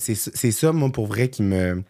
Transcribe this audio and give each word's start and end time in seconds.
c'est 0.00 0.50
ça, 0.50 0.72
moi, 0.72 0.90
pour 0.90 1.06
vrai, 1.06 1.28
qui 1.28 1.42
me, 1.42 1.82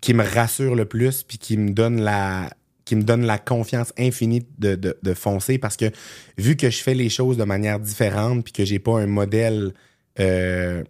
qui 0.00 0.14
me 0.14 0.24
rassure 0.24 0.74
le 0.74 0.84
plus, 0.84 1.22
puis 1.22 1.38
qui 1.38 1.56
me 1.56 1.70
donne 1.70 2.00
la 2.00 2.50
qui 2.84 2.96
me 2.96 3.04
donne 3.04 3.24
la 3.24 3.38
confiance 3.38 3.92
infinie 3.96 4.44
de, 4.58 4.74
de, 4.74 4.98
de 5.00 5.14
foncer 5.14 5.56
parce 5.56 5.76
que 5.76 5.92
vu 6.36 6.56
que 6.56 6.68
je 6.68 6.82
fais 6.82 6.94
les 6.94 7.08
choses 7.08 7.36
de 7.36 7.44
manière 7.44 7.78
différente 7.78 8.42
puis 8.42 8.52
que 8.52 8.64
j'ai 8.64 8.80
pas 8.80 8.98
un 8.98 9.06
modèle 9.06 9.72
euh, 10.18 10.82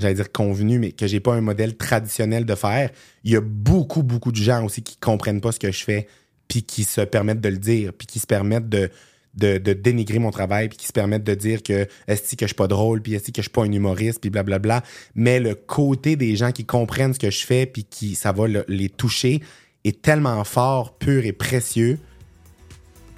j'allais 0.00 0.14
dire 0.14 0.32
convenu, 0.32 0.78
mais 0.78 0.92
que 0.92 1.06
j'ai 1.06 1.20
pas 1.20 1.34
un 1.34 1.40
modèle 1.40 1.76
traditionnel 1.76 2.44
de 2.44 2.54
faire, 2.54 2.90
il 3.24 3.32
y 3.32 3.36
a 3.36 3.40
beaucoup, 3.40 4.02
beaucoup 4.02 4.32
de 4.32 4.36
gens 4.36 4.64
aussi 4.64 4.82
qui 4.82 4.96
comprennent 4.96 5.40
pas 5.40 5.52
ce 5.52 5.60
que 5.60 5.70
je 5.70 5.84
fais, 5.84 6.08
puis 6.48 6.62
qui 6.62 6.84
se 6.84 7.00
permettent 7.02 7.40
de 7.40 7.48
le 7.48 7.58
dire, 7.58 7.92
puis 7.92 8.06
qui 8.06 8.18
se 8.18 8.26
permettent 8.26 8.68
de, 8.68 8.90
de, 9.34 9.58
dénigrer 9.58 10.18
mon 10.18 10.30
travail, 10.30 10.68
puis 10.68 10.78
qui 10.78 10.86
se 10.86 10.92
permettent 10.92 11.24
de 11.24 11.34
dire 11.34 11.62
que 11.62 11.86
est-ce 12.08 12.36
que 12.36 12.44
je 12.44 12.48
suis 12.48 12.54
pas 12.54 12.66
drôle, 12.68 13.00
puis 13.00 13.14
est-ce 13.14 13.30
que 13.30 13.36
je 13.36 13.42
suis 13.42 13.50
pas 13.50 13.62
un 13.62 13.72
humoriste, 13.72 14.20
puis 14.20 14.30
blablabla. 14.30 14.82
Mais 15.14 15.40
le 15.40 15.54
côté 15.54 16.16
des 16.16 16.36
gens 16.36 16.52
qui 16.52 16.64
comprennent 16.64 17.14
ce 17.14 17.18
que 17.18 17.30
je 17.30 17.44
fais, 17.44 17.66
puis 17.66 17.84
qui 17.84 18.14
ça 18.14 18.32
va 18.32 18.48
le- 18.48 18.64
les 18.68 18.88
toucher, 18.88 19.40
est 19.84 20.02
tellement 20.02 20.42
fort, 20.44 20.98
pur 20.98 21.24
et 21.24 21.32
précieux 21.32 21.98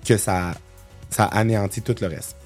que 0.07 0.17
ça, 0.17 0.55
ça 1.11 1.25
anéantit 1.25 1.83
tout 1.83 1.95
le 2.01 2.07
reste. 2.09 2.37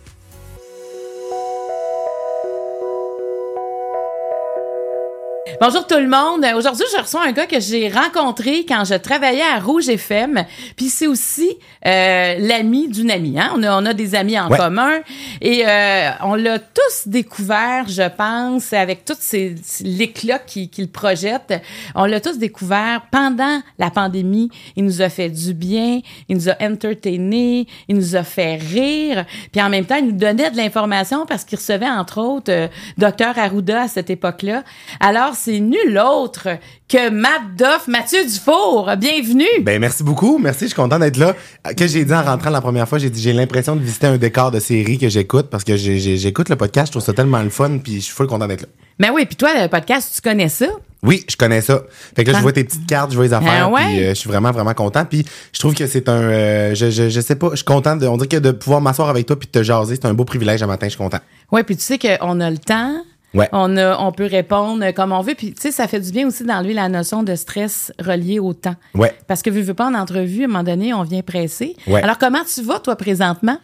Bonjour 5.58 5.86
tout 5.86 5.96
le 5.96 6.06
monde. 6.08 6.44
Aujourd'hui, 6.54 6.84
je 6.94 7.00
reçois 7.00 7.24
un 7.26 7.32
gars 7.32 7.46
que 7.46 7.60
j'ai 7.60 7.88
rencontré 7.88 8.66
quand 8.68 8.84
je 8.84 8.94
travaillais 8.94 9.40
à 9.42 9.58
Rouge 9.58 9.88
FM. 9.88 10.44
Puis 10.76 10.86
c'est 10.90 11.06
aussi 11.06 11.56
euh, 11.86 12.34
l'ami 12.38 12.88
d'une 12.88 13.10
amie. 13.10 13.40
Hein? 13.40 13.52
On, 13.56 13.62
a, 13.62 13.80
on 13.80 13.86
a 13.86 13.94
des 13.94 14.14
amis 14.14 14.38
en 14.38 14.50
Ouais. 14.50 14.58
commun. 14.58 15.00
Et 15.40 15.66
euh, 15.66 16.10
on 16.24 16.34
l'a 16.34 16.58
tous 16.58 17.06
découvert, 17.08 17.88
je 17.88 18.06
pense, 18.06 18.74
avec 18.74 19.06
tout 19.06 19.14
ces, 19.18 19.54
l'éclat 19.80 20.38
qu'il 20.40 20.68
qu'il 20.68 20.90
projette. 20.90 21.54
On 21.94 22.04
l'a 22.04 22.20
tous 22.20 22.36
découvert 22.38 23.06
pendant 23.10 23.62
la 23.78 23.90
pandémie. 23.90 24.50
Il 24.76 24.84
nous 24.84 25.00
a 25.00 25.08
fait 25.08 25.30
du 25.30 25.54
bien. 25.54 26.00
Il 26.28 26.36
nous 26.36 26.50
a 26.50 26.56
entertainé. 26.60 27.66
Il 27.88 27.96
nous 27.96 28.14
a 28.14 28.24
fait 28.24 28.56
rire. 28.56 29.24
Puis 29.52 29.62
en 29.62 29.70
même 29.70 29.86
temps, 29.86 29.96
il 29.96 30.06
nous 30.06 30.12
donnait 30.12 30.50
de 30.50 30.56
l'information 30.58 31.24
parce 31.24 31.44
qu'il 31.44 31.56
recevait, 31.56 31.88
entre 31.88 32.18
autres, 32.20 32.52
euh, 32.52 32.68
Docteur 32.98 33.38
Arruda 33.38 33.82
à 33.82 33.88
cette 33.88 34.10
époque-là. 34.10 34.62
Alors, 35.00 35.34
c'est 35.46 35.60
nul 35.60 35.96
autre 35.96 36.48
que 36.88 37.08
Matt 37.08 37.54
Doff, 37.56 37.86
Mathieu 37.86 38.24
Dufour. 38.24 38.90
Bienvenue. 38.98 39.44
Ben 39.62 39.80
merci 39.80 40.02
beaucoup, 40.02 40.38
merci, 40.38 40.62
je 40.62 40.66
suis 40.70 40.74
content 40.74 40.98
d'être 40.98 41.18
là. 41.18 41.36
Que 41.76 41.86
j'ai 41.86 42.04
dit 42.04 42.12
en 42.12 42.24
rentrant 42.24 42.50
la 42.50 42.60
première 42.60 42.88
fois, 42.88 42.98
j'ai 42.98 43.10
dit 43.10 43.22
j'ai 43.22 43.32
l'impression 43.32 43.76
de 43.76 43.80
visiter 43.80 44.08
un 44.08 44.16
décor 44.18 44.50
de 44.50 44.58
série 44.58 44.98
que 44.98 45.08
j'écoute 45.08 45.46
parce 45.48 45.62
que 45.62 45.76
j'écoute 45.76 46.48
le 46.48 46.56
podcast, 46.56 46.88
je 46.88 46.92
trouve 46.94 47.04
ça 47.04 47.12
tellement 47.12 47.40
le 47.42 47.50
fun, 47.50 47.78
puis 47.78 47.96
je 47.96 48.00
suis 48.00 48.12
full 48.12 48.26
content 48.26 48.48
d'être 48.48 48.62
là. 48.62 48.68
Ben 48.98 49.10
oui, 49.14 49.24
puis 49.24 49.36
toi, 49.36 49.50
le 49.62 49.68
podcast, 49.68 50.10
tu 50.16 50.20
connais 50.20 50.48
ça? 50.48 50.66
Oui, 51.04 51.24
je 51.28 51.36
connais 51.36 51.60
ça. 51.60 51.82
Fait 52.16 52.24
que 52.24 52.32
là, 52.32 52.38
je 52.38 52.42
vois 52.42 52.52
tes 52.52 52.64
petites 52.64 52.86
cartes, 52.88 53.12
je 53.12 53.16
vois 53.16 53.26
les 53.26 53.32
affaires, 53.32 53.66
Ah 53.66 53.68
ouais? 53.68 53.84
puis 53.84 54.02
euh, 54.02 54.08
je 54.08 54.14
suis 54.14 54.28
vraiment 54.28 54.50
vraiment 54.50 54.74
content. 54.74 55.04
Puis 55.04 55.24
je 55.52 55.60
trouve 55.60 55.74
que 55.74 55.86
c'est 55.86 56.08
un, 56.08 56.22
euh, 56.22 56.74
je, 56.74 56.90
je 56.90 57.08
je 57.08 57.20
sais 57.20 57.36
pas, 57.36 57.50
je 57.52 57.56
suis 57.56 57.64
content 57.64 57.94
de, 57.94 58.08
on 58.08 58.16
dirait 58.16 58.26
que 58.28 58.36
de 58.38 58.50
pouvoir 58.50 58.80
m'asseoir 58.80 59.10
avec 59.10 59.26
toi 59.26 59.38
puis 59.38 59.46
de 59.46 59.52
te 59.60 59.62
jaser, 59.62 59.94
c'est 59.94 60.06
un 60.06 60.14
beau 60.14 60.24
privilège 60.24 60.60
un 60.64 60.66
matin, 60.66 60.86
je 60.86 60.90
suis 60.90 60.98
content. 60.98 61.20
Oui, 61.52 61.62
puis 61.62 61.76
tu 61.76 61.84
sais 61.84 61.98
qu'on 62.00 62.40
a 62.40 62.50
le 62.50 62.58
temps. 62.58 62.96
Ouais. 63.36 63.48
On, 63.52 63.76
a, 63.76 63.98
on 63.98 64.12
peut 64.12 64.26
répondre 64.26 64.90
comme 64.92 65.12
on 65.12 65.20
veut. 65.20 65.34
Puis, 65.36 65.52
tu 65.52 65.60
sais, 65.60 65.70
ça 65.70 65.86
fait 65.86 66.00
du 66.00 66.10
bien 66.10 66.26
aussi 66.26 66.44
d'enlever 66.44 66.72
la 66.74 66.88
notion 66.88 67.22
de 67.22 67.34
stress 67.34 67.92
relié 68.00 68.38
au 68.38 68.54
temps. 68.54 68.76
Ouais. 68.94 69.12
Parce 69.28 69.42
que, 69.42 69.50
vu, 69.50 69.60
vu 69.62 69.74
pas, 69.74 69.86
en 69.86 69.94
entrevue, 69.94 70.42
à 70.42 70.44
un 70.44 70.48
moment 70.48 70.62
donné, 70.64 70.94
on 70.94 71.02
vient 71.02 71.22
pressé. 71.22 71.76
Ouais. 71.86 72.02
Alors, 72.02 72.18
comment 72.18 72.42
tu 72.52 72.62
vas, 72.62 72.80
toi, 72.80 72.96
présentement? 72.96 73.58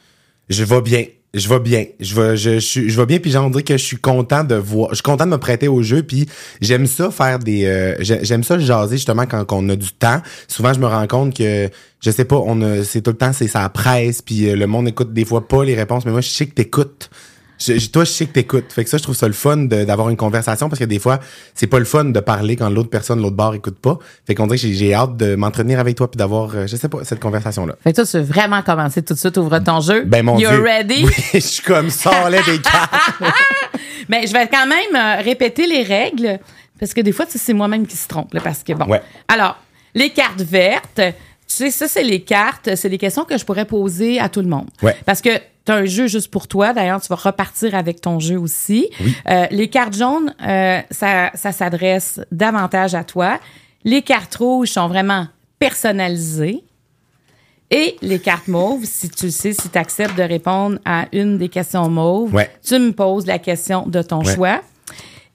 Je 0.48 0.62
vais 0.64 0.82
bien. 0.82 1.04
Je 1.34 1.48
vais 1.48 1.60
bien. 1.60 1.86
Je 1.98 2.14
vais, 2.14 2.36
je, 2.36 2.58
je, 2.58 3.00
vais 3.00 3.06
bien, 3.06 3.18
puis 3.18 3.30
j'en 3.30 3.48
dirais 3.48 3.62
que 3.62 3.78
je 3.78 3.82
suis 3.82 3.96
content 3.96 4.44
de 4.44 4.54
voir. 4.54 4.90
Je 4.90 4.96
suis 4.96 5.02
content 5.02 5.24
de 5.24 5.30
me 5.30 5.38
prêter 5.38 5.66
au 5.66 5.82
jeu, 5.82 6.02
puis 6.02 6.28
j'aime 6.60 6.84
ça 6.86 7.10
faire 7.10 7.38
des. 7.38 7.64
euh, 7.64 7.94
j'ai- 8.00 8.22
j'aime 8.22 8.44
ça 8.44 8.58
jaser 8.58 8.96
justement 8.96 9.24
quand 9.24 9.46
on 9.52 9.66
a 9.70 9.76
du 9.76 9.92
temps. 9.92 10.20
Souvent, 10.46 10.74
je 10.74 10.78
me 10.80 10.84
rends 10.86 11.06
compte 11.06 11.34
que 11.34 11.70
je 12.00 12.10
sais 12.10 12.26
pas, 12.26 12.36
on 12.36 12.60
a, 12.60 12.84
c'est 12.84 13.00
tout 13.00 13.12
le 13.12 13.16
temps 13.16 13.32
c'est 13.32 13.48
ça 13.48 13.66
presse, 13.70 14.20
puis 14.20 14.50
euh, 14.50 14.56
le 14.56 14.66
monde 14.66 14.88
écoute 14.88 15.14
des 15.14 15.24
fois 15.24 15.48
pas 15.48 15.64
les 15.64 15.74
réponses, 15.74 16.04
mais 16.04 16.12
moi 16.12 16.20
je 16.20 16.28
sais 16.28 16.44
que 16.44 16.52
t'écoutes. 16.52 17.08
Je, 17.64 17.86
toi, 17.88 18.04
je 18.04 18.10
sais 18.10 18.26
que 18.26 18.32
t'écoutes. 18.32 18.72
Fait 18.72 18.84
que 18.84 18.90
ça, 18.90 18.96
je 18.98 19.02
trouve 19.02 19.14
ça 19.14 19.26
le 19.26 19.32
fun 19.32 19.56
d'avoir 19.56 20.08
une 20.08 20.16
conversation 20.16 20.68
parce 20.68 20.78
que 20.78 20.84
des 20.84 20.98
fois, 20.98 21.20
c'est 21.54 21.66
pas 21.66 21.78
le 21.78 21.84
fun 21.84 22.04
de 22.06 22.20
parler 22.20 22.56
quand 22.56 22.68
l'autre 22.70 22.90
personne, 22.90 23.20
l'autre 23.20 23.36
bar, 23.36 23.54
écoute 23.54 23.78
pas. 23.78 23.98
Fait 24.26 24.34
qu'on 24.34 24.46
dirait 24.46 24.58
que 24.58 24.66
j'ai- 24.72 24.94
hâte 24.94 25.16
de 25.16 25.34
m'entretenir 25.36 25.78
avec 25.80 25.96
toi 25.96 26.10
puis 26.10 26.16
d'avoir, 26.18 26.54
euh, 26.54 26.66
je 26.66 26.76
sais 26.76 26.88
pas, 26.88 27.04
cette 27.04 27.20
conversation-là. 27.20 27.74
Fait 27.82 27.92
que 27.92 27.96
toi, 27.96 28.06
tu 28.06 28.16
veux 28.18 28.22
vraiment 28.24 28.62
commencer 28.62 29.02
tout 29.02 29.14
de 29.14 29.18
suite, 29.18 29.36
ouvre 29.36 29.58
ton 29.60 29.80
jeu. 29.80 30.04
Ben 30.04 30.24
mon 30.24 30.38
You're 30.38 30.52
Dieu. 30.52 30.62
ready? 30.62 31.04
Oui, 31.06 31.12
je 31.34 31.38
suis 31.40 31.62
comme 31.62 31.90
ça, 31.90 32.28
là, 32.30 32.38
des 32.42 32.58
cartes. 32.60 32.94
Mais 34.08 34.26
je 34.26 34.32
vais 34.32 34.48
quand 34.48 34.66
même 34.66 34.94
euh, 34.96 35.22
répéter 35.22 35.66
les 35.66 35.82
règles 35.82 36.38
parce 36.78 36.92
que 36.94 37.00
des 37.00 37.12
fois, 37.12 37.26
c'est 37.28 37.52
moi-même 37.52 37.86
qui 37.86 37.96
se 37.96 38.08
trompe. 38.08 38.34
Là, 38.34 38.40
parce 38.42 38.62
que 38.62 38.72
bon. 38.72 38.86
Ouais. 38.86 39.00
Alors, 39.28 39.56
les 39.94 40.10
cartes 40.10 40.40
vertes, 40.40 40.96
tu 40.96 41.12
sais, 41.46 41.70
ça, 41.70 41.86
c'est 41.86 42.02
les 42.02 42.22
cartes, 42.22 42.74
c'est 42.74 42.88
les 42.88 42.98
questions 42.98 43.24
que 43.24 43.36
je 43.38 43.44
pourrais 43.44 43.66
poser 43.66 44.18
à 44.18 44.28
tout 44.28 44.40
le 44.40 44.48
monde. 44.48 44.68
Ouais. 44.82 44.96
Parce 45.06 45.20
que 45.20 45.30
tu 45.64 45.72
as 45.72 45.76
un 45.76 45.84
jeu 45.84 46.06
juste 46.06 46.28
pour 46.30 46.48
toi. 46.48 46.72
D'ailleurs, 46.72 47.00
tu 47.00 47.08
vas 47.08 47.16
repartir 47.16 47.74
avec 47.74 48.00
ton 48.00 48.18
jeu 48.20 48.38
aussi. 48.38 48.88
Oui. 49.00 49.14
Euh, 49.28 49.46
les 49.50 49.68
cartes 49.68 49.94
jaunes, 49.96 50.34
euh, 50.46 50.80
ça, 50.90 51.30
ça 51.34 51.52
s'adresse 51.52 52.20
davantage 52.32 52.94
à 52.94 53.04
toi. 53.04 53.38
Les 53.84 54.02
cartes 54.02 54.34
rouges 54.36 54.70
sont 54.70 54.88
vraiment 54.88 55.26
personnalisées. 55.58 56.62
Et 57.70 57.96
les 58.02 58.18
cartes 58.18 58.48
mauves, 58.48 58.84
si 58.84 59.08
tu 59.08 59.26
le 59.26 59.30
sais, 59.30 59.54
si 59.54 59.68
tu 59.70 59.78
acceptes 59.78 60.16
de 60.18 60.22
répondre 60.22 60.78
à 60.84 61.06
une 61.12 61.38
des 61.38 61.48
questions 61.48 61.88
mauves, 61.88 62.34
Ouais. 62.34 62.50
tu 62.62 62.78
me 62.78 62.92
poses 62.92 63.24
la 63.26 63.38
question 63.38 63.86
de 63.86 64.02
ton 64.02 64.22
Ouais. 64.22 64.34
choix. 64.34 64.60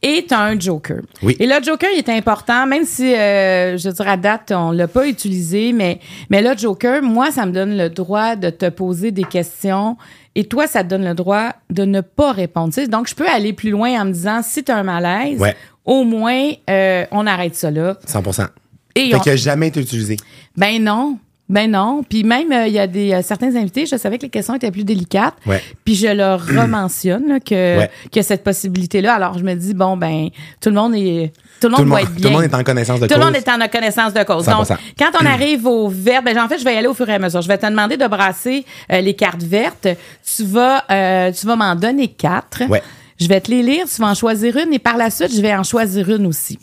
Et 0.03 0.25
tu 0.27 0.33
as 0.35 0.41
un 0.41 0.59
joker. 0.59 1.01
Oui. 1.23 1.35
Et 1.39 1.47
le 1.47 1.55
joker, 1.63 1.89
il 1.91 1.97
est 1.97 2.09
important, 2.09 2.67
même 2.67 2.85
si, 2.85 3.15
euh, 3.15 3.77
je 3.77 3.87
veux 3.89 3.93
dire, 3.95 4.07
à 4.07 4.15
date, 4.15 4.51
on 4.55 4.71
l'a 4.71 4.87
pas 4.87 5.07
utilisé, 5.07 5.73
mais, 5.73 5.99
mais 6.29 6.41
le 6.43 6.55
joker, 6.55 7.01
moi, 7.01 7.31
ça 7.31 7.45
me 7.47 7.51
donne 7.51 7.75
le 7.75 7.89
droit 7.89 8.35
de 8.35 8.51
te 8.51 8.69
poser 8.69 9.09
des 9.11 9.23
questions 9.23 9.97
et 10.35 10.43
toi, 10.45 10.67
ça 10.67 10.83
te 10.83 10.89
donne 10.89 11.03
le 11.03 11.15
droit 11.15 11.51
de 11.71 11.83
ne 11.83 12.01
pas 12.01 12.31
répondre. 12.31 12.71
Donc, 12.87 13.07
je 13.09 13.15
peux 13.15 13.27
aller 13.27 13.53
plus 13.53 13.71
loin 13.71 13.99
en 13.99 14.05
me 14.05 14.11
disant, 14.11 14.41
si 14.43 14.63
tu 14.63 14.71
as 14.71 14.77
un 14.77 14.83
malaise, 14.83 15.39
Ouais. 15.39 15.55
au 15.83 16.03
moins, 16.03 16.51
euh, 16.69 17.05
on 17.11 17.25
arrête 17.25 17.55
ça 17.55 17.71
là. 17.71 17.97
100%. 18.05 18.45
Et 18.93 19.09
Fait 19.09 19.15
on- 19.15 19.19
qu'il 19.19 19.31
a 19.31 19.35
jamais 19.35 19.69
été 19.69 19.79
utilisé. 19.81 20.17
ben 20.55 20.83
non. 20.83 21.17
Ben 21.49 21.71
non. 21.71 22.03
Puis 22.07 22.25
même, 22.25 22.51
euh, 22.51 22.67
il 22.67 22.73
y 22.73 22.79
a 22.79 22.87
des 22.87 23.13
euh, 23.13 23.21
certains 23.21 23.55
invités, 23.55 23.85
je 23.85 23.95
savais 23.95 24.17
que 24.17 24.23
les 24.23 24.29
questions 24.29 24.53
étaient 24.55 24.69
plus 24.71 24.83
délicates. 24.83 25.35
Ouais. 25.45 25.61
Puis 25.85 25.95
je 25.95 26.07
leur 26.07 26.45
rementionne 26.45 27.27
là, 27.27 27.39
que, 27.39 27.77
Ouais. 27.79 27.89
que 28.11 28.21
cette 28.21 28.43
possibilité-là. 28.43 29.13
Alors 29.13 29.37
je 29.37 29.43
me 29.45 29.53
dis, 29.55 29.73
bon, 29.73 29.95
ben, 29.95 30.27
tout 30.59 30.69
le 30.69 30.75
monde 30.75 30.93
est. 30.95 31.31
Tout 31.61 31.69
le 31.69 31.71
monde 31.71 31.77
Tout 31.79 31.83
le, 31.85 31.89
monde, 31.89 31.99
être 31.99 32.07
tout 32.07 32.21
bien. 32.21 32.29
le 32.29 32.35
monde 32.35 32.43
est 32.43 32.53
en 32.53 32.63
connaissance 32.63 32.99
de 32.99 33.07
Tout 33.07 33.13
cause. 33.15 33.19
le 33.19 33.25
monde 33.25 33.35
est 33.35 33.49
en 33.49 33.67
connaissance 33.69 34.13
de 34.13 34.23
cause. 34.23 34.45
Donc, 34.45 34.65
100%. 34.67 34.77
quand 34.99 35.11
on 35.21 35.25
arrive 35.25 35.65
au 35.65 35.87
vert, 35.87 36.21
ben, 36.21 36.37
en 36.37 36.47
fait, 36.49 36.59
je 36.59 36.65
vais 36.65 36.75
y 36.75 36.77
aller 36.77 36.87
au 36.87 36.93
fur 36.93 37.09
et 37.09 37.13
à 37.13 37.19
mesure. 37.19 37.41
Je 37.41 37.47
vais 37.47 37.57
te 37.57 37.65
demander 37.65 37.95
de 37.97 38.07
brasser 38.07 38.65
euh, 38.91 38.99
les 39.01 39.13
cartes 39.15 39.41
vertes. 39.41 39.87
Tu 40.35 40.43
vas, 40.43 40.83
tu 41.31 41.47
vas 41.47 41.55
m'en 41.55 41.75
donner 41.75 42.09
quatre. 42.09 42.63
Ouais. 42.69 42.83
Je 43.19 43.27
vais 43.27 43.39
te 43.41 43.49
les 43.49 43.63
lire. 43.63 43.85
Tu 43.87 44.01
vas 44.01 44.09
en 44.09 44.13
choisir 44.13 44.55
une 44.57 44.73
et 44.73 44.79
par 44.79 44.97
la 44.97 45.09
suite, 45.09 45.33
je 45.33 45.41
vais 45.41 45.55
en 45.55 45.63
choisir 45.63 46.09
une 46.09 46.27
aussi. 46.27 46.59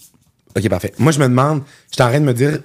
OK, 0.57 0.69
parfait. 0.69 0.93
Moi, 0.99 1.11
je 1.11 1.19
me 1.19 1.25
demande, 1.25 1.63
je 1.91 1.95
suis 1.97 2.03
en 2.03 2.09
train 2.11 2.21
de 2.21 2.25
me 2.27 2.33
dire, 2.35 2.59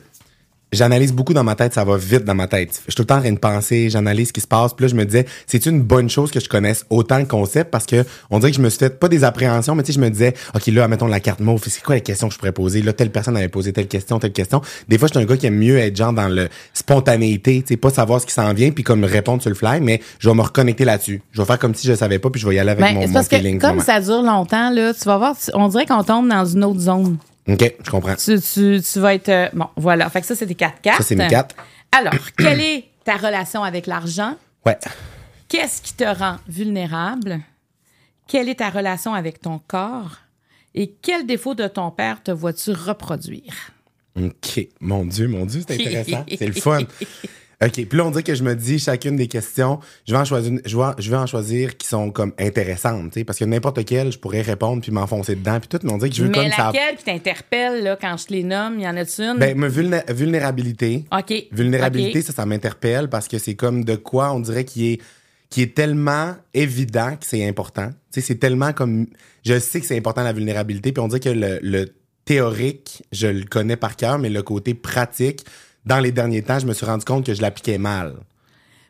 j'analyse 0.72 1.13
beaucoup 1.13 1.34
dans 1.34 1.44
ma 1.44 1.56
tête, 1.56 1.74
ça 1.74 1.84
va 1.84 1.97
vite 1.97 2.24
dans 2.25 2.35
ma 2.35 2.47
tête. 2.47 2.81
Je 2.85 2.91
suis 2.91 2.96
tout 2.96 3.02
le 3.03 3.07
temps 3.07 3.18
en 3.18 3.22
train 3.22 3.31
de 3.31 3.40
penser, 3.40 3.90
j'analyse 3.90 4.28
ce 4.30 4.34
qui 4.34 4.41
se 4.41 4.47
passe. 4.47 4.74
Puis 4.74 4.85
là, 4.85 4.90
je 4.90 4.96
me 4.96 5.06
disais, 5.06 5.25
c'est 5.47 5.66
une 5.66 5.81
bonne 5.81 6.09
chose 6.09 6.31
que 6.31 6.40
je 6.40 6.47
connaisse 6.50 6.85
autant 6.90 7.18
le 7.18 7.25
concept 7.25 7.72
parce 7.72 7.85
que 7.85 8.06
on 8.30 8.40
dirait 8.40 8.52
que 8.52 8.57
je 8.57 8.62
me 8.62 8.69
suis 8.69 8.80
fait 8.80 9.00
pas 9.00 9.07
des 9.07 9.24
appréhensions, 9.24 9.75
mais 9.75 9.84
tu 9.84 9.91
sais, 9.91 10.00
je 10.00 10.03
me 10.03 10.09
disais, 10.09 10.34
OK, 10.56 10.68
là, 10.68 10.88
mettons 10.88 11.07
la 11.07 11.19
carte 11.19 11.40
mauve, 11.40 11.62
c'est 11.68 11.84
quoi 11.84 11.96
les 11.96 12.02
questions 12.02 12.28
que 12.28 12.34
je 12.34 12.40
pourrais 12.40 12.52
poser? 12.52 12.81
Là, 12.81 12.94
telle 12.94 13.12
personne 13.12 13.35
avait 13.38 13.47
posé 13.50 13.74
telle 13.74 13.88
question, 13.88 14.19
telle 14.19 14.31
question. 14.34 14.62
Des 14.88 14.97
fois, 14.97 15.07
je 15.07 15.13
suis 15.18 15.24
un 15.24 15.28
gars 15.28 15.38
qui 15.38 15.47
aime 15.47 15.57
mieux 15.57 15.78
être 15.78 15.96
genre 15.96 16.13
dans 16.13 16.28
le 16.28 16.50
spontanéité, 16.74 17.62
tu 17.62 17.74
sais, 17.74 17.78
pas 17.78 17.90
savoir 17.90 18.19
ce 18.22 18.25
qui 18.25 18.34
s'en 18.34 18.53
vient 18.53 18.72
puis 18.72 18.84
comme 18.84 19.03
répondre 19.03 19.41
sur 19.41 19.50
le 19.50 19.56
fly, 19.56 19.80
mais 19.81 20.01
je 20.19 20.30
vais 20.30 20.36
me 20.36 20.41
reconnecter 20.41 20.86
là-dessus. 20.86 21.22
Je 21.31 21.41
vais 21.41 21.46
faire 21.46 21.59
comme 21.59 21.75
si 21.75 21.88
je 21.88 21.94
savais 21.94 22.19
pas 22.19 22.30
puis 22.30 22.41
je 22.41 22.47
vais 22.47 22.56
y 22.56 22.59
aller 22.59 22.72
avec 22.72 22.84
Ben, 22.84 22.94
mon, 22.96 23.13
parce 23.13 23.28
que 23.28 23.38
feeling. 23.38 23.56
du 23.56 23.59
comme 23.59 23.80
ça 23.80 24.00
dure 24.01 24.22
longtemps, 24.22 24.69
là, 24.72 24.94
tu 24.94 25.03
vas 25.06 25.18
voir, 25.18 25.36
on 25.53 25.68
dirait 25.68 25.86
qu'on 25.86 26.03
tombe 26.03 26.28
dans 26.30 26.46
une 26.46 26.63
autre 26.63 26.80
zone. 26.80 27.18
OK, 27.50 27.75
je 27.84 27.90
comprends. 27.90 28.16
Tu, 28.16 28.40
tu, 28.40 28.80
tu 28.81 29.00
vas 29.00 29.16
être. 29.16 29.30
euh, 29.30 29.50
bon, 29.54 29.68
voilà. 29.75 30.10
Fait 30.10 30.22
que 30.22 30.28
ça, 30.28 30.36
c'est 30.36 30.46
tes 30.48 30.56
quatre 30.56 30.81
cartes. 30.81 31.01
Ça, 31.01 31.07
c'est 31.07 31.16
mes 31.16 31.28
quatre. 31.28 31.56
Alors, 31.92 32.13
quelle 32.38 32.62
est 32.62 32.86
ta 33.04 33.18
relation 33.18 33.63
avec 33.63 33.88
l'argent? 33.88 34.36
Ouais. 34.66 34.78
Qu'est-ce 35.48 35.81
qui 35.81 35.94
te 35.94 36.04
rend 36.04 36.38
vulnérable? 36.48 37.40
Quelle 38.28 38.50
est 38.50 38.56
ta 38.60 38.69
relation 38.69 39.13
avec 39.13 39.42
ton 39.42 39.60
corps? 39.68 40.18
Et 40.75 40.94
quel 41.01 41.25
défaut 41.25 41.56
de 41.56 41.68
ton 41.68 41.90
père 41.90 42.22
te 42.22 42.30
vois-tu 42.30 42.72
reproduire? 42.72 43.72
OK. 44.16 44.68
Mon 44.80 45.06
Dieu, 45.06 45.28
mon 45.28 45.46
Dieu, 45.46 45.63
c'est 45.68 45.74
intéressant. 45.81 46.25
c'est 46.38 46.46
le 46.48 46.54
fun. 46.54 46.80
OK. 47.61 47.71
Puis 47.73 47.97
là, 47.97 48.06
on 48.06 48.11
dirait 48.11 48.23
que 48.23 48.35
je 48.35 48.44
me 48.44 48.56
dis 48.56 48.79
chacune 48.79 49.17
des 49.17 49.27
questions, 49.27 49.79
je 50.07 50.13
vais 50.13 50.19
en 50.19 50.23
choisir, 50.23 50.51
une- 50.53 50.61
je 50.65 50.77
vais, 50.77 50.83
je 50.97 51.09
vais 51.11 51.17
en 51.17 51.25
choisir 51.25 51.75
qui 51.75 51.88
sont 51.88 52.09
comme 52.09 52.31
intéressantes, 52.39 53.11
tu 53.11 53.19
sais, 53.19 53.23
parce 53.25 53.38
que 53.38 53.44
n'importe 53.44 53.83
quelle, 53.83 54.11
je 54.13 54.17
pourrais 54.17 54.41
répondre 54.41 54.81
puis 54.81 54.91
m'enfoncer 54.94 55.35
dedans 55.35 55.59
puis 55.59 55.67
tout, 55.67 55.79
mais 55.83 55.91
on 55.91 55.97
dirait 55.97 56.09
que 56.09 56.15
je 56.15 56.23
veux 56.23 56.29
Mais 56.29 56.35
comme 56.38 56.51
ça. 56.51 56.71
laquelle 56.71 56.95
qui 56.95 57.03
t'interpelle 57.03 57.83
là, 57.83 57.97
quand 58.00 58.15
je 58.15 58.25
te 58.27 58.33
les 58.33 58.44
nomme? 58.44 58.79
Y 58.79 58.88
en 58.88 58.95
a-tu 58.95 59.21
une? 59.23 59.38
Ben, 59.39 59.57
ma 59.57 59.67
vulné- 59.67 60.03
vulnérabilité. 60.09 61.03
OK. 61.11 61.33
Vulnérabilité, 61.51 62.21
ça, 62.21 62.31
ça 62.31 62.45
m'interpelle 62.45 63.09
parce 63.09 63.27
que 63.27 63.38
c'est 63.38 63.56
comme 63.56 63.83
de 63.83 63.95
quoi 63.95 64.31
on 64.33 64.39
dirait 64.39 64.63
qui 64.65 64.94
est 64.94 65.01
qui 65.50 65.63
est 65.63 65.73
tellement 65.75 66.35
évident 66.53 67.15
que 67.15 67.25
c'est 67.25 67.45
important. 67.47 67.89
Tu 68.13 68.21
sais, 68.21 68.27
c'est 68.27 68.35
tellement 68.35 68.71
comme 68.71 69.07
je 69.44 69.57
sais 69.59 69.79
que 69.81 69.85
c'est 69.88 69.97
important 69.97 70.21
la 70.23 70.31
vulnérabilité, 70.31 70.91
puis 70.91 71.01
on 71.01 71.07
dit 71.07 71.19
que 71.19 71.29
le, 71.29 71.57
le 71.63 71.88
théorique, 72.23 73.01
je 73.12 73.25
le 73.27 73.45
connais 73.45 73.75
par 73.75 73.95
cœur, 73.95 74.19
mais 74.19 74.29
le 74.29 74.44
côté 74.44 74.75
pratique, 74.75 75.44
dans 75.85 75.99
les 75.99 76.11
derniers 76.11 76.41
temps, 76.41 76.59
je 76.59 76.65
me 76.65 76.73
suis 76.73 76.85
rendu 76.85 77.05
compte 77.05 77.25
que 77.25 77.33
je 77.33 77.41
l'appliquais 77.41 77.77
mal. 77.77 78.13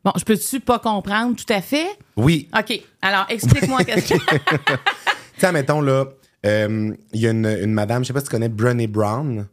Bon, 0.03 0.12
je 0.18 0.24
peux-tu 0.24 0.59
pas 0.59 0.80
comprendre 0.80 1.36
tout 1.36 1.51
à 1.53 1.62
fait? 1.62 1.88
Oui. 2.15 2.47
OK. 2.57 2.81
Alors, 3.01 3.25
explique-moi 3.30 3.83
qu'est-ce 3.83 4.13
que. 4.13 4.19
Tu 5.39 5.45
sais, 5.45 5.51
mettons 5.53 5.80
là, 5.80 6.03
euh, 6.45 6.94
il 7.13 7.21
y 7.21 7.25
a 7.27 7.31
une, 7.31 7.45
une 7.45 7.71
madame, 7.71 8.03
je 8.03 8.07
sais 8.07 8.13
pas 8.13 8.19
si 8.19 8.25
tu 8.25 8.31
connais 8.31 8.50
Brené 8.50 8.88
Brown. 8.88 9.47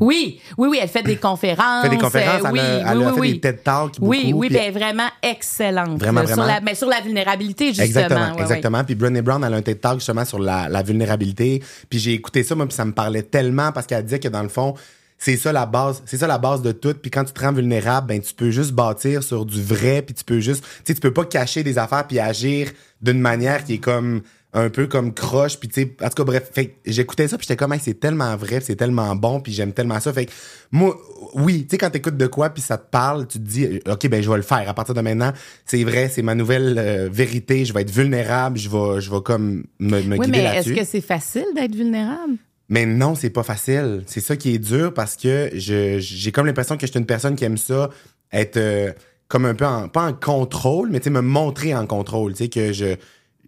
Oui, 0.00 0.40
oui, 0.56 0.68
oui, 0.70 0.78
elle 0.80 0.88
fait 0.88 1.02
des 1.02 1.16
conférences. 1.16 1.84
Elle 1.84 1.90
fait 1.90 1.96
des 1.96 2.02
conférences, 2.02 2.42
euh, 2.42 2.46
elle 2.46 2.52
oui, 2.52 2.60
a, 2.60 2.92
elle 2.92 2.98
oui, 2.98 3.04
a 3.04 3.08
oui, 3.08 3.14
fait 3.14 3.20
oui. 3.20 3.32
des 3.34 3.40
TED 3.40 3.62
Talks 3.62 4.00
beaucoup. 4.00 4.06
Oui, 4.10 4.32
oui, 4.34 4.48
puis- 4.48 4.56
elle 4.56 4.68
est 4.68 4.70
vraiment 4.70 5.08
excellente. 5.22 5.98
Vraiment, 6.00 6.22
là, 6.22 6.26
Sur 6.28 6.36
vraiment. 6.36 6.54
la, 6.54 6.60
mais 6.62 6.74
sur 6.74 6.88
la 6.88 7.02
vulnérabilité, 7.02 7.66
justement. 7.74 7.84
Exactement, 7.84 8.20
ouais, 8.30 8.36
ouais. 8.36 8.40
exactement. 8.40 8.84
Puis 8.84 8.94
Brené 8.94 9.20
Brown, 9.20 9.44
elle 9.44 9.52
a 9.52 9.56
un 9.58 9.62
TED 9.62 9.82
Talk 9.82 9.98
justement 9.98 10.24
sur 10.24 10.38
la, 10.38 10.70
la 10.70 10.82
vulnérabilité. 10.82 11.62
Puis 11.90 11.98
j'ai 11.98 12.14
écouté 12.14 12.42
ça, 12.42 12.54
moi, 12.54 12.64
puis 12.66 12.74
ça 12.74 12.86
me 12.86 12.92
parlait 12.92 13.22
tellement 13.22 13.70
parce 13.70 13.86
qu'elle 13.86 14.02
disait 14.02 14.18
que 14.18 14.28
dans 14.28 14.42
le 14.42 14.48
fond, 14.48 14.74
c'est 15.22 15.36
ça 15.36 15.52
la 15.52 15.66
base, 15.66 16.02
c'est 16.04 16.16
ça 16.16 16.26
la 16.26 16.38
base 16.38 16.62
de 16.62 16.72
tout. 16.72 16.94
Puis 16.94 17.08
quand 17.08 17.22
tu 17.22 17.32
te 17.32 17.40
rends 17.40 17.52
vulnérable, 17.52 18.08
ben 18.08 18.20
tu 18.20 18.34
peux 18.34 18.50
juste 18.50 18.72
bâtir 18.72 19.22
sur 19.22 19.46
du 19.46 19.62
vrai, 19.62 20.02
puis 20.02 20.14
tu 20.16 20.24
peux 20.24 20.40
juste, 20.40 20.64
tu 20.64 20.68
sais, 20.84 20.94
tu 20.94 21.00
peux 21.00 21.12
pas 21.12 21.24
cacher 21.24 21.62
des 21.62 21.78
affaires 21.78 22.08
puis 22.08 22.18
agir 22.18 22.72
d'une 23.00 23.20
manière 23.20 23.62
qui 23.62 23.74
est 23.74 23.78
comme 23.78 24.22
un 24.52 24.68
peu 24.68 24.86
comme 24.86 25.14
croche 25.14 25.58
puis 25.58 25.68
tu 25.68 25.80
sais 25.80 25.96
en 26.02 26.08
tout 26.08 26.14
cas 26.16 26.24
bref 26.24 26.50
fait 26.52 26.76
j'écoutais 26.84 27.26
ça 27.26 27.38
puis 27.38 27.46
j'étais 27.46 27.56
comme 27.56 27.72
Hey, 27.72 27.80
c'est 27.82 27.98
tellement 27.98 28.36
vrai 28.36 28.60
c'est 28.60 28.76
tellement 28.76 29.16
bon 29.16 29.40
puis 29.40 29.50
j'aime 29.50 29.72
tellement 29.72 29.98
ça 29.98 30.12
fait 30.12 30.26
que 30.26 30.32
moi 30.70 30.94
oui 31.32 31.62
tu 31.62 31.68
sais 31.70 31.78
quand 31.78 31.88
t'écoutes 31.88 32.18
de 32.18 32.26
quoi 32.26 32.50
puis 32.50 32.62
ça 32.62 32.76
te 32.76 32.90
parle 32.90 33.26
tu 33.26 33.38
te 33.38 33.44
dis 33.44 33.80
ok 33.88 34.08
ben 34.10 34.22
je 34.22 34.28
vais 34.28 34.36
le 34.36 34.42
faire 34.42 34.68
à 34.68 34.74
partir 34.74 34.94
de 34.94 35.00
maintenant 35.00 35.32
c'est 35.64 35.82
vrai 35.84 36.10
c'est 36.10 36.20
ma 36.20 36.34
nouvelle 36.34 36.76
euh, 36.76 37.08
vérité 37.10 37.64
je 37.64 37.72
vais 37.72 37.80
être 37.80 37.90
vulnérable 37.90 38.58
je 38.58 38.68
vais 38.68 39.00
je 39.00 39.10
vais 39.10 39.22
comme 39.22 39.64
me, 39.78 40.02
me 40.02 40.18
Oui, 40.18 40.26
guider 40.26 40.30
mais 40.30 40.38
est-ce 40.44 40.68
là-dessus 40.68 40.74
que 40.74 40.84
c'est 40.84 41.00
facile 41.00 41.46
d'être 41.54 41.74
vulnérable? 41.74 42.34
Mais 42.68 42.86
non, 42.86 43.14
c'est 43.14 43.30
pas 43.30 43.42
facile. 43.42 44.02
C'est 44.06 44.20
ça 44.20 44.36
qui 44.36 44.54
est 44.54 44.58
dur 44.58 44.94
parce 44.94 45.16
que 45.16 45.50
j'ai 45.54 46.32
comme 46.32 46.46
l'impression 46.46 46.76
que 46.76 46.86
je 46.86 46.92
suis 46.92 47.00
une 47.00 47.06
personne 47.06 47.36
qui 47.36 47.44
aime 47.44 47.58
ça 47.58 47.90
être 48.32 48.56
euh, 48.56 48.92
comme 49.28 49.44
un 49.44 49.54
peu 49.54 49.66
en, 49.66 49.88
pas 49.88 50.06
en 50.06 50.12
contrôle, 50.12 50.90
mais 50.90 51.00
tu 51.00 51.04
sais 51.04 51.10
me 51.10 51.20
montrer 51.20 51.74
en 51.74 51.86
contrôle, 51.86 52.32
tu 52.32 52.44
sais 52.44 52.48
que 52.48 52.72
je 52.72 52.96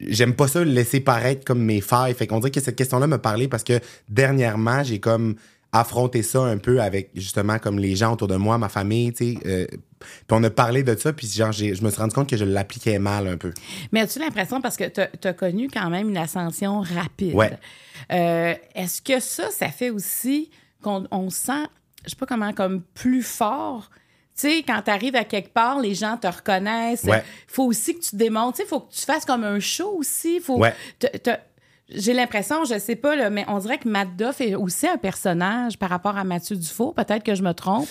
j'aime 0.01 0.35
pas 0.35 0.49
ça 0.49 0.65
laisser 0.65 1.01
paraître 1.01 1.45
comme 1.45 1.63
mes 1.63 1.81
failles. 1.81 2.15
Fait 2.15 2.27
qu'on 2.27 2.39
dirait 2.41 2.51
que 2.51 2.61
cette 2.61 2.77
question-là 2.77 3.07
me 3.07 3.19
parlait 3.19 3.49
parce 3.49 3.65
que 3.65 3.81
dernièrement, 4.09 4.83
j'ai 4.83 4.99
comme 4.99 5.37
affronté 5.75 6.23
ça 6.23 6.41
un 6.41 6.57
peu 6.59 6.81
avec 6.81 7.11
justement 7.15 7.59
comme 7.59 7.79
les 7.79 7.97
gens 7.97 8.13
autour 8.15 8.29
de 8.29 8.37
moi, 8.37 8.57
ma 8.59 8.69
famille, 8.69 9.13
tu 9.13 9.35
sais. 9.35 9.39
euh, 9.47 9.67
puis 9.99 10.33
on 10.33 10.43
a 10.45 10.51
parlé 10.51 10.83
de 10.83 10.95
ça, 10.97 11.13
puis 11.13 11.27
genre 11.27 11.51
je 11.53 11.65
me 11.83 11.91
suis 11.91 12.01
rendu 12.01 12.15
compte 12.15 12.29
que 12.29 12.37
je 12.37 12.45
l'appliquais 12.45 12.99
mal 12.99 13.27
un 13.27 13.37
peu. 13.37 13.53
Mais 13.91 14.01
as-tu 14.01 14.19
l'impression, 14.19 14.61
parce 14.61 14.77
que 14.77 14.85
tu 14.85 15.01
as 15.29 15.33
connu 15.33 15.69
quand 15.69 15.89
même 15.91 16.09
une 16.11 16.17
ascension 16.19 16.81
rapide, 16.81 17.35
Ouais. 17.35 17.51
euh, 18.13 18.55
est-ce 18.75 19.01
que 19.03 19.19
ça, 19.21 19.51
ça 19.51 19.69
fait 19.69 19.91
aussi 19.91 20.51
qu'on 20.83 21.07
on 21.11 21.31
sent, 21.31 21.65
je 22.05 22.11
sais 22.11 22.17
pas 22.17 22.27
comment, 22.27 22.53
comme 22.53 22.83
plus 22.95 23.23
fort? 23.23 23.91
Tu 24.37 24.49
sais, 24.49 24.63
quand 24.67 24.83
tu 24.83 24.91
arrives 24.91 25.17
à 25.17 25.25
quelque 25.25 25.53
part, 25.55 25.81
les 25.81 25.95
gens 25.95 26.17
te 26.17 26.27
reconnaissent. 26.27 27.03
Il 27.05 27.11
Ouais. 27.11 27.23
faut 27.47 27.65
aussi 27.65 27.95
que 27.95 28.01
tu 28.05 28.17
démontres. 28.17 28.61
Il 28.61 28.67
faut 28.67 28.81
que 28.81 28.93
tu 28.93 29.03
fasses 29.03 29.25
comme 29.25 29.45
un 29.45 29.61
show 29.61 29.95
aussi. 29.97 30.41
Faut 30.41 30.59
Ouais. 30.59 30.75
te- 30.99 31.07
te- 31.17 31.31
j'ai 31.89 32.13
l'impression, 32.15 32.65
je 32.65 32.79
sais 32.79 32.97
pas, 32.97 33.15
là, 33.17 33.31
mais 33.31 33.45
on 33.49 33.59
dirait 33.59 33.79
que 33.79 33.89
Matt 33.89 34.17
Duff 34.17 34.41
est 34.41 34.55
aussi 34.55 34.87
un 34.87 34.97
personnage 34.97 35.79
par 35.79 35.91
rapport 35.91 36.17
à 36.17 36.25
Mathieu 36.25 36.57
Dufault. 36.57 36.93
Peut-être 36.93 37.23
que 37.23 37.35
je 37.35 37.43
me 37.43 37.53
trompe. 37.53 37.89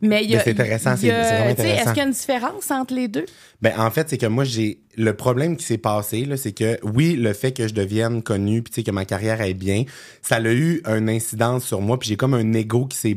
Mais 0.00 0.22
il 0.24 0.30
y 0.32 0.36
a. 0.36 0.40
C'est 0.40 0.50
intéressant, 0.50 0.96
c'est- 0.96 1.08
vraiment 1.08 1.24
sais, 1.24 1.32
Est-ce 1.32 1.50
intéressant. 1.62 1.90
qu'il 1.92 1.98
y 1.98 2.00
a 2.00 2.04
une 2.04 2.10
différence 2.12 2.70
entre 2.70 2.94
les 2.94 3.08
deux? 3.08 3.24
Ben, 3.62 3.72
en 3.78 3.90
fait, 3.90 4.10
c'est 4.10 4.18
que 4.18 4.26
moi, 4.26 4.44
j'ai. 4.44 4.80
Le 4.96 5.14
problème 5.16 5.56
qui 5.56 5.64
s'est 5.64 5.78
passé, 5.78 6.28
c'est 6.36 6.52
que, 6.52 6.78
oui, 6.82 7.14
le 7.16 7.32
fait 7.32 7.52
que 7.52 7.66
je 7.66 7.72
devienne 7.74 8.22
connu, 8.22 8.62
puis 8.62 8.84
que 8.84 8.90
ma 8.90 9.04
carrière 9.06 9.40
aille 9.40 9.54
bien, 9.54 9.84
ça 10.20 10.36
a 10.36 10.40
eu 10.52 10.82
une 10.86 11.08
incidence 11.08 11.64
sur 11.64 11.80
moi, 11.80 11.98
puis 11.98 12.08
j'ai 12.10 12.16
comme 12.16 12.34
un 12.34 12.52
ego 12.52 12.84
qui 12.86 12.98
s'est. 12.98 13.16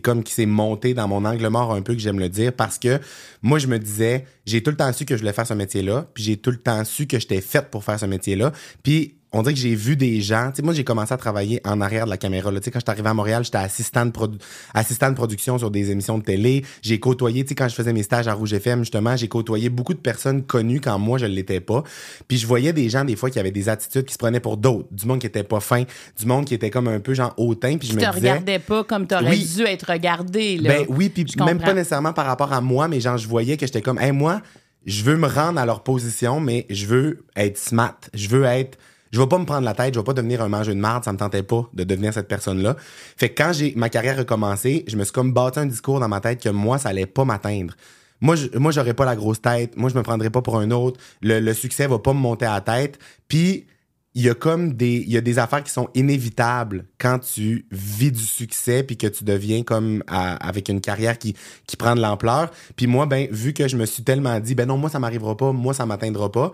Comme 0.00 0.22
qui 0.22 0.32
s'est 0.32 0.46
monté 0.46 0.94
dans 0.94 1.08
mon 1.08 1.24
angle 1.24 1.48
mort 1.48 1.74
un 1.74 1.82
peu, 1.82 1.94
que 1.94 2.00
j'aime 2.00 2.20
le 2.20 2.28
dire, 2.28 2.52
parce 2.52 2.78
que 2.78 3.00
moi, 3.40 3.58
je 3.58 3.66
me 3.66 3.78
disais, 3.78 4.24
j'ai 4.46 4.62
tout 4.62 4.70
le 4.70 4.76
temps 4.76 4.92
su 4.92 5.04
que 5.06 5.16
je 5.16 5.20
voulais 5.22 5.32
faire 5.32 5.46
ce 5.46 5.54
métier-là, 5.54 6.06
puis 6.14 6.22
j'ai 6.22 6.36
tout 6.36 6.50
le 6.52 6.58
temps 6.58 6.84
su 6.84 7.06
que 7.08 7.18
j'étais 7.18 7.40
faite 7.40 7.70
pour 7.70 7.82
faire 7.82 7.98
ce 7.98 8.06
métier-là, 8.06 8.52
puis 8.84 9.16
on 9.34 9.42
dirait 9.42 9.54
que 9.54 9.60
j'ai 9.60 9.74
vu 9.74 9.96
des 9.96 10.20
gens. 10.20 10.50
Tu 10.50 10.56
sais, 10.56 10.62
moi, 10.62 10.74
j'ai 10.74 10.84
commencé 10.84 11.14
à 11.14 11.16
travailler 11.16 11.60
en 11.64 11.80
arrière 11.80 12.04
de 12.04 12.10
la 12.10 12.16
caméra. 12.18 12.50
Là. 12.50 12.60
Tu 12.60 12.66
sais, 12.66 12.70
quand 12.70 12.80
je 12.80 12.84
suis 12.84 12.90
arrivé 12.90 13.08
à 13.08 13.14
Montréal, 13.14 13.42
j'étais 13.44 13.58
assistant 13.58 14.04
de, 14.04 14.10
produ- 14.10 14.38
assistant 14.74 15.08
de 15.10 15.14
production 15.14 15.58
sur 15.58 15.70
des 15.70 15.90
émissions 15.90 16.18
de 16.18 16.22
télé. 16.24 16.64
J'ai 16.82 17.00
côtoyé, 17.00 17.42
tu 17.44 17.50
sais, 17.50 17.54
quand 17.54 17.68
je 17.68 17.74
faisais 17.74 17.92
mes 17.92 18.02
stages 18.02 18.28
à 18.28 18.34
Rouge 18.34 18.52
FM, 18.52 18.80
justement, 18.80 19.16
j'ai 19.16 19.28
côtoyé 19.28 19.70
beaucoup 19.70 19.94
de 19.94 19.98
personnes 20.00 20.42
connues 20.42 20.80
quand 20.80 20.98
moi, 20.98 21.18
je 21.18 21.24
ne 21.26 21.30
l'étais 21.32 21.60
pas. 21.60 21.82
Puis 22.28 22.36
je 22.36 22.46
voyais 22.46 22.72
des 22.72 22.88
gens, 22.90 23.04
des 23.04 23.16
fois, 23.16 23.30
qui 23.30 23.38
avaient 23.38 23.50
des 23.50 23.68
attitudes 23.68 24.04
qui 24.04 24.12
se 24.12 24.18
prenaient 24.18 24.40
pour 24.40 24.56
d'autres. 24.58 24.88
Du 24.90 25.06
monde 25.06 25.18
qui 25.20 25.26
était 25.26 25.44
pas 25.44 25.60
fin, 25.60 25.84
du 26.18 26.26
monde 26.26 26.44
qui 26.44 26.54
était 26.54 26.70
comme 26.70 26.88
un 26.88 27.00
peu 27.00 27.14
genre 27.14 27.32
hautain. 27.38 27.78
Puis 27.78 27.88
je 27.88 27.92
Tu 27.94 27.98
me 27.98 28.02
te 28.04 28.14
disais... 28.14 28.30
regardais 28.32 28.58
pas 28.58 28.84
comme 28.84 29.06
tu 29.06 29.14
aurais 29.14 29.30
Oui. 29.30 29.48
dû 29.56 29.62
être 29.62 29.90
regardé. 29.90 30.58
Là. 30.58 30.68
Ben 30.68 30.86
oui, 30.88 31.08
puis 31.08 31.24
Je 31.26 31.38
même 31.42 31.54
comprends. 31.56 31.68
pas 31.68 31.74
nécessairement 31.74 32.12
par 32.12 32.26
rapport 32.26 32.52
à 32.52 32.60
moi, 32.60 32.86
mais 32.88 33.00
genre, 33.00 33.16
je 33.18 33.26
voyais 33.28 33.56
que 33.56 33.64
j'étais 33.66 33.82
comme, 33.82 33.98
hey, 33.98 34.12
moi, 34.12 34.42
je 34.84 35.04
veux 35.04 35.16
me 35.16 35.26
rendre 35.28 35.58
à 35.60 35.64
leur 35.64 35.82
position, 35.82 36.40
mais 36.40 36.66
je 36.68 36.86
veux 36.86 37.24
être 37.36 37.56
smart. 37.56 37.96
Je 38.14 38.28
veux 38.28 38.44
être. 38.44 38.76
Je 39.12 39.20
vais 39.20 39.26
pas 39.26 39.38
me 39.38 39.44
prendre 39.44 39.64
la 39.64 39.74
tête, 39.74 39.94
je 39.94 40.00
vais 40.00 40.04
pas 40.04 40.14
devenir 40.14 40.42
un 40.42 40.48
mangeur 40.48 40.74
de 40.74 40.80
marde, 40.80 41.04
ça 41.04 41.12
me 41.12 41.18
tentait 41.18 41.42
pas 41.42 41.68
de 41.74 41.84
devenir 41.84 42.14
cette 42.14 42.28
personne-là. 42.28 42.76
Fait 43.16 43.28
que 43.28 43.42
quand 43.42 43.52
j'ai 43.52 43.74
ma 43.76 43.90
carrière 43.90 44.18
a 44.18 44.24
commencé, 44.24 44.84
je 44.88 44.96
me 44.96 45.04
suis 45.04 45.12
comme 45.12 45.32
bâti 45.32 45.58
un 45.58 45.66
discours 45.66 46.00
dans 46.00 46.08
ma 46.08 46.20
tête 46.20 46.42
que 46.42 46.48
moi, 46.48 46.78
ça 46.78 46.88
allait 46.88 47.06
pas 47.06 47.24
m'atteindre. 47.24 47.74
Moi, 48.20 48.36
moi, 48.54 48.72
j'aurais 48.72 48.94
pas 48.94 49.04
la 49.04 49.16
grosse 49.16 49.42
tête. 49.42 49.76
Moi, 49.76 49.90
je 49.90 49.96
me 49.96 50.02
prendrais 50.02 50.30
pas 50.30 50.42
pour 50.42 50.56
un 50.56 50.70
autre. 50.70 50.98
Le, 51.22 51.40
le 51.40 51.54
succès 51.54 51.88
va 51.88 51.98
pas 51.98 52.12
me 52.12 52.20
monter 52.20 52.46
à 52.46 52.54
la 52.54 52.60
tête. 52.60 52.98
Puis, 53.26 53.66
il 54.14 54.22
y 54.22 54.28
a 54.28 54.34
comme 54.34 54.74
des, 54.74 54.96
il 55.06 55.10
y 55.10 55.16
a 55.16 55.20
des 55.20 55.38
affaires 55.38 55.64
qui 55.64 55.72
sont 55.72 55.88
inévitables 55.94 56.86
quand 56.98 57.18
tu 57.18 57.66
vis 57.70 58.12
du 58.12 58.20
succès 58.20 58.82
puis 58.82 58.96
que 58.96 59.06
tu 59.06 59.24
deviens 59.24 59.62
comme 59.62 60.04
avec 60.06 60.68
une 60.68 60.80
carrière 60.80 61.18
qui, 61.18 61.34
qui 61.66 61.76
prend 61.76 61.94
de 61.94 62.00
l'ampleur. 62.00 62.50
Puis 62.76 62.86
moi, 62.86 63.06
ben, 63.06 63.26
vu 63.30 63.54
que 63.54 63.68
je 63.68 63.76
me 63.76 63.86
suis 63.86 64.02
tellement 64.02 64.38
dit, 64.38 64.54
ben 64.54 64.68
non, 64.68 64.76
moi, 64.76 64.90
ça 64.90 64.98
m'arrivera 64.98 65.36
pas, 65.36 65.52
moi, 65.52 65.72
ça 65.72 65.86
m'atteindra 65.86 66.30
pas, 66.30 66.52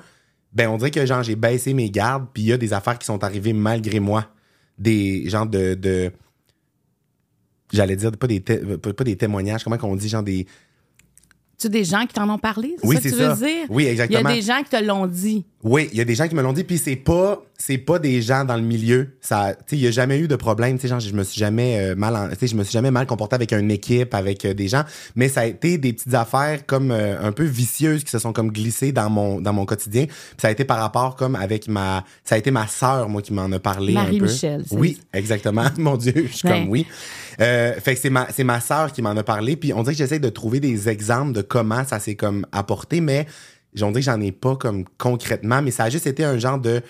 ben, 0.52 0.68
on 0.68 0.76
dirait 0.78 0.90
que 0.90 1.04
genre, 1.06 1.22
j'ai 1.22 1.36
baissé 1.36 1.74
mes 1.74 1.90
gardes 1.90 2.26
puis 2.32 2.42
il 2.44 2.46
y 2.48 2.52
a 2.52 2.56
des 2.56 2.72
affaires 2.72 2.98
qui 2.98 3.06
sont 3.06 3.22
arrivées 3.22 3.52
malgré 3.52 4.00
moi. 4.00 4.26
Des 4.78 5.28
gens 5.28 5.44
de, 5.44 5.74
de 5.74 6.12
j'allais 7.72 7.96
dire, 7.96 8.12
pas 8.12 8.26
des, 8.26 8.40
pas, 8.40 9.04
des 9.04 9.16
témoignages, 9.16 9.64
comment 9.64 9.76
qu'on 9.76 9.96
dit, 9.96 10.08
genre 10.08 10.22
des, 10.22 10.46
Tu 11.58 11.68
des 11.68 11.84
gens 11.84 12.06
qui 12.06 12.14
t'en 12.14 12.28
ont 12.30 12.38
parlé? 12.38 12.76
C'est 12.78 12.86
Oui, 12.86 12.94
ça 12.96 13.02
que 13.02 13.08
c'est 13.08 13.14
tu 13.16 13.20
veux 13.22 13.28
ça. 13.30 13.36
dire? 13.36 13.66
Oui, 13.68 13.84
Il 13.84 13.86
y 13.86 13.90
exactement. 13.90 14.28
a 14.28 14.32
des 14.34 14.42
gens 14.42 14.62
qui 14.62 14.70
te 14.70 14.82
l'ont 14.82 15.06
dit. 15.06 15.44
Oui, 15.62 15.88
il 15.92 15.98
y 15.98 16.00
a 16.00 16.04
des 16.04 16.14
gens 16.14 16.28
qui 16.28 16.34
me 16.34 16.42
l'ont 16.42 16.52
dit, 16.52 16.64
puis 16.64 16.78
c'est 16.78 16.96
pas, 16.96 17.42
c'est 17.60 17.78
pas 17.78 17.98
des 17.98 18.22
gens 18.22 18.44
dans 18.44 18.54
le 18.54 18.62
milieu. 18.62 19.16
Ça, 19.20 19.52
tu 19.52 19.60
sais, 19.70 19.76
il 19.76 19.82
y 19.82 19.88
a 19.88 19.90
jamais 19.90 20.18
eu 20.20 20.28
de 20.28 20.36
problème. 20.36 20.76
Tu 20.76 20.82
sais, 20.82 20.88
genre, 20.88 21.00
je 21.00 21.12
me 21.12 21.24
suis 21.24 21.40
jamais 21.40 21.78
euh, 21.80 21.94
mal, 21.96 22.14
en- 22.14 22.28
tu 22.28 22.36
sais, 22.38 22.46
je 22.46 22.54
me 22.54 22.62
suis 22.62 22.72
jamais 22.72 22.92
mal 22.92 23.04
comporté 23.06 23.34
avec 23.34 23.52
une 23.52 23.70
équipe, 23.72 24.14
avec 24.14 24.44
euh, 24.44 24.54
des 24.54 24.68
gens. 24.68 24.84
Mais 25.16 25.28
ça 25.28 25.40
a 25.40 25.46
été 25.46 25.76
des 25.76 25.92
petites 25.92 26.14
affaires 26.14 26.64
comme 26.66 26.92
euh, 26.92 27.20
un 27.20 27.32
peu 27.32 27.42
vicieuses 27.42 28.04
qui 28.04 28.12
se 28.12 28.20
sont 28.20 28.32
comme 28.32 28.52
glissées 28.52 28.92
dans 28.92 29.10
mon, 29.10 29.40
dans 29.40 29.52
mon 29.52 29.66
quotidien. 29.66 30.06
Puis 30.06 30.14
ça 30.40 30.48
a 30.48 30.50
été 30.52 30.64
par 30.64 30.78
rapport 30.78 31.16
comme 31.16 31.34
avec 31.34 31.66
ma, 31.66 32.04
ça 32.22 32.36
a 32.36 32.38
été 32.38 32.52
ma 32.52 32.68
sœur 32.68 33.08
moi 33.08 33.22
qui 33.22 33.32
m'en 33.32 33.50
a 33.50 33.58
parlé 33.58 33.92
un 33.96 34.04
peu. 34.04 34.12
Marie-Michel, 34.18 34.64
Oui, 34.70 35.00
exactement. 35.12 35.64
Mon 35.78 35.96
Dieu, 35.96 36.12
je 36.30 36.36
suis 36.36 36.48
Ouais. 36.48 36.60
comme 36.60 36.68
oui. 36.70 36.86
Euh, 37.40 37.72
fait 37.80 37.94
que 37.96 38.00
c'est 38.00 38.10
ma, 38.10 38.28
c'est 38.32 38.44
ma 38.44 38.60
sœur 38.60 38.92
qui 38.92 39.02
m'en 39.02 39.16
a 39.16 39.22
parlé. 39.24 39.56
Puis 39.56 39.72
on 39.72 39.82
dirait 39.82 39.94
que 39.94 39.98
j'essaie 39.98 40.20
de 40.20 40.28
trouver 40.28 40.60
des 40.60 40.88
exemples 40.88 41.32
de 41.32 41.42
comment 41.42 41.84
ça 41.84 41.98
s'est 41.98 42.14
comme 42.14 42.46
apporté, 42.52 43.00
mais 43.00 43.26
on 43.82 43.88
dirait 43.90 43.94
que 43.94 44.00
j'en 44.02 44.20
ai 44.20 44.30
pas 44.32 44.54
comme 44.56 44.84
concrètement, 44.96 45.60
mais 45.60 45.70
ça 45.72 45.84
a 45.84 45.90
juste 45.90 46.06
été 46.06 46.24
un 46.24 46.38
genre 46.38 46.58
de 46.58 46.82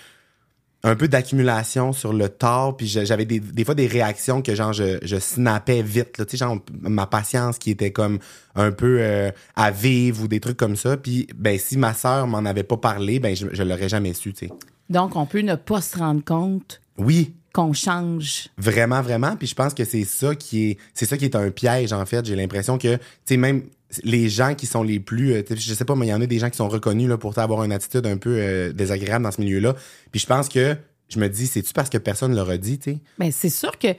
un 0.83 0.95
peu 0.95 1.07
d'accumulation 1.07 1.91
sur 1.91 2.13
le 2.13 2.29
tard 2.29 2.77
puis 2.77 2.87
j'avais 2.87 3.25
des, 3.25 3.39
des 3.39 3.65
fois 3.65 3.75
des 3.75 3.87
réactions 3.87 4.41
que 4.41 4.55
genre 4.55 4.73
je, 4.73 4.97
je 5.01 5.17
snappais 5.17 5.81
vite 5.81 6.17
là, 6.17 6.25
tu 6.25 6.31
sais 6.31 6.37
genre 6.37 6.57
ma 6.81 7.05
patience 7.05 7.57
qui 7.57 7.71
était 7.71 7.91
comme 7.91 8.19
un 8.55 8.71
peu 8.71 8.97
euh, 9.01 9.31
à 9.55 9.71
vivre 9.71 10.23
ou 10.23 10.27
des 10.27 10.39
trucs 10.39 10.57
comme 10.57 10.75
ça 10.75 10.95
puis 10.95 11.27
ben 11.35 11.57
si 11.59 11.77
ma 11.77 11.93
sœur 11.93 12.27
m'en 12.27 12.39
avait 12.39 12.63
pas 12.63 12.77
parlé 12.77 13.19
ben 13.19 13.35
je, 13.35 13.47
je 13.51 13.63
l'aurais 13.63 13.89
jamais 13.89 14.13
su 14.13 14.33
tu 14.33 14.47
sais. 14.47 14.53
Donc, 14.89 15.15
on 15.15 15.27
peut 15.27 15.41
ne 15.41 15.55
pas 15.55 15.81
se 15.81 15.97
rendre 15.97 16.23
compte 16.23 16.81
oui 16.97 17.33
qu'on 17.53 17.73
change. 17.73 18.49
Vraiment, 18.57 19.01
vraiment. 19.01 19.35
Puis 19.35 19.47
je 19.47 19.55
pense 19.55 19.73
que 19.73 19.83
c'est 19.85 20.05
ça 20.05 20.35
qui 20.35 20.69
est, 20.71 20.77
c'est 20.93 21.05
ça 21.05 21.17
qui 21.17 21.25
est 21.25 21.35
un 21.35 21.49
piège 21.51 21.93
en 21.93 22.05
fait. 22.05 22.25
J'ai 22.25 22.35
l'impression 22.35 22.77
que, 22.77 22.95
tu 22.97 23.01
sais, 23.25 23.37
même 23.37 23.63
les 24.03 24.29
gens 24.29 24.53
qui 24.53 24.67
sont 24.67 24.83
les 24.83 24.99
plus, 24.99 25.33
euh, 25.33 25.41
je 25.49 25.73
sais 25.73 25.85
pas, 25.85 25.95
mais 25.95 26.05
il 26.07 26.09
y 26.09 26.13
en 26.13 26.21
a 26.21 26.25
des 26.27 26.37
gens 26.39 26.49
qui 26.49 26.57
sont 26.57 26.69
reconnus 26.69 27.09
là 27.09 27.17
pour 27.17 27.37
avoir 27.39 27.63
une 27.63 27.71
attitude 27.71 28.05
un 28.05 28.17
peu 28.17 28.37
euh, 28.37 28.71
désagréable 28.71 29.23
dans 29.23 29.31
ce 29.31 29.41
milieu-là. 29.41 29.73
Puis 30.11 30.19
je 30.21 30.27
pense 30.27 30.47
que 30.47 30.77
je 31.07 31.19
me 31.19 31.27
dis, 31.27 31.47
c'est 31.47 31.63
tu 31.63 31.73
parce 31.73 31.89
que 31.89 31.97
personne 31.97 32.35
leur 32.35 32.49
a 32.51 32.57
dit, 32.57 32.77
tu 32.77 32.91
sais? 32.91 32.97
Mais 33.17 33.31
c'est 33.31 33.49
sûr 33.49 33.71
que, 33.79 33.91
tu 33.93 33.97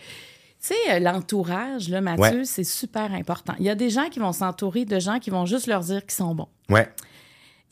sais, 0.61 0.75
euh, 0.93 1.01
l'entourage, 1.01 1.89
là, 1.89 2.01
Mathieu, 2.01 2.23
Ouais. 2.39 2.45
c'est 2.45 2.63
super 2.63 3.13
important. 3.13 3.55
Il 3.59 3.65
y 3.67 3.71
a 3.71 3.75
des 3.75 3.91
gens 3.91 4.09
qui 4.11 4.21
vont 4.21 4.33
s'entourer 4.33 4.85
de 4.85 5.01
gens 5.01 5.19
qui 5.19 5.31
vont 5.31 5.45
juste 5.45 5.67
leur 5.67 5.81
dire 5.81 6.03
qu'ils 6.03 6.13
sont 6.13 6.37
bons. 6.37 6.49
Ouais. 6.69 6.89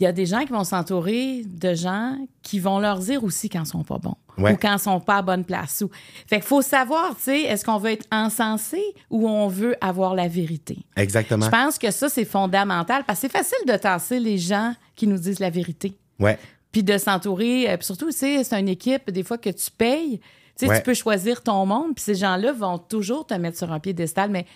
Il 0.01 0.05
y 0.05 0.07
a 0.07 0.13
des 0.13 0.27
gens 0.27 0.41
qui 0.45 0.53
vont 0.53 0.63
s'entourer 0.65 1.43
de 1.45 1.75
gens 1.75 2.17
qui 2.43 2.61
vont 2.61 2.79
leur 2.79 2.99
dire 3.01 3.25
aussi 3.25 3.49
quand 3.49 3.63
ils 3.65 3.67
sont 3.67 3.83
pas 3.83 3.99
bons 3.99 4.15
Ouais. 4.39 4.53
ou 4.53 4.57
quand 4.57 4.73
ils 4.73 4.79
sont 4.79 5.01
pas 5.01 5.17
à 5.17 5.23
bonne 5.23 5.45
place. 5.45 5.83
Ou... 5.85 5.91
Fait 6.29 6.37
qu'il 6.37 6.45
faut 6.45 6.63
savoir, 6.63 7.17
tu 7.17 7.23
sais, 7.25 7.41
est-ce 7.43 7.65
qu'on 7.65 7.79
veut 7.79 7.91
être 7.91 8.07
encensé 8.13 8.81
ou 9.11 9.29
on 9.29 9.49
veut 9.49 9.75
avoir 9.81 10.15
la 10.15 10.29
vérité? 10.29 10.79
Exactement. 10.97 11.45
Je 11.45 11.51
pense 11.51 11.77
que 11.79 11.91
ça, 11.91 12.09
c'est 12.09 12.25
fondamental 12.25 13.03
parce 13.05 13.19
que 13.21 13.27
c'est 13.27 13.33
facile 13.37 13.59
de 13.67 13.77
tasser 13.77 14.21
les 14.21 14.39
gens 14.39 14.73
qui 14.95 15.09
nous 15.09 15.19
disent 15.19 15.41
la 15.41 15.51
vérité. 15.51 15.99
Ouais. 16.21 16.39
Puis 16.71 16.85
de 16.85 16.97
s'entourer, 16.99 17.69
euh, 17.69 17.77
puis 17.77 17.87
surtout, 17.87 18.07
tu 18.13 18.17
sais, 18.19 18.45
c'est 18.45 18.61
une 18.61 18.69
équipe, 18.69 19.11
des 19.11 19.25
fois, 19.25 19.39
que 19.39 19.51
tu 19.51 19.71
payes. 19.73 20.21
Tu 20.57 20.67
sais, 20.67 20.69
Ouais. 20.69 20.77
tu 20.77 20.83
peux 20.85 20.95
choisir 20.95 21.43
ton 21.43 21.67
monde, 21.67 21.95
puis 21.97 22.05
ces 22.05 22.15
gens-là 22.15 22.53
vont 22.53 22.79
toujours 22.79 23.27
te 23.27 23.35
mettre 23.35 23.59
sur 23.59 23.73
un 23.73 23.81
piédestal, 23.81 24.31
mais 24.31 24.47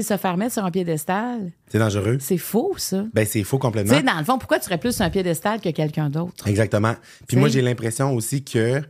sais, 0.00 0.02
se 0.02 0.16
faire 0.16 0.36
mettre 0.36 0.52
sur 0.54 0.64
un 0.64 0.70
piédestal, 0.70 1.50
C'est 1.68 1.78
dangereux. 1.78 2.18
c'est 2.20 2.38
faux, 2.38 2.74
ça. 2.78 3.04
Ben, 3.12 3.26
c'est 3.26 3.42
faux 3.44 3.56
Tu 3.58 3.60
complètement. 3.62 3.94
sais, 3.96 4.02
dans 4.02 4.18
le 4.18 4.24
fond, 4.24 4.38
pourquoi 4.38 4.58
tu 4.58 4.64
serais 4.64 4.78
plus 4.78 4.94
sur 4.94 5.04
un 5.04 5.10
piédestal 5.10 5.60
que 5.60 5.68
quelqu'un 5.70 6.08
d'autre? 6.10 6.46
Exactement. 6.48 6.94
Puis 7.18 7.26
T'sais. 7.28 7.36
moi, 7.36 7.48
j'ai 7.48 7.62
l'impression 7.62 8.14
aussi 8.14 8.42
que, 8.44 8.78
tu 8.80 8.84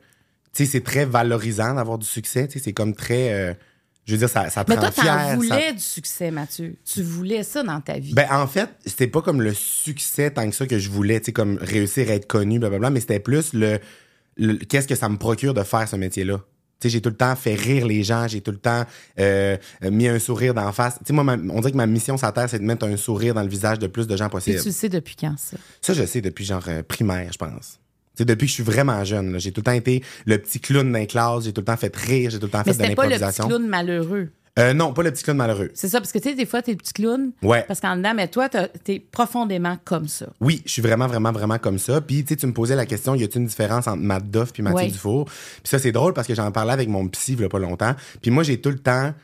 sais, 0.53 0.67
c'est 0.67 0.83
très 0.83 1.05
valorisant 1.05 1.75
d'avoir 1.75 1.99
du 1.99 2.07
succès. 2.07 2.47
Tu 2.47 2.59
sais, 2.59 2.65
c'est 2.65 2.73
comme 2.73 2.95
très, 2.95 3.33
euh, 3.33 3.55
je 4.05 4.13
veux 4.13 4.19
dire, 4.19 4.29
ça, 4.29 4.51
ça 4.51 4.65
te 4.65 4.71
Mais 4.71 4.77
rend 4.79 4.91
toi, 4.91 5.05
ça- 5.05 5.35
voulais 5.37 5.73
du 5.73 5.79
succès, 5.81 6.31
Mathieu. 6.31 6.77
Tu 6.85 7.03
voulais 7.03 7.43
ça 7.43 7.63
dans 7.63 7.81
ta 7.81 7.99
vie. 7.99 8.15
Ben, 8.15 8.27
en 8.31 8.47
fait, 8.47 8.69
c'était 8.87 9.07
pas 9.09 9.23
comme 9.23 9.41
le 9.43 9.55
succès 9.55 10.31
tant 10.31 10.49
que 10.49 10.55
ça 10.55 10.67
que 10.67 10.79
je 10.79 10.89
voulais, 10.91 11.21
tu 11.21 11.27
sais, 11.27 11.33
comme 11.33 11.59
réussir 11.61 12.09
à 12.11 12.15
être 12.15 12.27
connu, 12.27 12.59
blablabla, 12.59 12.91
mais 12.91 13.01
c'était 13.01 13.21
plus 13.21 13.53
le, 13.55 13.79
le- 14.37 14.55
qu'est-ce 14.57 14.87
que 14.89 14.95
ça 14.95 15.09
me 15.09 15.17
procure 15.17 15.55
de 15.55 15.63
faire 15.63 15.89
ce 15.89 15.97
métier-là? 15.97 16.41
J'ai 16.89 17.01
tout 17.01 17.09
le 17.11 17.17
temps 17.17 17.35
fait 17.37 17.55
rire 17.55 17.87
les 17.87 18.03
gens, 18.03 18.27
j'ai 18.29 18.41
tout 18.41 18.51
le 18.51 18.57
temps 18.59 18.85
euh, 19.19 19.57
mis 19.91 20.09
un 20.09 20.19
sourire 20.19 20.55
d'en 20.55 20.71
face. 20.73 20.95
Tu 20.99 21.07
sais, 21.07 21.13
moi, 21.13 21.25
ma- 21.25 21.37
on 21.53 21.61
dirait 21.61 21.73
que 21.73 21.77
ma 21.77 21.87
mission 21.87 22.17
sur 22.17 22.27
la 22.27 22.33
Terre, 22.33 22.49
c'est 22.49 22.59
de 22.59 22.65
mettre 22.65 22.87
un 22.87 22.97
sourire 22.97 23.35
dans 23.35 23.43
le 23.43 23.49
visage 23.49 23.79
de 23.79 23.87
plus 23.87 24.07
de 24.07 24.17
gens 24.17 24.29
possible. 24.29 24.59
tu 24.61 24.67
le 24.69 24.73
sais 24.73 24.89
depuis 24.89 25.17
quand, 25.19 25.35
ça? 25.39 25.57
Ça, 25.81 25.93
je 25.95 26.05
sais 26.05 26.21
depuis 26.21 26.45
genre 26.45 26.65
euh, 26.69 26.83
primaire, 26.83 27.31
je 27.33 27.39
pense. 27.39 27.79
Tu 28.15 28.19
sais, 28.19 28.25
depuis 28.27 28.45
que 28.47 28.51
je 28.51 28.55
suis 28.55 28.63
vraiment 28.63 29.03
jeune, 29.05 29.39
j'ai 29.39 29.53
tout 29.53 29.61
le 29.61 29.65
temps 29.65 29.73
été 29.73 30.03
le 30.27 30.37
petit 30.39 30.61
clown 30.61 30.91
dans 30.93 30.99
les 30.99 31.07
classes, 31.07 31.45
j'ai 31.45 31.53
tout 31.53 31.63
le 31.63 31.65
temps 31.67 31.77
fait 31.79 31.95
rire, 31.97 32.31
j'ai 32.31 32.39
tout 32.39 32.47
le 32.47 32.51
temps 32.53 32.63
Mais 32.67 32.73
fait 32.75 32.91
de 32.91 32.95
pas 32.95 33.05
le 33.07 33.11
petit 33.11 33.21
l'improvisation. 33.21 33.49
clown 33.49 33.67
malheureux. 33.69 34.29
Euh, 34.59 34.75
non, 34.75 34.93
pas 34.93 35.03
le 35.03 35.11
petit 35.11 35.23
clown 35.23 35.37
malheureux. 35.37 35.71
C'est 35.73 35.89
ça, 35.89 35.99
parce 35.99 36.13
que 36.13 36.19
tu 36.19 36.29
sais, 36.29 36.35
des 36.35 36.45
fois, 36.45 36.61
t'es 36.61 36.73
le 36.73 36.77
petit 36.77 36.93
clown. 36.93 37.33
Ouais. 37.43 37.65
Parce 37.67 37.81
qu'en 37.81 37.97
dedans, 37.97 38.13
mais 38.15 38.29
toi, 38.29 38.51
t'es 38.51 39.01
profondément 39.01 39.79
comme 39.85 40.09
ça. 40.09 40.27
Oui, 40.41 40.63
je 40.67 40.73
suis 40.73 40.83
vraiment, 40.83 41.07
vraiment, 41.07 41.33
vraiment 41.33 41.59
comme 41.59 41.79
ça. 41.79 42.03
Puis, 42.03 42.23
tu 42.23 42.29
sais, 42.29 42.37
tu 42.37 42.47
me 42.47 42.53
posais 42.53 42.77
la 42.77 42.85
question, 42.85 43.15
y 43.15 43.25
a-t-il 43.25 43.41
une 43.41 43.49
différence 43.49 43.87
entre 43.87 44.03
Matt 44.03 44.31
Duff 44.31 44.53
puis 44.53 44.63
Mathieu 44.63 44.79
Ouais. 44.79 44.91
Dufour? 44.91 45.25
Puis 45.25 45.63
ça, 45.65 45.79
c'est 45.79 45.93
drôle 45.93 46.13
parce 46.13 46.27
que 46.27 46.35
j'en 46.35 46.51
parlais 46.53 46.73
avec 46.73 46.89
mon 46.89 47.09
psy, 47.09 47.33
il 47.33 47.41
y 47.41 47.45
a 47.45 47.49
pas 47.49 47.59
longtemps. 47.59 47.95
Puis 48.21 48.31
moi, 48.31 48.43
j'ai 48.43 48.61
tout 48.61 48.71
le 48.71 48.79
temps... 48.79 49.15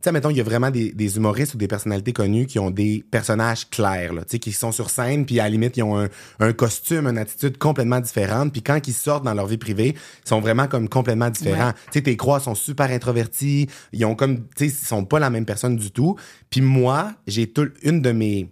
Tu 0.00 0.04
sais, 0.04 0.12
mettons, 0.12 0.30
il 0.30 0.36
y 0.36 0.40
a 0.40 0.44
vraiment 0.44 0.70
des, 0.70 0.92
des 0.92 1.16
humoristes 1.16 1.54
ou 1.54 1.58
des 1.58 1.66
personnalités 1.66 2.12
connues 2.12 2.46
qui 2.46 2.60
ont 2.60 2.70
des 2.70 3.04
personnages 3.10 3.68
clairs, 3.68 4.12
là, 4.12 4.22
tu 4.22 4.32
sais, 4.32 4.38
qui 4.38 4.52
sont 4.52 4.70
sur 4.70 4.90
scène, 4.90 5.26
puis 5.26 5.40
à 5.40 5.44
la 5.44 5.48
limite, 5.50 5.76
ils 5.76 5.82
ont 5.82 5.98
un, 5.98 6.08
un 6.38 6.52
costume, 6.52 7.08
une 7.08 7.18
attitude 7.18 7.58
complètement 7.58 7.98
différente. 7.98 8.52
Puis 8.52 8.62
quand 8.62 8.78
ils 8.86 8.92
sortent 8.92 9.24
dans 9.24 9.34
leur 9.34 9.48
vie 9.48 9.58
privée, 9.58 9.96
ils 10.24 10.28
sont 10.28 10.40
vraiment 10.40 10.68
comme 10.68 10.88
complètement 10.88 11.30
différents. 11.30 11.68
Ouais. 11.68 11.72
Tu 11.86 11.98
sais, 11.98 12.02
tes 12.02 12.16
croix 12.16 12.38
sont 12.38 12.54
super 12.54 12.90
introvertis, 12.92 13.68
ils 13.92 14.04
ont 14.04 14.14
comme, 14.14 14.46
tu 14.54 14.58
sais, 14.58 14.66
ils 14.66 14.86
sont 14.86 15.04
pas 15.04 15.18
la 15.18 15.30
même 15.30 15.44
personne 15.44 15.74
du 15.74 15.90
tout. 15.90 16.14
Puis 16.48 16.60
moi, 16.60 17.14
j'ai 17.26 17.50
tout, 17.50 17.68
une 17.82 18.00
de 18.00 18.12
mes 18.12 18.48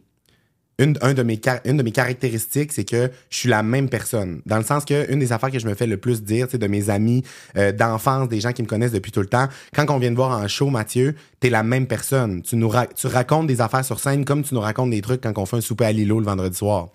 une, 0.78 0.98
un 1.00 1.14
de 1.14 1.22
mes, 1.22 1.40
une 1.64 1.76
de 1.78 1.82
mes 1.82 1.92
caractéristiques, 1.92 2.72
c'est 2.72 2.84
que 2.84 3.10
je 3.30 3.36
suis 3.36 3.48
la 3.48 3.62
même 3.62 3.88
personne. 3.88 4.42
Dans 4.44 4.58
le 4.58 4.64
sens 4.64 4.84
que 4.84 5.10
une 5.10 5.18
des 5.18 5.32
affaires 5.32 5.50
que 5.50 5.58
je 5.58 5.66
me 5.66 5.74
fais 5.74 5.86
le 5.86 5.96
plus 5.96 6.22
dire, 6.22 6.50
sais, 6.50 6.58
de 6.58 6.66
mes 6.66 6.90
amis 6.90 7.22
euh, 7.56 7.72
d'enfance, 7.72 8.28
des 8.28 8.40
gens 8.40 8.52
qui 8.52 8.62
me 8.62 8.66
connaissent 8.66 8.92
depuis 8.92 9.12
tout 9.12 9.20
le 9.20 9.26
temps, 9.26 9.48
quand 9.74 9.88
on 9.90 9.98
vient 9.98 10.10
te 10.10 10.16
voir 10.16 10.38
en 10.38 10.46
show, 10.48 10.68
Mathieu, 10.68 11.14
t'es 11.40 11.48
la 11.48 11.62
même 11.62 11.86
personne. 11.86 12.42
Tu 12.42 12.56
nous 12.56 12.68
ra- 12.68 12.86
tu 12.86 13.06
racontes 13.06 13.46
des 13.46 13.60
affaires 13.60 13.84
sur 13.84 14.00
scène 14.00 14.24
comme 14.24 14.42
tu 14.42 14.54
nous 14.54 14.60
racontes 14.60 14.90
des 14.90 15.00
trucs 15.00 15.22
quand 15.22 15.36
on 15.38 15.46
fait 15.46 15.56
un 15.56 15.60
souper 15.62 15.86
à 15.86 15.92
Lilo 15.92 16.18
le 16.18 16.26
vendredi 16.26 16.56
soir. 16.56 16.88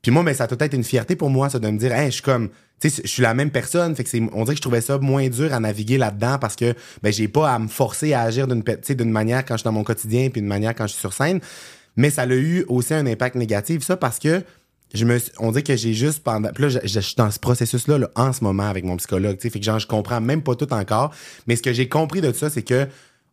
Puis 0.00 0.12
moi, 0.12 0.22
ben, 0.22 0.32
ça 0.32 0.44
a 0.44 0.46
peut-être 0.46 0.74
une 0.74 0.84
fierté 0.84 1.16
pour 1.16 1.28
moi, 1.28 1.50
ça, 1.50 1.58
de 1.58 1.68
me 1.68 1.76
dire, 1.76 1.92
hey, 1.92 2.06
je 2.06 2.12
suis 2.12 2.22
comme, 2.22 2.50
tu 2.80 2.88
sais, 2.88 3.02
je 3.04 3.08
suis 3.08 3.22
la 3.22 3.34
même 3.34 3.50
personne. 3.50 3.96
Fait 3.96 4.04
que 4.04 4.10
c'est, 4.10 4.22
on 4.32 4.44
dirait 4.44 4.54
que 4.54 4.58
je 4.58 4.62
trouvais 4.62 4.80
ça 4.80 4.96
moins 4.98 5.28
dur 5.28 5.52
à 5.52 5.58
naviguer 5.58 5.98
là-dedans 5.98 6.38
parce 6.40 6.54
que, 6.54 6.72
ben, 7.02 7.12
j'ai 7.12 7.26
pas 7.26 7.52
à 7.52 7.58
me 7.58 7.66
forcer 7.66 8.12
à 8.12 8.22
agir 8.22 8.46
d'une, 8.46 8.62
d'une 8.62 9.10
manière 9.10 9.44
quand 9.44 9.54
je 9.54 9.58
suis 9.58 9.64
dans 9.64 9.72
mon 9.72 9.82
quotidien 9.82 10.30
puis 10.30 10.40
d'une 10.40 10.48
manière 10.48 10.76
quand 10.76 10.86
je 10.86 10.92
suis 10.92 11.00
sur 11.00 11.12
scène. 11.12 11.40
Mais 11.98 12.10
ça 12.10 12.22
a 12.22 12.26
eu 12.28 12.64
aussi 12.68 12.94
un 12.94 13.04
impact 13.06 13.34
négatif, 13.34 13.82
ça, 13.82 13.96
parce 13.96 14.20
que 14.20 14.44
je 14.94 15.04
me, 15.04 15.18
on 15.40 15.50
dit 15.50 15.64
que 15.64 15.74
j'ai 15.74 15.92
juste 15.92 16.22
pendant, 16.22 16.50
puis 16.52 16.62
là, 16.62 16.80
je, 16.82 17.00
suis 17.00 17.16
dans 17.16 17.30
ce 17.30 17.40
processus-là, 17.40 17.98
là, 17.98 18.08
en 18.14 18.32
ce 18.32 18.42
moment 18.44 18.62
avec 18.62 18.84
mon 18.84 18.96
psychologue, 18.96 19.36
tu 19.36 19.42
sais, 19.42 19.50
fait 19.50 19.58
que 19.58 19.64
genre, 19.64 19.80
je 19.80 19.88
comprends 19.88 20.20
même 20.20 20.42
pas 20.42 20.54
tout 20.54 20.72
encore. 20.72 21.12
Mais 21.48 21.56
ce 21.56 21.62
que 21.62 21.72
j'ai 21.72 21.88
compris 21.88 22.20
de 22.20 22.32
ça, 22.32 22.50
c'est 22.50 22.62
que, 22.62 22.86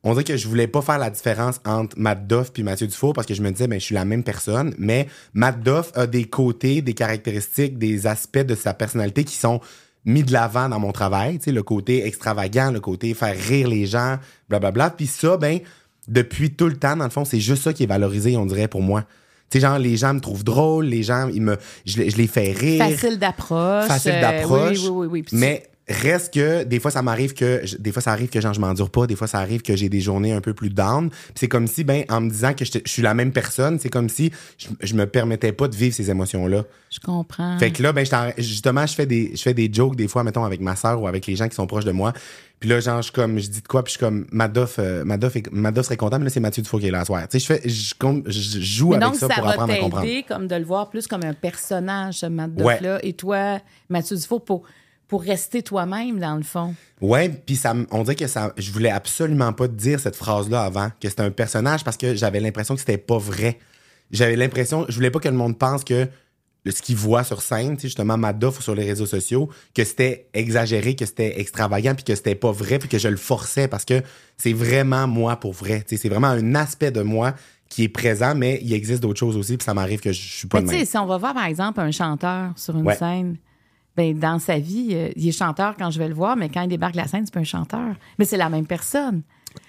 on 0.04 0.14
dirait 0.14 0.24
que 0.24 0.36
je 0.36 0.48
voulais 0.48 0.68
pas 0.68 0.82
faire 0.82 0.98
la 0.98 1.12
différence 1.12 1.62
entre 1.64 1.98
Matt 1.98 2.28
Duff 2.28 2.52
puis 2.52 2.64
Mathieu 2.64 2.88
Dufour 2.88 3.14
parce 3.14 3.28
que 3.28 3.36
je 3.36 3.42
me 3.44 3.52
disais, 3.52 3.68
ben, 3.68 3.80
je 3.80 3.86
suis 3.86 3.96
la 3.96 4.04
même 4.04 4.24
personne, 4.24 4.74
mais 4.80 5.08
Matt 5.36 5.62
Duff 5.62 5.92
a 5.94 6.08
des 6.08 6.26
côtés, 6.26 6.82
des 6.82 6.94
caractéristiques, 6.96 7.78
des 7.78 8.08
aspects 8.08 8.40
de 8.40 8.56
sa 8.56 8.74
personnalité 8.74 9.24
qui 9.24 9.36
sont 9.36 9.62
mis 10.06 10.24
de 10.24 10.34
l'avant 10.34 10.70
dans 10.70 10.80
mon 10.80 10.92
travail, 10.92 11.38
tu 11.38 11.46
sais, 11.46 11.52
le 11.52 11.64
côté 11.64 12.06
extravagant, 12.06 12.72
le 12.72 12.80
côté 12.80 13.14
faire 13.14 13.36
rire 13.38 13.68
les 13.68 13.86
gens, 13.86 14.18
blablabla. 14.50 14.90
Puis 14.92 15.08
ça, 15.08 15.38
ben, 15.38 15.60
depuis 16.08 16.52
tout 16.52 16.68
le 16.68 16.78
temps, 16.78 16.96
dans 16.96 17.04
le 17.06 17.10
fond, 17.10 17.26
c'est 17.26 17.40
juste 17.40 17.64
ça 17.64 17.74
qui 17.74 17.84
est 17.84 17.88
valorisé, 17.88 18.36
on 18.38 18.46
dirait, 18.46 18.68
pour 18.68 18.82
moi. 18.82 19.04
Tu 19.50 19.58
sais, 19.58 19.60
genre, 19.60 19.78
les 19.78 19.96
gens 19.98 20.14
me 20.14 20.20
trouvent 20.20 20.44
drôle, 20.44 20.86
les 20.86 21.04
gens, 21.04 21.30
ils 21.34 21.42
me, 21.42 21.58
je, 21.86 21.98
les- 21.98 22.10
je 22.10 22.18
les 22.18 22.28
fais 22.28 22.52
rire. 22.52 22.84
Facile 22.84 23.20
d'approche. 23.20 23.86
Facile 23.88 24.14
euh, 24.16 24.22
d'approche. 24.22 24.80
oui, 24.80 24.88
oui, 24.90 25.08
oui, 25.08 25.08
oui. 25.12 25.26
Mais 25.40 25.64
reste 25.88 26.34
que 26.34 26.64
des 26.64 26.80
fois 26.80 26.90
ça 26.90 27.02
m'arrive 27.04 27.34
que 27.34 27.62
je- 27.64 27.78
des 27.78 27.92
fois 27.92 28.02
ça 28.02 28.12
arrive 28.12 28.30
que 28.30 28.42
genre 28.42 28.54
je 28.54 28.60
m'endure 28.60 28.90
pas, 28.90 29.06
des 29.06 29.16
fois 29.16 29.28
ça 29.28 29.38
arrive 29.40 29.62
que 29.62 29.76
j'ai 29.76 29.88
des 29.88 30.02
journées 30.02 30.34
un 30.34 30.42
peu 30.42 30.54
plus 30.54 30.70
down. 30.72 31.10
C'est 31.36 31.48
comme 31.48 31.68
si 31.68 31.84
ben 31.84 32.04
en 32.10 32.22
me 32.22 32.30
disant 32.30 32.54
que 32.54 32.66
je 32.66 32.80
suis 32.86 33.02
la 33.04 33.14
même 33.14 33.32
personne, 33.32 33.78
c'est 33.80 33.90
comme 33.90 34.10
si 34.10 34.32
je, 34.58 34.68
je 34.82 34.96
me 34.96 35.06
permettais 35.06 35.52
pas 35.52 35.68
de 35.68 35.76
vivre 35.76 35.94
ces 35.96 36.10
émotions 36.10 36.48
là. 36.48 36.64
Je 36.92 37.00
comprends. 37.00 37.60
Fait 37.60 37.72
que 37.72 37.84
là 37.84 37.94
ben 37.94 38.04
justement 38.40 38.86
je 38.88 38.96
fais 38.96 39.06
des 39.06 39.32
je 39.36 39.42
fais 39.42 39.54
des 39.54 39.70
jokes 39.72 39.96
des 39.96 40.08
fois 40.08 40.24
mettons 40.24 40.44
avec 40.44 40.60
ma 40.60 40.76
sœur 40.76 41.02
ou 41.02 41.08
avec 41.08 41.28
les 41.28 41.36
gens 41.36 41.48
qui 41.48 41.56
sont 41.56 41.68
proches 41.68 41.86
de 41.86 41.92
moi. 41.92 42.14
Puis 42.60 42.70
là 42.70 42.80
genre 42.80 43.02
je 43.04 43.12
comme 43.12 43.38
je 43.38 43.48
dis 43.48 43.62
de 43.62 43.68
quoi 43.68 43.84
puis 43.84 43.92
je 43.94 43.98
suis 43.98 44.06
comme 44.06 44.26
Madoff 44.32 44.78
euh, 44.80 45.04
Madoff, 45.06 45.36
est- 45.36 45.52
Madoff 45.52 45.86
serait 45.86 45.98
content 45.98 46.18
mais 46.18 46.24
là 46.26 46.32
c'est 46.32 46.40
Mathieu 46.40 46.64
Dufault 46.64 46.80
qui 46.80 46.88
est 46.88 46.92
là 46.92 47.06
soir. 47.06 47.28
Tu 47.28 47.40
sais 47.40 47.40
je 47.40 47.46
fais 47.46 47.70
je, 47.70 48.60
joue 48.62 48.90
Mais 48.90 48.96
avec 48.96 49.08
donc, 49.10 49.16
ça, 49.18 49.28
ça, 49.28 49.36
pour 49.36 49.48
apprendre 49.50 49.74
à 49.74 49.78
comprendre. 49.78 50.08
comme 50.28 50.48
de 50.48 50.56
le 50.56 50.64
voir 50.66 50.90
plus 50.90 51.06
comme 51.06 51.24
un 51.24 51.34
personnage, 51.34 52.16
ce 52.16 52.26
Ouais. 52.26 52.48
Duff-là. 52.76 53.00
Et 53.04 53.14
toi, 53.14 53.60
Mathieu 53.90 54.16
Dufault, 54.16 54.40
pour, 54.40 54.64
pour 55.08 55.22
rester 55.22 55.62
toi-même, 55.62 56.20
dans 56.20 56.36
le 56.36 56.44
fond. 56.44 56.74
Ouais, 57.02 57.30
puis 57.30 57.56
ça, 57.56 57.74
on 57.92 58.04
dirait 58.04 58.16
que 58.16 58.28
ça, 58.28 58.54
je 58.58 58.72
voulais 58.72 58.90
absolument 58.90 59.54
pas 59.54 59.68
te 59.68 59.74
dire 59.74 60.00
cette 60.00 60.16
phrase-là 60.16 60.64
avant, 60.64 60.90
que 61.00 61.10
c'était 61.10 61.22
un 61.22 61.32
personnage 61.32 61.84
parce 61.84 61.98
que 61.98 62.16
j'avais 62.16 62.40
l'impression 62.40 62.74
que 62.74 62.80
c'était 62.80 62.98
pas 62.98 63.18
vrai. 63.18 63.60
J'avais 64.12 64.36
l'impression, 64.36 64.86
je 64.90 64.96
voulais 64.96 65.12
pas 65.12 65.20
que 65.20 65.30
le 65.30 65.36
monde 65.36 65.58
pense 65.58 65.84
que 65.84 66.08
ce 66.68 66.82
qu'il 66.82 66.96
voit 66.96 67.24
sur 67.24 67.44
scène, 67.44 67.80
justement, 67.80 68.18
Madoff 68.18 68.58
ou 68.58 68.62
sur 68.64 68.74
les 68.74 68.86
réseaux 68.86 69.06
sociaux, 69.06 69.50
que 69.76 69.84
c'était 69.84 70.28
exagéré, 70.34 70.96
que 70.96 71.06
c'était 71.06 71.40
extravagant, 71.40 71.94
puis 71.94 72.04
que 72.04 72.16
c'était 72.16 72.34
pas 72.34 72.52
vrai, 72.52 72.80
puis 72.80 72.90
que 72.90 72.98
je 72.98 73.08
le 73.08 73.18
forçais 73.18 73.68
parce 73.68 73.86
que 73.86 74.02
c'est 74.38 74.54
vraiment 74.54 75.06
moi 75.08 75.36
pour 75.36 75.54
vrai. 75.54 75.84
C'est 75.88 76.10
vraiment 76.10 76.30
un 76.30 76.56
aspect 76.56 76.90
de 76.90 77.02
moi 77.04 77.36
qui 77.70 77.84
est 77.84 77.90
présent, 77.90 78.34
mais 78.34 78.60
il 78.64 78.74
existe 78.74 79.02
d'autres 79.04 79.20
choses 79.20 79.38
aussi, 79.38 79.58
puis 79.58 79.66
ça 79.66 79.76
m'arrive 79.76 80.00
que 80.00 80.12
je 80.12 80.20
suis 80.22 80.48
pas 80.48 80.60
Mais 80.62 80.68
de 80.68 80.72
même. 80.72 80.86
si 80.86 80.98
on 80.98 81.06
va 81.06 81.18
voir, 81.18 81.36
par 81.36 81.46
exemple, 81.46 81.80
un 81.82 81.92
chanteur 81.92 82.52
sur 82.56 82.76
une 82.76 82.86
Ouais. 82.88 82.96
scène, 82.96 83.38
ben, 83.98 84.18
dans 84.18 84.40
sa 84.40 84.58
vie, 84.60 84.90
euh, 84.94 85.10
il 85.16 85.28
est 85.28 85.32
chanteur 85.32 85.76
quand 85.78 85.90
je 85.92 86.00
vais 86.00 86.08
le 86.08 86.14
voir, 86.16 86.36
mais 86.36 86.50
quand 86.50 86.62
il 86.62 86.68
débarque 86.68 86.96
la 86.96 87.08
scène, 87.08 87.22
c'est 87.26 87.34
pas 87.34 87.40
un 87.40 87.44
chanteur. 87.46 87.96
Mais 88.20 88.26
c'est 88.26 88.38
la 88.38 88.50
même 88.50 88.66
personne. 88.68 89.22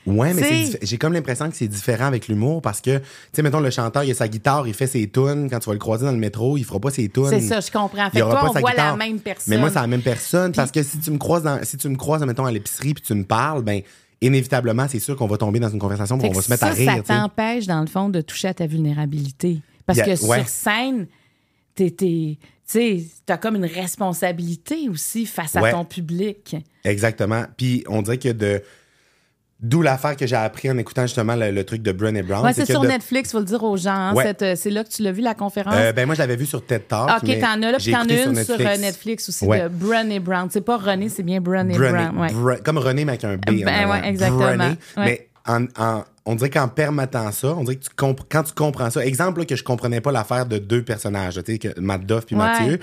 Ouais, 0.05 0.35
mais 0.35 0.71
j'ai 0.83 0.99
comme 0.99 1.13
l'impression 1.13 1.49
que 1.49 1.55
c'est 1.57 1.69
différent 1.69 2.07
avec 2.07 2.27
l'humour 2.27 2.61
parce 2.61 2.81
que, 2.81 2.99
tu 2.99 3.05
sais, 3.35 3.43
mettons, 3.43 3.61
le 3.61 3.71
chanteur, 3.71 4.03
il 4.03 4.11
a 4.11 4.15
sa 4.15 4.27
guitare, 4.27 4.67
il 4.67 4.75
fait 4.75 4.89
ses 4.89 5.09
tunes. 5.09 5.49
Quand 5.49 5.61
tu 5.61 5.67
vas 5.69 5.75
le 5.75 5.79
croiser 5.79 6.05
dans 6.07 6.11
le 6.13 6.19
métro, 6.19 6.57
il 6.57 6.65
fera 6.65 6.81
pas 6.81 6.91
ses 6.91 7.09
tunes. 7.09 7.29
C'est 7.29 7.41
ça, 7.41 7.61
je 7.61 7.71
comprends. 7.71 8.11
Fait 8.11 8.19
Il 8.19 8.23
aura 8.23 8.33
toi, 8.33 8.41
pas 8.43 8.51
on 8.51 8.53
sa 8.55 8.61
voit 8.61 8.71
guitare. 8.73 8.97
la 8.97 9.05
même 9.07 9.21
personne. 9.21 9.45
Mais 9.55 9.59
moi, 9.61 9.69
c'est 9.69 9.77
la 9.81 9.87
même 9.87 10.03
personne 10.03 10.51
parce 10.51 10.73
que 10.73 10.83
si 10.83 10.99
tu 10.99 11.11
me 11.13 11.19
croises 11.19 11.45
dans, 11.45 11.61
si 11.63 11.77
tu 11.77 11.89
me 11.89 11.95
croises, 11.97 12.25
mettons, 12.25 12.47
à 12.47 12.51
l'épicerie 12.51 12.95
puis 12.95 13.03
tu 13.05 13.15
me 13.15 13.23
parles, 13.23 13.63
ben, 13.63 13.81
inévitablement, 14.21 14.87
c'est 14.89 14.99
sûr 14.99 15.15
qu'on 15.15 15.29
va 15.29 15.37
tomber 15.37 15.61
dans 15.61 15.69
une 15.69 15.79
conversation 15.79 16.19
Fait 16.19 16.29
on 16.31 16.33
va 16.33 16.43
se 16.43 16.51
mettre 16.51 16.65
ça, 16.65 16.71
à 16.71 16.73
rire, 16.73 17.03
ça 17.07 17.21
t'empêche, 17.21 17.67
dans 17.69 17.81
le 17.81 17.87
fond, 17.87 18.09
de 18.09 18.21
toucher 18.23 18.49
à 18.49 18.55
ta 18.55 18.67
vulnérabilité. 18.67 19.61
Parce 19.87 19.99
Yeah, 19.99 20.17
que 20.17 20.25
ouais. 20.27 20.39
sur 20.39 20.49
scène, 20.49 21.07
t'es- 21.77 22.39
tu 22.69 22.73
sais, 22.79 23.05
t'as 23.27 23.37
comme 23.37 23.57
une 23.57 23.65
responsabilité 23.67 24.89
aussi 24.91 25.25
face 25.27 25.55
à 25.57 25.71
ton 25.71 25.85
public. 25.85 26.57
Exactement. 26.85 27.45
Puis 27.57 27.85
on 27.89 28.03
dirait 28.03 28.19
que 28.19 28.31
de, 28.31 28.61
d'où 29.61 29.83
l'affaire 29.83 30.17
que 30.17 30.27
j'ai 30.27 30.37
appris 30.37 30.71
en 30.71 30.77
écoutant 30.77 31.03
justement 31.03 31.35
le, 31.37 31.51
le 31.51 31.65
truc 31.65 31.81
de 31.83 31.93
Brené 31.93 32.23
Brown. 32.23 32.45
Ouais, 32.45 32.53
c'est 32.53 32.67
sur 32.67 32.81
de- 32.83 32.89
Netflix, 32.89 33.31
faut 33.33 33.39
le 33.39 33.45
dire 33.45 33.63
aux 33.63 33.77
gens. 33.77 33.91
hein, 33.95 34.15
Ouais. 34.15 34.35
euh, 34.43 34.55
c'est 34.57 34.71
là 34.71 34.85
que 34.85 34.89
tu 34.91 35.03
l'as 35.03 35.13
vu, 35.13 35.23
la 35.23 35.35
conférence? 35.35 35.75
Euh, 35.77 35.93
ben, 35.93 36.07
moi, 36.07 36.15
je 36.15 36.21
l'avais 36.21 36.37
vu 36.37 36.45
sur 36.45 36.65
TED 36.67 36.89
Talk. 36.89 37.23
OK, 37.23 37.39
t'en 37.41 37.63
as 37.63 37.71
là, 37.73 37.79
puis 37.79 37.93
t'en 37.93 38.01
as 38.01 38.25
une 38.25 38.45
sur, 38.45 38.61
euh, 38.61 38.77
Netflix 38.77 39.29
aussi 39.29 39.45
Ouais. 39.45 39.63
de 39.63 39.69
Brené 39.69 40.19
Brown. 40.21 40.49
C'est 40.51 40.61
pas 40.61 40.77
René, 40.77 41.09
c'est 41.09 41.23
bien 41.23 41.41
Brené 41.41 41.77
Brown. 41.79 42.29
Comme 42.65 42.79
René, 42.79 43.05
mais 43.05 43.13
avec 43.13 43.25
un 43.25 43.37
B. 43.37 43.65
Ben 43.65 43.69
en 43.69 43.83
avant. 43.91 43.93
ouais, 43.93 44.09
exactement. 44.09 44.39
Brené. 44.57 44.75
Mais 44.99 45.29
en, 45.47 45.65
en- 45.79 46.05
on 46.25 46.35
dirait 46.35 46.51
qu'en 46.51 46.69
permettant 46.69 47.31
ça, 47.33 47.55
on 47.55 47.63
dirait 47.65 47.77
que 47.77 47.85
tu 47.85 47.91
quand 47.97 48.43
tu 48.43 48.53
comprends 48.55 48.91
ça, 48.91 49.05
exemple 49.07 49.41
là, 49.41 49.47
que 49.47 49.57
je 49.57 49.63
comprenais 49.65 50.01
pas 50.01 50.13
l'affaire 50.13 50.47
de 50.47 50.59
deux 50.59 50.83
personnages, 50.83 51.35
tu 51.45 51.53
sais, 51.53 51.59
que 51.59 51.81
Matt 51.81 52.05
Duff 52.05 52.27
puis 52.27 52.35
Ouais. 52.37 52.43
Mathieu, 52.43 52.79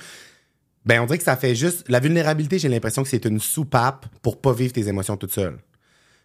ben 0.85 1.01
on 1.01 1.05
dirait 1.05 1.17
que 1.17 1.23
ça 1.23 1.35
fait 1.37 1.55
juste... 1.55 1.85
La 1.89 1.99
vulnérabilité, 1.99 2.59
j'ai 2.59 2.69
l'impression 2.69 3.03
que 3.03 3.09
c'est 3.09 3.25
une 3.25 3.39
soupape 3.39 4.05
pour 4.21 4.39
pas 4.41 4.53
vivre 4.53 4.73
tes 4.73 4.87
émotions 4.87 5.15
toute 5.17 5.31
seule. 5.31 5.57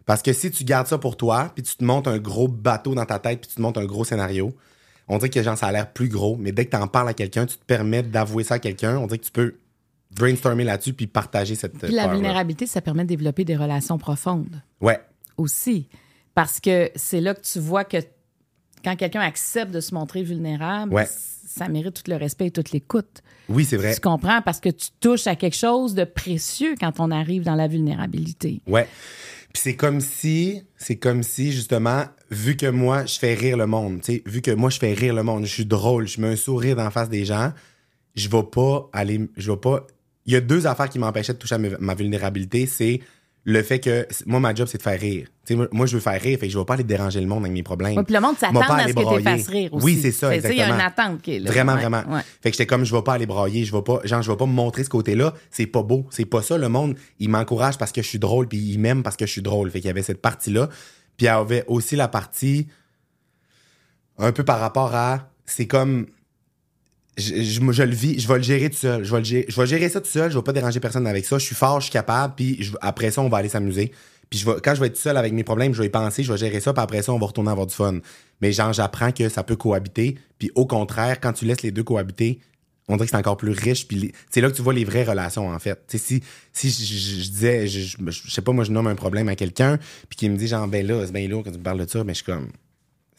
Parce 0.07 0.23
que 0.23 0.33
si 0.33 0.51
tu 0.51 0.65
gardes 0.65 0.87
ça 0.87 0.99
pour 0.99 1.17
toi, 1.17 1.53
puis 1.55 1.63
tu 1.63 1.77
te 1.77 1.85
montes 1.85 2.09
un 2.09 2.19
gros 2.19 2.49
bateau 2.49 2.95
dans 2.95 3.05
ta 3.05 3.19
tête, 3.19 3.41
puis 3.41 3.49
tu 3.51 3.57
te 3.57 3.61
montes 3.61 3.79
un 3.79 3.85
gros 3.85 4.05
scénario, 4.05 4.55
on 5.07 5.19
dirait 5.19 5.29
que 5.31 5.43
genre, 5.43 5.57
ça 5.59 5.67
a 5.67 5.73
l'air 5.73 5.93
plus 5.93 6.09
gros, 6.09 6.37
mais 6.37 6.51
dès 6.53 6.65
que 6.67 6.71
tu 6.71 6.77
en 6.77 6.87
parles 6.87 7.09
à 7.09 7.15
quelqu'un, 7.15 7.47
tu 7.47 7.57
te 7.57 7.65
permets 7.65 8.03
d'avouer 8.03 8.43
ça 8.45 8.55
à 8.55 8.59
quelqu'un, 8.59 8.97
on 8.99 9.07
dirait 9.07 9.19
que 9.19 9.25
tu 9.25 9.31
peux 9.33 9.55
brainstormer 10.11 10.65
là-dessus 10.65 10.93
puis 10.95 11.07
partager 11.07 11.55
cette 11.55 11.79
Puis 11.79 11.93
la 11.95 12.09
vulnérabilité, 12.09 12.67
ça 12.67 12.81
permet 12.81 13.03
de 13.05 13.09
développer 13.09 13.45
des 13.45 13.57
relations 13.57 13.99
profondes 13.99 14.63
Ouais. 14.81 14.99
aussi. 15.37 15.89
Parce 16.39 16.61
que 16.61 16.89
c'est 16.95 17.21
là 17.21 17.35
que 17.35 17.41
tu 17.41 17.59
vois 17.59 17.83
que 17.83 17.97
quand 18.85 18.95
quelqu'un 18.95 19.23
accepte 19.23 19.73
de 19.73 19.81
se 19.81 19.93
montrer 19.93 20.23
vulnérable, 20.23 20.95
Ouais. 20.95 21.05
ça 21.09 21.67
mérite 21.69 21.95
tout 22.01 22.09
le 22.09 22.17
respect 22.17 22.47
et 22.47 22.51
toute 22.53 22.71
l'écoute. 22.71 23.23
Oui, 23.49 23.65
c'est 23.65 23.77
vrai. 23.77 23.93
Tu 23.93 24.01
comprends? 24.01 24.41
Parce 24.43 24.61
que 24.61 24.69
tu 24.69 24.91
touches 25.01 25.27
à 25.27 25.35
quelque 25.35 25.57
chose 25.57 25.95
de 25.97 26.05
précieux 26.05 26.77
quand 26.79 27.01
on 27.01 27.11
arrive 27.11 27.43
dans 27.43 27.57
la 27.57 27.67
vulnérabilité. 27.67 28.61
Ouais. 28.69 28.87
Puis 29.53 29.63
c'est 29.65 29.75
comme 29.75 30.01
si, 30.01 30.63
c'est 30.77 30.95
comme 30.95 31.25
si, 31.25 31.51
justement, 31.51 32.05
vu 32.31 32.57
que 32.57 32.67
moi, 32.67 33.05
je 33.05 33.19
fais 33.19 33.35
rire 33.35 33.57
le 33.57 33.67
monde, 33.67 34.01
tu 34.03 34.13
sais, 34.13 34.23
vu 34.25 34.41
que 34.41 34.53
moi, 34.53 34.71
je 34.71 34.79
fais 34.79 34.93
rire 34.93 35.15
le 35.15 35.25
monde, 35.25 35.45
je 35.45 35.53
suis 35.53 35.67
drôle, 35.67 36.07
je 36.07 36.21
mets 36.21 36.29
un 36.29 36.37
sourire 36.37 36.77
d'en 36.77 36.93
face 36.93 37.09
des 37.09 37.25
gens, 37.25 37.53
je 38.15 38.29
vais 38.29 38.45
pas 38.45 38.89
aller, 38.93 39.29
je 39.37 39.51
vais 39.51 39.57
pas. 39.57 39.85
Il 40.25 40.35
y 40.35 40.37
a 40.37 40.41
deux 40.41 40.69
affaires 40.69 40.89
qui 40.89 41.01
m'empêchaient 41.01 41.33
de 41.33 41.39
toucher 41.39 41.57
à 41.57 41.59
ma 41.59 41.71
ma 41.81 41.95
vulnérabilité, 41.97 42.67
c'est 42.67 43.01
le 43.51 43.63
fait 43.63 43.81
que 43.81 44.07
moi, 44.27 44.41
ma 44.41 44.55
job, 44.55 44.69
c'est 44.71 44.77
de 44.77 44.83
faire 44.83 45.01
rire. 45.01 45.27
Moi, 45.73 45.87
je 45.87 45.95
veux 45.95 46.01
faire 46.03 46.21
rire, 46.21 46.39
fait 46.39 46.49
que 46.49 46.53
je 46.53 46.59
vais 46.59 46.65
pas 46.67 46.75
aller 46.75 46.85
déranger 46.85 47.19
le 47.19 47.27
monde 47.27 47.45
avec 47.45 47.53
mes 47.55 47.63
problèmes. 47.63 47.97
Ouais, 47.97 48.05
puis 48.05 48.13
le 48.13 48.21
monde 48.21 48.37
s'attend 48.37 48.61
à 48.61 48.87
ce 48.87 48.93
que 48.93 49.17
tu 49.17 49.23
fasses 49.23 49.49
rire 49.49 49.73
aussi. 49.73 49.85
Oui, 49.87 49.99
c'est 50.03 50.13
ça, 50.13 50.35
Tu 50.35 50.43
sais, 50.43 50.51
Il 50.51 50.59
y 50.59 50.61
a 50.61 50.67
une 50.67 50.75
exactement. 50.75 51.07
attente 51.07 51.23
qui 51.23 51.37
est 51.37 51.39
là. 51.39 51.51
Vraiment, 51.51 51.73
Ouais, 51.73 51.81
vraiment. 51.81 52.03
ouais. 52.15 52.21
Fait 52.43 52.51
que 52.51 52.57
j'étais 52.59 52.67
comme, 52.67 52.85
je 52.85 52.95
vais 52.95 53.01
pas 53.01 53.15
aller 53.15 53.25
brailler, 53.25 53.65
je 53.65 53.75
vais 53.75 53.81
pas, 53.81 54.01
genre, 54.05 54.21
je 54.21 54.31
vais 54.31 54.37
pas 54.37 54.45
me 54.45 54.53
montrer 54.53 54.85
ce 54.85 54.91
côté-là. 54.91 55.33
C'est 55.51 55.65
pas 55.67 55.83
beau. 55.83 56.07
C'est 56.11 56.27
pas 56.27 56.43
ça. 56.43 56.59
Le 56.59 56.69
monde, 56.69 56.95
il 57.21 57.31
m'encourage 57.31 57.79
parce 57.79 57.91
que 57.91 58.03
je 58.03 58.07
suis 58.09 58.19
drôle, 58.19 58.49
puis 58.49 58.59
il 58.59 58.79
m'aime 58.79 59.03
parce 59.03 59.17
que 59.17 59.25
je 59.25 59.33
suis 59.33 59.41
drôle. 59.43 59.71
Fait 59.71 59.81
qu'il 59.81 59.89
y 59.89 59.91
avait 59.91 60.03
cette 60.03 60.21
partie-là. 60.21 60.69
Puis 61.17 61.25
il 61.25 61.25
y 61.25 61.29
avait 61.29 61.65
aussi 61.69 61.97
la 61.97 62.09
partie, 62.09 62.67
un 64.19 64.33
peu 64.33 64.45
par 64.45 64.61
rapport 64.61 64.95
à, 64.95 65.31
c'est 65.47 65.67
comme, 65.67 66.07
je, 67.19 67.43
je, 67.43 67.83
le 67.83 67.95
vis, 67.95 68.21
je 68.21 68.29
vais 68.29 68.37
le 68.37 68.43
gérer 68.43 68.71
tout 68.71 68.77
seul. 68.77 69.05
Je 69.05 69.15
vais, 69.15 69.25
gérer, 69.25 69.47
je 69.49 69.61
vais 69.61 69.67
gérer 69.67 69.89
ça 69.89 70.01
tout 70.01 70.09
seul, 70.09 70.31
je 70.31 70.39
vais 70.39 70.43
pas 70.43 70.53
déranger 70.53 70.81
personne 70.81 71.07
avec 71.07 71.27
ça. 71.27 71.39
Je 71.39 71.45
suis 71.45 71.55
fort, 71.55 71.81
je 71.81 71.87
suis 71.87 71.93
capable, 71.93 72.35
puis 72.37 72.71
après 72.81 73.11
ça, 73.11 73.21
on 73.21 73.29
va 73.29 73.39
aller 73.39 73.49
s'amuser. 73.49 73.93
Puis 74.31 74.39
je 74.39 74.47
vais, 74.47 74.57
quand 74.63 74.75
je 74.75 74.81
vais 74.81 74.87
être 74.89 74.97
seul 74.97 75.17
avec 75.17 75.33
mes 75.33 75.45
problèmes, 75.45 75.75
je 75.75 75.81
vais 75.81 75.87
y 75.87 75.91
penser, 75.91 76.23
je 76.23 76.31
vais 76.33 76.39
gérer 76.39 76.61
ça, 76.61 76.73
puis 76.73 76.83
après 76.83 77.03
ça, 77.03 77.13
on 77.13 77.19
va 77.19 77.27
retourner 77.27 77.51
avoir 77.51 77.67
du 77.67 77.75
fun. 77.75 77.99
Mais 78.41 78.53
genre, 78.53 78.73
j'apprends 78.73 79.11
que 79.11 79.29
ça 79.29 79.43
peut 79.43 79.57
cohabiter. 79.57 80.17
Puis 80.39 80.51
au 80.55 80.67
contraire, 80.67 81.21
quand 81.21 81.33
tu 81.33 81.45
laisses 81.45 81.63
les 81.63 81.71
deux 81.71 81.83
cohabiter, 81.83 82.41
on 82.89 82.97
dirait 82.97 83.07
que 83.07 83.11
c'est 83.11 83.17
encore 83.17 83.37
plus 83.37 83.53
riche. 83.53 83.89
Puis 83.89 84.13
c'est 84.31 84.41
là 84.41 84.51
que 84.51 84.57
tu 84.57 84.63
vois 84.63 84.75
les 84.75 84.85
vraies 84.85 85.05
relations, 85.05 85.49
en 85.49 85.59
fait. 85.59 85.79
Si 85.89 86.23
si 86.53 86.71
je, 86.71 87.31
disais, 87.31 87.67
je, 87.67 87.97
sais 88.29 88.43
pas, 88.43 88.53
moi, 88.53 88.65
je 88.65 88.73
nomme 88.73 88.87
un 88.87 88.95
problème 88.95 89.29
à 89.29 89.37
quelqu'un, 89.37 89.79
puis 90.09 90.17
qui 90.17 90.29
me 90.29 90.37
dit, 90.37 90.47
genre, 90.47 90.69
ben 90.69 90.87
là, 90.87 91.05
c'est 91.07 91.13
bien 91.13 91.27
lourd 91.29 91.43
quand 91.45 91.53
tu 91.53 91.59
me 91.59 91.63
parles 91.63 91.85
de 91.85 91.91
ça, 91.91 92.05
mais 92.05 92.15
je 92.15 92.23
suis 92.23 92.25
comme, 92.25 92.49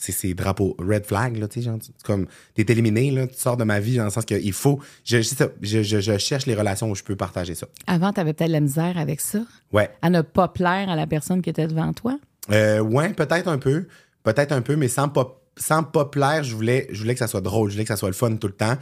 c'est 0.01 0.13
ces 0.13 0.33
drapeaux 0.33 0.75
red 0.79 1.05
flag, 1.05 1.37
là, 1.37 1.47
tu 1.49 1.61
sais, 1.61 1.69
comme, 2.05 2.25
t'es 2.55 2.65
éliminé, 2.69 3.11
là, 3.11 3.27
tu 3.27 3.35
sors 3.37 3.57
de 3.57 3.65
ma 3.65 3.79
vie, 3.81 3.97
dans 3.97 4.05
le 4.05 4.09
sens 4.09 4.23
qu'il 4.25 4.53
faut, 4.53 4.79
je, 5.03 5.21
je, 5.61 5.83
je, 5.83 6.17
cherche 6.17 6.45
les 6.45 6.55
relations 6.55 6.89
où 6.89 6.95
je 6.95 7.03
peux 7.03 7.17
partager 7.17 7.53
ça. 7.53 7.67
Avant, 7.85 8.13
tu 8.13 8.21
avais 8.21 8.33
peut-être 8.33 8.49
la 8.49 8.61
misère 8.61 8.97
avec 8.97 9.19
ça, 9.19 9.39
Ouais. 9.73 9.89
à 10.01 10.09
ne 10.09 10.21
pas 10.21 10.47
plaire 10.47 10.89
à 10.89 10.95
la 10.95 11.05
personne 11.05 11.41
qui 11.41 11.49
était 11.49 11.67
devant 11.67 11.91
toi? 11.93 12.17
Euh, 12.49 12.79
ouais, 12.79 13.09
peut-être 13.09 13.47
un 13.49 13.57
peu. 13.57 13.87
Peut-être 14.23 14.53
un 14.53 14.61
peu, 14.61 14.75
mais 14.77 14.87
sans 14.87 15.09
pas, 15.09 15.39
sans 15.57 15.83
pas 15.83 16.05
plaire, 16.05 16.43
je 16.45 16.55
voulais, 16.55 16.87
je 16.91 16.99
voulais 17.01 17.13
que 17.13 17.19
ça 17.19 17.27
soit 17.27 17.41
drôle, 17.41 17.69
je 17.69 17.75
voulais 17.75 17.83
que 17.83 17.89
ça 17.89 17.97
soit 17.97 18.09
le 18.09 18.15
fun 18.15 18.33
tout 18.37 18.47
le 18.47 18.53
temps. 18.53 18.77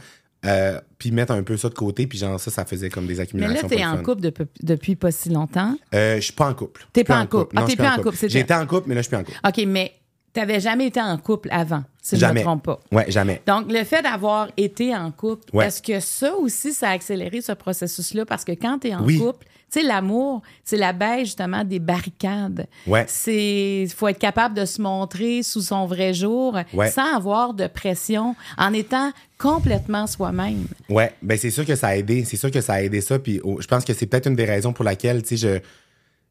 Euh, 0.46 0.80
puis 0.98 1.10
mettre 1.10 1.32
un 1.32 1.42
peu 1.42 1.56
ça 1.56 1.68
de 1.68 1.74
côté, 1.74 2.06
puis 2.06 2.16
genre 2.16 2.38
ça, 2.38 2.52
ça 2.52 2.64
faisait 2.64 2.90
comme 2.90 3.08
des 3.08 3.14
Mais 3.14 3.20
accumulations. 3.22 3.54
là, 3.54 3.68
tu 3.68 3.74
es 3.74 3.82
pas 3.82 3.92
le 3.92 3.98
en 3.98 4.02
couple 4.04 4.20
depuis, 4.20 4.44
depuis 4.62 4.94
pas 4.94 5.10
si 5.10 5.30
longtemps. 5.30 5.76
Euh, 5.92 6.16
je 6.16 6.20
suis 6.20 6.32
pas 6.32 6.48
en 6.48 6.54
couple. 6.54 6.86
T'es 6.92 7.02
Plus 7.02 7.08
pas 7.08 7.18
en 7.20 7.26
couple. 7.26 7.56
Ah, 7.58 7.64
t'es 7.66 7.74
plus 7.74 7.86
en 7.88 7.96
couple, 7.96 8.24
été 8.24 8.54
en 8.54 8.66
couple, 8.66 8.88
mais 8.88 8.94
là, 8.94 9.00
je 9.00 9.08
suis 9.08 9.16
plus 9.16 9.16
en 9.16 9.24
couple. 9.24 9.38
OK, 9.44 9.64
mais 9.66 9.92
tu 10.34 10.40
n'avais 10.40 10.60
jamais 10.60 10.86
été 10.86 11.00
en 11.00 11.16
couple 11.18 11.48
avant, 11.50 11.82
si 12.02 12.16
je 12.16 12.20
ne 12.24 12.30
me 12.30 12.34
Jamais. 12.36 12.42
trompe 12.42 12.62
pas. 12.64 12.80
Ouais, 12.92 13.10
jamais. 13.10 13.42
Donc, 13.46 13.70
le 13.72 13.82
fait 13.84 14.02
d'avoir 14.02 14.48
été 14.56 14.94
en 14.94 15.10
couple, 15.10 15.44
Ouais. 15.56 15.66
est-ce 15.66 15.82
que 15.82 16.00
ça 16.00 16.34
aussi, 16.34 16.72
ça 16.72 16.90
a 16.90 16.92
accéléré 16.92 17.40
ce 17.40 17.52
processus-là? 17.52 18.24
Parce 18.26 18.44
que 18.44 18.52
quand 18.52 18.78
tu 18.80 18.88
es 18.88 18.94
en 18.94 19.04
Oui. 19.04 19.18
couple, 19.18 19.46
tu 19.70 19.80
sais, 19.80 19.86
l'amour, 19.86 20.40
c'est 20.64 20.76
la 20.78 20.92
baisse, 20.94 21.26
justement, 21.26 21.62
des 21.64 21.78
barricades. 21.78 22.66
Ouais. 22.86 23.04
C'est, 23.08 23.86
faut 23.94 24.08
être 24.08 24.18
capable 24.18 24.54
de 24.54 24.64
se 24.64 24.80
montrer 24.80 25.42
sous 25.42 25.60
son 25.60 25.84
vrai 25.86 26.14
jour, 26.14 26.56
Ouais. 26.72 26.90
sans 26.90 27.16
avoir 27.16 27.52
de 27.54 27.66
pression, 27.66 28.34
en 28.56 28.72
étant 28.72 29.12
complètement 29.38 30.06
soi-même. 30.06 30.66
Ouais, 30.88 31.12
ben 31.22 31.36
c'est 31.38 31.50
sûr 31.50 31.64
que 31.66 31.74
ça 31.74 31.88
a 31.88 31.96
aidé. 31.96 32.24
C'est 32.24 32.36
sûr 32.36 32.50
que 32.50 32.60
ça 32.60 32.74
a 32.74 32.82
aidé 32.82 33.00
ça. 33.00 33.18
Puis 33.18 33.40
oh, 33.44 33.58
je 33.60 33.66
pense 33.66 33.84
que 33.84 33.92
c'est 33.94 34.06
peut-être 34.06 34.26
une 34.26 34.36
des 34.36 34.44
raisons 34.46 34.72
pour 34.72 34.84
laquelle, 34.84 35.22
tu 35.22 35.36
sais, 35.36 35.36
je. 35.36 35.60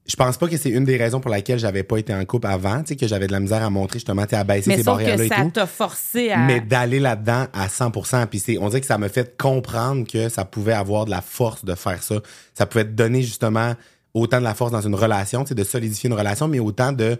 Je 0.07 0.15
pense 0.15 0.37
pas 0.37 0.47
que 0.47 0.55
c'est 0.55 0.69
une 0.69 0.85
des 0.85 0.95
raisons 0.95 1.19
pour 1.19 1.29
laquelle 1.29 1.59
j'avais 1.59 1.83
pas 1.83 1.97
été 1.97 2.13
en 2.13 2.23
couple 2.23 2.47
avant, 2.47 2.79
tu 2.79 2.87
sais, 2.89 2.95
que 2.95 3.07
j'avais 3.07 3.27
de 3.27 3.33
la 3.33 3.41
misère 3.41 3.61
à 3.61 3.69
montrer 3.69 3.99
justement, 3.99 4.23
tu 4.23 4.29
sais, 4.29 4.35
à 4.37 4.43
baisser 4.45 4.69
Mais 4.69 4.77
ces 4.77 4.83
sauf 4.83 4.93
barrières-là 4.93 5.17
que 5.17 5.23
et 5.23 5.27
ça 5.27 5.41
tout. 5.43 5.51
t'a 5.51 5.67
forcé 5.67 6.31
à... 6.31 6.37
Mais 6.37 6.61
d'aller 6.61 6.99
là-dedans 6.99 7.47
à 7.53 7.67
100%. 7.67 8.27
Puis 8.27 8.39
c'est, 8.39 8.57
on 8.57 8.69
dirait 8.69 8.79
que 8.79 8.87
ça 8.87 8.97
me 8.97 9.09
fait 9.09 9.37
comprendre 9.37 10.07
que 10.07 10.29
ça 10.29 10.45
pouvait 10.45 10.73
avoir 10.73 11.05
de 11.05 11.11
la 11.11 11.21
force 11.21 11.65
de 11.65 11.75
faire 11.75 12.01
ça. 12.01 12.15
Ça 12.53 12.65
pouvait 12.65 12.85
te 12.85 12.91
donner 12.91 13.21
justement 13.21 13.73
autant 14.13 14.39
de 14.39 14.43
la 14.45 14.53
force 14.53 14.71
dans 14.71 14.81
une 14.81 14.95
relation, 14.95 15.43
tu 15.43 15.49
sais, 15.49 15.55
de 15.55 15.63
solidifier 15.63 16.09
une 16.09 16.15
relation, 16.15 16.47
mais 16.47 16.59
autant 16.59 16.93
de. 16.93 17.17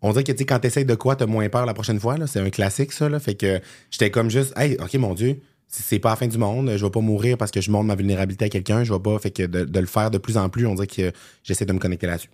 On 0.00 0.12
dirait 0.12 0.22
que 0.22 0.30
tu 0.30 0.38
sais, 0.38 0.46
quand 0.46 0.60
t'essayes 0.60 0.84
de 0.84 0.94
quoi, 0.94 1.16
t'as 1.16 1.26
moins 1.26 1.48
peur 1.48 1.66
la 1.66 1.74
prochaine 1.74 1.98
fois. 1.98 2.16
Là. 2.16 2.28
C'est 2.28 2.40
un 2.40 2.50
classique, 2.50 2.92
ça. 2.92 3.08
Là. 3.08 3.18
Fait 3.18 3.34
que 3.34 3.60
j'étais 3.90 4.10
comme 4.12 4.30
juste, 4.30 4.56
hey, 4.56 4.76
OK, 4.80 4.94
mon 4.94 5.12
Dieu, 5.14 5.40
c'est 5.68 5.98
pas 5.98 6.10
la 6.10 6.16
fin 6.16 6.26
du 6.26 6.38
monde. 6.38 6.72
Je 6.76 6.84
vais 6.84 6.90
pas 6.90 7.00
mourir 7.00 7.36
parce 7.38 7.50
que 7.50 7.60
je 7.60 7.70
montre 7.70 7.84
ma 7.86 7.94
vulnérabilité 7.94 8.46
à 8.46 8.48
quelqu'un. 8.48 8.84
Je 8.84 8.92
vais 8.92 8.98
pas. 9.00 9.18
Fait 9.18 9.30
que 9.30 9.44
de, 9.44 9.64
de 9.64 9.80
le 9.80 9.86
faire 9.86 10.10
de 10.10 10.18
plus 10.18 10.36
en 10.36 10.48
plus, 10.48 10.66
on 10.66 10.74
dirait 10.74 10.86
que 10.86 11.12
j'essaie 11.44 11.66
de 11.66 11.72
me 11.72 11.78
connecter 11.78 12.06
là-dessus. 12.06 12.30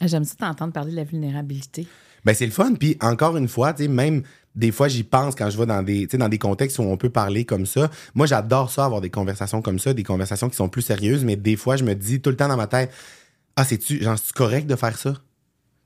J'aime 0.00 0.24
ça 0.24 0.34
t'entendre 0.38 0.72
parler 0.72 0.90
de 0.92 0.96
la 0.96 1.04
vulnérabilité. 1.04 1.86
Ben 2.24 2.34
c'est 2.34 2.46
le 2.46 2.52
fun. 2.52 2.74
Puis 2.74 2.96
encore 3.00 3.36
une 3.36 3.48
fois, 3.48 3.72
tu 3.74 3.82
sais, 3.82 3.88
même 3.88 4.22
des 4.54 4.70
fois 4.72 4.88
j'y 4.88 5.02
pense 5.04 5.34
quand 5.34 5.50
je 5.50 5.58
vais 5.58 5.66
dans 5.66 5.82
des, 5.82 6.06
dans 6.06 6.28
des 6.28 6.38
contextes 6.38 6.78
où 6.78 6.82
on 6.82 6.96
peut 6.96 7.10
parler 7.10 7.44
comme 7.44 7.66
ça. 7.66 7.90
Moi, 8.14 8.26
j'adore 8.26 8.70
ça, 8.70 8.84
avoir 8.86 9.00
des 9.00 9.10
conversations 9.10 9.60
comme 9.60 9.78
ça, 9.78 9.92
des 9.92 10.04
conversations 10.04 10.48
qui 10.48 10.56
sont 10.56 10.68
plus 10.68 10.82
sérieuses. 10.82 11.24
Mais 11.24 11.36
des 11.36 11.56
fois, 11.56 11.76
je 11.76 11.84
me 11.84 11.94
dis 11.94 12.20
tout 12.20 12.30
le 12.30 12.36
temps 12.36 12.48
dans 12.48 12.56
ma 12.56 12.66
tête, 12.66 12.90
ah, 13.56 13.64
c'est-tu, 13.64 14.02
genre, 14.02 14.16
c'est 14.18 14.32
correct 14.32 14.66
de 14.66 14.74
faire 14.76 14.96
ça 14.96 15.12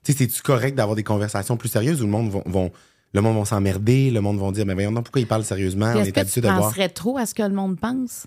Tu 0.04 0.12
sais, 0.12 0.18
c'est-tu 0.18 0.42
correct 0.42 0.74
d'avoir 0.76 0.96
des 0.96 1.02
conversations 1.04 1.56
plus 1.56 1.68
sérieuses 1.70 2.00
où 2.02 2.04
le 2.04 2.10
monde 2.12 2.30
vont, 2.30 2.42
vont- 2.46 2.72
le 3.12 3.20
monde 3.20 3.38
va 3.38 3.44
s'emmerder, 3.44 4.10
le 4.10 4.20
monde 4.20 4.38
va 4.38 4.50
dire, 4.52 4.66
mais 4.66 4.74
voyons 4.74 4.92
donc 4.92 5.04
pourquoi 5.04 5.20
ils 5.20 5.26
parlent 5.26 5.44
sérieusement? 5.44 5.90
Puis 5.92 6.00
On 6.00 6.04
est 6.04 6.18
habitué 6.18 6.40
tu 6.40 6.46
de 6.46 6.52
voir. 6.52 6.60
penserais 6.60 6.88
trop 6.88 7.16
à 7.18 7.26
ce 7.26 7.34
que 7.34 7.42
le 7.42 7.54
monde 7.54 7.78
pense? 7.78 8.26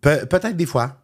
Pe- 0.00 0.24
peut-être 0.26 0.56
des 0.56 0.66
fois. 0.66 0.96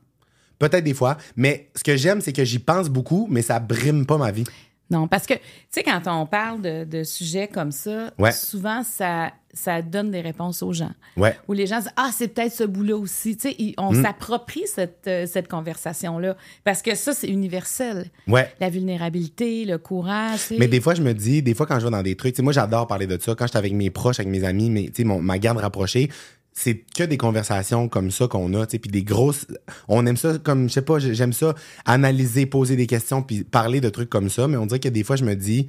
Peut-être 0.59 0.85
des 0.85 0.95
fois. 0.95 1.17
Mais 1.37 1.71
ce 1.75 1.83
que 1.85 1.97
j'aime, 1.97 2.21
c'est 2.21 2.33
que 2.33 2.45
j'y 2.45 2.59
pense 2.59 2.89
beaucoup, 2.89 3.27
mais 3.31 3.43
ça 3.43 3.59
brime 3.59 4.07
pas 4.07 4.17
ma 4.17 4.31
vie. 4.31 4.45
Non, 4.89 5.09
parce 5.09 5.27
que, 5.27 5.35
tu 5.35 5.41
sais, 5.71 5.83
quand 5.83 6.01
on 6.07 6.27
parle 6.27 6.63
de, 6.63 6.85
de 6.85 7.03
sujets 7.03 7.49
comme 7.49 7.73
ça, 7.73 8.13
Ouais. 8.19 8.31
souvent, 8.33 8.83
ça, 8.85 9.33
ça 9.57 9.83
donne 9.83 10.11
des 10.11 10.21
réponses 10.21 10.63
aux 10.63 10.73
gens. 10.73 10.93
Ouais. 11.17 11.37
Où 11.49 11.53
les 11.55 11.67
gens 11.67 11.79
disent 11.81 11.91
Ah, 11.97 12.11
c'est 12.13 12.29
peut-être 12.29 12.53
ce 12.53 12.65
bout-là 12.65 12.97
aussi. 12.97 13.37
Tu 13.37 13.49
sais, 13.51 13.75
on 13.79 13.93
Mm. 13.93 14.03
s'approprie 14.03 14.65
cette, 14.67 15.05
euh, 15.09 15.27
cette 15.27 15.49
conversation-là. 15.49 16.37
Parce 16.63 16.83
que 16.83 16.95
ça, 16.95 17.13
c'est 17.15 17.27
universel. 17.29 18.11
Ouais. 18.29 18.53
La 18.61 18.69
vulnérabilité, 18.71 19.65
le 19.65 19.79
courage. 19.79 20.41
Mais 20.59 20.69
des 20.69 20.81
fois, 20.81 20.95
je 20.95 21.03
me 21.03 21.13
dis, 21.15 21.43
des 21.43 21.55
fois, 21.55 21.67
quand 21.67 21.81
je 21.81 21.85
vais 21.87 21.91
dans 21.91 22.03
des 22.03 22.15
trucs, 22.17 22.35
tu 22.35 22.37
sais, 22.37 22.43
moi, 22.43 22.53
j'adore 22.53 22.87
parler 22.87 23.07
de 23.07 23.19
ça. 23.21 23.35
Quand 23.35 23.47
j'étais 23.47 23.59
avec 23.59 23.73
mes 23.73 23.91
proches, 23.91 24.21
avec 24.21 24.31
mes 24.31 24.45
amis, 24.45 24.71
mais, 24.71 24.85
tu 24.87 24.93
sais, 24.97 25.05
mon- 25.05 25.21
ma 25.23 25.39
garde 25.39 25.59
rapprochée, 25.59 26.11
c'est 26.53 26.85
que 26.97 27.03
des 27.05 27.19
conversations 27.19 27.89
comme 27.89 28.11
ça 28.11 28.29
qu'on 28.29 28.55
a, 28.55 28.67
tu 28.67 28.73
sais, 28.73 28.79
puis 28.79 28.91
des 28.91 29.03
grosses. 29.03 29.47
On 29.89 30.07
aime 30.07 30.17
ça 30.17 30.39
comme, 30.39 30.69
je 30.69 30.75
sais 30.75 30.83
pas, 30.83 30.99
j'aime 30.99 31.33
ça, 31.35 31.55
analyser, 31.85 32.47
poser 32.47 32.77
des 32.77 32.87
questions, 32.87 33.23
puis 33.23 33.45
parler 33.45 33.81
de 33.83 33.89
trucs 33.91 34.09
comme 34.09 34.31
ça. 34.31 34.49
Mais 34.49 34.57
on 34.57 34.65
dirait 34.67 34.81
que 34.81 34.89
des 34.89 35.05
fois, 35.05 35.17
je 35.17 35.25
me 35.25 35.35
dis, 35.35 35.69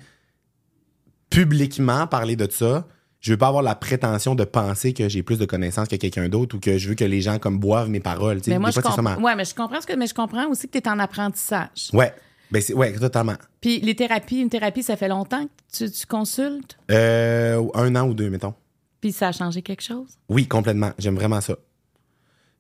publiquement, 1.30 2.08
parler 2.08 2.36
de 2.36 2.48
ça, 2.50 2.88
je 3.20 3.32
veux 3.34 3.38
pas 3.38 3.48
avoir 3.48 3.64
la 3.64 3.76
prétention 3.76 4.36
de 4.36 4.44
penser 4.44 4.94
que 4.94 5.10
j'ai 5.10 5.24
plus 5.24 5.38
de 5.40 5.46
connaissances 5.46 5.88
que 5.88 5.96
quelqu'un 5.96 6.30
d'autre 6.30 6.56
ou 6.56 6.60
que 6.60 6.78
je 6.78 6.90
veux 6.90 6.96
que 6.96 7.04
les 7.06 7.22
gens 7.22 7.40
comme 7.40 7.60
boivent 7.60 7.90
mes 7.90 8.00
paroles. 8.00 8.40
Mais 8.48 8.60
moi, 8.60 8.70
je 8.72 8.80
fois, 8.80 9.18
Ouais, 9.20 9.36
mais 9.36 9.46
je 9.46 9.56
comprends 9.56 9.82
ce 9.82 9.88
que, 9.88 9.94
mais 9.94 10.08
je 10.08 10.14
comprends 10.14 10.48
aussi 10.50 10.68
que 10.68 10.78
tu 10.78 10.78
es 10.78 10.88
en 10.88 11.00
apprentissage. 11.00 11.90
Ouais. 11.94 12.14
Ben, 12.52 12.62
c'est, 12.62 12.74
ouais, 12.74 12.94
totalement. 12.94 13.36
Puis 13.60 13.80
les 13.82 13.96
thérapies, 13.96 14.40
une 14.40 14.50
thérapie, 14.50 14.82
ça 14.84 14.96
fait 14.96 15.10
longtemps 15.10 15.44
que 15.46 15.78
tu, 15.86 15.92
tu 15.92 16.06
consultes, 16.06 16.78
Euh, 16.92 17.62
un 17.74 17.94
an 17.96 18.08
ou 18.08 18.14
deux, 18.14 18.30
mettons. 18.30 18.54
puis 19.02 19.12
ça 19.12 19.28
a 19.30 19.32
changé 19.34 19.62
quelque 19.62 19.84
chose? 19.84 20.08
Oui, 20.30 20.48
complètement. 20.48 20.92
J'aime 20.98 21.16
vraiment 21.16 21.42
ça. 21.42 21.58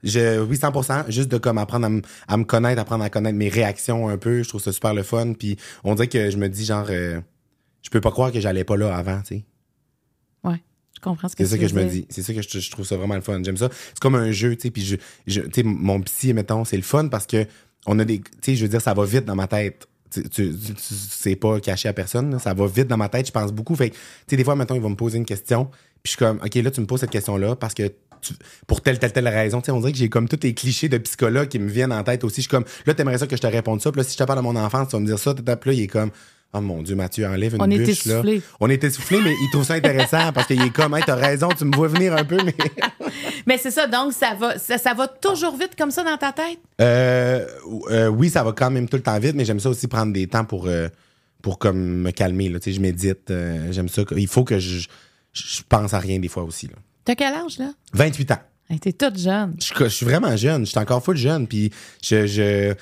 Je, 0.03 0.41
oui, 0.41 0.57
100%. 0.57 1.09
Juste 1.09 1.29
de 1.31 1.37
comme 1.37 1.57
apprendre 1.57 1.85
à, 1.85 1.89
me- 1.89 2.01
à 2.27 2.37
me 2.37 2.43
connaître, 2.43 2.79
apprendre 2.81 3.03
à 3.03 3.09
connaître 3.09 3.37
mes 3.37 3.49
réactions 3.49 4.09
un 4.09 4.17
peu. 4.17 4.43
Je 4.43 4.49
trouve 4.49 4.61
ça 4.61 4.71
super 4.71 4.93
le 4.93 5.03
fun. 5.03 5.33
Puis 5.33 5.57
on 5.83 5.95
dirait 5.95 6.07
que 6.07 6.29
je 6.29 6.37
me 6.37 6.49
dis 6.49 6.65
genre, 6.65 6.85
euh, 6.89 7.19
je 7.81 7.89
peux 7.89 8.01
pas 8.01 8.11
croire 8.11 8.31
que 8.31 8.39
j'allais 8.39 8.63
pas 8.63 8.77
là 8.77 8.95
avant, 8.95 9.21
tu 9.21 9.37
sais. 9.37 9.45
Ouais, 10.43 10.61
je 10.95 11.01
comprends 11.01 11.27
ce 11.27 11.35
que 11.35 11.43
C'est 11.43 11.51
ça 11.51 11.57
que 11.57 11.67
je 11.67 11.75
me 11.75 11.83
dis. 11.85 12.05
C'est 12.09 12.21
ça 12.23 12.33
que 12.33 12.41
je, 12.41 12.59
je 12.59 12.71
trouve 12.71 12.85
ça 12.85 12.97
vraiment 12.97 13.15
le 13.15 13.21
fun. 13.21 13.41
J'aime 13.43 13.57
ça. 13.57 13.69
C'est 13.71 13.99
comme 13.99 14.15
un 14.15 14.31
jeu, 14.31 14.55
tu 14.55 14.63
sais. 14.63 14.71
Puis 14.71 14.83
je, 14.85 14.95
je- 15.27 15.41
tu 15.41 15.49
sais, 15.55 15.63
mon 15.63 16.01
psy, 16.01 16.33
mettons, 16.33 16.63
c'est 16.65 16.77
le 16.77 16.83
fun 16.83 17.07
parce 17.07 17.25
que 17.27 17.45
on 17.85 17.97
a 17.99 18.05
des, 18.05 18.19
tu 18.19 18.25
sais, 18.41 18.55
je 18.55 18.63
veux 18.63 18.69
dire, 18.69 18.81
ça 18.81 18.93
va 18.93 19.05
vite 19.05 19.25
dans 19.25 19.35
ma 19.35 19.47
tête. 19.47 19.87
Tu, 20.11 20.23
tu, 20.29 20.53
tu- 21.23 21.35
pas 21.35 21.59
caché 21.59 21.89
à 21.89 21.93
personne. 21.93 22.31
là. 22.31 22.39
Ça 22.39 22.53
va 22.53 22.65
vite 22.67 22.87
dans 22.87 22.97
ma 22.97 23.09
tête. 23.09 23.27
Je 23.27 23.31
pense 23.31 23.51
beaucoup. 23.51 23.75
Fait 23.75 23.89
que, 23.89 23.95
tu 23.95 24.01
sais, 24.29 24.35
des 24.37 24.43
fois, 24.43 24.55
mettons, 24.55 24.75
il 24.75 24.81
va 24.81 24.89
me 24.89 24.95
poser 24.95 25.17
une 25.17 25.25
question. 25.25 25.65
Puis 25.65 26.01
je 26.05 26.09
suis 26.11 26.17
comme, 26.17 26.39
OK, 26.43 26.55
là, 26.55 26.71
tu 26.71 26.81
me 26.81 26.85
poses 26.85 27.01
cette 27.01 27.09
question-là 27.09 27.55
parce 27.55 27.73
que 27.73 27.91
tu- 28.21 28.33
pour 28.65 28.81
telle, 28.81 28.97
telle, 28.99 29.11
telle 29.13 29.27
raison. 29.27 29.61
Tu 29.61 29.65
sais, 29.67 29.71
on 29.71 29.79
dirait 29.79 29.91
que 29.91 29.97
j'ai 29.97 30.09
comme 30.09 30.27
tous 30.27 30.39
les 30.43 30.53
clichés 30.53 30.89
de 30.89 30.97
psychologue 30.97 31.49
qui 31.49 31.59
me 31.59 31.69
viennent 31.69 31.91
en 31.93 32.03
tête 32.03 32.23
aussi. 32.23 32.37
Je 32.37 32.41
suis 32.41 32.49
comme, 32.49 32.65
là, 32.85 32.93
t'aimerais 32.93 33.17
ça 33.17 33.27
que 33.27 33.35
je 33.35 33.41
te 33.41 33.47
réponde 33.47 33.81
ça. 33.81 33.91
Puis 33.91 33.99
là, 33.99 34.03
si 34.05 34.13
je 34.13 34.17
te 34.17 34.23
parle 34.23 34.39
de 34.39 34.43
mon 34.43 34.55
enfance, 34.55 34.87
tu 34.89 34.95
vas 34.95 34.99
me 35.01 35.05
dire 35.05 35.19
ça. 35.19 35.33
Puis 35.35 35.43
là, 35.45 35.73
il 35.73 35.81
est 35.81 35.87
comme, 35.87 36.09
oh 36.53 36.61
mon 36.61 36.81
Dieu, 36.81 36.95
Mathieu, 36.95 37.27
enlève 37.27 37.55
une 37.55 37.61
On 37.61 37.69
est 37.69 37.77
bûche, 37.77 38.05
là. 38.05 38.13
essoufflé. 38.15 38.41
On 38.59 38.69
est 38.69 38.83
essoufflé, 38.83 39.19
mais 39.23 39.31
il 39.33 39.49
trouve 39.51 39.63
ça 39.63 39.75
intéressant 39.75 40.31
parce 40.33 40.47
qu'il 40.47 40.61
est 40.61 40.69
comme, 40.71 40.95
hey, 40.95 41.03
t'as 41.05 41.15
raison, 41.15 41.49
tu 41.57 41.65
me 41.65 41.75
vois 41.75 41.87
venir 41.87 42.15
un 42.15 42.23
peu, 42.25 42.37
mais. 42.43 42.55
Mais 43.45 43.57
c'est 43.57 43.71
ça, 43.71 43.87
donc 43.87 44.11
ça 44.11 44.33
va, 44.37 44.59
ça, 44.59 44.77
ça 44.77 44.93
va 44.93 45.07
toujours 45.07 45.55
vite 45.55 45.71
comme 45.77 45.89
ça 45.91 46.03
dans 46.03 46.17
ta 46.17 46.33
tête? 46.33 46.59
Euh, 46.81 47.45
euh, 47.89 48.07
oui, 48.09 48.29
ça 48.29 48.43
va 48.43 48.51
quand 48.51 48.69
même 48.69 48.89
tout 48.89 48.97
le 48.97 49.03
temps 49.03 49.17
vite, 49.19 49.35
mais 49.35 49.45
j'aime 49.45 49.61
ça 49.61 49.69
aussi 49.69 49.87
prendre 49.87 50.11
des 50.11 50.27
temps 50.27 50.43
pour, 50.43 50.67
euh, 50.67 50.89
pour 51.41 51.57
comme 51.57 51.77
me 52.01 52.11
calmer. 52.11 52.49
Là. 52.49 52.59
Tu 52.59 52.71
sais, 52.71 52.75
je 52.75 52.81
médite, 52.81 53.31
euh, 53.31 53.71
j'aime 53.71 53.87
ça. 53.87 54.01
Il 54.17 54.27
faut 54.27 54.43
que 54.43 54.59
je, 54.59 54.85
je 55.31 55.61
pense 55.69 55.93
à 55.93 55.99
rien 55.99 56.19
des 56.19 56.27
fois 56.27 56.43
aussi. 56.43 56.67
Là. 56.67 56.73
T'as 57.05 57.15
quel 57.15 57.33
âge, 57.33 57.57
là? 57.57 57.71
28 57.93 58.31
ans. 58.31 58.39
Hey, 58.69 58.79
T'es 58.79 58.91
toute 58.91 59.17
jeune. 59.17 59.55
Je, 59.61 59.73
je 59.85 59.89
suis 59.89 60.05
vraiment 60.05 60.35
jeune. 60.35 60.65
Je 60.65 60.71
suis 60.71 60.79
encore 60.79 61.01
full 61.01 61.15
jeune. 61.15 61.47
Puis 61.47 61.71
je, 62.03 62.27
je- 62.27 62.73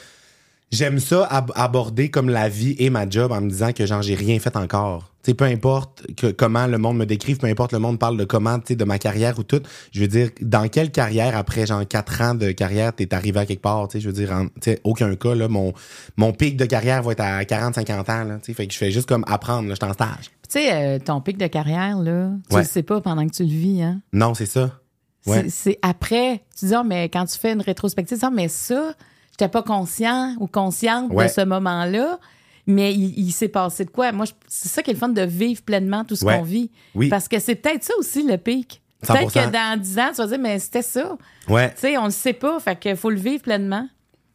j'aime 0.75 0.99
ça 0.99 1.25
ab- 1.25 1.51
aborder 1.55 2.09
comme 2.09 2.29
la 2.29 2.49
vie 2.49 2.75
et 2.79 2.89
ma 2.89 3.09
job 3.09 3.31
en 3.31 3.41
me 3.41 3.49
disant 3.49 3.71
que 3.71 3.85
genre 3.85 4.01
j'ai 4.01 4.15
rien 4.15 4.39
fait 4.39 4.55
encore. 4.55 5.11
Peu 5.37 5.45
importe 5.45 6.05
que, 6.15 6.27
comment 6.27 6.67
le 6.67 6.77
monde 6.77 6.97
me 6.97 7.05
décrive, 7.07 7.37
peu 7.37 7.47
importe 7.47 7.73
le 7.73 7.79
monde 7.79 7.97
parle 7.97 8.15
de 8.15 8.25
comment, 8.25 8.59
de 8.69 8.83
ma 8.83 8.99
carrière 8.99 9.39
ou 9.39 9.43
tout. 9.43 9.59
Je 9.91 10.01
veux 10.01 10.07
dire, 10.07 10.29
dans 10.41 10.67
quelle 10.67 10.91
carrière 10.91 11.35
après 11.35 11.65
genre 11.65 11.87
quatre 11.87 12.21
ans 12.21 12.35
de 12.35 12.51
carrière 12.51 12.93
t'es 12.93 13.11
arrivé 13.11 13.39
à 13.39 13.45
quelque 13.47 13.61
part, 13.63 13.87
je 13.91 13.99
veux 14.05 14.13
dire, 14.13 14.31
en, 14.31 14.45
aucun 14.83 15.15
cas 15.15 15.33
là, 15.33 15.47
mon 15.47 15.73
mon 16.15 16.31
pic 16.31 16.57
de 16.57 16.65
carrière 16.65 17.01
va 17.01 17.13
être 17.13 17.21
à 17.21 17.41
40-50 17.41 18.11
ans 18.11 18.23
là, 18.23 18.35
tu 18.35 18.45
sais, 18.45 18.53
fait 18.53 18.67
que 18.67 18.73
je 18.73 18.77
fais 18.77 18.91
juste 18.91 19.09
comme 19.09 19.25
apprendre, 19.27 19.67
je 19.69 19.73
suis 19.73 19.83
en 19.83 19.93
stage. 19.93 20.29
Tu 20.47 20.59
sais, 20.59 20.73
euh, 20.73 20.99
ton 20.99 21.21
pic 21.21 21.37
de 21.39 21.47
carrière, 21.47 21.97
là, 21.97 22.29
tu 22.47 22.55
Ouais. 22.55 22.61
le 22.61 22.67
sais 22.67 22.83
pas 22.83 23.01
pendant 23.01 23.25
que 23.27 23.33
tu 23.33 23.41
le 23.43 23.49
vis, 23.49 23.81
hein? 23.81 24.01
Non, 24.13 24.35
c'est 24.35 24.45
ça. 24.45 24.79
Ouais. 25.25 25.45
C'est- 25.49 25.79
après. 25.81 26.43
Tu 26.55 26.67
dis, 26.67 26.75
Ah, 26.75 26.83
mais 26.85 27.09
quand 27.09 27.25
tu 27.25 27.35
fais 27.39 27.53
une 27.53 27.61
rétrospective, 27.61 28.19
ça, 28.19 28.29
mais 28.29 28.47
ça, 28.47 28.93
j'étais 29.37 29.49
pas 29.49 29.63
conscient 29.63 30.35
ou 30.39 30.47
consciente 30.47 31.11
Ouais. 31.11 31.25
de 31.27 31.31
ce 31.31 31.41
moment-là, 31.41 32.19
mais 32.67 32.93
il, 32.93 33.17
il 33.19 33.31
s'est 33.31 33.47
passé 33.49 33.85
de 33.85 33.89
quoi? 33.91 34.11
Moi, 34.11 34.25
c'est 34.47 34.69
ça 34.69 34.81
qui 34.81 34.91
est 34.91 34.93
le 34.93 34.99
fun 34.99 35.09
de 35.09 35.21
vivre 35.21 35.61
pleinement 35.61 36.03
tout 36.05 36.15
ce 36.15 36.25
Ouais. 36.25 36.37
qu'on 36.37 36.43
vit. 36.43 36.71
Oui. 36.95 37.09
Parce 37.09 37.27
que 37.27 37.39
c'est 37.39 37.55
peut-être 37.55 37.83
ça 37.83 37.93
aussi 37.99 38.23
le 38.23 38.37
pic. 38.37 38.81
Peut-être 39.01 39.29
100%. 39.31 39.45
que 39.45 39.51
dans 39.51 39.79
10 39.79 39.99
ans, 39.99 40.09
tu 40.11 40.15
vas 40.17 40.27
dire, 40.27 40.39
mais 40.39 40.57
c'était 40.59 40.81
ça. 40.81 41.15
Ouais, 41.47 41.69
Tu 41.75 41.81
sais, 41.81 41.97
on 41.97 42.05
le 42.05 42.11
sait 42.11 42.33
pas, 42.33 42.59
fait 42.59 42.79
qu'il 42.79 42.95
faut 42.95 43.09
le 43.11 43.17
vivre 43.19 43.43
pleinement. 43.43 43.87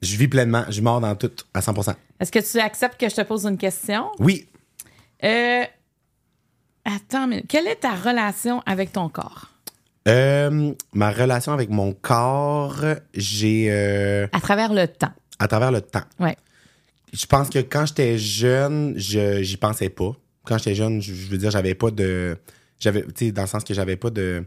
je 0.03 0.17
vis 0.17 0.29
pleinement, 0.29 0.65
je 0.69 0.81
mords 0.81 1.01
dans 1.01 1.15
tout 1.17 1.31
à 1.55 1.61
100%. 1.61 1.95
Est-ce 2.21 2.31
que 2.31 2.39
tu 2.39 2.59
acceptes 2.61 3.01
que 3.01 3.09
je 3.09 3.17
te 3.17 3.23
pose 3.23 3.47
une 3.47 3.57
question? 3.59 4.07
Oui. 4.19 4.47
Euh, 5.25 5.65
attends, 6.85 7.27
mais 7.27 7.43
quelle 7.49 7.67
est 7.67 7.77
ta 7.81 7.95
relation 7.95 8.63
avec 8.67 8.93
ton 8.93 9.09
corps? 9.09 9.50
Euh, 10.09 10.73
ma 10.95 11.11
relation 11.11 11.53
avec 11.53 11.69
mon 11.71 11.93
corps, 11.93 12.85
j'ai 13.15 13.67
euh, 13.71 14.27
À 14.33 14.41
travers 14.41 14.73
le 14.73 14.89
temps. 14.89 15.13
à 15.39 15.47
travers 15.49 15.71
le 15.73 15.81
temps. 15.83 16.03
Ouais. 16.19 16.37
Je 17.13 17.27
pense 17.27 17.51
que 17.51 17.59
quand 17.59 17.87
j'étais 17.87 18.17
jeune, 18.19 18.95
je 18.97 19.43
j'y 19.43 19.57
pensais 19.57 19.89
pas. 19.91 20.13
Quand 20.45 20.57
j'étais 20.59 20.75
jeune, 20.75 21.03
je, 21.03 21.13
je 21.13 21.29
veux 21.31 21.39
dire, 21.39 21.51
j'avais 21.51 21.75
pas 21.75 21.91
de 21.91 22.37
j'avais 22.79 23.03
tu 23.03 23.27
sais 23.27 23.33
dans 23.33 23.43
le 23.43 23.49
sens 23.49 23.63
que 23.65 23.75
j'avais 23.75 23.97
pas 23.97 24.11
de 24.11 24.45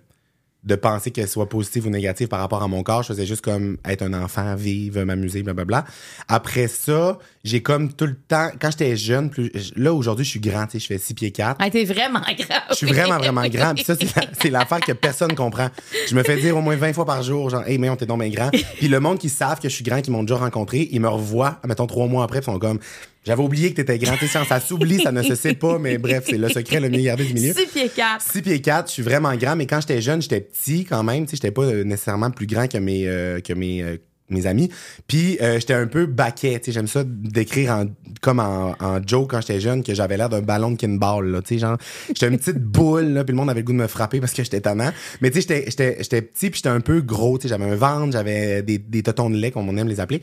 de 0.64 0.76
penser 0.76 1.12
qu'elle 1.12 1.28
soit 1.28 1.50
positive 1.50 1.88
ou 1.88 1.90
négative 1.90 2.28
par 2.30 2.40
rapport 2.40 2.64
à 2.64 2.68
mon 2.68 2.84
corps, 2.84 3.04
je 3.04 3.10
faisais 3.10 3.26
juste 3.26 3.42
comme 3.44 3.78
être 3.86 4.02
un 4.02 4.14
enfant, 4.14 4.56
vivre, 4.56 5.04
m'amuser, 5.04 5.44
blablabla. 5.44 5.84
Après 6.28 6.68
ça, 6.68 7.20
j'ai 7.44 7.62
comme 7.62 7.92
tout 7.92 8.06
le 8.06 8.16
temps 8.16 8.50
quand 8.62 8.72
j'étais 8.72 8.96
jeune, 8.96 9.30
plus 9.30 9.52
là 9.76 9.94
aujourd'hui, 9.94 10.24
je 10.24 10.30
suis 10.30 10.40
grand, 10.40 10.66
tu 10.66 10.74
sais, 10.74 10.80
je 10.80 10.88
fais 10.88 10.98
6 10.98 11.14
pieds 11.16 11.32
4. 11.32 11.58
Ah, 11.60 11.70
t'es 11.70 11.84
vraiment 11.84 12.22
grave. 12.22 12.62
Je 12.70 12.76
suis 12.76 12.88
vraiment, 12.88 13.18
vraiment 13.18 13.46
grand. 13.50 13.74
Puis 13.76 13.84
ça, 13.84 13.96
c'est 13.98 14.50
la- 14.50 14.60
l'affaire 14.60 14.80
que 14.80 14.94
personne 14.94 15.36
comprend. 15.36 15.68
Je 16.08 16.16
me 16.16 16.24
fais 16.24 16.38
dire 16.38 16.56
au 16.56 16.62
moins 16.62 16.76
20 16.78 16.94
fois 16.94 17.06
par 17.06 17.22
jour, 17.24 17.50
genre, 17.50 17.64
hey, 17.68 17.78
mais 17.78 17.90
on 17.90 17.96
t'es 17.98 18.06
donc 18.06 18.22
bien 18.22 18.30
grand. 18.30 18.50
Puis 18.78 18.88
le 18.88 19.00
monde 19.02 19.18
qui 19.20 19.30
savent 19.30 19.60
que 19.60 19.68
je 19.68 19.74
suis 19.76 19.84
grand, 19.84 20.02
qui 20.02 20.12
m'ont 20.12 20.24
déjà 20.24 20.38
rencontré, 20.38 20.88
ils 20.92 21.02
me 21.02 21.10
revoient, 21.10 21.60
mettons, 21.68 21.88
trois 21.88 22.08
mois 22.08 22.24
après, 22.24 22.40
ils 22.40 22.44
sont 22.46 22.58
comme, 22.60 22.80
j'avais 23.24 23.42
oublié 23.42 23.72
que 23.72 23.76
t'étais 23.78 23.98
grand. 24.00 24.16
Tu 24.18 24.28
sais, 24.28 24.40
ça 24.46 24.60
s'oublie, 24.60 25.00
ça 25.02 25.12
ne 25.12 25.24
se 25.24 25.36
sait 25.36 25.54
pas, 25.56 25.80
mais 25.80 25.98
bref, 25.98 26.26
c'est 26.28 26.38
le 26.38 26.50
secret 26.50 26.80
le 26.80 26.90
mieux 26.90 27.02
gardé 27.02 27.26
du 27.26 27.34
milieu. 27.34 27.54
6 27.54 27.68
pieds 27.68 27.90
4. 27.90 28.22
6 28.22 28.42
pieds 28.42 28.62
4, 28.62 28.88
je 28.88 28.94
suis 28.94 29.04
vraiment 29.04 29.34
grand, 29.36 29.56
mais 29.56 29.66
quand 29.68 29.80
j'étais 29.82 30.02
jeune, 30.02 30.22
j'étais 30.22 30.42
petit 30.42 30.86
quand 30.86 31.04
même. 31.04 31.26
Tu 31.26 31.32
sais, 31.32 31.36
j'étais 31.38 31.52
pas 31.52 31.64
euh, 31.64 31.84
nécessairement 31.84 32.32
plus 32.32 32.48
grand 32.48 32.68
que 32.68 32.78
mes, 32.78 33.08
euh, 33.08 33.40
que 33.40 33.54
mes, 33.54 33.82
euh, 33.82 33.98
mes 34.30 34.46
amis. 34.48 34.70
Puis 35.08 35.38
euh, 35.42 35.60
j'étais 35.60 35.74
un 35.74 35.88
peu 35.88 36.06
baquet. 36.06 36.60
Tu 36.60 36.66
sais, 36.66 36.72
j'aime 36.72 36.88
ça 36.88 37.04
décrire 37.06 37.72
en, 37.72 37.86
comme 38.22 38.40
en, 38.40 38.76
en 38.80 39.00
joke 39.06 39.32
quand 39.32 39.42
j'étais 39.42 39.60
jeune 39.60 39.84
que 39.84 39.94
j'avais 39.94 40.18
l'air 40.18 40.30
d'un 40.30 40.42
ballon 40.42 40.72
de 40.72 40.78
kinball. 40.78 41.28
Là, 41.30 41.42
tu 41.42 41.56
sais, 41.56 41.60
genre, 41.60 41.78
j'étais 42.08 42.28
une 42.28 42.38
petite 42.38 42.58
boule, 42.60 43.06
là, 43.10 43.24
puis 43.24 43.32
le 43.34 43.38
monde 43.38 43.50
avait 43.50 43.60
le 43.62 43.66
goût 43.66 43.74
de 43.74 43.78
me 43.78 43.88
frapper 43.88 44.20
parce 44.20 44.34
que 44.34 44.44
j'étais 44.44 44.62
tannant. 44.62 44.92
Mais 45.22 45.30
tu 45.32 45.42
sais, 45.42 45.66
j'étais- 45.68 46.22
petit, 46.22 46.50
puis 46.50 46.58
j'étais 46.58 46.70
un 46.70 46.82
peu 46.82 47.02
gros. 47.02 47.38
Tu 47.38 47.44
sais, 47.44 47.50
j'avais 47.50 47.66
un 47.66 47.76
ventre, 47.76 48.14
j'avais 48.14 48.64
des, 48.64 48.78
des 48.80 49.04
totons 49.04 49.30
de 49.30 49.36
lait, 49.38 49.52
comme 49.52 49.68
on 49.70 49.78
aime 49.78 49.88
les 49.90 50.00
appeler. 50.00 50.22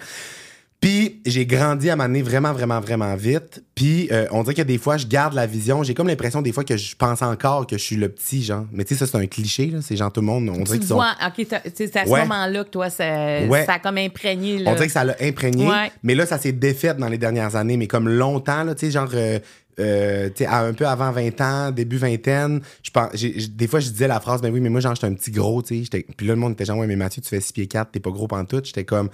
Puis 0.80 1.20
j'ai 1.26 1.44
grandi 1.44 1.90
à 1.90 1.96
m'amener 1.96 2.22
vraiment, 2.22 2.54
vraiment, 2.54 2.80
vraiment 2.80 3.14
vite. 3.14 3.62
Puis 3.74 4.08
euh, 4.12 4.26
on 4.30 4.42
dirait 4.42 4.54
que 4.54 4.62
des 4.62 4.78
fois, 4.78 4.96
je 4.96 5.06
garde 5.06 5.34
la 5.34 5.46
vision. 5.46 5.82
J'ai 5.82 5.92
comme 5.92 6.08
l'impression 6.08 6.40
des 6.40 6.52
fois 6.52 6.64
que 6.64 6.78
je 6.78 6.96
pense 6.96 7.20
encore 7.20 7.66
que 7.66 7.76
je 7.76 7.82
suis 7.82 7.96
le 7.96 8.08
petit, 8.08 8.42
genre. 8.42 8.64
Mais 8.72 8.84
tu 8.84 8.94
sais, 8.94 9.00
ça, 9.04 9.06
c'est 9.06 9.18
un 9.22 9.26
cliché, 9.26 9.66
là. 9.66 9.80
C'est 9.82 9.96
genre 9.96 10.10
tout 10.10 10.20
le 10.22 10.26
monde. 10.26 10.48
On 10.48 10.54
Tu 10.54 10.62
dirait 10.62 10.74
le 10.76 10.78
qu'ils 10.80 10.88
sont... 10.88 10.94
vois, 10.94 11.14
OK, 11.26 11.34
tu 11.36 11.46
c'est 11.74 11.96
à 11.96 12.06
ce 12.06 12.10
Ouais. 12.10 12.20
moment-là 12.22 12.64
que 12.64 12.70
toi, 12.70 12.88
ça, 12.88 13.04
Ouais. 13.46 13.66
ça 13.66 13.74
a 13.74 13.78
comme 13.78 13.98
imprégné. 13.98 14.58
Là. 14.58 14.70
On 14.70 14.74
dirait 14.74 14.86
que 14.86 14.92
ça 14.92 15.04
l'a 15.04 15.16
imprégné. 15.20 15.66
Ouais. 15.68 15.92
Mais 16.02 16.14
là, 16.14 16.24
ça 16.24 16.38
s'est 16.38 16.52
défait 16.52 16.94
dans 16.94 17.08
les 17.08 17.18
dernières 17.18 17.56
années. 17.56 17.76
Mais 17.76 17.86
comme 17.86 18.08
longtemps, 18.08 18.64
là, 18.64 18.74
tu 18.74 18.86
sais, 18.86 18.92
genre... 18.92 19.10
euh, 19.12 19.38
euh, 19.78 20.28
tu 20.34 20.44
à 20.44 20.60
un 20.60 20.72
peu 20.74 20.86
avant 20.86 21.10
20 21.10 21.40
ans, 21.40 21.70
début 21.70 21.96
vingtaine, 21.96 22.60
je 22.82 22.90
pense, 22.90 23.12
des 23.14 23.66
fois, 23.66 23.80
je 23.80 23.88
disais 23.88 24.08
la 24.08 24.20
phrase, 24.20 24.42
ben 24.42 24.52
oui, 24.52 24.60
mais 24.60 24.68
moi, 24.68 24.80
genre, 24.80 24.94
j'étais 24.94 25.06
un 25.06 25.14
petit 25.14 25.30
gros, 25.30 25.62
tu 25.62 25.84
sais. 25.86 26.04
Puis 26.16 26.26
là, 26.26 26.34
le 26.34 26.40
monde 26.40 26.52
était 26.52 26.66
genre, 26.66 26.76
ouais, 26.78 26.86
mais 26.86 26.96
Mathieu, 26.96 27.22
tu 27.22 27.28
fais 27.30 27.40
6 27.40 27.52
pieds 27.52 27.66
4, 27.66 27.90
t'es 27.92 28.00
pas 28.00 28.10
gros 28.10 28.26
pantoute. 28.26 28.66
J'étais 28.66 28.84
comme, 28.84 29.08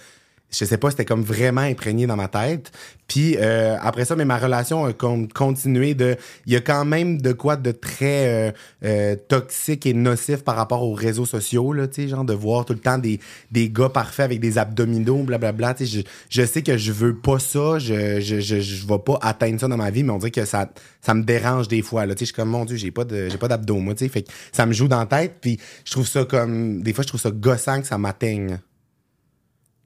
je 0.50 0.64
sais 0.64 0.78
pas, 0.78 0.90
c'était 0.90 1.04
comme 1.04 1.22
vraiment 1.22 1.62
imprégné 1.62 2.06
dans 2.06 2.16
ma 2.16 2.28
tête. 2.28 2.72
Puis 3.08 3.36
euh, 3.38 3.76
après 3.80 4.04
ça, 4.04 4.16
mais 4.16 4.24
ma 4.24 4.38
relation 4.38 4.84
a 4.84 4.92
con- 4.92 5.28
continué 5.32 5.94
de... 5.94 6.16
Il 6.46 6.52
y 6.52 6.56
a 6.56 6.60
quand 6.60 6.84
même 6.84 7.20
de 7.20 7.32
quoi 7.32 7.56
de 7.56 7.70
très 7.70 8.48
euh, 8.48 8.52
euh, 8.84 9.16
toxique 9.28 9.86
et 9.86 9.94
nocif 9.94 10.42
par 10.42 10.56
rapport 10.56 10.82
aux 10.82 10.94
réseaux 10.94 11.26
sociaux, 11.26 11.72
là, 11.72 11.86
tu 11.88 12.08
genre 12.08 12.24
de 12.24 12.32
voir 12.32 12.64
tout 12.64 12.72
le 12.72 12.78
temps 12.78 12.98
des, 12.98 13.20
des 13.50 13.70
gars 13.70 13.88
parfaits 13.88 14.24
avec 14.24 14.40
des 14.40 14.58
abdominaux, 14.58 15.22
blablabla. 15.22 15.74
Tu 15.74 15.86
sais, 15.86 16.04
je, 16.28 16.44
sais 16.44 16.62
que 16.62 16.76
je 16.76 16.92
veux 16.92 17.16
pas 17.16 17.38
ça, 17.38 17.78
je, 17.78 18.20
je, 18.20 18.40
je, 18.40 18.60
je 18.60 18.86
vais 18.86 18.98
pas 18.98 19.18
atteindre 19.22 19.60
ça 19.60 19.68
dans 19.68 19.76
ma 19.76 19.90
vie, 19.90 20.02
mais 20.02 20.12
on 20.12 20.18
dirait 20.18 20.30
que 20.30 20.44
ça, 20.44 20.70
ça 21.00 21.14
me 21.14 21.22
dérange 21.22 21.68
des 21.68 21.82
fois, 21.82 22.06
là. 22.06 22.14
Tu 22.14 22.20
je 22.20 22.26
suis 22.26 22.34
comme, 22.34 22.50
mon 22.50 22.64
Dieu, 22.64 22.76
j'ai 22.76 22.90
pas 22.90 23.04
de, 23.04 23.28
j'ai 23.28 23.38
pas 23.38 23.48
d'abdos, 23.48 23.78
moi, 23.78 23.94
tu 23.94 24.04
sais. 24.04 24.08
Fait 24.08 24.22
que 24.22 24.30
ça 24.52 24.66
me 24.66 24.72
joue 24.72 24.88
dans 24.88 24.98
la 24.98 25.06
tête, 25.06 25.36
puis 25.40 25.58
je 25.84 25.92
trouve 25.92 26.06
ça 26.06 26.24
comme... 26.24 26.82
Des 26.82 26.92
fois, 26.92 27.02
je 27.02 27.08
trouve 27.08 27.20
ça 27.20 27.30
gossant 27.30 27.80
que 27.80 27.86
ça 27.86 27.98
m'atteigne. 27.98 28.58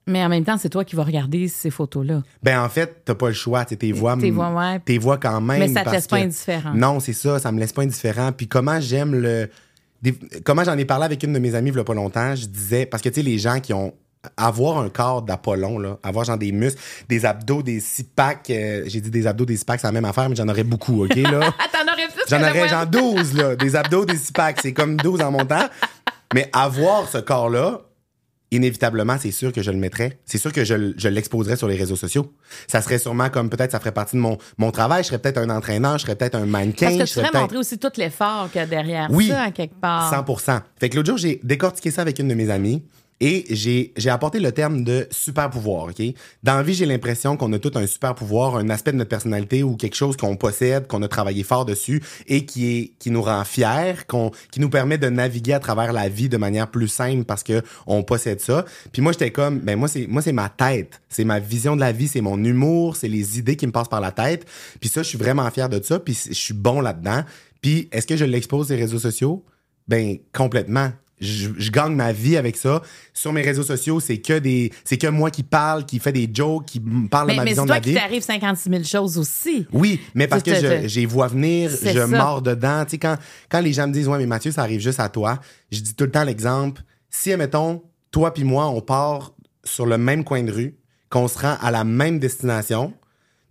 Mais 0.07 0.25
en 0.25 0.29
même 0.29 0.45
temps, 0.45 0.57
c'est 0.59 0.71
toi 0.71 0.85
qui 0.85 0.97
vas 0.97 1.05
regarder 1.05 1.47
ces 1.49 1.71
photos-là. 1.71 2.23
Ben 2.43 2.61
en 2.63 2.69
fait, 2.69 3.03
t'as 3.05 3.15
pas 3.15 3.29
le 3.29 3.35
choix, 3.35 3.65
tes 3.65 3.93
voix, 3.93 4.17
Tes 4.17 4.31
voix, 4.31 4.51
ouais. 4.51 4.81
tes 4.81 4.99
voix 4.99 5.19
quand 5.19 5.41
même. 5.41 5.59
Mais 5.61 5.69
ça 5.69 5.85
te 5.85 5.91
laisse 5.91 6.07
pas 6.09 6.17
indifférent. 6.17 6.73
Non, 6.75 7.01
c'est 7.01 7.13
ça, 7.13 7.39
ça 7.39 7.53
me 7.53 7.61
laisse 7.61 7.73
pas 7.73 7.83
indifférent. 7.83 8.33
Puis 8.33 8.49
comment 8.49 8.81
j'aime 8.81 9.15
le, 9.15 9.49
des- 10.03 10.19
comment 10.45 10.65
j'en 10.65 10.77
ai 10.79 10.85
parlé 10.85 11.05
avec 11.05 11.23
une 11.23 11.33
de 11.33 11.39
mes 11.39 11.55
amies 11.55 11.71
il 11.71 11.77
y 11.77 11.79
a 11.81 11.85
pas 11.85 11.95
longtemps, 11.95 12.35
je 12.35 12.47
disais 12.47 12.87
parce 12.87 13.03
que 13.03 13.09
tu 13.09 13.17
sais 13.17 13.23
les 13.23 13.39
gens 13.39 13.61
qui 13.61 13.73
ont 13.73 13.93
avoir 14.37 14.79
un 14.79 14.91
corps 14.91 15.23
d'Apollon 15.23 15.79
là, 15.79 15.99
avoir 16.03 16.27
genre 16.27 16.37
des 16.37 16.53
muscles, 16.53 16.79
des 17.09 17.25
abdos, 17.25 17.63
des 17.63 17.81
six 17.81 18.03
packs, 18.05 18.51
euh, 18.51 18.83
j'ai 18.87 19.01
dit 19.01 19.11
des 19.11 19.27
abdos, 19.27 19.47
des 19.47 19.57
six 19.57 19.65
packs, 19.65 19.81
c'est 19.81 19.87
la 19.87 19.93
même 19.93 20.05
affaire, 20.05 20.29
mais 20.29 20.37
j'en 20.37 20.47
aurais 20.49 20.65
beaucoup, 20.65 21.05
ok 21.05 21.15
là? 21.17 21.41
Ah, 21.59 21.65
t'en 21.73 21.91
aurais 21.91 22.07
plus 22.09 22.23
J'en 22.29 22.41
aurais 22.43 22.69
genre 22.69 22.87
12, 22.87 23.35
là. 23.35 23.57
Des 23.57 23.77
abdos, 23.77 24.05
des 24.05 24.17
six 24.17 24.33
packs. 24.33 24.59
C'est 24.61 24.75
comme 24.75 24.97
12 24.99 25.23
en 25.23 25.31
montant. 25.31 25.67
Mais 26.35 26.51
avoir 26.53 27.09
ce 27.09 27.17
corps-là, 27.19 27.81
inévitablement, 28.51 29.17
c'est 29.21 29.31
sûr 29.31 29.53
que 29.53 29.63
je 29.63 29.71
le 29.71 29.77
mettrais. 29.77 30.19
C'est 30.27 30.39
sûr 30.39 30.53
que 30.53 30.65
je, 30.65 30.93
je 30.97 31.09
l'exposerais 31.09 31.57
sur 31.57 31.69
les 31.69 31.77
réseaux 31.77 31.97
sociaux. 31.97 32.33
Ça 32.67 32.83
serait 32.83 32.99
sûrement 32.99 33.31
comme 33.31 33.49
peut-être 33.51 33.73
ça 33.73 33.79
ferait 33.81 33.93
partie 33.93 34.17
de 34.17 34.21
mon, 34.21 34.39
mon 34.59 34.71
travail. 34.71 35.03
Je 35.03 35.09
serais 35.09 35.19
peut-être 35.19 35.39
un 35.39 35.51
entraîneur, 35.51 35.99
je 35.99 36.03
serais 36.05 36.17
peut-être 36.17 36.35
un 36.35 36.47
mannequin. 36.47 36.87
Parce 36.87 36.99
que 36.99 37.07
je 37.07 37.13
tu 37.15 37.21
peut-être- 37.21 37.41
montrer 37.41 37.57
aussi 37.59 37.79
tout 37.79 37.91
l'effort 37.97 38.49
qu'il 38.51 38.61
y 38.61 38.65
a 38.65 38.67
derrière 38.67 39.09
Oui. 39.11 39.29
ça, 39.29 39.43
à 39.43 39.51
quelque 39.51 39.79
part. 39.81 40.11
100 40.11 40.63
Fait 40.79 40.89
que 40.89 40.97
l'autre 40.97 41.09
jour, 41.09 41.19
j'ai 41.19 41.41
décortiqué 41.43 41.91
ça 41.91 42.03
avec 42.03 42.19
une 42.19 42.29
de 42.29 42.35
mes 42.35 42.51
amies 42.51 42.83
et 43.21 43.45
j'ai 43.51 44.11
apporté 44.11 44.41
le 44.41 44.51
terme 44.51 44.83
de 44.83 45.07
super 45.11 45.51
pouvoir, 45.51 45.85
OK? 45.85 46.03
Dans 46.43 46.55
la 46.55 46.63
vie, 46.63 46.73
j'ai 46.73 46.87
l'impression 46.87 47.37
qu'on 47.37 47.53
a 47.53 47.59
tout 47.59 47.73
un 47.75 47.87
super 47.87 48.15
pouvoir, 48.15 48.57
un 48.57 48.71
aspect 48.71 48.93
de 48.93 48.97
notre 48.97 49.11
personnalité 49.11 49.63
ou 49.63 49.77
quelque 49.77 49.95
chose 49.95 50.17
qu'on 50.17 50.37
possède, 50.37 50.87
qu'on 50.87 51.03
a 51.03 51.09
travaillé 51.09 51.43
fort 51.43 51.67
dessus 51.67 52.03
et 52.27 52.47
qui 52.47 52.67
est 52.67 52.93
qui 52.99 53.11
nous 53.11 53.21
rend 53.21 53.45
fiers, 53.45 54.07
qu'on 54.09 54.31
qui 54.51 54.61
nous 54.61 54.71
permet 54.71 54.97
de 54.97 55.09
naviguer 55.09 55.53
à 55.53 55.61
travers 55.61 55.93
la 55.93 56.09
vie 56.09 56.31
de 56.31 56.39
manière 56.39 56.71
plus 56.71 56.89
simple 56.89 57.25
parce 57.25 57.43
que 57.43 57.63
on 57.87 58.03
possède 58.03 58.41
ça. 58.41 58.65
Puis 58.93 59.03
moi, 59.03 59.13
j'étais 59.13 59.31
comme 59.31 59.59
ben 59.59 59.79
moi 59.79 59.89
c'est 59.89 60.07
moi 60.07 60.23
c'est 60.23 60.33
ma 60.33 60.49
tête, 60.49 61.03
c'est 61.11 61.25
ma 61.25 61.41
vision 61.41 61.77
de 61.77 61.81
la 61.81 61.93
vie, 61.93 62.09
c'est 62.09 62.23
mon 62.23 62.43
humour, 62.43 62.97
c'est 62.97 63.09
les 63.09 63.39
idées 63.39 63.57
qui 63.57 63.67
me 63.67 63.73
passent 63.73 63.89
par 63.89 64.01
la 64.01 64.13
tête. 64.13 64.47
Puis 64.81 64.89
ça, 64.89 65.03
je 65.03 65.09
suis 65.09 65.19
vraiment 65.19 65.49
fier 65.51 65.69
de 65.69 65.83
ça, 65.83 65.99
puis 65.99 66.19
je 66.27 66.33
suis 66.33 66.55
bon 66.55 66.81
là-dedans. 66.81 67.25
Puis 67.61 67.89
est-ce 67.93 68.07
que 68.07 68.17
je 68.17 68.25
l'expose 68.25 68.69
sur 68.69 68.77
les 68.77 68.83
réseaux 68.83 68.99
sociaux? 68.99 69.45
Ben 69.89 70.17
complètement. 70.33 70.91
Je, 71.21 71.51
je 71.59 71.71
gagne 71.71 71.95
ma 71.95 72.13
vie 72.13 72.37
avec 72.37 72.57
ça. 72.57 72.81
Sur 73.13 73.33
mes 73.33 73.43
réseaux 73.43 73.63
sociaux, 73.63 74.01
c'est 74.01 74.19
que 74.19 74.39
des, 74.39 74.73
c'est 74.85 74.97
que 74.97 75.07
moi 75.07 75.31
qui 75.31 75.43
parle, 75.43 75.85
qui 75.85 75.99
fait 75.99 76.13
des 76.13 76.29
jokes, 76.33 76.65
qui 76.67 76.81
me 76.81 77.09
parle 77.09 77.27
Mais, 77.27 77.33
de 77.35 77.37
ma 77.39 77.45
mais 77.45 77.51
vision 77.51 77.63
c'est 77.65 77.67
de 77.67 77.69
toi 77.69 77.77
la 77.77 77.81
qui 77.83 77.89
vie. 77.91 77.95
t'arrive 77.97 78.23
56 78.23 78.71
000 78.71 78.83
choses 78.85 79.19
aussi. 79.19 79.67
Oui, 79.73 80.01
mais 80.15 80.27
parce 80.27 80.43
que 80.43 80.55
je- 80.55 80.89
j'ai 80.89 81.05
vois 81.07 81.29
venir, 81.29 81.71
je 81.71 81.77
ça. 81.77 82.07
mords 82.07 82.43
dedans. 82.43 82.85
Tu 82.85 82.93
sais, 82.93 82.99
quand, 82.99 83.17
quand 83.51 83.61
les 83.61 83.73
gens 83.73 83.87
me 83.87 83.93
disent, 83.93 84.09
ouais, 84.09 84.19
mais 84.19 84.27
Mathieu, 84.27 84.51
ça 84.51 84.63
arrive 84.63 84.81
juste 84.81 85.01
à 85.01 85.09
toi, 85.09 85.39
je 85.71 85.81
dis 85.81 85.95
tout 85.95 86.05
le 86.05 86.11
temps 86.11 86.25
l'exemple. 86.25 86.83
Si, 87.11 87.33
admettons, 87.33 87.83
toi 88.11 88.33
puis 88.33 88.45
moi, 88.45 88.69
on 88.69 88.81
part 88.81 89.35
sur 89.65 89.85
le 89.87 89.99
même 89.99 90.25
coin 90.25 90.43
de 90.43 90.51
rue, 90.53 90.77
qu'on 91.11 91.29
se 91.29 91.39
rend 91.39 91.57
à 91.61 91.71
la 91.71 91.85
même 91.85 92.19
destination, 92.19 92.95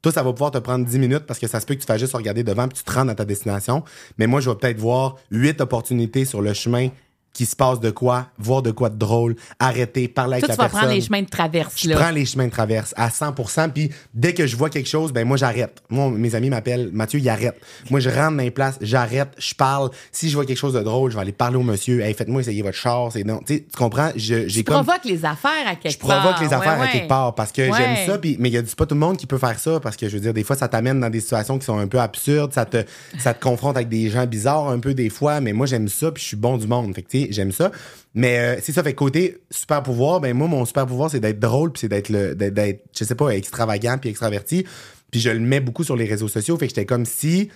toi, 0.01 0.11
ça 0.13 0.23
va 0.23 0.31
pouvoir 0.31 0.51
te 0.51 0.57
prendre 0.59 0.85
10 0.85 0.97
minutes 0.97 1.25
parce 1.27 1.39
que 1.39 1.47
ça 1.47 1.59
se 1.59 1.65
peut 1.65 1.75
que 1.75 1.81
tu 1.81 1.85
fasses 1.85 1.99
juste 1.99 2.13
regarder 2.13 2.41
devant 2.41 2.67
puis 2.69 2.77
tu 2.77 2.83
te 2.85 2.91
rends 2.91 3.07
à 3.09 3.15
ta 3.15 3.25
destination. 3.25 3.83
Mais 4.17 4.27
moi, 4.27 4.39
je 4.39 4.49
vais 4.49 4.55
peut-être 4.55 4.79
voir 4.79 5.17
huit 5.29 5.59
opportunités 5.59 6.23
sur 6.23 6.41
le 6.41 6.53
chemin 6.53 6.87
qu'il 7.33 7.45
se 7.45 7.55
passe 7.55 7.79
de 7.79 7.89
quoi, 7.91 8.27
voir 8.37 8.61
de 8.61 8.71
quoi 8.71 8.89
de 8.89 8.97
drôle, 8.97 9.35
arrêter, 9.59 10.07
parler 10.07 10.33
avec 10.35 10.45
Toi, 10.45 10.49
la 10.49 10.55
tu 10.55 10.57
vas 10.57 10.63
personne. 10.65 10.79
prendre 10.79 10.93
les 10.93 11.01
chemins 11.01 11.21
de 11.21 11.27
traverse, 11.29 11.73
Je 11.81 11.89
là. 11.89 11.95
prends 11.95 12.09
les 12.11 12.25
chemins 12.25 12.45
de 12.47 12.51
traverse 12.51 12.93
à 12.97 13.09
100 13.09 13.33
puis 13.73 13.89
dès 14.13 14.33
que 14.33 14.45
je 14.47 14.55
vois 14.55 14.69
quelque 14.69 14.89
chose, 14.89 15.13
ben 15.13 15.25
moi 15.27 15.37
j'arrête. 15.37 15.81
Moi 15.89 16.09
mes 16.11 16.35
amis 16.35 16.49
m'appellent 16.49 16.89
Mathieu, 16.91 17.19
il 17.19 17.29
arrête. 17.29 17.59
Moi 17.89 17.99
je 17.99 18.09
rentre 18.09 18.37
dans 18.37 18.43
les 18.43 18.51
places, 18.51 18.77
j'arrête, 18.81 19.29
je 19.37 19.53
parle. 19.55 19.89
Si 20.11 20.29
je 20.29 20.35
vois 20.35 20.45
quelque 20.45 20.57
chose 20.57 20.73
de 20.73 20.81
drôle, 20.81 21.11
je 21.11 21.15
vais 21.15 21.21
aller 21.21 21.31
parler 21.31 21.57
au 21.57 21.63
monsieur, 21.63 22.01
hey, 22.01 22.13
faites-moi 22.13 22.41
essayer 22.41 22.61
votre 22.61 22.77
char, 22.77 23.11
c'est 23.11 23.23
non, 23.23 23.39
tu 23.45 23.63
comprends, 23.77 24.11
je 24.15 24.47
j'ai 24.47 24.63
comme 24.63 24.83
provoques 24.83 25.05
les 25.05 25.23
affaires 25.25 25.67
à 25.67 25.75
quelque 25.75 25.93
je 25.93 25.97
provoque 25.99 26.21
part. 26.21 26.41
les 26.43 26.53
affaires 26.53 26.79
Ouais, 26.79 26.85
à 26.85 26.91
quelque 26.91 27.07
part 27.07 27.35
parce 27.35 27.51
que 27.51 27.61
Ouais. 27.61 27.77
j'aime 27.77 28.05
ça 28.07 28.17
puis 28.17 28.35
mais 28.39 28.49
il 28.49 28.53
y 28.53 28.57
a 28.57 28.63
pas 28.77 28.85
tout 28.85 28.95
le 28.95 28.99
monde 29.01 29.17
qui 29.17 29.27
peut 29.27 29.37
faire 29.37 29.59
ça 29.59 29.79
parce 29.79 29.95
que 29.95 30.07
je 30.09 30.15
veux 30.15 30.21
dire 30.21 30.33
des 30.33 30.43
fois 30.43 30.55
ça 30.55 30.67
t'amène 30.67 30.99
dans 30.99 31.09
des 31.09 31.19
situations 31.19 31.57
qui 31.59 31.65
sont 31.65 31.77
un 31.77 31.87
peu 31.87 31.99
absurdes, 31.99 32.53
ça 32.53 32.65
te 32.65 32.83
ça 33.17 33.33
te 33.33 33.41
confronte 33.41 33.75
avec 33.75 33.89
des 33.89 34.09
gens 34.09 34.25
bizarres 34.25 34.69
un 34.69 34.79
peu 34.79 34.93
des 34.93 35.09
fois, 35.09 35.39
mais 35.41 35.53
moi 35.53 35.65
j'aime 35.67 35.87
ça 35.87 36.11
puis 36.11 36.21
je 36.23 36.27
suis 36.29 36.37
bon 36.37 36.57
du 36.57 36.67
monde. 36.67 36.93
Fait 36.95 37.01
que 37.03 37.09
j'aime 37.29 37.51
ça. 37.51 37.71
Mais 38.15 38.39
euh, 38.39 38.59
c'est 38.61 38.71
ça 38.71 38.83
fait 38.83 38.93
côté 38.93 39.37
super 39.51 39.83
pouvoir, 39.83 40.19
ben 40.21 40.33
moi 40.35 40.47
mon 40.47 40.65
super 40.65 40.85
pouvoir 40.87 41.11
c'est 41.11 41.19
d'être 41.19 41.39
drôle 41.39 41.71
puis 41.71 41.81
c'est 41.81 41.89
d'être 41.89 42.09
le 42.09 42.35
d'être- 42.35 42.83
je 42.97 43.03
sais 43.03 43.15
pas 43.15 43.29
extravagant 43.29 43.97
puis 43.99 44.09
extraverti. 44.09 44.65
Puis 45.11 45.19
je 45.21 45.29
le 45.29 45.39
mets 45.39 45.59
beaucoup 45.59 45.83
sur 45.83 45.95
les 45.95 46.05
réseaux 46.05 46.27
sociaux, 46.27 46.57
fait 46.57 46.67
que 46.67 46.71
j'étais 46.71 46.85
comme 46.85 47.05
si 47.05 47.49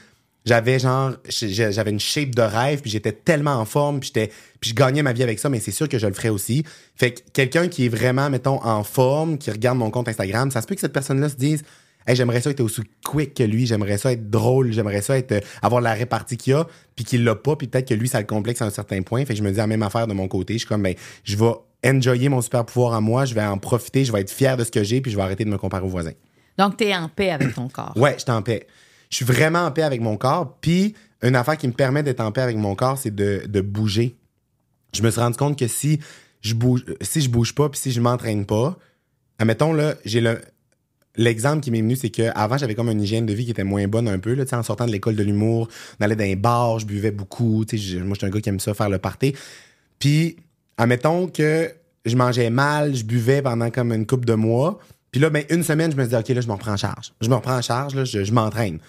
j'avais 0.45 0.77
genre 0.79 1.13
j'avais 1.29 1.91
une 1.91 1.99
shape 2.01 2.35
de 2.35 2.41
rêve 2.41 2.81
puis 2.81 2.91
j'étais 2.91 3.13
tellement 3.13 3.53
en 3.55 3.65
forme 3.65 4.01
puis 4.01 4.07
j'étais 4.13 4.29
puis 4.59 4.71
je 4.71 4.75
gagnais 4.75 5.01
ma 5.01 5.13
vie 5.13 5.23
avec 5.23 5.39
ça 5.39 5.47
mais 5.47 5.61
c'est 5.61 5.71
sûr 5.71 5.87
que 5.87 5.97
je 5.97 6.05
le 6.05 6.13
ferais 6.13 6.27
aussi 6.29 6.65
fait 6.95 7.11
que 7.11 7.19
quelqu'un 7.31 7.69
qui 7.69 7.85
est 7.85 7.89
vraiment 7.89 8.29
mettons 8.29 8.61
en 8.61 8.83
forme 8.83 9.37
qui 9.37 9.51
regarde 9.51 9.77
mon 9.77 9.89
compte 9.89 10.09
Instagram 10.09 10.51
ça 10.51 10.61
se 10.61 10.67
peut 10.67 10.75
que 10.75 10.81
cette 10.81 10.91
personne 10.91 11.21
là 11.21 11.29
se 11.29 11.35
dise 11.35 11.63
hey, 12.07 12.15
j'aimerais 12.15 12.41
ça 12.41 12.49
être 12.49 12.61
aussi 12.61 12.81
quick 13.03 13.33
que 13.33 13.43
lui 13.43 13.65
j'aimerais 13.65 13.97
ça 13.97 14.11
être 14.11 14.29
drôle 14.29 14.71
j'aimerais 14.71 15.01
ça 15.01 15.17
être 15.17 15.31
euh, 15.33 15.39
avoir 15.61 15.81
la 15.81 15.93
répartie 15.93 16.37
qu'il 16.37 16.53
a 16.53 16.67
puis 16.95 17.05
qu'il 17.05 17.23
l'a 17.23 17.35
pas 17.35 17.55
puis 17.55 17.67
peut-être 17.67 17.87
que 17.87 17.93
lui 17.93 18.07
ça 18.07 18.19
le 18.19 18.25
complexe 18.25 18.61
à 18.61 18.65
un 18.65 18.69
certain 18.69 19.01
point 19.01 19.25
fait 19.25 19.33
que 19.33 19.39
je 19.39 19.43
me 19.43 19.51
dis 19.51 19.57
la 19.57 19.67
même 19.67 19.83
affaire 19.83 20.07
de 20.07 20.13
mon 20.13 20.27
côté 20.27 20.53
je 20.53 20.59
suis 20.59 20.67
comme 20.67 20.83
ben 20.83 20.95
je 21.23 21.35
vais 21.35 21.51
enjoyer 21.85 22.29
mon 22.29 22.41
super 22.41 22.65
pouvoir 22.65 22.93
à 22.93 23.01
moi 23.01 23.25
je 23.25 23.33
vais 23.33 23.43
en 23.43 23.57
profiter 23.57 24.05
je 24.05 24.11
vais 24.11 24.21
être 24.21 24.31
fier 24.31 24.57
de 24.57 24.63
ce 24.63 24.71
que 24.71 24.83
j'ai 24.83 25.01
puis 25.01 25.11
je 25.11 25.17
vais 25.17 25.23
arrêter 25.23 25.45
de 25.45 25.49
me 25.49 25.57
comparer 25.57 25.85
aux 25.85 25.89
voisins 25.89 26.13
Donc, 26.57 26.77
tu 26.77 26.85
es 26.85 26.95
en 26.95 27.09
paix 27.09 27.31
avec 27.31 27.53
ton 27.53 27.67
corps. 27.67 27.93
Ouais, 27.95 28.13
je 28.17 28.23
suis 28.23 28.31
en 28.31 28.41
paix. 28.41 28.67
Je 29.09 29.17
suis 29.17 29.25
vraiment 29.25 29.65
en 29.65 29.71
paix 29.71 29.83
avec 29.83 30.01
mon 30.01 30.17
corps. 30.17 30.57
Puis, 30.61 30.95
une 31.21 31.35
affaire 31.35 31.57
qui 31.57 31.67
me 31.67 31.73
permet 31.73 32.03
d'être 32.03 32.19
en 32.19 32.31
paix 32.31 32.41
avec 32.41 32.57
mon 32.57 32.75
corps, 32.75 32.97
c'est 32.97 33.13
de, 33.13 33.43
de 33.47 33.61
bouger. 33.61 34.15
Je 34.93 35.01
me 35.01 35.09
suis 35.09 35.19
rendu 35.19 35.37
compte 35.37 35.57
que 35.57 35.67
si 35.67 35.99
je 36.41 36.53
bouge, 36.53 36.85
si 37.01 37.21
je 37.21 37.29
bouge 37.29 37.55
pas, 37.55 37.69
puis 37.69 37.79
si 37.79 37.91
je 37.91 38.01
m'entraîne 38.01 38.45
pas, 38.45 38.77
admettons, 39.39 39.73
là, 39.73 39.95
j'ai 40.05 40.21
le. 40.21 40.39
L'exemple 41.15 41.61
qui 41.61 41.69
m'est 41.69 41.81
venu, 41.81 41.95
c'est 41.95 42.09
que 42.09 42.31
avant 42.33 42.57
j'avais 42.57 42.73
comme 42.73 42.89
une 42.89 43.01
hygiène 43.01 43.25
de 43.27 43.33
vie 43.33 43.45
qui 43.45 43.51
était 43.51 43.63
moins 43.63 43.87
bonne 43.87 44.07
un 44.07 44.17
peu. 44.17 44.33
Là, 44.33 44.45
en 44.51 44.63
sortant 44.63 44.85
de 44.85 44.91
l'école 44.91 45.15
de 45.15 45.23
l'humour, 45.23 45.67
on 45.99 46.03
allait 46.03 46.15
dans 46.15 46.23
les 46.23 46.35
bars, 46.35 46.79
je 46.79 46.85
buvais 46.85 47.11
beaucoup. 47.11 47.57
Moi, 47.57 47.65
j'étais 47.69 48.25
un 48.25 48.29
gars 48.29 48.41
qui 48.41 48.49
aime 48.49 48.59
ça 48.59 48.73
faire 48.73 48.89
le 48.89 48.97
party. 48.97 49.35
Puis, 49.99 50.37
admettons 50.77 51.27
que 51.27 51.71
je 52.05 52.15
mangeais 52.15 52.49
mal, 52.49 52.95
je 52.95 53.03
buvais 53.03 53.43
pendant 53.43 53.69
comme 53.69 53.93
une 53.93 54.07
couple 54.07 54.25
de 54.25 54.33
mois. 54.33 54.79
Puis 55.11 55.21
là, 55.21 55.29
ben, 55.29 55.43
une 55.51 55.61
semaine, 55.61 55.91
je 55.91 55.95
me 55.95 56.03
disais, 56.03 56.17
OK, 56.17 56.27
là, 56.29 56.41
je 56.41 56.47
me 56.47 56.53
reprends 56.53 56.73
en 56.73 56.77
charge. 56.77 57.13
Je 57.21 57.29
me 57.29 57.35
reprends 57.35 57.57
en 57.57 57.61
charge, 57.61 57.93
là, 57.93 58.03
je, 58.03 58.23
je 58.23 58.33
m'entraîne. 58.33 58.79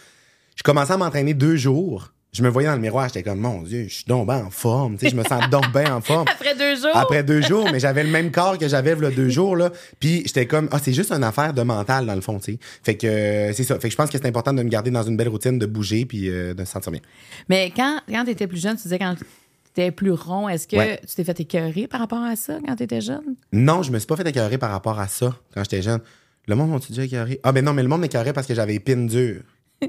Je 0.56 0.62
commençais 0.62 0.94
à 0.94 0.96
m'entraîner 0.96 1.34
deux 1.34 1.56
jours. 1.56 2.13
Je 2.35 2.42
me 2.42 2.49
voyais 2.49 2.66
dans 2.68 2.75
le 2.75 2.81
miroir, 2.81 3.07
j'étais 3.07 3.23
comme, 3.23 3.38
mon 3.38 3.62
Dieu, 3.62 3.85
je 3.88 3.94
suis 3.94 4.05
donc 4.07 4.29
en 4.29 4.51
forme. 4.51 4.99
Tu 4.99 5.05
sais, 5.07 5.11
je 5.12 5.16
me 5.16 5.23
sens 5.23 5.49
donc 5.51 5.73
bien 5.73 5.94
en 5.94 6.01
forme. 6.01 6.27
Après 6.33 6.57
deux 6.57 6.75
jours. 6.75 6.90
Après 6.92 7.23
deux 7.23 7.40
jours, 7.40 7.68
mais 7.70 7.79
j'avais 7.79 8.03
le 8.03 8.11
même 8.11 8.33
corps 8.33 8.59
que 8.59 8.66
j'avais 8.66 8.97
le 8.97 9.12
deux 9.12 9.29
jours 9.29 9.55
là. 9.57 9.70
Puis 10.01 10.23
j'étais 10.27 10.44
comme 10.47 10.68
ah 10.73 10.81
c'est 10.83 10.92
juste 10.92 11.12
une 11.12 11.23
affaire 11.23 11.55
de 11.55 11.62
mental 11.62 12.07
dans 12.07 12.14
le 12.16 12.20
fond, 12.20 12.40
tu 12.40 12.55
sais. 12.55 12.59
Fait 12.83 12.97
que 12.97 13.07
euh, 13.07 13.53
c'est 13.53 13.62
ça. 13.62 13.77
Fait 13.79 13.87
que 13.88 13.92
je 13.92 13.97
pense 13.97 14.11
que 14.11 14.18
c'est 14.18 14.27
important 14.27 14.53
de 14.53 14.62
me 14.64 14.68
garder 14.68 14.90
dans 14.90 15.05
une 15.05 15.16
belle 15.16 15.29
routine, 15.29 15.61
de 15.61 15.66
bouger 15.66 16.07
puis 16.07 16.29
euh, 16.29 16.55
de 16.55 16.64
se 16.64 16.73
sentir 16.73 16.90
bien. 16.90 17.01
Mais 17.49 17.73
quand, 17.75 18.01
quand 18.09 18.25
tu 18.25 18.31
étais 18.33 18.49
plus 18.49 18.61
jeune, 18.61 18.77
tu 18.77 18.83
disais 18.83 18.99
quand 18.99 19.14
tu 19.14 19.25
étais 19.70 19.92
plus 19.92 20.11
rond, 20.11 20.49
est-ce 20.49 20.66
que 20.66 20.77
Ouais. 20.77 21.01
tu 21.07 21.14
t'es 21.14 21.23
fait 21.23 21.38
écœurer 21.38 21.87
par 21.87 22.01
rapport 22.01 22.23
à 22.23 22.35
ça 22.35 22.59
quand 22.66 22.75
tu 22.75 22.83
étais 22.83 23.01
jeune? 23.01 23.37
Non, 23.53 23.85
je 23.85 23.92
me 23.92 23.99
suis 24.01 24.07
pas 24.09 24.16
fait 24.16 24.27
écœurer 24.27 24.59
par 24.59 24.73
rapport 24.73 24.99
à 24.99 25.07
ça 25.07 25.37
quand 25.55 25.62
j'étais 25.62 25.83
jeune. 25.83 26.01
Le 26.49 26.57
monde 26.57 26.70
m'a-tu 26.73 26.88
déjà 26.90 27.05
écœuré? 27.05 27.38
Ah 27.44 27.53
ben 27.53 27.64
non, 27.64 27.73
mais 27.73 27.83
le 27.85 27.88
monde 27.88 28.01
m'écœurait 28.01 28.33
parce 28.33 28.49
que 28.49 28.55
j'avais 28.55 28.73
les 28.73 28.81
pines 28.81 29.07
dures. 29.07 29.42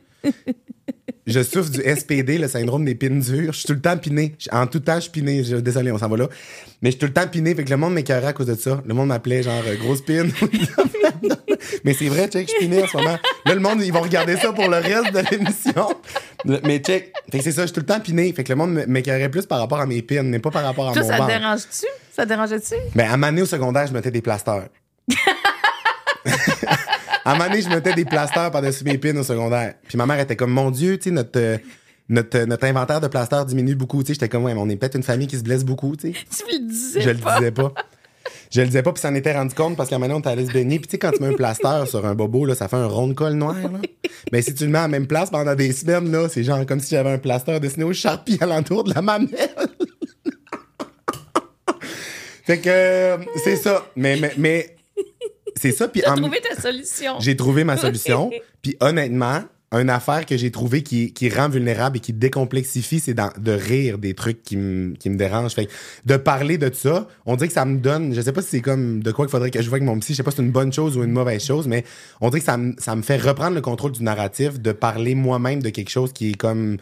je 1.28 1.42
souffre 1.44 1.70
du 1.72 1.82
SPD, 1.82 2.38
le 2.38 2.48
syndrome 2.48 2.86
des 2.86 2.96
pines 2.96 3.20
dures. 3.20 3.52
Je 3.54 3.58
suis 3.60 3.68
tout 3.68 3.74
le 3.74 3.82
temps 3.82 3.98
piné. 3.98 4.36
En 4.52 4.68
tout 4.68 4.80
temps, 4.80 4.96
je 4.96 5.02
suis 5.02 5.12
piné. 5.12 5.44
Je- 5.44 5.56
Désolé, 5.58 5.92
on 5.92 5.98
s'en 5.98 6.08
va 6.08 6.18
là. 6.18 6.28
Mais 6.82 6.90
je 6.92 6.98
suis 6.98 7.00
tout 7.00 7.06
le 7.08 7.14
temps 7.14 7.28
piné. 7.28 7.56
Fait 7.56 7.64
que 7.64 7.70
le 7.70 7.78
monde 7.78 7.94
m'écœurait 7.94 8.28
à 8.28 8.34
cause 8.34 8.48
de 8.48 8.56
ça. 8.56 8.82
Le 8.86 8.94
monde 8.94 9.08
m'appelait 9.08 9.42
genre 9.44 9.64
euh, 9.66 9.76
grosse 9.78 10.02
pine. 10.02 10.32
mais 11.84 11.94
c'est 11.94 12.08
vrai, 12.10 12.28
check, 12.28 12.48
je 12.48 12.52
suis 12.52 12.60
piné 12.68 12.84
en 12.84 12.88
ce 12.88 12.98
moment. 12.98 13.18
Là, 13.46 13.54
le 13.56 13.60
monde, 13.60 13.82
ils 13.82 13.92
vont 13.92 14.02
regarder 14.02 14.36
ça 14.38 14.54
pour 14.54 14.68
le 14.70 14.78
reste 14.78 15.14
de 15.14 15.22
l'émission. 15.32 15.90
Mais 16.64 16.78
check. 16.80 17.12
Fait 17.32 17.40
que 17.40 17.44
c'est 17.44 17.52
ça, 17.52 17.62
je 17.64 17.68
suis 17.68 17.74
tout 17.74 17.80
le 17.82 17.86
temps 17.88 18.00
piné. 18.00 18.32
Fait 18.34 18.44
que 18.44 18.50
le 18.52 18.56
monde 18.58 18.84
m'écœurait 18.88 19.30
plus 19.30 19.46
par 19.46 19.60
rapport 19.60 19.80
à 19.80 19.86
mes 19.88 20.02
pines, 20.02 20.30
mais 20.30 20.40
pas 20.40 20.52
par 20.52 20.64
rapport 20.64 20.90
à 20.90 20.94
Toi, 20.94 21.02
mon 21.02 21.08
ça 21.10 21.18
te 21.20 21.28
dérange-tu? 21.28 21.86
Ça 22.16 22.24
te 22.24 22.30
dérangeait-tu? 22.30 22.76
Ben, 22.94 23.10
à 23.12 23.18
Mané 23.18 23.42
au 23.42 23.46
secondaire, 23.46 23.88
je 23.88 23.94
mettais 23.94 24.12
des 24.12 24.22
plasteurs. 24.22 24.66
à 27.26 27.36
Mané, 27.36 27.62
je 27.62 27.70
mettais 27.70 27.94
des 27.94 28.06
plasteurs 28.06 28.52
par-dessus 28.52 28.84
mes 28.84 29.00
pins 29.00 29.16
au 29.18 29.24
secondaire. 29.24 29.74
Puis 29.88 29.98
ma 29.98 30.06
mère 30.06 30.20
était 30.20 30.36
comme, 30.36 30.52
mon 30.52 30.70
Dieu, 30.70 30.98
tu 30.98 31.06
sais, 31.06 31.12
notre, 31.12 31.40
euh, 31.40 31.58
notre, 32.08 32.38
euh, 32.38 32.46
notre 32.46 32.66
inventaire 32.66 33.02
de 33.02 33.08
plasteurs 33.08 33.46
diminue 33.46 33.74
beaucoup. 33.74 34.04
Tu 34.04 34.10
sais, 34.10 34.14
j'étais 34.14 34.30
comme, 34.30 34.44
ouais, 34.44 34.54
mais 34.54 34.62
on 34.62 34.70
est 34.70 34.76
peut-être 34.76 34.96
une 34.96 35.04
famille 35.04 35.26
qui 35.26 35.38
se 35.38 35.44
blesse 35.44 35.66
beaucoup, 35.66 35.96
tu 35.96 36.14
sais. 36.14 36.20
Tu 36.30 36.46
me 36.46 36.60
le 36.60 36.70
disais 36.70 37.02
Je 37.02 37.10
le 37.10 37.16
disais 37.16 37.52
pas. 37.52 37.74
Je 38.52 38.62
le 38.62 38.68
disais 38.68 38.84
pas, 38.84 38.94
puis 38.94 39.02
ça 39.02 39.10
en 39.10 39.16
était 39.16 39.34
rendu 39.34 39.56
compte 39.56 39.76
parce 39.76 39.90
qu'à 39.90 39.96
un 39.96 40.00
moment 40.00 40.14
donné, 40.14 40.18
on 40.18 40.20
était 40.20 40.30
allé 40.30 40.46
se 40.46 40.52
baigner. 40.52 40.78
Puis 40.78 40.88
tu 40.88 40.92
sais, 40.92 40.98
quand 41.00 41.12
tu 41.12 41.22
mets 41.22 41.30
un 41.30 41.34
plaster 41.34 41.84
sur 41.88 42.06
un 42.06 42.14
bobo, 42.14 42.46
là, 42.46 42.54
ça 42.54 42.68
fait 42.68 42.76
un 42.76 42.86
rond 42.86 43.08
de 43.08 43.14
colle 43.14 43.34
noir. 43.34 43.56
Là. 43.56 43.80
Mais 44.32 44.42
si 44.44 44.54
tu 44.54 44.66
le 44.66 44.70
mets 44.70 44.78
à 44.78 44.84
la 44.84 44.88
même 44.88 45.08
place 45.08 45.32
pendant 45.32 45.56
des 45.56 45.74
semaines, 45.74 46.12
là, 46.12 46.30
c'est 46.30 46.44
genre 46.44 46.64
comme 46.66 46.80
si 46.80 46.92
j'avais 46.92 47.12
un 47.12 47.18
plaster 47.18 47.60
dessiné 47.60 47.86
au 47.86 47.94
charpie 47.94 48.38
alentour 48.40 48.84
de 48.84 48.94
la 48.94 49.02
mamelle. 49.02 49.30
fait 52.46 52.60
que 52.60 52.70
euh, 52.70 53.18
c'est 53.44 53.56
ça. 53.56 53.86
Mais, 53.96 54.16
mais, 54.18 54.34
mais 54.38 54.75
c'est 55.56 55.72
ça. 55.72 55.88
Puis 55.88 56.06
en- 56.06 56.16
trouvé 56.16 56.42
ta 56.42 56.60
solution. 56.62 57.16
j'ai 57.20 57.36
trouvé 57.36 57.64
ma 57.64 57.78
solution. 57.78 58.30
Puis 58.62 58.76
honnêtement, 58.80 59.44
une 59.72 59.90
affaire 59.90 60.26
que 60.26 60.38
j'ai 60.38 60.52
trouvé 60.52 60.84
qui, 60.84 61.12
qui 61.14 61.30
rend 61.30 61.50
vulnérable 61.50 61.98
et 61.98 62.00
qui 62.00 62.14
décomplexifie, 62.14 63.00
c'est 63.00 63.14
de 63.14 63.52
rire 63.52 63.98
des 63.98 64.14
trucs 64.14 64.42
qui 64.44 64.58
me 64.58 64.96
qui 64.96 65.10
me 65.10 65.18
dérangent. 65.18 65.54
Fait 65.54 65.66
que 65.66 65.72
de 66.06 66.18
parler 66.18 66.58
de 66.58 66.72
ça, 66.74 67.08
on 67.26 67.36
dirait 67.36 67.48
que 67.48 67.54
ça 67.54 67.66
me 67.66 67.78
donne, 67.78 68.14
je 68.14 68.22
sais 68.22 68.32
pas 68.32 68.42
si 68.42 68.50
c'est 68.50 68.62
comme 68.62 69.04
de 69.04 69.12
quoi 69.12 69.26
qu'il 69.26 69.32
faudrait 69.32 69.52
que 69.52 69.62
je 69.62 69.68
vois 69.70 69.78
avec 69.78 69.88
mon 69.88 70.00
psy, 70.00 70.14
je 70.14 70.18
sais 70.18 70.24
pas 70.24 70.32
si 70.32 70.38
c'est 70.38 70.44
une 70.44 70.52
bonne 70.52 70.72
chose 70.72 70.98
ou 70.98 71.04
une 71.04 71.12
mauvaise 71.12 71.44
chose, 71.44 71.68
mais 71.68 71.84
on 72.22 72.30
dirait 72.30 72.40
que 72.40 72.46
ça 72.46 72.58
me, 72.58 72.74
ça 72.78 72.96
me 72.96 73.02
fait 73.02 73.18
reprendre 73.18 73.56
le 73.56 73.62
contrôle 73.62 73.92
du 73.92 74.04
narratif, 74.04 74.60
de 74.60 74.72
parler 74.72 75.14
moi-même 75.16 75.62
de 75.62 75.70
quelque 75.70 75.90
chose 75.90 76.14
qui 76.14 76.32
est 76.32 76.38
comme 76.38 76.78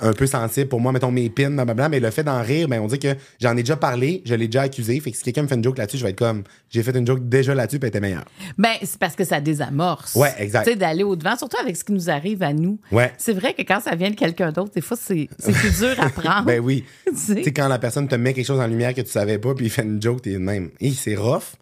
un 0.00 0.12
peu 0.12 0.26
sensible 0.26 0.68
pour 0.68 0.80
moi, 0.80 0.92
mettons 0.92 1.10
mes 1.10 1.28
pins, 1.30 1.50
blablabla, 1.50 1.88
mais 1.88 2.00
le 2.00 2.10
fait 2.10 2.22
d'en 2.24 2.42
rire, 2.42 2.68
ben 2.68 2.80
on 2.80 2.86
dit 2.86 2.98
que 2.98 3.14
j'en 3.40 3.52
ai 3.56 3.62
déjà 3.62 3.76
parlé, 3.76 4.22
je 4.24 4.34
l'ai 4.34 4.46
déjà 4.46 4.62
accusé, 4.62 4.98
fait 5.00 5.10
que 5.10 5.16
si 5.16 5.22
quelqu'un 5.24 5.42
me 5.42 5.48
fait 5.48 5.54
une 5.54 5.64
joke 5.64 5.78
là-dessus, 5.78 5.98
je 5.98 6.04
vais 6.04 6.10
être 6.10 6.18
comme, 6.18 6.44
j'ai 6.70 6.82
fait 6.82 6.96
une 6.96 7.06
joke 7.06 7.28
déjà 7.28 7.54
là-dessus, 7.54 7.78
puis 7.78 7.86
elle 7.86 7.88
était 7.90 8.00
meilleure. 8.00 8.24
Ben, 8.56 8.74
c'est 8.82 8.98
parce 8.98 9.14
que 9.16 9.24
ça 9.24 9.40
désamorce. 9.40 10.14
Ouais, 10.14 10.32
exact. 10.38 10.64
Tu 10.64 10.70
sais, 10.70 10.76
d'aller 10.76 11.02
au-devant, 11.04 11.36
surtout 11.36 11.58
avec 11.60 11.76
ce 11.76 11.84
qui 11.84 11.92
nous 11.92 12.10
arrive 12.10 12.42
à 12.42 12.52
nous. 12.52 12.78
Ouais. 12.92 13.12
C'est 13.18 13.32
vrai 13.32 13.54
que 13.54 13.62
quand 13.62 13.80
ça 13.80 13.94
vient 13.94 14.10
de 14.10 14.16
quelqu'un 14.16 14.52
d'autre, 14.52 14.72
des 14.74 14.80
fois, 14.80 14.96
c'est 15.00 15.28
plus 15.42 15.78
dur 15.78 15.94
à 15.98 16.08
prendre. 16.10 16.44
Ben 16.46 16.60
oui. 16.60 16.84
Tu 17.06 17.16
sais. 17.16 17.52
Quand 17.52 17.68
la 17.68 17.78
personne 17.78 18.06
te 18.08 18.14
met 18.14 18.34
quelque 18.34 18.46
chose 18.46 18.60
en 18.60 18.66
lumière 18.66 18.94
que 18.94 19.00
tu 19.00 19.10
savais 19.10 19.38
pas, 19.38 19.54
puis 19.54 19.66
il 19.66 19.70
fait 19.70 19.82
une 19.82 20.00
joke, 20.02 20.22
t'es 20.22 20.38
même. 20.38 20.70
C'est 20.94 21.16
rough. 21.16 21.54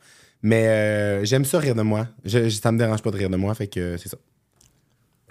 Mais 0.43 0.67
euh, 0.69 1.25
j'aime 1.25 1.45
ça 1.45 1.59
rire 1.59 1.75
de 1.75 1.83
moi. 1.83 2.07
Je, 2.25 2.49
je- 2.49 2.61
ça 2.61 2.71
me 2.71 2.79
dérange 2.79 3.03
pas 3.03 3.11
de 3.11 3.17
rire 3.17 3.31
de 3.31 3.37
moi, 3.37 3.55
fait 3.55 3.67
que 3.67 3.81
euh, 3.81 3.97
c'est 3.97 4.09
ça. 4.09 4.17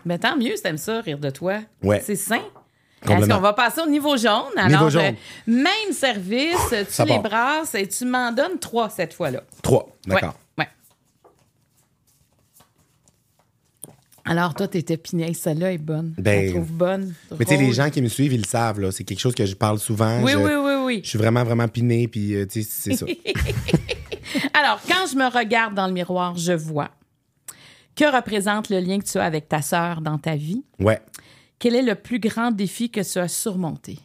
Mais 0.03 0.17
tant 0.19 0.35
mieux 0.37 0.55
si 0.55 0.61
t'aimes 0.63 0.77
ça, 0.77 1.01
rire 1.01 1.17
de 1.19 1.29
toi. 1.29 1.59
Ouais. 1.83 2.01
C'est 2.05 2.15
sain. 2.15 2.41
Est-ce 3.13 3.29
qu'on 3.29 3.39
va 3.39 3.53
passer 3.53 3.81
au 3.81 3.89
niveau 3.89 4.17
jaune? 4.17 4.51
Alors, 4.57 4.89
jaune. 4.89 5.01
euh, 5.03 5.11
même 5.47 5.91
service, 5.91 6.55
tu 6.69 7.03
les 7.03 7.07
part. 7.15 7.21
brasses 7.23 7.75
et 7.75 7.87
tu 7.87 8.05
m'en 8.05 8.31
donnes 8.31 8.59
trois 8.59 8.89
cette 8.89 9.13
fois-là. 9.13 9.41
Trois, 9.61 9.87
d'accord. 10.07 10.35
Ouais. 10.57 10.63
ouais. 10.65 10.69
Alors, 14.27 14.55
toi, 14.55 14.67
t'étais 14.67 14.97
pinaille, 14.97 15.35
celle-là 15.35 15.71
est 15.73 15.77
bonne. 15.77 16.15
Ben, 16.17 16.41
Je 16.41 16.45
la 16.47 16.51
trouve 16.53 16.71
bonne. 16.71 17.13
Mais 17.37 17.45
tu 17.45 17.55
sais, 17.55 17.57
les 17.61 17.73
gens 17.73 17.91
qui 17.91 18.01
me 18.01 18.07
suivent, 18.07 18.33
ils 18.33 18.41
le 18.41 18.47
savent, 18.47 18.79
là. 18.79 18.91
C'est 18.91 19.03
quelque 19.03 19.19
chose 19.19 19.35
que 19.35 19.45
je 19.45 19.53
parle 19.55 19.77
souvent. 19.77 20.19
Oui, 20.23 20.31
je, 20.31 20.37
oui, 20.37 20.53
oui, 20.55 20.73
oui. 20.83 21.01
Je 21.03 21.09
suis 21.09 21.19
vraiment, 21.19 21.43
vraiment 21.43 21.67
piné, 21.67 22.07
puis 22.07 22.33
euh, 22.35 22.47
tu 22.47 22.63
sais, 22.63 22.69
c'est 22.71 22.95
ça. 22.95 23.05
Alors, 24.53 24.79
quand 24.87 25.05
je 25.11 25.15
me 25.15 25.27
regarde 25.29 25.75
dans 25.75 25.85
le 25.85 25.93
miroir, 25.93 26.35
je 26.37 26.53
vois. 26.53 26.89
Que 27.95 28.13
représente 28.13 28.69
le 28.69 28.79
lien 28.79 28.97
que 28.99 29.05
tu 29.05 29.17
as 29.19 29.23
avec 29.23 29.47
ta 29.47 29.61
sœur 29.61 30.01
dans 30.01 30.17
ta 30.17 30.35
vie? 30.35 30.63
Ouais. 30.79 30.99
Quel 31.59 31.75
est 31.75 31.81
le 31.81 31.95
plus 31.95 32.19
grand 32.19 32.51
défi 32.51 32.89
que 32.89 33.01
tu 33.01 33.17
as 33.19 33.27
surmonté? 33.27 33.99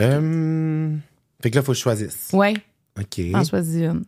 Euh, 0.00 0.94
Fait 1.42 1.50
que 1.50 1.56
là, 1.56 1.62
il 1.62 1.64
faut 1.64 1.72
que 1.72 1.76
je 1.78 1.82
choisisse. 1.82 2.30
Oui, 2.32 2.54
OK. 2.98 3.20
en 3.34 3.44
choisis 3.44 3.82
une. 3.82 4.04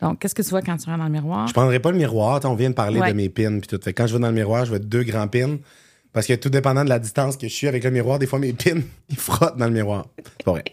Donc, 0.00 0.20
qu'est-ce 0.20 0.34
que 0.34 0.42
tu 0.42 0.50
vois 0.50 0.62
quand 0.62 0.76
tu 0.76 0.86
rentres 0.86 0.98
dans 0.98 1.04
le 1.06 1.10
miroir? 1.10 1.48
Je 1.48 1.52
prendrai 1.52 1.80
pas 1.80 1.90
le 1.90 1.98
miroir. 1.98 2.40
On 2.44 2.54
vient 2.54 2.70
de 2.70 2.74
parler 2.74 3.00
Ouais. 3.00 3.10
de 3.10 3.16
mes 3.16 3.28
pins, 3.28 3.58
puis 3.58 3.66
tout. 3.68 3.78
Fait 3.82 3.92
que 3.92 4.00
quand 4.00 4.06
je 4.06 4.14
vais 4.14 4.20
dans 4.20 4.28
le 4.28 4.34
miroir, 4.34 4.64
je 4.64 4.72
vais 4.72 4.78
deux 4.78 5.02
grands 5.02 5.26
pins. 5.28 5.58
Parce 6.12 6.26
que 6.26 6.34
tout 6.34 6.48
dépendant 6.50 6.84
de 6.84 6.88
la 6.88 6.98
distance 7.00 7.36
que 7.36 7.48
je 7.48 7.52
suis 7.52 7.66
avec 7.68 7.82
le 7.84 7.90
miroir, 7.90 8.18
des 8.18 8.26
fois, 8.26 8.38
mes 8.38 8.52
pins, 8.52 8.80
ils 9.08 9.16
frottent 9.16 9.56
dans 9.56 9.66
le 9.66 9.72
miroir. 9.72 10.06
C'est 10.24 10.44
pas 10.44 10.52
vrai. 10.52 10.64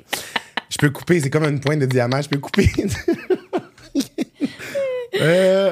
Je 0.70 0.78
peux 0.78 0.90
couper, 0.92 1.20
c'est 1.20 1.30
comme 1.30 1.44
une 1.44 1.60
pointe 1.60 1.80
de 1.80 1.86
diamant, 1.86 2.22
je 2.22 2.30
peux 2.30 2.40
couper. 2.40 2.70
Euh, 5.22 5.72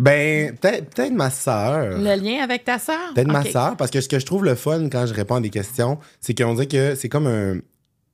ben, 0.00 0.56
peut-être 0.56 0.94
peut-être 0.94 1.12
ma 1.12 1.30
sœur. 1.30 1.98
Le 1.98 2.14
lien 2.20 2.42
avec 2.42 2.64
ta 2.64 2.78
sœur? 2.78 2.96
Peut-être 3.14 3.28
ma 3.30 3.44
sœur, 3.44 3.76
parce 3.76 3.90
que 3.90 4.00
ce 4.00 4.08
que 4.08 4.18
je 4.18 4.26
trouve 4.26 4.44
le 4.44 4.54
fun 4.54 4.88
quand 4.90 5.06
je 5.06 5.14
réponds 5.14 5.36
à 5.36 5.40
des 5.40 5.50
questions, 5.50 5.98
c'est 6.20 6.34
qu'on 6.36 6.54
dit 6.54 6.66
que 6.68 6.94
c'est 6.94 7.08
comme 7.08 7.26
un. 7.26 7.58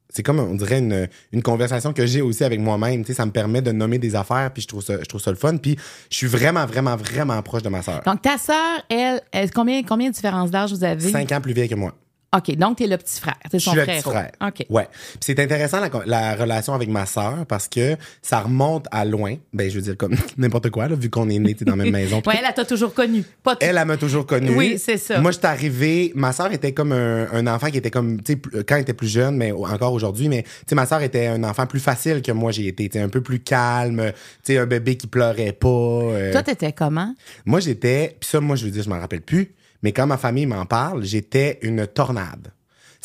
c'est 0.09 0.23
comme, 0.23 0.39
on 0.41 0.55
dirait, 0.55 0.79
une, 0.79 1.09
une 1.33 1.43
conversation 1.43 1.93
que 1.93 2.07
j'ai 2.07 2.23
aussi 2.23 2.43
avec 2.45 2.59
moi-même. 2.61 3.03
Tu 3.03 3.09
sais, 3.09 3.15
ça 3.15 3.27
me 3.27 3.31
permet 3.33 3.61
de 3.63 3.71
nommer 3.73 3.99
des 3.99 4.17
affaires, 4.17 4.51
puis 4.53 4.63
je 4.63 4.69
trouve 4.69 4.83
ça, 4.83 4.95
je 5.01 5.05
trouve 5.05 5.21
ça 5.21 5.31
le 5.31 5.37
fun. 5.37 5.57
Puis 5.59 5.77
je 6.11 6.17
suis 6.17 6.27
vraiment, 6.27 6.65
vraiment, 6.67 6.97
vraiment 6.97 7.41
proche 7.43 7.63
de 7.63 7.69
ma 7.69 7.83
sœur. 7.83 8.03
Donc, 8.05 8.23
ta 8.23 8.39
sœur, 8.39 8.83
elle, 8.89 9.21
elle- 9.33 9.51
combien, 9.53 9.83
combien 9.83 10.09
de 10.09 10.15
différence 10.15 10.51
d'âge 10.51 10.73
vous 10.73 10.85
avez? 10.85 11.11
Cinq 11.11 11.31
ans 11.33 11.41
plus 11.41 11.53
vieille 11.53 11.69
que 11.69 11.75
moi. 11.75 11.93
OK, 12.37 12.57
donc 12.57 12.79
t'es 12.79 12.87
le 12.87 12.97
petit 12.97 13.21
frère. 13.21 13.37
T'es 13.51 13.59
Je 13.59 13.65
son 13.65 13.71
suis 13.71 13.79
le 13.81 13.85
frère. 13.85 14.03
petit 14.03 14.09
frère. 14.11 14.31
OK. 14.47 14.67
Ouais. 14.71 14.89
Puis 14.93 15.19
c'est 15.21 15.41
intéressant 15.41 15.81
la, 15.81 15.91
la 16.07 16.35
relation 16.37 16.75
avec 16.75 16.89
ma 16.89 17.07
sœur 17.07 17.47
parce 17.47 17.69
que 17.69 17.97
ça 18.23 18.41
remonte 18.41 18.87
à 18.91 19.05
loin. 19.05 19.37
Ben, 19.53 19.71
je 19.71 19.77
veux 19.77 19.83
dire, 19.83 19.97
comme 19.97 20.15
n'importe 20.37 20.71
quoi, 20.71 20.89
là, 20.89 20.97
vu 20.97 21.09
qu'on 21.11 21.29
est 21.31 21.39
nés 21.39 21.55
tu 21.55 21.65
dans 21.65 21.77
la 21.77 21.85
même 21.85 21.93
maison. 21.93 22.23
Ouais, 22.27 22.35
elle, 22.39 22.45
elle 22.49 22.55
t'a 22.55 22.65
toujours 22.65 22.93
connu. 22.95 23.25
Pas 23.43 23.53
tout. 23.57 23.67
Elle, 23.67 23.77
elle 23.79 23.87
m'a 23.87 23.97
toujours 23.97 24.27
connu. 24.27 24.51
Oui, 24.57 24.79
c'est 24.79 24.97
ça. 24.99 25.21
Moi, 25.21 25.31
j'étais 25.33 25.47
arrivé. 25.47 26.13
Ma 26.15 26.33
sœur 26.33 26.53
était 26.53 26.73
comme 26.73 26.93
un, 26.93 27.29
un 27.33 27.47
enfant 27.47 27.69
qui 27.71 27.79
était 27.79 27.91
comme, 27.91 28.23
tu 28.23 28.33
sais, 28.35 28.63
quand 28.65 28.77
elle 28.77 28.83
était 28.83 28.95
plus 28.95 29.09
jeune, 29.09 29.37
mais 29.37 29.53
encore 29.53 29.93
aujourd'hui, 29.93 30.29
mais 30.29 30.43
tu 30.43 30.51
sais, 30.69 30.75
ma 30.75 30.87
sœur 30.87 31.03
était 31.03 31.27
un 31.27 31.43
enfant 31.45 31.67
plus 31.67 31.81
facile 31.81 32.23
que 32.23 32.33
moi 32.33 32.53
j'ai 32.53 32.67
été. 32.69 32.89
Tu 32.89 32.99
un 32.99 33.09
peu 33.09 33.21
plus 33.21 33.41
calme. 33.41 34.13
Tu 34.45 34.53
sais, 34.53 34.59
un 34.59 34.67
bébé 34.67 34.97
qui 34.97 35.07
pleurait 35.07 35.53
pas. 35.53 35.69
euh. 35.69 36.33
Toi, 36.33 36.43
t'étais 36.43 36.73
comment? 36.73 37.15
Moi, 37.45 37.61
j'étais, 37.61 38.17
puis 38.21 38.29
ça, 38.29 38.41
moi, 38.41 38.57
je 38.57 38.65
veux 38.65 38.71
dire, 38.71 38.83
je 38.83 38.89
m'en 38.91 38.99
rappelle 38.99 39.21
plus, 39.23 39.53
mais 39.83 39.93
quand 39.93 40.07
ma 40.07 40.17
famille 40.17 40.47
m'en 40.47 40.67
parle, 40.67 41.05
j'étais 41.05 41.59
une 41.63 41.87
tornade. 41.87 42.53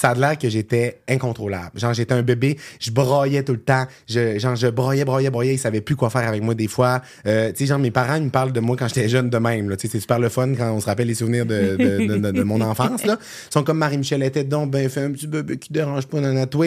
Ça 0.02 0.10
a 0.10 0.14
l'air 0.16 0.36
que 0.36 0.50
j'étais 0.50 1.02
incontrôlable. 1.08 1.80
Genre, 1.80 1.94
j'étais 1.94 2.16
un 2.16 2.24
bébé, 2.24 2.58
je 2.80 2.90
broyais 2.90 3.44
tout 3.44 3.52
le 3.52 3.62
temps. 3.62 3.86
Je, 4.10 4.40
genre, 4.40 4.56
je 4.56 4.66
broyais, 4.66 5.06
broyais, 5.06 5.30
broyais. 5.30 5.54
Ils 5.54 5.60
savaient 5.60 5.82
plus 5.82 5.96
quoi 5.96 6.10
faire 6.10 6.28
avec 6.28 6.42
moi 6.42 6.56
des 6.56 6.68
fois. 6.68 7.04
Euh, 7.28 7.50
tu 7.52 7.58
sais, 7.58 7.66
genre, 7.68 7.78
mes 7.78 7.92
parents, 7.92 8.16
ils 8.16 8.24
me 8.24 8.30
parlent 8.32 8.52
de 8.52 8.60
moi 8.60 8.76
quand 8.76 8.88
j'étais 8.88 9.08
jeune 9.08 9.30
de 9.30 9.38
même. 9.38 9.70
Tu 9.78 9.82
sais, 9.82 9.92
c'est 9.92 10.00
super 10.00 10.18
le 10.18 10.30
fun 10.30 10.56
quand 10.58 10.72
on 10.72 10.80
se 10.80 10.88
rappelle 10.88 11.06
les 11.06 11.14
souvenirs 11.14 11.46
de, 11.46 11.76
de, 11.78 12.18
de, 12.18 12.32
de- 12.32 12.42
mon 12.44 12.62
enfance. 12.62 13.06
Là. 13.06 13.20
Ils 13.22 13.54
sont 13.54 13.64
comme 13.64 13.78
Marie-Michel 13.78 14.24
était 14.24 14.44
donc, 14.44 14.72
ben, 14.72 14.90
fais 14.90 15.02
un 15.04 15.12
petit 15.12 15.28
bébé 15.28 15.58
qui 15.60 15.72
dérange 15.72 16.08
pas 16.08 16.20
dans 16.20 16.48
toi. 16.48 16.66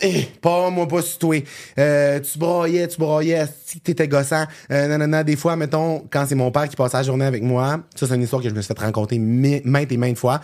Eh, 0.00 0.22
pas 0.40 0.70
moi, 0.70 0.86
pas 0.86 1.02
sur 1.02 1.18
toi. 1.18 1.36
Euh, 1.80 2.20
tu 2.20 2.38
broyais, 2.38 2.86
tu 2.86 2.98
broyais, 2.98 3.44
si 3.66 3.80
t'étais 3.80 4.06
gossant. 4.06 4.44
Euh, 4.70 4.86
nanana, 4.86 5.24
des 5.24 5.34
fois, 5.34 5.56
mettons, 5.56 6.04
quand 6.10 6.26
c'est 6.28 6.36
mon 6.36 6.52
père 6.52 6.68
qui 6.68 6.76
passait 6.76 6.98
la 6.98 7.02
journée 7.02 7.24
avec 7.24 7.42
moi, 7.42 7.80
ça, 7.96 8.06
c'est 8.06 8.14
une 8.14 8.22
histoire 8.22 8.40
que 8.40 8.48
je 8.48 8.54
me 8.54 8.60
suis 8.62 8.72
fait 8.72 8.80
raconter 8.80 9.18
maintes 9.18 9.90
et 9.90 9.96
maintes 9.96 10.16
fois. 10.18 10.40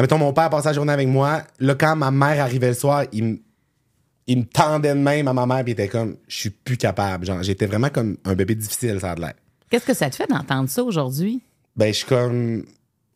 Ah, 0.00 0.02
Mettons, 0.02 0.16
mon 0.16 0.32
père 0.32 0.48
passait 0.48 0.68
la 0.68 0.72
journée 0.72 0.94
avec 0.94 1.08
moi. 1.08 1.42
Là, 1.58 1.74
quand 1.74 1.94
ma 1.94 2.10
mère 2.10 2.42
arrivait 2.42 2.68
le 2.68 2.74
soir, 2.74 3.04
il 3.12 3.22
me 3.22 3.38
il 4.26 4.38
me 4.38 4.44
tendait 4.44 4.94
de 4.94 4.98
même 4.98 5.28
à 5.28 5.34
ma 5.34 5.44
mère 5.44 5.62
puis 5.62 5.72
il 5.72 5.72
était 5.72 5.88
comme 5.88 6.16
je 6.26 6.36
suis 6.36 6.50
plus 6.50 6.76
capable 6.78 7.26
genre 7.26 7.42
j'étais 7.42 7.66
vraiment 7.66 7.88
comme 7.90 8.16
un 8.24 8.34
bébé 8.34 8.54
difficile 8.54 8.98
ça 9.00 9.10
a 9.10 9.14
de 9.16 9.20
l'air 9.22 9.34
Qu'est-ce 9.68 9.84
que 9.84 9.92
ça 9.94 10.08
te 10.08 10.14
fait 10.16 10.26
d'entendre 10.28 10.68
ça 10.68 10.84
aujourd'hui? 10.84 11.42
ben 11.74 11.88
je 11.88 11.98
suis 11.98 12.06
comme 12.06 12.64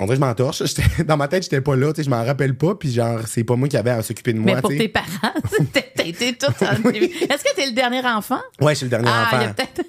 on 0.01 0.05
dirait 0.05 0.17
que 0.17 0.23
je 0.23 0.27
m'entorche 0.27 0.63
dans 1.07 1.17
ma 1.17 1.29
tête 1.29 1.45
j'étais 1.45 1.61
pas 1.61 1.77
là 1.77 1.93
je 1.97 2.11
m'en 2.11 2.25
rappelle 2.25 2.57
pas 2.57 2.75
puis 2.75 2.93
genre 2.93 3.21
c'est 3.27 3.45
pas 3.45 3.57
moi 3.57 3.69
qui 3.69 3.77
avait 3.77 3.91
à 3.91 4.03
s'occuper 4.03 4.33
de 4.33 4.39
moi 4.39 4.55
Mais 4.57 4.61
pour 4.61 4.71
tes 4.71 4.89
parents, 4.89 5.07
t'as 5.73 6.05
été 6.05 6.35
tout 6.35 6.47
en... 6.47 6.91
Est-ce 6.91 7.45
que 7.45 7.55
t'es 7.55 7.67
le 7.67 7.73
dernier 7.73 8.05
enfant? 8.05 8.41
ouais 8.61 8.73
je 8.75 8.79
suis 8.79 8.87
le 8.87 8.91
dernier 8.91 9.09
Ah, 9.11 9.29
il 9.33 9.35
y 9.35 9.45
a 9.45 9.45
enfant 9.45 9.55
peut-être... 9.55 9.87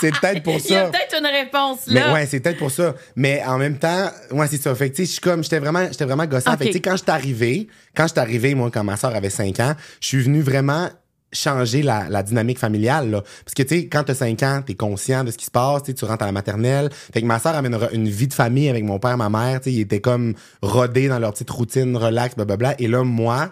c'est 0.00 0.10
peut-être 0.10 0.42
pour 0.42 0.54
Il 0.54 0.70
y 0.70 0.76
a 0.76 0.84
ça 0.86 0.90
peut-être 0.90 1.18
une 1.18 1.26
réponse 1.26 1.78
Mais 1.88 2.00
là. 2.00 2.12
ouais, 2.12 2.26
c'est 2.26 2.40
peut-être 2.40 2.58
pour 2.58 2.70
ça. 2.70 2.94
Mais 3.16 3.42
en 3.46 3.58
même 3.58 3.78
temps, 3.78 4.10
ouais, 4.32 4.46
c'est 4.48 4.60
ça. 4.60 4.74
Fait 4.74 4.90
que, 4.90 4.96
tu 4.96 5.02
sais, 5.02 5.06
je 5.06 5.12
suis 5.12 5.20
comme, 5.20 5.42
j'étais 5.42 5.58
vraiment, 5.58 5.86
j'étais 5.90 6.04
vraiment 6.04 6.26
gossant. 6.26 6.56
Fait 6.56 6.64
que, 6.64 6.70
tu 6.70 6.72
sais, 6.74 6.80
quand 6.80 6.96
je 6.96 7.02
suis 7.02 7.10
arrivé, 7.10 7.68
quand 7.94 8.04
je 8.04 8.12
suis 8.12 8.20
arrivé, 8.20 8.54
moi, 8.54 8.70
quand 8.72 8.84
ma 8.84 8.96
soeur 8.96 9.14
avait 9.14 9.30
5 9.30 9.60
ans, 9.60 9.74
je 10.00 10.06
suis 10.06 10.22
venu 10.22 10.42
vraiment 10.42 10.88
changer 11.32 11.82
la, 11.82 12.22
dynamique 12.22 12.58
familiale, 12.58 13.10
là. 13.10 13.22
Parce 13.44 13.54
que, 13.54 13.62
tu 13.62 13.80
sais, 13.80 13.86
quand 13.86 14.04
t'as 14.04 14.14
5 14.14 14.42
ans, 14.42 14.62
t'es 14.64 14.74
conscient 14.74 15.24
de 15.24 15.30
ce 15.30 15.38
qui 15.38 15.46
se 15.46 15.50
passe, 15.50 15.82
tu 15.82 16.04
rentres 16.04 16.22
à 16.22 16.26
la 16.26 16.32
maternelle. 16.32 16.90
Fait 17.12 17.20
que 17.20 17.26
ma 17.26 17.38
soeur 17.38 17.54
avait 17.54 17.70
une, 17.92 18.08
vie 18.08 18.28
de 18.28 18.34
famille 18.34 18.68
avec 18.68 18.84
mon 18.84 18.98
père, 18.98 19.16
ma 19.16 19.30
mère, 19.30 19.60
tu 19.60 19.64
sais, 19.64 19.72
ils 19.72 19.80
étaient 19.80 20.00
comme 20.00 20.34
rodés 20.60 21.08
dans 21.08 21.18
leur 21.18 21.32
petite 21.32 21.50
routine, 21.50 21.96
relax, 21.96 22.34
blablabla. 22.36 22.74
Et 22.78 22.88
là, 22.88 23.02
moi, 23.04 23.50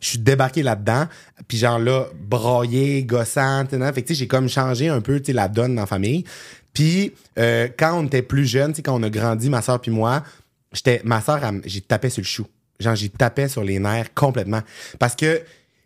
je 0.00 0.08
suis 0.10 0.18
débarqué 0.18 0.62
là-dedans, 0.62 1.06
puis 1.46 1.58
genre 1.58 1.78
là, 1.78 2.06
broyé, 2.14 3.04
gossant, 3.04 3.64
tu 3.66 3.78
sais, 3.78 3.92
fait 3.92 4.02
que 4.02 4.08
tu 4.08 4.14
sais, 4.14 4.18
j'ai 4.18 4.26
comme 4.26 4.48
changé 4.48 4.88
un 4.88 5.00
peu, 5.00 5.20
tu 5.20 5.26
sais, 5.26 5.32
la 5.32 5.48
donne 5.48 5.74
dans 5.74 5.82
la 5.82 5.86
famille. 5.86 6.24
Puis 6.72 7.12
euh, 7.38 7.68
quand 7.78 7.98
on 7.98 8.06
était 8.06 8.22
plus 8.22 8.46
jeunes, 8.46 8.72
tu 8.72 8.76
sais, 8.76 8.82
quand 8.82 8.98
on 8.98 9.02
a 9.02 9.10
grandi, 9.10 9.50
ma 9.50 9.62
soeur 9.62 9.80
puis 9.80 9.90
moi, 9.90 10.22
j'étais, 10.72 11.00
ma 11.04 11.20
soeur, 11.20 11.40
j'ai 11.64 11.80
tapé 11.80 12.10
sur 12.10 12.22
le 12.22 12.26
chou. 12.26 12.46
Genre, 12.78 12.94
j'y 12.94 13.10
tapais 13.10 13.48
sur 13.48 13.62
les 13.62 13.78
nerfs 13.78 14.14
complètement. 14.14 14.62
Parce 14.98 15.14
que 15.14 15.42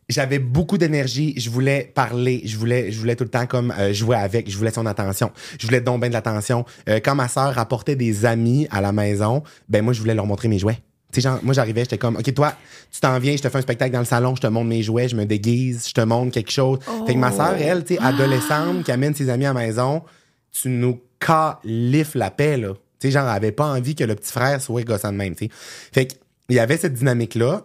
j'avais 0.09 0.39
beaucoup 0.39 0.79
d'énergie, 0.79 1.35
je 1.37 1.51
voulais 1.51 1.91
parler, 1.95 2.43
je 2.45 2.57
voulais, 2.57 2.93
je 2.93 2.99
voulais 2.99 3.17
tout 3.17 3.25
le 3.25 3.31
temps 3.31 3.47
comme 3.47 3.73
euh, 3.79 3.93
jouer 3.93 4.17
avec, 4.17 4.51
je 4.51 4.57
voulais 4.57 4.71
son 4.71 4.87
attention, 4.87 5.31
je 5.59 5.67
voulais 5.67 5.81
donc 5.81 6.01
bien 6.01 6.09
de 6.09 6.15
l'attention. 6.15 6.65
Euh, 6.89 7.01
quand 7.03 7.15
ma 7.15 7.29
soeur 7.29 7.59
apportait 7.59 7.97
des 7.97 8.27
amis 8.27 8.67
à 8.71 8.81
la 8.81 8.93
maison, 8.93 9.43
ben 9.69 9.83
moi 9.83 9.93
je 9.93 10.01
voulais 10.01 10.15
leur 10.15 10.27
montrer 10.27 10.49
mes 10.49 10.59
jouets. 10.59 10.79
Tu 11.13 11.21
sais, 11.21 11.29
genre, 11.29 11.39
moi 11.43 11.55
j'arrivais, 11.55 11.83
j'étais 11.83 11.99
comme, 11.99 12.17
ok 12.17 12.35
toi, 12.35 12.55
tu 12.91 13.01
t'en 13.01 13.19
viens, 13.19 13.37
je 13.37 13.43
te 13.43 13.49
fais 13.49 13.59
un 13.59 13.63
spectacle 13.63 13.93
dans 13.93 14.01
le 14.01 14.05
salon, 14.05 14.35
je 14.35 14.41
te 14.41 14.47
montre 14.47 14.67
mes 14.67 14.83
jouets, 14.83 15.09
je 15.09 15.17
me 15.17 15.25
déguise, 15.25 15.89
je 15.89 15.95
te 15.95 16.01
montre 16.01 16.33
quelque 16.33 16.51
chose. 16.51 16.81
Fait 17.07 17.15
que 17.15 17.19
ma 17.19 17.31
soeur, 17.31 17.55
elle, 17.55 17.85
tu 17.85 17.95
sais, 17.95 18.01
adolescente, 18.01 18.85
qui 18.85 18.93
amène 18.93 19.15
ses 19.15 19.31
amis 19.31 19.47
à 19.47 19.53
la 19.53 19.61
maison, 19.61 20.03
tu 20.51 20.69
nous 20.69 21.01
califfes 21.21 22.15
la 22.15 22.31
paix 22.31 22.57
là. 22.57 22.75
Tu 22.99 23.09
sais, 23.09 23.11
genre, 23.13 23.29
elle 23.29 23.37
avait 23.37 23.53
pas 23.53 23.67
envie 23.67 23.95
que 23.95 24.05
le 24.05 24.15
petit 24.17 24.33
frère 24.33 24.61
soit 24.61 24.83
gossant 24.83 25.13
de 25.13 25.17
même, 25.17 25.35
tu 25.35 25.45
sais. 25.45 25.51
Fait 25.93 26.07
que 26.07 26.15
il 26.49 26.57
y 26.57 26.59
avait 26.59 26.77
cette 26.77 26.95
dynamique 26.95 27.35
là. 27.35 27.65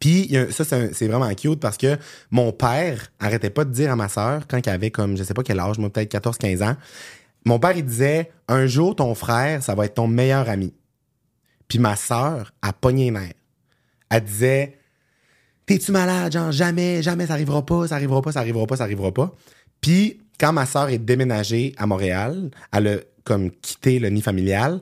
Puis 0.00 0.36
ça, 0.50 0.64
c'est 0.64 1.06
vraiment 1.06 1.32
cute 1.34 1.60
parce 1.60 1.76
que 1.76 1.96
mon 2.30 2.52
père 2.52 3.10
arrêtait 3.18 3.50
pas 3.50 3.64
de 3.64 3.72
dire 3.72 3.90
à 3.90 3.96
ma 3.96 4.08
sœur, 4.08 4.46
quand 4.48 4.58
il 4.58 4.68
avait 4.68 4.90
comme, 4.90 5.16
je 5.16 5.22
sais 5.22 5.34
pas 5.34 5.42
quel 5.42 5.58
âge, 5.60 5.78
moi 5.78 5.90
peut-être 5.90 6.12
14-15 6.12 6.64
ans, 6.64 6.76
mon 7.44 7.60
père, 7.60 7.76
il 7.76 7.84
disait, 7.84 8.32
un 8.48 8.66
jour, 8.66 8.96
ton 8.96 9.14
frère, 9.14 9.62
ça 9.62 9.76
va 9.76 9.86
être 9.86 9.94
ton 9.94 10.08
meilleur 10.08 10.48
ami. 10.48 10.74
Puis 11.68 11.78
ma 11.78 11.94
sœur 11.94 12.52
a 12.60 12.72
pogné 12.72 13.12
nerfs. 13.12 13.34
Elle 14.10 14.24
disait, 14.24 14.78
t'es-tu 15.64 15.92
malade? 15.92 16.32
Genre, 16.32 16.50
jamais, 16.50 17.02
jamais, 17.02 17.26
ça 17.26 17.34
arrivera 17.34 17.64
pas, 17.64 17.86
ça 17.86 17.94
arrivera 17.94 18.20
pas, 18.20 18.32
ça 18.32 18.40
arrivera 18.40 18.66
pas, 18.66 18.76
ça 18.76 18.84
arrivera 18.84 19.12
pas. 19.12 19.32
Puis 19.80 20.20
quand 20.40 20.52
ma 20.52 20.66
sœur 20.66 20.88
est 20.88 20.98
déménagée 20.98 21.72
à 21.78 21.86
Montréal, 21.86 22.50
elle 22.72 22.88
a 22.88 22.96
comme 23.22 23.50
quitté 23.50 24.00
le 24.00 24.08
nid 24.08 24.22
familial, 24.22 24.80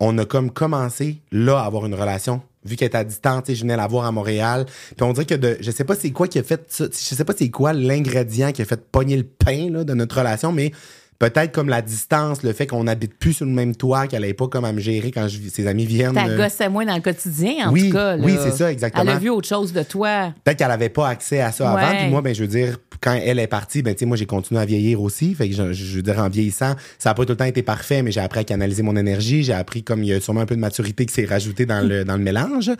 on 0.00 0.16
a 0.18 0.24
comme 0.24 0.50
commencé 0.50 1.20
là 1.32 1.60
à 1.60 1.66
avoir 1.66 1.86
une 1.86 1.94
relation 1.94 2.42
vu 2.64 2.76
qu'elle 2.76 2.88
était 2.88 2.98
à 2.98 3.04
distance, 3.04 3.44
sais, 3.46 3.54
je 3.54 3.62
venais 3.62 3.76
la 3.76 3.86
voir 3.86 4.06
à 4.06 4.12
Montréal. 4.12 4.66
Puis 4.96 5.02
on 5.02 5.12
dirait 5.12 5.26
que 5.26 5.34
de 5.34 5.56
je 5.60 5.70
sais 5.70 5.84
pas 5.84 5.94
c'est 5.94 6.10
quoi 6.10 6.28
qui 6.28 6.38
a 6.38 6.42
fait 6.42 6.64
ça, 6.68 6.86
je 6.86 7.14
sais 7.14 7.24
pas 7.24 7.34
c'est 7.36 7.50
quoi 7.50 7.72
l'ingrédient 7.72 8.52
qui 8.52 8.62
a 8.62 8.64
fait 8.64 8.80
pogner 8.90 9.16
le 9.16 9.24
pain 9.24 9.70
de 9.70 9.94
notre 9.94 10.18
relation 10.18 10.52
mais 10.52 10.72
peut-être 11.18 11.52
comme 11.52 11.68
la 11.68 11.82
distance, 11.82 12.42
le 12.42 12.52
fait 12.52 12.66
qu'on 12.66 12.86
habite 12.86 13.14
plus 13.18 13.34
sur 13.34 13.46
le 13.46 13.52
même 13.52 13.74
toit, 13.76 14.06
qu'elle 14.06 14.20
n'avait 14.22 14.34
pas 14.34 14.48
comme 14.48 14.64
à 14.64 14.72
me 14.72 14.80
gérer 14.80 15.10
quand 15.10 15.28
je, 15.28 15.38
ses 15.48 15.66
amis 15.66 15.86
viennent. 15.86 16.14
Ta 16.14 16.28
gosse 16.28 16.60
à 16.60 16.68
moi 16.68 16.84
dans 16.84 16.94
le 16.94 17.00
quotidien, 17.00 17.68
en 17.68 17.72
Oui, 17.72 17.88
tout 17.88 17.96
cas. 17.96 18.16
là. 18.16 18.24
oui, 18.24 18.36
c'est 18.42 18.52
ça, 18.52 18.70
exactement. 18.72 19.02
Elle 19.04 19.10
a 19.10 19.18
vu 19.18 19.30
autre 19.30 19.48
chose 19.48 19.72
de 19.72 19.82
toi. 19.82 20.32
Peut-être 20.44 20.58
qu'elle 20.58 20.70
avait 20.70 20.88
pas 20.88 21.08
accès 21.08 21.40
à 21.40 21.52
ça 21.52 21.74
Ouais. 21.74 21.82
avant. 21.82 21.96
Puis 21.98 22.08
moi, 22.10 22.22
ben, 22.22 22.34
je 22.34 22.42
veux 22.42 22.48
dire, 22.48 22.78
quand 23.00 23.14
elle 23.14 23.38
est 23.38 23.46
partie, 23.46 23.82
ben, 23.82 23.94
moi, 24.02 24.16
j'ai 24.16 24.26
continué 24.26 24.60
à 24.60 24.64
vieillir 24.64 25.00
aussi. 25.02 25.34
Fait 25.34 25.48
que 25.48 25.54
je, 25.54 25.72
je 25.72 25.96
veux 25.96 26.02
dire, 26.02 26.18
en 26.18 26.28
vieillissant, 26.28 26.74
ça 26.98 27.10
a 27.10 27.14
pas 27.14 27.24
tout 27.24 27.32
le 27.32 27.36
temps 27.36 27.44
été 27.44 27.62
parfait, 27.62 28.02
mais 28.02 28.10
j'ai 28.12 28.20
appris 28.20 28.40
à 28.40 28.44
canaliser 28.44 28.82
mon 28.82 28.96
énergie. 28.96 29.42
J'ai 29.42 29.52
appris 29.52 29.82
comme 29.82 30.02
il 30.02 30.08
y 30.08 30.12
a 30.12 30.20
sûrement 30.20 30.40
un 30.40 30.46
peu 30.46 30.54
de 30.56 30.60
maturité 30.60 31.06
qui 31.06 31.14
s'est 31.14 31.24
rajouté 31.26 31.66
dans 31.66 31.86
le, 31.86 32.04
dans 32.04 32.16
le 32.16 32.22
mélange. 32.22 32.70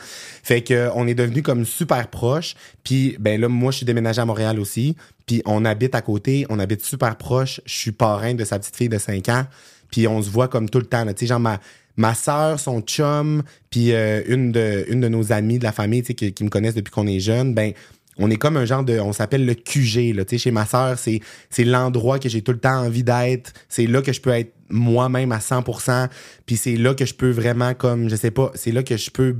Fait 0.42 0.62
que, 0.62 0.88
on 0.94 1.06
est 1.06 1.14
devenus 1.14 1.42
comme 1.42 1.64
super 1.64 2.08
proches. 2.08 2.54
Puis, 2.82 3.16
ben, 3.18 3.40
là, 3.40 3.48
moi, 3.48 3.70
je 3.70 3.78
suis 3.78 3.86
déménagé 3.86 4.20
à 4.20 4.24
Montréal 4.24 4.58
aussi. 4.60 4.96
Puis, 5.26 5.42
on 5.46 5.64
habite 5.64 5.94
à 5.94 6.02
côté. 6.02 6.46
On 6.48 6.58
habite 6.58 6.84
super 6.84 7.16
proche. 7.16 7.60
Je 7.64 7.74
suis 7.74 7.92
parrain 7.92 8.34
de 8.34 8.44
sa 8.44 8.58
petite 8.58 8.76
fille 8.76 8.88
de 8.88 8.98
5 8.98 9.28
ans. 9.28 9.46
Puis, 9.90 10.06
on 10.08 10.22
se 10.22 10.30
voit 10.30 10.48
comme 10.48 10.68
tout 10.68 10.78
le 10.78 10.86
temps. 10.86 11.04
Tu 11.06 11.12
sais, 11.16 11.26
genre, 11.26 11.40
ma, 11.40 11.60
ma 11.96 12.14
sœur, 12.14 12.58
son 12.58 12.80
chum, 12.80 13.42
puis 13.70 13.92
euh, 13.92 14.22
une 14.26 14.52
de 14.52 14.84
une 14.88 15.00
de 15.00 15.08
nos 15.08 15.32
amies 15.32 15.58
de 15.58 15.64
la 15.64 15.72
famille, 15.72 16.02
qui, 16.02 16.32
qui 16.32 16.44
me 16.44 16.48
connaissent 16.48 16.74
depuis 16.74 16.90
qu'on 16.90 17.06
est 17.06 17.20
jeune, 17.20 17.54
ben 17.54 17.72
on 18.16 18.30
est 18.30 18.36
comme 18.36 18.56
un 18.56 18.64
genre 18.64 18.84
de 18.84 18.98
on 18.98 19.12
s'appelle 19.12 19.44
le 19.44 19.54
QG 19.54 20.14
là, 20.14 20.24
chez 20.36 20.50
ma 20.50 20.66
sœur, 20.66 20.98
c'est 20.98 21.20
c'est 21.50 21.64
l'endroit 21.64 22.18
que 22.18 22.28
j'ai 22.28 22.42
tout 22.42 22.52
le 22.52 22.58
temps 22.58 22.84
envie 22.84 23.04
d'être, 23.04 23.52
c'est 23.68 23.86
là 23.86 24.02
que 24.02 24.12
je 24.12 24.20
peux 24.20 24.30
être 24.30 24.52
moi-même 24.68 25.32
à 25.32 25.38
100%, 25.38 26.08
puis 26.46 26.56
c'est 26.56 26.76
là 26.76 26.94
que 26.94 27.04
je 27.04 27.14
peux 27.14 27.30
vraiment 27.30 27.74
comme 27.74 28.08
je 28.08 28.16
sais 28.16 28.30
pas, 28.30 28.50
c'est 28.54 28.72
là 28.72 28.82
que 28.82 28.96
je 28.96 29.10
peux 29.10 29.36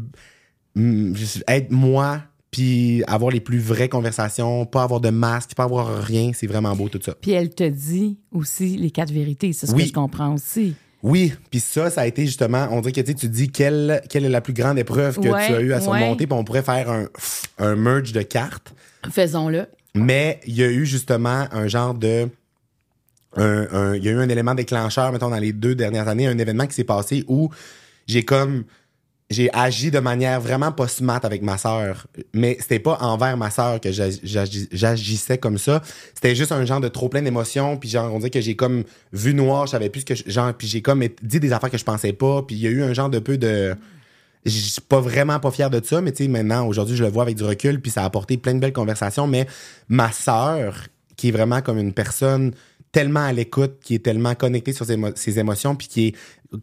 être 1.49 1.71
moi 1.71 2.23
puis 2.55 3.03
avoir 3.09 3.33
les 3.33 3.41
plus 3.41 3.59
vraies 3.59 3.89
conversations, 3.89 4.65
pas 4.65 4.85
avoir 4.85 5.01
de 5.01 5.11
masque, 5.11 5.57
pas 5.57 5.65
avoir 5.65 5.99
rien, 6.05 6.31
c'est 6.33 6.47
vraiment 6.47 6.77
beau 6.77 6.89
tout 6.89 7.01
ça. 7.03 7.13
Puis 7.21 7.33
elle 7.33 7.51
te 7.53 7.65
dit 7.69 8.17
aussi 8.31 8.77
les 8.77 8.93
quatre 8.93 9.11
vérités. 9.11 9.53
C'est 9.53 9.67
ce 9.67 9.73
Oui. 9.73 9.83
que 9.83 9.89
je 9.89 9.93
comprends 9.93 10.33
aussi. 10.35 10.77
Oui, 11.03 11.33
puis 11.51 11.59
ça, 11.59 11.91
ça 11.91 12.03
a 12.03 12.07
été 12.07 12.25
justement, 12.27 12.69
on 12.71 12.81
dirait 12.81 12.93
que 12.93 13.01
tu 13.01 13.09
sais, 13.09 13.15
tu 13.15 13.29
dis 13.29 13.49
quelle, 13.51 14.01
quelle 14.09 14.25
est 14.25 14.29
la 14.29 14.41
plus 14.41 14.53
grande 14.55 14.79
épreuve 14.79 15.19
que 15.19 15.29
Ouais, 15.29 15.47
tu 15.49 15.53
as 15.53 15.61
eu 15.61 15.73
à 15.73 15.81
surmonter, 15.81 16.29
puis 16.29 16.33
on 16.39 16.45
pourrait 16.45 16.63
faire 16.63 16.89
un, 16.91 17.09
un 17.59 17.75
merge 17.75 18.13
de 18.13 18.23
cartes. 18.23 18.73
Faisons-le. 19.11 19.67
Mais 19.97 20.39
il 20.47 20.55
y 20.55 20.63
a 20.63 20.71
eu 20.71 20.87
justement 20.87 21.47
un 21.51 21.67
genre 21.67 21.95
de. 21.95 22.29
un- 23.37 23.67
un- 23.73 23.97
Il 23.97 24.05
y 24.05 24.09
a 24.09 24.13
eu 24.13 24.19
un 24.19 24.29
élément 24.29 24.55
déclencheur, 24.55 25.11
mettons, 25.13 25.29
dans 25.31 25.39
les 25.39 25.53
deux 25.53 25.75
dernières 25.75 26.07
années, 26.09 26.27
un 26.29 26.39
événement 26.39 26.67
qui 26.69 26.75
s'est 26.75 26.85
passé 26.85 27.25
où 27.27 27.51
j'ai 28.07 28.23
comme. 28.25 28.65
J'ai 29.35 29.51
agi 29.53 29.91
de 29.91 29.99
manière 29.99 30.41
vraiment 30.41 30.71
pas 30.71 30.87
smart 30.89 31.21
avec 31.25 31.43
ma 31.43 31.59
sœur. 31.59 32.07
Mais 32.33 32.57
c'était 32.61 32.79
pas 32.79 32.97
envers 33.01 33.37
ma 33.37 33.51
sœur 33.51 33.81
que 33.81 33.91
j'ag- 33.91 34.21
j'agi- 34.23 34.69
j'agissais 34.71 35.39
comme 35.39 35.59
ça. 35.59 35.83
C'était 36.15 36.35
juste 36.35 36.53
un 36.53 36.65
genre 36.65 36.81
de 36.81 36.89
trop 36.89 37.09
plein 37.09 37.23
d'émotions. 37.23 37.77
Puis 37.77 37.89
genre, 37.89 38.13
on 38.15 38.19
dirait 38.19 38.31
que 38.31 38.41
j'ai 38.41 38.55
comme 38.55 38.85
vu 39.13 39.35
noir, 39.35 39.67
je 39.67 39.73
savais 39.73 39.91
plus 39.91 40.01
ce 40.03 40.07
que 40.07 40.15
je- 40.15 40.25
genre, 40.31 40.55
puis 40.55 40.69
j'ai 40.69 40.83
comme 40.83 41.03
dit 41.23 41.41
des 41.41 41.53
affaires 41.53 41.71
que 41.71 41.79
je 41.79 41.85
pensais 41.85 42.13
pas. 42.13 42.43
Puis 42.43 42.55
il 42.57 42.63
y 42.63 42.67
a 42.69 42.71
eu 42.71 42.83
un 42.83 42.93
genre 42.95 43.11
de 43.11 43.19
peu 43.19 43.37
de 43.37 43.75
je 44.47 44.51
suis 44.51 44.81
pas 44.83 45.01
vraiment 45.01 45.41
pas 45.41 45.51
fier 45.51 45.71
de 45.71 45.81
ça, 45.83 46.03
mais 46.03 46.13
tu 46.13 46.25
sais, 46.25 46.29
maintenant, 46.29 46.67
aujourd'hui, 46.67 46.97
je 46.97 47.03
le 47.03 47.09
vois 47.09 47.23
avec 47.23 47.35
du 47.37 47.45
recul, 47.45 47.81
puis 47.81 47.91
ça 47.91 48.03
a 48.03 48.05
apporté 48.05 48.37
plein 48.37 48.53
de 48.55 48.61
belles 48.61 48.75
conversations. 48.75 49.27
Mais 49.27 49.47
ma 49.89 50.13
sœur, 50.13 50.87
qui 51.17 51.29
est 51.29 51.33
vraiment 51.33 51.63
comme 51.63 51.79
une 51.79 51.95
personne 51.95 52.53
tellement 52.95 53.25
à 53.25 53.33
l'écoute, 53.33 53.81
qui 53.83 53.97
est 53.97 53.99
tellement 53.99 54.37
connectée 54.37 54.73
sur 54.73 54.87
ses, 54.87 54.97
émo- 54.97 55.17
ses 55.17 55.41
émotions, 55.41 55.75
puis 55.75 55.89
qui 55.89 56.07
est, 56.07 56.15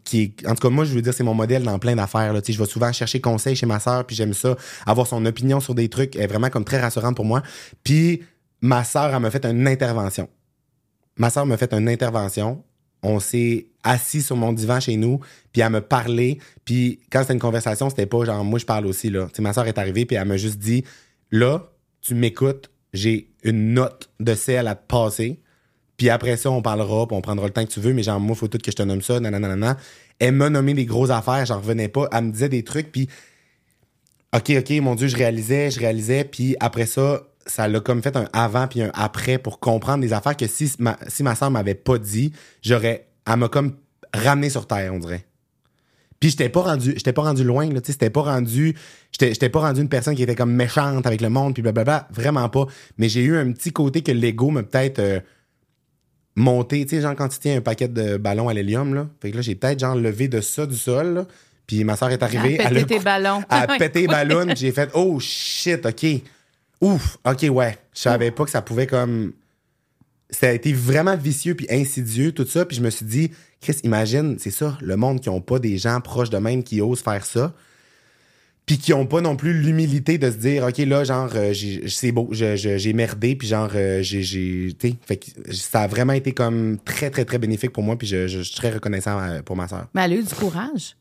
qui 0.02 0.22
est, 0.22 0.48
en 0.48 0.54
tout 0.54 0.62
cas, 0.62 0.70
moi, 0.70 0.86
je 0.86 0.94
veux 0.94 1.02
dire, 1.02 1.12
c'est 1.12 1.22
mon 1.22 1.34
modèle 1.34 1.62
dans 1.62 1.78
plein 1.78 1.94
d'affaires. 1.94 2.34
je 2.34 2.58
vais 2.58 2.66
souvent 2.66 2.90
chercher 2.90 3.20
conseil 3.20 3.54
chez 3.54 3.66
ma 3.66 3.78
sœur, 3.78 4.06
puis 4.06 4.16
j'aime 4.16 4.32
ça, 4.32 4.56
avoir 4.86 5.06
son 5.06 5.26
opinion 5.26 5.60
sur 5.60 5.74
des 5.74 5.90
trucs, 5.90 6.16
est 6.16 6.26
vraiment 6.26 6.48
comme 6.48 6.64
très 6.64 6.80
rassurante 6.80 7.14
pour 7.14 7.26
moi. 7.26 7.42
Puis 7.84 8.22
ma 8.62 8.82
sœur, 8.82 9.14
elle 9.14 9.20
m'a 9.20 9.30
fait 9.30 9.44
une 9.44 9.68
intervention. 9.68 10.26
Ma 11.18 11.28
sœur 11.28 11.44
m'a 11.44 11.58
fait 11.58 11.74
une 11.74 11.86
intervention. 11.86 12.64
On 13.02 13.20
s'est 13.20 13.66
assis 13.82 14.22
sur 14.22 14.36
mon 14.36 14.54
divan 14.54 14.80
chez 14.80 14.96
nous, 14.96 15.20
puis 15.52 15.60
elle 15.60 15.70
me 15.70 15.82
parlait. 15.82 16.38
Puis 16.64 17.00
quand 17.10 17.20
c'était 17.20 17.34
une 17.34 17.40
conversation, 17.40 17.90
c'était 17.90 18.06
pas 18.06 18.24
genre 18.24 18.42
moi 18.42 18.58
je 18.58 18.64
parle 18.64 18.86
aussi 18.86 19.10
là. 19.10 19.28
Ma 19.38 19.52
sœur 19.52 19.66
est 19.66 19.76
arrivée 19.76 20.06
puis 20.06 20.16
elle 20.16 20.26
m'a 20.26 20.38
juste 20.38 20.58
dit 20.58 20.82
là, 21.30 21.70
tu 22.00 22.14
m'écoutes, 22.14 22.70
j'ai 22.94 23.34
une 23.42 23.74
note 23.74 24.08
de 24.20 24.34
sel 24.34 24.66
à 24.66 24.74
te 24.76 24.86
passer. 24.86 25.40
Puis 26.02 26.10
après 26.10 26.36
ça, 26.36 26.50
on 26.50 26.62
parlera, 26.62 27.06
puis 27.06 27.16
on 27.16 27.20
prendra 27.20 27.46
le 27.46 27.52
temps 27.52 27.64
que 27.64 27.70
tu 27.70 27.78
veux, 27.78 27.92
mais 27.92 28.02
genre 28.02 28.18
moi 28.18 28.34
faut 28.34 28.48
tout 28.48 28.58
que 28.58 28.72
je 28.72 28.76
te 28.76 28.82
nomme 28.82 29.02
ça, 29.02 29.20
nanana. 29.20 29.76
Elle 30.18 30.34
m'a 30.34 30.50
nommé 30.50 30.74
des 30.74 30.84
grosses 30.84 31.10
affaires, 31.10 31.46
j'en 31.46 31.58
revenais 31.58 31.86
pas, 31.86 32.08
elle 32.10 32.24
me 32.24 32.32
disait 32.32 32.48
des 32.48 32.64
trucs 32.64 32.90
puis 32.90 33.08
OK, 34.34 34.50
OK, 34.58 34.70
mon 34.80 34.96
Dieu, 34.96 35.06
je 35.06 35.16
réalisais, 35.16 35.70
je 35.70 35.78
réalisais, 35.78 36.24
puis 36.24 36.56
après 36.58 36.86
ça, 36.86 37.22
ça 37.46 37.68
l'a 37.68 37.78
comme 37.78 38.02
fait 38.02 38.16
un 38.16 38.28
avant 38.32 38.66
puis 38.66 38.82
un 38.82 38.90
après 38.94 39.38
pour 39.38 39.60
comprendre 39.60 40.00
des 40.00 40.12
affaires 40.12 40.36
que 40.36 40.48
si 40.48 40.72
ma, 40.80 40.98
si 41.06 41.22
ma 41.22 41.36
m'avait 41.50 41.76
pas 41.76 41.98
dit, 41.98 42.32
j'aurais. 42.62 43.06
Elle 43.24 43.36
m'a 43.36 43.48
comme 43.48 43.76
ramené 44.12 44.50
sur 44.50 44.66
terre, 44.66 44.92
on 44.92 44.98
dirait. 44.98 45.24
Puis 46.18 46.30
j'étais 46.30 46.48
pas 46.48 46.62
rendu, 46.62 46.94
j'étais 46.96 47.12
pas 47.12 47.22
rendu 47.22 47.44
loin, 47.44 47.70
là, 47.70 47.80
tu 47.80 47.92
sais, 47.92 48.10
pas 48.10 48.22
rendu, 48.22 48.74
j'étais, 49.12 49.48
pas 49.48 49.60
rendu 49.60 49.80
une 49.80 49.88
personne 49.88 50.16
qui 50.16 50.24
était 50.24 50.34
comme 50.34 50.52
méchante 50.52 51.06
avec 51.06 51.20
le 51.20 51.28
monde, 51.28 51.54
puis 51.54 51.62
blablabla, 51.62 52.08
vraiment 52.10 52.48
pas. 52.48 52.66
Mais 52.98 53.08
j'ai 53.08 53.22
eu 53.22 53.36
un 53.36 53.52
petit 53.52 53.70
côté 53.72 54.02
que 54.02 54.10
l'ego 54.10 54.50
m'a 54.50 54.64
peut-être 54.64 54.98
euh, 54.98 55.20
monté, 56.34 56.84
tu 56.84 56.96
sais, 56.96 57.02
genre 57.02 57.14
quand 57.14 57.28
tu 57.28 57.38
tiens 57.38 57.56
un 57.56 57.60
paquet 57.60 57.88
de 57.88 58.16
ballons 58.16 58.48
à 58.48 58.54
l'hélium, 58.54 58.94
là. 58.94 59.08
Fait 59.20 59.30
que 59.30 59.36
là, 59.36 59.42
j'ai 59.42 59.54
peut-être 59.54 59.80
genre 59.80 59.94
levé 59.94 60.28
de 60.28 60.40
ça 60.40 60.66
du 60.66 60.76
sol, 60.76 61.14
là. 61.14 61.26
Puis 61.66 61.84
ma 61.84 61.96
soeur 61.96 62.10
est 62.10 62.22
arrivée. 62.22 62.58
À 62.60 62.68
péter 62.68 62.84
tes 62.84 62.98
ballons. 62.98 63.42
à 63.48 63.66
péter 63.78 64.02
les 64.02 64.06
ballons. 64.06 64.54
J'ai 64.54 64.72
fait 64.72 64.90
oh 64.94 65.18
shit, 65.20 65.86
ok. 65.86 66.06
Ouf, 66.80 67.18
ok, 67.24 67.46
ouais. 67.50 67.78
Je 67.94 68.00
savais 68.00 68.30
pas 68.30 68.44
que 68.44 68.50
ça 68.50 68.62
pouvait 68.62 68.86
comme. 68.86 69.32
Ça 70.30 70.48
a 70.48 70.52
été 70.52 70.72
vraiment 70.72 71.16
vicieux 71.16 71.54
puis 71.54 71.66
insidieux, 71.70 72.32
tout 72.32 72.46
ça. 72.46 72.64
Puis 72.64 72.76
je 72.78 72.82
me 72.82 72.90
suis 72.90 73.04
dit, 73.04 73.30
Chris, 73.60 73.76
imagine, 73.84 74.36
c'est 74.38 74.50
ça, 74.50 74.76
le 74.80 74.96
monde 74.96 75.20
qui 75.20 75.28
ont 75.28 75.42
pas 75.42 75.58
des 75.58 75.76
gens 75.76 76.00
proches 76.00 76.30
de 76.30 76.38
même 76.38 76.62
qui 76.62 76.80
osent 76.80 77.02
faire 77.02 77.24
ça. 77.24 77.52
Puis 78.64 78.78
qui 78.78 78.92
ont 78.92 79.06
pas 79.06 79.20
non 79.20 79.34
plus 79.34 79.52
l'humilité 79.60 80.18
de 80.18 80.30
se 80.30 80.36
dire, 80.36 80.64
OK, 80.64 80.78
là, 80.78 81.02
genre, 81.02 81.28
euh, 81.34 81.52
j'ai- 81.52 81.88
c'est 81.88 82.12
beau, 82.12 82.28
je- 82.30 82.54
je- 82.56 82.78
j'ai 82.78 82.92
merdé, 82.92 83.34
puis 83.34 83.48
genre, 83.48 83.70
euh, 83.74 84.02
j'ai. 84.02 84.72
Fait 85.04 85.16
que 85.16 85.26
ça 85.52 85.82
a 85.82 85.86
vraiment 85.88 86.12
été 86.12 86.32
comme 86.32 86.78
très, 86.84 87.10
très, 87.10 87.24
très 87.24 87.38
bénéfique 87.38 87.72
pour 87.72 87.82
moi, 87.82 87.96
puis 87.98 88.06
je, 88.06 88.28
je- 88.28 88.38
je 88.38 88.42
suis 88.44 88.54
très 88.54 88.70
reconnaissant 88.70 89.18
euh, 89.20 89.42
pour 89.42 89.56
ma 89.56 89.66
soeur. 89.66 89.86
Mais 89.94 90.02
elle 90.04 90.12
a 90.12 90.16
eu 90.16 90.22
du 90.22 90.34
courage 90.34 90.96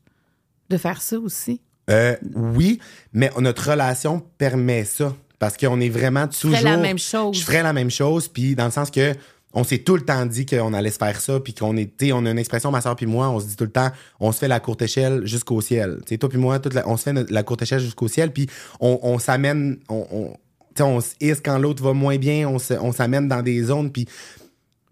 de 0.69 0.77
faire 0.77 1.01
ça 1.01 1.19
aussi. 1.19 1.61
Euh, 1.89 2.15
oui, 2.35 2.79
mais 3.13 3.29
notre 3.39 3.69
relation 3.71 4.23
permet 4.37 4.83
ça. 4.85 5.15
Parce 5.37 5.57
qu'on 5.57 5.79
est 5.81 5.89
vraiment 5.89 6.27
toujours. 6.27 6.51
ferais 6.55 6.63
la 6.71 6.77
même 6.77 6.99
chose. 6.99 7.35
Je 7.39 7.43
ferais 7.43 7.63
la 7.63 7.73
même 7.73 7.89
chose, 7.89 8.27
puis 8.27 8.53
dans 8.55 8.65
le 8.65 8.71
sens 8.71 8.91
que 8.91 9.13
on 9.53 9.63
s'est 9.63 9.79
tout 9.79 9.95
le 9.95 10.01
temps 10.01 10.25
dit 10.25 10.45
qu'on 10.45 10.73
allait 10.73 10.91
se 10.91 10.97
faire 10.97 11.19
ça, 11.19 11.39
puis 11.39 11.53
qu'on 11.53 11.75
sais, 11.75 12.11
on 12.13 12.25
a 12.25 12.31
une 12.31 12.39
expression, 12.39 12.71
ma 12.71 12.81
soeur 12.81 12.95
puis 12.95 13.05
moi, 13.05 13.29
on 13.29 13.39
se 13.39 13.47
dit 13.47 13.55
tout 13.55 13.65
le 13.65 13.71
temps, 13.71 13.89
on 14.19 14.31
se 14.31 14.39
fait 14.39 14.47
la 14.47 14.59
courte 14.59 14.81
échelle 14.81 15.25
jusqu'au 15.25 15.61
ciel. 15.61 15.99
Sais, 16.07 16.17
toi 16.17 16.29
puis 16.29 16.37
moi, 16.37 16.59
on 16.85 16.97
se 16.97 17.03
fait 17.03 17.31
la 17.31 17.43
courte 17.43 17.61
échelle 17.61 17.79
jusqu'au 17.79 18.07
ciel, 18.07 18.31
puis 18.31 18.47
on, 18.79 19.19
s'amène, 19.19 19.77
on, 19.89 20.05
on, 20.11 20.83
on 20.83 21.01
se 21.01 21.09
hisse 21.19 21.41
quand 21.43 21.57
l'autre 21.57 21.83
va 21.83 21.93
moins 21.93 22.17
bien, 22.17 22.47
on 22.47 22.91
s'amène 22.91 23.27
dans 23.27 23.41
des 23.41 23.63
zones, 23.63 23.91
puis 23.91 24.07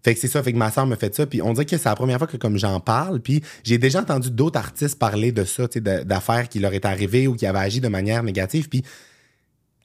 fait 0.02 0.14
que 0.14 0.20
c'est 0.20 0.28
ça, 0.28 0.42
fait 0.42 0.52
que 0.52 0.58
ma 0.58 0.70
soeur 0.70 0.86
me 0.86 0.96
fait 0.96 1.14
ça, 1.14 1.26
puis 1.26 1.42
on 1.42 1.52
dirait 1.52 1.66
que 1.66 1.76
c'est 1.76 1.84
la 1.88 1.94
première 1.94 2.16
fois 2.18 2.26
que 2.26 2.38
comme 2.38 2.56
j'en 2.56 2.80
parle, 2.80 3.20
puis 3.20 3.42
j'ai 3.64 3.76
déjà 3.76 4.00
entendu 4.00 4.30
d'autres 4.30 4.58
artistes 4.58 4.98
parler 4.98 5.30
de 5.30 5.44
ça, 5.44 5.66
d'affaires 6.06 6.48
qui 6.48 6.58
leur 6.58 6.72
est 6.72 6.86
arrivées 6.86 7.26
ou 7.26 7.34
qui 7.34 7.44
avaient 7.46 7.58
agi 7.58 7.80
de 7.80 7.88
manière 7.88 8.22
négative, 8.22 8.68
puis 8.68 8.82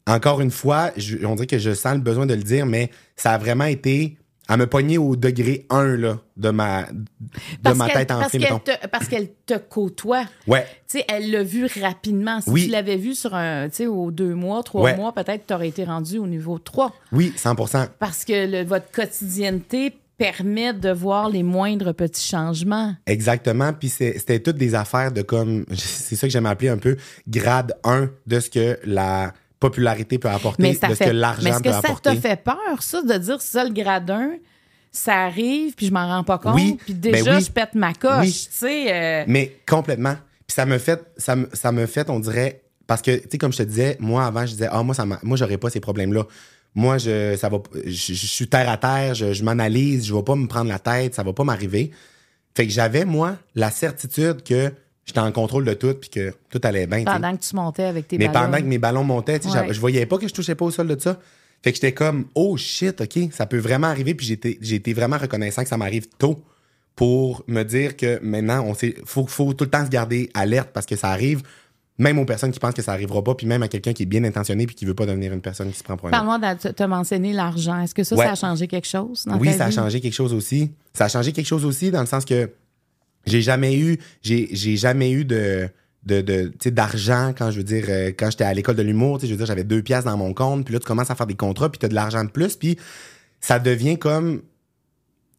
encore 0.07 0.39
une 0.39 0.51
fois, 0.51 0.91
je- 0.97 1.25
on 1.25 1.35
dirait 1.35 1.47
que 1.47 1.57
je 1.57 1.73
sens 1.73 1.95
le 1.95 1.99
besoin 2.01 2.25
de 2.25 2.33
le 2.33 2.43
dire, 2.43 2.65
mais 2.65 2.91
ça 3.15 3.31
a 3.31 3.37
vraiment 3.37 3.65
été 3.65 4.17
à 4.47 4.57
me 4.57 4.67
pogner 4.67 4.97
au 4.97 5.15
degré 5.15 5.65
1 5.69 5.95
là, 5.97 6.19
de 6.37 6.49
ma, 6.51 6.83
de 6.83 7.71
ma 7.73 7.85
qu'elle- 7.87 7.93
tête 7.95 8.07
parce 8.09 8.25
enflée, 8.25 8.39
qu'elle 8.39 8.53
mettons. 8.53 8.59
te, 8.59 8.87
parce 8.87 9.07
qu'elle 9.07 9.29
te 9.45 9.57
côtoie. 9.57 10.25
Ouais, 10.47 10.65
Tu 10.87 10.99
sais, 10.99 11.05
elle 11.07 11.31
l'a 11.31 11.43
vu 11.43 11.67
rapidement. 11.81 12.41
Si 12.41 12.49
Oui. 12.51 12.65
tu 12.65 12.71
l'avais 12.71 12.97
vu 12.97 13.15
sur 13.15 13.33
un, 13.33 13.69
tu 13.69 13.75
sais, 13.77 13.87
aux 13.87 14.11
deux 14.11 14.35
mois, 14.35 14.61
trois 14.63 14.83
Ouais. 14.83 14.95
mois, 14.95 15.13
peut-être 15.13 15.47
tu 15.47 15.53
aurais 15.53 15.69
été 15.69 15.83
rendu 15.83 16.17
au 16.19 16.27
niveau 16.27 16.59
3. 16.59 16.93
oui, 17.11 17.33
100% 17.35 17.87
Parce 17.99 18.23
que 18.23 18.45
le- 18.51 18.63
votre 18.63 18.91
quotidienneté 18.91 19.93
permet 20.17 20.73
de 20.73 20.91
voir 20.91 21.29
les 21.29 21.43
moindres 21.43 21.93
petits 21.93 22.25
changements. 22.25 22.95
Exactement. 23.05 23.73
Puis 23.73 23.89
c'était 23.89 24.39
toutes 24.39 24.55
des 24.57 24.73
affaires 24.75 25.11
de 25.11 25.21
comme, 25.23 25.65
c'est 25.75 26.15
ça 26.15 26.27
que 26.27 26.31
j'aime 26.31 26.45
appeler 26.45 26.69
un 26.69 26.77
peu 26.77 26.95
grade 27.27 27.73
1 27.83 28.09
de 28.27 28.39
ce 28.39 28.49
que 28.49 28.79
la 28.85 29.33
popularité 29.59 30.19
peut 30.19 30.29
apporter, 30.29 30.63
Mais 30.63 30.73
ça 30.73 30.87
de 30.87 30.93
ce 30.95 30.99
que 30.99 31.05
mais 31.05 31.13
l'argent 31.13 31.47
est-ce 31.49 31.57
que 31.59 31.63
peut 31.63 31.71
ça 31.71 31.77
apporter. 31.79 32.09
t'a 32.09 32.15
fait 32.29 32.43
peur, 32.43 32.81
ça, 32.81 33.01
de 33.01 33.13
dire 33.17 33.41
ça, 33.41 33.63
le 33.63 33.71
gradin, 33.73 34.31
ça 34.91 35.23
arrive, 35.25 35.73
puis 35.75 35.87
je 35.87 35.91
m'en 35.93 36.07
rends 36.07 36.23
pas 36.23 36.37
compte, 36.37 36.55
Oui, 36.55 36.77
puis 36.83 36.93
ben 36.93 37.11
déjà, 37.11 37.37
oui. 37.37 37.43
je 37.43 37.51
pète 37.51 37.75
ma 37.75 37.93
coche, 37.93 38.19
Oui. 38.21 38.31
tu 38.49 38.57
sais. 38.57 38.93
euh, 38.93 39.23
Mais 39.27 39.57
complètement. 39.67 40.15
Puis 40.47 40.53
ça 40.55 40.65
me 40.65 40.77
fait, 40.77 41.01
ça 41.17 41.35
me, 41.35 41.49
ça 41.53 41.71
me 41.71 41.85
fait, 41.85 42.09
on 42.09 42.19
dirait, 42.19 42.61
parce 42.87 43.01
que, 43.01 43.15
tu 43.17 43.27
sais, 43.31 43.37
comme 43.37 43.51
je 43.51 43.57
te 43.57 43.63
disais, 43.63 43.97
moi, 43.99 44.25
avant, 44.25 44.45
je 44.45 44.51
disais, 44.51 44.69
ah, 44.71 44.83
moi, 44.83 44.93
ça 44.93 45.05
m'a- 45.05 45.19
moi, 45.23 45.37
j'aurais 45.37 45.57
pas 45.57 45.69
ces 45.69 45.79
problèmes-là. 45.79 46.23
Moi, 46.75 46.97
je, 46.97 47.35
ça 47.37 47.49
va, 47.49 47.57
je, 47.85 47.89
je 48.13 48.25
suis 48.27 48.47
terre 48.47 48.69
à 48.69 48.77
terre, 48.77 49.15
je, 49.15 49.33
je 49.33 49.43
m'analyse, 49.43 50.05
je 50.05 50.13
vais 50.13 50.23
pas 50.23 50.35
me 50.35 50.47
prendre 50.47 50.69
la 50.69 50.77
tête, 50.79 51.15
ça 51.15 51.23
va 51.23 51.33
pas 51.33 51.43
m'arriver. 51.45 51.91
Fait 52.55 52.67
que 52.67 52.71
j'avais, 52.71 53.05
moi, 53.05 53.37
la 53.55 53.71
certitude 53.71 54.43
que 54.43 54.71
j'étais 55.05 55.19
en 55.19 55.31
contrôle 55.31 55.65
de 55.65 55.73
tout, 55.73 55.93
puis 55.93 56.09
que 56.09 56.33
tout 56.49 56.59
allait 56.63 56.87
bien. 56.87 57.03
pendant 57.03 57.35
que 57.35 57.41
tu 57.43 57.55
montais 57.55 57.83
avec 57.83 58.07
tes 58.07 58.17
Mais 58.17 58.27
ballons. 58.27 58.45
pendant 58.45 58.57
que 58.57 58.63
mes 58.67 58.77
ballons 58.77 59.03
montaient, 59.03 59.39
Ouais. 59.45 59.73
je 59.73 59.79
voyais 59.79 60.05
pas 60.05 60.17
que 60.17 60.27
je 60.27 60.33
touchais 60.33 60.55
pas 60.55 60.65
au 60.65 60.71
sol 60.71 60.87
de 60.87 60.99
ça. 60.99 61.19
Fait 61.63 61.71
que 61.71 61.75
j'étais 61.77 61.93
comme, 61.93 62.25
oh 62.35 62.57
shit, 62.57 63.01
OK, 63.01 63.19
ça 63.31 63.45
peut 63.45 63.57
vraiment 63.57 63.87
arriver. 63.87 64.13
Puis 64.13 64.27
j'étais, 64.27 64.57
j'ai 64.61 64.75
été 64.75 64.93
vraiment 64.93 65.17
reconnaissant 65.17 65.63
que 65.63 65.69
ça 65.69 65.77
m'arrive 65.77 66.07
tôt 66.19 66.43
pour 66.95 67.43
me 67.47 67.63
dire 67.63 67.97
que 67.97 68.19
maintenant, 68.23 68.63
on 68.65 68.73
sait, 68.73 68.95
faut, 69.05 69.25
faut 69.27 69.53
tout 69.53 69.65
le 69.65 69.69
temps 69.69 69.83
se 69.83 69.89
garder 69.89 70.29
alerte 70.33 70.69
parce 70.73 70.85
que 70.85 70.95
ça 70.95 71.09
arrive, 71.09 71.41
même 71.97 72.19
aux 72.19 72.25
personnes 72.25 72.51
qui 72.51 72.59
pensent 72.59 72.73
que 72.73 72.81
ça 72.81 72.91
arrivera 72.93 73.23
pas, 73.23 73.35
puis 73.35 73.47
même 73.47 73.63
à 73.63 73.67
quelqu'un 73.67 73.93
qui 73.93 74.03
est 74.03 74.05
bien 74.05 74.23
intentionné 74.23 74.65
puis 74.65 74.75
qui 74.75 74.85
veut 74.85 74.93
pas 74.93 75.05
devenir 75.05 75.33
une 75.33 75.41
personne 75.41 75.71
qui 75.71 75.77
se 75.79 75.83
prend 75.83 75.97
pour 75.97 76.07
un. 76.07 76.11
Parle-moi, 76.11 76.37
de- 76.39 76.71
tu 76.71 76.83
as 76.83 76.87
mentionné 76.87 77.33
l'argent. 77.33 77.81
Est-ce 77.81 77.95
que 77.95 78.03
ça, 78.03 78.15
Ouais. 78.15 78.25
ça 78.25 78.31
a 78.31 78.35
changé 78.35 78.67
quelque 78.67 78.87
chose 78.87 79.25
dans 79.25 79.37
Oui, 79.37 79.47
ta 79.51 79.57
ça 79.57 79.65
a 79.65 79.71
changé 79.71 79.99
quelque 80.01 80.13
chose 80.13 80.33
aussi. 80.33 80.71
Ça 80.93 81.05
a 81.05 81.09
changé 81.09 81.31
quelque 81.31 81.47
chose 81.47 81.65
aussi 81.65 81.91
dans 81.91 82.01
le 82.01 82.05
sens 82.05 82.25
que 82.25 82.49
j'ai 83.25 83.41
jamais 83.41 83.77
eu, 83.77 83.99
j'ai, 84.21 84.77
jamais 84.77 85.11
eu 85.11 85.25
de, 85.25 85.69
de, 86.03 86.51
d'argent 86.69 87.33
quand 87.37 87.51
je 87.51 87.57
veux 87.57 87.63
dire, 87.63 87.85
euh, 87.89 88.11
quand 88.17 88.29
j'étais 88.31 88.43
à 88.43 88.53
l'école 88.53 88.75
de 88.75 88.83
l'humour, 88.83 89.19
je 89.21 89.27
veux 89.27 89.37
dire, 89.37 89.45
j'avais 89.45 89.63
deux 89.63 89.81
piastres 89.81 90.09
dans 90.09 90.17
mon 90.17 90.33
compte, 90.33 90.65
puis 90.65 90.73
là, 90.73 90.79
tu 90.79 90.85
commences 90.85 91.11
à 91.11 91.15
faire 91.15 91.27
des 91.27 91.35
contrats, 91.35 91.69
puis 91.69 91.79
tu 91.79 91.87
de 91.87 91.95
l'argent 91.95 92.23
de 92.23 92.29
plus, 92.29 92.55
puis 92.55 92.77
ça 93.41 93.59
devient 93.59 93.97
comme, 93.97 94.41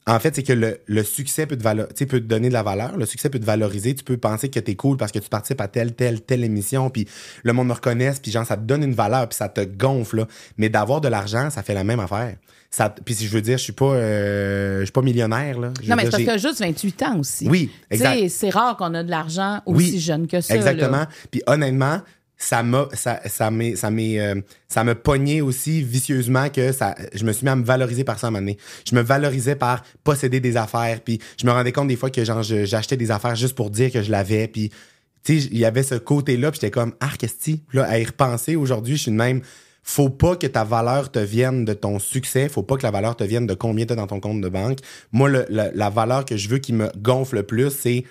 en 0.08 0.18
fait, 0.20 0.36
c'est 0.36 0.42
que 0.44 0.52
le, 0.52 0.78
le 0.86 1.02
succès 1.02 1.46
peut 1.46 1.56
te, 1.56 1.64
valo- 1.64 1.88
tu 1.88 1.94
sais, 1.96 2.06
peut 2.06 2.20
te 2.20 2.26
donner 2.26 2.48
de 2.48 2.52
la 2.52 2.62
valeur, 2.62 2.96
le 2.96 3.06
succès 3.06 3.28
peut 3.28 3.40
te 3.40 3.44
valoriser, 3.44 3.94
tu 3.94 4.04
peux 4.04 4.16
penser 4.16 4.48
que 4.48 4.60
t'es 4.60 4.76
cool 4.76 4.96
parce 4.96 5.10
que 5.10 5.18
tu 5.18 5.28
participes 5.28 5.60
à 5.60 5.66
telle, 5.68 5.94
telle, 5.94 6.20
telle 6.20 6.44
émission, 6.44 6.90
puis 6.90 7.08
le 7.42 7.52
monde 7.52 7.66
me 7.68 7.72
reconnaisse, 7.72 8.20
puis 8.20 8.30
genre, 8.30 8.46
ça 8.46 8.56
te 8.56 8.62
donne 8.62 8.84
une 8.84 8.94
valeur, 8.94 9.28
puis 9.28 9.36
ça 9.36 9.48
te 9.48 9.62
gonfle, 9.62 10.18
là. 10.18 10.28
Mais 10.58 10.68
d'avoir 10.68 11.00
de 11.00 11.08
l'argent, 11.08 11.50
ça 11.50 11.62
fait 11.64 11.74
la 11.74 11.82
même 11.84 11.98
affaire. 12.00 12.36
Ça, 12.70 12.90
puis 12.90 13.14
si 13.14 13.26
je 13.26 13.32
veux 13.32 13.40
dire, 13.42 13.58
je 13.58 13.62
suis 13.64 13.72
pas, 13.72 13.86
euh, 13.94 14.80
je 14.80 14.84
suis 14.84 14.92
pas 14.92 15.02
millionnaire, 15.02 15.58
là. 15.58 15.72
Je 15.82 15.88
Non, 15.88 15.96
mais 15.96 16.04
c'est 16.04 16.10
parce 16.10 16.22
que 16.24 16.38
juste 16.38 16.60
28 16.60 17.02
ans 17.04 17.18
aussi. 17.20 17.48
Oui, 17.48 17.70
exact. 17.90 18.28
c'est 18.28 18.50
rare 18.50 18.76
qu'on 18.76 18.92
a 18.94 19.02
de 19.02 19.10
l'argent 19.10 19.60
aussi 19.66 19.92
Oui, 19.92 19.98
jeune 20.00 20.26
que 20.26 20.40
ça. 20.40 20.54
Exactement. 20.54 21.06
Puis 21.30 21.42
honnêtement, 21.46 22.00
ça 22.38 22.62
m'a 22.62 22.88
ça 22.92 23.20
ça 23.26 23.50
ça 23.76 23.88
euh, 23.90 24.34
ça 24.68 24.84
me 24.84 24.94
pogné 24.94 25.40
aussi 25.40 25.82
vicieusement 25.82 26.50
que 26.50 26.70
ça 26.72 26.94
je 27.14 27.24
me 27.24 27.32
suis 27.32 27.44
mis 27.44 27.50
à 27.50 27.56
me 27.56 27.64
valoriser 27.64 28.04
par 28.04 28.18
ça 28.18 28.26
à 28.26 28.28
un 28.28 28.30
moment 28.32 28.40
donné. 28.42 28.58
Je 28.88 28.94
me 28.94 29.00
valorisais 29.00 29.56
par 29.56 29.82
posséder 30.04 30.40
des 30.40 30.56
affaires 30.56 31.00
puis 31.00 31.18
je 31.40 31.46
me 31.46 31.52
rendais 31.52 31.72
compte 31.72 31.88
des 31.88 31.96
fois 31.96 32.10
que 32.10 32.24
genre 32.24 32.42
j'achetais 32.42 32.96
des 32.98 33.10
affaires 33.10 33.36
juste 33.36 33.54
pour 33.54 33.70
dire 33.70 33.90
que 33.90 34.02
je 34.02 34.10
l'avais 34.10 34.48
puis 34.48 34.70
tu 35.24 35.40
sais 35.40 35.48
il 35.50 35.58
y 35.58 35.64
avait 35.64 35.82
ce 35.82 35.94
côté 35.94 36.36
là 36.36 36.50
puis 36.50 36.60
j'étais 36.60 36.70
comme 36.70 36.94
ah 37.00 37.10
qu'est-ce 37.18 37.52
que 37.52 37.76
là 37.76 37.84
à 37.88 37.98
y 37.98 38.04
repenser 38.04 38.54
aujourd'hui 38.54 38.96
je 38.96 39.02
suis 39.02 39.10
de 39.12 39.16
même 39.16 39.40
faut 39.82 40.10
pas 40.10 40.34
que 40.36 40.46
ta 40.48 40.64
valeur 40.64 41.12
te 41.12 41.20
vienne 41.20 41.64
de 41.64 41.72
ton 41.72 42.00
succès, 42.00 42.48
faut 42.48 42.64
pas 42.64 42.76
que 42.76 42.82
la 42.82 42.90
valeur 42.90 43.14
te 43.14 43.22
vienne 43.22 43.46
de 43.46 43.54
combien 43.54 43.86
tu 43.86 43.92
as 43.92 43.96
dans 43.96 44.08
ton 44.08 44.18
compte 44.18 44.40
de 44.40 44.48
banque. 44.48 44.80
Moi 45.12 45.28
le- 45.28 45.46
la- 45.48 45.70
la 45.72 45.90
valeur 45.90 46.24
que 46.24 46.36
je 46.36 46.48
veux 46.48 46.58
qui 46.58 46.72
me 46.72 46.90
gonfle 46.98 47.36
le 47.36 47.42
plus 47.44 47.70
c'est 47.70 48.02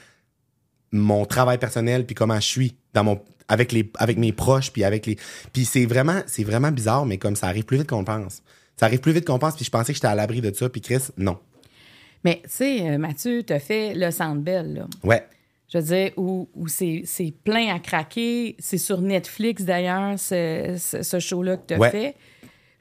mon 0.92 1.26
travail 1.26 1.58
personnel 1.58 2.06
puis 2.06 2.16
comment 2.16 2.36
je 2.40 2.48
suis 2.48 2.76
dans 2.94 3.04
mon 3.04 3.20
avec 3.48 3.72
les 3.72 3.90
avec 3.98 4.18
mes 4.18 4.32
proches 4.32 4.72
puis 4.72 4.84
avec 4.84 5.06
les 5.06 5.18
puis 5.54 5.66
c'est 5.66 5.86
vraiment 5.86 6.22
c'est 6.28 6.44
vraiment 6.44 6.72
bizarre 6.72 7.06
mais 7.06 7.18
comme 7.18 7.36
ça 7.36 7.48
arrive 7.48 7.66
plus 7.66 7.78
vite 7.78 7.88
qu'on 7.90 8.00
le 8.00 8.06
pense 8.06 8.42
ça 8.78 8.86
arrive 8.88 9.00
plus 9.00 9.12
vite 9.14 9.26
qu'on 9.26 9.40
pense 9.40 9.56
puis 9.56 9.66
je 9.66 9.72
pensais 9.72 9.94
que 9.94 9.98
j'étais 9.98 10.08
à 10.08 10.16
l'abri 10.16 10.42
de 10.42 10.54
ça 10.54 10.68
puis 10.70 10.82
Chris 10.82 11.02
non 11.18 11.38
Mais 12.24 12.42
tu 12.44 12.50
sais, 12.50 12.90
euh, 12.90 12.98
Mathieu, 12.98 13.44
t'as 13.44 13.60
fait 13.60 13.94
le 13.94 14.10
Centre 14.12 14.42
Bell, 14.42 14.74
là. 14.74 14.88
ouais 15.04 15.24
Je 15.72 15.78
veux 15.78 15.84
dire, 15.84 16.12
où, 16.18 16.50
où 16.56 16.68
c'est 16.68 17.04
plein 17.44 17.74
à 17.76 17.80
craquer. 17.80 18.56
C'est 18.60 18.80
sur 18.80 19.00
Netflix, 19.02 19.64
d'ailleurs, 19.64 20.18
ce, 20.20 20.76
ce, 20.80 21.04
ce 21.04 21.20
show-là 21.20 21.58
que 21.58 21.68
tu 21.68 21.74
as 21.76 21.78
Ouais. 21.80 21.92
fait. 21.92 22.16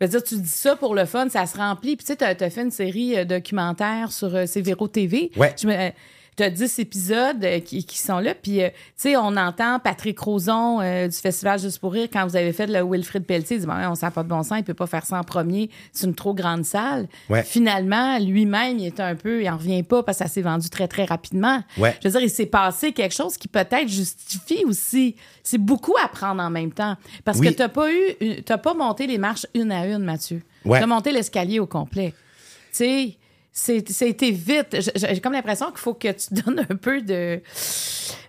Je 0.00 0.06
veux 0.06 0.10
dire, 0.10 0.22
tu 0.24 0.36
dis 0.36 0.48
ça 0.48 0.76
pour 0.76 0.94
le 0.94 1.04
fun, 1.04 1.28
ça 1.28 1.44
se 1.46 1.56
remplit. 1.58 1.96
Puis 1.96 2.06
tu 2.06 2.12
sais, 2.12 2.16
t'as 2.16 2.34
as 2.46 2.50
fait 2.50 2.62
une 2.62 2.70
série 2.70 3.16
euh, 3.18 3.24
documentaire 3.26 4.10
sur 4.12 4.34
euh, 4.34 4.44
Véro 4.56 4.88
TV. 4.88 5.30
Ouais. 5.36 5.54
Je 5.60 5.66
me, 5.66 5.72
euh, 5.74 5.90
T'as 6.36 6.50
10 6.50 6.78
épisodes 6.80 7.44
euh, 7.44 7.60
qui, 7.60 7.84
qui 7.84 7.98
sont 7.98 8.18
là. 8.18 8.34
Puis, 8.34 8.60
euh, 8.62 8.68
tu 8.70 8.74
sais, 8.96 9.16
on 9.16 9.36
entend 9.36 9.78
Patrick 9.78 10.18
Roson 10.18 10.80
euh, 10.80 11.06
du 11.06 11.16
Festival 11.16 11.60
Juste 11.60 11.78
pour 11.78 11.92
rire, 11.92 12.08
quand 12.12 12.26
vous 12.26 12.34
avez 12.34 12.52
fait 12.52 12.66
le 12.66 12.82
Wilfrid 12.82 13.24
Pelletier, 13.24 13.56
il 13.56 13.60
dit, 13.60 13.66
Bon, 13.66 13.74
on 13.88 13.94
s'en 13.94 14.10
pas 14.10 14.22
de 14.24 14.28
bon 14.28 14.42
sens, 14.42 14.58
il 14.58 14.64
peut 14.64 14.74
pas 14.74 14.86
faire 14.86 15.06
ça 15.06 15.18
en 15.18 15.22
premier, 15.22 15.70
c'est 15.92 16.06
une 16.06 16.14
trop 16.14 16.34
grande 16.34 16.64
salle. 16.64 17.06
Ouais. 17.30 17.42
Finalement, 17.44 18.18
lui-même, 18.18 18.78
il 18.78 18.86
est 18.86 19.00
un 19.00 19.14
peu, 19.14 19.42
il 19.42 19.48
en 19.48 19.56
revient 19.56 19.82
pas 19.82 20.02
parce 20.02 20.18
que 20.18 20.24
ça 20.24 20.30
s'est 20.30 20.42
vendu 20.42 20.68
très, 20.70 20.88
très 20.88 21.04
rapidement. 21.04 21.62
Ouais. 21.78 21.96
Je 22.02 22.08
veux 22.08 22.12
dire, 22.12 22.22
il 22.22 22.30
s'est 22.30 22.46
passé 22.46 22.92
quelque 22.92 23.14
chose 23.14 23.36
qui 23.36 23.46
peut-être 23.48 23.88
justifie 23.88 24.64
aussi. 24.66 25.14
C'est 25.42 25.58
beaucoup 25.58 25.94
à 26.02 26.08
prendre 26.08 26.42
en 26.42 26.50
même 26.50 26.72
temps. 26.72 26.96
Parce 27.24 27.38
Oui. 27.38 27.48
que 27.48 27.52
t'as 27.54 27.68
pas 27.68 27.92
eu, 27.92 28.42
t'as 28.44 28.58
pas 28.58 28.74
monté 28.74 29.06
les 29.06 29.18
marches 29.18 29.46
une 29.54 29.70
à 29.70 29.86
une, 29.86 29.98
Mathieu. 30.04 30.42
Ouais. 30.64 30.80
T'as 30.80 30.86
monté 30.86 31.12
l'escalier 31.12 31.60
au 31.60 31.66
complet. 31.66 32.12
Tu 32.72 32.78
sais, 32.78 33.16
c'est- 33.56 33.88
ça 33.92 34.04
a 34.04 34.08
été 34.08 34.32
vite. 34.32 34.76
J'ai 34.96 35.20
comme 35.20 35.32
l'impression 35.32 35.66
qu'il 35.70 35.78
faut 35.78 35.94
que 35.94 36.08
tu 36.08 36.34
donnes 36.42 36.66
un 36.68 36.74
peu 36.76 37.00
de. 37.00 37.40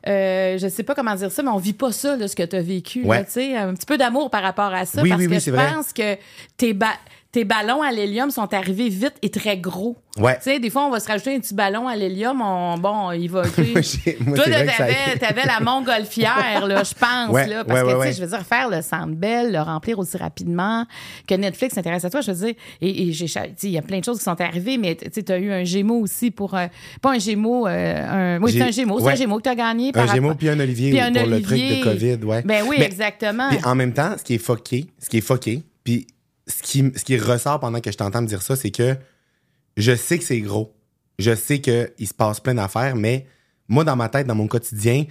Euh, 0.07 0.57
je 0.59 0.67
sais 0.69 0.83
pas 0.83 0.93
comment 0.93 1.15
dire 1.15 1.31
ça, 1.31 1.41
mais 1.41 1.49
on 1.49 1.57
vit 1.57 1.73
pas 1.73 1.91
ça, 1.91 2.15
là, 2.15 2.27
ce 2.27 2.35
que 2.35 2.43
tu 2.43 2.55
as 2.55 2.61
vécu. 2.61 3.01
là, 3.01 3.07
Ouais. 3.09 3.25
tu 3.25 3.31
sais, 3.31 3.57
un 3.57 3.73
petit 3.73 3.87
peu 3.87 3.97
d'amour 3.97 4.29
par 4.29 4.43
rapport 4.43 4.71
à 4.73 4.85
ça. 4.85 5.01
Oui, 5.01 5.09
parce 5.09 5.19
oui, 5.21 5.27
que 5.27 5.33
oui, 5.33 5.39
je 5.39 5.51
vrai. 5.51 5.73
pense 5.73 5.91
que 5.93 6.15
tes, 6.57 6.73
ba- 6.73 6.93
tes 7.35 7.43
ballons 7.43 7.81
à 7.81 7.91
l'hélium 7.91 8.31
sont 8.31 8.53
arrivés 8.53 8.87
vite 8.87 9.15
et 9.21 9.29
très 9.29 9.57
gros. 9.57 9.97
Ouais. 10.17 10.35
Tu 10.37 10.43
sais, 10.43 10.59
des 10.61 10.69
fois, 10.69 10.85
on 10.87 10.89
va 10.89 11.01
se 11.01 11.07
rajouter 11.09 11.35
un 11.35 11.39
petit 11.41 11.53
ballon 11.53 11.85
à 11.85 11.97
l'hélium. 11.97 12.41
On, 12.41 12.77
bon, 12.77 13.11
il 13.11 13.27
va. 13.29 13.41
Moi, 13.57 13.81
moi, 14.21 14.35
toi, 14.37 14.45
ça 14.45 14.51
t'avais, 14.77 15.17
t'avais 15.19 15.43
la 15.45 15.59
montgolfière, 15.59 16.65
là, 16.65 16.83
je 16.83 16.93
pense, 16.93 17.29
Ouais, 17.31 17.45
là. 17.47 17.65
Parce 17.65 17.83
ouais, 17.83 17.93
que, 17.93 17.97
tu 17.99 18.07
sais, 18.07 18.13
je 18.13 18.21
veux 18.21 18.29
dire, 18.29 18.45
faire 18.45 18.69
le 18.69 18.81
Centre 18.81 19.13
Bell, 19.15 19.51
le 19.51 19.59
remplir 19.59 19.99
aussi 19.99 20.15
rapidement, 20.15 20.85
que 21.27 21.35
Netflix 21.35 21.75
s'intéresse 21.75 22.05
à 22.05 22.09
toi, 22.09 22.21
je 22.21 22.31
veux 22.31 22.45
dire, 22.45 22.55
et, 22.81 23.07
et 23.09 23.11
j'ai, 23.11 23.27
cha- 23.27 23.47
tu 23.47 23.53
sais, 23.57 23.67
il 23.67 23.73
y 23.73 23.77
a 23.77 23.81
plein 23.81 23.99
de 23.99 24.05
choses 24.05 24.19
qui 24.19 24.23
sont 24.23 24.39
arrivées, 24.39 24.77
mais 24.77 24.95
tu 24.95 25.09
sais, 25.11 25.23
t'as 25.23 25.37
eu 25.37 25.51
un 25.51 25.65
Gémeaux 25.65 25.99
aussi 25.99 26.31
pour, 26.31 26.53
euh, 26.55 26.67
pas 27.01 27.11
un 27.11 27.19
Gémeaux, 27.19 27.67
euh, 27.67 28.37
un, 28.37 28.41
oui, 28.41 28.53
c'est 28.53 28.61
un 28.61 28.71
Gémeaux, 28.71 29.01
c'est 29.01 29.11
un 29.11 29.15
Gémeaux 29.15 29.37
que 29.39 29.43
t'as 29.43 29.55
gagné. 29.55 29.89
Un 29.89 29.91
par 29.91 30.07
Gémeaux 30.07 30.29
rapport- 30.29 30.37
puis 30.37 30.47
un 30.49 30.59
Olivier 30.61 30.91
Puis 30.91 30.99
un 31.01 31.11
pour 31.11 31.25
le 31.25 31.41
truc 31.41 31.51
Olivier. 31.59 31.79
de 31.79 31.83
COVID, 31.83 32.25
ouais. 32.25 32.41
Ben 32.43 32.63
oui, 32.65 32.77
Mais- 32.79 32.85
exactement. 32.85 33.49
Puis 33.49 33.59
en 33.65 33.75
même 33.75 33.91
temps, 33.91 34.11
ce 34.17 34.23
qui 34.23 34.35
est 34.35 34.37
fucké, 34.37 34.85
ce 34.99 35.09
qui 35.09 35.17
est 35.17 35.21
fucké, 35.21 35.61
puis 35.83 36.07
ce 36.47 36.61
qui, 36.61 36.91
ce 36.95 37.03
qui 37.03 37.17
ressort 37.17 37.59
pendant 37.59 37.79
que 37.79 37.91
je 37.91 37.97
t'entends 37.97 38.21
me 38.21 38.27
dire 38.27 38.41
ça, 38.41 38.55
c'est 38.55 38.71
que 38.71 38.95
je 39.77 39.95
sais 39.95 40.17
que 40.17 40.23
c'est 40.23 40.41
gros. 40.41 40.73
Je 41.19 41.33
sais 41.35 41.59
qu'il 41.59 42.07
se 42.07 42.13
passe 42.13 42.39
plein 42.39 42.55
d'affaires, 42.55 42.95
mais 42.95 43.25
moi, 43.67 43.83
dans 43.83 43.95
ma 43.95 44.09
tête, 44.09 44.27
dans 44.27 44.35
mon 44.35 44.47
quotidien, 44.47 45.05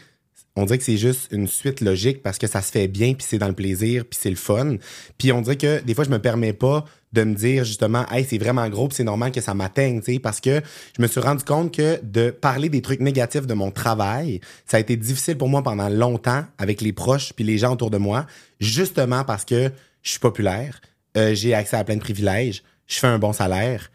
on 0.56 0.64
dirait 0.66 0.78
que 0.78 0.84
c'est 0.84 0.96
juste 0.96 1.28
une 1.32 1.48
suite 1.48 1.80
logique 1.80 2.22
parce 2.22 2.38
que 2.38 2.46
ça 2.46 2.62
se 2.62 2.70
fait 2.70 2.86
bien, 2.86 3.14
puis 3.14 3.26
c'est 3.28 3.38
dans 3.38 3.48
le 3.48 3.54
plaisir, 3.54 4.04
puis 4.04 4.18
c'est 4.20 4.30
le 4.30 4.36
fun. 4.36 4.76
Puis 5.18 5.32
on 5.32 5.40
dirait 5.40 5.56
que 5.56 5.82
des 5.82 5.94
fois, 5.94 6.04
je 6.04 6.10
me 6.10 6.20
permets 6.20 6.52
pas 6.52 6.84
de 7.12 7.24
me 7.24 7.34
dire 7.34 7.64
justement, 7.64 8.06
hey, 8.10 8.24
c'est 8.28 8.38
vraiment 8.38 8.68
gros, 8.68 8.88
puis 8.88 8.96
c'est 8.96 9.04
normal 9.04 9.32
que 9.32 9.40
ça 9.40 9.54
m'atteigne, 9.54 10.00
tu 10.00 10.14
sais, 10.14 10.18
parce 10.18 10.40
que 10.40 10.60
je 10.96 11.02
me 11.02 11.06
suis 11.06 11.20
rendu 11.20 11.44
compte 11.44 11.74
que 11.74 12.00
de 12.02 12.30
parler 12.30 12.68
des 12.68 12.82
trucs 12.82 13.00
négatifs 13.00 13.46
de 13.46 13.54
mon 13.54 13.70
travail, 13.70 14.40
ça 14.66 14.76
a 14.76 14.80
été 14.80 14.96
difficile 14.96 15.36
pour 15.36 15.48
moi 15.48 15.62
pendant 15.62 15.88
longtemps 15.88 16.44
avec 16.58 16.80
les 16.80 16.92
proches 16.92 17.32
puis 17.32 17.44
les 17.44 17.58
gens 17.58 17.72
autour 17.72 17.90
de 17.90 17.98
moi, 17.98 18.26
justement 18.60 19.24
parce 19.24 19.44
que 19.44 19.70
je 20.02 20.10
suis 20.10 20.20
populaire, 20.20 20.80
euh, 21.16 21.34
j'ai 21.34 21.54
accès 21.54 21.76
à 21.76 21.84
plein 21.84 21.96
de 21.96 22.00
privilèges, 22.00 22.62
je 22.86 22.98
fais 22.98 23.06
un 23.06 23.18
bon 23.18 23.32
salaire. 23.32 23.90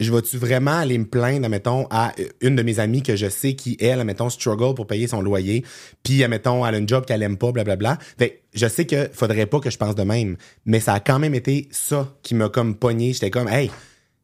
Je 0.00 0.12
vais-tu 0.12 0.36
vraiment 0.36 0.78
aller 0.78 0.96
me 0.96 1.06
plaindre, 1.06 1.44
admettons, 1.44 1.88
à 1.90 2.12
une 2.40 2.54
de 2.54 2.62
mes 2.62 2.78
amies 2.78 3.02
que 3.02 3.16
je 3.16 3.28
sais 3.28 3.54
qui, 3.54 3.76
elle, 3.80 3.98
admettons, 3.98 4.30
struggle 4.30 4.74
pour 4.74 4.86
payer 4.86 5.08
son 5.08 5.20
loyer, 5.20 5.64
puis, 6.04 6.22
admettons, 6.22 6.64
elle 6.64 6.76
a 6.76 6.78
une 6.78 6.88
job 6.88 7.04
qu'elle 7.04 7.22
aime 7.22 7.36
pas, 7.36 7.50
blablabla. 7.50 7.98
Fait 8.16 8.30
que 8.30 8.34
je 8.54 8.68
sais 8.68 8.86
que 8.86 9.10
faudrait 9.12 9.46
pas 9.46 9.58
que 9.58 9.70
je 9.70 9.76
pense 9.76 9.96
de 9.96 10.04
même, 10.04 10.36
mais 10.66 10.78
ça 10.78 10.94
a 10.94 11.00
quand 11.00 11.18
même 11.18 11.34
été 11.34 11.68
ça 11.72 12.14
qui 12.22 12.36
m'a 12.36 12.48
comme 12.48 12.76
pogné. 12.76 13.12
J'étais 13.12 13.30
comme, 13.30 13.48
hey, 13.48 13.72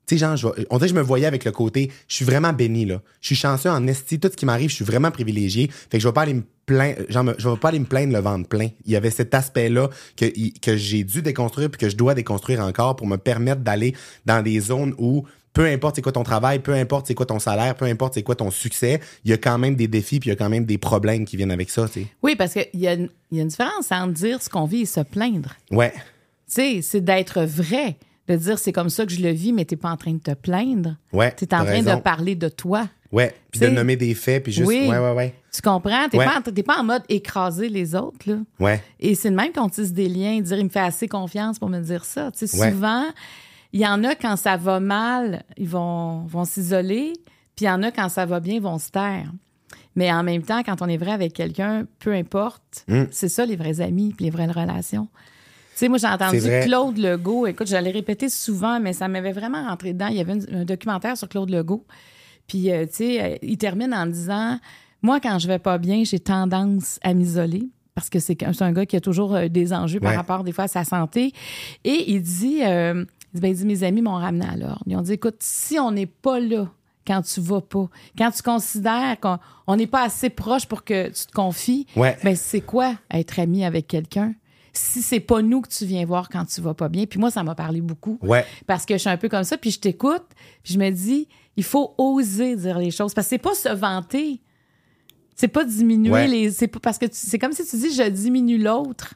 tu 0.07 0.15
sais, 0.15 0.19
genre, 0.19 0.37
je 0.37 0.47
on 0.71 0.77
dirait 0.77 0.89
que 0.89 0.95
je 0.95 0.99
me 0.99 1.03
voyais 1.03 1.27
avec 1.27 1.45
le 1.45 1.53
côté, 1.53 1.91
je 2.09 2.15
suis 2.15 2.25
vraiment 2.25 2.53
béni, 2.53 2.85
là. 2.85 3.01
Je 3.21 3.29
suis 3.29 3.37
chanceux 3.37 3.71
en 3.71 3.87
esti, 3.87 4.21
tout 4.21 4.29
ce 4.31 4.37
qui 4.37 4.45
m'arrive, 4.47 4.71
je 4.71 4.75
suis 4.75 4.85
vraiment 4.85 5.11
privilégié. 5.11 5.71
Fait 5.71 5.99
que 5.99 6.01
je 6.01 6.09
vais 6.09 6.13
pas 6.13 6.23
aller 6.23 6.35
me 6.35 6.43
plaindre, 6.67 7.01
genre, 7.09 7.25
je 7.39 7.49
vais 7.49 7.57
pas 7.57 7.69
aller 7.69 7.79
me 7.79 7.87
plaindre 7.87 8.13
le 8.13 8.21
ventre 8.21 8.49
plein. 8.49 8.69
Il 8.85 8.93
y 8.93 8.97
avait 8.97 9.11
cet 9.11 9.35
aspect-là 9.35 9.89
que, 10.17 10.27
que 10.61 10.77
j'ai 10.77 11.05
dû 11.05 11.23
déconstruire 11.23 11.71
puis 11.71 11.79
que 11.79 11.89
je 11.89 11.97
dois 11.97 12.15
déconstruire 12.15 12.61
encore 12.61 12.97
pour 12.97 13.07
me 13.07 13.17
permettre 13.17 13.63
d'aller 13.63 13.95
dans 14.27 14.43
des 14.43 14.61
zones 14.61 14.95
où 14.99 15.25
peu 15.55 15.67
importe 15.67 15.97
c'est 15.97 16.03
quoi 16.03 16.13
ton 16.13 16.25
travail, 16.25 16.59
peu 16.59 16.75
importe 16.75 17.07
c'est 17.07 17.15
quoi 17.15 17.27
ton 17.27 17.39
salaire, 17.39 17.77
peu 17.77 17.87
importe 17.87 18.15
c'est 18.15 18.23
quoi 18.23 18.35
ton 18.35 18.51
succès, 18.51 19.01
il 19.25 19.31
y 19.31 19.35
a 19.35 19.39
quand 19.39 19.57
même 19.57 19.77
des 19.77 19.87
défis 19.87 20.21
puis 20.21 20.29
il 20.29 20.33
y 20.33 20.35
a 20.35 20.37
quand 20.37 20.51
même 20.51 20.65
des 20.65 20.79
problèmes 20.79 21.25
qui 21.25 21.37
viennent 21.37 21.53
avec 21.53 21.71
ça, 21.71 21.87
tu 21.87 22.01
sais. 22.01 22.07
Oui, 22.23 22.35
parce 22.37 22.53
qu'il 22.53 22.81
y 22.81 22.89
a, 22.89 22.95
y 22.95 23.39
a 23.39 23.43
une 23.43 23.49
différence 23.49 23.91
entre 23.91 24.13
dire 24.13 24.43
ce 24.43 24.51
qu'on 24.51 24.67
vit 24.67 24.83
et 24.83 24.87
se 24.87 25.01
plaindre. 25.01 25.55
Ouais. 25.71 25.93
Tu 25.95 26.01
sais, 26.49 26.83
c'est 26.83 27.01
d'être 27.01 27.43
vrai. 27.43 27.97
De 28.29 28.37
dire 28.37 28.59
c'est 28.59 28.73
comme 28.73 28.89
ça 28.89 29.05
que 29.05 29.13
je 29.13 29.21
le 29.23 29.31
vis, 29.31 29.53
mais 29.53 29.65
t'es 29.67 29.77
pas 29.77 29.91
en 29.91 29.97
train 29.97 30.13
de 30.15 30.19
te 30.19 30.33
plaindre. 30.33 30.97
Ouais, 31.13 31.31
T'es 31.33 31.53
en 31.55 31.59
train 31.59 31.65
raison. 31.65 31.97
de 31.97 32.01
parler 32.01 32.35
de 32.35 32.49
toi. 32.49 32.89
Ouais, 33.13 33.33
puis 33.53 33.61
de 33.61 33.69
nommer 33.69 33.97
des 33.97 34.15
faits 34.15 34.43
puis 34.43 34.51
juste 34.51 34.67
oui. 34.67 34.89
ouais 34.89 34.99
ouais 34.99 35.13
ouais. 35.13 35.35
Tu 35.53 35.61
comprends? 35.63 36.09
T'es 36.11 36.19
Ouais. 36.19 36.25
pas, 36.25 36.39
en- 36.39 36.63
pas 36.63 36.81
en 36.81 36.85
mode 36.85 37.03
écraser 37.09 37.69
les 37.69 37.95
autres, 37.95 38.29
là. 38.29 38.39
Ouais. 38.59 38.83
Et 38.99 39.15
c'est 39.15 39.31
de 39.31 39.37
même 39.37 39.53
qu'on 39.53 39.69
tisse 39.69 39.93
des 39.93 40.09
liens, 40.09 40.41
dire 40.41 40.59
il 40.59 40.65
me 40.65 40.69
fait 40.71 40.81
assez 40.81 41.07
confiance 41.07 41.59
pour 41.61 41.69
me 41.69 41.79
dire 41.81 42.05
ça. 42.05 42.33
Tu 42.33 42.47
sais, 42.47 42.59
Ouais. 42.59 42.71
souvent, 42.73 43.05
il 43.73 43.81
y 43.81 43.87
en 43.87 44.03
a 44.05 44.15
quand 44.17 44.35
ça 44.37 44.57
va 44.57 44.81
mal, 44.81 45.45
ils 45.57 45.69
vont, 45.69 46.25
vont 46.25 46.45
s'isoler, 46.45 47.13
puis 47.55 47.67
il 47.67 47.69
y 47.69 47.71
en 47.71 47.83
a 47.85 47.93
quand 47.93 48.09
ça 48.09 48.25
va 48.27 48.41
bien, 48.41 48.55
ils 48.55 48.63
vont 48.63 48.79
se 48.79 48.91
taire. 48.91 49.31
Mais 49.95 50.11
en 50.13 50.25
même 50.25 50.43
temps, 50.43 50.63
quand 50.65 50.83
on 50.83 50.89
est 50.89 50.97
vrai 50.97 51.13
avec 51.13 51.35
quelqu'un, 51.35 51.87
peu 52.01 52.13
importe, 52.15 52.85
Mm. 52.89 53.05
c'est 53.13 53.29
ça 53.29 53.47
les 53.47 53.55
vrais 53.55 53.81
amis 53.81 54.13
puis 54.17 54.25
les 54.25 54.31
vraies 54.31 54.47
relations. 54.51 55.07
Tu 55.75 55.79
sais, 55.81 55.89
moi, 55.89 55.99
j'ai 55.99 56.07
entendu. 56.07 56.39
Claude 56.65 56.99
Legault. 56.99 57.47
Écoute, 57.47 57.67
je 57.69 57.77
l'ai 57.77 57.91
répété 57.91 58.29
souvent, 58.29 58.79
mais 58.81 58.93
ça 58.93 59.09
m'avait 59.09 59.33
vraiment 59.33 59.65
rentré 59.67 59.93
dedans. 59.93 60.07
Il 60.07 60.17
y 60.17 60.21
avait 60.21 60.35
une- 60.35 60.57
un 60.61 60.65
documentaire 60.65 61.17
sur 61.17 61.29
Claude 61.29 61.51
Legault. 61.51 61.85
Puis, 62.47 62.71
euh, 62.71 62.87
tu 62.87 62.93
sais, 62.95 63.23
euh, 63.23 63.37
il 63.43 63.59
termine 63.59 63.93
en 63.95 64.07
disant 64.07 64.59
Moi, 65.03 65.21
quand 65.21 65.39
je 65.39 65.49
vais 65.49 65.59
pas 65.59 65.77
bien, 65.79 66.03
j'ai 66.05 66.19
tendance 66.21 66.99
à 67.03 67.13
m'isoler. 67.13 67.69
Parce 67.95 68.09
que 68.09 68.19
c'est 68.19 68.43
un 68.43 68.73
gars 68.73 68.87
qui 68.87 68.97
a 68.97 69.01
toujours 69.01 69.35
euh, 69.35 69.49
des 69.49 69.73
enjeux 69.75 70.01
par 70.01 70.11
rapport, 70.17 70.45
des 70.45 70.51
fois, 70.53 70.65
à 70.65 70.69
sa 70.69 70.83
santé. 70.85 71.33
Et 71.85 72.11
il 72.13 72.23
dit, 72.23 72.61
euh, 72.65 73.05
il 73.35 73.35
dit, 73.35 73.41
ben, 73.41 73.49
il 73.51 73.57
dit 73.57 73.67
Mes 73.67 73.83
amis 73.85 74.01
m'ont 74.03 74.15
ramené 74.15 74.47
à 74.47 74.57
l'ordre. 74.57 74.83
Ils 74.87 74.97
ont 74.97 75.03
dit 75.03 75.13
Écoute, 75.13 75.37
si 75.41 75.79
on 75.79 75.91
n'est 75.91 76.07
pas 76.07 76.41
là 76.41 76.69
quand 77.07 77.21
tu 77.23 77.41
vas 77.41 77.61
pas, 77.61 77.89
quand 78.17 78.31
tu 78.31 78.43
considères 78.43 79.19
qu'on 79.21 79.39
on 79.67 79.77
n'est 79.77 79.87
pas 79.87 80.03
assez 80.05 80.31
proche 80.31 80.67
pour 80.67 80.85
que 80.85 81.09
tu 81.09 81.27
te 81.27 81.33
confies, 81.33 81.87
Ouais. 81.97 82.17
ben, 82.25 82.35
c'est 82.35 82.63
quoi 82.63 82.95
être 83.13 83.39
ami 83.39 83.65
avec 83.65 83.87
quelqu'un? 83.87 84.35
Si 84.77 85.03
c'est 85.03 85.21
pas 85.21 85.41
nous 85.41 85.61
que 85.61 85.69
tu 85.69 85.87
viens 85.87 86.05
voir 86.05 86.29
quand 86.29 86.45
tu 86.45 86.61
vas 86.61 86.75
pas 86.75 86.89
bien. 86.89 87.07
Puis 87.07 87.19
moi, 87.21 87.31
ça 87.31 87.43
m'a 87.45 87.55
parlé 87.55 87.81
beaucoup. 87.81 88.19
Ouais. 88.23 88.45
Parce 88.67 88.85
que 88.85 88.95
je 88.95 88.99
suis 88.99 89.09
un 89.11 89.17
peu 89.17 89.29
comme 89.29 89.45
ça, 89.45 89.57
puis 89.57 89.71
je 89.71 89.79
t'écoute, 89.79 90.25
puis 90.65 90.75
je 90.75 90.79
me 90.81 90.91
dis, 90.91 91.29
il 91.57 91.63
faut 91.65 91.95
oser 91.97 92.57
dire 92.57 92.79
les 92.79 92.91
choses. 92.91 93.15
Parce 93.15 93.27
que 93.27 93.31
c'est 93.31 93.39
pas 93.39 93.55
se 93.55 93.69
vanter. 93.69 94.41
C'est 95.37 95.49
pas 95.49 95.65
diminuer 95.65 96.11
Ouais. 96.13 96.27
les. 96.29 96.51
C'est 96.51 96.67
pas 96.69 96.81
parce 96.81 96.99
que 96.99 97.07
c'est 97.13 97.39
comme 97.39 97.53
si 97.53 97.65
tu 97.67 97.77
dis 97.77 97.95
je 97.95 98.09
diminue 98.09 98.59
l'autre 98.59 99.15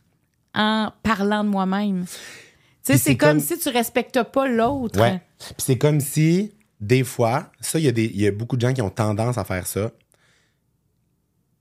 en 0.54 0.92
parlant 1.02 1.42
de 1.44 1.48
moi-même. 1.48 2.04
Tu 2.06 2.92
sais, 2.92 2.98
c'est 2.98 3.16
comme, 3.16 3.30
comme- 3.30 3.40
si 3.40 3.58
tu 3.58 3.68
respectes 3.68 4.22
pas 4.22 4.48
l'autre. 4.48 5.00
Ouais. 5.00 5.20
Puis 5.38 5.54
c'est 5.58 5.78
comme 5.78 6.00
si, 6.00 6.52
des 6.80 7.04
fois, 7.04 7.50
ça, 7.60 7.78
il 7.78 7.84
y, 7.84 7.88
a 7.88 7.92
des- 7.92 8.06
il 8.06 8.20
y 8.20 8.26
a 8.26 8.32
beaucoup 8.32 8.56
de 8.56 8.62
gens 8.62 8.72
qui 8.72 8.82
ont 8.82 8.90
tendance 8.90 9.38
à 9.38 9.44
faire 9.44 9.66
ça. 9.66 9.90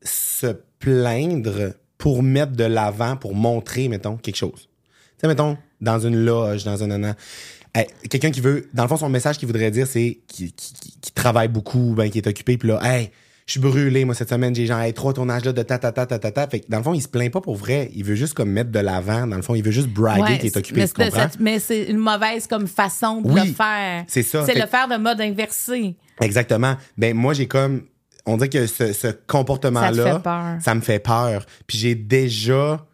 Se 0.03 0.47
plaindre 0.79 1.73
pour 1.97 2.23
mettre 2.23 2.53
de 2.53 2.63
l'avant, 2.63 3.15
pour 3.15 3.33
montrer, 3.35 3.87
mettons, 3.87 4.17
quelque 4.17 4.35
chose. 4.35 4.67
Tu 4.67 5.21
sais, 5.21 5.27
mettons, 5.27 5.57
dans 5.81 5.99
une 5.99 6.15
loge, 6.25 6.63
dans 6.63 6.83
un 6.83 7.03
an. 7.03 7.15
Hey, 7.73 7.87
quelqu'un 8.09 8.31
qui 8.31 8.41
veut, 8.41 8.69
dans 8.73 8.83
le 8.83 8.89
fond, 8.89 8.97
son 8.97 9.09
message 9.09 9.37
qu'il 9.37 9.47
voudrait 9.47 9.71
dire, 9.71 9.87
c'est 9.87 10.19
qu'il 10.27 10.51
qui, 10.53 10.73
qui- 11.01 11.11
travaille 11.11 11.47
beaucoup, 11.47 11.93
ben, 11.95 12.09
qui 12.09 12.19
est 12.19 12.27
occupé, 12.27 12.57
puis 12.57 12.69
là, 12.69 12.79
hey, 12.83 13.09
je 13.47 13.53
suis 13.53 13.59
brûlé, 13.61 14.03
moi, 14.05 14.13
cette 14.13 14.29
semaine, 14.29 14.53
j'ai 14.53 14.65
genre, 14.65 14.79
hey, 14.81 14.93
trois 14.93 15.13
tournages 15.13 15.45
là 15.45 15.53
de 15.53 15.61
ta 15.63 15.79
ta 15.79 15.91
ta 15.91 16.05
ta 16.05 16.19
ta 16.19 16.31
ta. 16.31 16.47
Fait 16.47 16.59
que, 16.59 16.65
dans 16.69 16.77
le 16.79 16.83
fond, 16.83 16.93
il 16.93 17.01
se 17.01 17.07
plaint 17.07 17.31
pas 17.31 17.39
pour 17.41 17.55
vrai. 17.55 17.89
Il 17.95 18.03
veut 18.03 18.15
juste 18.15 18.33
comme 18.33 18.49
mettre 18.51 18.71
de 18.71 18.79
l'avant. 18.79 19.25
Dans 19.25 19.37
le 19.37 19.41
fond, 19.41 19.55
il 19.55 19.63
veut 19.63 19.71
juste 19.71 19.87
braguer 19.87 20.21
Ouais, 20.21 20.37
qu'il 20.37 20.47
est 20.47 20.57
occupé, 20.57 20.81
mais 20.81 20.87
tu 20.87 20.93
comprends? 20.93 21.27
Mais 21.39 21.59
c'est 21.59 21.83
une 21.85 21.97
mauvaise 21.97 22.45
comme 22.47 22.67
façon 22.67 23.21
de 23.21 23.31
Oui, 23.31 23.47
le 23.47 23.53
faire. 23.53 24.03
c'est 24.07 24.23
ça. 24.23 24.45
C'est 24.45 24.53
le 24.59 24.67
faire 24.67 24.87
de 24.89 24.97
mode 24.97 25.21
inversé. 25.21 25.95
Exactement. 26.19 26.75
Ben 26.97 27.15
moi 27.15 27.33
j'ai 27.33 27.47
comme 27.47 27.83
on 28.27 28.37
dirait 28.37 28.49
que 28.49 28.67
ce, 28.67 28.93
ce 28.93 29.07
comportement 29.07 29.81
Ça 30.61 30.75
me 30.75 30.81
fait 30.81 30.99
peur. 30.99 31.45
Puis 31.65 31.77
j'ai 31.77 31.95
déjà 31.95 32.85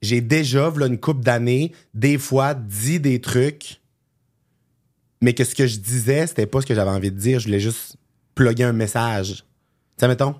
j'ai 0.00 0.20
déjà 0.20 0.70
v'là 0.70 0.86
une 0.86 0.98
couple 0.98 1.22
d'années 1.22 1.72
des 1.92 2.18
fois 2.18 2.54
dit 2.54 3.00
des 3.00 3.20
trucs 3.20 3.80
mais 5.20 5.34
que 5.34 5.44
ce 5.44 5.54
que 5.54 5.66
je 5.66 5.78
disais 5.78 6.26
c'était 6.26 6.46
pas 6.46 6.60
ce 6.60 6.66
que 6.66 6.74
j'avais 6.74 6.90
envie 6.90 7.10
de 7.10 7.18
dire, 7.18 7.40
je 7.40 7.46
voulais 7.46 7.60
juste 7.60 7.96
plugger 8.34 8.64
un 8.64 8.72
message. 8.72 9.38
Tu 9.38 9.44
sais 10.00 10.08
mettons 10.08 10.36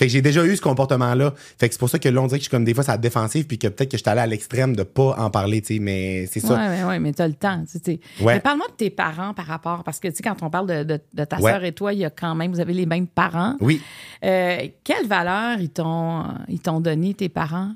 Fait 0.00 0.06
que 0.06 0.12
j'ai 0.12 0.22
déjà 0.22 0.46
eu 0.46 0.56
ce 0.56 0.62
comportement-là. 0.62 1.34
Fait 1.58 1.68
que 1.68 1.74
c'est 1.74 1.78
pour 1.78 1.90
ça 1.90 1.98
que 1.98 2.08
là, 2.08 2.22
on 2.22 2.26
dirait 2.26 2.38
que 2.38 2.44
je 2.44 2.48
suis 2.48 2.50
comme 2.50 2.64
des 2.64 2.72
fois, 2.72 2.82
ça 2.84 2.96
défensive, 2.96 3.46
puis 3.46 3.58
que 3.58 3.68
peut-être 3.68 3.90
que 3.90 3.98
je 3.98 4.02
suis 4.02 4.08
allé 4.10 4.22
à 4.22 4.26
l'extrême 4.26 4.74
de 4.74 4.82
pas 4.82 5.14
en 5.18 5.28
parler, 5.30 5.60
tu 5.60 5.74
sais, 5.74 5.78
mais 5.78 6.24
c'est 6.24 6.40
ça. 6.40 6.54
Ouais, 6.54 6.84
ouais, 6.84 6.98
mais 6.98 7.12
t'as 7.12 7.28
le 7.28 7.34
temps. 7.34 7.62
tu 7.70 7.78
sais. 7.84 8.00
Ouais. 8.22 8.32
Mais 8.36 8.40
parle-moi 8.40 8.66
de 8.68 8.72
tes 8.76 8.88
parents 8.88 9.34
par 9.34 9.44
rapport, 9.44 9.84
parce 9.84 10.00
que, 10.00 10.08
tu 10.08 10.14
sais, 10.16 10.22
quand 10.22 10.42
on 10.42 10.48
parle 10.48 10.66
de, 10.68 10.84
de- 10.84 11.00
de 11.12 11.24
ta 11.24 11.38
Ouais. 11.38 11.52
sœur 11.52 11.64
et 11.64 11.72
toi, 11.72 11.92
il 11.92 11.98
y 11.98 12.04
a 12.06 12.10
quand 12.10 12.34
même, 12.34 12.50
vous 12.50 12.60
avez 12.60 12.72
les 12.72 12.86
mêmes 12.86 13.06
parents. 13.06 13.56
Oui. 13.60 13.82
Euh, 14.24 14.68
quelle 14.84 15.06
valeur 15.06 15.60
ils 15.60 15.68
t'ont, 15.68 16.24
ils 16.48 16.60
t'ont 16.60 16.80
donné, 16.80 17.12
tes 17.12 17.28
parents? 17.28 17.72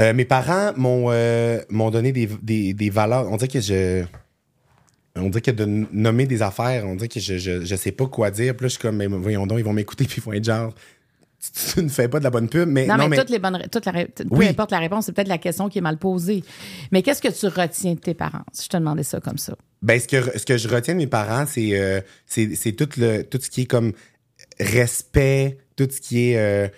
Euh, 0.00 0.12
mes 0.12 0.24
parents 0.24 0.72
m'ont 0.76 1.06
euh, 1.10 1.60
m'ont 1.70 1.90
donné 1.90 2.10
des, 2.10 2.28
des, 2.42 2.74
des 2.74 2.90
valeurs. 2.90 3.30
On 3.30 3.36
dirait 3.36 3.48
que 3.48 3.60
je. 3.60 4.02
On 5.16 5.28
dirait 5.28 5.40
que 5.42 5.50
de 5.50 5.64
nommer 5.92 6.26
des 6.26 6.40
affaires, 6.42 6.84
on 6.86 6.94
dirait 6.94 7.08
que 7.08 7.20
je, 7.20 7.36
je, 7.36 7.64
je 7.64 7.76
sais 7.76 7.92
pas 7.92 8.06
quoi 8.06 8.30
dire. 8.30 8.56
Puis 8.56 8.64
là, 8.64 8.68
je 8.68 8.72
suis 8.74 8.78
comme, 8.80 8.96
mais 8.96 9.06
voyons 9.06 9.46
donc, 9.46 9.58
ils 9.58 9.64
vont 9.64 9.72
m'écouter, 9.72 10.04
puis 10.08 10.16
ils 10.18 10.22
vont 10.22 10.32
être 10.32 10.44
genre, 10.44 10.72
tu, 11.74 11.82
ne 11.82 11.88
fais 11.88 12.08
pas 12.08 12.18
de 12.18 12.24
la 12.24 12.30
bonne 12.30 12.48
pub. 12.48 12.68
Mais 12.68 12.86
Non, 12.86 12.96
non, 12.96 13.04
mais, 13.04 13.08
mais, 13.10 13.16
toutes 13.18 13.30
les 13.30 13.38
bonnes, 13.38 13.56
ré- 13.56 13.68
toute 13.68 13.86
la 13.86 13.92
peu 13.92 14.06
Oui. 14.30 14.46
importe 14.48 14.70
la 14.70 14.78
réponse, 14.78 15.06
c'est 15.06 15.12
peut-être 15.12 15.28
la 15.28 15.38
question 15.38 15.68
qui 15.68 15.78
est 15.78 15.82
mal 15.82 15.96
posée. 15.98 16.44
Mais 16.92 17.02
qu'est-ce 17.02 17.22
que 17.22 17.28
tu 17.28 17.46
retiens 17.46 17.94
de 17.94 17.98
tes 18.00 18.14
parents? 18.14 18.44
Si 18.52 18.64
je 18.64 18.68
te 18.68 18.76
demandais 18.76 19.02
ça 19.04 19.20
comme 19.20 19.38
ça? 19.38 19.54
Ben, 19.82 19.98
ce 19.98 20.06
que, 20.06 20.38
ce 20.38 20.44
que 20.44 20.58
je 20.58 20.68
retiens 20.68 20.94
de 20.94 20.98
mes 20.98 21.06
parents, 21.06 21.46
c'est 21.46 21.78
euh, 21.80 22.00
c'est 22.26 22.72
tout, 22.72 22.88
le, 22.98 23.22
tout 23.22 23.38
ce 23.40 23.48
qui 23.48 23.62
est 23.62 23.66
comme 23.66 23.92
respect, 24.58 25.58
tout 25.76 25.88
ce 25.90 26.00
qui 26.00 26.30
est 26.30 26.36
euh, 26.38 26.68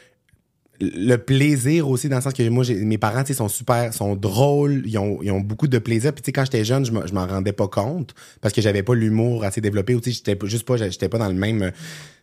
le 0.80 1.16
plaisir 1.16 1.88
aussi, 1.88 2.08
dans 2.08 2.16
le 2.16 2.22
sens 2.22 2.32
que 2.32 2.48
moi, 2.48 2.64
mes 2.68 2.98
parents, 2.98 3.22
tu 3.22 3.28
sais, 3.28 3.34
sont 3.34 3.48
super, 3.48 3.94
sont 3.94 4.16
drôles, 4.16 4.82
ils 4.84 4.98
ont, 4.98 5.20
ils 5.22 5.30
ont 5.30 5.40
beaucoup 5.40 5.68
de 5.68 5.78
plaisir. 5.78 6.12
Puis, 6.12 6.22
tu 6.22 6.26
sais, 6.26 6.32
quand 6.32 6.44
j'étais 6.44 6.64
jeune, 6.64 6.84
je 6.84 6.90
me- 6.92 7.06
je 7.06 7.12
m'en 7.14 7.26
rendais 7.26 7.52
pas 7.52 7.68
compte 7.68 8.14
parce 8.40 8.52
que 8.52 8.60
j'avais 8.60 8.82
pas 8.82 8.94
l'humour 8.94 9.44
assez 9.44 9.60
développé 9.60 9.94
ou, 9.94 10.00
tu 10.00 10.12
sais, 10.12 10.20
j'étais 10.24 10.46
juste 10.48 10.66
pas, 10.66 10.76
j'étais 10.76 11.08
pas 11.08 11.18
dans 11.18 11.28
le 11.28 11.34
même, 11.34 11.70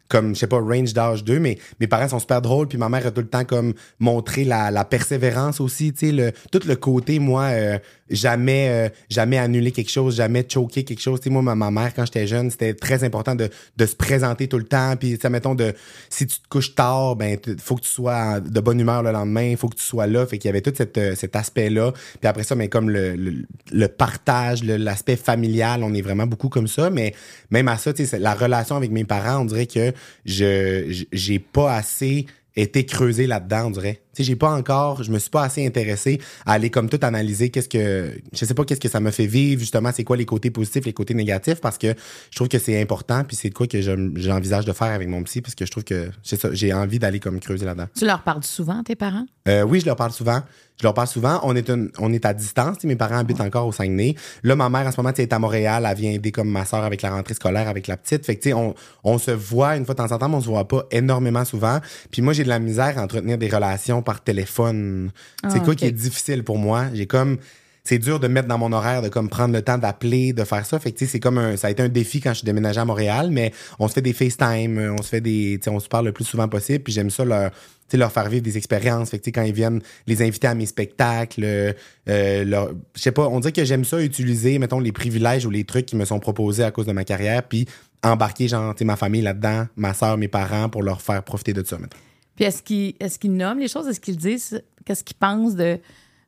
comme, 0.09 0.33
je 0.33 0.39
sais 0.39 0.47
pas, 0.47 0.59
range 0.59 0.93
d'âge 0.93 1.23
d'eux, 1.23 1.39
mais 1.39 1.59
mes 1.79 1.87
parents 1.87 2.09
sont 2.09 2.19
super 2.19 2.41
drôles, 2.41 2.67
puis 2.67 2.79
ma 2.79 2.89
mère 2.89 3.05
a 3.05 3.11
tout 3.11 3.21
le 3.21 3.27
temps 3.27 3.45
comme 3.45 3.73
montré 3.99 4.43
la, 4.43 4.71
la 4.71 4.83
persévérance 4.83 5.61
aussi, 5.61 5.93
tu 5.93 6.07
sais, 6.07 6.11
le, 6.11 6.31
tout 6.51 6.61
le 6.67 6.75
côté, 6.75 7.19
moi, 7.19 7.43
euh, 7.43 7.77
jamais, 8.09 8.69
euh, 8.69 8.89
jamais 9.09 9.37
annuler 9.37 9.71
quelque 9.71 9.91
chose, 9.91 10.15
jamais 10.15 10.43
choquer 10.49 10.83
quelque 10.83 10.99
chose. 10.99 11.19
Tu 11.19 11.25
sais, 11.25 11.29
moi, 11.29 11.43
ma, 11.55 11.71
mère, 11.71 11.93
quand 11.93 12.05
j'étais 12.05 12.25
jeune, 12.25 12.49
c'était 12.49 12.73
très 12.73 13.03
important 13.03 13.35
de, 13.35 13.49
de 13.77 13.85
se 13.85 13.95
présenter 13.95 14.47
tout 14.47 14.57
le 14.57 14.63
temps, 14.63 14.95
puis, 14.99 15.13
tu 15.13 15.21
sais, 15.21 15.29
mettons, 15.29 15.53
de, 15.53 15.73
si 16.09 16.25
tu 16.25 16.39
te 16.39 16.47
couches 16.49 16.73
tard, 16.73 17.15
ben, 17.15 17.37
faut 17.59 17.75
que 17.75 17.81
tu 17.81 17.91
sois 17.91 18.39
de 18.39 18.59
bonne 18.59 18.79
humeur 18.79 19.03
le 19.03 19.11
lendemain, 19.11 19.55
faut 19.57 19.69
que 19.69 19.77
tu 19.77 19.85
sois 19.85 20.07
là, 20.07 20.25
fait 20.25 20.39
qu'il 20.39 20.49
y 20.49 20.49
avait 20.49 20.61
tout 20.61 20.73
euh, 20.97 21.15
cet 21.15 21.35
aspect-là. 21.35 21.93
Puis 22.19 22.27
après 22.27 22.43
ça, 22.43 22.55
mais 22.55 22.67
comme 22.67 22.89
le, 22.89 23.15
le, 23.15 23.45
le 23.71 23.87
partage, 23.87 24.63
l'aspect 24.63 25.17
familial, 25.17 25.83
on 25.83 25.93
est 25.93 26.01
vraiment 26.01 26.25
beaucoup 26.25 26.49
comme 26.49 26.67
ça, 26.67 26.89
mais 26.89 27.13
même 27.51 27.67
à 27.67 27.77
ça, 27.77 27.93
tu 27.93 28.07
sais, 28.07 28.17
la 28.17 28.33
relation 28.33 28.75
avec 28.75 28.89
mes 28.89 29.05
parents, 29.05 29.41
on 29.41 29.45
dirait 29.45 29.67
que 29.67 29.93
je 30.25 31.05
j'ai 31.11 31.39
pas 31.39 31.75
assez 31.75 32.25
été 32.55 32.85
creusé 32.85 33.27
là-dedans, 33.27 33.71
on. 33.71 33.99
Sais, 34.19 34.25
j'ai 34.25 34.35
pas 34.35 34.51
encore, 34.51 35.01
je 35.01 35.11
me 35.13 35.17
suis 35.17 35.29
pas 35.29 35.43
assez 35.43 35.65
intéressé 35.65 36.19
à 36.45 36.51
aller 36.51 36.69
comme 36.69 36.89
tout 36.89 36.99
analyser 37.03 37.51
qu'est-ce 37.51 37.69
que, 37.69 38.11
je 38.33 38.43
sais 38.43 38.53
pas 38.53 38.65
qu'est-ce 38.65 38.81
que 38.81 38.89
ça 38.89 38.99
me 38.99 39.11
fait 39.11 39.27
vivre, 39.27 39.61
justement, 39.61 39.91
c'est 39.95 40.03
quoi 40.03 40.17
les 40.17 40.25
côtés 40.25 40.51
positifs, 40.51 40.83
les 40.85 40.91
côtés 40.91 41.13
négatifs, 41.13 41.61
parce 41.61 41.77
que 41.77 41.93
je 42.29 42.35
trouve 42.35 42.49
que 42.49 42.59
c'est 42.59 42.81
important, 42.81 43.23
puis 43.23 43.37
c'est 43.37 43.47
de 43.47 43.53
quoi 43.53 43.65
que 43.65 43.79
je- 43.81 44.11
j'envisage 44.15 44.65
de 44.65 44.73
faire 44.73 44.89
avec 44.89 45.07
mon 45.07 45.23
psy, 45.23 45.39
parce 45.39 45.55
que 45.55 45.65
je 45.65 45.71
trouve 45.71 45.85
que, 45.85 46.09
j'ai 46.51 46.73
envie 46.73 46.99
d'aller 46.99 47.21
comme 47.21 47.39
creuser 47.39 47.65
là-dedans. 47.65 47.87
Tu 47.97 48.05
leur 48.05 48.21
parles 48.23 48.43
souvent, 48.43 48.83
tes 48.83 48.97
parents? 48.97 49.25
Euh, 49.47 49.63
oui, 49.63 49.79
je 49.79 49.85
leur 49.85 49.95
parle 49.95 50.11
souvent. 50.11 50.41
Je 50.81 50.85
leur 50.85 50.93
parle 50.93 51.07
souvent. 51.09 51.41
On 51.43 51.55
est, 51.57 51.69
une- 51.69 51.91
on 51.99 52.13
est 52.13 52.25
à 52.25 52.33
distance. 52.33 52.81
Mes 52.85 52.95
parents 52.95 53.17
habitent 53.17 53.41
encore 53.41 53.67
au 53.67 53.73
Saguenay. 53.73 54.15
Là, 54.43 54.55
ma 54.55 54.69
mère, 54.69 54.87
en 54.87 54.91
ce 54.93 54.97
moment, 55.01 55.11
sais, 55.13 55.23
est 55.23 55.33
à 55.33 55.39
Montréal. 55.39 55.85
Elle 55.89 55.97
vient 55.97 56.11
aider 56.11 56.31
comme 56.31 56.49
ma 56.49 56.63
soeur 56.63 56.85
avec 56.85 57.01
la 57.01 57.11
rentrée 57.11 57.33
scolaire 57.33 57.67
avec 57.67 57.87
la 57.87 57.97
petite. 57.97 58.25
Fait 58.25 58.37
que, 58.37 58.43
tu 58.43 58.49
sais, 58.49 58.53
on, 58.53 58.73
on 59.03 59.17
se 59.17 59.31
voit 59.31 59.75
une 59.75 59.83
fois 59.85 59.93
de 59.93 59.97
temps 59.97 60.11
en 60.13 60.17
temps, 60.17 60.29
mais 60.29 60.35
on 60.37 60.41
se 60.41 60.45
voit 60.47 60.65
pas 60.69 60.85
énormément 60.91 61.43
souvent. 61.43 61.79
Puis 62.11 62.21
moi, 62.21 62.31
j'ai 62.31 62.45
de 62.45 62.49
la 62.49 62.59
misère 62.59 62.97
à 62.97 63.01
entretenir 63.03 63.37
des 63.37 63.49
relations 63.49 64.01
par 64.09 64.23
téléphone. 64.23 65.11
Ah, 65.43 65.49
c'est 65.51 65.59
quoi 65.59 65.73
ok. 65.73 65.75
qui 65.75 65.85
est 65.85 65.91
difficile 65.91 66.43
pour 66.43 66.57
moi? 66.57 66.85
J'ai 66.95 67.05
comme 67.05 67.37
c'est 67.83 67.99
dur 67.99 68.19
de 68.19 68.27
mettre 68.27 68.47
dans 68.47 68.57
mon 68.57 68.71
horaire 68.71 69.03
de 69.03 69.09
comme 69.09 69.29
prendre 69.29 69.53
le 69.53 69.61
temps 69.61 69.77
d'appeler, 69.77 70.33
de 70.33 70.43
faire 70.43 70.65
ça. 70.65 70.79
Fait 70.79 70.91
que 70.91 71.05
c'est 71.05 71.19
comme 71.19 71.37
un, 71.37 71.57
ça 71.57 71.67
a 71.67 71.69
été 71.69 71.83
un 71.83 71.89
défi 71.89 72.19
quand 72.19 72.31
je 72.31 72.39
suis 72.39 72.45
déménagé 72.45 72.79
à 72.79 72.85
Montréal, 72.85 73.29
mais 73.31 73.53
on 73.77 73.87
se 73.87 73.93
fait 73.93 74.01
des 74.01 74.13
FaceTime, 74.13 74.79
euh, 74.79 74.95
on 74.97 75.03
se 75.03 75.09
fait 75.09 75.21
des, 75.21 75.59
on 75.67 75.79
se 75.79 75.87
parle 75.87 76.05
le 76.05 76.11
plus 76.11 76.25
souvent 76.25 76.47
possible. 76.47 76.83
Puis 76.83 76.91
j'aime 76.91 77.11
ça 77.11 77.23
leur, 77.23 77.51
leur 77.93 78.11
faire 78.11 78.29
vivre 78.29 78.41
des 78.41 78.57
expériences. 78.57 79.11
Fait 79.11 79.19
que 79.19 79.29
quand 79.29 79.43
ils 79.43 79.53
viennent, 79.53 79.81
les 80.07 80.23
inviter 80.23 80.47
à 80.47 80.55
mes 80.55 80.65
spectacles, 80.65 81.43
euh, 81.43 81.73
je 82.07 83.01
sais 83.01 83.11
pas, 83.11 83.27
on 83.27 83.39
dirait 83.39 83.53
que 83.53 83.63
j'aime 83.63 83.85
ça 83.85 84.01
utiliser, 84.01 84.57
mettons, 84.57 84.79
les 84.79 84.91
privilèges 84.91 85.45
ou 85.45 85.51
les 85.51 85.65
trucs 85.65 85.85
qui 85.85 85.95
me 85.95 86.05
sont 86.05 86.19
proposés 86.19 86.63
à 86.63 86.71
cause 86.71 86.87
de 86.87 86.93
ma 86.93 87.03
carrière, 87.03 87.43
puis 87.43 87.67
embarquer 88.03 88.47
genre, 88.47 88.73
tu 88.73 88.79
sais, 88.79 88.85
ma 88.85 88.95
famille 88.95 89.21
là-dedans, 89.21 89.67
ma 89.75 89.93
soeur, 89.93 90.17
mes 90.17 90.27
parents, 90.27 90.67
pour 90.67 90.81
leur 90.81 90.99
faire 90.99 91.21
profiter 91.23 91.53
de 91.53 91.63
ça. 91.63 91.77
Mettons. 91.77 91.97
Puis 92.39 92.45
est-ce 92.45 92.63
qu'ils 92.63 92.95
est 93.01 93.23
nomment 93.25 93.59
les 93.59 93.67
choses? 93.67 93.85
Est-ce 93.89 93.99
qu'ils 93.99 94.15
disent 94.15 94.63
qu'est-ce 94.85 95.03
qu'ils 95.03 95.17
pensent 95.17 95.55
de, 95.55 95.77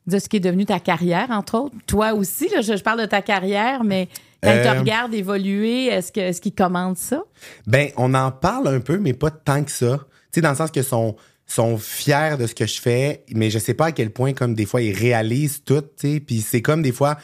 de 0.07 0.19
ce 0.19 0.27
qui 0.27 0.35
est 0.35 0.41
devenu 0.41 0.65
ta 0.65 0.81
carrière, 0.81 1.31
entre 1.31 1.57
autres? 1.57 1.75
Toi 1.87 2.11
aussi, 2.11 2.49
là, 2.49 2.59
je, 2.59 2.75
je 2.75 2.83
parle 2.83 2.99
de 2.99 3.05
ta 3.05 3.21
carrière, 3.21 3.85
mais 3.85 4.09
quand 4.43 4.51
ils 4.51 4.61
te 4.61 4.67
Euh, 4.67 4.79
regardent 4.81 5.13
évoluer, 5.13 5.85
est-ce 5.85 6.41
qu'ils 6.41 6.53
commandent 6.53 6.97
ça? 6.97 7.23
Ben, 7.65 7.91
on 7.95 8.13
en 8.13 8.29
parle 8.29 8.67
un 8.67 8.81
peu, 8.81 8.97
mais 8.97 9.13
pas 9.13 9.31
tant 9.31 9.63
que 9.63 9.71
ça. 9.71 9.99
Tu 9.99 10.15
sais, 10.31 10.41
dans 10.41 10.49
le 10.49 10.57
sens 10.57 10.69
que 10.69 10.81
sont 10.81 11.15
sont 11.47 11.77
fiers 11.77 12.35
de 12.37 12.45
ce 12.45 12.55
que 12.55 12.65
je 12.65 12.81
fais, 12.81 13.23
mais 13.33 13.49
je 13.49 13.59
sais 13.59 13.73
pas 13.73 13.85
à 13.85 13.91
quel 13.93 14.09
point 14.09 14.33
comme 14.33 14.53
des 14.53 14.65
fois 14.65 14.81
ils 14.81 14.93
réalisent 14.93 15.63
tout, 15.63 15.81
tu 15.81 16.15
sais, 16.15 16.19
puis 16.19 16.41
c'est 16.41 16.61
comme 16.61 16.81
des 16.81 16.91
fois 16.91 17.17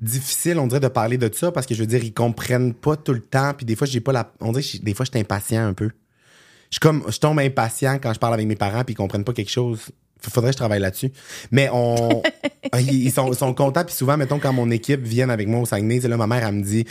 difficile 0.00 0.58
on 0.58 0.66
dirait 0.66 0.80
de 0.80 0.88
parler 0.88 1.18
de 1.18 1.30
ça 1.34 1.52
parce 1.52 1.66
que 1.66 1.74
je 1.74 1.80
veux 1.80 1.86
dire 1.86 2.02
ils 2.02 2.14
comprennent 2.14 2.72
pas 2.72 2.96
tout 2.96 3.12
le 3.12 3.20
temps 3.20 3.52
puis 3.54 3.66
des 3.66 3.76
fois 3.76 3.86
j'ai 3.86 4.00
pas 4.00 4.12
la 4.12 4.32
on 4.40 4.52
dirait 4.52 4.64
des 4.82 4.94
fois 4.94 5.04
je 5.04 5.10
suis 5.10 5.20
impatient 5.20 5.66
un 5.66 5.74
peu. 5.74 5.90
Je 6.70 6.78
comme 6.78 7.04
je 7.08 7.18
tombe 7.18 7.38
impatient 7.38 7.98
quand 8.00 8.12
je 8.12 8.18
parle 8.18 8.34
avec 8.34 8.46
mes 8.46 8.56
parents 8.56 8.84
puis 8.84 8.94
ils 8.94 8.96
comprennent 8.96 9.24
pas 9.24 9.32
quelque 9.32 9.50
chose. 9.50 9.80
Faudrait 10.22 10.50
que 10.50 10.54
je 10.54 10.58
travaille 10.58 10.80
là-dessus. 10.80 11.12
Mais 11.50 11.68
on 11.72 12.22
ils 12.78 13.10
sont, 13.10 13.32
ils 13.32 13.38
sont 13.38 13.54
contents 13.54 13.84
puis 13.84 13.94
souvent 13.94 14.16
mettons 14.16 14.38
quand 14.38 14.52
mon 14.52 14.70
équipe 14.70 15.02
vient 15.02 15.30
avec 15.30 15.48
moi 15.48 15.60
au 15.60 15.66
Saguenay, 15.66 16.00
là 16.00 16.16
ma 16.16 16.26
mère 16.26 16.46
elle 16.46 16.54
me 16.54 16.62
dit 16.62 16.84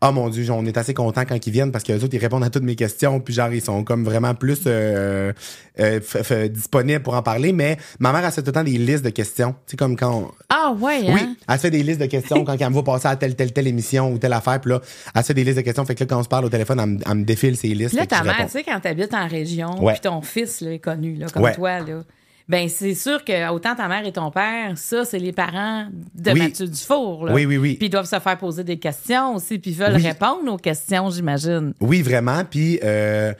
"Ah 0.00 0.12
mon 0.12 0.28
dieu, 0.28 0.50
on 0.50 0.64
est 0.66 0.76
assez 0.76 0.92
contents 0.94 1.24
quand 1.24 1.46
ils 1.46 1.52
viennent 1.52 1.72
parce 1.72 1.82
que 1.84 1.92
les 1.92 2.04
autres 2.04 2.14
ils 2.14 2.18
répondent 2.20 2.44
à 2.44 2.50
toutes 2.50 2.62
mes 2.64 2.76
questions 2.76 3.18
puis 3.20 3.32
genre 3.34 3.52
ils 3.52 3.62
sont 3.62 3.82
comme 3.84 4.04
vraiment 4.04 4.34
plus 4.34 4.60
euh, 4.66 5.32
euh, 5.80 6.48
disponibles 6.48 7.02
pour 7.02 7.14
en 7.14 7.22
parler 7.22 7.52
mais 7.52 7.76
ma 7.98 8.12
mère 8.12 8.24
elle 8.24 8.30
se 8.30 8.36
fait 8.36 8.42
tout 8.42 8.48
le 8.48 8.52
temps 8.52 8.64
des 8.64 8.78
listes 8.78 9.04
de 9.04 9.10
questions, 9.10 9.54
sais 9.66 9.76
comme 9.76 9.96
quand 9.96 10.12
on- 10.14 10.30
Ah 10.48 10.72
ouais, 10.78 11.08
hein? 11.08 11.12
oui, 11.14 11.36
elle 11.48 11.54
se 11.56 11.60
fait 11.62 11.70
des 11.70 11.82
listes 11.82 12.00
de 12.00 12.06
questions 12.06 12.44
quand 12.44 12.56
elle 12.60 12.68
me 12.68 12.72
voit 12.74 12.84
passer 12.84 13.08
à 13.08 13.16
telle, 13.16 13.34
telle, 13.36 13.52
telle 13.52 13.66
émission 13.68 14.12
ou 14.12 14.18
telle 14.18 14.32
affaire. 14.32 14.60
Puis 14.60 14.70
là, 14.70 14.80
elle 15.14 15.22
se 15.22 15.26
fait 15.28 15.34
des 15.34 15.44
listes 15.44 15.56
de 15.56 15.62
questions. 15.62 15.84
Fait 15.84 15.94
que 15.94 16.00
là, 16.04 16.06
quand 16.08 16.18
on 16.18 16.22
se 16.22 16.28
parle 16.28 16.44
au 16.44 16.48
téléphone, 16.48 16.78
elle 16.80 16.86
me, 16.88 16.98
elle 17.06 17.14
me 17.14 17.24
défile 17.24 17.56
ces 17.56 17.68
listes. 17.68 17.90
Puis 17.90 17.98
là, 17.98 18.06
ta 18.06 18.22
mère, 18.22 18.36
tu 18.46 18.50
sais, 18.52 18.64
quand 18.64 18.78
t'habites 18.80 19.14
en 19.14 19.26
région, 19.28 19.70
puis 19.86 20.00
ton 20.02 20.20
fils 20.22 20.60
là, 20.60 20.72
est 20.72 20.78
connu, 20.78 21.14
là, 21.16 21.26
comme 21.32 21.42
Ouais. 21.42 21.54
toi, 21.54 21.80
là, 21.80 22.02
ben 22.48 22.68
c'est 22.68 22.94
sûr 22.94 23.24
que 23.24 23.50
autant 23.50 23.74
ta 23.74 23.88
mère 23.88 24.06
et 24.06 24.12
ton 24.12 24.30
père, 24.30 24.76
ça, 24.76 25.04
c'est 25.04 25.18
les 25.18 25.32
parents 25.32 25.86
de 26.14 26.30
Oui. 26.32 26.38
Mathieu 26.40 26.66
Dufour. 26.68 27.26
Là. 27.26 27.32
Oui, 27.32 27.44
oui, 27.46 27.56
oui. 27.56 27.74
Puis 27.74 27.86
ils 27.86 27.90
doivent 27.90 28.06
se 28.08 28.18
faire 28.20 28.38
poser 28.38 28.62
des 28.64 28.78
questions 28.78 29.34
aussi, 29.34 29.58
puis 29.58 29.72
ils 29.72 29.76
veulent 29.76 29.96
Oui. 29.96 30.02
répondre 30.06 30.52
aux 30.52 30.56
questions, 30.56 31.10
j'imagine. 31.10 31.72
Oui, 31.80 32.02
vraiment. 32.02 32.42
Puis 32.48 32.78
euh, 32.84 33.32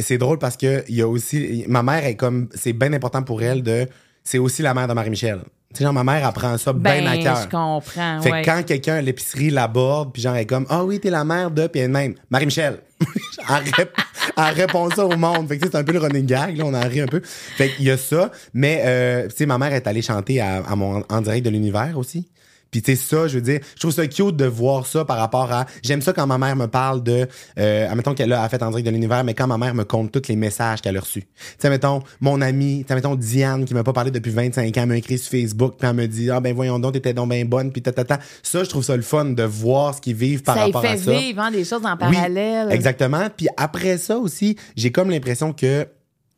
c'est 0.00 0.18
drôle 0.18 0.38
parce 0.38 0.56
que 0.56 0.84
il 0.88 0.96
y 0.96 1.02
a 1.02 1.08
aussi. 1.08 1.64
Ma 1.68 1.82
mère 1.82 2.04
est 2.04 2.16
comme. 2.16 2.48
C'est 2.54 2.72
bien 2.72 2.92
important 2.92 3.22
pour 3.22 3.42
elle 3.42 3.62
de. 3.62 3.86
C'est 4.24 4.38
aussi 4.38 4.60
la 4.62 4.74
mère 4.74 4.88
de 4.88 4.92
Marie-Michel. 4.92 5.38
Tu 5.72 5.78
sais, 5.78 5.84
genre, 5.84 5.92
ma 5.92 6.02
mère 6.04 6.26
apprend 6.26 6.56
ça 6.58 6.72
bien 6.72 7.02
Ben, 7.02 7.06
à 7.06 7.18
cœur. 7.18 7.36
je 7.42 7.48
comprends, 7.48 8.22
Fait 8.22 8.30
ouais. 8.32 8.40
que 8.42 8.46
quand 8.46 8.62
quelqu'un 8.64 8.94
à 8.96 9.00
l'épicerie 9.02 9.50
l'aborde, 9.50 10.12
puis 10.12 10.20
genre, 10.22 10.34
elle 10.34 10.42
est 10.42 10.46
comme, 10.46 10.66
ah 10.70 10.82
oui, 10.84 10.98
t'es 10.98 11.10
la 11.10 11.24
mère 11.24 11.50
de, 11.50 11.66
puis 11.66 11.80
elle-même, 11.82 12.14
Marie-Michel. 12.30 12.78
elle, 13.48 13.64
rép- 13.70 14.54
répond 14.54 14.90
ça 14.90 15.06
au 15.06 15.16
monde. 15.16 15.48
Fait 15.48 15.58
que 15.58 15.66
c'est 15.66 15.76
un 15.76 15.84
peu 15.84 15.92
le 15.92 16.00
running 16.00 16.26
gag, 16.26 16.56
là, 16.56 16.64
on 16.66 16.74
en 16.74 16.88
rit 16.88 17.00
un 17.00 17.06
peu. 17.06 17.20
Fait 17.22 17.70
qu'il 17.70 17.86
y 17.86 17.90
a 17.90 17.96
ça. 17.96 18.30
Mais, 18.54 18.82
euh, 18.84 19.28
tu 19.28 19.36
sais, 19.36 19.46
ma 19.46 19.58
mère 19.58 19.72
est 19.72 19.86
allée 19.86 20.02
chanter 20.02 20.40
à 20.40 20.74
mon, 20.76 21.04
en 21.08 21.20
direct 21.20 21.44
de 21.44 21.50
l'univers 21.50 21.96
aussi. 21.96 22.28
Puis 22.70 22.82
tu 22.82 22.94
sais 22.94 22.96
ça, 22.96 23.28
je 23.28 23.36
veux 23.36 23.40
dire, 23.42 23.60
je 23.74 23.80
trouve 23.80 23.92
ça 23.92 24.06
cute 24.06 24.36
de 24.36 24.44
voir 24.44 24.86
ça 24.86 25.04
par 25.04 25.16
rapport 25.18 25.50
à. 25.52 25.66
J'aime 25.82 26.02
ça 26.02 26.12
quand 26.12 26.26
ma 26.26 26.36
mère 26.38 26.54
me 26.56 26.66
parle 26.66 27.02
de, 27.02 27.26
euh, 27.58 27.88
admettons 27.90 28.14
qu'elle 28.14 28.32
a 28.32 28.48
fait 28.48 28.62
en 28.62 28.68
direct 28.70 28.86
de 28.86 28.92
l'univers, 28.92 29.24
mais 29.24 29.34
quand 29.34 29.46
ma 29.46 29.56
mère 29.58 29.74
me 29.74 29.84
compte 29.84 30.12
tous 30.12 30.28
les 30.28 30.36
messages 30.36 30.80
qu'elle 30.82 30.96
a 30.96 31.00
reçus. 31.00 31.22
Tu 31.22 31.28
sais, 31.58 31.70
mettons 31.70 32.02
mon 32.20 32.40
ami, 32.40 32.82
tu 32.82 32.88
sais, 32.88 32.94
mettons 32.94 33.14
Diane 33.14 33.64
qui 33.64 33.74
m'a 33.74 33.84
pas 33.84 33.92
parlé 33.92 34.10
depuis 34.10 34.30
25 34.30 34.76
ans, 34.76 34.86
m'a 34.86 34.96
écrit 34.96 35.18
sur 35.18 35.30
Facebook, 35.30 35.74
puis 35.78 35.88
elle 35.88 35.96
me 35.96 36.06
dit 36.06 36.30
ah 36.30 36.40
ben 36.40 36.54
voyons 36.54 36.78
donc, 36.78 36.92
t'étais 36.92 37.14
donc 37.14 37.30
bien 37.30 37.44
bonne, 37.44 37.72
puis 37.72 37.80
tata. 37.82 38.18
Ça, 38.42 38.64
je 38.64 38.68
trouve 38.68 38.84
ça 38.84 38.96
le 38.96 39.02
fun 39.02 39.24
de 39.26 39.42
voir 39.42 39.94
ce 39.94 40.00
qu'ils 40.00 40.14
vivent 40.16 40.42
par 40.42 40.56
ça 40.56 40.64
rapport 40.66 40.82
fait 40.82 40.88
à 40.88 40.96
ça. 40.98 41.10
vivre 41.12 41.40
hein, 41.42 41.50
des 41.50 41.64
choses 41.64 41.84
en 41.84 41.92
Oui, 41.92 42.14
parallèle. 42.16 42.70
exactement. 42.70 43.28
Puis 43.36 43.48
après 43.56 43.98
ça 43.98 44.18
aussi, 44.18 44.56
j'ai 44.76 44.92
comme 44.92 45.10
l'impression 45.10 45.52
que 45.52 45.86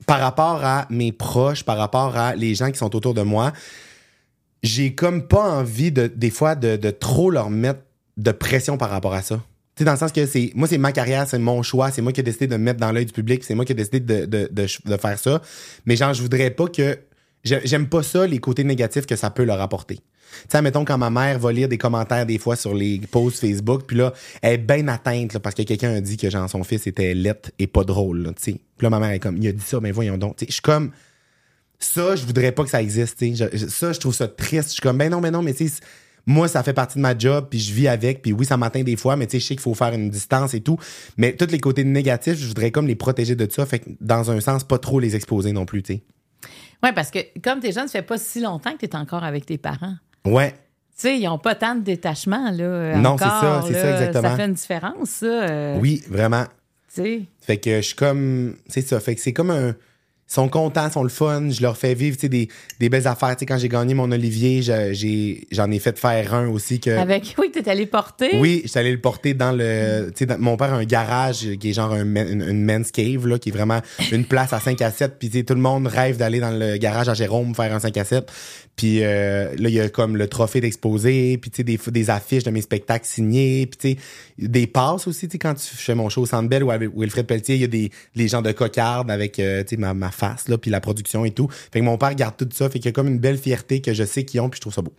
par 0.06 0.20
rapport 0.20 0.64
à 0.64 0.86
mes 0.90 1.12
proches, 1.12 1.62
par 1.64 1.76
rapport 1.76 2.16
à 2.16 2.34
les 2.34 2.54
gens 2.54 2.70
qui 2.70 2.78
sont 2.78 2.94
autour 2.96 3.14
de 3.14 3.22
moi, 3.22 3.52
j'ai 4.62 4.94
comme 4.94 5.26
pas 5.26 5.42
envie 5.42 5.92
de 5.92 6.06
des 6.06 6.30
fois 6.30 6.54
de, 6.54 6.76
de 6.76 6.90
trop 6.90 7.30
leur 7.30 7.50
mettre 7.50 7.80
de 8.16 8.32
pression 8.32 8.76
par 8.76 8.90
rapport 8.90 9.14
à 9.14 9.22
ça. 9.22 9.40
Tu 9.76 9.84
dans 9.84 9.92
le 9.92 9.98
sens 9.98 10.12
que 10.12 10.26
c'est 10.26 10.52
moi 10.54 10.68
c'est 10.68 10.78
ma 10.78 10.92
carrière, 10.92 11.26
c'est 11.26 11.38
mon 11.38 11.62
choix, 11.62 11.90
c'est 11.90 12.02
moi 12.02 12.12
qui 12.12 12.20
ai 12.20 12.22
décidé 12.22 12.46
de 12.46 12.56
me 12.56 12.62
mettre 12.62 12.80
dans 12.80 12.92
l'œil 12.92 13.06
du 13.06 13.12
public, 13.12 13.42
c'est 13.44 13.54
moi 13.54 13.64
qui 13.64 13.72
ai 13.72 13.74
décidé 13.74 14.00
de, 14.00 14.26
de, 14.26 14.50
de, 14.52 14.96
faire 14.96 15.18
ça. 15.18 15.40
Mais 15.86 15.96
genre 15.96 16.12
je 16.12 16.20
voudrais 16.20 16.50
pas 16.50 16.66
que 16.68 16.98
j'ai- 17.44 17.62
j'aime 17.64 17.88
pas 17.88 18.02
ça, 18.02 18.26
les 18.26 18.38
côtés 18.38 18.64
négatifs 18.64 19.06
que 19.06 19.16
ça 19.16 19.30
peut 19.30 19.44
leur 19.44 19.60
apporter. 19.60 19.96
Tu 19.96 20.46
sais, 20.50 20.62
mettons, 20.62 20.84
quand 20.84 20.98
ma 20.98 21.10
mère 21.10 21.38
va 21.38 21.50
lire 21.50 21.68
des 21.68 21.78
commentaires 21.78 22.24
des 22.26 22.38
fois 22.38 22.54
sur 22.54 22.74
les 22.74 23.00
posts 23.10 23.40
Facebook, 23.40 23.82
puis 23.86 23.96
là, 23.96 24.12
elle 24.42 24.54
est 24.54 24.58
bien 24.58 24.86
atteinte 24.88 25.32
là, 25.32 25.40
parce 25.40 25.54
que 25.56 25.62
quelqu'un 25.62 25.94
a 25.94 26.00
dit 26.00 26.16
que 26.16 26.30
genre, 26.30 26.48
son 26.48 26.62
fils 26.62 26.86
était 26.86 27.14
lettre 27.14 27.50
et 27.58 27.66
pas 27.66 27.82
drôle, 27.82 28.32
tu. 28.40 28.52
Puis 28.52 28.60
là, 28.82 28.90
ma 28.90 29.00
mère 29.00 29.10
est 29.10 29.18
comme, 29.18 29.38
il 29.38 29.48
a 29.48 29.52
dit 29.52 29.64
ça, 29.64 29.80
mais 29.80 29.90
voyons 29.90 30.18
donc. 30.18 30.36
Tu 30.36 30.44
je 30.46 30.52
suis 30.52 30.62
comme, 30.62 30.92
ça, 31.80 32.14
je 32.14 32.24
voudrais 32.26 32.52
pas 32.52 32.62
que 32.64 32.70
ça 32.70 32.80
existe. 32.82 33.18
Je- 33.20 33.44
je- 33.52 33.66
Ça, 33.66 33.92
je 33.92 33.98
trouve 33.98 34.14
ça 34.14 34.28
triste. 34.28 34.68
Je 34.68 34.72
suis 34.74 34.80
comme, 34.82 34.98
ben 34.98 35.10
non, 35.10 35.20
ben 35.20 35.30
non, 35.32 35.42
mais 35.42 35.54
tu 35.54 35.66
sais, 35.68 35.80
moi, 36.26 36.46
ça 36.48 36.62
fait 36.62 36.74
partie 36.74 36.96
de 36.98 37.00
ma 37.02 37.16
job, 37.16 37.46
puis 37.50 37.58
je 37.58 37.72
vis 37.72 37.88
avec, 37.88 38.20
puis 38.22 38.32
oui, 38.32 38.44
ça 38.44 38.56
m'atteint 38.56 38.82
des 38.82 38.96
fois, 38.96 39.16
mais 39.16 39.26
tu 39.26 39.32
sais, 39.32 39.40
je 39.40 39.46
sais 39.46 39.54
qu'il 39.54 39.62
faut 39.62 39.74
faire 39.74 39.92
une 39.94 40.10
distance 40.10 40.52
et 40.54 40.60
tout. 40.60 40.76
Mais 41.16 41.34
tous 41.34 41.46
les 41.50 41.58
côtés 41.58 41.82
négatifs, 41.82 42.36
je 42.38 42.46
voudrais 42.46 42.70
comme 42.70 42.86
les 42.86 42.94
protéger 42.96 43.34
de 43.34 43.50
ça, 43.50 43.64
fait 43.66 43.78
que 43.80 43.90
dans 44.00 44.30
un 44.30 44.40
sens, 44.40 44.62
pas 44.62 44.78
trop 44.78 45.00
les 45.00 45.16
exposer 45.16 45.52
non 45.52 45.64
plus, 45.64 45.82
tu 45.82 45.94
sais. 45.94 46.02
Oui, 46.82 46.90
parce 46.94 47.10
que 47.10 47.18
comme 47.42 47.60
t'es 47.60 47.72
jeune, 47.72 47.88
ça 47.88 47.98
fait 48.00 48.02
pas 48.02 48.18
si 48.18 48.40
longtemps 48.40 48.72
que 48.72 48.78
tu 48.78 48.86
es 48.86 48.96
encore 48.96 49.24
avec 49.24 49.44
tes 49.46 49.58
parents. 49.58 49.94
Ouais. 50.24 50.52
Tu 50.52 50.56
sais, 51.08 51.18
ils 51.18 51.24
n'ont 51.24 51.38
pas 51.38 51.54
tant 51.54 51.74
de 51.74 51.80
détachement, 51.80 52.50
là. 52.50 52.96
Non, 52.96 53.16
c'est 53.18 53.24
ça, 53.24 53.64
c'est 53.66 53.72
ça, 53.74 53.90
exactement. 53.92 54.28
Ça 54.30 54.36
fait 54.36 54.44
une 54.46 54.52
différence, 54.54 55.08
ça. 55.10 55.26
euh, 55.26 55.78
Oui, 55.80 56.02
vraiment. 56.08 56.44
Tu 56.94 57.02
sais. 57.02 57.22
Fait 57.40 57.56
que 57.56 57.76
je 57.76 57.86
suis 57.86 57.96
comme. 57.96 58.56
C'est 58.66 58.82
ça. 58.86 59.00
Fait 59.00 59.14
que 59.14 59.20
c'est 59.22 59.32
comme 59.32 59.50
un. 59.50 59.74
Sont 60.32 60.48
contents, 60.48 60.88
sont 60.92 61.02
le 61.02 61.08
fun. 61.08 61.50
Je 61.50 61.60
leur 61.60 61.76
fais 61.76 61.92
vivre 61.94 62.16
tu 62.16 62.20
sais, 62.22 62.28
des, 62.28 62.46
des 62.78 62.88
belles 62.88 63.08
affaires. 63.08 63.34
Tu 63.34 63.40
sais, 63.40 63.46
quand 63.46 63.58
j'ai 63.58 63.68
gagné 63.68 63.94
mon 63.94 64.12
Olivier, 64.12 64.62
j'ai- 64.62 65.44
j'en 65.50 65.68
ai, 65.72 65.78
fait 65.80 65.98
faire 65.98 66.34
un 66.34 66.46
aussi. 66.46 66.78
que 66.78 66.90
Avec, 66.90 67.34
oui, 67.38 67.50
t'es 67.52 67.68
allé 67.68 67.84
porter. 67.86 68.30
Oui, 68.38 68.62
j'étais 68.64 68.78
allé 68.78 68.92
le 68.92 69.00
porter 69.00 69.34
dans 69.34 69.50
le. 69.50 70.10
Tu 70.14 70.18
sais, 70.20 70.26
dans- 70.26 70.38
mon 70.38 70.56
père 70.56 70.72
a 70.72 70.76
un 70.76 70.84
garage 70.84 71.48
qui 71.58 71.70
est 71.70 71.72
genre 71.72 71.92
un, 71.92 72.04
une, 72.04 72.42
une 72.48 72.64
men's 72.64 72.92
cave, 72.92 73.26
là, 73.26 73.40
qui 73.40 73.48
est 73.48 73.52
vraiment 73.52 73.80
une 74.12 74.24
place 74.24 74.52
à 74.52 74.60
5 74.60 74.80
à 74.82 74.92
7. 74.92 75.14
Puis 75.18 75.44
tout 75.44 75.54
le 75.54 75.60
monde 75.60 75.88
rêve 75.88 76.16
d'aller 76.16 76.38
dans 76.38 76.56
le 76.56 76.76
garage 76.76 77.08
à 77.08 77.14
Jérôme 77.14 77.52
faire 77.56 77.74
un 77.74 77.80
5 77.80 77.96
à 77.96 78.04
7. 78.04 78.30
Puis 78.76 79.02
euh, 79.02 79.50
là, 79.58 79.68
il 79.68 79.74
y 79.74 79.80
a 79.80 79.88
comme 79.90 80.16
le 80.16 80.26
trophée 80.28 80.60
d'exposé, 80.62 81.36
puis 81.38 81.50
tu 81.50 81.56
sais, 81.58 81.64
des, 81.64 81.78
des 81.88 82.08
affiches 82.08 82.44
de 82.44 82.50
mes 82.50 82.62
spectacles 82.62 83.04
signés, 83.04 83.66
puis 83.66 83.96
tu 83.96 84.00
sais, 84.00 84.48
des 84.48 84.66
passes 84.66 85.06
aussi, 85.06 85.26
tu 85.28 85.32
sais, 85.32 85.38
quand 85.38 85.52
tu 85.52 85.66
fais 85.76 85.94
mon 85.94 86.08
show 86.08 86.22
au 86.22 86.26
Centre 86.26 86.48
Bell 86.48 86.62
ou 86.64 86.70
avec 86.70 86.88
Wilfred 86.96 87.26
Pelletier, 87.26 87.56
il 87.56 87.60
y 87.60 87.64
a 87.64 87.66
des 87.66 87.90
les 88.14 88.28
gens 88.28 88.40
de 88.40 88.52
cocarde 88.52 89.10
avec, 89.10 89.38
euh, 89.38 89.62
tu 89.64 89.70
sais, 89.70 89.76
ma, 89.76 89.92
ma 89.92 90.10
face, 90.20 90.48
là, 90.48 90.58
puis 90.58 90.70
la 90.70 90.80
production 90.80 91.24
et 91.24 91.30
tout. 91.32 91.48
Fait 91.72 91.80
que 91.80 91.84
mon 91.84 91.98
père 91.98 92.14
garde 92.14 92.36
tout 92.36 92.48
ça, 92.52 92.68
fait 92.68 92.78
qu'il 92.78 92.86
y 92.86 92.88
a 92.88 92.92
comme 92.92 93.08
une 93.08 93.18
belle 93.18 93.38
fierté 93.38 93.80
que 93.80 93.92
je 93.92 94.04
sais 94.04 94.24
qu'ils 94.24 94.40
ont, 94.40 94.48
puis 94.48 94.58
je 94.58 94.60
trouve 94.60 94.74
ça 94.74 94.82
beau. 94.82 94.92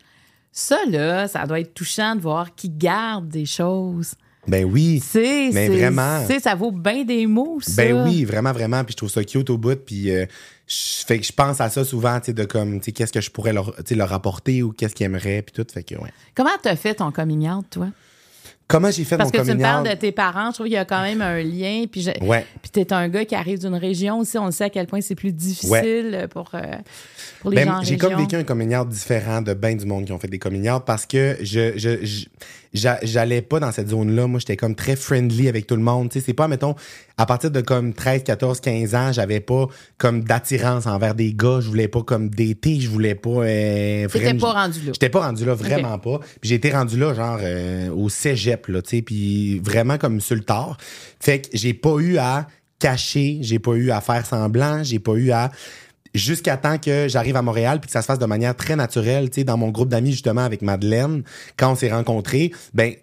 Ça, 0.52 0.78
là, 0.90 1.28
ça 1.28 1.46
doit 1.46 1.62
être 1.62 1.74
touchant 1.74 2.16
de 2.16 2.22
voir 2.22 2.54
qu'ils 2.56 2.78
gardent 2.78 3.30
des 3.30 3.46
choses. 3.46 4.16
Ben 4.48 4.66
oui. 4.66 5.00
C'est- 5.04 5.52
vraiment. 5.52 6.22
tu 6.28 6.34
sais, 6.34 6.40
ça 6.40 6.56
vaut 6.56 6.72
bien 6.72 7.04
des 7.04 7.28
mots, 7.28 7.60
ça. 7.62 7.84
Ben 7.84 8.04
oui, 8.04 8.26
vraiment, 8.26 8.52
vraiment. 8.52 8.84
Puis 8.84 8.94
je 8.94 8.98
trouve 8.98 9.10
ça 9.10 9.24
cute 9.24 9.50
au 9.50 9.58
bout. 9.58 9.76
Puis 9.78 10.10
euh, 10.12 10.26
je 10.68 11.06
fait 11.06 11.20
que 11.20 11.26
je 11.26 11.32
pense 11.32 11.62
à 11.62 11.70
ça 11.70 11.86
souvent, 11.86 12.20
tu 12.20 12.28
sais, 12.28 12.34
de 12.34 12.44
comme, 12.46 12.80
tu 12.80 12.86
sais, 12.86 12.92
qu'est-ce 12.92 13.14
que 13.14 13.22
je 13.22 13.30
pourrais 13.30 13.54
leur, 13.54 13.74
leur 13.92 14.14
apporter 14.14 14.64
ou 14.64 14.72
qu'est-ce 14.72 14.96
qu'ils 14.96 15.06
aimeraient, 15.06 15.44
puis 15.44 15.54
tout. 15.54 15.72
Fait 15.72 15.84
que, 15.84 15.96
ouais. 15.96 16.12
Comment 16.36 16.50
t'as 16.62 16.76
fait 16.76 16.96
ton 16.96 17.12
coming 17.12 17.48
out, 17.50 17.66
toi? 17.70 17.88
Comment 18.72 18.90
j'ai 18.90 19.04
fait 19.04 19.18
Parce 19.18 19.32
mon 19.34 19.40
que 19.40 19.46
tu 19.46 19.56
me 19.56 19.62
parles 19.62 19.88
de 19.90 19.94
tes 19.96 20.12
parents, 20.12 20.48
je 20.50 20.54
trouve 20.56 20.66
qu'il 20.68 20.74
y 20.76 20.78
a 20.78 20.86
quand 20.86 21.02
même 21.02 21.22
un 21.22 21.42
lien. 21.44 21.86
Puis, 21.92 22.02
je- 22.02 22.26
Ouais. 22.26 22.46
puis 22.62 22.72
t'es 22.72 22.92
un 22.94 23.08
gars 23.10 23.26
qui 23.26 23.36
arrive 23.36 23.60
d'une 23.60 23.76
région 23.76 24.20
aussi. 24.20 24.38
On 24.38 24.50
sait 24.52 24.64
à 24.66 24.70
quel 24.70 24.88
point 24.88 25.02
c'est 25.02 25.16
plus 25.16 25.32
difficile 25.34 26.28
pour, 26.32 26.50
euh, 26.54 26.62
pour 27.42 27.50
les 27.52 27.58
Ben, 27.58 27.66
gens 27.68 27.78
en 27.80 27.84
j'ai 27.84 27.98
comme 27.98 28.16
vécu 28.16 28.36
un 28.36 28.44
coming 28.44 28.76
out 28.76 28.88
différent 28.88 29.42
de 29.42 29.54
bien 29.54 29.76
du 29.76 29.86
monde 29.86 30.06
qui 30.06 30.12
ont 30.14 30.20
fait 30.20 30.28
des 30.28 30.40
coming 30.40 30.70
out 30.70 30.84
parce 30.86 31.06
que 31.06 31.38
je, 31.42 31.74
je, 31.78 32.26
j'allais 32.74 33.42
pas 33.42 33.60
dans 33.60 33.72
cette 33.72 33.90
zone-là. 33.90 34.28
Moi, 34.28 34.40
j'étais 34.40 34.58
comme 34.58 34.76
très 34.76 34.96
friendly 34.96 35.48
avec 35.48 35.68
tout 35.68 35.76
le 35.76 35.82
monde. 35.82 36.10
Tu 36.10 36.20
sais, 36.20 36.26
c'est 36.26 36.34
pas, 36.34 36.48
mettons, 36.48 36.76
à 37.18 37.26
partir 37.26 37.52
de 37.52 37.62
comme 37.62 37.94
13, 37.94 38.24
14, 38.24 38.62
15 38.62 38.96
ans, 38.96 39.12
j'avais 39.12 39.40
pas 39.40 39.68
comme 39.98 40.24
d'attirance 40.24 40.88
envers 40.88 41.16
des 41.16 41.34
gars. 41.34 41.60
Je 41.62 41.68
voulais 41.68 41.88
pas 41.88 42.04
comme 42.04 42.30
d'été. 42.30 42.80
Je 42.80 42.90
voulais 42.90 43.16
pas, 43.16 43.30
euh, 43.30 44.08
T'étais 44.08 44.34
pas 44.34 44.54
rendu 44.54 44.80
là. 44.80 44.92
J'étais 44.94 45.10
pas 45.10 45.26
rendu 45.26 45.46
là, 45.46 45.54
vraiment 45.54 46.00
pas. 46.00 46.20
Puis 46.40 46.50
j'ai 46.50 46.56
été 46.56 46.72
rendu 46.72 46.98
là, 46.98 47.14
genre, 47.14 47.40
euh, 47.42 47.90
au 47.90 48.10
cégep, 48.10 48.68
là, 48.68 48.82
tu 48.82 48.98
sais, 48.98 49.02
puis 49.02 49.60
vraiment 49.60 49.98
comme 49.98 50.22
sur 50.22 50.36
le 50.36 50.44
tard. 50.44 50.78
Fait 51.20 51.42
que 51.42 51.50
j'ai 51.54 51.74
pas 51.74 51.98
eu 52.00 52.18
à 52.18 52.48
cacher, 52.80 53.38
j'ai 53.42 53.60
pas 53.60 53.74
eu 53.74 53.92
à 53.92 54.02
faire 54.02 54.26
semblant, 54.26 54.84
j'ai 54.84 55.00
pas 55.00 55.14
eu 55.14 55.32
à 55.32 55.52
jusqu'à 56.14 56.58
temps 56.58 56.78
que 56.78 57.08
j'arrive 57.08 57.36
à 57.36 57.42
Montréal 57.42 57.80
puis 57.80 57.88
que 57.88 57.92
ça 57.92 58.02
se 58.02 58.06
fasse 58.06 58.20
de 58.20 58.26
manière 58.26 58.56
très 58.56 58.76
naturelle, 58.76 59.30
tu 59.30 59.42
sais, 59.42 59.44
dans 59.44 59.58
mon 59.58 59.70
groupe 59.70 59.90
d'amis 59.90 60.12
justement 60.12 60.42
avec 60.42 60.62
Madeleine, 60.62 61.24
quand 61.58 61.72
on 61.72 61.76
s'est 61.76 61.92
rencontrés, 61.92 62.52
ben 62.74 62.94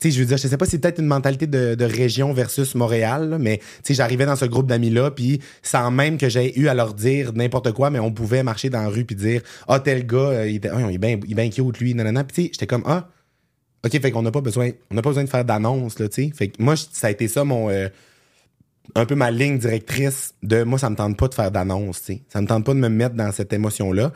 tu 0.00 0.10
sais, 0.10 0.16
je 0.16 0.20
veux 0.20 0.26
dire, 0.26 0.36
je 0.36 0.48
sais 0.48 0.56
pas 0.56 0.64
si 0.64 0.72
c'est 0.72 0.78
peut-être 0.78 0.98
une 0.98 1.06
mentalité 1.06 1.46
de, 1.46 1.76
de 1.76 1.84
région 1.84 2.32
versus 2.32 2.74
Montréal, 2.74 3.30
là, 3.30 3.38
mais 3.38 3.58
tu 3.58 3.64
sais, 3.84 3.94
j'arrivais 3.94 4.26
dans 4.26 4.36
ce 4.36 4.44
groupe 4.44 4.66
d'amis-là, 4.66 5.12
puis 5.12 5.40
sans 5.62 5.90
même 5.90 6.18
que 6.18 6.28
j'aie 6.28 6.52
eu 6.56 6.66
à 6.66 6.74
leur 6.74 6.94
dire 6.94 7.32
n'importe 7.32 7.72
quoi, 7.72 7.90
mais 7.90 8.00
on 8.00 8.12
pouvait 8.12 8.42
marcher 8.42 8.70
dans 8.70 8.82
la 8.82 8.88
rue 8.88 9.04
puis 9.04 9.16
dire 9.16 9.42
ah 9.68 9.78
tel 9.78 10.06
gars, 10.06 10.18
euh, 10.18 10.48
il, 10.48 10.56
était, 10.56 10.68
ah, 10.68 10.80
il 10.88 10.94
est 10.94 10.98
bien, 10.98 11.16
bien 11.16 11.48
cute 11.48 11.78
lui, 11.78 11.94
nanana, 11.94 12.24
puis 12.24 12.34
tu 12.34 12.42
sais, 12.42 12.50
j'étais 12.52 12.66
comme 12.66 12.82
ah 12.86 13.08
ok, 13.84 14.00
fait 14.00 14.10
qu'on 14.10 14.22
n'a 14.22 14.32
pas 14.32 14.40
besoin, 14.40 14.70
on 14.90 14.94
n'a 14.94 15.02
pas 15.02 15.10
besoin 15.10 15.24
de 15.24 15.30
faire 15.30 15.44
d'annonce 15.44 15.98
là, 15.98 16.08
tu 16.08 16.24
sais, 16.24 16.32
fait 16.34 16.48
que 16.48 16.62
moi 16.62 16.74
ça 16.76 17.06
a 17.06 17.10
été 17.10 17.28
ça 17.28 17.44
mon 17.44 17.70
euh, 17.70 17.88
un 18.94 19.06
peu 19.06 19.14
ma 19.14 19.30
ligne 19.30 19.58
directrice 19.58 20.34
de 20.42 20.62
moi 20.62 20.78
ça 20.78 20.90
me 20.90 20.96
tente 20.96 21.16
pas 21.16 21.28
de 21.28 21.34
faire 21.34 21.50
d'annonce, 21.50 22.02
tu 22.02 22.14
sais, 22.14 22.22
ça 22.28 22.40
me 22.40 22.46
tente 22.46 22.64
pas 22.64 22.74
de 22.74 22.78
me 22.78 22.88
mettre 22.88 23.14
dans 23.14 23.32
cette 23.32 23.52
émotion 23.52 23.92
là, 23.92 24.12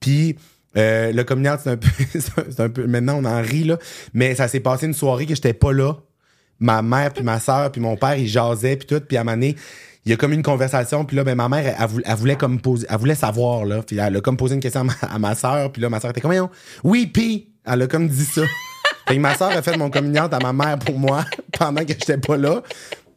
puis 0.00 0.36
euh, 0.76 1.12
le 1.12 1.24
communard, 1.24 1.58
c'est 1.62 1.70
un 1.70 1.76
peu, 1.76 1.88
un 2.58 2.68
peu, 2.68 2.86
maintenant 2.86 3.18
on 3.18 3.24
en 3.24 3.40
rit 3.40 3.64
là, 3.64 3.78
mais 4.12 4.34
ça 4.34 4.48
s'est 4.48 4.60
passé 4.60 4.86
une 4.86 4.94
soirée 4.94 5.26
que 5.26 5.34
j'étais 5.34 5.54
pas 5.54 5.72
là. 5.72 5.94
Ma 6.60 6.82
mère 6.82 7.12
puis 7.12 7.22
ma 7.22 7.38
soeur 7.38 7.70
puis 7.70 7.80
mon 7.80 7.96
père 7.96 8.16
ils 8.16 8.28
jasaient 8.28 8.76
puis 8.76 8.86
tout, 8.86 9.00
puis 9.00 9.16
à 9.16 9.20
un 9.20 9.24
moment 9.24 9.36
donné, 9.36 9.56
il 10.04 10.10
y 10.10 10.12
a 10.12 10.16
comme 10.16 10.32
une 10.32 10.42
conversation. 10.42 11.04
Puis 11.04 11.16
là 11.16 11.24
ben 11.24 11.36
ma 11.36 11.48
mère 11.48 11.76
elle, 11.78 12.16
voulait, 12.16 12.36
comme 12.36 12.60
poser, 12.60 12.86
elle 12.90 12.98
voulait 12.98 13.14
savoir 13.14 13.64
là, 13.64 13.82
puis 13.82 13.96
elle 13.98 14.16
a 14.16 14.20
comme 14.20 14.36
posé 14.36 14.54
une 14.54 14.60
question 14.60 14.86
à 15.02 15.18
ma, 15.18 15.30
à 15.30 15.34
soeur 15.34 15.72
puis 15.72 15.80
là 15.80 15.88
ma 15.88 16.00
soeur 16.00 16.10
était 16.10 16.20
comme 16.20 16.48
oui 16.84 17.06
puis 17.06 17.48
elle 17.64 17.82
a 17.82 17.86
comme 17.86 18.08
dit 18.08 18.24
ça. 18.24 18.42
fait 19.06 19.16
que 19.16 19.20
ma 19.20 19.36
soeur 19.36 19.50
a 19.50 19.62
fait 19.62 19.76
mon 19.76 19.90
communiante 19.90 20.34
à 20.34 20.38
ma 20.38 20.52
mère 20.52 20.78
pour 20.78 20.98
moi 20.98 21.24
pendant 21.58 21.82
que 21.82 21.92
j'étais 21.92 22.18
pas 22.18 22.36
là. 22.36 22.62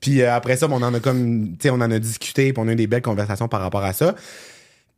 Puis 0.01 0.21
euh, 0.21 0.33
après 0.33 0.57
ça, 0.57 0.67
on 0.69 0.81
en 0.81 0.93
a 0.93 0.99
comme, 0.99 1.51
tu 1.51 1.63
sais, 1.63 1.69
on 1.69 1.75
en 1.75 1.89
a 1.91 1.99
discuté, 1.99 2.51
puis 2.51 2.61
on 2.63 2.67
a 2.67 2.73
eu 2.73 2.75
des 2.75 2.87
belles 2.87 3.01
conversations 3.01 3.47
par 3.47 3.61
rapport 3.61 3.83
à 3.85 3.93
ça. 3.93 4.15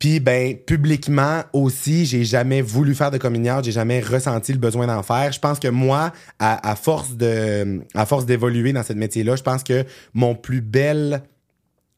Puis 0.00 0.18
ben 0.18 0.56
publiquement 0.56 1.42
aussi, 1.52 2.04
j'ai 2.04 2.24
jamais 2.24 2.62
voulu 2.62 2.94
faire 2.94 3.10
de 3.12 3.16
coming 3.18 3.48
out, 3.50 3.64
j'ai 3.64 3.70
jamais 3.72 4.00
ressenti 4.00 4.52
le 4.52 4.58
besoin 4.58 4.86
d'en 4.88 5.02
faire. 5.04 5.30
Je 5.32 5.38
pense 5.38 5.60
que 5.60 5.68
moi, 5.68 6.12
à, 6.40 6.68
à 6.68 6.74
force 6.74 7.16
de, 7.16 7.80
à 7.94 8.04
force 8.04 8.26
d'évoluer 8.26 8.72
dans 8.72 8.82
ce 8.82 8.92
métier-là, 8.92 9.36
je 9.36 9.42
pense 9.42 9.62
que 9.62 9.84
mon 10.12 10.34
plus 10.34 10.60
bel, 10.62 11.22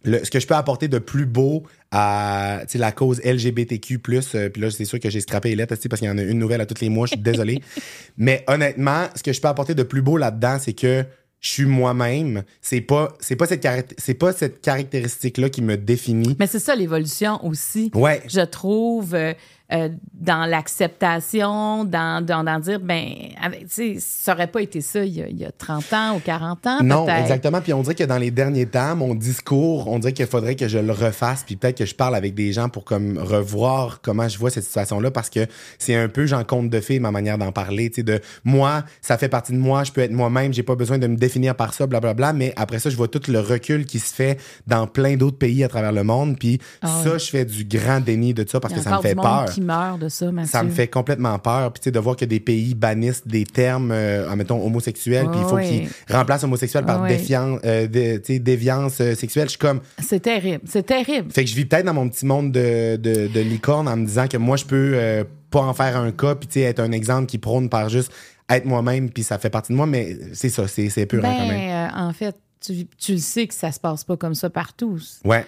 le- 0.05 0.23
ce 0.25 0.31
que 0.31 0.39
je 0.41 0.47
peux 0.47 0.55
apporter 0.55 0.89
de 0.89 0.99
plus 0.99 1.25
beau 1.27 1.63
à 1.91 2.59
tu 2.63 2.73
sais, 2.73 2.79
la 2.79 2.93
cause 2.93 3.21
LGBTQ+, 3.25 3.99
euh, 4.35 4.51
puis 4.51 4.61
là 4.63 4.71
c'est 4.71 4.85
sûr 4.85 5.01
que 5.01 5.09
j'ai 5.09 5.21
scrappé 5.21 5.49
les 5.49 5.57
lettres 5.57 5.75
aussi, 5.75 5.89
parce 5.89 6.01
qu'il 6.01 6.09
y 6.09 6.13
en 6.13 6.19
a 6.19 6.23
une 6.23 6.39
nouvelle 6.39 6.61
à 6.61 6.67
tous 6.67 6.81
les 6.83 6.91
mois, 6.91 7.07
je 7.07 7.13
suis 7.13 7.23
désolé. 7.23 7.63
Mais 8.19 8.45
honnêtement, 8.47 9.07
ce 9.15 9.23
que 9.23 9.33
je 9.33 9.41
peux 9.41 9.49
apporter 9.49 9.75
de 9.75 9.83
plus 9.83 10.03
beau 10.03 10.17
là-dedans, 10.19 10.59
c'est 10.61 10.75
que 10.75 11.05
je 11.47 11.53
suis 11.53 11.65
moi-même. 11.65 12.43
C'est 12.61 12.81
pas, 12.81 13.15
c'est 13.21 13.37
pas 13.37 13.47
cette 13.47 13.67
c'est 13.99 14.15
pas 14.15 14.33
cette 14.33 14.61
caractéristique-là 14.61 15.49
qui 15.49 15.63
me 15.63 15.77
définit. 15.77 16.35
Mais 16.41 16.49
c'est 16.49 16.59
ça 16.59 16.75
l'évolution 16.75 17.45
aussi. 17.47 17.93
Ouais. 17.95 18.23
Je 18.29 18.41
trouve 18.41 19.15
euh, 19.15 19.33
euh, 19.73 19.89
dans 20.15 20.47
l'acceptation, 20.47 21.85
dans, 21.85 22.25
dans, 22.25 22.45
dans 22.45 22.61
dire, 22.61 22.79
ben, 22.79 23.09
avec, 23.43 23.63
tu 23.63 23.67
sais, 23.69 23.97
ça 23.99 24.33
aurait 24.33 24.47
pas 24.47 24.63
été 24.63 24.81
ça 24.81 25.05
il 25.05 25.15
y 25.15 25.23
a, 25.23 25.29
il 25.29 25.37
y 25.37 25.45
a 25.45 25.51
30 25.51 25.93
ans 25.93 26.17
ou 26.17 26.21
40 26.21 26.67
ans, 26.69 26.83
Non, 26.85 27.09
exactement. 27.09 27.61
Puis 27.61 27.73
on 27.73 27.83
dirait 27.83 27.97
que 27.97 28.05
dans 28.05 28.19
les 28.19 28.31
derniers 28.31 28.67
temps, 28.67 28.95
mon 28.95 29.15
discours, 29.15 29.89
on 29.89 29.99
dirait 29.99 30.13
qu'il 30.13 30.27
faudrait 30.27 30.55
que 30.55 30.69
je 30.69 30.79
le 30.79 30.93
refasse, 30.93 31.43
puis 31.45 31.57
peut-être 31.57 31.79
que 31.79 31.85
je 31.85 31.97
parle 31.97 32.15
avec 32.15 32.35
des 32.35 32.53
gens 32.53 32.69
pour 32.69 32.85
comme 32.85 33.19
revoir 33.19 34.01
comment 34.03 34.29
je 34.29 34.39
vois 34.39 34.51
cette 34.51 34.63
situation-là, 34.63 35.11
parce 35.11 35.31
que 35.31 35.47
c'est 35.79 35.97
un 35.97 36.09
peu 36.09 36.27
j'en 36.27 36.45
compte 36.45 36.71
de 36.71 36.81
fait 36.81 37.01
ma 37.01 37.11
manière 37.11 37.37
d'en 37.37 37.51
parler, 37.51 37.91
tu 37.91 37.97
sais, 37.97 38.03
de 38.05 38.21
moi, 38.45 38.85
ça 39.01 39.19
fait 39.19 39.29
partie 39.29 39.53
de 39.53 39.59
moi, 39.59 39.83
je 39.83 39.91
peux 39.91 40.01
être 40.01 40.13
moi-même, 40.13 40.55
j'ai 40.55 40.63
pas 40.63 40.77
besoin 40.77 40.99
de 40.99 41.09
me 41.09 41.17
définir 41.17 41.57
par 41.57 41.75
ça, 41.75 41.89
blablabla. 41.89 42.33
Mais 42.33 42.53
après 42.57 42.79
ça, 42.79 42.89
je 42.89 42.97
vois 42.97 43.09
tout 43.09 43.23
le 43.29 43.41
recul 43.41 43.85
qui 43.85 43.99
se 43.99 44.15
fait 44.15 44.39
dans 44.69 44.87
plein 44.87 45.17
d'autres 45.17 45.39
pays 45.39 45.65
à 45.65 45.69
travers 45.69 45.93
le 45.93 46.05
monde, 46.05 46.39
puis 46.39 46.61
Ah 46.83 47.01
ça, 47.03 47.19
je 47.19 47.27
fais 47.27 47.45
du 47.45 47.65
grand 47.65 47.99
déni 47.99 48.33
de 48.33 48.49
ça 48.49 48.61
parce 48.61 48.73
que 48.73 48.81
ça 48.81 48.97
me 48.97 49.03
fait 49.03 49.17
peur. 49.17 49.56
Qui 49.57 49.61
meurt 49.63 49.99
de 50.01 50.09
ça, 50.09 50.31
Mathieu? 50.31 50.51
Ça 50.51 50.63
me 50.63 50.71
fait 50.71 50.89
complètement 50.89 51.39
peur. 51.39 51.73
Puis, 51.73 51.81
tu 51.81 51.85
sais, 51.85 51.91
de 51.91 51.99
voir 51.99 52.17
que 52.17 52.25
des 52.25 52.41
pays 52.41 52.75
bannissent 52.75 53.27
des 53.27 53.45
termes, 53.45 53.91
euh, 53.91 54.35
mettons, 54.37 54.65
homosexuels, 54.65 55.29
puis 55.31 55.41
il 55.41 55.47
faut 55.49 55.57
oui. 55.57 55.89
qu'ils 56.07 56.15
remplacent 56.15 56.45
homosexuel 56.45 56.85
par 56.85 57.03
oui. 57.03 57.09
défiance, 57.09 57.61
euh, 57.65 57.87
dé- 57.87 58.21
tu 58.21 58.35
sais, 58.35 58.39
déviance 58.39 59.01
euh, 59.01 59.15
sexuelle. 59.15 59.47
Je 59.47 59.51
suis 59.51 59.59
comme. 59.59 59.81
C'est 59.99 60.21
terrible. 60.21 60.65
C'est 60.67 60.85
terrible. 60.87 61.31
Fait 61.31 61.45
que 61.45 61.51
je 61.51 61.57
vis 61.57 61.65
peut-être 61.65 61.87
dans 61.87 61.95
mon 61.95 62.09
petit 62.09 62.27
monde 62.27 62.53
de, 62.53 62.97
de, 62.97 63.29
de 63.29 63.41
licorne 63.41 63.89
en 63.89 63.97
me 63.97 64.07
disant 64.07 64.27
que 64.29 64.37
moi, 64.37 64.57
je 64.57 64.65
peux 64.65 64.93
euh, 64.95 65.25
pas 65.51 65.61
en 65.61 65.75
faire 65.75 65.97
un 65.97 66.13
cas, 66.13 66.35
puis, 66.35 66.47
tu 66.47 66.55
sais, 66.55 66.61
être 66.61 66.81
un 66.81 66.93
exemple 66.93 67.27
qui 67.27 67.39
prône 67.39 67.69
par 67.69 67.89
juste 67.89 68.13
être 68.49 68.65
moi-même, 68.65 69.11
puis 69.11 69.25
ça 69.25 69.39
fait 69.39 69.51
partie 69.51 69.73
de 69.73 69.77
moi, 69.77 69.87
mais 69.87 70.17
c'est 70.33 70.51
ça, 70.51 70.69
c'est 70.69 71.07
pur 71.07 71.25
hein, 71.25 71.35
quand 71.37 71.47
même. 71.49 71.59
Ben, 71.59 71.91
euh, 71.95 72.09
en 72.09 72.13
fait, 72.13 72.37
tu, 72.65 72.87
tu 72.99 73.13
le 73.13 73.19
sais 73.19 73.47
que 73.47 73.55
ça 73.55 73.73
se 73.73 73.81
passe 73.81 74.05
pas 74.05 74.17
comme 74.17 74.35
ça 74.35 74.51
partout. 74.51 74.99
Ouais. 75.25 75.45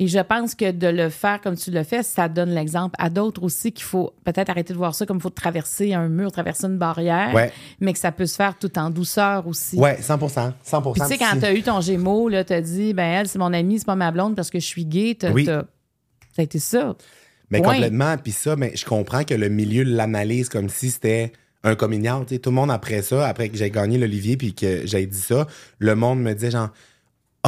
Et 0.00 0.06
je 0.06 0.20
pense 0.20 0.54
que 0.54 0.70
de 0.70 0.86
le 0.86 1.08
faire 1.08 1.40
comme 1.40 1.56
tu 1.56 1.72
le 1.72 1.82
fais, 1.82 2.04
ça 2.04 2.28
donne 2.28 2.50
l'exemple 2.50 2.94
à 3.00 3.10
d'autres 3.10 3.42
aussi 3.42 3.72
qu'il 3.72 3.84
faut 3.84 4.14
peut-être 4.24 4.48
arrêter 4.48 4.72
de 4.72 4.78
voir 4.78 4.94
ça 4.94 5.06
comme 5.06 5.16
il 5.16 5.22
faut 5.22 5.28
traverser 5.30 5.92
un 5.92 6.08
mur, 6.08 6.30
traverser 6.30 6.66
une 6.68 6.78
barrière, 6.78 7.34
Ouais. 7.34 7.52
mais 7.80 7.92
que 7.92 7.98
ça 7.98 8.12
peut 8.12 8.26
se 8.26 8.36
faire 8.36 8.56
tout 8.56 8.78
en 8.78 8.90
douceur 8.90 9.46
aussi. 9.48 9.76
Ouais, 9.76 9.98
100% 10.00 10.52
100 10.62 10.82
Puis 10.92 11.00
tu 11.02 11.06
sais, 11.08 11.18
quand 11.18 11.36
t'as 11.40 11.52
eu 11.52 11.62
ton 11.62 11.80
gémeaux, 11.80 12.28
là, 12.28 12.44
t'as 12.44 12.60
dit, 12.60 12.94
ben 12.94 13.02
elle, 13.20 13.28
c'est 13.28 13.40
mon 13.40 13.52
amie, 13.52 13.80
c'est 13.80 13.86
pas 13.86 13.96
ma 13.96 14.12
blonde 14.12 14.36
parce 14.36 14.50
que 14.50 14.60
je 14.60 14.66
suis 14.66 14.84
gay. 14.86 15.16
T'as, 15.18 15.32
Oui. 15.32 15.44
t'as- 15.46 15.64
ça 16.32 16.42
a 16.42 16.42
été 16.42 16.60
ça. 16.60 16.94
Mais 17.50 17.60
Point. 17.60 17.72
complètement. 17.74 18.16
Puis 18.18 18.30
ça, 18.32 18.54
mais 18.54 18.72
je 18.76 18.84
comprends 18.84 19.24
que 19.24 19.34
le 19.34 19.48
milieu 19.48 19.82
l'analyse 19.82 20.48
comme 20.48 20.68
si 20.68 20.90
c'était 20.90 21.32
un 21.64 21.74
coming 21.74 22.08
out, 22.08 22.28
tu. 22.28 22.38
Tout 22.38 22.50
le 22.50 22.54
monde 22.56 22.70
après 22.70 23.02
ça, 23.02 23.26
après 23.26 23.48
que 23.48 23.56
j'ai 23.56 23.70
gagné 23.70 23.98
l'Olivier 23.98 24.36
puis 24.36 24.54
que 24.54 24.86
j'ai 24.86 25.04
dit 25.06 25.18
ça, 25.20 25.48
le 25.80 25.96
monde 25.96 26.20
me 26.20 26.32
disait 26.34 26.52
genre 26.52 26.68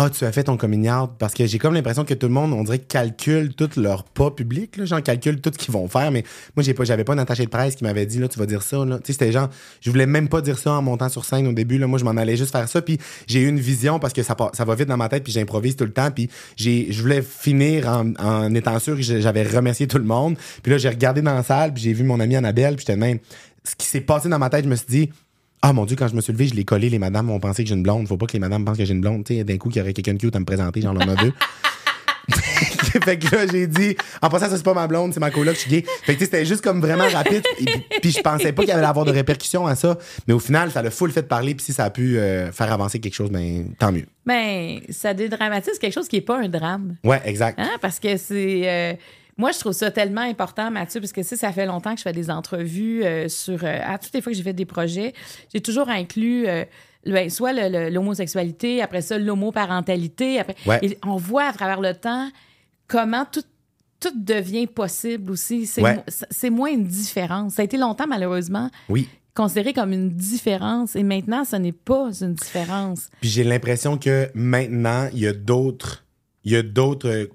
ah, 0.02 0.08
tu 0.08 0.24
as 0.24 0.32
fait 0.32 0.44
ton 0.44 0.56
coming 0.56 0.88
parce 1.18 1.34
que 1.34 1.44
j'ai 1.44 1.58
comme 1.58 1.74
l'impression 1.74 2.06
que 2.06 2.14
tout 2.14 2.26
le 2.26 2.32
monde, 2.32 2.54
on 2.54 2.64
dirait, 2.64 2.78
calcule 2.78 3.52
tout 3.54 3.68
leur 3.76 4.04
pas 4.04 4.30
public, 4.30 4.78
là, 4.78 4.86
genre 4.86 5.02
calcule 5.02 5.42
tout 5.42 5.50
ce 5.52 5.58
qu'ils 5.58 5.74
vont 5.74 5.88
faire, 5.88 6.10
mais 6.10 6.24
moi 6.56 6.62
j'ai 6.62 6.72
pas, 6.72 6.84
j'avais 6.84 7.04
pas 7.04 7.12
un 7.12 7.18
attaché 7.18 7.44
de 7.44 7.50
presse 7.50 7.76
qui 7.76 7.84
m'avait 7.84 8.06
dit 8.06 8.18
là, 8.18 8.26
tu 8.26 8.38
vas 8.38 8.46
dire 8.46 8.62
ça, 8.62 8.82
là. 8.86 8.98
Tu 8.98 9.08
sais, 9.08 9.12
c'était 9.12 9.30
genre, 9.30 9.50
je 9.82 9.90
voulais 9.90 10.06
même 10.06 10.30
pas 10.30 10.40
dire 10.40 10.58
ça 10.58 10.72
en 10.72 10.80
montant 10.80 11.10
sur 11.10 11.26
scène 11.26 11.46
au 11.46 11.52
début, 11.52 11.76
là, 11.76 11.86
moi 11.86 11.98
je 11.98 12.04
m'en 12.04 12.12
allais 12.12 12.36
juste 12.36 12.52
faire 12.52 12.66
ça, 12.66 12.80
puis 12.80 12.96
j'ai 13.26 13.40
eu 13.40 13.48
une 13.48 13.60
vision 13.60 13.98
parce 13.98 14.14
que 14.14 14.22
ça, 14.22 14.34
va 14.34 14.74
vite 14.74 14.88
dans 14.88 14.96
ma 14.96 15.10
tête, 15.10 15.22
puis 15.22 15.34
j'improvise 15.34 15.76
tout 15.76 15.84
le 15.84 15.92
temps, 15.92 16.10
puis 16.10 16.30
j'ai, 16.56 16.90
je 16.90 17.02
voulais 17.02 17.20
finir 17.20 17.86
en, 17.86 18.54
étant 18.54 18.78
sûr 18.78 18.96
que 18.96 19.02
j'avais 19.02 19.42
remercié 19.42 19.86
tout 19.86 19.98
le 19.98 20.04
monde, 20.04 20.36
puis 20.62 20.72
là 20.72 20.78
j'ai 20.78 20.88
regardé 20.88 21.20
dans 21.20 21.34
la 21.34 21.42
salle, 21.42 21.74
puis 21.74 21.82
j'ai 21.82 21.92
vu 21.92 22.04
mon 22.04 22.20
amie 22.20 22.36
Annabelle, 22.36 22.76
puis 22.76 22.86
j'étais 22.86 22.98
même, 22.98 23.18
ce 23.64 23.76
qui 23.76 23.86
s'est 23.86 24.00
passé 24.00 24.30
dans 24.30 24.38
ma 24.38 24.48
tête, 24.48 24.64
je 24.64 24.70
me 24.70 24.76
suis 24.76 24.86
dit 24.88 25.10
ah 25.62 25.72
mon 25.72 25.84
dieu, 25.84 25.96
quand 25.96 26.08
je 26.08 26.14
me 26.14 26.20
suis 26.20 26.32
levé, 26.32 26.46
je 26.46 26.54
l'ai 26.54 26.64
collé, 26.64 26.88
les 26.88 26.98
madames 26.98 27.28
ont 27.30 27.40
pensé 27.40 27.62
que 27.62 27.68
j'ai 27.68 27.74
une 27.74 27.82
blonde. 27.82 28.08
Faut 28.08 28.16
pas 28.16 28.26
que 28.26 28.32
les 28.32 28.38
madames 28.38 28.64
pensent 28.64 28.78
que 28.78 28.84
j'ai 28.84 28.94
une 28.94 29.00
blonde. 29.00 29.24
Tu 29.24 29.36
sais, 29.36 29.44
d'un 29.44 29.58
coup, 29.58 29.68
qu'il 29.68 29.78
y 29.80 29.82
aurait 29.82 29.92
quelqu'un 29.92 30.14
de 30.14 30.18
cute 30.18 30.34
à 30.34 30.40
me 30.40 30.44
présenter, 30.44 30.80
genre 30.80 30.96
a 31.00 31.16
deux. 31.16 31.32
fait 33.04 33.18
que 33.18 33.34
là, 33.34 33.46
j'ai 33.50 33.66
dit, 33.66 33.96
en 34.22 34.28
passant, 34.28 34.48
ça 34.48 34.56
c'est 34.56 34.62
pas 34.62 34.74
ma 34.74 34.86
blonde, 34.86 35.12
c'est 35.12 35.20
ma 35.20 35.30
coloc, 35.30 35.54
je 35.54 35.60
suis 35.60 35.70
gay. 35.70 35.84
Fait 36.02 36.14
que 36.14 36.18
tu 36.18 36.24
sais, 36.24 36.24
c'était 36.24 36.44
juste 36.44 36.62
comme 36.62 36.80
vraiment 36.80 37.08
rapide. 37.08 37.42
Et 37.58 37.64
puis, 37.64 37.84
puis 38.00 38.10
je 38.10 38.20
pensais 38.20 38.52
pas 38.52 38.62
qu'il 38.62 38.70
y 38.70 38.72
allait 38.72 38.86
avoir 38.86 39.04
de 39.04 39.12
répercussions 39.12 39.66
à 39.66 39.74
ça. 39.74 39.98
Mais 40.26 40.34
au 40.34 40.38
final, 40.38 40.70
ça 40.70 40.82
l'a 40.82 40.90
full 40.90 41.10
fait 41.12 41.22
parler. 41.22 41.54
Puis 41.54 41.66
si 41.66 41.72
ça 41.72 41.84
a 41.84 41.90
pu 41.90 42.18
euh, 42.18 42.50
faire 42.52 42.72
avancer 42.72 42.98
quelque 42.98 43.14
chose, 43.14 43.30
ben 43.30 43.66
tant 43.78 43.92
mieux. 43.92 44.06
Mais 44.26 44.82
ça 44.90 45.14
dédramatise 45.14 45.78
quelque 45.78 45.92
chose 45.94 46.08
qui 46.08 46.16
n'est 46.16 46.22
pas 46.22 46.38
un 46.38 46.48
drame. 46.48 46.96
Ouais, 47.04 47.20
exact. 47.24 47.58
Hein? 47.60 47.70
Parce 47.80 48.00
que 48.00 48.16
c'est. 48.16 48.62
euh, 48.64 48.94
moi, 49.40 49.52
je 49.52 49.58
trouve 49.58 49.72
ça 49.72 49.90
tellement 49.90 50.20
important, 50.20 50.70
Mathieu, 50.70 51.00
parce 51.00 51.12
que 51.12 51.22
sais, 51.22 51.36
ça 51.36 51.50
fait 51.52 51.66
longtemps 51.66 51.92
que 51.92 51.98
je 51.98 52.02
fais 52.02 52.12
des 52.12 52.30
entrevues 52.30 53.02
euh, 53.04 53.28
sur. 53.28 53.64
euh, 53.64 53.78
à 53.84 53.98
toutes 53.98 54.12
les 54.14 54.20
fois 54.20 54.30
que 54.32 54.36
j'ai 54.36 54.44
fait 54.44 54.52
des 54.52 54.66
projets, 54.66 55.14
j'ai 55.52 55.60
toujours 55.60 55.88
inclus. 55.88 56.46
euh, 56.46 56.64
le- 57.04 57.12
ben, 57.14 57.30
soit 57.30 57.54
l'homosexualité, 57.90 58.82
après 58.82 59.00
ça, 59.00 59.18
l'homoparentalité. 59.18 60.38
Après, 60.40 60.54
Ouais. 60.66 60.78
Et 60.82 60.98
on 61.06 61.16
voit 61.16 61.44
à 61.44 61.52
travers 61.52 61.80
le 61.80 61.94
temps 61.94 62.28
comment 62.86 63.24
tout, 63.24 63.42
tout 64.00 64.12
devient 64.14 64.66
possible 64.66 65.32
aussi. 65.32 65.66
C'est 65.66 65.82
Ouais. 65.82 65.96
mo- 65.96 66.02
c'est 66.30 66.50
moins 66.50 66.70
une 66.70 66.84
différence. 66.84 67.54
Ça 67.54 67.62
a 67.62 67.64
été 67.64 67.78
longtemps, 67.78 68.06
malheureusement, 68.06 68.68
Oui. 68.90 69.08
considéré 69.34 69.72
comme 69.72 69.92
une 69.92 70.10
différence. 70.10 70.94
Et 70.96 71.02
maintenant, 71.02 71.44
ce 71.46 71.56
n'est 71.56 71.72
pas 71.72 72.10
une 72.20 72.34
différence. 72.34 73.08
Puis 73.20 73.30
j'ai 73.30 73.44
l'impression 73.44 73.96
que 73.96 74.28
maintenant, 74.34 75.08
il 75.14 75.20
y 75.20 75.26
a 75.26 75.32
d'autres. 75.32 76.04
Il 76.44 76.52
y 76.52 76.56
a 76.56 76.62
d'autres. 76.62 77.28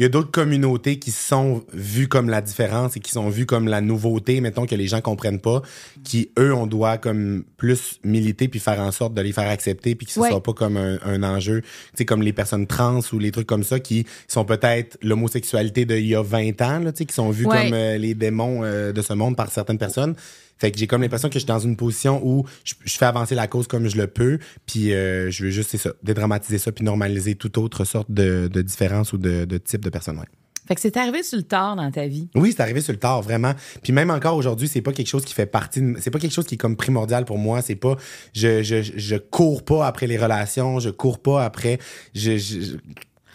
Il 0.00 0.02
y 0.02 0.06
a 0.06 0.08
d'autres 0.08 0.32
communautés 0.32 0.98
qui 0.98 1.12
sont 1.12 1.62
vues 1.72 2.08
comme 2.08 2.28
la 2.28 2.40
différence 2.40 2.96
et 2.96 3.00
qui 3.00 3.12
sont 3.12 3.28
vues 3.28 3.46
comme 3.46 3.68
la 3.68 3.80
nouveauté, 3.80 4.40
mettons 4.40 4.66
que 4.66 4.74
les 4.74 4.88
gens 4.88 5.00
comprennent 5.00 5.38
pas, 5.38 5.62
qui 6.02 6.30
eux 6.36 6.52
on 6.52 6.66
doit 6.66 6.98
comme 6.98 7.44
plus 7.58 8.00
militer 8.02 8.48
puis 8.48 8.58
faire 8.58 8.80
en 8.80 8.90
sorte 8.90 9.14
de 9.14 9.20
les 9.22 9.30
faire 9.32 9.48
accepter 9.48 9.94
puis 9.94 10.06
que 10.06 10.12
ce 10.12 10.18
Ouais. 10.18 10.30
soit 10.30 10.42
pas 10.42 10.52
comme 10.52 10.76
un, 10.76 10.98
un 11.04 11.22
enjeu, 11.22 11.60
tu 11.60 11.68
sais 11.98 12.04
comme 12.04 12.22
les 12.22 12.32
personnes 12.32 12.66
trans 12.66 12.98
ou 13.12 13.18
les 13.20 13.30
trucs 13.30 13.46
comme 13.46 13.62
ça 13.62 13.78
qui 13.78 14.04
sont 14.26 14.44
peut-être 14.44 14.98
l'homosexualité 15.00 15.84
d'il 15.84 16.06
y 16.06 16.14
a 16.16 16.22
20 16.22 16.60
ans 16.62 16.80
là, 16.80 16.90
tu 16.92 16.98
sais 16.98 17.04
qui 17.06 17.14
sont 17.14 17.30
vus 17.30 17.46
Ouais. 17.46 17.62
comme 17.64 17.74
euh, 17.74 17.96
les 17.96 18.14
démons 18.14 18.64
euh, 18.64 18.92
de 18.92 19.00
ce 19.00 19.12
monde 19.12 19.36
par 19.36 19.50
certaines 19.52 19.78
personnes. 19.78 20.16
Fait 20.58 20.70
que 20.70 20.78
j'ai 20.78 20.86
comme 20.86 21.02
l'impression 21.02 21.28
que 21.28 21.34
je 21.34 21.40
suis 21.40 21.46
dans 21.46 21.58
une 21.58 21.76
position 21.76 22.20
où 22.24 22.44
je, 22.64 22.74
je 22.84 22.96
fais 22.96 23.06
avancer 23.06 23.34
la 23.34 23.46
cause 23.46 23.66
comme 23.66 23.88
je 23.88 23.96
le 23.96 24.06
peux, 24.06 24.38
puis 24.66 24.92
euh, 24.92 25.30
je 25.30 25.44
veux 25.44 25.50
juste, 25.50 25.70
c'est 25.70 25.78
ça, 25.78 25.90
dédramatiser 26.02 26.58
ça, 26.58 26.70
puis 26.72 26.84
normaliser 26.84 27.34
toute 27.34 27.58
autre 27.58 27.84
sorte 27.84 28.10
de, 28.10 28.48
de 28.52 28.62
différence 28.62 29.12
ou 29.12 29.18
de, 29.18 29.44
de 29.44 29.58
type 29.58 29.84
de 29.84 29.90
personne. 29.90 30.18
ouais. 30.18 30.26
Fait 30.66 30.74
que 30.74 30.80
c'est 30.80 30.96
arrivé 30.96 31.22
sur 31.22 31.36
le 31.36 31.42
tard 31.42 31.76
dans 31.76 31.90
ta 31.90 32.06
vie? 32.06 32.30
Oui, 32.34 32.54
c'est 32.56 32.62
arrivé 32.62 32.80
sur 32.80 32.94
le 32.94 32.98
tard, 32.98 33.20
vraiment. 33.20 33.52
Puis 33.82 33.92
même 33.92 34.08
encore 34.10 34.34
aujourd'hui, 34.34 34.66
c'est 34.66 34.80
pas 34.80 34.92
quelque 34.92 35.08
chose 35.08 35.26
qui 35.26 35.34
fait 35.34 35.44
partie 35.44 35.82
de... 35.82 35.96
C'est 36.00 36.10
pas 36.10 36.18
quelque 36.18 36.32
chose 36.32 36.46
qui 36.46 36.54
est 36.54 36.58
comme 36.58 36.76
primordial 36.76 37.26
pour 37.26 37.36
moi. 37.36 37.60
C'est 37.60 37.74
pas... 37.74 37.96
Je, 38.32 38.62
je, 38.62 38.76
je 38.82 39.16
cours 39.16 39.62
pas 39.62 39.86
après 39.86 40.06
les 40.06 40.16
relations, 40.16 40.80
je 40.80 40.88
cours 40.88 41.18
pas 41.18 41.44
après... 41.44 41.78
Je, 42.14 42.38
je- 42.38 42.60
je- 42.62 42.76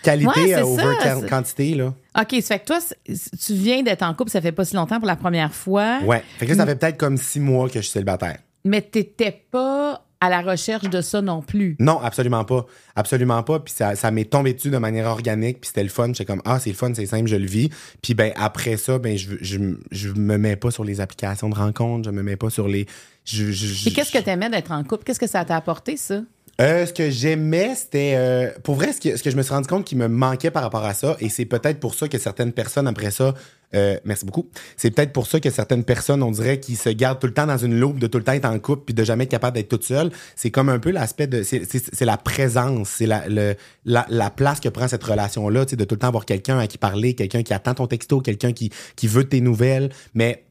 qualité 0.03 0.55
Ouais, 0.55 0.61
over 0.61 0.83
ça, 1.01 1.15
quantité, 1.27 1.75
là. 1.75 1.93
OK, 2.19 2.35
ça 2.41 2.55
fait 2.55 2.59
que 2.59 2.65
toi, 2.65 2.79
tu 3.05 3.53
viens 3.53 3.81
d'être 3.83 4.03
en 4.03 4.13
couple, 4.13 4.31
ça 4.31 4.41
fait 4.41 4.51
pas 4.51 4.65
si 4.65 4.75
longtemps 4.75 4.97
pour 4.99 5.07
la 5.07 5.15
première 5.15 5.53
fois. 5.53 5.99
Ouais. 6.03 6.23
Fait 6.37 6.45
que 6.45 6.51
là, 6.51 6.57
ça 6.57 6.65
fait 6.65 6.75
peut-être 6.75 6.97
comme 6.97 7.17
six 7.17 7.39
mois 7.39 7.67
que 7.67 7.75
je 7.75 7.81
suis 7.81 7.91
célibataire. 7.91 8.37
Mais 8.65 8.81
t'étais 8.81 9.43
pas 9.51 10.03
à 10.21 10.29
la 10.29 10.41
recherche 10.41 10.89
de 10.89 10.99
ça 10.99 11.21
non 11.21 11.41
plus. 11.41 11.77
Non, 11.79 12.01
absolument 12.01 12.43
pas. 12.43 12.65
Absolument 12.93 13.41
pas. 13.41 13.61
Puis 13.61 13.73
ça, 13.77 13.95
ça 13.95 14.11
m'est 14.11 14.25
tombé 14.29 14.53
dessus 14.53 14.69
de 14.69 14.77
manière 14.77 15.05
organique. 15.07 15.61
Puis 15.61 15.69
c'était 15.69 15.83
le 15.83 15.87
fun. 15.89 16.07
J'étais 16.07 16.25
comme, 16.25 16.41
ah, 16.43 16.59
c'est 16.59 16.71
le 16.71 16.75
fun, 16.75 16.91
c'est 16.93 17.05
simple, 17.05 17.29
je 17.29 17.37
le 17.37 17.45
vis. 17.45 17.69
Puis 18.01 18.15
ben 18.15 18.33
après 18.35 18.75
ça, 18.75 18.99
ben 18.99 19.17
je, 19.17 19.35
je, 19.39 19.57
je 19.91 20.09
me 20.09 20.37
mets 20.37 20.57
pas 20.57 20.71
sur 20.71 20.83
les 20.83 20.99
applications 20.99 21.47
de 21.47 21.55
rencontres. 21.55 22.03
Je 22.09 22.13
me 22.13 22.21
mets 22.21 22.35
pas 22.35 22.49
sur 22.49 22.67
les... 22.67 22.85
Je, 23.23 23.51
je- 23.53 23.87
Et 23.87 23.93
qu'est-ce 23.93 24.11
que 24.11 24.17
t'aimais 24.17 24.49
d'être 24.49 24.71
en 24.73 24.83
couple? 24.83 25.05
Qu'est-ce 25.05 25.19
que 25.21 25.27
ça 25.27 25.45
t'a 25.45 25.55
apporté, 25.55 25.95
ça? 25.95 26.19
Euh, 26.59 26.85
ce 26.85 26.91
que 26.91 27.09
j'aimais, 27.09 27.73
c'était... 27.73 28.15
euh, 28.15 28.51
pour 28.63 28.75
vrai, 28.75 28.91
ce 28.91 28.99
que, 28.99 29.15
ce 29.15 29.23
que 29.23 29.29
je 29.29 29.37
me 29.37 29.43
suis 29.43 29.53
rendu 29.53 29.67
compte 29.67 29.85
qui 29.85 29.95
me 29.95 30.09
manquait 30.09 30.51
par 30.51 30.61
rapport 30.63 30.83
à 30.83 30.93
ça, 30.93 31.15
et 31.21 31.29
c'est 31.29 31.45
peut-être 31.45 31.79
pour 31.79 31.95
ça 31.95 32.09
que 32.09 32.17
certaines 32.17 32.51
personnes, 32.51 32.85
après 32.85 33.11
ça... 33.11 33.33
euh, 33.75 33.97
merci 34.03 34.25
beaucoup. 34.25 34.49
C'est 34.75 34.91
peut-être 34.91 35.13
pour 35.13 35.25
ça 35.25 35.39
que 35.39 35.49
certaines 35.49 35.85
personnes, 35.85 36.21
on 36.21 36.31
dirait, 36.31 36.59
qui 36.59 36.75
se 36.75 36.89
gardent 36.89 37.19
tout 37.19 37.27
le 37.27 37.33
temps 37.33 37.45
dans 37.47 37.57
une 37.57 37.79
loupe 37.79 37.97
de 37.97 38.07
tout 38.07 38.17
le 38.17 38.25
temps 38.25 38.33
être 38.33 38.43
en 38.43 38.59
couple 38.59 38.83
puis 38.87 38.93
de 38.93 39.03
jamais 39.05 39.23
être 39.23 39.31
capable 39.31 39.55
d'être 39.55 39.69
toute 39.69 39.85
seule. 39.85 40.11
C'est 40.35 40.51
comme 40.51 40.67
un 40.67 40.79
peu 40.79 40.91
l'aspect 40.91 41.27
de... 41.27 41.43
C'est 41.43 42.05
la 42.05 42.17
présence, 42.17 42.89
c'est 42.89 43.05
la, 43.05 43.27
le- 43.29 43.55
la, 43.85 44.05
la 44.09 44.29
place 44.29 44.59
que 44.59 44.67
prend 44.67 44.89
cette 44.89 45.03
relation-là, 45.03 45.63
de 45.63 45.83
tout 45.85 45.95
le 45.95 45.99
temps 45.99 46.07
avoir 46.07 46.25
quelqu'un 46.25 46.59
à 46.59 46.67
qui 46.67 46.77
parler, 46.77 47.13
quelqu'un 47.13 47.41
qui 47.41 47.53
attend 47.53 47.73
ton 47.75 47.87
texto, 47.87 48.19
quelqu'un 48.19 48.51
qui, 48.51 48.69
qui 48.97 49.07
veut 49.07 49.23
tes 49.23 49.39
nouvelles. 49.39 49.91
Mais 50.13 50.43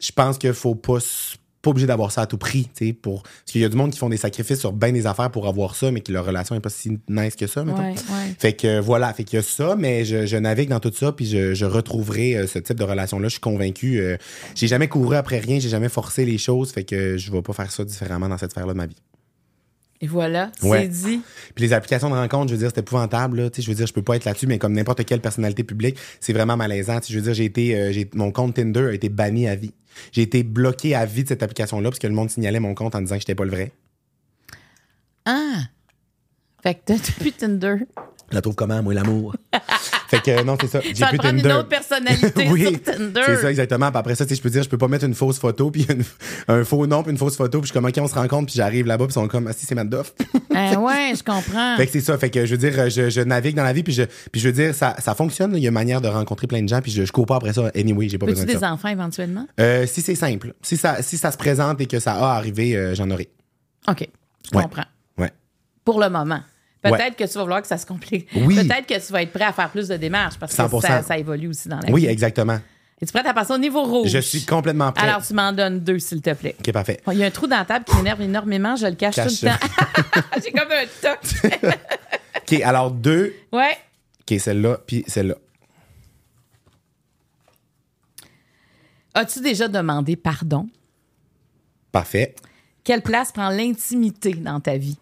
je 0.00 0.10
pense 0.10 0.38
qu'il 0.38 0.54
faut 0.54 0.74
pas 0.74 0.98
pas 1.62 1.70
obligé 1.70 1.86
d'avoir 1.86 2.10
ça 2.12 2.22
à 2.22 2.26
tout 2.26 2.38
prix, 2.38 2.68
tu 2.76 2.88
sais, 2.88 2.92
pour 2.92 3.22
parce 3.22 3.52
qu'il 3.52 3.60
y 3.60 3.64
a 3.64 3.68
du 3.68 3.76
monde 3.76 3.92
qui 3.92 3.98
font 3.98 4.08
des 4.08 4.16
sacrifices 4.16 4.58
sur 4.58 4.72
bien 4.72 4.92
des 4.92 5.06
affaires 5.06 5.30
pour 5.30 5.46
avoir 5.46 5.76
ça, 5.76 5.90
mais 5.92 6.00
que 6.00 6.12
leur 6.12 6.26
relation 6.26 6.54
est 6.56 6.60
pas 6.60 6.70
si 6.70 6.98
nice 7.08 7.36
que 7.36 7.46
ça, 7.46 7.64
mettons. 7.64 7.78
Ouais, 7.78 7.90
ouais. 7.94 8.34
Fait 8.38 8.52
que 8.52 8.80
voilà, 8.80 9.12
fait 9.14 9.24
qu'il 9.24 9.36
y 9.36 9.40
a 9.40 9.42
ça, 9.42 9.76
mais 9.78 10.04
je, 10.04 10.26
je 10.26 10.36
navigue 10.36 10.68
dans 10.68 10.80
tout 10.80 10.92
ça, 10.92 11.12
puis 11.12 11.24
je, 11.26 11.54
je 11.54 11.64
retrouverai 11.64 12.36
euh, 12.36 12.46
ce 12.46 12.58
type 12.58 12.76
de 12.78 12.84
relation-là. 12.84 13.28
Je 13.28 13.32
suis 13.32 13.40
convaincu. 13.40 14.00
euh, 14.00 14.16
j'ai 14.54 14.66
jamais 14.66 14.88
couru 14.88 15.16
après 15.16 15.38
rien, 15.38 15.60
j'ai 15.60 15.68
jamais 15.68 15.88
forcé 15.88 16.24
les 16.24 16.38
choses, 16.38 16.72
fait 16.72 16.84
que 16.84 17.16
je 17.16 17.30
vais 17.30 17.42
pas 17.42 17.52
faire 17.52 17.70
ça 17.70 17.84
différemment 17.84 18.28
dans 18.28 18.38
cette 18.38 18.50
sphère-là 18.50 18.72
de 18.72 18.78
ma 18.78 18.86
vie. 18.86 18.96
Et 20.02 20.06
voilà, 20.08 20.50
Ouais. 20.62 20.82
c'est 20.82 20.88
dit. 21.08 21.20
Puis 21.54 21.64
les 21.64 21.72
applications 21.72 22.10
de 22.10 22.14
rencontre, 22.14 22.48
je 22.48 22.54
veux 22.54 22.58
dire, 22.58 22.70
c'est 22.74 22.80
épouvantable. 22.80 23.40
Là. 23.40 23.48
Je 23.56 23.66
veux 23.68 23.74
dire, 23.74 23.86
je 23.86 23.92
peux 23.92 24.02
pas 24.02 24.16
être 24.16 24.24
là-dessus, 24.24 24.48
mais 24.48 24.58
comme 24.58 24.72
n'importe 24.72 25.04
quelle 25.04 25.20
personnalité 25.20 25.62
publique, 25.62 25.96
c'est 26.20 26.32
vraiment 26.32 26.56
malaisant. 26.56 26.98
Tu 26.98 27.06
sais, 27.06 27.12
Je 27.12 27.18
veux 27.18 27.24
dire, 27.24 27.34
j'ai 27.34 27.44
été, 27.44 27.76
euh, 27.78 27.92
j'ai, 27.92 28.10
mon 28.14 28.32
compte 28.32 28.54
Tinder 28.54 28.88
a 28.90 28.92
été 28.92 29.08
banni 29.08 29.46
à 29.46 29.54
vie. 29.54 29.72
J'ai 30.10 30.22
été 30.22 30.42
bloqué 30.42 30.94
à 30.96 31.06
vie 31.06 31.22
de 31.22 31.28
cette 31.28 31.42
application-là 31.44 31.88
parce 31.90 32.00
que 32.00 32.08
le 32.08 32.14
monde 32.14 32.30
signalait 32.30 32.58
mon 32.60 32.74
compte 32.74 32.94
en 32.96 33.00
disant 33.00 33.14
que 33.14 33.20
j'étais 33.20 33.34
pas 33.36 33.44
le 33.44 33.50
vrai. 33.52 33.70
Ah! 35.24 35.60
Fait 36.62 36.74
que 36.74 36.80
t'as 36.86 36.94
depuis 37.18 37.32
Tinder. 37.32 37.76
Je 38.30 38.34
la 38.34 38.40
trouve 38.42 38.56
comment, 38.56 38.82
moi, 38.82 38.94
l'amour? 38.94 39.36
fait 40.16 40.22
que 40.22 40.30
euh, 40.40 40.44
non, 40.44 40.56
c'est 40.60 40.68
ça. 40.68 40.80
J'ai 40.84 40.92
plus 41.06 41.18
prendre 41.18 41.36
Tinder. 41.36 41.48
une 41.50 41.52
autre 41.56 41.68
personnalité 41.68 42.48
oui, 42.50 42.62
sur 42.84 42.94
Tinder. 42.94 43.20
c'est 43.26 43.36
ça, 43.38 43.50
exactement. 43.50 43.90
Puis 43.90 43.98
après 43.98 44.14
ça, 44.14 44.24
je 44.28 44.40
peux 44.40 44.50
dire, 44.50 44.62
je 44.62 44.68
peux 44.68 44.78
pas 44.78 44.88
mettre 44.88 45.04
une 45.04 45.14
fausse 45.14 45.38
photo, 45.38 45.70
puis 45.70 45.86
une- 45.88 46.04
un 46.48 46.64
faux 46.64 46.86
nom, 46.86 47.02
puis 47.02 47.12
une 47.12 47.18
fausse 47.18 47.36
photo, 47.36 47.58
puis 47.60 47.68
je 47.68 47.72
suis 47.72 47.74
comme, 47.74 47.86
OK, 47.88 47.94
on 47.98 48.06
se 48.08 48.14
rencontre, 48.14 48.46
puis 48.46 48.54
j'arrive 48.56 48.86
là-bas, 48.86 49.06
puis 49.06 49.12
ils 49.12 49.14
sont 49.14 49.28
comme, 49.28 49.46
ah, 49.48 49.52
si, 49.52 49.66
c'est 49.66 49.74
Madoff. 49.74 50.12
Ah 50.54 50.72
ouais, 50.78 51.12
je 51.16 51.22
comprends. 51.22 51.76
Fait 51.76 51.86
que 51.86 51.92
c'est 51.92 52.00
ça. 52.00 52.16
Fait 52.18 52.30
que 52.30 52.44
je 52.46 52.54
veux 52.54 52.70
dire, 52.70 52.90
je, 52.90 53.10
je 53.10 53.20
navigue 53.22 53.56
dans 53.56 53.64
la 53.64 53.72
vie, 53.72 53.82
puis 53.82 53.92
je, 53.92 54.02
puis 54.30 54.40
je 54.40 54.48
veux 54.48 54.54
dire, 54.54 54.74
ça, 54.74 54.94
ça 54.98 55.14
fonctionne. 55.14 55.54
Il 55.56 55.62
y 55.62 55.66
a 55.66 55.68
une 55.68 55.74
manière 55.74 56.00
de 56.00 56.08
rencontrer 56.08 56.46
plein 56.46 56.62
de 56.62 56.68
gens, 56.68 56.80
puis 56.80 56.92
je, 56.92 57.04
je 57.04 57.12
cours 57.12 57.26
pas 57.26 57.36
après 57.36 57.52
ça. 57.52 57.70
Anyway, 57.74 58.08
j'ai 58.08 58.18
pas 58.18 58.26
Veux-tu 58.26 58.40
besoin 58.40 58.46
de 58.46 58.52
des 58.58 58.58
ça. 58.66 58.72
enfants 58.72 58.88
éventuellement? 58.88 59.46
Euh, 59.60 59.86
si 59.86 60.02
c'est 60.02 60.14
simple, 60.14 60.54
si 60.62 60.76
ça, 60.76 61.02
si 61.02 61.16
ça 61.18 61.30
se 61.30 61.36
présente 61.36 61.80
et 61.80 61.86
que 61.86 61.98
ça 62.00 62.12
a 62.14 62.36
arrivé, 62.36 62.76
euh, 62.76 62.94
j'en 62.94 63.10
aurai. 63.10 63.28
OK, 63.88 64.08
je 64.50 64.56
Ouais. 64.56 64.62
comprends. 64.64 64.84
Ouais. 65.18 65.30
Pour 65.84 66.00
le 66.00 66.08
moment. 66.08 66.40
Peut-être 66.82 66.98
Ouais. 67.00 67.10
que 67.16 67.24
tu 67.24 67.34
vas 67.34 67.42
vouloir 67.42 67.62
que 67.62 67.68
ça 67.68 67.78
se 67.78 67.86
complique. 67.86 68.28
Oui. 68.34 68.56
Peut-être 68.56 68.86
que 68.86 69.06
tu 69.06 69.12
vas 69.12 69.22
être 69.22 69.32
prêt 69.32 69.44
à 69.44 69.52
faire 69.52 69.70
plus 69.70 69.86
de 69.88 69.96
démarches 69.96 70.36
parce 70.38 70.52
que 70.52 70.62
100%. 70.62 70.80
ça, 70.80 71.02
ça 71.02 71.16
évolue 71.16 71.46
aussi 71.48 71.68
dans 71.68 71.78
la 71.78 71.90
Oui, 71.92 72.02
vie. 72.02 72.06
exactement. 72.08 72.58
Es-tu 73.00 73.12
prête 73.12 73.26
à 73.26 73.34
passer 73.34 73.52
au 73.52 73.58
niveau 73.58 73.82
rouge? 73.84 74.08
Je 74.08 74.18
suis 74.18 74.44
complètement 74.44 74.90
prêt. 74.92 75.08
Alors, 75.08 75.24
tu 75.26 75.32
m'en 75.34 75.52
donnes 75.52 75.80
deux, 75.80 75.98
s'il 75.98 76.20
te 76.22 76.30
plaît. 76.34 76.54
Ok, 76.58 76.72
parfait. 76.72 77.00
Il 77.12 77.18
y 77.18 77.24
a 77.24 77.26
un 77.26 77.30
trou 77.30 77.46
dans 77.46 77.56
la 77.58 77.64
table 77.64 77.84
qui 77.84 77.96
m'énerve 77.96 78.20
énormément. 78.22 78.74
Je 78.76 78.86
le 78.86 78.94
cache, 78.94 79.14
Cache 79.16 79.40
tout 79.40 79.46
le 79.46 79.50
temps. 79.50 80.22
J'ai 80.44 80.52
comme 80.52 80.70
un 80.70 80.84
toc. 81.00 81.72
Ok, 82.42 82.60
alors 82.62 82.90
deux. 82.90 83.32
ouais. 83.52 83.76
Ok, 84.28 84.38
celle-là, 84.40 84.78
puis 84.86 85.04
celle-là. 85.06 85.34
As-tu 89.14 89.40
déjà 89.40 89.68
demandé 89.68 90.16
pardon? 90.16 90.68
Parfait. 91.92 92.34
Quelle 92.84 93.02
place 93.02 93.30
prend 93.32 93.50
l'intimité 93.50 94.34
dans 94.34 94.60
ta 94.60 94.76
vie? 94.76 94.96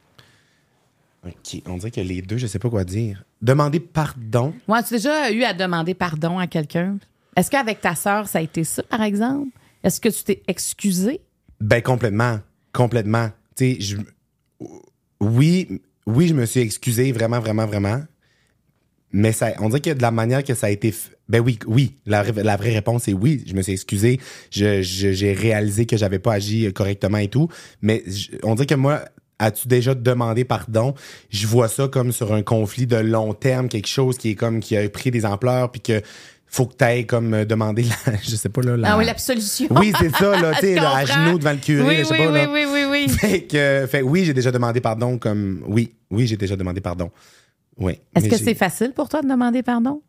Ok, 1.27 1.61
on 1.67 1.77
dirait 1.77 1.91
que 1.91 2.01
les 2.01 2.23
deux, 2.23 2.39
je 2.39 2.47
sais 2.47 2.59
pas 2.59 2.71
quoi 2.71 2.85
dire. 2.85 3.25
Demander 3.43 3.79
pardon? 3.81 4.55
Moi, 4.67 4.79
as-tu 4.79 4.95
déjà 4.95 5.31
eu 5.33 5.43
à 5.45 5.53
demander 5.53 5.93
pardon 5.95 6.39
à 6.39 6.47
quelqu'un? 6.47 6.99
Est-ce 7.37 7.51
qu'avec 7.51 7.81
ta 7.81 7.95
sœur, 7.95 8.27
ça 8.27 8.39
a 8.39 8.43
été 8.43 8.65
ça, 8.65 8.83
par 8.83 9.03
exemple? 9.03 9.49
Est-ce 9.85 10.01
que 10.01 10.09
tu 10.09 10.25
t'es 10.25 10.43
excusé? 10.49 11.21
Ben 11.61 11.83
complètement, 11.83 12.41
complètement. 12.73 13.29
Tu 13.57 13.75
sais, 13.75 13.81
je, 13.81 13.97
oui, 15.21 15.81
oui, 16.07 16.29
je 16.29 16.35
me 16.35 16.47
suis 16.47 16.61
excusé 16.61 17.13
vraiment, 17.13 17.41
vraiment, 17.41 17.67
vraiment. 17.67 18.01
Mais 19.13 19.33
ça, 19.33 19.53
on 19.59 19.69
dirait 19.69 19.81
que 19.81 19.91
de 19.91 20.03
la 20.03 20.11
manière 20.13 20.45
que 20.45 20.55
ça 20.55 20.69
a 20.69 20.71
été. 20.71 20.91
f- 20.93 21.11
Ben 21.29 21.41
oui, 21.41 21.59
oui. 21.67 21.97
La, 22.07 22.23
la 22.23 22.57
vraie 22.57 22.73
réponse 22.73 23.09
est 23.09 23.13
oui. 23.13 23.43
Je 23.47 23.55
me 23.55 23.63
suis 23.63 23.73
excusé. 23.73 24.21
Je, 24.51 24.83
je- 24.83 25.13
j'ai 25.13 25.33
réalisé 25.33 25.85
que 25.85 25.97
j'avais 25.97 26.21
pas 26.21 26.35
agi 26.35 26.73
correctement 26.73 27.19
et 27.19 27.29
tout. 27.29 27.49
Mais 27.83 28.05
je- 28.07 28.31
on 28.45 28.55
dirait 28.55 28.67
que 28.67 28.75
moi, 28.77 29.05
as-tu 29.41 29.67
déjà 29.67 29.95
demandé 29.95 30.45
pardon? 30.45 30.95
Je 31.31 31.47
vois 31.47 31.69
ça 31.69 31.89
comme 31.89 32.13
sur 32.13 32.33
un 32.33 32.43
conflit 32.43 32.87
de 32.87 32.97
long 32.97 33.35
terme, 33.35 33.69
quelque 33.69 33.89
chose 33.89 34.19
qui 34.19 34.31
est 34.31 34.35
comme 34.35 34.61
qui 34.61 34.77
a 34.77 34.89
pris 34.89 35.11
des 35.11 35.27
ampleurs, 35.27 35.73
puis 35.73 35.81
que 35.81 36.03
faut 36.47 36.67
que 36.67 36.75
t'ailles 36.75 37.07
comme 37.07 37.33
euh, 37.33 37.45
demander 37.45 37.85
la, 37.85 38.17
je 38.23 38.37
sais 38.37 38.49
pas 38.49 38.61
là. 38.61 38.77
La... 38.77 38.93
Ah 38.93 38.99
oui, 38.99 39.05
l'absolution. 39.05 39.69
Oui, 39.71 39.93
c'est 39.99 40.11
ça 40.11 40.41
là, 40.41 40.53
tu 40.61 40.67
sais, 40.67 40.79
à 40.79 41.05
genoux 41.05 41.39
devant 41.39 41.53
le 41.53 41.59
curé, 41.59 41.83
Oui, 41.83 41.97
je 41.99 42.05
sais 42.05 42.13
oui, 42.13 42.19
pas 42.19 42.33
oui, 42.33 42.39
là. 42.39 42.51
oui, 42.53 42.65
oui, 42.71 42.85
oui. 42.91 43.09
Fait 43.09 43.43
que, 43.43 43.87
fait, 43.89 44.03
oui, 44.03 44.25
j'ai 44.25 44.35
déjà 44.35 44.51
demandé 44.51 44.81
pardon 44.81 45.17
comme 45.17 45.63
oui, 45.67 45.95
oui, 46.11 46.27
j'ai 46.27 46.37
déjà 46.37 46.57
demandé 46.57 46.81
pardon. 46.81 47.11
Oui. 47.79 47.99
Est-ce 48.15 48.29
que 48.29 48.37
c'est 48.37 48.55
facile 48.55 48.93
pour 48.93 49.09
toi 49.09 49.23
de 49.23 49.29
demander 49.29 49.63
pardon? 49.63 50.03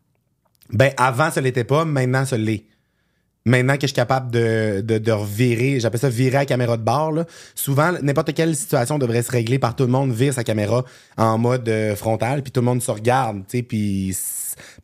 Ben, 0.70 0.92
avant, 0.96 1.30
ça 1.30 1.40
l'était 1.40 1.64
pas. 1.64 1.84
Maintenant, 1.84 2.24
ça 2.24 2.36
l'est. 2.36 2.64
Maintenant 3.44 3.74
que 3.74 3.82
je 3.82 3.86
suis 3.88 3.94
capable 3.94 4.30
de, 4.30 4.82
de, 4.82 4.98
de 4.98 5.10
revirer, 5.12 5.80
j'appelle 5.80 5.98
ça 6.00 6.08
virer 6.08 6.36
à 6.38 6.46
caméra 6.46 6.76
de 6.76 6.82
bord. 6.82 7.10
Là. 7.12 7.24
Souvent, 7.56 7.90
n'importe 8.02 8.34
quelle 8.34 8.54
situation 8.54 8.98
devrait 8.98 9.22
se 9.22 9.32
régler 9.32 9.58
par 9.58 9.74
tout 9.74 9.82
le 9.84 9.90
monde 9.90 10.12
vire 10.12 10.32
sa 10.32 10.44
caméra 10.44 10.84
en 11.16 11.38
mode 11.38 11.68
euh, 11.68 11.96
frontal, 11.96 12.42
puis 12.42 12.52
tout 12.52 12.60
le 12.60 12.66
monde 12.66 12.80
se 12.82 12.90
regarde, 12.92 13.38
tu 13.48 13.58
sais, 13.58 13.62
puis 13.64 14.16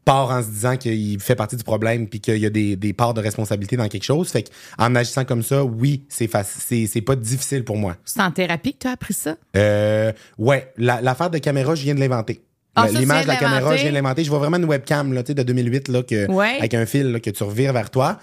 part 0.05 0.31
en 0.31 0.43
se 0.43 0.49
disant 0.49 0.77
qu'il 0.77 1.21
fait 1.21 1.37
partie 1.37 1.55
du 1.57 1.63
problème, 1.63 2.09
puis 2.09 2.21
qu'il 2.21 2.39
y 2.39 2.47
a 2.47 2.51
des, 2.51 2.75
des 2.75 2.93
parts 2.93 3.15
de 3.15 3.21
responsabilité 3.21 3.77
dans 3.77 3.87
quelque 3.89 4.03
chose. 4.05 4.29
Fait 4.31 4.51
en 4.79 4.95
agissant 4.95 5.25
comme 5.25 5.43
ça, 5.43 5.63
oui, 5.63 6.05
c'est 6.09 6.29
c'est 6.59 7.01
pas 7.03 7.15
difficile 7.17 7.63
pour 7.65 7.77
moi. 7.77 7.97
C'est 8.05 8.21
en 8.23 8.31
thérapie 8.33 8.73
que 8.73 8.79
tu 8.81 8.87
as 8.89 8.93
appris 8.93 9.15
ça? 9.15 9.37
Euh, 9.57 10.13
ouais, 10.39 10.73
la- 10.79 11.01
l'affaire 11.01 11.31
de 11.31 11.39
caméra, 11.39 11.75
je 11.75 11.83
viens 11.83 11.95
de 11.95 12.01
l'inventer. 12.01 12.41
Ah, 12.75 12.87
tu 12.91 12.97
L'image 12.97 13.25
de 13.25 13.29
la 13.29 13.37
caméra, 13.37 13.77
je 13.77 13.83
viens 13.83 13.91
de 13.91 13.95
l'inventer. 13.97 14.25
Je 14.25 14.31
vois 14.31 14.39
vraiment 14.39 14.57
une 14.57 14.65
webcam 14.65 15.13
là, 15.13 15.23
tu 15.23 15.29
sais, 15.29 15.35
de 15.35 15.43
2008 15.43 15.89
là, 15.89 16.03
que, 16.03 16.31
Ouais. 16.31 16.57
avec 16.59 16.75
un 16.75 16.87
fil 16.87 17.11
là, 17.13 17.21
que 17.21 17.31
tu 17.31 17.43
revires 17.43 17.73
vers 17.73 17.91
toi. 17.91 18.19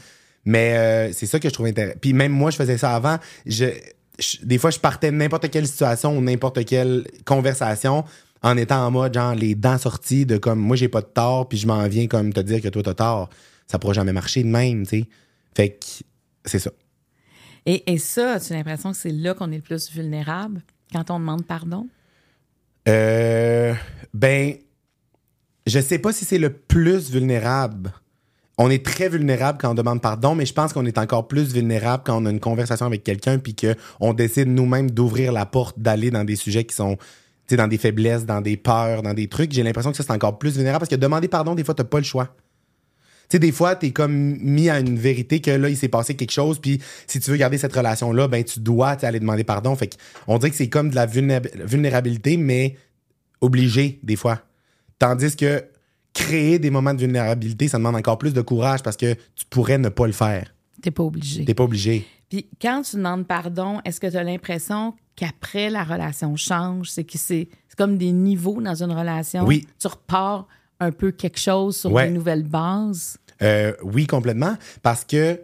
Mais 0.46 0.78
euh, 0.78 1.12
c'est 1.14 1.26
ça 1.26 1.40
que 1.40 1.50
je 1.50 1.54
trouve 1.54 1.66
intéressant. 1.66 1.98
Puis 2.00 2.14
même 2.14 2.32
moi, 2.32 2.52
je 2.52 2.56
faisais 2.58 2.78
ça 2.78 2.96
avant. 2.96 3.18
Je, 3.46 3.66
je- 4.20 4.38
des 4.44 4.58
fois, 4.58 4.70
je 4.70 4.80
partais 4.80 5.12
de 5.12 5.16
n'importe 5.18 5.50
quelle 5.50 5.68
situation 5.68 6.18
ou 6.18 6.22
n'importe 6.22 6.64
quelle 6.66 7.06
conversation 7.26 8.06
en 8.44 8.56
étant 8.58 8.86
en 8.86 8.92
mode 8.92 9.14
genre 9.14 9.34
les 9.34 9.56
dents 9.56 9.78
sorties 9.80 10.26
de 10.26 10.38
comme 10.38 10.60
moi 10.60 10.76
j'ai 10.76 10.88
pas 10.90 11.02
de 11.02 11.08
tort 11.08 11.50
puis 11.50 11.58
je 11.58 11.66
m'en 11.66 11.88
viens 11.88 12.06
comme 12.08 12.32
te 12.32 12.40
dire 12.42 12.62
que 12.62 12.68
toi 12.68 12.84
t'as 12.84 12.94
tort. 12.94 13.30
Ça 13.66 13.80
pourra 13.80 13.94
jamais 13.94 14.14
marcher 14.14 14.44
de 14.44 14.48
même, 14.50 14.84
tu 14.86 15.00
sais. 15.02 15.06
Fait 15.56 15.70
que 15.72 15.86
c'est 16.46 16.60
ça. 16.60 16.70
Et, 17.66 17.92
et 17.92 17.98
ça, 17.98 18.34
as-tu 18.34 18.54
l'impression 18.54 18.92
que 18.92 18.98
c'est 18.98 19.10
là 19.12 19.34
qu'on 19.34 19.52
est 19.52 19.56
le 19.56 19.62
plus 19.64 19.90
vulnérable 19.92 20.62
quand 20.94 21.10
on 21.10 21.18
demande 21.20 21.44
pardon? 21.46 21.88
Euh, 22.88 23.74
ben, 24.14 24.54
je 25.66 25.80
sais 25.80 25.98
pas 25.98 26.14
si 26.14 26.26
c'est 26.26 26.38
le 26.38 26.52
plus 26.54 27.10
vulnérable. 27.10 27.92
On 28.58 28.70
est 28.70 28.86
très 28.86 29.10
vulnérable 29.10 29.58
quand 29.60 29.72
on 29.72 29.74
demande 29.74 30.02
pardon, 30.02 30.34
mais 30.34 30.46
je 30.46 30.54
pense 30.54 30.72
qu'on 30.72 30.86
est 30.86 30.98
encore 30.98 31.28
plus 31.28 31.54
vulnérable 31.54 32.04
quand 32.06 32.22
on 32.22 32.26
a 32.26 32.30
une 32.30 32.40
conversation 32.40 32.86
avec 32.86 33.04
quelqu'un 33.04 33.38
puis 33.38 33.54
que 33.54 33.76
on 34.00 34.14
décide 34.14 34.48
nous-mêmes 34.48 34.92
d'ouvrir 34.92 35.34
la 35.34 35.46
porte, 35.46 35.78
d'aller 35.78 36.10
dans 36.10 36.24
des 36.24 36.38
sujets 36.38 36.64
qui 36.64 36.74
sont, 36.76 36.98
dans 37.52 37.68
des 37.68 37.78
faiblesses, 37.78 38.26
dans 38.26 38.40
des 38.42 38.56
peurs, 38.56 39.02
dans 39.02 39.14
des 39.14 39.28
trucs. 39.28 39.52
J'ai 39.52 39.64
l'impression 39.64 39.92
que 39.92 39.98
ça 39.98 40.04
c'est 40.04 40.14
encore 40.14 40.40
plus 40.40 40.56
vulnérable 40.56 40.80
parce 40.80 40.90
que 40.90 40.96
demander 40.96 41.28
pardon, 41.28 41.54
des 41.54 41.66
fois 41.66 41.76
t'as 41.76 41.84
pas 41.84 41.98
le 41.98 42.06
choix. 42.06 42.30
Tu 43.28 43.38
sais, 43.38 43.40
des 43.40 43.52
fois, 43.52 43.76
t'es 43.76 43.90
comme 43.90 44.38
mis 44.40 44.70
à 44.70 44.80
une 44.80 45.00
vérité 45.00 45.42
que 45.42 45.50
là, 45.50 45.68
il 45.68 45.76
s'est 45.76 45.88
passé 45.88 46.14
quelque 46.14 46.32
chose, 46.32 46.60
puis 46.60 46.80
si 47.08 47.20
tu 47.20 47.32
veux 47.32 47.38
garder 47.38 47.58
cette 47.58 47.74
relation-là, 47.74 48.28
ben 48.28 48.44
tu 48.44 48.60
dois 48.60 48.90
aller 49.02 49.20
demander 49.20 49.44
pardon. 49.44 49.76
Fait 49.76 49.98
on 50.28 50.38
dirait 50.38 50.52
que 50.52 50.56
c'est 50.56 50.70
comme 50.70 50.92
de 50.92 50.96
la 50.96 51.08
vulnéra- 51.08 51.42
vulnérabilité, 51.66 52.38
mais 52.38 52.76
obligé 53.42 54.00
des 54.04 54.16
fois. 54.16 54.42
Tandis 55.00 55.36
que 55.36 55.64
créer 56.16 56.58
des 56.58 56.72
moments 56.72 56.94
de 56.96 57.02
vulnérabilité, 57.02 57.68
ça 57.68 57.78
demande 57.78 57.96
encore 57.96 58.18
plus 58.18 58.34
de 58.34 58.42
courage 58.42 58.82
parce 58.82 58.98
que 58.98 59.14
tu 59.14 59.46
pourrais 59.50 59.78
ne 59.78 59.90
pas 59.90 60.08
le 60.08 60.14
faire. 60.14 60.52
T'es 60.82 60.90
pas 60.90 61.04
obligé. 61.04 61.46
T'es 61.46 61.54
pas 61.54 61.64
obligé. 61.66 62.08
Puis 62.30 62.48
quand 62.60 62.82
tu 62.82 62.96
demandes 62.96 63.28
pardon, 63.28 63.80
est-ce 63.86 64.00
que 64.00 64.08
tu 64.08 64.18
as 64.18 64.24
l'impression 64.24 64.96
qu'après 65.16 65.70
la 65.70 65.84
relation 65.84 66.36
change? 66.36 66.90
C'est 66.90 67.04
que 67.04 67.18
c'est 67.20 67.50
comme 67.78 67.98
des 67.98 68.12
niveaux 68.14 68.62
dans 68.62 68.82
une 68.82 68.92
relation? 68.94 69.44
Oui. 69.46 69.68
Tu 69.80 69.88
repars 69.88 70.48
un 70.80 70.92
peu 70.92 71.12
quelque 71.12 71.40
chose 71.40 71.76
sur 71.78 71.92
Ouais. 71.92 72.08
des 72.08 72.14
nouvelles 72.14 72.44
bases? 72.44 73.18
Euh, 73.42 73.74
oui, 73.84 74.08
complètement. 74.08 74.58
Parce 74.82 75.04
que 75.04 75.40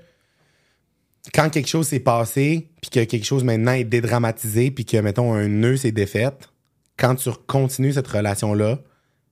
quand 1.34 1.50
quelque 1.50 1.68
chose 1.68 1.88
s'est 1.88 2.00
passé, 2.00 2.70
puis 2.82 2.90
que 2.90 3.04
quelque 3.04 3.26
chose 3.26 3.44
maintenant 3.44 3.74
est 3.74 3.84
dédramatisé, 3.84 4.72
puis 4.72 4.86
que, 4.86 4.98
mettons, 4.98 5.34
un 5.34 5.48
nœud 5.50 5.76
s'est 5.78 5.92
défaite, 5.92 6.50
quand 6.98 7.16
tu 7.16 7.30
continues 7.48 7.94
cette 7.94 8.08
relation-là, 8.08 8.80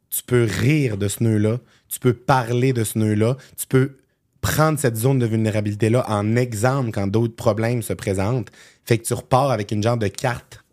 tu 0.09 0.23
peux 0.23 0.43
rire 0.43 0.97
de 0.97 1.07
ce 1.07 1.23
nœud-là, 1.23 1.59
tu 1.87 1.99
peux 1.99 2.13
parler 2.13 2.73
de 2.73 2.83
ce 2.83 2.97
nœud-là, 2.97 3.37
tu 3.57 3.67
peux 3.67 3.97
prendre 4.41 4.79
cette 4.79 4.95
zone 4.95 5.19
de 5.19 5.25
vulnérabilité-là 5.25 6.05
en 6.09 6.35
exemple 6.35 6.91
quand 6.91 7.07
d'autres 7.07 7.35
problèmes 7.35 7.81
se 7.81 7.93
présentent. 7.93 8.49
Fait 8.85 8.97
que 8.97 9.03
tu 9.03 9.13
repars 9.13 9.51
avec 9.51 9.71
une 9.71 9.83
genre 9.83 9.97
de 9.97 10.07
carte. 10.07 10.63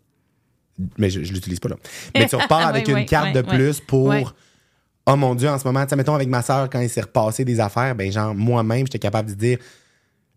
Mais 0.97 1.09
je, 1.09 1.23
je 1.23 1.33
l'utilise 1.33 1.59
pas 1.59 1.69
là. 1.69 1.75
Mais 2.15 2.27
tu 2.27 2.35
repars 2.35 2.67
avec 2.67 2.87
oui, 2.87 2.93
une 2.93 3.05
carte 3.05 3.27
oui, 3.27 3.33
de 3.33 3.41
plus 3.41 3.79
pour 3.79 4.33
oh 5.07 5.15
mon 5.15 5.35
Dieu, 5.35 5.49
en 5.49 5.57
ce 5.57 5.65
moment, 5.65 5.85
mettons 5.95 6.15
avec 6.15 6.27
ma 6.27 6.41
soeur, 6.41 6.69
quand 6.69 6.79
il 6.79 6.89
s'est 6.89 7.01
repassé 7.01 7.45
des 7.45 7.59
affaires, 7.59 7.95
ben 7.95 8.11
genre, 8.11 8.35
moi-même, 8.35 8.85
j'étais 8.85 8.99
capable 8.99 9.29
de 9.29 9.35
dire, 9.35 9.57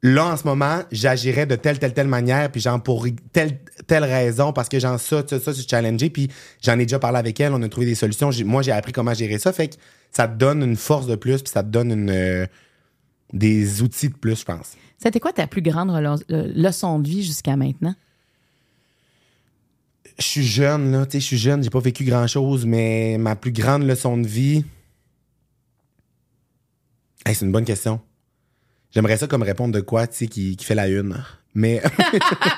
là, 0.02 0.26
en 0.26 0.36
ce 0.36 0.44
moment, 0.44 0.80
j'agirais 0.90 1.46
de 1.46 1.56
telle, 1.56 1.78
telle, 1.78 1.92
telle 1.92 2.08
manière, 2.08 2.50
puis 2.50 2.60
genre, 2.60 2.82
pour 2.82 3.06
telle, 3.32 3.58
telle 3.86 4.04
raison, 4.04 4.52
parce 4.52 4.68
que 4.68 4.78
genre, 4.78 4.98
ça, 4.98 5.22
ça, 5.26 5.38
ça, 5.38 5.52
je 5.52 5.58
suis 5.58 5.68
challengé, 5.68 6.10
puis 6.10 6.28
j'en 6.62 6.74
ai 6.74 6.84
déjà 6.86 6.98
parlé 6.98 7.18
avec 7.18 7.38
elle, 7.40 7.52
on 7.52 7.62
a 7.62 7.68
trouvé 7.68 7.86
des 7.86 7.94
solutions. 7.94 8.30
Moi, 8.44 8.62
j'ai 8.62 8.72
appris 8.72 8.92
comment 8.92 9.14
gérer 9.14 9.38
ça, 9.38 9.52
fait 9.52 9.68
que 9.68 9.74
ça 10.10 10.26
te 10.26 10.36
donne 10.36 10.62
une 10.62 10.76
force 10.76 11.06
de 11.06 11.16
plus, 11.16 11.42
puis 11.42 11.52
ça 11.52 11.62
te 11.62 11.68
donne 11.68 11.92
une, 11.92 12.10
euh, 12.10 12.46
des 13.32 13.82
outils 13.82 14.08
de 14.08 14.16
plus, 14.16 14.40
je 14.40 14.44
pense. 14.44 14.72
C'était 14.98 15.20
quoi 15.20 15.32
ta 15.32 15.46
plus 15.46 15.62
grande 15.62 15.90
leçon 16.28 16.98
de 16.98 17.08
vie 17.08 17.22
jusqu'à 17.22 17.56
maintenant? 17.56 17.94
Je 20.18 20.24
suis 20.24 20.46
jeune, 20.46 20.92
là, 20.92 21.06
tu 21.06 21.12
sais, 21.12 21.20
je 21.20 21.26
suis 21.26 21.38
jeune, 21.38 21.62
j'ai 21.62 21.70
pas 21.70 21.80
vécu 21.80 22.04
grand-chose, 22.04 22.66
mais 22.66 23.16
ma 23.18 23.36
plus 23.36 23.52
grande 23.52 23.84
leçon 23.84 24.18
de 24.18 24.26
vie... 24.26 24.64
Hey, 27.24 27.34
c'est 27.34 27.44
une 27.44 27.52
bonne 27.52 27.66
question. 27.66 28.00
J'aimerais 28.92 29.16
ça 29.16 29.26
comme 29.26 29.42
répondre 29.42 29.72
de 29.72 29.80
quoi, 29.80 30.06
tu 30.06 30.16
sais, 30.16 30.26
qui, 30.26 30.56
qui 30.56 30.64
fait 30.64 30.74
la 30.74 30.88
une. 30.88 31.22
Mais... 31.54 31.80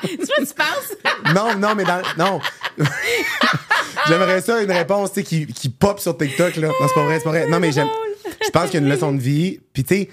tu 0.03 0.17
vois, 0.17 0.47
tu 0.47 0.55
penses? 0.55 0.97
non, 1.35 1.57
non, 1.59 1.75
mais 1.75 1.85
dans... 1.85 2.03
Non. 2.19 2.41
J'aimerais 4.09 4.41
ça 4.41 4.63
une 4.63 4.73
réponse, 4.73 5.13
tu 5.13 5.21
sais, 5.21 5.23
qui, 5.25 5.47
qui 5.47 5.69
pop 5.69 6.01
sur 6.01 6.17
TikTok, 6.17 6.57
là. 6.57 6.69
Non, 6.69 6.75
c'est 6.89 6.95
pas 6.95 7.05
vrai, 7.05 7.19
c'est 7.19 7.25
pas 7.25 7.31
vrai. 7.31 7.47
Non, 7.49 7.61
mais 7.61 7.73
j'aime... 7.73 7.89
Je 8.45 8.51
pense 8.51 8.71
qu'il 8.71 8.81
y 8.81 8.83
a 8.83 8.87
une 8.87 8.93
leçon 8.93 9.13
de 9.13 9.21
vie. 9.21 9.61
Puis, 9.73 9.85
tu 9.85 9.95
sais, 9.95 10.09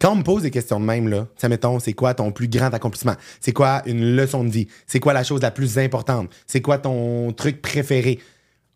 quand 0.00 0.12
on 0.12 0.16
me 0.16 0.22
pose 0.22 0.42
des 0.42 0.50
questions 0.50 0.80
de 0.80 0.84
même, 0.84 1.08
là, 1.08 1.20
tu 1.20 1.40
sais, 1.40 1.48
mettons, 1.48 1.78
c'est 1.78 1.92
quoi 1.92 2.14
ton 2.14 2.32
plus 2.32 2.48
grand 2.48 2.72
accomplissement? 2.74 3.14
C'est 3.40 3.52
quoi 3.52 3.82
une 3.86 4.16
leçon 4.16 4.42
de 4.42 4.50
vie? 4.50 4.66
C'est 4.86 5.00
quoi 5.00 5.12
la 5.12 5.22
chose 5.22 5.42
la 5.42 5.50
plus 5.50 5.78
importante? 5.78 6.28
C'est 6.46 6.60
quoi 6.60 6.78
ton 6.78 7.32
truc 7.32 7.62
préféré? 7.62 8.18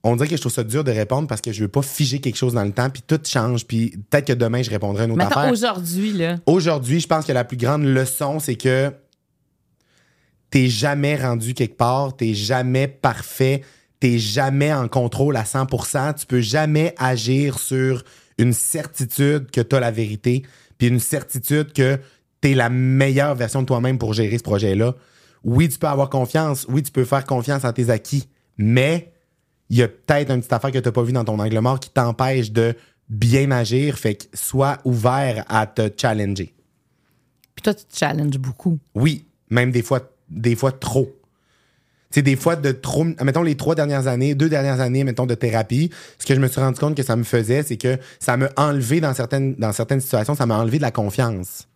On 0.08 0.14
dirait 0.14 0.28
que 0.28 0.36
je 0.36 0.40
trouve 0.40 0.52
ça 0.52 0.62
dur 0.62 0.84
de 0.84 0.92
répondre 0.92 1.26
parce 1.26 1.40
que 1.40 1.50
je 1.50 1.60
veux 1.62 1.68
pas 1.68 1.82
figer 1.82 2.20
quelque 2.20 2.36
chose 2.36 2.54
dans 2.54 2.62
le 2.64 2.70
temps, 2.70 2.88
puis 2.90 3.02
tout 3.04 3.18
change, 3.24 3.66
puis 3.66 3.90
peut-être 4.08 4.26
que 4.28 4.32
demain, 4.32 4.62
je 4.62 4.70
répondrai 4.70 5.02
à 5.02 5.04
une 5.06 5.12
autre 5.12 5.18
Maintenant, 5.18 5.40
affaire. 5.42 5.52
aujourd'hui, 5.52 6.12
là. 6.12 6.36
Aujourd'hui, 6.46 7.00
je 7.00 7.08
pense 7.08 7.24
que 7.24 7.32
la 7.32 7.42
plus 7.42 7.56
grande 7.56 7.82
leçon, 7.84 8.38
c'est 8.38 8.54
que 8.54 8.92
t'es 10.50 10.68
jamais 10.68 11.16
rendu 11.16 11.54
quelque 11.54 11.76
part, 11.76 12.16
t'es 12.16 12.34
jamais 12.34 12.86
parfait, 12.86 13.62
t'es 13.98 14.18
jamais 14.18 14.72
en 14.72 14.86
contrôle 14.86 15.36
à 15.36 15.42
100%, 15.42 16.14
tu 16.20 16.26
peux 16.26 16.40
jamais 16.40 16.94
agir 16.98 17.58
sur 17.58 18.04
une 18.38 18.52
certitude 18.52 19.50
que 19.50 19.60
t'as 19.60 19.80
la 19.80 19.90
vérité, 19.90 20.44
puis 20.78 20.86
une 20.86 21.00
certitude 21.00 21.72
que 21.72 21.98
t'es 22.40 22.54
la 22.54 22.68
meilleure 22.68 23.34
version 23.34 23.62
de 23.62 23.66
toi-même 23.66 23.98
pour 23.98 24.12
gérer 24.12 24.38
ce 24.38 24.44
projet-là. 24.44 24.94
Oui, 25.42 25.68
tu 25.68 25.78
peux 25.78 25.88
avoir 25.88 26.10
confiance, 26.10 26.64
oui, 26.68 26.82
tu 26.82 26.92
peux 26.92 27.04
faire 27.04 27.24
confiance 27.24 27.64
en 27.64 27.72
tes 27.72 27.90
acquis, 27.90 28.28
mais 28.56 29.12
il 29.70 29.78
y 29.78 29.82
a 29.82 29.88
peut-être 29.88 30.30
une 30.30 30.38
petite 30.38 30.52
affaire 30.52 30.70
que 30.72 30.78
t'as 30.78 30.92
pas 30.92 31.02
vu 31.02 31.12
dans 31.12 31.24
ton 31.24 31.38
angle 31.38 31.58
mort 31.60 31.80
qui 31.80 31.90
t'empêche 31.90 32.52
de 32.52 32.74
bien 33.08 33.50
agir, 33.50 33.98
fait 33.98 34.16
que 34.16 34.24
sois 34.34 34.78
ouvert 34.84 35.44
à 35.48 35.66
te 35.66 35.90
challenger. 35.96 36.54
Puis 37.54 37.62
toi, 37.62 37.74
tu 37.74 37.84
te 37.84 37.96
challenges 37.96 38.38
beaucoup. 38.38 38.78
Oui, 38.94 39.26
même 39.50 39.70
des 39.70 39.82
fois, 39.82 40.00
des 40.28 40.56
fois 40.56 40.72
trop. 40.72 41.10
C'est 42.10 42.22
des 42.22 42.36
fois 42.36 42.56
de 42.56 42.72
trop. 42.72 43.04
Mettons 43.04 43.42
les 43.42 43.56
trois 43.56 43.74
dernières 43.74 44.06
années, 44.06 44.34
deux 44.34 44.48
dernières 44.48 44.80
années, 44.80 45.04
mettons, 45.04 45.26
de 45.26 45.34
thérapie. 45.34 45.90
Ce 46.18 46.26
que 46.26 46.34
je 46.34 46.40
me 46.40 46.48
suis 46.48 46.60
rendu 46.60 46.78
compte 46.78 46.96
que 46.96 47.02
ça 47.02 47.16
me 47.16 47.24
faisait, 47.24 47.62
c'est 47.62 47.76
que 47.76 47.98
ça 48.20 48.36
m'a 48.36 48.48
enlevé 48.56 49.00
dans 49.00 49.12
certaines, 49.12 49.54
dans 49.56 49.72
certaines 49.72 50.00
situations, 50.00 50.34
ça 50.34 50.46
m'a 50.46 50.56
enlevé 50.58 50.78
de 50.78 50.82
la 50.82 50.92
confiance. 50.92 51.68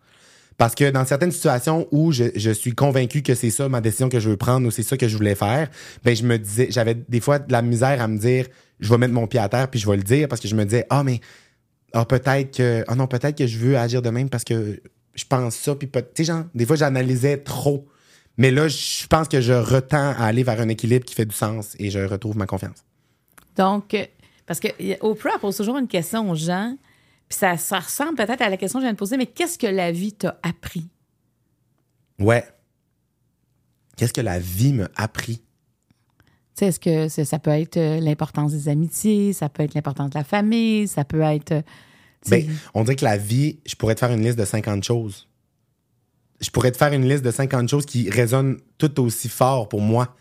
Parce 0.61 0.75
que 0.75 0.91
dans 0.91 1.05
certaines 1.05 1.31
situations 1.31 1.87
où 1.89 2.11
je, 2.11 2.51
suis 2.53 2.75
convaincu 2.75 3.23
que 3.23 3.33
c'est 3.33 3.49
ça 3.49 3.67
ma 3.67 3.81
décision 3.81 4.09
que 4.09 4.19
je 4.19 4.29
veux 4.29 4.37
prendre 4.37 4.67
ou 4.67 4.69
c'est 4.69 4.83
ça 4.83 4.95
que 4.95 5.07
je 5.07 5.17
voulais 5.17 5.33
faire, 5.33 5.71
ben 6.03 6.15
je 6.15 6.21
me 6.21 6.37
disais, 6.37 6.67
j'avais 6.69 6.93
des 6.93 7.19
fois 7.19 7.39
de 7.39 7.51
la 7.51 7.63
misère 7.63 7.99
à 7.99 8.07
me 8.07 8.19
dire, 8.19 8.45
je 8.79 8.87
vais 8.87 8.99
mettre 8.99 9.13
mon 9.15 9.25
pied 9.25 9.39
à 9.39 9.49
terre 9.49 9.71
puis 9.71 9.79
je 9.79 9.89
vais 9.89 9.97
le 9.97 10.03
dire 10.03 10.27
parce 10.27 10.39
que 10.39 10.47
je 10.47 10.53
me 10.53 10.63
disais, 10.63 10.85
ah 10.91 11.03
mais, 11.03 11.19
ah 11.93 12.05
peut-être 12.05 12.55
que, 12.57 12.85
ah 12.87 12.93
non 12.93 13.07
peut-être 13.07 13.39
que 13.39 13.47
je 13.47 13.57
veux 13.57 13.75
agir 13.75 14.03
de 14.03 14.11
même 14.11 14.29
parce 14.29 14.43
que 14.43 14.79
je 15.15 15.25
pense 15.27 15.55
ça 15.55 15.73
puis 15.73 15.89
tu 15.89 15.99
sais 16.17 16.25
genre, 16.25 16.43
des 16.53 16.67
fois 16.67 16.75
j'analysais 16.75 17.37
trop, 17.37 17.87
mais 18.37 18.51
là 18.51 18.67
je 18.67 19.07
pense 19.07 19.27
que 19.27 19.41
je 19.41 19.53
retends 19.53 20.11
à 20.11 20.25
aller 20.25 20.43
vers 20.43 20.61
un 20.61 20.69
équilibre 20.69 21.05
qui 21.05 21.15
fait 21.15 21.25
du 21.25 21.35
sens 21.35 21.75
et 21.79 21.89
je 21.89 22.01
retrouve 22.01 22.37
ma 22.37 22.45
confiance. 22.45 22.85
Donc, 23.57 23.95
euh, 23.95 24.05
Parce 24.45 24.59
que 24.59 24.67
Oprah 25.01 25.39
pose 25.39 25.57
toujours 25.57 25.79
une 25.79 25.87
question 25.87 26.29
aux 26.29 26.35
gens, 26.35 26.77
puis 27.31 27.37
ça, 27.39 27.55
ça 27.55 27.79
ressemble 27.79 28.15
peut-être 28.15 28.41
à 28.41 28.49
la 28.49 28.57
question 28.57 28.79
que 28.79 28.83
je 28.83 28.87
viens 28.87 28.93
de 28.93 28.97
poser, 28.97 29.15
mais 29.15 29.25
qu'est-ce 29.25 29.57
que 29.57 29.65
la 29.67 29.93
vie 29.93 30.11
t'a 30.11 30.37
appris? 30.43 30.89
Ouais. 32.19 32.43
Qu'est-ce 33.95 34.11
que 34.11 34.19
la 34.19 34.37
vie 34.37 34.73
m'a 34.73 34.89
appris? 34.97 35.37
Tu 35.37 35.43
sais, 36.55 36.65
est-ce 36.67 36.79
que 36.81 37.07
ça 37.23 37.39
peut 37.39 37.51
être 37.51 37.77
euh, 37.77 38.01
l'importance 38.01 38.51
des 38.51 38.67
amitiés, 38.67 39.31
ça 39.31 39.47
peut 39.47 39.63
être 39.63 39.73
l'importance 39.75 40.09
de 40.09 40.17
la 40.17 40.25
famille, 40.25 40.89
ça 40.89 41.05
peut 41.05 41.21
être. 41.21 41.53
euh, 41.53 41.61
Ben, 42.29 42.45
on 42.73 42.83
dirait 42.83 42.97
que 42.97 43.05
la 43.05 43.15
vie, 43.15 43.59
je 43.65 43.75
pourrais 43.75 43.95
te 43.95 44.01
faire 44.01 44.11
une 44.11 44.21
liste 44.23 44.37
de 44.37 44.43
50 44.43 44.83
choses. 44.83 45.29
Je 46.41 46.49
pourrais 46.49 46.71
te 46.73 46.77
faire 46.77 46.91
une 46.91 47.07
liste 47.07 47.23
de 47.23 47.31
50 47.31 47.69
choses 47.69 47.85
qui 47.85 48.09
résonnent 48.09 48.59
tout 48.77 48.99
aussi 48.99 49.29
fort 49.29 49.69
pour 49.69 49.79
moi. 49.79 50.15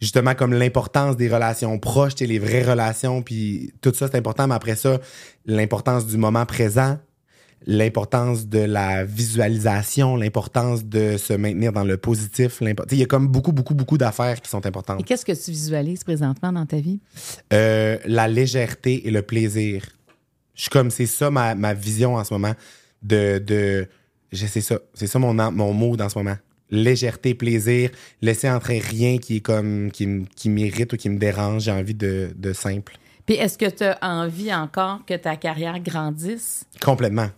Justement, 0.00 0.34
comme 0.34 0.52
l'importance 0.52 1.16
des 1.16 1.28
relations 1.28 1.78
proches, 1.78 2.14
les 2.20 2.38
vraies 2.38 2.62
relations, 2.62 3.22
puis 3.22 3.72
tout 3.80 3.94
ça, 3.94 4.08
c'est 4.08 4.18
important. 4.18 4.46
Mais 4.46 4.54
après 4.54 4.76
ça, 4.76 5.00
l'importance 5.46 6.06
du 6.06 6.18
moment 6.18 6.44
présent, 6.44 6.98
l'importance 7.66 8.46
de 8.46 8.58
la 8.58 9.04
visualisation, 9.04 10.16
l'importance 10.16 10.84
de 10.84 11.16
se 11.16 11.32
maintenir 11.32 11.72
dans 11.72 11.84
le 11.84 11.96
positif. 11.96 12.60
Il 12.60 12.98
y 12.98 13.02
a 13.02 13.06
comme 13.06 13.28
beaucoup, 13.28 13.52
beaucoup, 13.52 13.74
beaucoup 13.74 13.96
d'affaires 13.96 14.40
qui 14.40 14.50
sont 14.50 14.64
importantes. 14.66 15.00
Et 15.00 15.02
qu'est-ce 15.02 15.24
que 15.24 15.32
tu 15.32 15.50
visualises 15.50 16.04
présentement 16.04 16.52
dans 16.52 16.66
ta 16.66 16.76
vie? 16.76 17.00
Euh, 17.52 17.98
la 18.04 18.28
légèreté 18.28 19.08
et 19.08 19.10
le 19.10 19.22
plaisir. 19.22 19.86
Je 20.54 20.62
suis 20.62 20.70
comme, 20.70 20.90
c'est 20.90 21.06
ça 21.06 21.30
ma, 21.30 21.54
ma 21.54 21.74
vision 21.74 22.16
en 22.16 22.24
ce 22.24 22.34
moment. 22.34 22.54
De, 23.02 23.38
de, 23.38 23.88
je 24.32 24.46
sais 24.46 24.60
ça. 24.60 24.78
C'est 24.94 25.06
ça 25.06 25.18
mon, 25.18 25.34
mon 25.34 25.72
mot 25.72 25.96
dans 25.96 26.08
ce 26.08 26.18
moment. 26.18 26.36
Légèreté, 26.70 27.34
plaisir, 27.34 27.90
laisser 28.22 28.50
entrer 28.50 28.78
rien 28.78 29.18
qui 29.18 29.36
est 29.36 29.40
comme, 29.40 29.90
qui, 29.92 30.24
qui 30.34 30.48
m'irrite 30.48 30.92
ou 30.92 30.96
qui 30.96 31.08
me 31.08 31.18
dérange. 31.18 31.62
J'ai 31.64 31.72
envie 31.72 31.94
de, 31.94 32.30
de 32.34 32.52
simple. 32.52 32.98
Puis 33.24 33.36
est-ce 33.36 33.58
que 33.58 33.68
tu 33.68 33.84
as 33.84 33.98
envie 34.02 34.54
encore 34.54 35.04
que 35.04 35.14
ta 35.14 35.36
carrière 35.36 35.80
grandisse? 35.80 36.64
Complètement. 36.80 37.28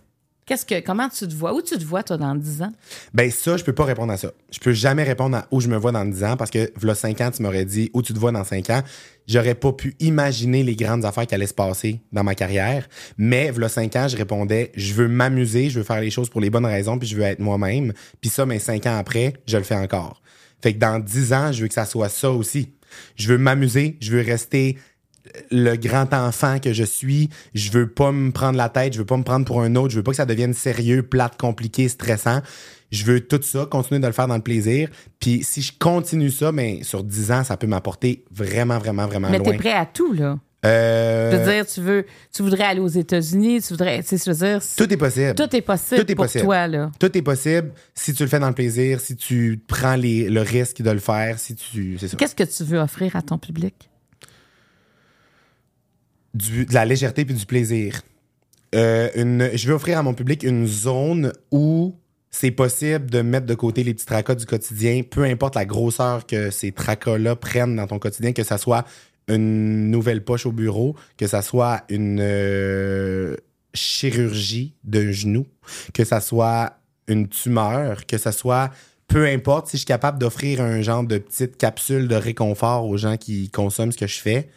Qu'est-ce 0.49 0.65
que, 0.65 0.79
comment 0.79 1.07
tu 1.09 1.27
te 1.27 1.33
vois? 1.35 1.53
Où 1.53 1.61
tu 1.61 1.77
te 1.77 1.83
vois, 1.83 2.01
toi, 2.01 2.17
dans 2.17 2.33
10 2.33 2.63
ans? 2.63 2.71
Ben 3.13 3.29
ça, 3.29 3.55
je 3.55 3.63
peux 3.63 3.73
pas 3.73 3.85
répondre 3.85 4.11
à 4.11 4.17
ça. 4.17 4.31
Je 4.49 4.57
peux 4.57 4.73
jamais 4.73 5.03
répondre 5.03 5.37
à 5.37 5.47
où 5.51 5.61
je 5.61 5.67
me 5.67 5.77
vois 5.77 5.91
dans 5.91 6.03
10 6.03 6.23
ans 6.23 6.37
parce 6.37 6.49
que 6.49 6.71
v'là 6.75 6.95
5 6.95 7.21
ans, 7.21 7.29
tu 7.29 7.43
m'aurais 7.43 7.65
dit 7.65 7.91
où 7.93 8.01
tu 8.01 8.15
te 8.15 8.17
vois 8.17 8.31
dans 8.31 8.43
5 8.43 8.67
ans. 8.71 8.81
J'aurais 9.27 9.53
pas 9.53 9.71
pu 9.73 9.95
imaginer 9.99 10.63
les 10.63 10.75
grandes 10.75 11.05
affaires 11.05 11.27
qui 11.27 11.35
allaient 11.35 11.45
se 11.45 11.53
passer 11.53 12.01
dans 12.11 12.23
ma 12.23 12.33
carrière. 12.33 12.89
Mais 13.19 13.51
v'là 13.51 13.69
5 13.69 13.95
ans, 13.95 14.07
je 14.07 14.17
répondais, 14.17 14.71
je 14.75 14.95
veux 14.95 15.07
m'amuser, 15.07 15.69
je 15.69 15.77
veux 15.77 15.85
faire 15.85 16.01
les 16.01 16.09
choses 16.09 16.31
pour 16.31 16.41
les 16.41 16.49
bonnes 16.49 16.65
raisons, 16.65 16.97
puis 16.97 17.07
je 17.07 17.15
veux 17.15 17.21
être 17.21 17.37
moi-même. 17.37 17.93
Puis 18.19 18.31
ça, 18.31 18.47
mais 18.47 18.57
5 18.57 18.87
ans 18.87 18.97
après, 18.97 19.33
je 19.45 19.55
le 19.55 19.63
fais 19.63 19.75
encore. 19.75 20.19
Fait 20.63 20.73
que 20.73 20.79
dans 20.79 20.97
10 20.97 21.31
ans, 21.33 21.51
je 21.51 21.61
veux 21.61 21.67
que 21.67 21.75
ça 21.75 21.85
soit 21.85 22.09
ça 22.09 22.31
aussi. 22.31 22.73
Je 23.17 23.27
veux 23.27 23.37
m'amuser, 23.37 23.99
je 24.01 24.13
veux 24.13 24.23
rester 24.23 24.79
le 25.51 25.75
grand 25.75 26.13
enfant 26.13 26.59
que 26.59 26.73
je 26.73 26.83
suis, 26.83 27.29
je 27.53 27.71
veux 27.71 27.87
pas 27.87 28.11
me 28.11 28.31
prendre 28.31 28.57
la 28.57 28.69
tête, 28.69 28.93
je 28.93 28.99
veux 28.99 29.05
pas 29.05 29.17
me 29.17 29.23
prendre 29.23 29.45
pour 29.45 29.61
un 29.61 29.75
autre, 29.75 29.89
je 29.91 29.97
veux 29.97 30.03
pas 30.03 30.11
que 30.11 30.17
ça 30.17 30.25
devienne 30.25 30.53
sérieux, 30.53 31.03
plate, 31.03 31.37
compliqué, 31.39 31.87
stressant. 31.89 32.41
Je 32.91 33.03
veux 33.05 33.19
tout 33.21 33.39
ça, 33.43 33.67
continuer 33.69 33.99
de 33.99 34.07
le 34.07 34.13
faire 34.13 34.27
dans 34.27 34.35
le 34.37 34.41
plaisir. 34.41 34.89
Puis 35.19 35.43
si 35.43 35.61
je 35.61 35.71
continue 35.77 36.31
ça, 36.31 36.51
ben, 36.51 36.83
sur 36.83 37.03
10 37.03 37.31
ans, 37.31 37.43
ça 37.43 37.55
peut 37.55 37.67
m'apporter 37.67 38.25
vraiment, 38.31 38.79
vraiment, 38.79 39.05
vraiment 39.05 39.29
Mais 39.29 39.37
loin. 39.37 39.51
t'es 39.51 39.57
prêt 39.57 39.73
à 39.73 39.85
tout, 39.85 40.13
là. 40.13 40.39
Euh, 40.65 41.31
Je 41.31 41.37
veux 41.37 41.53
dire, 41.53 41.65
tu 41.67 41.79
veux, 41.81 42.05
tu 42.35 42.41
voudrais 42.43 42.65
aller 42.65 42.79
aux 42.81 42.87
États-Unis, 42.87 43.61
tu 43.61 43.69
voudrais, 43.73 44.01
tu 44.03 44.17
sais, 44.17 44.23
je 44.25 44.29
veux 44.29 44.45
dire, 44.45 44.61
tout 44.75 44.91
est 44.93 44.97
possible. 44.97 45.35
tout 45.35 45.55
est 45.55 45.61
possible 45.61 46.01
Tout 46.03 46.11
est 46.11 46.15
pour 46.15 46.25
possible. 46.25 46.43
toi, 46.43 46.67
là. 46.67 46.91
Tout 46.99 47.17
est 47.17 47.21
possible 47.21 47.71
si 47.93 48.13
tu 48.13 48.23
le 48.23 48.29
fais 48.29 48.39
dans 48.39 48.49
le 48.49 48.53
plaisir, 48.55 48.99
si 48.99 49.15
tu 49.15 49.61
prends 49.67 49.95
les, 49.95 50.27
le 50.29 50.41
risque 50.41 50.81
de 50.81 50.89
le 50.91 50.99
faire, 50.99 51.39
si 51.39 51.55
tu. 51.55 51.95
C'est 51.97 52.09
ça. 52.09 52.17
Qu'est-ce 52.17 52.35
que 52.35 52.43
tu 52.43 52.63
veux 52.65 52.79
offrir 52.79 53.15
à 53.15 53.21
ton 53.21 53.37
public? 53.37 53.89
Du- 56.33 56.65
de 56.65 56.73
la 56.73 56.85
légèreté 56.85 57.25
puis 57.25 57.35
du 57.35 57.45
plaisir. 57.45 58.01
Euh, 58.75 59.09
une, 59.15 59.49
je 59.53 59.67
vais 59.67 59.73
offrir 59.73 59.97
à 59.97 60.03
mon 60.03 60.13
public 60.13 60.43
une 60.43 60.67
zone 60.67 61.33
où 61.51 61.95
c'est 62.29 62.51
possible 62.51 63.09
de 63.09 63.21
mettre 63.21 63.47
de 63.47 63.55
côté 63.55 63.83
les 63.83 63.93
petits 63.95 64.05
tracas 64.05 64.35
du 64.35 64.45
quotidien, 64.45 65.01
peu 65.01 65.23
importe 65.23 65.55
la 65.55 65.65
grosseur 65.65 66.27
que 66.27 66.51
ces 66.51 66.71
tracas-là 66.71 67.35
prennent 67.35 67.75
dans 67.75 67.87
ton 67.87 67.97
quotidien, 67.97 68.31
que 68.33 68.43
ça 68.43 68.59
soit 68.59 68.85
une 69.27 69.89
nouvelle 69.89 70.23
poche 70.23 70.45
au 70.45 70.51
bureau, 70.51 70.95
que 71.17 71.25
ça 71.25 71.41
soit 71.41 71.83
une 71.89 72.19
euh, 72.21 73.35
chirurgie 73.73 74.75
d'un 74.83 75.11
genou, 75.11 75.45
que 75.93 76.03
ça 76.03 76.21
soit 76.21 76.73
une 77.07 77.27
tumeur, 77.27 78.05
que 78.05 78.17
ça 78.19 78.31
soit 78.31 78.69
peu 79.07 79.25
importe 79.25 79.67
si 79.67 79.77
je 79.77 79.79
suis 79.79 79.85
capable 79.87 80.19
d'offrir 80.19 80.61
un 80.61 80.81
genre 80.83 81.03
de 81.03 81.17
petite 81.17 81.57
capsule 81.57 82.07
de 82.07 82.13
réconfort 82.15 82.85
aux 82.87 82.97
gens 82.97 83.17
qui 83.17 83.49
consomment 83.49 83.91
ce 83.91 83.97
que 83.97 84.05
je 84.05 84.19
fais, 84.19 84.49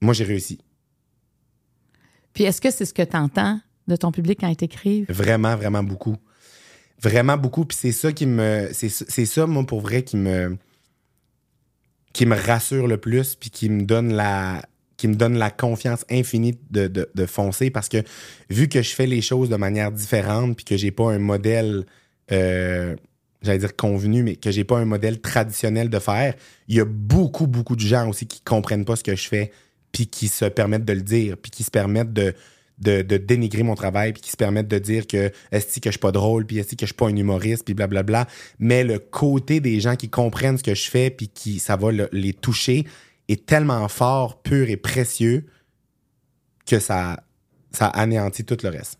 moi 0.00 0.14
j'ai 0.14 0.22
réussi. 0.22 0.58
Puis 2.34 2.44
est-ce 2.44 2.60
que 2.60 2.70
c'est 2.70 2.84
ce 2.84 2.94
que 2.94 3.02
tu 3.02 3.16
entends 3.16 3.60
de 3.88 3.96
ton 3.96 4.12
public 4.12 4.38
quand 4.40 4.48
ils 4.48 4.56
t'écrivent? 4.56 5.06
Vraiment, 5.10 5.56
vraiment 5.56 5.82
beaucoup. 5.82 6.16
Vraiment 7.00 7.36
beaucoup. 7.36 7.64
Puis 7.64 7.76
c'est 7.80 7.92
ça 7.92 8.12
qui 8.12 8.26
me. 8.26 8.68
C'est 8.72 9.26
ça, 9.26 9.46
moi, 9.46 9.64
pour 9.66 9.80
vrai, 9.80 10.02
qui 10.02 10.16
me. 10.16 10.56
qui 12.12 12.26
me 12.26 12.36
rassure 12.36 12.86
le 12.86 12.96
plus, 12.98 13.34
puis 13.34 13.50
qui 13.50 13.68
me 13.68 13.82
donne 13.82 14.12
la. 14.14 14.62
qui 14.96 15.08
me 15.08 15.14
donne 15.14 15.36
la 15.36 15.50
confiance 15.50 16.04
infinie 16.10 16.58
de, 16.70 16.86
de, 16.86 17.08
de 17.12 17.26
foncer 17.26 17.70
parce 17.70 17.88
que 17.88 18.04
vu 18.50 18.68
que 18.68 18.82
je 18.82 18.94
fais 18.94 19.06
les 19.06 19.20
choses 19.20 19.48
de 19.48 19.56
manière 19.56 19.90
différente, 19.90 20.54
puis 20.56 20.64
que 20.64 20.76
j'ai 20.76 20.90
pas 20.92 21.10
un 21.12 21.18
modèle. 21.18 21.86
euh, 22.30 22.94
J'allais 23.44 23.58
dire 23.58 23.74
convenu, 23.74 24.22
mais 24.22 24.36
que 24.36 24.52
j'ai 24.52 24.62
pas 24.62 24.78
un 24.78 24.84
modèle 24.84 25.20
traditionnel 25.20 25.90
de 25.90 25.98
faire, 25.98 26.34
il 26.68 26.76
y 26.76 26.80
a 26.80 26.84
beaucoup, 26.84 27.48
beaucoup 27.48 27.74
de 27.74 27.80
gens 27.80 28.08
aussi 28.08 28.28
qui 28.28 28.40
comprennent 28.40 28.84
pas 28.84 28.94
ce 28.94 29.02
que 29.02 29.16
je 29.16 29.26
fais, 29.26 29.50
puis 29.92 30.06
qui 30.06 30.28
se 30.28 30.46
permettent 30.46 30.84
de 30.84 30.92
le 30.92 31.02
dire, 31.02 31.36
puis 31.36 31.50
qui 31.50 31.62
se 31.62 31.70
permettent 31.70 32.12
de, 32.12 32.34
dénigrer 32.78 33.62
mon 33.62 33.74
travail, 33.74 34.12
puis 34.12 34.22
qui 34.22 34.30
se 34.30 34.36
permettent 34.36 34.68
de 34.68 34.78
dire 34.78 35.06
que 35.06 35.30
est-ce 35.52 35.78
que 35.78 35.88
je 35.88 35.92
suis 35.92 36.00
pas 36.00 36.10
drôle, 36.12 36.46
puis 36.46 36.58
est-ce 36.58 36.74
que 36.74 36.80
je 36.80 36.86
suis 36.86 36.94
pas 36.94 37.06
un 37.06 37.16
humoriste, 37.16 37.64
puis 37.64 37.74
blablabla. 37.74 38.26
Mais 38.58 38.82
le 38.82 38.98
côté 38.98 39.60
des 39.60 39.78
gens 39.80 39.94
qui 39.94 40.08
comprennent 40.08 40.58
ce 40.58 40.64
que 40.64 40.74
je 40.74 40.90
fais, 40.90 41.10
puis 41.10 41.28
qui 41.28 41.58
ça 41.58 41.76
va 41.76 41.92
le- 41.92 42.08
les 42.12 42.32
toucher, 42.32 42.86
est 43.28 43.46
tellement 43.46 43.86
fort, 43.88 44.42
pur 44.42 44.68
et 44.68 44.76
précieux 44.76 45.46
que 46.66 46.78
ça, 46.78 47.22
ça 47.70 47.86
anéantit 47.86 48.44
tout 48.44 48.56
le 48.62 48.70
reste. 48.70 48.98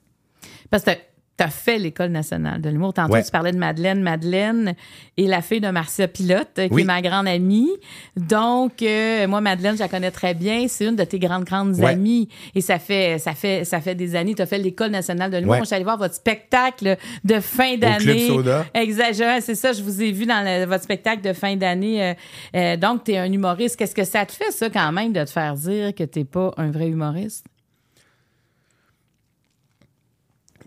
Tu 1.39 1.45
as 1.45 1.49
fait 1.49 1.79
l'École 1.79 2.11
nationale 2.11 2.61
de 2.61 2.69
l'humour. 2.69 2.93
Tantôt, 2.93 3.15
Ouais. 3.15 3.23
tu 3.25 3.31
parlais 3.31 3.53
de 3.53 3.59
Madeleine. 3.59 4.03
Madeleine 4.03 4.75
est 5.17 5.27
la 5.27 5.41
fille 5.43 5.61
de 5.61 5.69
Marcia 5.71 6.07
Pilote, 6.09 6.49
euh, 6.59 6.69
qui 6.69 6.75
Oui. 6.75 6.83
est 6.83 6.85
ma 6.85 7.01
grande 7.03 7.27
amie. 7.27 7.71
Donc, 8.17 8.83
euh, 8.83 9.27
moi, 9.27 9.41
Madeleine, 9.41 9.75
je 9.75 9.81
la 9.81 9.89
connais 9.89 10.11
très 10.11 10.35
bien. 10.35 10.67
C'est 10.69 10.85
une 10.87 10.97
de 10.97 11.05
tes 11.05 11.19
grandes, 11.19 11.45
grandes 11.45 11.75
Ouais. 11.77 11.91
amies. 11.91 12.29
Et 12.55 12.61
ça 12.61 12.79
fait, 12.79 13.19
ça 13.19 13.33
fait, 13.35 13.65
ça 13.65 13.81
fait 13.81 13.95
des 13.95 14.15
années. 14.15 14.35
Tu 14.35 14.43
as 14.43 14.47
fait 14.47 14.59
l'École 14.59 14.91
nationale 14.91 15.31
de 15.31 15.39
l'humour. 15.39 15.53
Ouais. 15.55 15.61
Je 15.61 15.65
suis 15.67 15.75
allée 15.75 15.85
voir 15.85 15.99
votre 15.99 16.15
spectacle 16.15 16.97
de 17.25 17.41
fin 17.41 17.77
d'année. 17.79 18.29
Exagérant, 18.75 19.39
c'est 19.41 19.55
ça. 19.55 19.73
Je 19.73 19.83
vous 19.83 20.03
ai 20.03 20.13
vu 20.13 20.27
dans 20.27 20.45
le- 20.45 20.67
votre 20.67 20.85
spectacle 20.85 21.23
de 21.23 21.33
fin 21.33 21.57
d'année. 21.57 22.03
Euh, 22.03 22.15
euh, 22.57 22.77
donc, 22.77 23.05
tu 23.05 23.13
es 23.13 23.19
un 23.19 23.33
humoriste. 23.33 23.77
Qu'est-ce 23.77 23.95
que 23.95 24.05
ça 24.05 24.27
te 24.27 24.33
fait, 24.33 24.51
ça, 24.51 24.69
quand 24.71 24.93
même, 24.93 25.13
de 25.13 25.25
te 25.25 25.31
faire 25.31 25.55
dire 25.55 25.95
que 25.95 26.05
tu 26.05 26.25
pas 26.25 26.53
un 26.57 26.71
vrai 26.71 26.89
humoriste? 26.89 27.47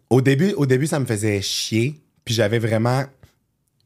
Au 0.09 0.21
début, 0.21 0.87
ça 0.87 0.99
me 0.99 1.05
faisait 1.05 1.41
chier. 1.41 1.99
Puis 2.23 2.33
j'avais 2.33 2.59
vraiment 2.59 3.03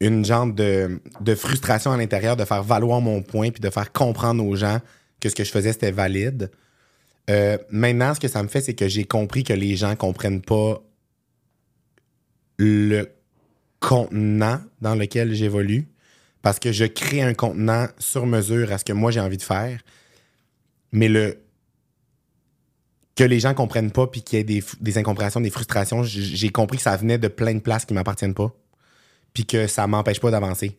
une 0.00 0.24
genre 0.24 0.46
de, 0.46 1.00
de 1.20 1.34
frustration 1.34 1.92
à 1.92 1.96
l'intérieur 1.96 2.36
de 2.36 2.44
faire 2.44 2.62
valoir 2.62 3.00
mon 3.00 3.22
point 3.22 3.50
puis 3.50 3.60
de 3.60 3.68
faire 3.68 3.92
comprendre 3.92 4.44
aux 4.44 4.56
gens 4.56 4.80
que 5.20 5.28
ce 5.28 5.34
que 5.34 5.44
je 5.44 5.50
faisais, 5.50 5.72
c'était 5.72 5.90
valide. 5.90 6.50
Euh, 7.28 7.58
maintenant, 7.70 8.14
ce 8.14 8.20
que 8.20 8.28
ça 8.28 8.42
me 8.42 8.48
fait, 8.48 8.60
c'est 8.60 8.74
que 8.74 8.88
j'ai 8.88 9.04
compris 9.04 9.44
que 9.44 9.52
les 9.52 9.76
gens 9.76 9.94
comprennent 9.94 10.40
pas 10.40 10.82
le 12.58 13.08
contenant 13.78 14.60
dans 14.80 14.94
lequel 14.94 15.34
j'évolue 15.34 15.88
parce 16.42 16.58
que 16.58 16.72
je 16.72 16.84
crée 16.84 17.22
un 17.22 17.34
contenant 17.34 17.86
sur 17.98 18.26
mesure 18.26 18.72
à 18.72 18.78
ce 18.78 18.84
que 18.84 18.92
moi 18.92 19.10
j'ai 19.10 19.20
envie 19.20 19.36
de 19.36 19.42
faire. 19.42 19.80
Mais 20.92 21.08
le 21.08 21.38
que 23.20 23.24
les 23.26 23.38
gens 23.38 23.52
comprennent 23.52 23.90
pas 23.90 24.06
puis 24.06 24.22
qu'il 24.22 24.38
y 24.38 24.40
ait 24.40 24.62
des, 24.80 24.98
incompréhensions, 24.98 25.42
des 25.42 25.50
frustrations, 25.50 26.02
j'ai 26.02 26.48
compris 26.48 26.78
que 26.78 26.82
ça 26.82 26.96
venait 26.96 27.18
de 27.18 27.28
plein 27.28 27.52
de 27.52 27.58
places 27.58 27.84
qui 27.84 27.92
m'appartiennent 27.92 28.32
pas. 28.32 28.50
Puis 29.34 29.44
que 29.44 29.66
ça 29.66 29.86
m'empêche 29.86 30.20
pas 30.20 30.30
d'avancer. 30.30 30.78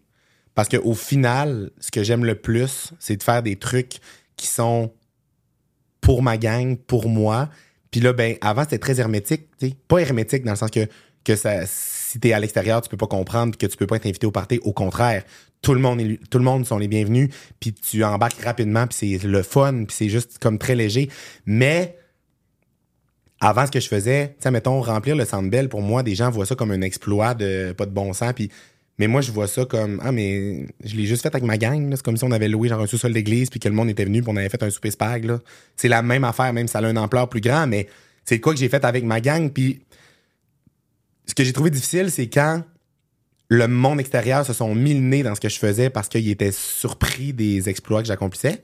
Parce 0.56 0.68
qu'au 0.68 0.96
final, 0.96 1.70
ce 1.80 1.92
que 1.92 2.02
j'aime 2.02 2.26
le 2.26 2.34
plus, 2.34 2.94
c'est 2.98 3.16
de 3.16 3.22
faire 3.22 3.44
des 3.44 3.58
trucs 3.58 4.00
qui 4.38 4.48
sont 4.48 4.92
pour 6.02 6.24
ma 6.24 6.40
gang, 6.40 6.76
pour 6.76 7.10
moi. 7.10 7.48
Puis 7.92 8.02
là, 8.02 8.12
ben, 8.12 8.38
avant, 8.42 8.64
c'était 8.64 8.80
très 8.80 9.00
hermétique. 9.00 9.44
tu 9.60 9.68
sais. 9.68 9.76
Pas 9.88 10.00
hermétique 10.00 10.44
dans 10.44 10.54
le 10.54 10.58
sens 10.58 10.72
que, 10.72 10.88
que 11.24 11.36
ça, 11.36 11.68
si 11.68 12.20
t'es 12.20 12.34
à 12.34 12.40
l'extérieur, 12.40 12.82
tu 12.82 12.90
peux 12.90 12.98
pas 12.98 13.06
comprendre 13.06 13.56
que 13.56 13.68
tu 13.68 13.78
peux 13.78 13.86
pas 13.86 13.98
être 13.98 14.08
invité 14.08 14.26
au 14.26 14.32
party. 14.32 14.60
Au 14.64 14.74
contraire, 14.74 15.24
tout 15.62 15.76
le 15.76 15.80
monde, 15.80 16.02
est, 16.02 16.20
tout 16.32 16.40
le 16.40 16.44
monde 16.44 16.66
sont 16.66 16.80
les 16.80 16.88
bienvenus. 16.88 17.30
Puis 17.60 17.72
tu 17.72 18.04
embarques 18.04 18.42
rapidement, 18.42 18.88
puis 18.88 19.20
c'est 19.20 19.28
le 19.28 19.44
fun, 19.44 19.86
puis 19.86 19.96
c'est 19.96 20.10
juste 20.10 20.40
comme 20.40 20.58
très 20.58 20.74
léger. 20.74 21.08
Mais 21.46 21.98
avant, 23.44 23.66
ce 23.66 23.72
que 23.72 23.80
je 23.80 23.88
faisais, 23.88 24.36
tu 24.40 24.50
mettons, 24.52 24.82
remplir 24.82 25.16
le 25.16 25.26
Centre 25.26 25.50
Bell, 25.50 25.68
pour 25.68 25.82
moi, 25.82 26.04
des 26.04 26.14
gens 26.14 26.30
voient 26.30 26.46
ça 26.46 26.56
comme 26.56 26.70
un 26.70 26.82
exploit 26.82 27.34
de 27.34 27.74
pas 27.76 27.88
de 27.88 27.92
bon 27.92 28.14
sens. 28.14 28.34
Puis, 28.34 28.52
Mais 29.00 29.08
moi, 29.08 29.22
je 29.22 29.32
vois 29.32 29.48
ça 29.48 29.66
comme 29.66 30.00
Ah, 30.04 30.12
mais 30.12 30.68
je 30.86 30.96
l'ai 30.96 31.06
juste 31.08 31.24
fait 31.24 31.34
avec 31.34 31.44
ma 31.44 31.58
gang. 31.58 31.92
C'est 31.96 32.04
comme 32.04 32.18
si 32.18 32.24
on 32.24 32.32
avait 32.32 32.48
loué 32.48 32.70
genre 32.70 32.82
un 32.82 32.86
sous-sol 32.86 33.14
d'église 33.14 33.50
puis 33.50 33.60
que 33.60 33.68
le 33.68 33.74
monde 33.74 33.90
était 33.90 34.06
venu 34.06 34.22
puis 34.22 34.32
on 34.32 34.38
avait 34.38 34.50
fait 34.50 34.62
un 34.62 34.70
souper 34.70 34.92
spag. 34.92 35.40
C'est 35.76 35.88
la 35.88 36.04
même 36.04 36.24
affaire, 36.24 36.54
même 36.54 36.68
si 36.68 36.74
ça 36.74 36.80
a 36.80 36.90
une 36.90 37.00
ampleur 37.00 37.28
plus 37.30 37.42
grande, 37.42 37.72
mais 37.72 37.88
c'est 38.26 38.40
quoi 38.40 38.54
que 38.54 38.60
j'ai 38.60 38.70
fait 38.70 38.86
avec 38.86 39.04
ma 39.04 39.20
gang. 39.22 39.52
Puis 39.52 39.82
ce 41.26 41.34
que 41.34 41.44
j'ai 41.44 41.54
trouvé 41.54 41.72
difficile, 41.72 42.12
c'est 42.12 42.28
quand 42.28 42.62
le 43.48 43.68
monde 43.68 44.00
extérieur 44.00 44.46
se 44.46 44.54
sont 44.54 44.76
mis 44.76 44.94
le 44.94 45.00
nez 45.00 45.24
dans 45.24 45.34
ce 45.34 45.42
que 45.42 45.50
je 45.50 45.58
faisais 45.58 45.90
parce 45.90 46.10
qu'ils 46.10 46.30
étaient 46.30 46.52
surpris 46.52 47.34
des 47.34 47.70
exploits 47.70 48.02
que 48.02 48.08
j'accomplissais. 48.08 48.62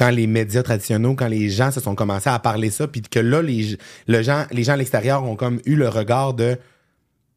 Quand 0.00 0.08
les 0.08 0.26
médias 0.26 0.62
traditionnels, 0.62 1.14
quand 1.14 1.28
les 1.28 1.50
gens 1.50 1.70
se 1.70 1.78
sont 1.78 1.94
commencés 1.94 2.30
à 2.30 2.38
parler 2.38 2.70
ça, 2.70 2.88
puis 2.88 3.02
que 3.02 3.20
là, 3.20 3.42
les, 3.42 3.76
le 4.08 4.22
gens, 4.22 4.46
les 4.50 4.70
à 4.70 4.76
l'extérieur 4.76 5.22
ont 5.24 5.36
comme 5.36 5.60
eu 5.66 5.76
le 5.76 5.90
regard 5.90 6.32
de 6.32 6.56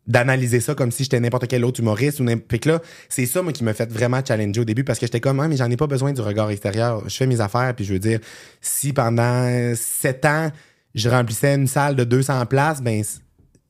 d'analyser 0.07 0.61
ça 0.61 0.73
comme 0.73 0.91
si 0.91 1.03
j'étais 1.03 1.19
n'importe 1.19 1.47
quel 1.47 1.63
autre 1.65 1.81
humoriste 1.81 2.19
ou 2.19 2.25
fait 2.27 2.59
que 2.59 2.69
là 2.69 2.81
c'est 3.07 3.25
ça 3.25 3.41
moi 3.41 3.53
qui 3.53 3.63
m'a 3.63 3.73
fait 3.73 3.89
vraiment 3.89 4.19
challenger 4.25 4.59
au 4.61 4.65
début 4.65 4.83
parce 4.83 4.99
que 4.99 5.05
j'étais 5.05 5.21
comme 5.21 5.39
ah 5.39 5.47
mais 5.47 5.55
j'en 5.55 5.69
ai 5.69 5.77
pas 5.77 5.87
besoin 5.87 6.11
du 6.11 6.21
regard 6.21 6.49
extérieur. 6.51 7.07
Je 7.07 7.15
fais 7.15 7.27
mes 7.27 7.39
affaires 7.39 7.73
puis 7.75 7.85
je 7.85 7.93
veux 7.93 7.99
dire 7.99 8.19
si 8.59 8.91
pendant 8.91 9.73
sept 9.75 10.25
ans 10.25 10.51
je 10.93 11.09
remplissais 11.09 11.55
une 11.55 11.67
salle 11.67 11.95
de 11.95 12.03
200 12.03 12.45
places 12.47 12.81
ben 12.81 13.01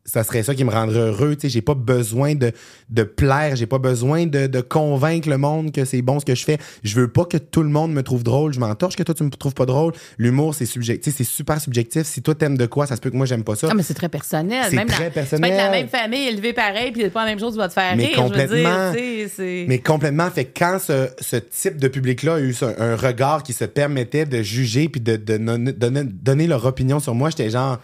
ça 0.05 0.23
serait 0.23 0.43
ça 0.43 0.53
qui 0.53 0.63
me 0.65 0.69
rendrait 0.71 0.99
heureux 0.99 1.35
tu 1.35 1.41
sais 1.41 1.49
j'ai 1.49 1.61
pas 1.61 1.75
besoin 1.75 2.35
de 2.35 2.51
de 2.89 3.03
plaire 3.03 3.55
j'ai 3.55 3.65
pas 3.67 3.77
besoin 3.77 4.25
de, 4.25 4.47
de 4.47 4.59
convaincre 4.61 5.29
le 5.29 5.37
monde 5.37 5.71
que 5.71 5.85
c'est 5.85 6.01
bon 6.01 6.19
ce 6.19 6.25
que 6.25 6.35
je 6.35 6.43
fais 6.43 6.57
je 6.83 6.95
veux 6.99 7.07
pas 7.07 7.23
que 7.23 7.37
tout 7.37 7.63
le 7.63 7.69
monde 7.69 7.93
me 7.93 8.03
trouve 8.03 8.21
drôle 8.23 8.53
je 8.53 8.59
m'entorche 8.59 8.97
que 8.97 9.03
toi 9.03 9.15
tu 9.15 9.23
me 9.23 9.29
trouves 9.29 9.53
pas 9.53 9.65
drôle 9.65 9.93
l'humour 10.17 10.55
c'est 10.55 10.65
subjectif 10.65 11.13
c'est 11.15 11.23
super 11.23 11.61
subjectif 11.61 12.03
si 12.03 12.21
toi 12.21 12.35
t'aimes 12.35 12.57
de 12.57 12.65
quoi 12.65 12.85
ça 12.85 12.95
se 12.97 13.01
peut 13.01 13.09
que 13.11 13.15
moi 13.15 13.25
j'aime 13.25 13.45
pas 13.45 13.55
ça 13.55 13.67
Ah, 13.71 13.75
mais 13.75 13.83
c'est 13.83 13.93
très 13.93 14.09
personnel. 14.09 14.65
C'est 14.69 14.75
Même 14.75 14.87
très 14.87 15.05
dans- 15.05 15.11
personnel. 15.11 15.49
Tu 15.51 15.55
peux 15.55 15.61
être 15.61 15.65
la 15.65 15.77
même 15.77 15.87
famille, 15.87 16.27
élevé 16.27 16.53
pareil, 16.53 16.91
puis 16.91 17.01
c'est 17.03 17.09
pas 17.09 17.21
la 17.23 17.29
même 17.31 17.39
chose 17.39 17.53
qui 17.53 17.57
va 17.59 17.67
te 17.69 17.73
faire 17.73 17.95
Mais 17.95 18.05
rire. 18.07 18.15
Je 18.17 18.21
veux 18.21 18.27
complètement. 18.27 18.91
dire, 18.91 19.01
tu 19.25 19.29
c'est. 19.35 19.65
Mais 19.67 19.79
complètement. 19.79 20.29
Fait 20.29 20.45
que 20.45 20.59
quand 20.59 20.79
ce, 20.79 21.07
ce 21.19 21.37
type 21.37 21.77
de 21.77 21.87
public-là 21.87 22.35
a 22.35 22.39
eu 22.39 22.55
un 22.77 22.95
regard 22.95 23.41
qui 23.43 23.53
se 23.53 23.65
permettait 23.65 24.25
de 24.25 24.41
juger 24.41 24.89
puis 24.89 25.01
de, 25.01 25.15
de 25.15 25.37
donner- 25.71 26.03
donner 26.03 26.47
leur 26.47 26.65
opinion 26.65 26.99
sur 26.99 27.15
moi, 27.15 27.29
j'étais 27.29 27.49
genre. 27.49 27.79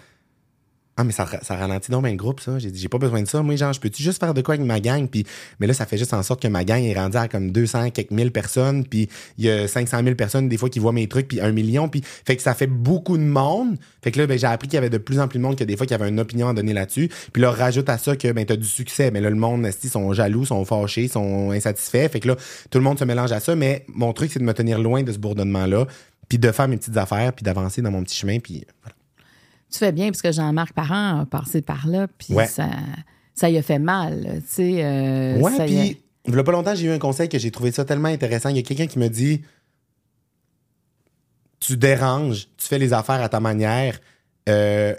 Ah, 1.00 1.06
mais 1.06 1.14
ça, 1.14 1.26
ça 1.44 1.56
ralentit 1.56 1.92
donc 1.92 2.04
bien 2.04 2.12
le 2.12 2.18
groupe, 2.18 2.42
ça. 2.42 2.60
J'ai 2.60 2.72
dit, 2.72 2.78
j'ai 2.78 2.90
pas 2.90 2.98
besoin 2.98 3.22
de 3.22 3.28
ça. 3.30 3.42
Moi, 3.42 3.56
genre, 3.56 3.72
je 3.72 3.80
peux-tu 3.80 4.04
juste 4.04 4.20
faire 4.20 4.34
de 4.34 4.42
quoi 4.42 4.56
avec 4.56 4.68
ma 4.68 4.82
gang? 4.82 5.08
Puis, 5.08 5.26
mais 5.62 5.66
là, 5.66 5.74
ça 5.74 5.86
fait 5.86 5.98
juste 5.98 6.14
en 6.14 6.22
sorte 6.24 6.42
que 6.42 6.50
ma 6.50 6.66
gang 6.66 6.84
est 6.84 6.94
rendue 6.94 7.16
à 7.16 7.30
comme 7.30 7.52
200 7.52 7.92
quelques 7.92 8.12
mille 8.12 8.34
personnes. 8.34 8.84
Puis, 8.84 9.08
il 9.38 9.46
y 9.46 9.50
a 9.50 9.66
500 9.70 10.04
000 10.04 10.16
personnes, 10.16 10.50
des 10.50 10.58
fois, 10.58 10.70
qui 10.70 10.80
voient 10.80 10.92
mes 10.92 11.08
trucs, 11.08 11.30
puis 11.30 11.40
un 11.40 11.54
million. 11.54 11.88
Puis, 11.88 12.02
fait 12.04 12.36
que 12.36 12.42
ça 12.42 12.54
fait 12.54 12.68
beaucoup 12.68 13.18
de 13.18 13.24
monde. 13.24 13.78
Fait 14.02 14.12
que 14.12 14.20
là, 14.20 14.28
ben, 14.28 14.38
j'ai 14.38 14.48
appris 14.48 14.68
qu'il 14.68 14.76
y 14.76 14.78
avait 14.78 14.90
de 14.90 14.98
plus 14.98 15.22
en 15.22 15.30
plus 15.30 15.40
de 15.40 15.44
monde 15.44 15.56
que 15.56 15.64
des 15.64 15.78
fois, 15.78 15.86
qui 15.86 15.94
avait 15.94 16.10
une 16.10 16.20
opinion 16.20 16.50
à 16.50 16.54
donner 16.54 16.74
là-dessus. 16.74 17.10
Puis 17.32 17.42
là, 17.42 17.52
rajoute 17.52 17.88
à 17.88 17.98
ça 17.98 18.18
que, 18.18 18.34
ben, 18.34 18.46
t'as 18.46 18.58
du 18.58 18.68
succès. 18.68 19.10
Mais 19.10 19.22
là, 19.22 19.30
le 19.30 19.38
monde, 19.38 19.66
esti, 19.66 19.88
sont 19.88 20.12
jaloux, 20.12 20.44
sont 20.44 20.66
fâchés, 20.66 21.08
sont 21.08 21.52
insatisfaits. 21.52 22.10
Fait 22.10 22.20
que 22.20 22.28
là, 22.28 22.36
tout 22.72 22.78
le 22.78 22.84
monde 22.84 23.00
se 23.00 23.06
mélange 23.06 23.32
à 23.32 23.40
ça. 23.40 23.56
Mais 23.56 23.86
mon 23.88 24.12
truc, 24.12 24.34
c'est 24.34 24.40
de 24.40 24.44
me 24.44 24.54
tenir 24.54 24.80
loin 24.80 25.04
de 25.04 25.14
ce 25.14 25.18
bourdonnement-là. 25.18 25.88
Puis 26.28 26.40
de 26.40 26.52
faire 26.52 26.68
mes 26.68 26.76
petites 26.76 26.98
affaires, 26.98 27.32
puis 27.32 27.46
d'avancer 27.46 27.82
dans 27.82 27.90
mon 27.90 28.04
petit 28.04 28.18
chemin. 28.18 28.40
Puis, 28.40 28.66
voilà. 28.84 28.99
Tu 29.72 29.78
fais 29.78 29.91
bien, 29.91 30.08
parce 30.08 30.22
que 30.22 30.32
Jean-Marc 30.32 30.74
Parent 30.74 31.22
a 31.22 31.26
passé 31.26 31.62
par 31.62 31.88
là, 31.88 32.08
puis 32.18 32.34
Ouais. 32.34 32.48
ça, 32.48 32.70
ça 33.36 33.50
y 33.50 33.58
a 33.58 33.62
fait 33.62 33.80
mal. 33.80 34.41
Tu 34.41 34.48
sais, 34.48 34.84
euh, 34.84 35.40
Ouais, 35.40 35.52
puis 35.66 35.98
il 36.26 36.36
y 36.36 36.40
a 36.40 36.44
pas 36.44 36.52
longtemps, 36.52 36.76
j'ai 36.76 36.88
eu 36.88 36.91
un 36.91 37.00
conseil 37.00 37.30
que 37.30 37.38
j'ai 37.40 37.52
trouvé 37.52 37.72
ça 37.72 37.86
tellement 37.86 38.08
intéressant. 38.10 38.50
Il 38.50 38.56
y 38.56 38.60
a 38.60 38.64
quelqu'un 38.64 38.88
qui 38.88 39.00
me 39.00 39.08
dit 39.08 39.41
Tu 41.60 41.78
déranges, 41.78 42.48
tu 42.58 42.68
fais 42.68 42.80
les 42.80 42.94
affaires 42.94 43.22
à 43.22 43.30
ta 43.30 43.40
manière, 43.40 44.00
euh, 44.48 44.96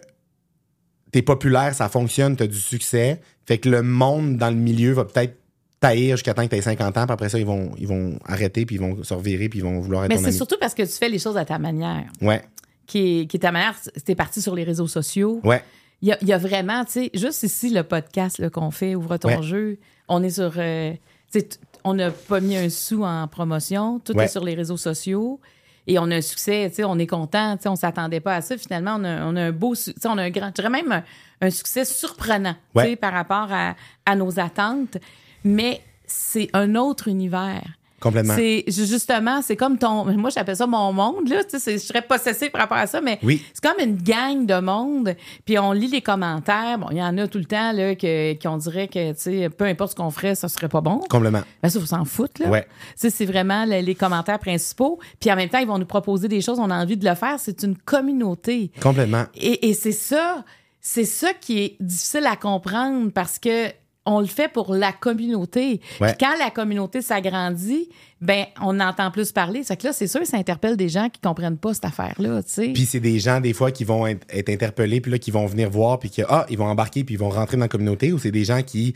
t'es 1.11 1.23
populaire, 1.23 1.75
ça 1.75 1.89
fonctionne, 1.89 2.37
t'as 2.37 2.47
du 2.47 2.59
succès. 2.59 3.21
Fait 3.47 3.59
que 3.59 3.69
le 3.69 3.83
monde 3.83 4.37
dans 4.37 4.51
le 4.51 4.57
milieu 4.57 4.93
va 4.93 5.05
peut-être 5.05 5.37
taillir 5.81 6.17
jusqu'à 6.17 6.35
temps 6.35 6.45
que 6.45 6.49
t'aies 6.49 6.61
50 6.61 6.97
ans, 6.99 7.07
puis 7.07 7.13
après 7.13 7.29
ça, 7.31 7.39
ils 7.39 7.47
vont, 7.47 7.73
ils 7.79 7.89
vont 7.89 8.19
arrêter, 8.27 8.67
puis 8.67 8.77
ils 8.77 8.81
vont 8.81 9.03
se 9.03 9.15
revirer, 9.15 9.49
puis 9.49 9.61
ils 9.61 9.63
vont 9.63 9.81
vouloir 9.81 10.05
être 10.05 10.11
Mais 10.11 10.19
c'est 10.19 10.31
surtout 10.33 10.57
parce 10.61 10.75
que 10.75 10.83
tu 10.83 10.93
fais 10.93 11.09
les 11.09 11.19
choses 11.19 11.39
à 11.39 11.45
ta 11.45 11.59
manière. 11.59 12.05
Ouais, 12.21 12.43
Qui 12.91 13.21
est, 13.21 13.27
qui 13.27 13.37
est 13.37 13.41
ta 13.41 13.53
manière, 13.53 13.77
t'es 14.05 14.17
parti 14.17 14.43
sur 14.43 14.55
les 14.57 14.65
réseaux 14.65 14.89
sociaux. 14.89 15.41
ouais, 15.45 15.62
Il 16.03 16.09
y 16.09 16.12
a, 16.12 16.19
il 16.23 16.27
y 16.29 16.33
a 16.33 16.39
vraiment, 16.39 16.85
tu 16.85 16.93
sais, 16.93 17.11
juste 17.15 17.45
ici, 17.45 17.71
le 17.71 17.85
podcast 17.85 18.49
qu'on 18.51 18.73
fait, 18.73 18.97
Ouvre 18.97 19.17
ton 19.17 19.29
Ouais. 19.29 19.43
jeu, 19.43 19.79
on 20.09 20.23
est 20.25 20.31
sur. 20.31 20.53
euh, 20.57 20.93
tu 21.33 21.39
sais, 21.39 21.43
t- 21.43 21.59
on 21.85 21.95
n'a 21.95 22.11
pas 22.11 22.41
mis 22.41 22.57
un 22.57 22.69
sou 22.69 23.05
en 23.05 23.29
promotion, 23.29 24.01
tout 24.01 24.15
Ouais. 24.17 24.25
est 24.25 24.29
sur 24.29 24.43
les 24.45 24.55
réseaux 24.55 24.77
sociaux. 24.77 25.39
Et 25.87 25.99
on 26.01 26.11
a 26.11 26.17
un 26.17 26.21
succès, 26.21 26.67
tu 26.71 26.77
sais, 26.77 26.85
on 26.85 26.99
est 26.99 27.07
content, 27.07 27.57
tu 27.57 27.62
sais, 27.62 27.69
on 27.69 27.77
s'attendait 27.77 28.21
pas 28.21 28.35
à 28.37 28.41
ça. 28.41 28.57
Finalement, 28.59 28.97
on 28.99 29.05
a, 29.05 29.25
on 29.25 29.37
a 29.37 29.43
un 29.45 29.53
beau, 29.53 29.75
tu 29.77 29.83
sais, 29.83 29.95
on 30.07 30.19
a 30.19 30.23
un 30.25 30.31
grand, 30.31 30.49
je 30.49 30.55
dirais 30.55 30.69
même 30.71 30.91
un, 30.91 31.05
un 31.41 31.51
succès 31.51 31.85
surprenant, 31.85 32.55
tu 32.77 32.83
sais, 32.83 32.97
par 32.97 33.12
rapport 33.12 33.49
à, 33.53 33.77
à 34.05 34.17
nos 34.17 34.39
attentes. 34.41 34.97
Mais 35.45 35.81
c'est 36.07 36.51
un 36.55 36.75
autre 36.75 37.07
univers. 37.09 37.62
Complètement. 38.01 38.35
C'est 38.37 38.65
ju- 38.67 38.87
justement, 38.87 39.43
c'est 39.43 39.57
comme 39.57 39.79
ton. 39.79 40.05
Moi, 40.17 40.31
j'appelle 40.31 40.57
ça 40.57 40.67
mon 40.67 40.93
monde, 40.93 41.29
là. 41.29 41.45
Tu 41.45 41.59
sais, 41.59 41.73
je 41.75 41.79
serais 41.79 42.03
possessive 42.03 42.51
par 42.51 42.63
rapport 42.63 42.79
à 42.79 42.87
ça, 42.87 43.01
mais 43.01 43.19
Oui. 43.23 43.43
c'est 43.53 43.63
comme 43.63 43.79
une 43.87 43.97
gang 43.97 44.47
de 44.47 44.59
monde. 44.61 45.15
Puis 45.45 45.59
on 45.59 45.73
lit 45.73 45.89
les 45.89 46.01
commentaires. 46.03 46.79
Bon, 46.79 46.89
il 46.91 46.97
y 46.97 47.03
en 47.03 47.17
a 47.19 47.29
tout 47.29 47.39
le 47.39 47.45
temps, 47.45 47.73
là, 47.73 47.95
que, 47.95 48.35
qu'on 48.43 48.57
dirait 48.57 48.89
que, 48.89 49.13
tu 49.13 49.19
sais, 49.21 49.49
peu 49.51 49.65
importe 49.67 49.91
ce 49.93 49.97
qu'on 49.97 50.11
ferait, 50.11 50.35
ça 50.35 50.49
serait 50.49 50.69
pas 50.69 50.81
bon. 50.81 51.01
Complètement. 51.09 51.43
Ben, 51.63 51.69
ça, 51.69 51.79
faut 51.79 51.87
s'en 51.87 52.05
foutre, 52.05 52.43
là. 52.43 52.49
Ouais. 52.49 52.63
Tu 52.65 52.69
sais, 52.97 53.11
c'est 53.11 53.27
vraiment 53.27 53.65
le- 53.65 53.81
les 53.81 53.95
commentaires 53.95 54.39
principaux. 54.39 54.99
Puis 55.21 55.31
en 55.31 55.37
même 55.37 55.49
temps, 55.49 55.59
ils 55.59 55.67
vont 55.67 55.79
nous 55.79 55.87
proposer 55.87 56.29
des 56.29 56.41
choses, 56.41 56.59
on 56.59 56.71
a 56.71 56.77
envie 56.83 56.97
de 56.97 57.09
le 57.09 57.15
faire. 57.15 57.37
C'est 57.39 57.63
une 57.63 57.77
communauté. 57.77 58.71
Complètement. 58.83 59.25
Et, 59.35 59.69
et 59.69 59.75
c'est 59.75 59.93
ça, 59.93 60.45
c'est 60.81 61.05
ça 61.05 61.33
qui 61.35 61.59
est 61.61 61.77
difficile 61.81 62.27
à 62.27 62.37
comprendre 62.37 63.11
parce 63.13 63.39
que 63.39 63.69
on 64.07 64.21
le 64.21 64.27
fait 64.27 64.49
pour 64.49 64.75
la 64.75 64.93
communauté. 64.93 65.81
Ouais. 66.01 66.09
Puis 66.09 66.27
quand 66.27 66.37
la 66.39 66.51
communauté 66.51 67.03
s'agrandit, 67.03 67.89
ben 68.21 68.47
on 68.61 68.81
entend 68.81 69.11
plus 69.11 69.33
parler. 69.33 69.63
C'est 69.63 69.77
que 69.77 69.87
là, 69.87 69.93
c'est 69.93 70.07
sûr, 70.07 70.25
ça 70.27 70.37
interpelle 70.37 70.77
des 70.77 70.89
gens 70.89 71.09
qui 71.09 71.21
comprennent 71.21 71.59
pas 71.59 71.75
cette 71.75 71.85
affaire-là, 71.85 72.43
tu 72.43 72.51
sais. 72.51 72.73
Puis 72.73 72.87
c'est 72.87 73.01
des 73.01 73.19
gens, 73.19 73.41
des 73.41 73.53
fois, 73.53 73.71
qui 73.71 73.85
vont 73.85 74.07
être, 74.07 74.27
être 74.31 74.49
interpellés, 74.49 75.01
puis 75.01 75.13
là, 75.13 75.19
qui 75.19 75.31
vont 75.31 75.47
venir 75.47 75.71
voir, 75.71 75.99
puis 75.99 76.11
que, 76.11 76.23
ah, 76.29 76.47
ils 76.49 76.59
vont 76.59 76.67
embarquer, 76.67 77.05
puis 77.05 77.15
ils 77.15 77.19
vont 77.19 77.31
rentrer 77.31 77.57
dans 77.57 77.65
la 77.65 77.69
communauté, 77.69 78.13
ou 78.13 78.19
c'est 78.19 78.31
des 78.31 78.45
gens 78.45 78.63
qui 78.63 78.95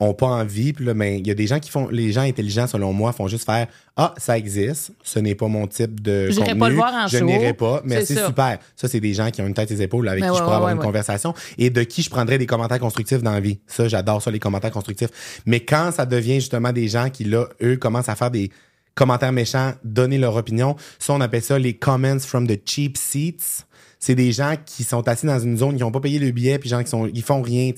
ont 0.00 0.14
pas 0.14 0.26
envie, 0.26 0.72
puis 0.72 0.84
là, 0.84 0.94
ben, 0.94 1.18
il 1.18 1.26
y 1.26 1.30
a 1.30 1.34
des 1.34 1.46
gens 1.46 1.60
qui 1.60 1.70
font, 1.70 1.88
les 1.88 2.12
gens 2.12 2.22
intelligents, 2.22 2.66
selon 2.66 2.92
moi, 2.92 3.12
font 3.12 3.28
juste 3.28 3.44
faire, 3.44 3.68
ah, 3.96 4.12
ça 4.16 4.36
existe, 4.36 4.92
ce 5.02 5.18
n'est 5.18 5.34
pas 5.34 5.46
mon 5.46 5.66
type 5.66 6.00
de 6.00 6.30
J'irai 6.30 6.46
contenu, 6.46 6.58
pas 6.58 6.68
le 6.68 6.74
voir 6.74 6.94
en 6.94 7.06
je 7.06 7.18
n'irai 7.18 7.54
pas, 7.54 7.80
mais 7.84 8.04
C'est 8.04 8.24
super. 8.24 8.58
Ça, 8.74 8.88
c'est 8.88 9.00
des 9.00 9.14
gens 9.14 9.30
qui 9.30 9.40
ont 9.40 9.46
une 9.46 9.54
tête 9.54 9.70
et 9.70 9.76
des 9.76 9.82
épaules 9.82 10.08
avec 10.08 10.24
qui 10.24 10.28
je 10.28 10.32
pourrais 10.32 10.46
ouais, 10.46 10.54
avoir 10.54 10.70
ouais, 10.70 10.76
une 10.76 10.82
conversation, 10.82 11.32
et 11.58 11.70
de 11.70 11.82
qui 11.82 12.02
je 12.02 12.10
prendrais 12.10 12.38
des 12.38 12.46
commentaires 12.46 12.80
constructifs 12.80 13.22
dans 13.22 13.32
la 13.32 13.40
vie. 13.40 13.60
Ça, 13.66 13.88
j'adore 13.88 14.20
ça, 14.20 14.30
les 14.30 14.40
commentaires 14.40 14.72
constructifs. 14.72 15.42
Mais 15.46 15.60
quand 15.60 15.92
ça 15.92 16.06
devient 16.06 16.36
justement 16.40 16.72
des 16.72 16.88
gens 16.88 17.08
qui, 17.10 17.24
là, 17.24 17.46
eux, 17.62 17.76
commencent 17.76 18.08
à 18.08 18.16
faire 18.16 18.30
des 18.30 18.50
commentaires 18.94 19.32
méchants, 19.32 19.72
donner 19.82 20.18
leur 20.18 20.36
opinion. 20.36 20.76
Ça, 20.98 21.12
on 21.12 21.20
appelle 21.20 21.42
ça 21.42 21.58
les 21.58 21.74
comments 21.74 22.20
from 22.20 22.46
the 22.46 22.58
cheap 22.64 22.96
seats. 22.96 23.64
C'est 24.04 24.14
des 24.14 24.32
gens 24.32 24.54
qui 24.66 24.84
sont 24.84 25.08
assis 25.08 25.24
dans 25.24 25.38
une 25.40 25.56
zone, 25.56 25.76
qui 25.76 25.80
n'ont 25.82 25.90
pas 25.90 26.00
payé 26.00 26.18
le 26.18 26.30
billet, 26.30 26.58
puis 26.58 26.68
gens 26.68 26.82
qui 26.82 26.90
sont, 26.90 27.06
ils 27.06 27.22
font 27.22 27.40
rien. 27.40 27.70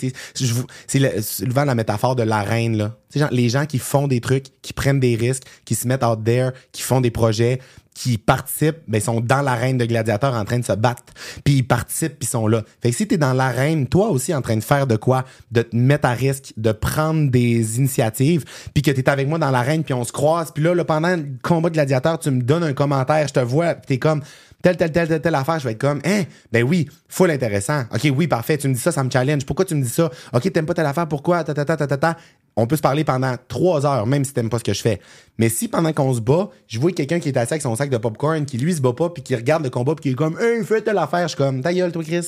C'est 0.89 0.98
le- 0.98 1.23
souvent 1.23 1.65
la 1.65 1.77
métaphore 1.77 2.16
de 2.16 2.24
la 2.24 2.43
reine 2.43 2.77
là. 2.77 2.97
Les 3.31 3.48
gens 3.48 3.65
qui 3.65 3.78
font 3.78 4.09
des 4.09 4.20
trucs, 4.20 4.47
qui 4.61 4.73
prennent 4.73 4.98
des 4.98 5.15
risques, 5.15 5.44
qui 5.65 5.77
se 5.77 5.86
mettent 5.86 6.03
out 6.03 6.19
there, 6.24 6.51
qui 6.73 6.82
font 6.82 7.01
des 7.01 7.12
projets, 7.12 7.61
qui 7.94 8.19
participent, 8.19 8.81
ben, 8.89 9.01
sont 9.01 9.20
dans 9.20 9.40
l'arène 9.40 9.78
de 9.78 9.86
gladiateurs 9.86 10.35
en 10.35 10.44
train 10.44 10.59
de 10.59 10.65
se 10.65 10.73
battre. 10.73 11.05
Puis 11.44 11.59
ils 11.59 11.62
participent, 11.66 12.19
puis 12.19 12.27
ils 12.27 12.31
sont 12.31 12.47
là. 12.48 12.62
Fait 12.82 12.90
que 12.90 12.97
si 12.97 13.07
t'es 13.07 13.16
dans 13.16 13.32
l'arène, 13.32 13.86
toi 13.86 14.09
aussi 14.09 14.35
en 14.35 14.43
train 14.43 14.57
de 14.57 14.65
faire 14.65 14.86
de 14.89 14.97
quoi, 14.97 15.24
de 15.53 15.62
te 15.62 15.74
mettre 15.77 16.07
à 16.09 16.12
risque, 16.12 16.53
de 16.57 16.73
prendre 16.73 17.31
des 17.31 17.78
initiatives, 17.78 18.44
puis 18.74 18.82
que 18.82 18.90
t'es 18.90 19.09
avec 19.09 19.28
moi 19.28 19.39
dans 19.39 19.51
l'arène, 19.53 19.85
puis 19.85 19.94
on 19.94 20.05
se 20.05 20.12
croise, 20.12 20.51
puis 20.53 20.62
là, 20.65 20.74
là, 20.74 20.85
pendant 20.85 21.16
le 21.16 21.24
combat 21.43 21.69
de 21.70 21.74
gladiateurs, 21.74 22.19
tu 22.19 22.31
me 22.32 22.43
donnes 22.43 22.65
un 22.65 22.74
commentaire, 22.74 23.28
je 23.28 23.32
te 23.32 23.40
vois, 23.40 23.74
puis 23.74 23.86
t'es 23.86 23.98
comme 23.98 24.20
telle, 24.62 24.76
telle, 24.76 24.92
telle, 24.92 25.08
telle, 25.08 25.20
telle 25.20 25.34
affaire, 25.34 25.58
je 25.58 25.64
vais 25.64 25.72
être 25.72 25.80
comme, 25.80 26.00
hein, 26.04 26.22
ben 26.52 26.62
oui, 26.62 26.88
full 27.08 27.30
intéressant. 27.30 27.84
OK, 27.92 28.10
oui, 28.16 28.26
parfait, 28.26 28.58
tu 28.58 28.68
me 28.68 28.74
dis 28.74 28.80
ça, 28.80 28.92
ça 28.92 29.04
me 29.04 29.10
challenge. 29.10 29.44
Pourquoi 29.44 29.64
tu 29.64 29.74
me 29.74 29.82
dis 29.82 29.90
ça? 29.90 30.10
OK, 30.32 30.50
t'aimes 30.52 30.66
pas 30.66 30.74
telle 30.74 30.86
affaire, 30.86 31.06
pourquoi? 31.06 31.44
Ta, 31.44 31.54
ta, 31.54 31.64
ta, 31.64 31.76
ta, 31.76 31.86
ta, 31.86 31.96
ta. 31.96 32.16
On 32.56 32.66
peut 32.66 32.76
se 32.76 32.82
parler 32.82 33.04
pendant 33.04 33.36
trois 33.48 33.84
heures, 33.84 34.06
même 34.06 34.24
si 34.24 34.32
t'aimes 34.32 34.48
pas 34.48 34.58
ce 34.58 34.64
que 34.64 34.72
je 34.72 34.80
fais. 34.80 35.00
Mais 35.38 35.50
si 35.50 35.68
pendant 35.68 35.92
qu'on 35.92 36.14
se 36.14 36.20
bat, 36.20 36.48
je 36.66 36.80
vois 36.80 36.90
quelqu'un 36.92 37.20
qui 37.20 37.28
est 37.28 37.36
assis 37.36 37.52
avec 37.52 37.62
son 37.62 37.76
sac 37.76 37.90
de 37.90 37.98
popcorn, 37.98 38.46
qui 38.46 38.56
lui 38.56 38.74
se 38.74 38.80
bat 38.80 38.94
pas, 38.94 39.10
puis 39.10 39.22
qui 39.22 39.36
regarde 39.36 39.62
le 39.62 39.70
combat, 39.70 39.94
puis 39.94 40.02
qui 40.02 40.10
est 40.10 40.14
comme, 40.14 40.38
hey, 40.40 40.64
fais 40.64 40.80
telle 40.80 40.98
affaire, 40.98 41.22
je 41.22 41.34
suis 41.34 41.36
comme, 41.36 41.60
ta 41.60 41.74
gueule, 41.74 41.92
toi, 41.92 42.02
Chris. 42.02 42.26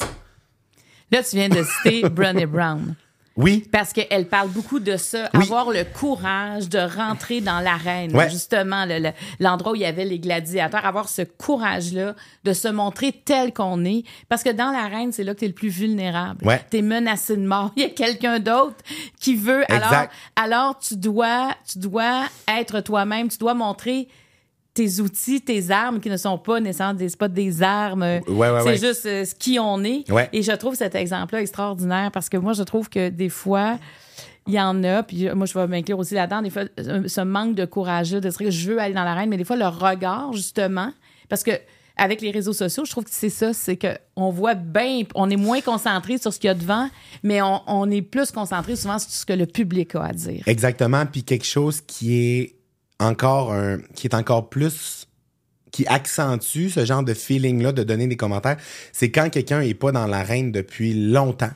Là, 1.11 1.23
tu 1.23 1.37
viens 1.37 1.49
de 1.49 1.63
citer 1.63 2.09
Brené 2.11 2.45
Brown. 2.45 2.95
Oui, 3.39 3.65
Parce 3.71 3.93
qu'elle 3.93 4.27
parle 4.29 4.49
beaucoup 4.49 4.81
de 4.81 4.97
ça, 4.97 5.31
Oui. 5.33 5.45
avoir 5.45 5.71
le 5.71 5.85
courage 5.85 6.69
de 6.69 6.79
rentrer 6.79 7.41
dans 7.41 7.61
l'arène, 7.61 8.15
Ouais. 8.15 8.29
justement, 8.29 8.85
le- 8.85 8.99
le- 8.99 9.13
l'endroit 9.39 9.73
où 9.73 9.75
il 9.77 9.83
y 9.83 9.87
avait 9.87 10.05
les 10.05 10.19
gladiateurs, 10.19 10.85
avoir 10.85 11.09
ce 11.09 11.23
courage-là 11.23 12.15
de 12.43 12.53
se 12.53 12.67
montrer 12.69 13.13
tel 13.13 13.53
qu'on 13.55 13.85
est. 13.85 14.03
Parce 14.29 14.43
que 14.43 14.51
dans 14.51 14.73
l'arène, 14.73 15.13
c'est 15.13 15.23
là 15.23 15.35
que 15.35 15.39
tu 15.39 15.45
es 15.45 15.49
le 15.49 15.55
plus 15.55 15.69
vulnérable. 15.69 16.45
Ouais. 16.45 16.61
Tu 16.71 16.79
es 16.79 16.83
menacé 16.83 17.37
de 17.37 17.47
mort. 17.47 17.71
Il 17.77 17.83
y 17.85 17.87
a 17.87 17.91
quelqu'un 17.91 18.41
d'autre 18.41 18.77
qui 19.21 19.37
veut. 19.37 19.65
Alors, 19.73 20.07
alors 20.37 20.79
tu, 20.81 20.97
dois, 20.97 21.55
tu 21.71 21.79
dois 21.79 22.25
être 22.49 22.81
toi-même, 22.81 23.29
tu 23.29 23.39
dois 23.39 23.55
montrer 23.55 24.09
tes 24.79 25.01
outils, 25.01 25.41
tes 25.41 25.73
armes 25.73 25.99
qui 25.99 26.09
ne 26.09 26.17
sont 26.17 26.39
pas 26.39 26.61
nécessairement 26.61 26.95
des, 26.95 27.09
pas 27.19 27.27
des 27.27 27.63
armes. 27.65 28.03
Ouais, 28.03 28.21
ouais, 28.29 28.61
c'est 28.61 28.65
ouais. 28.67 28.77
juste 28.77 29.07
euh, 29.07 29.25
ce 29.25 29.35
qui 29.35 29.59
on 29.59 29.83
est. 29.83 30.05
Et 30.33 30.43
je 30.43 30.53
trouve 30.53 30.77
cet 30.77 30.95
exemple-là 30.95 31.41
extraordinaire 31.41 32.13
parce 32.13 32.29
que 32.29 32.37
moi, 32.37 32.53
je 32.53 32.63
trouve 32.63 32.89
que 32.89 33.09
des 33.09 33.29
fois, 33.29 33.77
il 34.47 34.55
y 34.55 34.61
en 34.61 34.85
a, 34.85 35.03
puis 35.03 35.29
moi, 35.35 35.47
je 35.47 35.55
vais 35.59 35.67
m'inclure 35.67 35.99
aussi 35.99 36.15
là-dedans, 36.15 36.43
des 36.43 36.51
fois, 36.51 36.63
ce 36.77 37.21
manque 37.23 37.57
de 37.57 37.65
courage 37.65 38.13
de 38.13 38.21
dire 38.21 38.39
que 38.39 38.51
je 38.53 38.71
veux 38.71 38.79
aller 38.79 38.95
dans 38.95 39.03
l'arène, 39.03 39.29
mais 39.31 39.37
des 39.37 39.45
fois, 39.45 39.57
le 39.57 39.67
regard, 39.67 40.33
justement, 40.33 40.93
parce 41.29 41.43
que 41.43 41.51
avec 41.97 42.21
les 42.21 42.31
réseaux 42.31 42.53
sociaux, 42.53 42.85
je 42.85 42.93
trouve 42.93 43.03
que 43.03 43.11
c'est 43.13 43.31
ça, 43.31 43.53
c'est 43.53 43.77
que 43.77 43.99
on 44.15 44.31
voit 44.31 44.55
bien, 44.55 45.03
on 45.17 45.29
est 45.29 45.37
moins 45.37 45.61
concentré 45.61 46.19
sur 46.19 46.33
ce 46.33 46.39
qu'il 46.39 46.47
y 46.47 46.51
a 46.53 46.55
devant, 46.55 46.89
mais 47.25 47.43
on, 47.43 47.63
on 47.67 47.91
est 47.91 48.03
plus 48.03 48.31
concentré 48.31 48.77
souvent 48.77 49.01
sur 49.01 49.11
ce 49.11 49.27
que 49.27 49.33
le 49.33 49.47
public 49.47 49.97
a 49.97 50.05
à 50.05 50.13
dire. 50.13 50.45
Exactement, 50.47 51.05
puis 51.05 51.25
quelque 51.25 51.45
chose 51.47 51.81
qui 51.81 52.15
est 52.15 52.58
encore 53.01 53.53
un, 53.53 53.79
qui 53.95 54.07
est 54.07 54.15
encore 54.15 54.49
plus 54.49 55.09
qui 55.71 55.87
accentue 55.87 56.69
ce 56.69 56.85
genre 56.85 57.03
de 57.03 57.15
feeling-là 57.15 57.73
de 57.73 57.83
donner 57.83 58.07
des 58.07 58.17
commentaires, 58.17 58.57
c'est 58.93 59.11
quand 59.11 59.31
quelqu'un 59.31 59.61
est 59.61 59.75
pas 59.75 59.93
dans 59.93 60.07
l'arène 60.07 60.51
depuis 60.51 60.95
longtemps. 60.95 61.51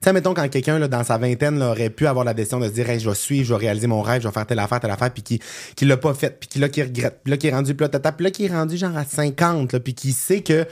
Tu 0.00 0.04
sais, 0.04 0.12
mettons, 0.12 0.32
quand 0.32 0.48
quelqu'un, 0.48 0.78
dans 0.86 1.02
sa 1.02 1.18
vingtaine, 1.18 1.60
aurait 1.60 1.90
pu 1.90 2.06
avoir 2.06 2.24
la 2.24 2.32
décision 2.32 2.60
de 2.60 2.66
se 2.66 2.72
dire, 2.72 2.88
hey, 2.88 3.00
je 3.00 3.08
vais 3.08 3.16
suivre, 3.16 3.46
je 3.46 3.54
vais 3.54 3.58
réaliser 3.58 3.88
mon 3.88 4.00
rêve, 4.00 4.22
je 4.22 4.28
vais 4.28 4.32
faire 4.32 4.46
telle 4.46 4.60
affaire, 4.60 4.78
telle 4.78 4.92
affaire, 4.92 5.12
puis 5.12 5.22
qui, 5.22 5.40
qui 5.74 5.86
l'a 5.86 5.96
pas 5.96 6.14
fait, 6.14 6.38
puis 6.38 6.48
qui, 6.48 6.60
là, 6.60 6.68
qui 6.68 6.82
regrette, 6.82 7.20
puis 7.24 7.32
là, 7.32 7.36
qui 7.36 7.48
est 7.48 7.50
rendu, 7.50 7.74
puis 7.74 7.84
là, 7.84 7.88
tata, 7.88 8.14
là, 8.16 8.30
qui 8.30 8.44
est 8.44 8.52
rendu, 8.52 8.76
genre, 8.76 8.96
à 8.96 9.04
50, 9.04 9.72
là, 9.72 9.80
puis 9.80 9.94
qui 9.94 10.12
sait 10.12 10.42
que, 10.42 10.66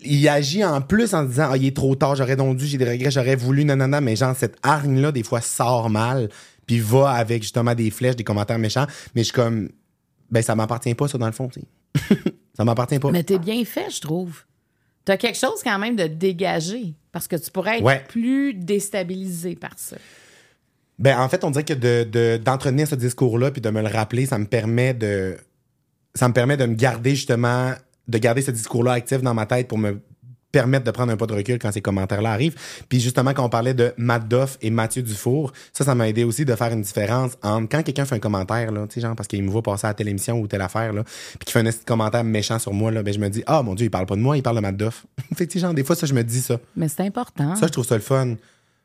il 0.00 0.28
agit 0.28 0.62
en 0.62 0.82
plus 0.82 1.14
en 1.14 1.24
disant, 1.24 1.48
ah, 1.52 1.56
il 1.56 1.66
est 1.66 1.74
trop 1.74 1.94
tard, 1.96 2.16
j'aurais 2.16 2.36
dû, 2.36 2.66
j'ai 2.66 2.76
des 2.76 2.88
regrets, 2.88 3.10
j'aurais 3.10 3.34
voulu, 3.34 3.64
non, 3.64 3.76
non, 3.76 4.00
mais 4.02 4.14
genre, 4.14 4.36
cette 4.36 4.56
hargne-là, 4.62 5.10
des 5.10 5.22
fois, 5.22 5.40
sort 5.40 5.88
mal, 5.88 6.28
puis 6.66 6.80
va 6.80 7.10
avec, 7.10 7.42
justement, 7.42 7.74
des 7.74 7.90
flèches, 7.90 8.16
des 8.16 8.24
commentaires 8.24 8.58
méchants, 8.58 8.86
mais 9.14 9.20
je 9.22 9.24
suis 9.26 9.32
comme, 9.32 9.68
ben, 10.30 10.42
ça 10.42 10.54
m'appartient 10.54 10.94
pas, 10.94 11.08
ça, 11.08 11.18
dans 11.18 11.26
le 11.26 11.32
fond, 11.32 11.48
ça 12.56 12.64
m'appartient 12.64 12.98
pas. 12.98 13.10
Mais 13.10 13.22
t'es 13.22 13.38
bien 13.38 13.64
fait, 13.64 13.90
je 13.90 14.00
trouve. 14.00 14.44
T'as 15.04 15.16
quelque 15.18 15.38
chose 15.38 15.60
quand 15.62 15.78
même 15.78 15.96
de 15.96 16.06
dégagé, 16.06 16.94
parce 17.12 17.28
que 17.28 17.36
tu 17.36 17.50
pourrais 17.50 17.78
être 17.78 17.84
Ouais. 17.84 18.02
plus 18.08 18.54
déstabilisé 18.54 19.54
par 19.54 19.72
ça. 19.76 19.96
Ben, 20.98 21.18
en 21.18 21.28
fait, 21.28 21.44
on 21.44 21.50
dirait 21.50 21.64
que 21.64 21.74
de, 21.74 22.04
de- 22.10 22.36
d'entretenir 22.42 22.86
ce 22.88 22.94
discours-là 22.94 23.50
puis 23.50 23.60
de 23.60 23.68
me 23.70 23.82
le 23.82 23.88
rappeler, 23.88 24.26
ça 24.26 24.38
me 24.38 24.46
permet 24.46 24.94
de. 24.94 25.36
Ça 26.14 26.28
me 26.28 26.32
permet 26.32 26.56
de 26.56 26.66
me 26.66 26.74
garder 26.74 27.10
justement. 27.16 27.72
De 28.06 28.18
garder 28.18 28.42
ce 28.42 28.50
discours-là 28.50 28.92
actif 28.92 29.20
dans 29.22 29.34
ma 29.34 29.46
tête 29.46 29.66
pour 29.66 29.78
me 29.78 30.00
permettre 30.54 30.84
de 30.84 30.92
prendre 30.92 31.12
un 31.12 31.16
pas 31.16 31.26
de 31.26 31.34
recul 31.34 31.58
quand 31.58 31.72
ces 31.72 31.80
commentaires-là 31.80 32.30
arrivent. 32.30 32.54
Puis 32.88 33.00
justement, 33.00 33.34
quand 33.34 33.44
on 33.44 33.48
parlait 33.48 33.74
de 33.74 33.92
Matt 33.96 34.28
Doff 34.28 34.56
et 34.62 34.70
Mathieu 34.70 35.02
Dufour, 35.02 35.52
ça, 35.72 35.84
ça 35.84 35.96
m'a 35.96 36.08
aidé 36.08 36.22
aussi 36.22 36.44
de 36.44 36.54
faire 36.54 36.72
une 36.72 36.82
différence 36.82 37.32
entre 37.42 37.68
quand 37.68 37.82
quelqu'un 37.82 38.04
fait 38.04 38.14
un 38.14 38.20
commentaire, 38.20 38.70
là, 38.70 38.86
tu 38.86 38.94
sais, 38.94 39.00
genre, 39.00 39.16
parce 39.16 39.26
qu'il 39.26 39.42
me 39.42 39.50
voit 39.50 39.62
passer 39.62 39.88
à 39.88 39.94
telle 39.94 40.08
émission 40.08 40.38
ou 40.38 40.46
telle 40.46 40.62
affaire, 40.62 40.92
là, 40.92 41.02
puis 41.02 41.46
qu'il 41.46 41.52
fait 41.52 41.66
un 41.66 41.72
commentaire 41.84 42.22
méchant 42.22 42.60
sur 42.60 42.72
moi, 42.72 42.92
là, 42.92 43.02
ben, 43.02 43.12
je 43.12 43.18
me 43.18 43.28
dis, 43.28 43.42
ah, 43.46 43.62
mon 43.62 43.74
Dieu, 43.74 43.86
il 43.86 43.90
parle 43.90 44.06
pas 44.06 44.14
de 44.14 44.20
moi, 44.20 44.36
il 44.36 44.44
parle 44.44 44.56
de 44.56 44.60
Matt 44.62 44.76
Doff. 44.76 45.06
fait 45.34 45.46
tu 45.48 45.54
sais, 45.54 45.58
genre, 45.58 45.74
des 45.74 45.82
fois, 45.82 45.96
ça, 45.96 46.06
je 46.06 46.14
me 46.14 46.22
dis 46.22 46.40
ça. 46.40 46.60
Mais 46.76 46.86
c'est 46.86 47.02
important. 47.02 47.56
Ça, 47.56 47.66
je 47.66 47.72
trouve 47.72 47.86
ça 47.86 47.96
le 47.96 48.02
fun. 48.02 48.26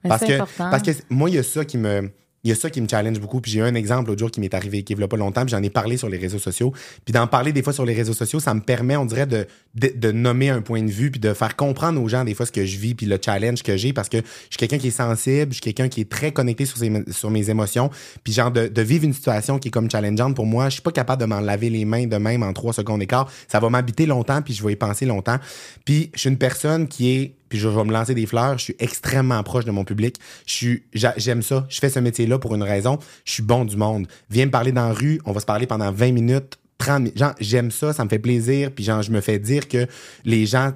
Mais 0.04 0.10
Parce 0.10 0.22
c'est 0.22 0.28
que, 0.28 0.34
important. 0.34 0.70
parce 0.72 0.84
que 0.84 0.91
moi, 1.10 1.30
il 1.30 1.36
y 1.36 1.40
a 1.40 1.44
ça 1.44 1.66
qui 1.66 1.78
me. 1.78 2.10
Il 2.44 2.49
y 2.49 2.53
a 2.53 2.56
ça 2.56 2.70
qui 2.70 2.80
me 2.82 2.88
challenge 2.88 3.20
beaucoup. 3.20 3.41
Puis 3.41 3.52
j'ai 3.52 3.60
eu 3.60 3.64
un 3.64 3.76
exemple 3.76 4.10
l'autre 4.10 4.20
jour 4.20 4.32
qui 4.32 4.40
m'est 4.40 4.53
arrivé, 4.53 4.84
qui 4.84 4.95
ne 4.95 5.06
pas 5.06 5.18
longtemps, 5.18 5.41
puis 5.41 5.52
j'en 5.52 5.61
ai 5.64 5.70
parlé 5.70 5.98
sur 5.98 6.07
les 6.10 6.18
réseaux 6.18 6.40
sociaux. 6.40 6.74
Puis 7.06 7.11
d'en 7.11 7.28
parler 7.28 7.52
des 7.52 7.61
fois 7.64 7.74
sur 7.74 7.86
les 7.86 7.94
réseaux 7.94 8.14
sociaux, 8.14 8.40
ça 8.40 8.53
me 8.53 8.61
permet, 8.61 8.95
on 8.95 9.06
dirait, 9.06 9.26
de, 9.26 9.45
de, 9.76 9.91
de 9.95 10.11
nommer 10.11 10.49
un 10.49 10.61
point 10.61 10.82
de 10.84 10.90
vue, 10.91 11.11
puis 11.11 11.20
de 11.20 11.34
faire 11.34 11.56
comprendre 11.56 12.02
aux 12.02 12.07
gens 12.07 12.24
des 12.24 12.34
fois 12.34 12.45
ce 12.45 12.52
que 12.52 12.66
je 12.66 12.78
vis, 12.78 12.95
puis 12.95 13.06
le 13.06 13.18
challenge 13.24 13.64
que 13.64 13.76
j'ai, 13.78 13.91
parce 13.94 14.10
que 14.10 14.18
je 14.18 14.24
suis 14.49 14.57
quelqu'un 14.57 14.78
qui 14.78 14.88
est 14.88 14.91
sensible, 14.91 15.52
je 15.52 15.56
suis 15.56 15.61
quelqu'un 15.61 15.90
qui 15.90 16.02
est 16.02 16.10
très 16.10 16.32
connecté 16.32 16.66
sur, 16.66 16.78
ses- 16.78 17.03
sur 17.11 17.30
mes 17.30 17.49
émotions. 17.49 17.90
Puis 18.24 18.34
genre, 18.34 18.52
de, 18.52 18.68
de 18.68 18.82
vivre 18.82 19.06
une 19.06 19.14
situation 19.14 19.60
qui 19.60 19.68
est 19.68 19.72
comme 19.72 19.90
challengeante 19.90 20.36
pour 20.36 20.45
moi, 20.45 20.70
je 20.70 20.74
suis 20.74 20.82
pas 20.82 20.91
capable 20.91 21.22
de 21.22 21.26
m'en 21.28 21.40
laver 21.41 21.70
les 21.70 21.86
mains 21.86 22.07
de 22.07 22.18
même 22.18 22.44
en 22.44 22.53
trois 22.53 22.74
secondes 22.74 23.06
quart. 23.06 23.32
Ça 23.48 23.60
va 23.60 23.70
m'habiter 23.70 24.06
longtemps, 24.06 24.41
puis 24.41 24.53
je 24.53 24.64
vais 24.64 24.74
y 24.74 24.76
penser 24.76 25.06
longtemps. 25.06 25.38
Puis 25.86 26.10
je 26.14 26.20
suis 26.22 26.30
une 26.30 26.38
personne 26.38 26.88
qui 26.88 27.11
est 27.11 27.36
puis 27.49 27.59
je 27.59 27.67
vais 27.67 27.84
me 27.84 27.91
lancer 27.91 28.13
des 28.13 28.26
fleurs. 28.26 28.57
Je 28.57 28.65
suis 28.65 28.76
extrêmement 28.80 29.41
proche 29.43 29.65
de 29.65 29.71
mon 29.71 29.84
public. 29.84 30.17
J'aime 30.45 31.41
ça. 31.41 31.65
Je 31.69 31.80
fais 31.80 31.89
ce 31.89 31.99
métier-là 31.99 32.39
pour 32.39 32.55
une 32.55 32.63
raison. 32.63 32.99
Je 33.26 33.34
suis 33.34 33.43
bon 33.43 33.65
du 33.65 33.76
monde. 33.76 34.07
Viens 34.30 34.45
me 34.45 34.51
parler 34.51 34.71
dans 34.71 34.88
la 34.88 34.93
rue. 34.93 35.19
On 35.26 35.31
va 35.31 35.39
se 35.39 35.45
parler 35.45 35.67
pendant 35.67 35.91
20 35.91 36.11
minutes. 36.11 36.59
30 36.77 36.99
minutes. 36.99 37.17
Genre, 37.17 37.34
j'aime 37.39 37.71
ça. 37.71 37.91
Ça 37.91 38.05
me 38.05 38.09
fait 38.09 38.19
plaisir. 38.19 38.71
Puis 38.71 38.85
genre, 38.85 39.01
je 39.01 39.11
me 39.11 39.19
fais 39.19 39.39
dire 39.39 39.67
que 39.67 39.88
les 40.23 40.45
gens, 40.45 40.71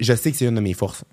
je 0.00 0.14
sais 0.14 0.30
que 0.30 0.36
c'est 0.36 0.46
une 0.46 0.56
de 0.56 0.60
mes 0.60 0.74
forces. 0.74 1.04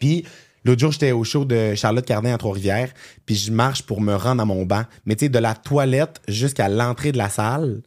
Puis 0.00 0.24
l'autre 0.64 0.80
jour, 0.80 0.90
j'étais 0.90 1.12
au 1.12 1.22
show 1.22 1.44
de 1.44 1.74
Charlotte 1.74 2.04
Cardin 2.04 2.34
à 2.34 2.38
Trois-Rivières, 2.38 2.92
puis 3.24 3.36
je 3.36 3.52
marche 3.52 3.82
pour 3.82 4.00
me 4.00 4.14
rendre 4.14 4.42
à 4.42 4.44
mon 4.44 4.64
banc. 4.64 4.82
Mais 5.06 5.14
tu 5.14 5.26
sais, 5.26 5.28
de 5.28 5.38
la 5.38 5.54
toilette 5.54 6.20
jusqu'à 6.26 6.68
l'entrée 6.68 7.12
de 7.12 7.18
la 7.18 7.28
salle, 7.28 7.82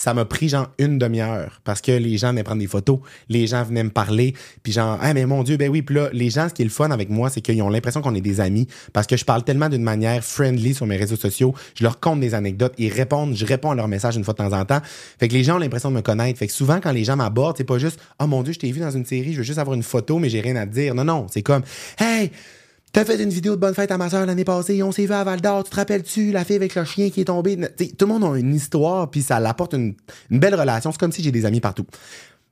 ça 0.00 0.14
m'a 0.14 0.24
pris 0.24 0.48
genre 0.48 0.70
une 0.78 0.96
demi-heure 0.96 1.60
parce 1.62 1.82
que 1.82 1.92
les 1.92 2.16
gens 2.16 2.30
venaient 2.30 2.42
prendre 2.42 2.60
des 2.60 2.66
photos, 2.66 3.00
les 3.28 3.46
gens 3.46 3.62
venaient 3.64 3.84
me 3.84 3.90
parler, 3.90 4.32
puis 4.62 4.72
genre 4.72 4.98
ah 5.02 5.12
mais 5.12 5.26
mon 5.26 5.42
dieu 5.42 5.58
ben 5.58 5.68
oui, 5.68 5.82
puis 5.82 5.94
là 5.94 6.08
les 6.14 6.30
gens 6.30 6.48
ce 6.48 6.54
qui 6.54 6.62
est 6.62 6.64
le 6.64 6.70
fun 6.70 6.90
avec 6.90 7.10
moi 7.10 7.28
c'est 7.28 7.42
qu'ils 7.42 7.60
ont 7.60 7.68
l'impression 7.68 8.00
qu'on 8.00 8.14
est 8.14 8.22
des 8.22 8.40
amis 8.40 8.66
parce 8.94 9.06
que 9.06 9.18
je 9.18 9.26
parle 9.26 9.44
tellement 9.44 9.68
d'une 9.68 9.82
manière 9.82 10.24
friendly 10.24 10.72
sur 10.72 10.86
mes 10.86 10.96
réseaux 10.96 11.16
sociaux, 11.16 11.54
je 11.74 11.84
leur 11.84 12.00
compte 12.00 12.18
des 12.18 12.32
anecdotes, 12.34 12.72
ils 12.78 12.90
répondent, 12.90 13.34
je 13.36 13.44
réponds 13.44 13.72
à 13.72 13.74
leurs 13.74 13.88
messages 13.88 14.16
une 14.16 14.24
fois 14.24 14.32
de 14.32 14.38
temps 14.38 14.58
en 14.58 14.64
temps. 14.64 14.80
Fait 15.18 15.28
que 15.28 15.34
les 15.34 15.44
gens 15.44 15.56
ont 15.56 15.58
l'impression 15.58 15.90
de 15.90 15.96
me 15.96 16.00
connaître. 16.02 16.38
Fait 16.38 16.46
que 16.46 16.52
souvent 16.54 16.80
quand 16.80 16.92
les 16.92 17.04
gens 17.04 17.16
m'abordent, 17.16 17.58
c'est 17.58 17.64
pas 17.64 17.78
juste 17.78 18.00
"Oh 18.18 18.26
mon 18.26 18.42
dieu, 18.42 18.54
je 18.54 18.58
t'ai 18.58 18.72
vu 18.72 18.80
dans 18.80 18.90
une 18.90 19.04
série, 19.04 19.34
je 19.34 19.38
veux 19.38 19.44
juste 19.44 19.58
avoir 19.58 19.74
une 19.74 19.82
photo 19.82 20.18
mais 20.18 20.30
j'ai 20.30 20.40
rien 20.40 20.56
à 20.56 20.64
dire." 20.64 20.94
Non 20.94 21.04
non, 21.04 21.26
c'est 21.30 21.42
comme 21.42 21.62
"Hey, 21.98 22.30
T'as 22.92 23.04
fait 23.04 23.22
une 23.22 23.30
vidéo 23.30 23.54
de 23.54 23.60
bonne 23.60 23.74
fête 23.74 23.92
à 23.92 23.98
ma 23.98 24.10
soeur 24.10 24.26
l'année 24.26 24.44
passée, 24.44 24.82
on 24.82 24.90
s'est 24.90 25.06
vu 25.06 25.12
à 25.12 25.22
Val 25.22 25.40
d'Or, 25.40 25.62
tu 25.62 25.70
te 25.70 25.76
rappelles-tu, 25.76 26.32
la 26.32 26.44
fille 26.44 26.56
avec 26.56 26.74
le 26.74 26.84
chien 26.84 27.08
qui 27.10 27.20
est 27.20 27.26
tombé? 27.26 27.56
T'sais, 27.56 27.88
tout 27.88 28.06
le 28.06 28.12
monde 28.12 28.24
a 28.24 28.36
une 28.36 28.52
histoire, 28.52 29.08
puis 29.10 29.22
ça 29.22 29.38
l'apporte 29.38 29.74
une, 29.74 29.94
une 30.28 30.40
belle 30.40 30.56
relation. 30.56 30.90
C'est 30.90 30.98
comme 30.98 31.12
si 31.12 31.22
j'ai 31.22 31.30
des 31.30 31.46
amis 31.46 31.60
partout. 31.60 31.86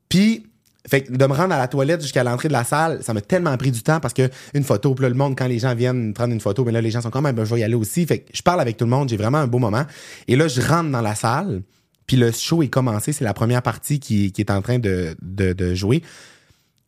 Puis, 0.09 0.47
fait 0.89 1.03
que 1.03 1.13
de 1.13 1.27
me 1.27 1.33
rendre 1.33 1.53
à 1.55 1.59
la 1.59 1.67
toilette 1.67 2.03
jusqu'à 2.03 2.23
l'entrée 2.23 2.47
de 2.47 2.53
la 2.53 2.63
salle, 2.63 3.03
ça 3.03 3.13
m'a 3.13 3.21
tellement 3.21 3.57
pris 3.57 3.73
du 3.73 3.83
temps 3.83 3.99
parce 3.99 4.15
que 4.15 4.31
une 4.55 4.63
photo, 4.63 4.95
puis 4.95 5.03
là, 5.03 5.09
le 5.09 5.17
monde, 5.17 5.37
quand 5.37 5.49
les 5.49 5.59
gens 5.59 5.75
viennent 5.75 6.15
prendre 6.15 6.33
une 6.33 6.41
photo, 6.41 6.65
mais 6.65 6.71
là, 6.73 6.81
les 6.81 6.93
gens 6.93 7.01
sont 7.01 7.11
quand 7.11 7.21
même, 7.21 7.35
ben, 7.35 7.45
je 7.45 7.53
vais 7.53 7.61
y 7.61 7.65
aller 7.65 7.75
aussi. 7.75 8.07
Fait 8.07 8.21
que 8.21 8.31
je 8.33 8.43
parle 8.43 8.61
avec 8.61 8.77
tout 8.77 8.85
le 8.85 8.91
monde, 8.91 9.09
j'ai 9.09 9.17
vraiment 9.17 9.39
un 9.39 9.49
beau 9.49 9.59
moment. 9.59 9.87
Et 10.29 10.37
là, 10.37 10.47
je 10.47 10.61
rentre 10.61 10.91
dans 10.91 11.03
la 11.03 11.17
salle, 11.17 11.63
puis 12.07 12.17
le 12.17 12.31
show 12.31 12.63
est 12.63 12.69
commencé, 12.69 13.13
c'est 13.13 13.25
la 13.25 13.35
première 13.35 13.63
partie 13.63 13.99
qui, 13.99 14.31
qui 14.31 14.41
est 14.41 14.53
en 14.53 14.63
train 14.63 14.79
de, 14.79 15.17
de, 15.21 15.53
de 15.53 15.75
jouer. 15.75 16.01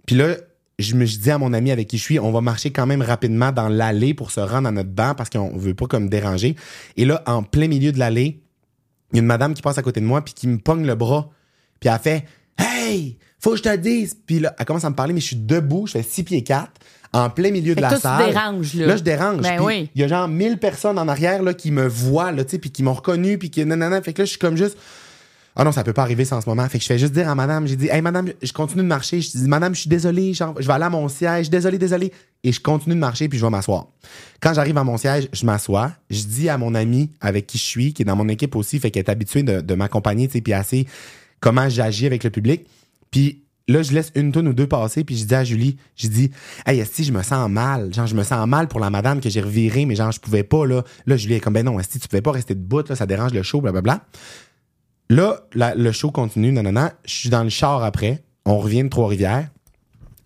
Puis 0.06 0.14
là, 0.14 0.36
je 0.80 0.94
me 0.96 1.04
je 1.06 1.18
dis 1.18 1.30
à 1.30 1.38
mon 1.38 1.52
ami 1.52 1.70
avec 1.70 1.88
qui 1.88 1.98
je 1.98 2.02
suis, 2.02 2.18
on 2.18 2.32
va 2.32 2.40
marcher 2.40 2.70
quand 2.70 2.86
même 2.86 3.02
rapidement 3.02 3.52
dans 3.52 3.68
l'allée 3.68 4.14
pour 4.14 4.30
se 4.30 4.40
rendre 4.40 4.68
à 4.68 4.72
notre 4.72 4.90
banc 4.90 5.14
parce 5.16 5.30
qu'on 5.30 5.56
veut 5.56 5.74
pas 5.74 5.86
comme 5.86 6.08
déranger. 6.08 6.56
Et 6.96 7.04
là, 7.04 7.22
en 7.26 7.42
plein 7.42 7.68
milieu 7.68 7.92
de 7.92 7.98
l'allée, 7.98 8.40
il 9.12 9.16
y 9.16 9.18
a 9.18 9.22
une 9.22 9.26
madame 9.26 9.54
qui 9.54 9.62
passe 9.62 9.78
à 9.78 9.82
côté 9.82 10.00
de 10.00 10.06
moi 10.06 10.22
puis 10.22 10.34
qui 10.34 10.48
me 10.48 10.58
pogne 10.58 10.86
le 10.86 10.94
bras. 10.94 11.30
Puis 11.80 11.88
elle 11.88 11.98
fait 11.98 12.24
Hey, 12.58 13.16
faut 13.38 13.52
que 13.52 13.56
je 13.56 13.62
te 13.62 13.76
dise. 13.76 14.16
Puis 14.26 14.40
là, 14.40 14.54
elle 14.58 14.66
commence 14.66 14.84
à 14.84 14.90
me 14.90 14.94
parler, 14.94 15.14
mais 15.14 15.20
je 15.20 15.26
suis 15.28 15.36
debout, 15.36 15.86
je 15.86 15.92
fais 15.92 16.02
6 16.02 16.24
pieds 16.24 16.44
4 16.44 16.70
en 17.12 17.30
plein 17.30 17.50
milieu 17.50 17.74
Fait 17.74 17.80
de 17.80 17.80
la 17.82 17.88
toi, 17.88 17.96
tu 17.96 18.02
salle. 18.02 18.26
déranges, 18.26 18.74
là. 18.74 18.86
Là, 18.86 18.96
je 18.96 19.02
dérange. 19.02 19.40
Ben 19.42 19.60
oui. 19.60 19.90
Il 19.94 20.00
y 20.00 20.04
a 20.04 20.08
genre 20.08 20.28
1000 20.28 20.58
personnes 20.58 20.98
en 20.98 21.08
arrière 21.08 21.42
là, 21.42 21.54
qui 21.54 21.70
me 21.70 21.86
voient, 21.88 22.32
là, 22.32 22.44
tu 22.44 22.50
sais, 22.52 22.58
puis 22.58 22.70
qui 22.70 22.82
m'ont 22.82 22.92
reconnu, 22.92 23.38
puis 23.38 23.50
qui 23.50 23.64
nanana. 23.64 24.00
Fait 24.02 24.12
que 24.12 24.22
là, 24.22 24.26
je 24.26 24.30
suis 24.30 24.38
comme 24.38 24.56
juste. 24.56 24.76
Ah 25.56 25.64
non, 25.64 25.72
ça 25.72 25.82
peut 25.82 25.92
pas 25.92 26.02
arriver 26.02 26.24
ça 26.24 26.36
en 26.36 26.40
ce 26.40 26.48
moment. 26.48 26.66
Fait 26.68 26.78
que 26.78 26.82
je 26.82 26.88
fais 26.88 26.98
juste 26.98 27.12
dire 27.12 27.28
à 27.28 27.34
madame, 27.34 27.66
j'ai 27.66 27.76
dit, 27.76 27.88
hey 27.88 28.00
madame, 28.02 28.30
je 28.40 28.52
continue 28.52 28.82
de 28.82 28.88
marcher. 28.88 29.20
Je 29.20 29.30
dis, 29.30 29.48
madame, 29.48 29.74
je 29.74 29.80
suis 29.80 29.90
désolé, 29.90 30.32
je 30.32 30.44
vais 30.44 30.72
aller 30.72 30.84
à 30.84 30.90
mon 30.90 31.08
siège, 31.08 31.50
désolé, 31.50 31.76
désolé. 31.76 32.12
Et 32.44 32.52
je 32.52 32.60
continue 32.60 32.94
de 32.94 33.00
marcher, 33.00 33.28
puis 33.28 33.38
je 33.38 33.44
vais 33.44 33.50
m'asseoir. 33.50 33.88
Quand 34.40 34.54
j'arrive 34.54 34.78
à 34.78 34.84
mon 34.84 34.96
siège, 34.96 35.28
je 35.32 35.44
m'assois. 35.44 35.92
Je 36.08 36.22
dis 36.22 36.48
à 36.48 36.56
mon 36.56 36.74
ami 36.74 37.10
avec 37.20 37.46
qui 37.46 37.58
je 37.58 37.64
suis, 37.64 37.92
qui 37.92 38.02
est 38.02 38.04
dans 38.04 38.16
mon 38.16 38.28
équipe 38.28 38.54
aussi, 38.56 38.78
fait 38.78 38.90
qu'elle 38.90 39.04
est 39.04 39.10
habituée 39.10 39.42
de, 39.42 39.74
m'accompagner, 39.74 40.28
tu 40.28 40.34
sais, 40.34 40.40
puis 40.40 40.52
assez 40.52 40.86
comment 41.40 41.68
j'agis 41.68 42.06
avec 42.06 42.22
le 42.22 42.30
public. 42.30 42.66
Puis 43.10 43.42
là, 43.66 43.82
je 43.82 43.92
laisse 43.92 44.12
une 44.14 44.30
tonne 44.30 44.48
ou 44.48 44.52
deux 44.52 44.66
passer, 44.66 45.04
puis 45.04 45.16
je 45.16 45.24
dis 45.24 45.34
à 45.34 45.42
Julie, 45.42 45.76
je 45.96 46.08
dis, 46.08 46.30
hey, 46.66 46.84
si 46.90 47.02
je 47.04 47.12
me 47.12 47.22
sens 47.22 47.50
mal, 47.50 47.92
genre, 47.92 48.06
je 48.06 48.14
me 48.14 48.22
sens 48.22 48.46
mal 48.46 48.68
pour 48.68 48.78
la 48.78 48.90
madame 48.90 49.20
que 49.20 49.28
j'ai 49.28 49.40
revirée, 49.40 49.84
mais 49.84 49.96
genre, 49.96 50.12
je 50.12 50.20
pouvais 50.20 50.44
pas, 50.44 50.64
là. 50.64 50.84
Là, 51.06 51.16
Julie 51.16 51.34
est 51.34 51.40
comme, 51.40 51.54
ben 51.54 51.64
non, 51.64 51.76
si 51.80 51.98
tu 51.98 52.08
pouvais 52.08 52.22
pas 52.22 52.32
rester 52.32 52.54
debout, 52.54 52.82
là, 52.88 52.94
ça 52.94 53.06
dérange 53.06 53.32
le 53.32 53.42
show, 53.42 53.60
blablabla. 53.60 54.04
Là, 55.10 55.40
le 55.54 55.90
show 55.90 56.12
continue, 56.12 56.52
nanana. 56.52 56.94
Je 57.04 57.14
suis 57.14 57.28
dans 57.30 57.42
le 57.42 57.48
char 57.48 57.82
après. 57.82 58.22
On 58.44 58.58
revient 58.58 58.84
de 58.84 58.88
Trois-Rivières. 58.88 59.50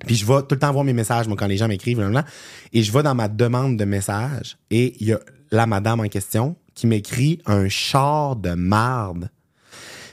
Puis 0.06 0.14
je 0.14 0.26
vais 0.26 0.42
tout 0.42 0.52
le 0.52 0.58
temps 0.58 0.72
voir 0.72 0.84
mes 0.84 0.92
messages, 0.92 1.26
moi, 1.26 1.38
quand 1.38 1.46
les 1.46 1.56
gens 1.56 1.68
m'écrivent, 1.68 1.96
blablabla. 1.96 2.26
Et 2.74 2.82
je 2.82 2.92
vais 2.92 3.02
dans 3.02 3.14
ma 3.14 3.28
demande 3.28 3.78
de 3.78 3.84
message. 3.86 4.58
Et 4.70 4.94
il 5.00 5.06
y 5.08 5.14
a 5.14 5.20
la 5.50 5.66
madame 5.66 6.00
en 6.00 6.08
question 6.08 6.54
qui 6.74 6.86
m'écrit 6.86 7.40
un 7.46 7.66
char 7.70 8.36
de 8.36 8.50
marde. 8.50 9.30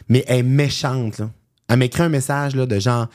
Mais 0.08 0.24
elle 0.28 0.40
est 0.40 0.44
méchante, 0.44 1.20
là. 1.20 1.30
Elle 1.68 1.80
m'écrit 1.80 2.04
un 2.04 2.10
message, 2.10 2.56
là, 2.56 2.66
de 2.66 2.80
genre... 2.80 3.08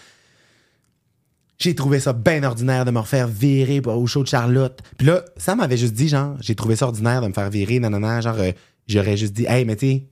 J'ai 1.58 1.74
trouvé 1.74 2.00
ça 2.00 2.12
bien 2.12 2.42
ordinaire 2.42 2.84
de 2.84 2.90
me 2.90 2.98
refaire 2.98 3.28
virer 3.28 3.80
au 3.86 4.06
show 4.06 4.22
de 4.22 4.28
Charlotte. 4.28 4.78
Puis 4.98 5.06
là, 5.06 5.24
ça 5.38 5.54
m'avait 5.54 5.78
juste 5.78 5.94
dit, 5.94 6.08
genre, 6.08 6.36
j'ai 6.40 6.54
trouvé 6.54 6.76
ça 6.76 6.86
ordinaire 6.86 7.22
de 7.22 7.28
me 7.28 7.32
faire 7.32 7.48
virer, 7.48 7.80
nanana. 7.80 8.20
Genre, 8.20 8.38
euh, 8.38 8.52
j'aurais 8.86 9.16
juste 9.16 9.32
dit, 9.32 9.46
hey, 9.48 9.64
mais 9.64 9.76
tu 9.76 10.02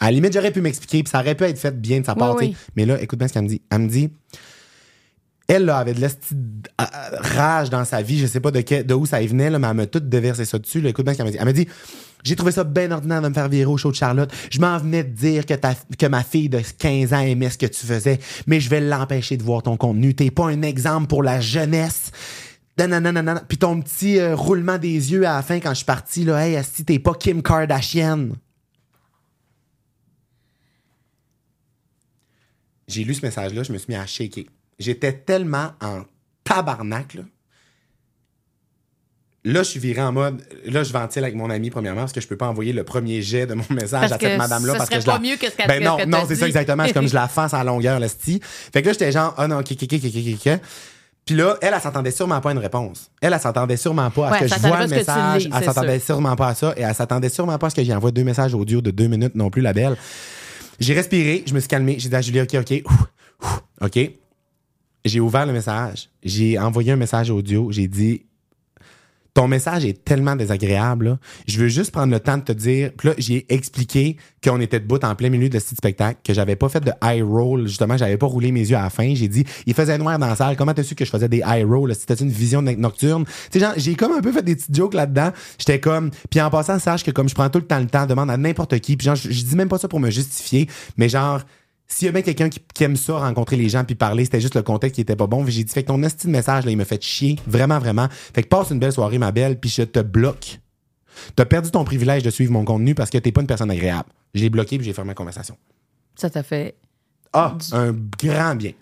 à 0.00 0.06
la 0.06 0.12
limite, 0.12 0.32
j'aurais 0.32 0.50
pu 0.50 0.60
m'expliquer, 0.60 1.02
puis 1.02 1.10
ça 1.10 1.20
aurait 1.20 1.34
pu 1.34 1.44
être 1.44 1.58
fait 1.58 1.78
bien 1.80 2.00
de 2.00 2.06
sa 2.06 2.14
part. 2.14 2.36
Oui. 2.36 2.56
Mais 2.76 2.84
là, 2.84 3.00
écoute 3.00 3.18
bien 3.18 3.28
ce 3.28 3.32
qu'elle 3.32 3.44
me 3.44 3.48
dit. 3.48 3.62
Elle 3.70 3.78
me 3.78 3.88
dit, 3.88 4.10
elle 5.46 5.66
là, 5.66 5.78
avait 5.78 5.94
de 5.94 6.00
la 6.00 6.08
euh, 6.08 6.84
rage 7.20 7.70
dans 7.70 7.84
sa 7.84 8.02
vie, 8.02 8.18
je 8.18 8.26
sais 8.26 8.40
pas 8.40 8.50
de, 8.50 8.94
où 8.94 9.06
ça 9.06 9.20
y 9.20 9.26
venait, 9.26 9.50
là, 9.50 9.58
mais 9.58 9.68
elle 9.68 9.76
m'a 9.76 9.86
tout 9.86 10.00
déversé 10.00 10.44
ça 10.44 10.58
dessus. 10.58 10.80
là. 10.80 10.90
Écoute 10.90 11.04
bien 11.04 11.12
ce 11.12 11.18
qu'elle 11.18 11.26
m'a 11.26 11.32
dit. 11.32 11.38
Elle 11.38 11.44
m'a 11.44 11.52
dit, 11.52 11.68
j'ai 12.24 12.36
trouvé 12.36 12.52
ça 12.52 12.64
bien 12.64 12.90
ordinaire 12.90 13.20
de 13.20 13.28
me 13.28 13.34
faire 13.34 13.48
virer 13.48 13.70
au 13.70 13.76
show 13.76 13.90
de 13.90 13.96
Charlotte. 13.96 14.32
Je 14.50 14.58
m'en 14.58 14.78
venais 14.78 15.04
de 15.04 15.10
dire 15.10 15.44
que, 15.44 15.52
ta, 15.52 15.74
que 15.74 16.06
ma 16.06 16.22
fille 16.22 16.48
de 16.48 16.60
15 16.78 17.12
ans 17.12 17.20
aimait 17.20 17.50
ce 17.50 17.58
que 17.58 17.66
tu 17.66 17.84
faisais, 17.84 18.18
mais 18.46 18.60
je 18.60 18.70
vais 18.70 18.80
l'empêcher 18.80 19.36
de 19.36 19.42
voir 19.42 19.62
ton 19.62 19.76
contenu. 19.76 20.14
T'es 20.14 20.30
pas 20.30 20.46
un 20.46 20.62
exemple 20.62 21.08
pour 21.08 21.22
la 21.22 21.40
jeunesse. 21.40 22.10
Puis 22.76 23.58
ton 23.58 23.80
petit 23.82 24.18
euh, 24.18 24.34
roulement 24.34 24.78
des 24.78 25.12
yeux 25.12 25.26
à 25.26 25.36
la 25.36 25.42
fin 25.42 25.60
quand 25.60 25.70
je 25.70 25.76
suis 25.76 25.84
parti, 25.84 26.24
là, 26.24 26.48
hey, 26.48 26.58
si 26.64 26.84
t'es 26.84 26.98
pas 26.98 27.14
Kim 27.14 27.42
Kardashian. 27.42 28.30
J'ai 32.88 33.04
lu 33.04 33.14
ce 33.14 33.24
message-là, 33.24 33.62
je 33.62 33.72
me 33.72 33.78
suis 33.78 33.92
mis 33.92 33.96
à 33.98 34.06
shaker. 34.06 34.44
J'étais 34.78 35.12
tellement 35.12 35.72
en 35.80 36.02
tabarnak, 36.44 37.14
là. 37.14 37.22
Là, 39.46 39.62
je 39.62 39.68
suis 39.68 39.80
viré 39.80 40.00
en 40.00 40.10
mode. 40.10 40.42
Là, 40.64 40.82
je 40.84 40.92
ventile 40.92 41.22
avec 41.22 41.34
mon 41.36 41.50
ami, 41.50 41.68
premièrement, 41.68 42.00
parce 42.00 42.12
que 42.12 42.20
je 42.22 42.26
peux 42.26 42.36
pas 42.36 42.48
envoyer 42.48 42.72
le 42.72 42.82
premier 42.82 43.20
jet 43.20 43.46
de 43.46 43.52
mon 43.52 43.64
message 43.70 44.08
Parce 44.08 44.12
à 44.12 44.18
cette 44.18 44.38
madame-là. 44.38 44.74
parce 44.74 44.88
que 44.88 45.00
je 45.00 45.06
la... 45.06 45.12
pas 45.14 45.18
mieux 45.18 45.36
que 45.36 45.50
ce 45.50 45.56
qu'elle 45.56 45.68
Ben 45.68 45.84
non, 45.84 45.98
non, 46.06 46.24
c'est 46.26 46.34
ça 46.34 46.46
exactement. 46.46 46.84
C'est 46.86 46.94
comme 46.94 47.08
je 47.08 47.14
la 47.14 47.28
fasse 47.28 47.52
à 47.52 47.62
longueur, 47.62 48.00
le. 48.00 48.40
Fait 48.42 48.80
que 48.80 48.86
là, 48.86 48.92
j'étais 48.92 49.12
genre, 49.12 49.34
ah 49.36 49.46
non, 49.46 49.58
ok, 49.58 49.72
ok, 49.72 49.82
ok, 49.82 50.00
ok, 50.02 50.46
ok. 50.46 50.60
Puis 51.26 51.34
là, 51.34 51.56
elle, 51.60 51.72
elle 51.74 51.80
s'attendait 51.80 52.10
sûrement 52.10 52.40
pas 52.40 52.50
à 52.50 52.52
une 52.52 52.58
réponse. 52.58 53.10
Elle, 53.20 53.32
elle 53.32 53.40
s'attendait 53.40 53.76
sûrement 53.76 54.10
pas 54.10 54.28
à 54.28 54.32
Ouais, 54.32 54.48
ce 54.48 54.54
que 54.54 54.60
je 54.60 54.66
vois 54.66 54.80
le 54.82 54.88
message. 54.88 55.44
lis, 55.44 55.50
Elle 55.54 55.64
s'attendait 55.64 55.98
sûrement 55.98 56.36
pas 56.36 56.48
à 56.48 56.54
ça. 56.54 56.74
Et 56.76 56.82
elle 56.82 56.94
s'attendait 56.94 57.28
sûrement 57.30 57.58
pas 57.58 57.66
à 57.66 57.70
ce 57.70 57.74
que 57.74 57.82
j'y 57.84 57.94
envoie 57.94 58.10
deux 58.10 58.24
messages 58.24 58.54
audio 58.54 58.80
de 58.82 58.90
deux 58.90 59.08
minutes 59.08 59.34
non 59.34 59.50
plus, 59.50 59.62
la 59.62 59.72
belle. 59.74 59.96
J'ai 60.80 60.94
respiré, 60.94 61.44
je 61.46 61.54
me 61.54 61.60
suis 61.60 61.68
calmé. 61.68 61.96
J'ai 61.98 62.08
dit 62.08 62.16
à 62.16 62.20
Julie, 62.20 62.40
OK, 62.40 62.54
OK, 62.54 62.82
OK. 63.80 64.10
J'ai 65.04 65.20
ouvert 65.20 65.46
le 65.46 65.52
message. 65.52 66.08
J'ai 66.22 66.58
envoyé 66.58 66.92
un 66.92 66.96
message 66.96 67.30
audio. 67.30 67.70
J'ai 67.70 67.88
dit, 67.88 68.24
ton 69.34 69.48
message 69.48 69.84
est 69.84 70.04
tellement 70.04 70.36
désagréable. 70.36 71.08
là. 71.08 71.18
Je 71.48 71.58
veux 71.58 71.66
juste 71.68 71.90
prendre 71.90 72.12
le 72.12 72.20
temps 72.20 72.38
de 72.38 72.44
te 72.44 72.52
dire. 72.52 72.92
Puis 72.96 73.08
là, 73.08 73.14
j'ai 73.18 73.44
expliqué 73.52 74.16
qu'on 74.42 74.60
était 74.60 74.78
debout 74.78 74.98
en 75.02 75.14
plein 75.16 75.28
milieu 75.28 75.48
de 75.48 75.58
ce 75.58 75.74
spectacle, 75.74 76.20
que 76.24 76.32
j'avais 76.32 76.54
pas 76.54 76.68
fait 76.68 76.80
de 76.80 76.92
high 77.02 77.24
roll, 77.24 77.66
justement, 77.66 77.96
j'avais 77.96 78.16
pas 78.16 78.26
roulé 78.26 78.52
mes 78.52 78.60
yeux 78.60 78.76
à 78.76 78.82
la 78.82 78.90
fin. 78.90 79.12
J'ai 79.14 79.26
dit, 79.26 79.44
il 79.66 79.74
faisait 79.74 79.98
noir 79.98 80.18
dans 80.20 80.28
la 80.28 80.36
salle. 80.36 80.56
Comment 80.56 80.72
t'as 80.72 80.84
su 80.84 80.94
que 80.94 81.04
je 81.04 81.10
faisais 81.10 81.28
des 81.28 81.42
high 81.44 81.66
roll? 81.66 81.92
C'était 81.94 82.14
une 82.14 82.30
vision 82.30 82.62
no- 82.62 82.76
nocturne? 82.76 83.24
Tu 83.24 83.32
sais, 83.50 83.60
genre, 83.60 83.74
j'ai 83.76 83.96
comme 83.96 84.12
un 84.12 84.20
peu 84.20 84.30
fait 84.30 84.42
des 84.42 84.54
petites 84.54 84.74
jokes 84.74 84.94
là-dedans. 84.94 85.32
J'étais 85.58 85.80
comme, 85.80 86.10
puis 86.30 86.40
en 86.40 86.48
passant, 86.50 86.78
sache 86.78 87.02
que 87.02 87.10
comme 87.10 87.28
je 87.28 87.34
prends 87.34 87.50
tout 87.50 87.58
le 87.58 87.66
temps 87.66 87.80
le 87.80 87.86
temps, 87.86 88.06
demande 88.06 88.30
à 88.30 88.36
n'importe 88.36 88.78
qui. 88.78 88.96
Puis 88.96 89.06
genre, 89.06 89.16
je 89.16 89.28
dis 89.28 89.56
même 89.56 89.68
pas 89.68 89.78
ça 89.78 89.88
pour 89.88 89.98
me 90.00 90.10
justifier, 90.10 90.68
mais 90.96 91.08
genre. 91.08 91.40
S'il 91.86 92.06
y 92.06 92.08
a 92.08 92.12
bien 92.12 92.22
quelqu'un 92.22 92.48
qui, 92.48 92.60
qui 92.74 92.84
aime 92.84 92.96
ça, 92.96 93.18
rencontrer 93.18 93.56
les 93.56 93.68
gens 93.68 93.84
puis 93.84 93.94
parler, 93.94 94.24
c'était 94.24 94.40
juste 94.40 94.54
le 94.54 94.62
contexte 94.62 94.94
qui 94.94 95.00
était 95.02 95.16
pas 95.16 95.26
bon. 95.26 95.44
J'ai 95.46 95.64
dit, 95.64 95.72
fait 95.72 95.82
que 95.82 95.88
ton 95.88 96.02
esti 96.02 96.26
de 96.26 96.32
message, 96.32 96.64
là, 96.64 96.70
il 96.70 96.76
me 96.76 96.84
fait 96.84 97.02
chier. 97.02 97.38
Vraiment, 97.46 97.78
vraiment. 97.78 98.08
Fait 98.10 98.42
que 98.42 98.48
passe 98.48 98.70
une 98.70 98.78
belle 98.78 98.92
soirée, 98.92 99.18
ma 99.18 99.32
belle, 99.32 99.60
puis 99.60 99.70
je 99.70 99.82
te 99.82 100.00
bloque. 100.00 100.60
T'as 101.36 101.44
perdu 101.44 101.70
ton 101.70 101.84
privilège 101.84 102.22
de 102.22 102.30
suivre 102.30 102.52
mon 102.52 102.64
contenu 102.64 102.94
parce 102.94 103.10
que 103.10 103.18
t'es 103.18 103.32
pas 103.32 103.40
une 103.40 103.46
personne 103.46 103.70
agréable. 103.70 104.08
J'ai 104.34 104.50
bloqué 104.50 104.78
puis 104.78 104.84
j'ai 104.84 104.92
fermé 104.92 105.10
la 105.10 105.14
conversation. 105.14 105.56
Ça 106.16 106.30
t'a 106.30 106.42
fait. 106.42 106.74
Ah, 107.32 107.56
un 107.72 107.92
grand 108.18 108.54
bien. 108.56 108.72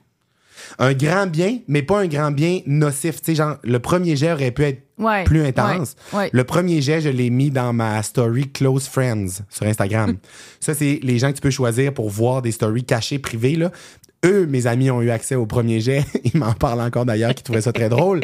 Un 0.78 0.92
grand 0.92 1.26
bien, 1.26 1.60
mais 1.66 1.82
pas 1.82 2.00
un 2.00 2.06
grand 2.06 2.30
bien 2.30 2.60
nocif. 2.66 3.20
Tu 3.20 3.26
sais, 3.26 3.34
genre, 3.34 3.56
le 3.62 3.78
premier 3.78 4.16
jet 4.16 4.32
aurait 4.32 4.50
pu 4.50 4.62
être 4.62 4.82
Ouais, 5.02 5.24
plus 5.24 5.44
intense. 5.44 5.96
ouais, 6.12 6.18
ouais. 6.18 6.30
Le 6.32 6.44
premier 6.44 6.80
jet, 6.80 7.00
je 7.00 7.08
l'ai 7.08 7.30
mis 7.30 7.50
dans 7.50 7.72
ma 7.72 8.02
story 8.02 8.50
Close 8.50 8.86
Friends 8.86 9.42
sur 9.48 9.66
Instagram. 9.66 10.16
Ça, 10.60 10.74
c'est 10.74 11.00
les 11.02 11.18
gens 11.18 11.30
que 11.30 11.36
tu 11.36 11.40
peux 11.40 11.50
choisir 11.50 11.92
pour 11.92 12.08
voir 12.10 12.42
des 12.42 12.52
stories 12.52 12.84
cachées, 12.84 13.18
privées. 13.18 13.56
Là. 13.56 13.70
Eux, 14.24 14.46
mes 14.46 14.66
amis, 14.66 14.90
ont 14.90 15.02
eu 15.02 15.10
accès 15.10 15.34
au 15.34 15.46
premier 15.46 15.80
jet. 15.80 16.04
Ils 16.24 16.38
m'en 16.38 16.52
parlent 16.52 16.80
encore 16.80 17.04
d'ailleurs, 17.04 17.34
qui 17.34 17.42
trouvaient 17.42 17.62
ça 17.62 17.72
très 17.72 17.88
drôle. 17.88 18.20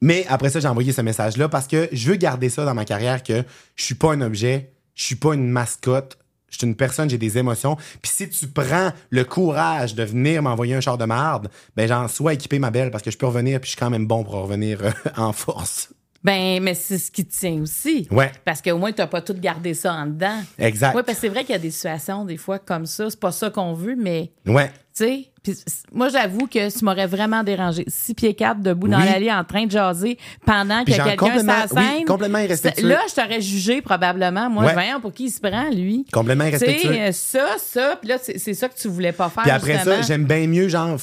Mais 0.00 0.26
après 0.28 0.50
ça, 0.50 0.60
j'ai 0.60 0.68
envoyé 0.68 0.92
ce 0.92 1.00
message-là 1.00 1.48
parce 1.48 1.66
que 1.66 1.88
je 1.92 2.10
veux 2.10 2.16
garder 2.16 2.50
ça 2.50 2.64
dans 2.64 2.74
ma 2.74 2.84
carrière 2.84 3.22
que 3.22 3.42
je 3.76 3.84
suis 3.84 3.94
pas 3.94 4.12
un 4.12 4.20
objet, 4.20 4.72
je 4.94 5.04
suis 5.04 5.14
pas 5.14 5.34
une 5.34 5.48
mascotte, 5.48 6.18
je 6.54 6.58
suis 6.58 6.66
une 6.66 6.76
personne, 6.76 7.10
j'ai 7.10 7.18
des 7.18 7.36
émotions. 7.38 7.76
Puis 8.00 8.12
si 8.14 8.28
tu 8.28 8.46
prends 8.48 8.90
le 9.10 9.24
courage 9.24 9.94
de 9.94 10.04
venir 10.04 10.42
m'envoyer 10.42 10.74
un 10.74 10.80
char 10.80 10.96
de 10.98 11.04
marde, 11.04 11.48
ben 11.76 11.86
j'en 11.88 12.08
sois 12.08 12.34
équipé 12.34 12.58
ma 12.58 12.70
belle 12.70 12.90
parce 12.90 13.02
que 13.02 13.10
je 13.10 13.18
peux 13.18 13.26
revenir 13.26 13.60
puis 13.60 13.66
je 13.68 13.76
suis 13.76 13.78
quand 13.80 13.90
même 13.90 14.06
bon 14.06 14.24
pour 14.24 14.34
revenir 14.34 14.80
euh, 14.82 14.90
en 15.16 15.32
force. 15.32 15.90
Ben, 16.22 16.62
mais 16.62 16.72
c'est 16.74 16.96
ce 16.96 17.10
qui 17.10 17.26
te 17.26 17.36
tient 17.38 17.60
aussi. 17.60 18.08
Ouais. 18.10 18.32
Parce 18.46 18.62
qu'au 18.62 18.78
moins, 18.78 18.92
tu 18.92 19.02
n'as 19.02 19.06
pas 19.06 19.20
tout 19.20 19.34
gardé 19.38 19.74
ça 19.74 19.92
en 19.92 20.06
dedans. 20.06 20.40
Exact. 20.58 20.94
Oui, 20.96 21.02
parce 21.04 21.18
que 21.18 21.20
c'est 21.20 21.28
vrai 21.28 21.42
qu'il 21.44 21.52
y 21.52 21.56
a 21.56 21.58
des 21.58 21.70
situations, 21.70 22.24
des 22.24 22.38
fois, 22.38 22.58
comme 22.58 22.86
ça. 22.86 23.10
C'est 23.10 23.20
pas 23.20 23.30
ça 23.32 23.50
qu'on 23.50 23.74
veut, 23.74 23.94
mais, 23.94 24.32
Ouais. 24.46 24.68
tu 24.96 25.04
sais. 25.04 25.30
Puis 25.44 25.54
moi, 25.92 26.08
j'avoue 26.08 26.46
que 26.46 26.76
tu 26.76 26.84
m'aurais 26.84 27.06
vraiment 27.06 27.44
dérangé. 27.44 27.84
Six 27.86 28.14
pieds 28.14 28.34
quatre 28.34 28.60
debout 28.62 28.88
dans 28.88 28.98
Oui. 28.98 29.04
l'allée 29.04 29.30
en 29.30 29.44
train 29.44 29.66
de 29.66 29.70
jaser 29.70 30.18
pendant 30.46 30.82
Puis 30.84 30.94
que 30.94 30.96
genre 30.98 31.06
quelqu'un 31.06 31.42
la 31.42 31.66
oui, 31.70 31.82
scène. 31.82 32.04
complètement 32.06 32.38
irrespectueux. 32.38 32.88
Là, 32.88 33.00
je 33.08 33.14
t'aurais 33.14 33.40
jugé 33.42 33.82
probablement. 33.82 34.48
Moi, 34.50 34.64
Ouais. 34.64 34.72
voyons 34.72 35.00
pour 35.00 35.12
qui 35.12 35.26
il 35.26 35.30
se 35.30 35.40
prend, 35.40 35.70
lui? 35.70 36.06
Complètement 36.12 36.44
irrespectueux. 36.46 36.90
euh, 36.90 37.12
ça, 37.12 37.46
ça, 37.58 37.96
puis 38.00 38.08
là, 38.08 38.16
c'est 38.18 38.54
ça 38.54 38.68
que 38.68 38.74
tu 38.76 38.88
voulais 38.88 39.12
pas 39.12 39.28
faire. 39.28 39.42
Puis 39.42 39.52
après 39.52 39.74
justement. 39.74 39.96
ça, 39.96 40.02
j'aime 40.02 40.24
bien 40.24 40.46
mieux, 40.46 40.68
genre, 40.68 40.96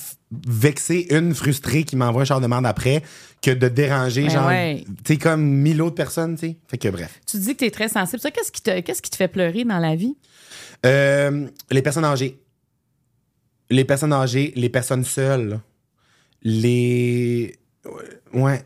vexer 0.48 1.08
une 1.12 1.36
frustrée 1.36 1.84
qui 1.84 1.96
m'envoie 1.96 2.24
un 2.24 2.26
char 2.26 2.42
de 2.42 2.48
marde 2.48 2.66
après 2.66 3.04
que 3.44 3.52
de 3.52 3.68
déranger, 3.68 4.24
Ben 4.24 4.30
genre, 4.32 4.48
ouais. 4.48 4.84
tu 5.04 5.14
sais, 5.14 5.18
comme 5.18 5.44
mille 5.44 5.82
autres 5.82 5.96
personnes, 5.96 6.36
tu 6.36 6.48
sais. 6.48 6.58
Fait 6.68 6.78
que 6.78 6.88
bref. 6.90 7.20
Tu 7.30 7.38
dis 7.38 7.54
que 7.54 7.60
tu 7.60 7.66
es 7.66 7.72
très 7.72 7.90
sensible. 7.90 8.20
Ça, 8.22 8.32
qu'est-ce 8.32 8.52
qui, 8.52 8.62
te, 8.62 8.80
qu'est-ce 8.80 9.02
qui 9.02 9.10
te 9.12 9.16
fait 9.16 9.28
pleurer 9.28 9.66
dans 9.66 9.78
la 9.80 9.96
vie? 9.96 10.16
Euh, 10.86 11.48
les 11.70 11.82
personnes 11.82 12.06
âgées. 12.06 12.40
Les 13.72 13.86
personnes 13.86 14.14
âgées, 14.14 14.54
les 14.56 14.70
personnes 14.70 15.04
seules. 15.04 15.60
Les. 16.44 17.56
Ouais. 18.34 18.64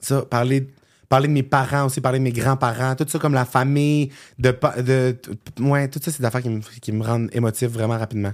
Ça, 0.00 0.22
parler, 0.22 0.66
parler 1.08 1.28
de 1.28 1.32
mes 1.32 1.42
parents 1.42 1.86
aussi, 1.86 2.00
parler 2.00 2.18
de 2.18 2.24
mes 2.24 2.32
grands-parents, 2.32 2.94
tout 2.96 3.06
ça 3.08 3.18
comme 3.18 3.32
la 3.34 3.44
famille, 3.46 4.10
de. 4.38 4.50
de 4.82 5.12
t- 5.12 5.62
ouais, 5.62 5.88
tout 5.88 6.00
ça, 6.02 6.10
c'est 6.10 6.20
des 6.20 6.24
affaires 6.26 6.42
qui 6.42 6.48
me, 6.50 6.60
qui 6.60 6.92
me 6.92 7.02
rendent 7.04 7.30
émotif 7.32 7.68
vraiment 7.68 7.96
rapidement. 7.98 8.32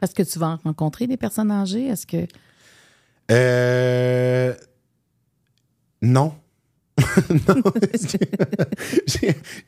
Parce 0.00 0.12
que 0.14 0.22
tu 0.22 0.38
vas 0.38 0.56
rencontrer 0.62 1.06
des 1.06 1.16
personnes 1.16 1.50
âgées? 1.50 1.86
Est-ce 1.88 2.06
que. 2.06 2.26
Euh. 3.30 4.54
Non. 6.02 6.34
non. 7.48 7.62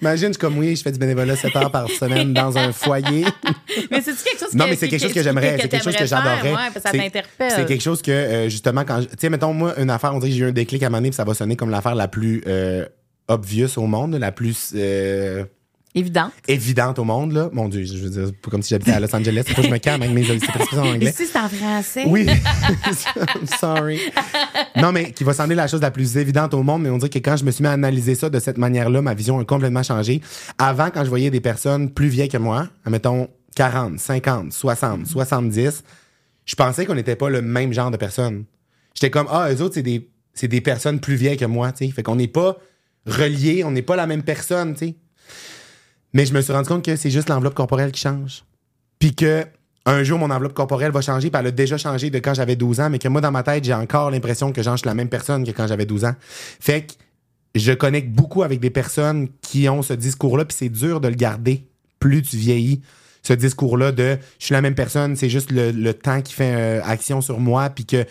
Imagine, 0.00 0.28
je 0.28 0.32
suis 0.32 0.38
comme 0.40 0.58
oui, 0.58 0.76
je 0.76 0.82
fais 0.82 0.92
du 0.92 0.98
bénévolat 0.98 1.36
7 1.36 1.54
heures 1.56 1.70
par 1.70 1.88
semaine 1.90 2.32
dans 2.32 2.56
un 2.56 2.72
foyer. 2.72 3.24
Mais 3.90 4.00
c'est 4.00 4.14
quelque 4.16 4.40
chose 4.40 4.54
Non, 4.54 4.64
que- 4.64 4.70
mais 4.70 4.76
c'est 4.76 4.88
quelque 4.88 5.02
chose 5.02 5.12
que 5.12 5.22
j'aimerais, 5.22 5.58
c'est 5.60 5.68
quelque 5.68 5.84
chose 5.84 5.96
que 5.96 6.06
j'adorerais. 6.06 6.52
Ouais, 6.52 6.80
ça 6.80 6.90
C'est- 6.90 6.98
t'interpelle. 6.98 7.52
C'est 7.54 7.66
quelque 7.66 7.82
chose 7.82 8.00
que, 8.02 8.10
euh, 8.10 8.48
justement, 8.48 8.84
quand. 8.84 9.00
je- 9.02 9.06
Tu 9.08 9.14
sais, 9.20 9.30
mettons, 9.30 9.52
moi, 9.52 9.74
une 9.78 9.90
affaire, 9.90 10.14
on 10.14 10.18
dirait 10.18 10.30
que 10.30 10.36
j'ai 10.36 10.44
eu 10.44 10.48
un 10.48 10.52
déclic 10.52 10.82
à 10.82 10.86
un 10.86 10.88
moment 10.88 10.98
donné, 10.98 11.10
puis 11.10 11.16
ça 11.16 11.24
va 11.24 11.34
sonner 11.34 11.56
comme 11.56 11.70
l'affaire 11.70 11.94
la 11.94 12.08
plus 12.08 12.42
euh, 12.46 12.86
obvious 13.28 13.68
au 13.76 13.86
monde, 13.86 14.14
la 14.14 14.32
plus 14.32 14.72
euh, 14.74 15.44
Évident. 15.94 16.30
évidente 16.46 16.98
au 16.98 17.04
monde, 17.04 17.32
là. 17.32 17.48
Mon 17.52 17.68
Dieu, 17.68 17.84
je 17.84 17.96
veux 17.96 18.10
dire, 18.10 18.32
pas 18.42 18.50
comme 18.50 18.62
si 18.62 18.70
j'habitais 18.70 18.92
à 18.92 19.00
Los 19.00 19.14
Angeles, 19.14 19.44
c'est 19.46 19.54
pas 19.54 19.62
que 19.62 19.68
je 19.68 19.72
me 19.72 19.78
calme 19.78 20.02
avec 20.02 20.14
mes 20.14 20.30
expression 20.30 20.82
en 20.82 20.88
anglais. 20.94 21.10
Ici, 21.10 21.24
c'est 21.26 21.38
en 21.38 21.48
français. 21.48 22.04
Oui, 22.06 22.26
I'm 22.26 23.46
sorry. 23.58 24.00
Non, 24.76 24.92
mais 24.92 25.12
qui 25.12 25.24
va 25.24 25.32
sembler 25.32 25.54
la 25.54 25.66
chose 25.66 25.80
la 25.80 25.90
plus 25.90 26.16
évidente 26.18 26.54
au 26.54 26.62
monde, 26.62 26.82
mais 26.82 26.90
on 26.90 26.98
dirait 26.98 27.08
que 27.08 27.18
quand 27.18 27.36
je 27.36 27.44
me 27.44 27.50
suis 27.50 27.62
mis 27.62 27.68
à 27.68 27.72
analyser 27.72 28.14
ça 28.14 28.30
de 28.30 28.38
cette 28.38 28.58
manière-là, 28.58 29.02
ma 29.02 29.14
vision 29.14 29.38
a 29.40 29.44
complètement 29.44 29.82
changé. 29.82 30.20
Avant, 30.58 30.90
quand 30.90 31.04
je 31.04 31.08
voyais 31.08 31.30
des 31.30 31.40
personnes 31.40 31.90
plus 31.90 32.08
vieilles 32.08 32.28
que 32.28 32.38
moi, 32.38 32.68
mettons 32.86 33.28
40, 33.56 33.98
50, 33.98 34.52
60, 34.52 35.06
70, 35.06 35.82
je 36.44 36.54
pensais 36.54 36.86
qu'on 36.86 36.94
n'était 36.94 37.16
pas 37.16 37.28
le 37.28 37.42
même 37.42 37.72
genre 37.72 37.90
de 37.90 37.96
personnes. 37.96 38.44
J'étais 38.94 39.10
comme, 39.10 39.26
ah, 39.30 39.52
eux 39.52 39.62
autres, 39.62 39.74
c'est 39.74 39.82
des, 39.82 40.08
c'est 40.34 40.48
des 40.48 40.60
personnes 40.60 41.00
plus 41.00 41.14
vieilles 41.16 41.36
que 41.36 41.44
moi, 41.44 41.72
tu 41.72 41.86
sais. 41.86 41.92
Fait 41.92 42.02
qu'on 42.02 42.16
n'est 42.16 42.28
pas 42.28 42.56
reliés, 43.06 43.64
on 43.64 43.70
n'est 43.70 43.82
pas 43.82 43.96
la 43.96 44.06
même 44.06 44.22
personne, 44.22 44.74
tu 44.74 44.86
sais. 44.86 44.96
Mais 46.12 46.26
je 46.26 46.32
me 46.32 46.40
suis 46.40 46.52
rendu 46.52 46.68
compte 46.68 46.84
que 46.84 46.96
c'est 46.96 47.10
juste 47.10 47.28
l'enveloppe 47.28 47.54
corporelle 47.54 47.92
qui 47.92 48.00
change. 48.00 48.44
Puis 48.98 49.14
que 49.14 49.44
un 49.86 50.02
jour, 50.02 50.18
mon 50.18 50.30
enveloppe 50.30 50.52
corporelle 50.52 50.92
va 50.92 51.00
changer, 51.00 51.30
puis 51.30 51.40
elle 51.40 51.46
a 51.46 51.50
déjà 51.50 51.78
changé 51.78 52.10
de 52.10 52.18
quand 52.18 52.34
j'avais 52.34 52.56
12 52.56 52.80
ans, 52.80 52.90
mais 52.90 52.98
que 52.98 53.08
moi, 53.08 53.22
dans 53.22 53.30
ma 53.30 53.42
tête, 53.42 53.64
j'ai 53.64 53.72
encore 53.72 54.10
l'impression 54.10 54.52
que 54.52 54.62
genre, 54.62 54.76
je 54.76 54.80
suis 54.80 54.88
la 54.88 54.94
même 54.94 55.08
personne 55.08 55.44
que 55.44 55.50
quand 55.50 55.66
j'avais 55.66 55.86
12 55.86 56.04
ans. 56.04 56.14
Fait 56.60 56.82
que 56.82 56.92
je 57.54 57.72
connecte 57.72 58.10
beaucoup 58.10 58.42
avec 58.42 58.60
des 58.60 58.68
personnes 58.68 59.28
qui 59.40 59.68
ont 59.68 59.80
ce 59.82 59.94
discours-là, 59.94 60.44
puis 60.44 60.56
c'est 60.58 60.68
dur 60.68 61.00
de 61.00 61.08
le 61.08 61.14
garder 61.14 61.66
plus 61.98 62.22
tu 62.22 62.36
vieillis. 62.36 62.82
Ce 63.22 63.32
discours-là 63.32 63.92
de 63.92 64.18
je 64.38 64.44
suis 64.44 64.52
la 64.52 64.60
même 64.60 64.74
personne, 64.74 65.16
c'est 65.16 65.30
juste 65.30 65.50
le, 65.50 65.92
temps 65.92 66.20
qui 66.20 66.34
fait 66.34 66.54
euh, 66.54 66.80
action 66.84 67.20
sur 67.20 67.40
moi, 67.40 67.70
puis 67.70 67.86
que 67.86 68.04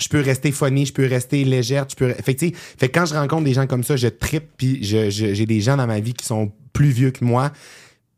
je 0.00 0.08
peux 0.08 0.20
rester 0.20 0.50
funny, 0.52 0.86
je 0.86 0.92
peux 0.92 1.06
rester 1.06 1.44
légère, 1.44 1.86
je 1.88 1.94
peux. 1.94 2.12
Fait 2.14 2.34
que, 2.34 2.46
fait 2.78 2.88
que 2.88 2.98
quand 2.98 3.06
je 3.06 3.14
rencontre 3.14 3.44
des 3.44 3.52
gens 3.54 3.66
comme 3.66 3.84
ça, 3.84 3.96
je 3.96 4.08
trippe, 4.08 4.48
puis 4.56 4.82
je- 4.82 5.10
je- 5.10 5.34
j'ai 5.34 5.46
des 5.46 5.60
gens 5.60 5.76
dans 5.76 5.86
ma 5.86 6.00
vie 6.00 6.14
qui 6.14 6.24
sont 6.26 6.50
plus 6.72 6.90
vieux 6.90 7.10
que 7.10 7.24
moi. 7.24 7.52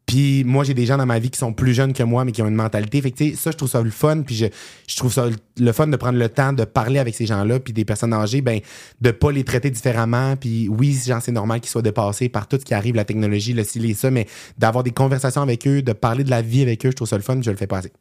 Puis 0.04 0.42
moi, 0.44 0.64
j'ai 0.64 0.74
des 0.74 0.84
gens 0.84 0.98
dans 0.98 1.06
ma 1.06 1.18
vie 1.20 1.30
qui 1.30 1.38
sont 1.38 1.52
plus 1.52 1.72
jeunes 1.74 1.92
que 1.92 2.02
moi, 2.02 2.24
mais 2.24 2.32
qui 2.32 2.42
ont 2.42 2.48
une 2.48 2.56
mentalité. 2.56 3.00
Fait 3.00 3.12
que, 3.12 3.34
ça, 3.36 3.50
je 3.52 3.56
trouve 3.56 3.70
ça 3.70 3.80
le 3.80 3.88
fun. 3.90 4.22
Puis 4.22 4.34
je, 4.34 4.46
je 4.88 4.96
trouve 4.96 5.12
ça 5.12 5.28
le 5.58 5.72
fun 5.72 5.86
de 5.86 5.96
prendre 5.96 6.18
le 6.18 6.28
temps 6.28 6.52
de 6.52 6.64
parler 6.64 6.98
avec 6.98 7.14
ces 7.14 7.24
gens-là. 7.24 7.60
Puis 7.60 7.72
des 7.72 7.84
personnes 7.84 8.12
âgées, 8.12 8.42
ben, 8.42 8.60
de 9.00 9.10
pas 9.12 9.30
les 9.30 9.44
traiter 9.44 9.70
différemment. 9.70 10.36
Puis 10.36 10.68
oui, 10.68 10.98
genre, 11.06 11.22
c'est 11.22 11.32
normal 11.32 11.60
qu'ils 11.60 11.70
soient 11.70 11.82
dépassés 11.82 12.28
par 12.28 12.46
tout 12.48 12.58
ce 12.58 12.64
qui 12.64 12.74
arrive, 12.74 12.94
la 12.96 13.04
technologie, 13.04 13.52
le 13.54 13.62
ci, 13.64 13.78
les 13.78 13.94
ça, 13.94 14.10
mais 14.10 14.26
d'avoir 14.58 14.82
des 14.84 14.90
conversations 14.90 15.40
avec 15.40 15.66
eux, 15.68 15.82
de 15.82 15.92
parler 15.92 16.24
de 16.24 16.30
la 16.30 16.42
vie 16.42 16.62
avec 16.62 16.84
eux, 16.84 16.90
je 16.90 16.96
trouve 16.96 17.08
ça 17.08 17.16
le 17.16 17.22
fun. 17.22 17.40
Je 17.40 17.50
le 17.50 17.56
fais 17.56 17.68
pas 17.68 17.78
assez. 17.78 17.92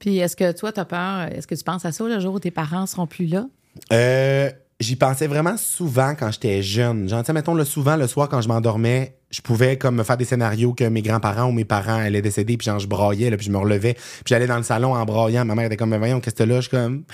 Puis 0.00 0.18
est-ce 0.18 0.34
que 0.34 0.50
toi, 0.50 0.72
tu 0.72 0.80
as 0.80 0.84
peur? 0.84 1.28
Est-ce 1.30 1.46
que 1.46 1.54
tu 1.54 1.62
penses 1.62 1.84
à 1.84 1.92
ça 1.92 2.04
le 2.04 2.18
jour 2.18 2.34
où 2.34 2.40
tes 2.40 2.50
parents 2.50 2.86
seront 2.86 3.06
plus 3.06 3.26
là? 3.26 3.46
Euh, 3.92 4.50
J'y 4.80 4.96
pensais 4.96 5.26
vraiment 5.26 5.58
souvent 5.58 6.14
quand 6.18 6.30
j'étais 6.30 6.62
jeune. 6.62 7.06
Genre, 7.06 7.22
mettons, 7.34 7.52
le 7.52 7.66
souvent, 7.66 7.96
le 7.96 8.06
soir, 8.06 8.30
quand 8.30 8.40
je 8.40 8.48
m'endormais, 8.48 9.14
je 9.30 9.42
pouvais 9.42 9.76
comme 9.76 9.96
me 9.96 10.02
faire 10.02 10.16
des 10.16 10.24
scénarios 10.24 10.72
que 10.72 10.84
mes 10.84 11.02
grands-parents 11.02 11.50
ou 11.50 11.52
mes 11.52 11.66
parents 11.66 11.98
allaient 11.98 12.22
décéder, 12.22 12.56
puis 12.56 12.64
genre, 12.64 12.78
je 12.78 12.86
braillais, 12.86 13.28
là, 13.28 13.36
puis 13.36 13.44
je 13.44 13.52
me 13.52 13.58
relevais, 13.58 13.92
puis 13.92 14.24
j'allais 14.24 14.46
dans 14.46 14.56
le 14.56 14.62
salon 14.62 14.94
en 14.94 15.04
braillant. 15.04 15.44
Ma 15.44 15.54
mère 15.54 15.66
était 15.66 15.76
comme, 15.76 15.90
mais 15.90 15.98
voyons, 15.98 16.18
qu'est-ce 16.20 16.36
que 16.36 16.44
là? 16.44 16.56
Je 16.56 16.60
suis 16.62 16.70
comme, 16.70 17.04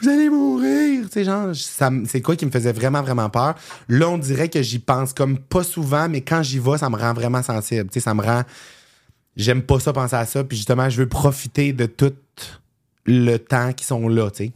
vous 0.00 0.08
allez 0.08 0.30
mourir! 0.30 1.02
Tu 1.08 1.12
sais, 1.12 1.24
genre, 1.24 1.50
c'est 2.06 2.22
quoi 2.22 2.36
qui 2.36 2.46
me 2.46 2.50
faisait 2.50 2.72
vraiment, 2.72 3.02
vraiment 3.02 3.28
peur? 3.28 3.54
Là, 3.90 4.08
on 4.08 4.16
dirait 4.16 4.48
que 4.48 4.62
j'y 4.62 4.78
pense 4.78 5.12
comme 5.12 5.38
pas 5.38 5.62
souvent, 5.62 6.08
mais 6.08 6.22
quand 6.22 6.42
j'y 6.42 6.58
vais, 6.58 6.78
ça 6.78 6.88
me 6.88 6.96
rend 6.96 7.12
vraiment 7.12 7.42
sensible. 7.42 7.90
Tu 7.90 8.00
sais, 8.00 8.00
ça 8.00 8.14
me 8.14 8.22
rend. 8.22 8.44
J'aime 9.36 9.60
pas 9.60 9.78
ça 9.78 9.92
penser 9.92 10.16
à 10.16 10.24
ça, 10.24 10.42
puis 10.42 10.56
justement, 10.56 10.88
je 10.88 10.96
veux 10.96 11.08
profiter 11.08 11.74
de 11.74 11.84
tout 11.84 12.14
le 13.06 13.36
temps 13.38 13.72
qui 13.72 13.84
sont 13.84 14.08
là, 14.08 14.30
tu 14.30 14.44
sais. 14.46 14.52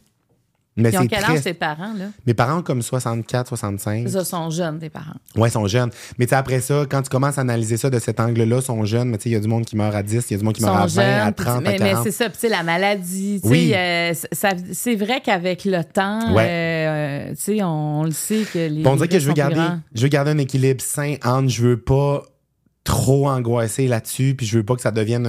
Mais 0.77 0.91
Ils 0.91 0.99
ont 0.99 1.03
c'est 1.03 1.07
quel 1.09 1.23
très... 1.23 1.33
âge 1.35 1.43
tes 1.45 1.55
parents, 1.55 1.93
là? 1.97 2.07
Mes 2.27 2.35
parents 2.35 2.59
ont 2.59 2.63
comme 2.63 2.83
64, 2.83 3.47
65. 3.47 4.07
Ils 4.09 4.25
sont 4.25 4.51
jeunes, 4.51 4.81
tes 4.81 4.91
parents. 4.91 5.15
Ouais, 5.37 5.49
ils 5.49 5.53
sont 5.53 5.69
jeunes. 5.69 5.91
Mais 6.19 6.35
après 6.35 6.61
ça, 6.61 6.85
quand 6.91 7.01
tu 7.01 7.11
commences 7.11 7.39
à 7.39 7.43
analyser 7.43 7.77
ça 7.77 7.91
de 7.91 7.99
cet 8.01 8.19
angle-là, 8.19 8.57
ils 8.57 8.63
sont 8.63 8.85
jeunes. 8.85 9.09
Mais 9.11 9.19
tu 9.19 9.23
sais, 9.23 9.29
il 9.31 9.33
y 9.35 9.37
a 9.37 9.41
du 9.41 9.47
monde 9.47 9.65
qui 9.65 9.77
meurt 9.77 9.95
à 9.95 10.03
10, 10.03 10.27
il 10.29 10.33
y 10.33 10.35
a 10.35 10.39
du 10.39 10.45
monde 10.45 10.55
qui 10.55 10.63
meurt 10.65 10.75
à 10.77 10.89
sont 10.89 10.97
20, 10.97 11.03
à 11.05 11.25
jeunes. 11.27 11.33
puis 11.35 11.45
tu- 11.45 11.51
30, 11.53 11.63
mais 11.63 11.69
à 11.69 11.73
mais 11.73 11.91
40. 11.91 12.03
c'est 12.05 12.11
ça, 12.11 12.29
tu 12.29 12.39
sais, 12.41 12.49
la 12.49 12.65
maladie. 12.65 13.41
Oui. 13.45 13.73
euh, 13.73 14.15
ça- 14.33 14.49
c'est 14.73 14.97
vrai 14.97 15.21
qu'avec 15.25 15.65
le 15.65 15.85
temps, 15.85 16.35
Ouais. 16.35 16.45
euh, 16.49 17.29
tu 17.31 17.37
sais, 17.37 17.63
on, 17.63 18.01
on 18.01 18.03
le 18.03 18.11
sait 18.11 18.43
que 18.53 18.59
les. 18.59 18.83
Bon, 18.83 18.95
on 18.95 18.97
dirait 18.97 19.07
que 19.09 19.21
je 19.21 19.29
veux 19.29 19.33
garder, 19.35 19.61
je 19.95 20.03
veux 20.03 20.09
garder 20.09 20.33
un 20.33 20.39
équilibre 20.39 20.81
sain 20.83 21.15
entre 21.25 21.51
je 21.51 21.63
veux 21.63 21.77
pas 21.81 22.25
trop 22.85 23.29
angoisser 23.29 23.89
là-dessus, 23.89 24.35
puis 24.37 24.47
je 24.47 24.59
veux 24.59 24.63
pas 24.63 24.75
que 24.77 24.83
ça 24.83 24.91
devienne 24.91 25.27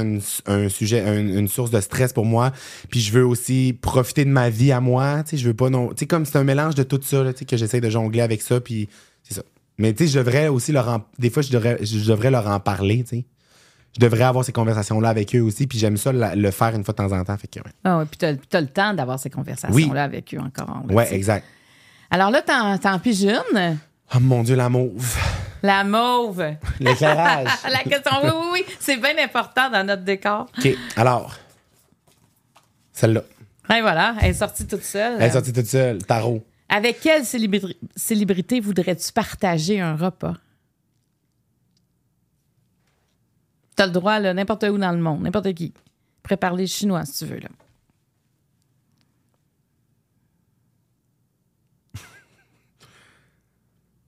un, 0.48 0.54
un 0.54 0.68
sujet, 0.70 1.00
un- 1.02 1.18
une 1.38 1.48
source 1.48 1.72
de 1.72 1.80
stress 1.80 2.12
pour 2.12 2.26
moi, 2.26 2.52
puis 2.90 3.00
je 3.00 3.12
veux 3.14 3.26
aussi 3.26 3.78
profiter 3.82 4.26
de 4.26 4.30
ma 4.30 4.50
vie 4.50 4.72
à 4.74 4.82
moi, 4.82 5.24
tu 5.24 5.32
sais, 5.32 5.38
je 5.38 5.48
veux 5.48 5.54
pas 5.54 5.70
non, 5.70 5.88
tu 5.90 5.94
sais, 6.00 6.06
comme 6.06 6.26
c'est 6.26 6.38
un 6.38 6.44
mélange 6.44 6.76
de 6.76 6.84
tout 6.84 7.00
ça, 7.02 7.24
là, 7.24 7.32
tu 7.32 7.40
sais, 7.40 7.46
que 7.46 7.56
j'essaie 7.56 7.80
de 7.82 7.90
jongler 7.90 8.20
avec 8.22 8.42
ça, 8.42 8.60
puis 8.60 8.90
c'est 9.24 9.34
ça. 9.36 9.42
Mais 9.78 9.94
tu 9.94 10.06
sais, 10.06 10.12
je 10.14 10.20
devrais 10.20 10.48
aussi 10.50 10.72
leur 10.74 10.88
en, 10.90 11.02
des 11.18 11.30
fois, 11.30 11.42
je 11.44 11.52
devrais, 11.52 11.78
je 11.82 12.06
devrais 12.10 12.30
leur 12.32 12.46
en 12.48 12.60
parler, 12.60 13.04
tu 13.04 13.18
sais. 13.18 13.26
Je 13.98 14.02
devrais 14.02 14.26
avoir 14.26 14.44
ces 14.44 14.52
conversations-là 14.52 15.08
avec 15.08 15.34
eux 15.34 15.40
aussi, 15.40 15.68
puis 15.68 15.80
j'aime 15.80 15.96
ça 15.96 16.12
la- 16.12 16.36
le 16.36 16.52
faire 16.52 16.76
une 16.76 16.84
fois 16.84 16.92
de 16.92 16.98
temps 16.98 17.14
en 17.18 17.24
temps, 17.24 17.38
fait 17.38 17.48
que, 17.48 17.60
ouais. 17.60 17.72
Ah 17.86 18.00
ouais, 18.00 18.06
puis 18.06 18.18
t'as 18.18 18.58
as 18.58 18.62
le 18.62 18.68
temps 18.68 18.94
d'avoir 18.94 19.18
ces 19.18 19.30
conversations-là 19.30 20.04
avec 20.04 20.34
eux 20.36 20.40
encore. 20.40 20.84
là, 20.90 20.94
Ouais, 20.94 21.14
exact. 21.16 21.46
Alors 22.12 22.30
là, 22.32 22.42
t'en 22.42 22.78
t'en 22.78 23.00
piges 23.00 23.24
une. 23.24 23.78
Oh 24.14 24.20
mon 24.20 24.44
Dieu, 24.44 24.56
la 24.58 24.68
mauve. 24.68 25.18
La 25.64 25.84
mauve. 25.84 26.44
L'éclairage. 26.80 27.48
La 27.72 27.80
question, 27.84 28.12
oui, 28.24 28.30
oui, 28.34 28.48
oui. 28.68 28.76
C'est 28.80 28.98
bien 28.98 29.18
important 29.18 29.70
dans 29.70 29.84
notre 29.86 30.04
décor. 30.04 30.48
OK, 30.58 30.70
alors, 30.96 31.36
celle-là. 32.92 33.22
Et 33.76 33.82
voilà, 33.82 34.16
elle 34.22 34.30
est 34.30 34.34
sortie 34.34 34.68
toute 34.68 34.84
seule. 34.84 35.16
Elle 35.20 35.24
est 35.30 35.32
sortie 35.32 35.52
toute 35.54 35.66
seule, 35.66 36.04
tarot. 36.06 36.46
Avec 36.70 37.00
quelle 37.00 37.24
célébri- 37.24 37.78
célébrité 37.96 38.60
voudrais-tu 38.60 39.12
partager 39.12 39.80
un 39.82 39.96
repas? 39.96 40.36
T'as 43.76 43.88
le 43.88 43.92
droit, 43.92 44.20
là, 44.20 44.34
n'importe 44.34 44.64
où 44.64 44.78
dans 44.78 44.92
le 44.92 45.00
monde, 45.00 45.22
n'importe 45.24 45.54
qui. 45.54 45.74
Prépare 46.24 46.54
les 46.54 46.68
chinois, 46.68 47.06
si 47.06 47.26
tu 47.26 47.32
veux, 47.32 47.40
là. 47.40 47.50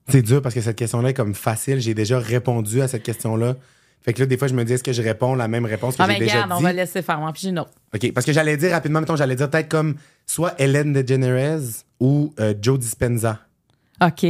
C'est 0.08 0.22
dur 0.22 0.40
parce 0.42 0.54
que 0.54 0.60
cette 0.60 0.76
question-là 0.76 1.10
est 1.10 1.14
comme 1.14 1.34
facile. 1.34 1.80
J'ai 1.80 1.94
déjà 1.94 2.18
répondu 2.18 2.80
à 2.82 2.88
cette 2.88 3.02
question-là. 3.02 3.56
Fait 4.02 4.12
que 4.14 4.20
là, 4.20 4.26
des 4.26 4.36
fois, 4.38 4.48
je 4.48 4.54
me 4.54 4.64
dis, 4.64 4.72
est-ce 4.72 4.84
que 4.84 4.92
je 4.92 5.02
réponds 5.02 5.34
la 5.34 5.48
même 5.48 5.66
réponse 5.66 5.96
que 5.96 6.02
Ah, 6.02 6.06
j'ai 6.06 6.14
mais 6.14 6.18
déjà 6.20 6.44
regarde, 6.44 6.52
on 6.52 6.58
dit? 6.58 6.62
va 6.62 6.72
laisser 6.72 7.02
faire. 7.02 7.18
Moi, 7.18 7.32
puis 7.32 7.42
j'ai 7.42 7.48
une 7.50 7.58
autre. 7.58 7.72
OK, 7.94 8.12
parce 8.12 8.24
que 8.24 8.32
j'allais 8.32 8.56
dire 8.56 8.70
rapidement, 8.70 9.00
mettons, 9.00 9.16
j'allais 9.16 9.36
dire 9.36 9.50
peut-être 9.50 9.68
comme 9.68 9.96
soit 10.24 10.54
Hélène 10.58 10.92
DeGeneres 10.92 11.60
ou 12.00 12.32
euh, 12.40 12.54
Joe 12.60 12.78
Dispenza. 12.78 13.40
OK. 14.02 14.24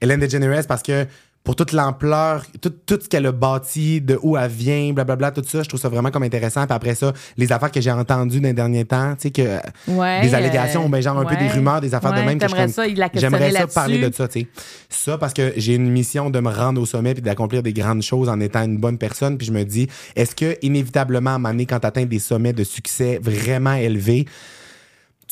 Hélène 0.00 0.20
DeGeneres 0.20 0.66
parce 0.66 0.82
que 0.82 1.06
pour 1.42 1.56
toute 1.56 1.72
l'ampleur, 1.72 2.44
tout, 2.60 2.70
tout 2.70 2.98
ce 3.00 3.08
qu'elle 3.08 3.26
a 3.26 3.32
bâti, 3.32 4.00
de 4.00 4.18
où 4.22 4.36
elle 4.36 4.50
vient, 4.50 4.92
blablabla, 4.92 5.30
tout 5.30 5.42
ça, 5.46 5.62
je 5.62 5.68
trouve 5.68 5.80
ça 5.80 5.88
vraiment 5.88 6.10
comme 6.10 6.22
intéressant. 6.22 6.66
Puis 6.66 6.74
après 6.74 6.94
ça, 6.94 7.12
les 7.38 7.50
affaires 7.50 7.70
que 7.70 7.80
j'ai 7.80 7.90
entendues 7.90 8.40
dans 8.40 8.48
les 8.48 8.54
derniers 8.54 8.84
temps, 8.84 9.14
tu 9.14 9.22
sais, 9.22 9.30
que 9.30 9.58
Ouais, 9.88 10.20
des 10.20 10.34
allégations, 10.34 10.84
euh, 10.84 10.88
ben 10.88 11.00
genre 11.00 11.18
un 11.18 11.24
peu 11.24 11.36
des 11.36 11.48
rumeurs, 11.48 11.80
des 11.80 11.94
affaires 11.94 12.12
de 12.12 12.20
même 12.20 12.38
que 12.38 12.46
je 12.46 12.68
ça, 12.68 12.86
il 12.86 13.10
J'aimerais 13.14 13.50
ça 13.52 13.66
parler 13.66 13.98
de 13.98 14.14
ça, 14.14 14.28
tu 14.28 14.40
sais. 14.40 14.46
Ça 14.88 15.18
parce 15.18 15.32
que 15.32 15.52
j'ai 15.56 15.74
une 15.74 15.90
mission 15.90 16.30
de 16.30 16.40
me 16.40 16.50
rendre 16.50 16.80
au 16.80 16.86
sommet 16.86 17.14
puis 17.14 17.22
d'accomplir 17.22 17.62
des 17.62 17.72
grandes 17.72 18.02
choses 18.02 18.28
en 18.28 18.38
étant 18.40 18.62
une 18.62 18.78
bonne 18.78 18.98
personne. 18.98 19.38
Puis 19.38 19.46
je 19.46 19.52
me 19.52 19.64
dis, 19.64 19.88
est-ce 20.16 20.34
que 20.34 20.56
inévitablement 20.62 21.30
à 21.30 21.34
un 21.34 21.38
moment 21.38 21.50
donné, 21.50 21.66
quand 21.66 21.80
tu 21.80 21.86
atteins 21.86 22.06
des 22.06 22.18
sommets 22.18 22.52
de 22.52 22.64
succès 22.64 23.18
vraiment 23.22 23.74
élevés, 23.74 24.26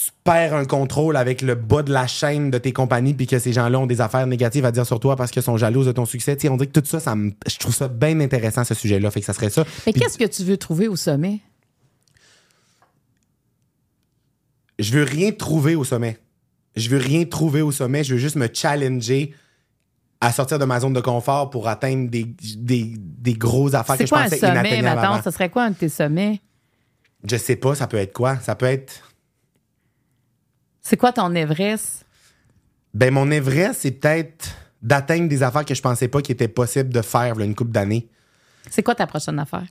tu 0.01 0.13
perds 0.23 0.55
un 0.55 0.65
contrôle 0.65 1.17
avec 1.17 1.43
le 1.43 1.57
bas 1.57 1.83
de 1.83 1.93
la 1.93 2.07
chaîne 2.07 2.53
de 2.53 2.59
tes 2.59 2.73
compagnies 2.73 3.15
puis 3.15 3.27
que 3.27 3.41
ces 3.41 3.53
gens-là 3.53 3.81
ont 3.81 3.87
des 3.87 4.01
affaires 4.01 4.29
négatives 4.29 4.65
à 4.65 4.71
dire 4.71 4.87
sur 4.87 5.01
toi 5.01 5.17
parce 5.17 5.33
qu'ils 5.33 5.43
sont 5.43 5.57
jaloux 5.57 5.83
de 5.85 5.91
ton 5.91 6.05
succès. 6.07 6.37
On 6.49 6.57
dirait 6.57 6.69
que 6.69 6.79
tout 6.79 6.87
ça, 6.87 7.01
ça 7.01 7.17
me- 7.17 7.33
je 7.49 7.59
trouve 7.59 7.75
ça 7.75 7.89
bien 7.89 8.21
intéressant 8.21 8.63
ce 8.63 8.75
sujet-là. 8.75 9.11
Fait 9.11 9.19
que 9.19 9.27
ça 9.27 9.33
serait 9.33 9.51
ça. 9.51 9.65
Mais 9.87 9.93
qu'est-ce 9.93 10.17
que 10.17 10.25
tu 10.27 10.45
veux 10.45 10.57
trouver 10.57 10.87
au 10.87 10.95
sommet? 10.95 11.41
je 14.79 14.93
veux 14.93 15.03
rien 15.03 15.33
trouver 15.33 15.75
au 15.75 15.83
sommet. 15.85 16.19
Je 16.77 16.89
veux 16.89 16.99
rien 16.99 17.25
trouver 17.25 17.63
au 17.63 17.73
sommet. 17.73 18.05
Je 18.05 18.15
veux 18.15 18.21
juste 18.21 18.37
me 18.37 18.49
challenger 18.53 19.35
à 20.21 20.31
sortir 20.33 20.59
de 20.59 20.65
ma 20.65 20.79
zone 20.81 20.93
de 20.93 21.01
confort 21.01 21.51
pour 21.51 21.67
atteindre 21.69 22.09
des, 22.09 22.25
des, 22.57 22.95
des 22.97 23.35
grosses 23.35 23.75
affaires 23.75 23.97
que 23.97 24.03
C'est 24.03 24.07
je 24.07 24.11
quoi 24.11 24.21
un 24.21 24.25
pensais 24.25 24.39
sommet, 24.39 24.53
inatteignables 24.53 24.85
maintenant? 25.01 25.13
avant. 25.15 25.23
Ce 25.23 25.31
serait 25.33 25.51
quoi 25.51 25.65
un 25.65 25.71
de 25.71 25.77
tes 25.77 25.89
sommets? 25.89 26.41
Je 27.29 27.37
sais 27.37 27.57
pas, 27.57 27.75
ça 27.75 27.89
peut 27.89 27.97
être 27.97 28.13
quoi? 28.13 28.39
Ça 28.39 28.55
peut 28.55 28.67
être... 28.67 29.08
C'est 30.89 30.97
quoi 30.97 31.13
ton 31.13 31.35
Everest? 31.35 32.07
Ben, 32.95 33.13
mon 33.13 33.31
Everest, 33.31 33.81
c'est 33.83 33.91
peut-être 33.91 34.49
d'atteindre 34.81 35.29
des 35.29 35.43
affaires 35.43 35.67
que 35.67 35.75
je 35.75 35.83
pensais 35.83 36.09
pas 36.09 36.23
qu'il 36.23 36.33
était 36.33 36.49
possible 36.49 36.89
de 36.89 37.03
faire 37.03 37.35
là, 37.35 37.45
une 37.45 37.55
couple 37.55 37.73
d'années. 37.73 38.09
C'est 38.71 38.83
quoi 38.83 38.95
ta 38.95 39.07
prochaine 39.07 39.39
affaire? 39.39 39.67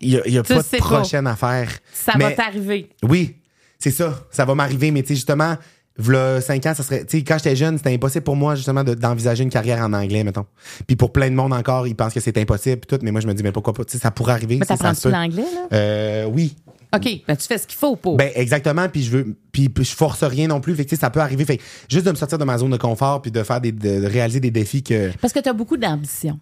Il 0.00 0.10
y 0.10 0.18
a, 0.18 0.28
y 0.28 0.36
a 0.36 0.42
pas 0.42 0.58
de 0.58 0.62
pas. 0.62 0.76
prochaine 0.78 1.26
affaire. 1.26 1.70
Ça 1.92 2.12
Mais- 2.18 2.24
va 2.24 2.32
t'arriver. 2.32 2.90
Oui, 3.02 3.36
c'est 3.78 3.90
ça. 3.92 4.26
Ça 4.30 4.44
va 4.44 4.54
m'arriver. 4.54 4.90
Mais 4.90 5.02
tu 5.02 5.08
sais, 5.08 5.14
justement, 5.14 5.56
v'là 5.96 6.40
5 6.42 6.66
ans, 6.66 6.74
ça 6.74 6.82
serait. 6.82 7.06
Tu 7.06 7.18
sais, 7.18 7.24
quand 7.24 7.38
j'étais 7.38 7.56
jeune, 7.56 7.78
c'était 7.78 7.94
impossible 7.94 8.24
pour 8.24 8.36
moi, 8.36 8.56
justement, 8.56 8.84
de- 8.84 8.94
d'envisager 8.94 9.42
une 9.44 9.48
carrière 9.50 9.78
en 9.80 9.92
anglais, 9.94 10.22
mettons. 10.22 10.44
Puis 10.86 10.96
pour 10.96 11.12
plein 11.12 11.30
de 11.30 11.34
monde 11.34 11.54
encore, 11.54 11.86
ils 11.86 11.94
pensent 11.94 12.12
que 12.12 12.20
c'est 12.20 12.36
impossible, 12.36 12.80
puis 12.80 12.98
tout. 12.98 13.02
Mais 13.02 13.10
moi, 13.12 13.22
je 13.22 13.26
me 13.26 13.32
dis, 13.32 13.42
mais 13.42 13.52
pourquoi 13.52 13.72
pas? 13.72 13.84
Tu 13.86 13.92
sais, 13.92 13.98
ça 13.98 14.10
pourrait 14.10 14.32
arriver. 14.32 14.56
Mais 14.58 14.66
t'apprends-tu 14.66 15.08
l'anglais, 15.08 15.44
là? 15.54 15.68
Euh, 15.72 16.24
oui. 16.26 16.56
OK, 16.96 17.22
ben 17.26 17.36
tu 17.36 17.46
fais 17.46 17.58
ce 17.58 17.66
qu'il 17.66 17.78
faut 17.78 17.96
pour. 17.96 18.16
Ben, 18.16 18.30
exactement. 18.34 18.88
Puis 18.88 19.02
je 19.02 19.10
veux. 19.10 19.36
Puis, 19.52 19.68
puis 19.68 19.84
je 19.84 19.94
force 19.94 20.22
rien 20.24 20.48
non 20.48 20.60
plus. 20.60 20.74
Fait 20.74 20.84
que, 20.84 20.96
ça 20.96 21.10
peut 21.10 21.20
arriver. 21.20 21.44
Fait 21.44 21.60
juste 21.88 22.06
de 22.06 22.10
me 22.10 22.16
sortir 22.16 22.38
de 22.38 22.44
ma 22.44 22.58
zone 22.58 22.70
de 22.70 22.76
confort, 22.76 23.22
puis 23.22 23.30
de 23.30 23.42
faire 23.42 23.60
des. 23.60 23.72
de, 23.72 24.06
réaliser 24.06 24.40
des 24.40 24.50
défis 24.50 24.82
que. 24.82 25.12
Parce 25.20 25.32
que 25.32 25.40
tu 25.40 25.48
as 25.48 25.52
beaucoup 25.52 25.76
d'ambition. 25.76 26.38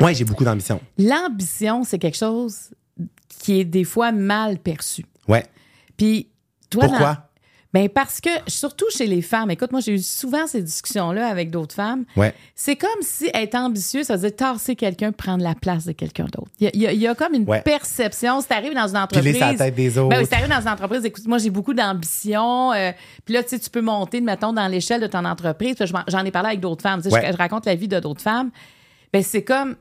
Ouais, 0.00 0.14
j'ai 0.14 0.24
beaucoup 0.24 0.44
d'ambition. 0.44 0.80
L'ambition, 0.98 1.82
c'est 1.84 1.98
quelque 1.98 2.18
chose 2.18 2.70
qui 3.28 3.60
est 3.60 3.64
des 3.64 3.84
fois 3.84 4.12
mal 4.12 4.58
perçu. 4.58 5.04
Ouais. 5.26 5.44
Puis, 5.96 6.28
toi, 6.68 6.84
Pourquoi? 6.88 7.25
Ben 7.76 7.90
parce 7.90 8.22
que, 8.22 8.30
surtout 8.46 8.86
chez 8.90 9.06
les 9.06 9.20
femmes, 9.20 9.50
écoute, 9.50 9.70
moi, 9.70 9.80
j'ai 9.82 9.92
eu 9.92 9.98
souvent 9.98 10.46
ces 10.46 10.62
discussions-là 10.62 11.28
avec 11.28 11.50
d'autres 11.50 11.74
femmes. 11.74 12.06
Ouais. 12.16 12.32
C'est 12.54 12.74
comme 12.76 13.02
si 13.02 13.28
être 13.34 13.54
ambitieux, 13.54 14.02
ça 14.02 14.14
veut 14.16 14.30
dire 14.30 14.34
tasser 14.36 14.76
quelqu'un, 14.76 15.12
prendre 15.12 15.44
la 15.44 15.54
place 15.54 15.84
de 15.84 15.92
quelqu'un 15.92 16.24
d'autre. 16.24 16.50
Il 16.58 16.70
y 16.74 16.86
a, 16.86 16.92
y 16.94 17.04
y 17.04 17.14
comme 17.14 17.34
une 17.34 17.44
Ouais. 17.46 17.60
perception. 17.60 18.40
Si 18.40 18.48
t'arrives 18.48 18.72
dans 18.72 18.88
une 18.88 18.96
entreprise. 18.96 19.34
Piler 19.34 19.38
sa 19.38 19.52
tête 19.52 19.74
des 19.74 19.98
autres. 19.98 20.08
Ben 20.08 20.24
si 20.24 20.30
t'arrives 20.30 20.48
dans 20.48 20.62
une 20.62 20.68
entreprise, 20.70 21.04
écoute, 21.04 21.26
moi, 21.26 21.36
j'ai 21.36 21.50
beaucoup 21.50 21.74
d'ambition. 21.74 22.72
euh, 22.72 22.92
puis 23.26 23.34
là, 23.34 23.42
tu 23.42 23.50
sais, 23.50 23.58
tu 23.58 23.68
peux 23.68 23.82
monter, 23.82 24.22
mettons, 24.22 24.54
dans 24.54 24.68
l'échelle 24.68 25.02
de 25.02 25.06
ton 25.06 25.26
entreprise. 25.26 25.76
Puis 25.78 25.86
J'en 26.08 26.24
ai 26.24 26.30
parlé 26.30 26.48
avec 26.48 26.60
d'autres 26.60 26.80
femmes. 26.82 27.02
Ouais. 27.04 27.26
je, 27.26 27.32
je 27.32 27.36
raconte 27.36 27.66
la 27.66 27.74
vie 27.74 27.88
de 27.88 28.00
d'autres 28.00 28.22
femmes. 28.22 28.50
Ben, 29.12 29.22
c'est 29.22 29.42
comme. 29.44 29.76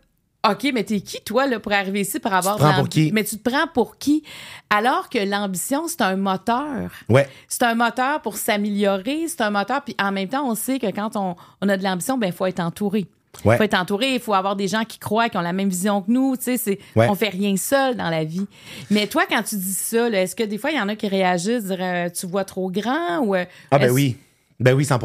OK, 0.51 0.72
mais 0.73 0.84
t'es 0.84 1.01
qui, 1.01 1.22
toi, 1.23 1.47
là, 1.47 1.59
pour 1.59 1.72
arriver 1.73 2.01
ici, 2.01 2.19
pour 2.19 2.34
avoir 2.34 2.55
te 2.57 2.61
prends 2.61 2.73
pour 2.76 2.89
qui? 2.89 3.11
Mais 3.13 3.23
tu 3.23 3.38
te 3.38 3.49
prends 3.49 3.67
pour 3.73 3.97
qui? 3.97 4.23
Alors 4.69 5.09
que 5.09 5.17
l'ambition, 5.19 5.88
c'est 5.88 6.01
un 6.01 6.15
moteur. 6.15 6.91
Ouais. 7.09 7.27
C'est 7.47 7.63
un 7.63 7.76
moteur 7.76 8.22
pour 8.22 8.38
s'améliorer. 8.38 9.27
C'est 9.27 9.41
un 9.41 9.49
moteur. 9.49 9.84
Puis 9.84 9.95
en 9.99 10.11
même 10.11 10.27
temps, 10.30 10.47
on 10.49 10.55
sait 10.55 10.80
que 10.80 10.88
quand 10.88 11.15
on, 11.15 11.35
on 11.61 11.69
a 11.69 11.77
de 11.77 11.84
l'ambition, 11.84 12.17
ben 12.17 12.27
il 12.27 12.34
faut 12.34 12.45
être 12.45 12.59
entouré. 12.59 13.07
Il 13.43 13.49
Ouais. 13.49 13.57
faut 13.57 13.63
être 13.63 13.73
entouré. 13.73 14.13
Il 14.13 14.19
faut 14.22 14.34
avoir 14.34 14.55
des 14.55 14.67
gens 14.69 14.85
qui 14.85 14.97
croient, 14.97 15.27
qui 15.27 15.35
ont 15.38 15.41
la 15.41 15.51
même 15.51 15.67
vision 15.69 16.01
que 16.01 16.09
nous. 16.09 16.38
Tu 16.38 16.57
sais, 16.57 16.80
Ouais. 16.95 17.07
on 17.09 17.15
fait 17.15 17.27
rien 17.30 17.57
seul 17.57 17.95
dans 17.97 18.09
la 18.09 18.23
vie. 18.23 18.47
Mais 18.89 19.07
toi, 19.07 19.23
quand 19.30 19.43
tu 19.43 19.55
dis 19.57 19.73
ça, 19.73 20.07
est-ce 20.09 20.35
que 20.38 20.43
des 20.43 20.57
fois, 20.57 20.72
il 20.72 20.77
y 20.77 20.80
en 20.80 20.88
a 20.88 20.95
qui 20.95 21.07
réagissent, 21.09 21.65
dire, 21.65 21.77
euh, 21.81 22.09
tu 22.09 22.27
vois 22.27 22.45
trop 22.45 22.72
grand 22.72 23.19
ou. 23.19 23.35
euh, 23.35 23.43
Ah 23.72 23.77
ben 23.80 23.91
oui. 23.91 24.15
Ben 24.59 24.73
oui, 24.73 24.85
100 24.85 24.99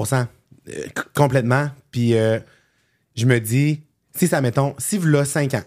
Euh, 0.68 0.72
Complètement. 1.16 1.70
Puis 1.90 2.14
euh, 2.14 2.38
je 3.16 3.26
me 3.26 3.40
dis, 3.40 3.80
si 4.14 4.28
ça, 4.28 4.40
mettons, 4.40 4.74
si 4.78 4.98
là 4.98 5.24
5 5.24 5.54
ans, 5.54 5.64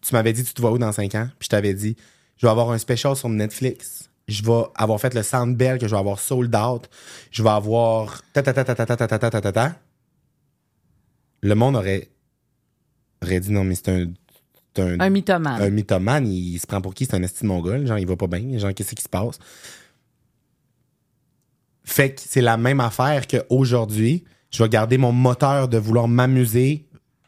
tu 0.00 0.14
m'avais 0.14 0.32
dit 0.32 0.44
tu 0.44 0.54
te 0.54 0.60
vois 0.60 0.72
où 0.72 0.78
dans 0.78 0.92
5 0.92 1.14
ans, 1.14 1.28
puis 1.38 1.46
je 1.46 1.48
t'avais 1.48 1.74
dit, 1.74 1.96
je 2.36 2.46
vais 2.46 2.50
avoir 2.50 2.70
un 2.70 2.78
special 2.78 3.16
sur 3.16 3.28
Netflix. 3.28 4.10
Je 4.26 4.42
vais 4.42 4.62
avoir 4.74 5.00
fait 5.00 5.12
le 5.14 5.22
Sound 5.22 5.56
Bell 5.56 5.78
que 5.78 5.86
je 5.86 5.94
vais 5.94 5.98
avoir 5.98 6.18
sold 6.18 6.54
out. 6.56 6.88
Je 7.30 7.42
vais 7.42 7.50
avoir 7.50 8.22
ta 8.32 8.42
ta 8.42 8.54
ta 8.54 8.64
ta 8.64 8.74
ta 8.74 8.86
ta 8.86 8.96
ta 8.96 9.06
ta 9.06 9.30
ta 9.30 9.40
ta 9.40 9.52
ta. 9.52 9.76
Le 11.42 11.54
monde 11.54 11.76
aurait 11.76 12.08
aurait 13.22 13.40
dit 13.40 13.52
non 13.52 13.64
mais 13.64 13.74
c'est 13.74 13.90
un 13.90 14.06
un, 14.80 15.00
Un 15.00 15.10
mythomane. 15.10 15.62
un 15.62 15.70
mythomane, 15.70 16.26
il, 16.26 16.58
se 16.58 16.66
prend 16.66 16.80
pour 16.80 16.94
qui? 16.94 17.06
C'est 17.06 17.14
un 17.14 17.22
esti 17.22 17.42
de 17.42 17.48
mongol. 17.48 17.86
Genre, 17.86 17.98
il 17.98 18.06
va 18.06 18.16
pas 18.16 18.26
bien. 18.26 18.58
Genre, 18.58 18.74
qu'est-ce 18.74 18.94
qui 18.94 19.02
se 19.02 19.08
passe? 19.08 19.38
Fait 21.84 22.14
que 22.14 22.20
c'est 22.24 22.40
la 22.40 22.56
même 22.56 22.80
affaire 22.80 23.26
qu'aujourd'hui. 23.26 24.24
Je 24.50 24.62
vais 24.62 24.68
garder 24.68 24.98
mon 24.98 25.10
moteur 25.10 25.68
de 25.68 25.78
vouloir 25.78 26.06
m'amuser, 26.06 26.83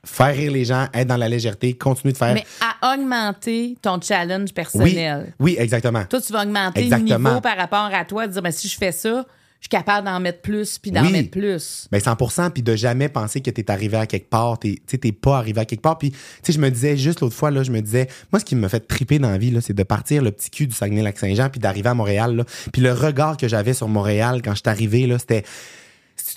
faire 0.07 0.35
rire 0.35 0.53
les 0.53 0.65
gens, 0.65 0.87
être 0.95 1.07
dans 1.09 1.17
la 1.17 1.29
légèreté, 1.29 1.75
continuer 1.75 2.13
de 2.13 2.19
faire. 2.19 2.33
Mais 2.35 2.47
à 2.61 2.95
augmenter 2.95 3.77
ton 3.83 4.01
challenge 4.01 4.49
oui, 4.49 4.53
personnel. 4.55 5.33
oui, 5.39 5.57
exactement. 5.59 6.05
Toi, 6.05 6.21
tu 6.21 6.33
vas 6.33 6.43
augmenter 6.43 6.85
Exactement. 6.85 7.19
le 7.19 7.29
niveau 7.31 7.41
par 7.41 7.57
rapport 7.57 7.91
à 7.93 8.05
toi, 8.05 8.27
dire, 8.27 8.41
ben, 8.43 8.51
si 8.51 8.69
je 8.69 8.77
fais 8.77 8.93
ça, 8.93 9.27
je 9.59 9.65
suis 9.65 9.69
capable 9.71 10.07
d'en 10.07 10.21
mettre 10.21 10.43
plus, 10.43 10.79
puis 10.79 10.91
d'en 10.93 11.03
Oui. 11.03 11.11
mettre 11.11 11.31
plus. 11.31 11.89
Ben 11.91 11.99
100% 11.99 12.51
puis 12.51 12.63
de 12.63 12.77
jamais 12.77 13.09
penser 13.09 13.41
que 13.41 13.51
t'es 13.51 13.69
arrivé 13.71 13.97
à 13.97 14.07
quelque 14.07 14.29
part, 14.29 14.59
t'es, 14.59 14.77
tu 14.87 14.99
t'es 14.99 15.13
pas 15.13 15.39
arrivé 15.39 15.61
à 15.63 15.65
quelque 15.65 15.81
part. 15.81 15.97
Puis, 15.99 16.11
tu 16.11 16.19
sais, 16.43 16.53
je 16.53 16.61
me 16.61 16.71
disais 16.71 16.97
juste 16.97 17.21
l'autre 17.21 17.35
fois 17.35 17.51
là, 17.51 17.63
je 17.63 17.73
me 17.73 17.81
disais, 17.81 18.07
moi, 18.31 18.39
ce 18.39 18.45
qui 18.45 18.55
me 18.55 18.69
fait 18.69 18.81
triper 18.87 19.19
dans 19.19 19.31
la 19.31 19.39
vie 19.39 19.51
là, 19.51 19.61
c'est 19.63 19.73
de 19.75 19.83
partir 19.83 20.23
le 20.23 20.31
petit 20.31 20.51
cul 20.51 20.67
du 20.67 20.75
Saguenay-Lac-Saint-Jean 20.75 21.49
puis 21.49 21.59
d'arriver 21.59 21.89
à 21.89 21.95
Montréal 21.95 22.37
là. 22.37 22.45
Puis 22.73 22.83
le 22.83 22.93
regard 22.93 23.37
que 23.39 23.49
j'avais 23.49 23.73
sur 23.75 23.89
Montréal 23.89 24.41
quand 24.45 24.53
je 24.53 24.57
suis 24.61 24.69
arrivé 24.71 25.07
là, 25.07 25.19
c'était 25.19 25.43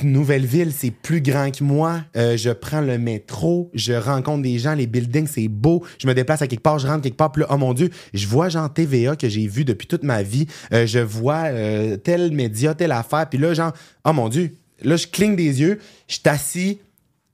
nouvelle 0.04 0.46
ville, 0.46 0.72
c'est 0.72 0.92
plus 0.92 1.22
grand 1.22 1.52
que 1.52 1.64
moi. 1.64 2.02
Euh, 2.16 2.38
je 2.38 2.50
prends 2.50 2.82
le 2.82 2.98
métro, 2.98 3.70
je 3.74 3.94
rencontre 3.94 4.44
des 4.44 4.58
gens, 4.60 4.74
les 4.74 4.88
buildings, 4.88 5.28
c'est 5.28 5.48
beau. 5.48 5.84
Je 6.02 6.08
me 6.08 6.14
déplace 6.14 6.42
à 6.42 6.48
quelque 6.48 6.62
part, 6.62 6.80
je 6.80 6.88
rentre 6.88 7.02
quelque 7.02 7.18
part, 7.18 7.32
puis 7.32 7.42
là, 7.42 7.48
oh 7.52 7.58
mon 7.58 7.74
Dieu, 7.74 7.90
je 8.14 8.28
vois 8.28 8.50
genre 8.50 8.72
TVA 8.72 9.16
que 9.16 9.30
j'ai 9.30 9.48
vu 9.48 9.66
depuis 9.66 9.88
toute 9.88 10.04
ma 10.04 10.24
vie. 10.24 10.48
Euh, 10.74 10.86
je 10.86 11.00
vois 11.00 11.46
euh, 11.46 11.98
tel 11.98 12.32
média, 12.32 12.74
telle 12.74 12.92
affaire, 12.92 13.28
puis 13.30 13.40
là, 13.40 13.54
genre, 13.54 13.74
oh 14.06 14.14
mon 14.14 14.30
Dieu, 14.30 14.52
là, 14.82 14.96
je 14.96 15.08
cligne 15.08 15.36
des 15.36 15.62
yeux, 15.62 15.80
je 16.08 16.16
suis 16.16 16.30
assis 16.30 16.80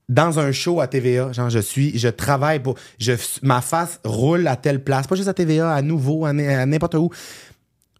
dans 0.08 0.38
un 0.38 0.52
show 0.52 0.80
à 0.80 0.86
TVA. 0.86 1.32
Genre, 1.32 1.50
je 1.50 1.58
suis, 1.58 1.98
je 1.98 2.08
travaille 2.08 2.60
pour, 2.60 2.76
je, 2.98 3.12
ma 3.42 3.60
face 3.60 4.00
roule 4.04 4.46
à 4.46 4.56
telle 4.56 4.82
place, 4.82 5.06
pas 5.06 5.16
juste 5.16 5.28
à 5.28 5.34
TVA, 5.34 5.72
à 5.72 5.82
nouveau, 5.82 6.24
à, 6.24 6.30
à 6.30 6.66
n'importe 6.66 6.94
où. 6.94 7.10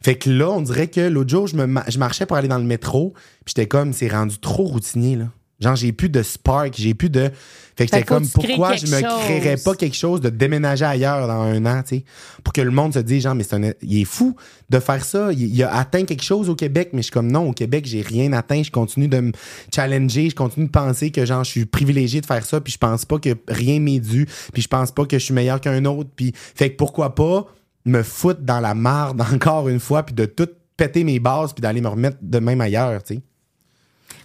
Fait 0.02 0.16
que 0.16 0.30
là, 0.30 0.50
on 0.50 0.62
dirait 0.62 0.88
que 0.88 1.00
l'autre 1.00 1.30
jour, 1.30 1.46
je, 1.46 1.56
me, 1.56 1.80
je 1.88 1.98
marchais 1.98 2.26
pour 2.26 2.36
aller 2.36 2.48
dans 2.48 2.58
le 2.58 2.64
métro, 2.64 3.12
puis 3.44 3.54
j'étais 3.56 3.66
comme, 3.66 3.92
c'est 3.92 4.08
rendu 4.08 4.38
trop 4.38 4.64
routinier, 4.64 5.16
là. 5.16 5.26
Genre, 5.58 5.74
j'ai 5.74 5.92
plus 5.92 6.10
de 6.10 6.22
spark, 6.22 6.74
j'ai 6.76 6.92
plus 6.92 7.08
de. 7.08 7.30
Fait 7.76 7.86
que 7.86 7.92
j'étais 7.92 8.02
comme, 8.02 8.28
pourquoi 8.28 8.76
je 8.76 8.86
me 8.86 9.00
créerais 9.00 9.56
pas 9.56 9.74
quelque 9.74 9.96
chose 9.96 10.20
de 10.20 10.28
déménager 10.28 10.84
ailleurs 10.84 11.26
dans 11.26 11.40
un 11.40 11.64
an, 11.64 11.82
tu 11.82 11.96
sais? 11.96 12.04
Pour 12.44 12.52
que 12.52 12.60
le 12.60 12.70
monde 12.70 12.92
se 12.92 12.98
dise, 12.98 13.22
genre, 13.22 13.34
mais 13.34 13.42
c'est 13.42 13.56
un. 13.56 13.72
Il 13.80 14.02
est 14.02 14.04
fou 14.04 14.36
de 14.68 14.78
faire 14.80 15.02
ça. 15.02 15.32
Il, 15.32 15.54
il 15.54 15.62
a 15.62 15.74
atteint 15.74 16.04
quelque 16.04 16.22
chose 16.22 16.50
au 16.50 16.56
Québec, 16.56 16.90
mais 16.92 16.98
je 16.98 17.04
suis 17.04 17.12
comme, 17.12 17.32
non, 17.32 17.48
au 17.48 17.52
Québec, 17.52 17.86
j'ai 17.86 18.02
rien 18.02 18.34
atteint. 18.34 18.62
Je 18.62 18.70
continue 18.70 19.08
de 19.08 19.18
me 19.18 19.32
challenger, 19.74 20.28
je 20.28 20.34
continue 20.34 20.66
de 20.66 20.70
penser 20.70 21.10
que, 21.10 21.24
genre, 21.24 21.42
je 21.42 21.50
suis 21.50 21.64
privilégié 21.64 22.20
de 22.20 22.26
faire 22.26 22.44
ça, 22.44 22.60
puis 22.60 22.74
je 22.74 22.78
pense 22.78 23.06
pas 23.06 23.18
que 23.18 23.30
rien 23.48 23.80
m'est 23.80 24.00
dû, 24.00 24.26
puis 24.52 24.60
je 24.60 24.68
pense 24.68 24.92
pas 24.92 25.06
que 25.06 25.18
je 25.18 25.24
suis 25.24 25.34
meilleur 25.34 25.62
qu'un 25.62 25.86
autre, 25.86 26.10
puis. 26.14 26.32
Fait 26.34 26.70
que 26.70 26.76
pourquoi 26.76 27.14
pas 27.14 27.46
me 27.86 28.02
foutre 28.02 28.40
dans 28.42 28.60
la 28.60 28.74
marde 28.74 29.20
encore 29.32 29.68
une 29.68 29.80
fois, 29.80 30.02
puis 30.02 30.14
de 30.14 30.26
tout 30.26 30.48
péter 30.76 31.04
mes 31.04 31.18
bases, 31.20 31.52
puis 31.54 31.62
d'aller 31.62 31.80
me 31.80 31.88
remettre 31.88 32.18
de 32.20 32.38
même 32.38 32.60
ailleurs, 32.60 33.02
tu 33.02 33.14
sais? 33.14 33.20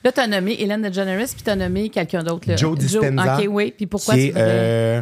Là, 0.03 0.11
t'as 0.11 0.25
nommé 0.27 0.55
Hélène 0.59 0.81
DeGeneres, 0.81 1.27
puis 1.33 1.43
t'as 1.43 1.55
nommé 1.55 1.89
quelqu'un 1.89 2.23
d'autre. 2.23 2.47
Joe 2.57 2.77
Dispenza. 2.77 3.37
OK, 3.39 3.45
oui. 3.49 3.71
Puis 3.77 3.85
pourquoi 3.85 4.15
qui 4.15 4.21
tu 4.21 4.25
est, 4.27 4.29
voudrais- 4.31 4.43
euh, 4.49 5.01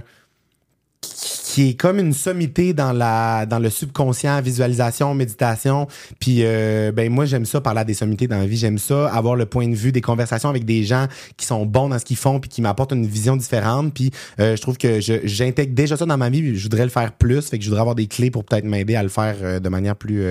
qui 1.60 1.72
est 1.72 1.74
comme 1.74 2.00
une 2.00 2.14
sommité 2.14 2.74
dans 2.74 2.94
la 2.94 3.46
dans 3.46 3.60
le 3.60 3.70
subconscient, 3.70 4.42
visualisation, 4.42 5.14
méditation. 5.14 5.88
Puis 6.18 6.40
euh, 6.44 6.94
ben 6.94 7.12
moi 7.12 7.26
j'aime 7.26 7.44
ça 7.44 7.60
parler 7.60 7.82
à 7.82 7.84
des 7.84 7.94
sommités 7.94 8.28
dans 8.28 8.38
la 8.38 8.46
vie, 8.46 8.56
j'aime 8.56 8.78
ça 8.78 9.14
avoir 9.14 9.36
le 9.36 9.46
point 9.46 9.68
de 9.68 9.76
vue, 9.76 9.92
des 9.92 10.00
conversations 10.00 10.48
avec 10.48 10.64
des 10.64 10.86
gens 10.86 11.08
qui 11.36 11.46
sont 11.46 11.66
bons 11.66 11.90
dans 11.90 12.00
ce 12.00 12.06
qu'ils 12.06 12.16
font 12.16 12.40
puis 12.40 12.50
qui 12.50 12.62
m'apportent 12.62 12.94
une 12.94 13.06
vision 13.06 13.36
différente. 13.36 13.94
Puis 13.94 14.10
euh, 14.40 14.56
je 14.56 14.62
trouve 14.62 14.78
que 14.78 15.02
j'intègre 15.02 15.74
déjà 15.74 15.98
ça 15.98 16.06
dans 16.06 16.18
ma 16.18 16.30
vie, 16.30 16.42
puis 16.42 16.58
je 16.58 16.64
voudrais 16.64 16.86
le 16.86 16.92
faire 16.92 17.12
plus, 17.12 17.50
fait 17.50 17.58
que 17.58 17.64
je 17.66 17.70
voudrais 17.70 17.82
avoir 17.82 17.96
des 17.96 18.08
clés 18.08 18.32
pour 18.32 18.46
peut-être 18.46 18.64
m'aider 18.64 18.96
à 18.96 19.04
le 19.04 19.10
faire 19.10 19.36
euh, 19.42 19.60
de 19.60 19.68
manière 19.68 19.98
plus 19.98 20.24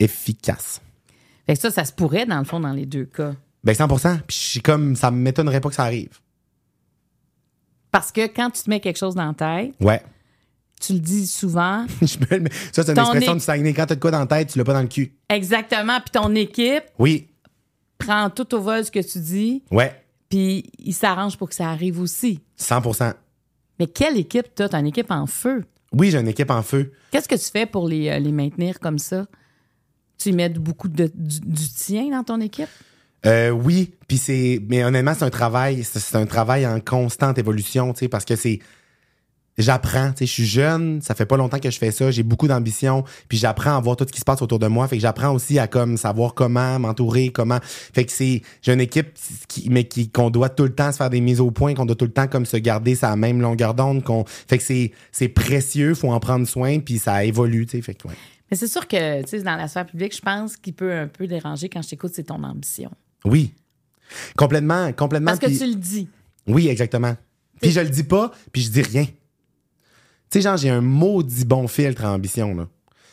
efficace. 0.00 0.82
Fait 1.46 1.54
que 1.54 1.60
ça, 1.60 1.70
ça 1.70 1.86
se 1.86 1.94
pourrait, 1.94 2.26
dans 2.26 2.38
le 2.38 2.44
fond, 2.44 2.60
dans 2.60 2.74
les 2.74 2.84
deux 2.84 3.06
cas. 3.06 3.32
Ben 3.64 3.72
100%. 3.72 4.18
Puis 4.26 4.36
je 4.36 4.50
suis 4.50 4.60
comme 4.60 4.96
ça 4.96 5.10
m'étonnerait 5.10 5.62
pas 5.62 5.70
que 5.70 5.74
ça 5.76 5.84
arrive. 5.84 6.18
Parce 7.90 8.12
que 8.12 8.26
quand 8.28 8.50
tu 8.50 8.62
te 8.62 8.70
mets 8.70 8.80
quelque 8.80 8.98
chose 8.98 9.14
dans 9.14 9.26
la 9.26 9.34
tête, 9.34 9.74
Ouais. 9.80 10.02
tu 10.80 10.92
le 10.94 10.98
dis 11.00 11.26
souvent. 11.26 11.86
Je 12.02 12.18
me 12.18 12.48
ça, 12.72 12.82
c'est 12.84 12.92
une 12.92 12.98
expression 12.98 13.32
é- 13.32 13.36
du 13.36 13.40
Saguenay. 13.40 13.74
Quand 13.74 13.86
t'as 13.86 13.94
de 13.96 14.00
quoi 14.00 14.10
dans 14.10 14.20
la 14.20 14.26
tête, 14.26 14.50
tu 14.52 14.58
l'as 14.58 14.64
pas 14.64 14.72
dans 14.74 14.82
le 14.82 14.88
cul. 14.88 15.12
Exactement. 15.28 15.98
Puis 16.00 16.10
ton 16.12 16.34
équipe 16.34 16.84
Oui. 16.98 17.28
prend 17.98 18.30
tout 18.30 18.54
au 18.54 18.60
vol 18.60 18.84
ce 18.84 18.90
que 18.90 19.00
tu 19.00 19.18
dis, 19.18 19.62
Ouais. 19.70 19.92
puis 20.28 20.70
il 20.78 20.94
s'arrange 20.94 21.36
pour 21.36 21.48
que 21.48 21.54
ça 21.54 21.68
arrive 21.70 22.00
aussi. 22.00 22.40
100% 22.56 23.12
Mais 23.78 23.86
quelle 23.86 24.16
équipe 24.18 24.54
t'as? 24.54 24.68
T'as 24.68 24.78
une 24.80 24.86
équipe 24.86 25.10
en 25.10 25.26
feu. 25.26 25.64
Oui, 25.92 26.10
j'ai 26.10 26.18
une 26.18 26.28
équipe 26.28 26.50
en 26.50 26.62
feu. 26.62 26.92
Qu'est-ce 27.10 27.28
que 27.28 27.34
tu 27.34 27.50
fais 27.50 27.66
pour 27.66 27.88
les, 27.88 28.08
euh, 28.08 28.18
les 28.20 28.30
maintenir 28.30 28.78
comme 28.78 28.98
ça? 28.98 29.26
Tu 30.18 30.28
y 30.28 30.32
mets 30.32 30.48
beaucoup 30.50 30.86
de, 30.88 31.10
du, 31.14 31.40
du 31.40 31.68
tien 31.68 32.10
dans 32.10 32.22
ton 32.22 32.40
équipe? 32.40 32.68
Euh, 33.26 33.50
oui, 33.50 33.92
puis 34.08 34.18
c'est 34.18 34.62
mais 34.68 34.82
honnêtement, 34.84 35.12
c'est 35.14 35.24
un 35.24 35.30
travail, 35.30 35.84
c'est 35.84 36.16
un 36.16 36.26
travail 36.26 36.66
en 36.66 36.80
constante 36.80 37.38
évolution, 37.38 37.92
tu 37.92 38.00
sais 38.00 38.08
parce 38.08 38.24
que 38.24 38.36
c'est 38.36 38.60
j'apprends, 39.58 40.12
tu 40.12 40.18
sais, 40.18 40.26
je 40.26 40.32
suis 40.32 40.46
jeune, 40.46 41.02
ça 41.02 41.14
fait 41.14 41.26
pas 41.26 41.36
longtemps 41.36 41.58
que 41.58 41.70
je 41.70 41.78
fais 41.78 41.90
ça, 41.90 42.10
j'ai 42.10 42.22
beaucoup 42.22 42.48
d'ambition, 42.48 43.04
puis 43.28 43.36
j'apprends 43.36 43.76
à 43.76 43.80
voir 43.80 43.96
tout 43.96 44.06
ce 44.06 44.12
qui 44.12 44.20
se 44.20 44.24
passe 44.24 44.40
autour 44.40 44.58
de 44.58 44.66
moi, 44.68 44.88
fait 44.88 44.96
que 44.96 45.02
j'apprends 45.02 45.34
aussi 45.34 45.58
à 45.58 45.66
comme 45.66 45.98
savoir 45.98 46.32
comment 46.32 46.78
m'entourer, 46.78 47.28
comment 47.28 47.58
fait 47.62 48.06
que 48.06 48.12
c'est 48.12 48.40
j'ai 48.62 48.72
une 48.72 48.80
équipe 48.80 49.08
qui 49.48 49.68
mais 49.68 49.84
qui 49.84 50.08
qu'on 50.08 50.30
doit 50.30 50.48
tout 50.48 50.64
le 50.64 50.74
temps 50.74 50.90
se 50.90 50.96
faire 50.96 51.10
des 51.10 51.20
mises 51.20 51.40
au 51.40 51.50
point, 51.50 51.74
qu'on 51.74 51.86
doit 51.86 51.96
tout 51.96 52.06
le 52.06 52.12
temps 52.12 52.26
comme 52.26 52.46
se 52.46 52.56
garder 52.56 52.94
sa 52.94 53.16
même 53.16 53.42
longueur 53.42 53.74
d'onde, 53.74 54.02
qu'on 54.02 54.24
fait 54.24 54.56
que 54.56 54.64
c'est 54.64 54.92
c'est 55.12 55.28
précieux, 55.28 55.94
faut 55.94 56.10
en 56.10 56.20
prendre 56.20 56.46
soin, 56.48 56.78
puis 56.78 56.98
ça 56.98 57.24
évolue, 57.24 57.66
tu 57.66 57.76
sais, 57.76 57.82
fait 57.82 57.94
que. 57.94 58.08
Mais 58.50 58.56
c'est 58.56 58.66
sûr 58.66 58.88
que, 58.88 59.22
tu 59.22 59.28
sais, 59.28 59.42
dans 59.42 59.54
la 59.54 59.68
sphère 59.68 59.86
publique, 59.86 60.14
je 60.16 60.20
pense 60.20 60.56
qu'il 60.56 60.72
peut 60.72 60.92
un 60.92 61.06
peu 61.06 61.28
déranger 61.28 61.68
quand 61.68 61.82
je 61.82 61.90
t'écoute, 61.90 62.12
c'est 62.14 62.24
ton 62.24 62.42
ambition. 62.42 62.90
Oui. 63.24 63.54
Complètement, 64.36 64.92
complètement. 64.92 65.32
Parce 65.32 65.38
que 65.40 65.46
tu 65.46 65.66
le 65.66 65.76
dis. 65.76 66.08
Oui, 66.46 66.68
exactement. 66.68 67.16
Puis 67.60 67.70
je 67.70 67.80
le 67.80 67.88
dis 67.88 68.02
pas, 68.02 68.32
puis 68.52 68.62
je 68.62 68.70
dis 68.70 68.82
rien. 68.82 69.04
Tu 69.04 70.38
sais, 70.38 70.40
genre, 70.42 70.56
j'ai 70.56 70.70
un 70.70 70.80
maudit 70.80 71.44
bon 71.44 71.66
filtre 71.68 72.04
à 72.04 72.12
ambition, 72.12 72.54
là. 72.54 72.68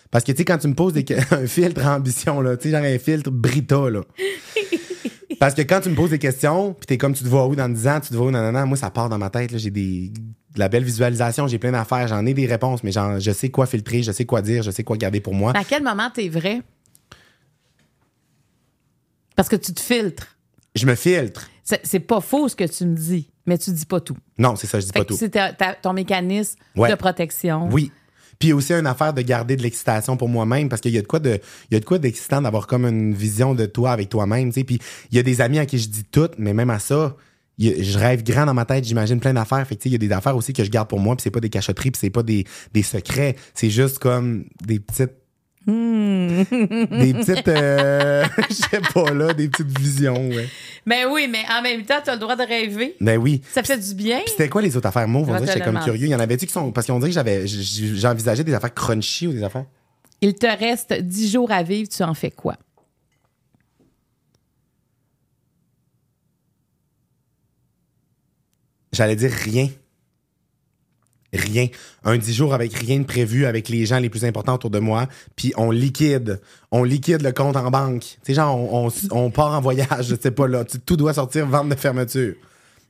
Parce 0.10 0.24
que, 0.24 0.32
tu 0.32 0.38
sais, 0.38 0.46
quand 0.46 0.58
tu 0.58 0.68
me 0.68 0.74
poses 0.74 0.94
des 0.94 1.06
un 1.32 1.48
filtre 1.48 1.86
à 1.86 1.98
ambition, 1.98 2.42
là, 2.42 2.56
tu 2.56 2.70
sais, 2.70 2.76
genre 2.76 2.86
un 2.86 3.00
filtre 3.00 3.32
Brita, 3.32 3.90
là. 3.90 4.02
Parce 5.40 5.54
que 5.54 5.62
quand 5.62 5.82
tu 5.82 5.90
me 5.90 5.96
poses 5.96 6.10
des 6.10 6.20
questions, 6.20 6.74
puis 6.74 6.88
t'es 6.88 6.98
comme, 6.98 7.14
tu 7.14 7.24
te 7.24 7.30
vois 7.30 7.46
où 7.48 7.56
dans 7.56 7.70
10 7.70 7.88
ans, 7.88 8.00
tu 8.00 8.10
te 8.10 8.16
vois 8.16 8.28
où, 8.28 8.32
nanana, 8.32 8.66
moi, 8.66 8.78
ça 8.78 8.90
part 8.90 9.10
dans 9.10 9.20
ma 9.20 9.30
tête, 9.30 9.52
là. 9.52 9.58
J'ai 9.58 9.70
des, 9.70 10.10
de 10.10 10.60
la 10.60 10.70
belle 10.70 10.84
visualisation, 10.84 11.48
j'ai 11.48 11.60
plein 11.60 11.72
d'affaires, 11.72 12.08
j'en 12.08 12.26
ai 12.26 12.34
des 12.34 12.46
réponses, 12.46 12.84
mais 12.84 12.92
genre, 12.92 13.20
je 13.20 13.32
sais 13.32 13.50
quoi 13.50 13.66
filtrer, 13.66 14.02
je 14.02 14.12
sais 14.12 14.26
quoi 14.26 14.42
dire, 14.42 14.64
je 14.64 14.72
sais 14.72 14.84
quoi 14.84 14.98
garder 14.98 15.20
pour 15.20 15.34
moi. 15.34 15.54
À 15.56 15.64
quel 15.64 15.84
moment 15.84 16.10
t'es 16.14 16.30
vrai? 16.30 16.62
Parce 19.38 19.48
que 19.48 19.56
tu 19.56 19.74
te 19.74 19.80
filtres. 19.80 20.36
Je 20.76 20.86
me 20.86 20.96
filtre. 20.96 21.50
C'est 21.84 22.00
pas 22.02 22.20
faux 22.22 22.50
ce 22.50 22.56
que 22.56 22.64
tu 22.66 22.86
me 22.86 22.96
dis, 22.96 23.30
mais 23.46 23.58
tu 23.58 23.72
dis 23.72 23.86
pas 23.86 24.00
tout. 24.02 24.18
Non, 24.38 24.56
c'est 24.58 24.68
ça, 24.68 24.80
je 24.80 24.86
dis 24.86 24.92
Fait 24.92 25.00
pas 25.00 25.06
que 25.06 25.10
tout. 25.14 25.18
c'est 25.18 25.82
ton 25.82 25.94
mécanisme 25.94 26.58
Ouais. 26.76 26.90
de 26.90 26.96
protection. 26.96 27.70
Oui. 27.72 27.92
Puis 28.40 28.50
il 28.50 28.52
y 28.52 28.54
a 28.54 28.56
aussi 28.56 28.74
une 28.74 28.86
affaire 28.88 29.14
de 29.14 29.22
garder 29.22 29.56
de 29.56 29.64
l'excitation 29.64 30.16
pour 30.16 30.30
moi-même 30.30 30.70
parce 30.70 30.82
qu'il 30.82 30.94
y 30.94 30.98
a 30.98 31.02
de 31.02 31.08
quoi 31.08 31.20
de 31.20 31.40
il 31.72 31.74
y 31.74 31.78
a 31.78 31.80
de 31.80 31.86
quoi 31.86 31.98
d'excitant 31.98 32.42
d'avoir 32.42 32.68
comme 32.68 32.86
une 32.86 33.14
vision 33.14 33.56
de 33.56 33.66
toi 33.66 33.92
avec 33.92 34.10
toi-même, 34.10 34.50
tu 34.50 34.60
sais. 34.60 34.64
Puis 34.64 34.80
il 35.12 35.16
y 35.18 35.20
a 35.20 35.24
des 35.24 35.42
amis 35.42 35.58
à 35.60 35.66
qui 35.66 35.78
je 35.80 35.90
dis 35.90 36.04
tout, 36.04 36.30
mais 36.38 36.54
même 36.54 36.70
à 36.70 36.80
ça, 36.80 37.16
je 37.60 37.98
rêve 37.98 38.24
grand 38.24 38.46
dans 38.46 38.54
ma 38.54 38.66
tête, 38.66 38.84
j'imagine 38.86 39.20
plein 39.20 39.34
d'affaires. 39.34 39.66
Fait 39.68 39.76
que 39.76 39.82
tu 39.82 39.84
sais, 39.84 39.90
il 39.90 39.94
y 39.94 39.96
a 39.96 40.08
des 40.08 40.12
affaires 40.14 40.38
aussi 40.38 40.54
que 40.54 40.64
je 40.64 40.70
garde 40.70 40.88
pour 40.88 41.00
moi, 41.00 41.16
puis 41.16 41.24
c'est 41.24 41.32
pas 41.32 41.40
des 41.40 41.50
cachotteries, 41.50 41.92
puis 41.92 42.00
c'est 42.00 42.12
pas 42.12 42.22
des, 42.24 42.46
des 42.74 42.84
secrets, 42.84 43.36
c'est 43.56 43.72
juste 43.72 43.98
comme 44.00 44.46
des 44.64 44.80
petites 44.80 45.14
Hmm. 45.68 46.44
des 46.50 47.14
petites 47.14 47.48
euh, 47.50 48.24
je 48.50 48.54
sais 48.54 48.82
pas 48.94 49.12
là, 49.12 49.34
des 49.34 49.50
petites 49.50 49.78
visions, 49.78 50.30
ouais. 50.30 50.48
Mais 50.86 51.04
oui, 51.04 51.28
mais 51.30 51.44
en 51.52 51.62
même 51.62 51.84
temps, 51.84 52.00
tu 52.02 52.10
as 52.10 52.14
le 52.14 52.20
droit 52.22 52.38
de 52.38 52.44
rêver. 52.44 52.96
Ben 53.02 53.18
oui. 53.18 53.42
Ça 53.52 53.62
fait 53.62 53.78
du 53.78 53.94
bien. 53.94 54.20
Puis 54.20 54.30
c'était 54.30 54.48
quoi 54.48 54.62
les 54.62 54.78
autres 54.78 54.88
affaires? 54.88 55.06
Mauves? 55.10 55.30
On 55.30 55.36
dirait 55.36 55.48
j'étais 55.48 55.66
comme 55.66 55.80
curieux. 55.82 56.08
Il 56.08 56.12
y 56.12 56.16
en 56.16 56.20
avait-tu 56.22 56.46
qui 56.46 56.54
sont. 56.54 56.72
Parce 56.72 56.88
qu'on 56.88 57.00
dirait 57.00 57.10
que 57.10 57.16
j'avais. 57.16 57.46
J'envisageais 57.46 58.46
des 58.46 58.54
affaires 58.54 58.74
crunchy 58.74 59.28
ou 59.28 59.34
des 59.34 59.44
affaires? 59.44 59.66
Il 60.22 60.34
te 60.36 60.48
reste 60.48 60.94
10 60.94 61.32
jours 61.34 61.52
à 61.52 61.62
vivre, 61.62 61.90
tu 61.90 62.02
en 62.04 62.14
fais 62.14 62.32
quoi? 62.32 62.56
J'allais 68.94 69.18
dire 69.18 69.32
rien. 69.32 69.68
Rien. 71.34 71.68
Un 72.04 72.18
10 72.18 72.34
jours 72.34 72.54
avec 72.54 72.74
rien 72.74 73.00
de 73.00 73.06
prévu, 73.06 73.46
avec 73.46 73.68
les 73.68 73.86
gens 73.86 74.00
les 74.00 74.10
plus 74.10 74.24
importants 74.24 74.56
autour 74.56 74.70
de 74.70 74.80
moi, 74.80 75.08
puis 75.36 75.54
on 75.58 75.72
liquide. 75.72 76.40
On 76.72 76.84
liquide 76.84 77.22
le 77.22 77.34
compte 77.34 77.58
en 77.58 77.70
banque. 77.70 78.02
Tu 78.02 78.18
sais, 78.24 78.34
genre, 78.36 78.58
on, 78.58 78.88
on, 78.88 78.92
on 79.12 79.30
part 79.30 79.54
en 79.54 79.62
voyage, 79.62 80.08
je 80.08 80.16
sais 80.16 80.32
pas, 80.32 80.48
là. 80.48 80.64
Tout 80.86 80.96
doit 80.96 81.14
sortir, 81.14 81.46
vente 81.46 81.70
de 81.70 81.76
fermeture. 81.76 82.36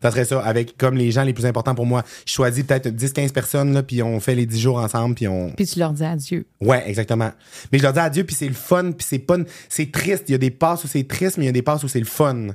Ça 0.02 0.12
serait 0.12 0.26
ça, 0.26 0.40
avec 0.42 0.78
comme 0.78 0.96
les 0.96 1.10
gens 1.10 1.24
les 1.24 1.34
plus 1.34 1.48
importants 1.48 1.74
pour 1.74 1.88
moi. 1.88 2.04
Je 2.26 2.32
choisis 2.32 2.64
peut-être 2.64 2.88
10-15 2.90 3.32
personnes, 3.32 3.74
là, 3.74 3.82
puis 3.82 4.04
on 4.04 4.20
fait 4.20 4.36
les 4.36 4.46
10 4.46 4.60
jours 4.60 4.78
ensemble, 4.78 5.16
puis 5.16 5.28
on... 5.28 5.50
Puis 5.50 5.66
tu 5.66 5.80
leur 5.80 5.92
dis 5.92 6.04
adieu. 6.04 6.46
Ouais, 6.62 6.88
exactement. 6.88 7.32
Mais 7.72 7.80
je 7.80 7.84
leur 7.84 7.94
dis 7.94 8.00
adieu, 8.00 8.24
puis 8.24 8.36
c'est 8.36 8.48
le 8.48 8.54
fun, 8.54 8.92
puis 8.92 9.06
c'est 9.08 9.18
pas... 9.18 9.38
C'est 9.70 9.92
triste. 9.92 10.26
Il 10.28 10.34
y 10.34 10.36
a 10.36 10.38
des 10.38 10.52
passes 10.52 10.84
où 10.84 10.88
c'est 10.88 11.08
triste, 11.08 11.38
mais 11.38 11.46
il 11.46 11.48
y 11.48 11.50
a 11.50 11.54
des 11.54 11.64
passes 11.64 11.84
où 11.84 11.88
c'est 11.88 12.00
le 12.00 12.06
fun. 12.06 12.50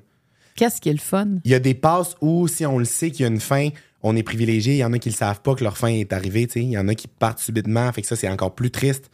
Qu'est-ce 0.55 0.81
qui 0.81 0.91
est 0.91 0.93
le 0.93 0.99
fun? 0.99 1.27
Il 1.45 1.51
y 1.51 1.55
a 1.55 1.59
des 1.59 1.75
passes 1.75 2.15
où, 2.21 2.47
si 2.47 2.65
on 2.65 2.79
le 2.79 2.85
sait 2.85 3.11
qu'il 3.11 3.23
y 3.23 3.25
a 3.25 3.29
une 3.29 3.41
fin, 3.41 3.71
on 4.03 4.17
est 4.17 4.23
privilégié. 4.23 4.75
Il 4.75 4.79
y 4.79 4.85
en 4.85 4.93
a 4.93 4.99
qui 4.99 5.11
le 5.11 5.15
savent 5.15 5.41
pas 5.43 5.55
que 5.55 5.63
leur 5.65 5.77
fin 5.79 5.89
est 5.89 6.13
arrivée. 6.13 6.49
Il 6.57 6.71
y 6.71 6.79
en 6.79 6.89
a 6.89 6.95
qui 6.95 7.09
partent 7.09 7.39
subitement. 7.39 7.91
Fait 7.93 8.03
que 8.03 8.09
ça, 8.09 8.17
c'est 8.17 8.29
encore 8.29 8.55
plus 8.55 8.71
triste. 8.71 9.11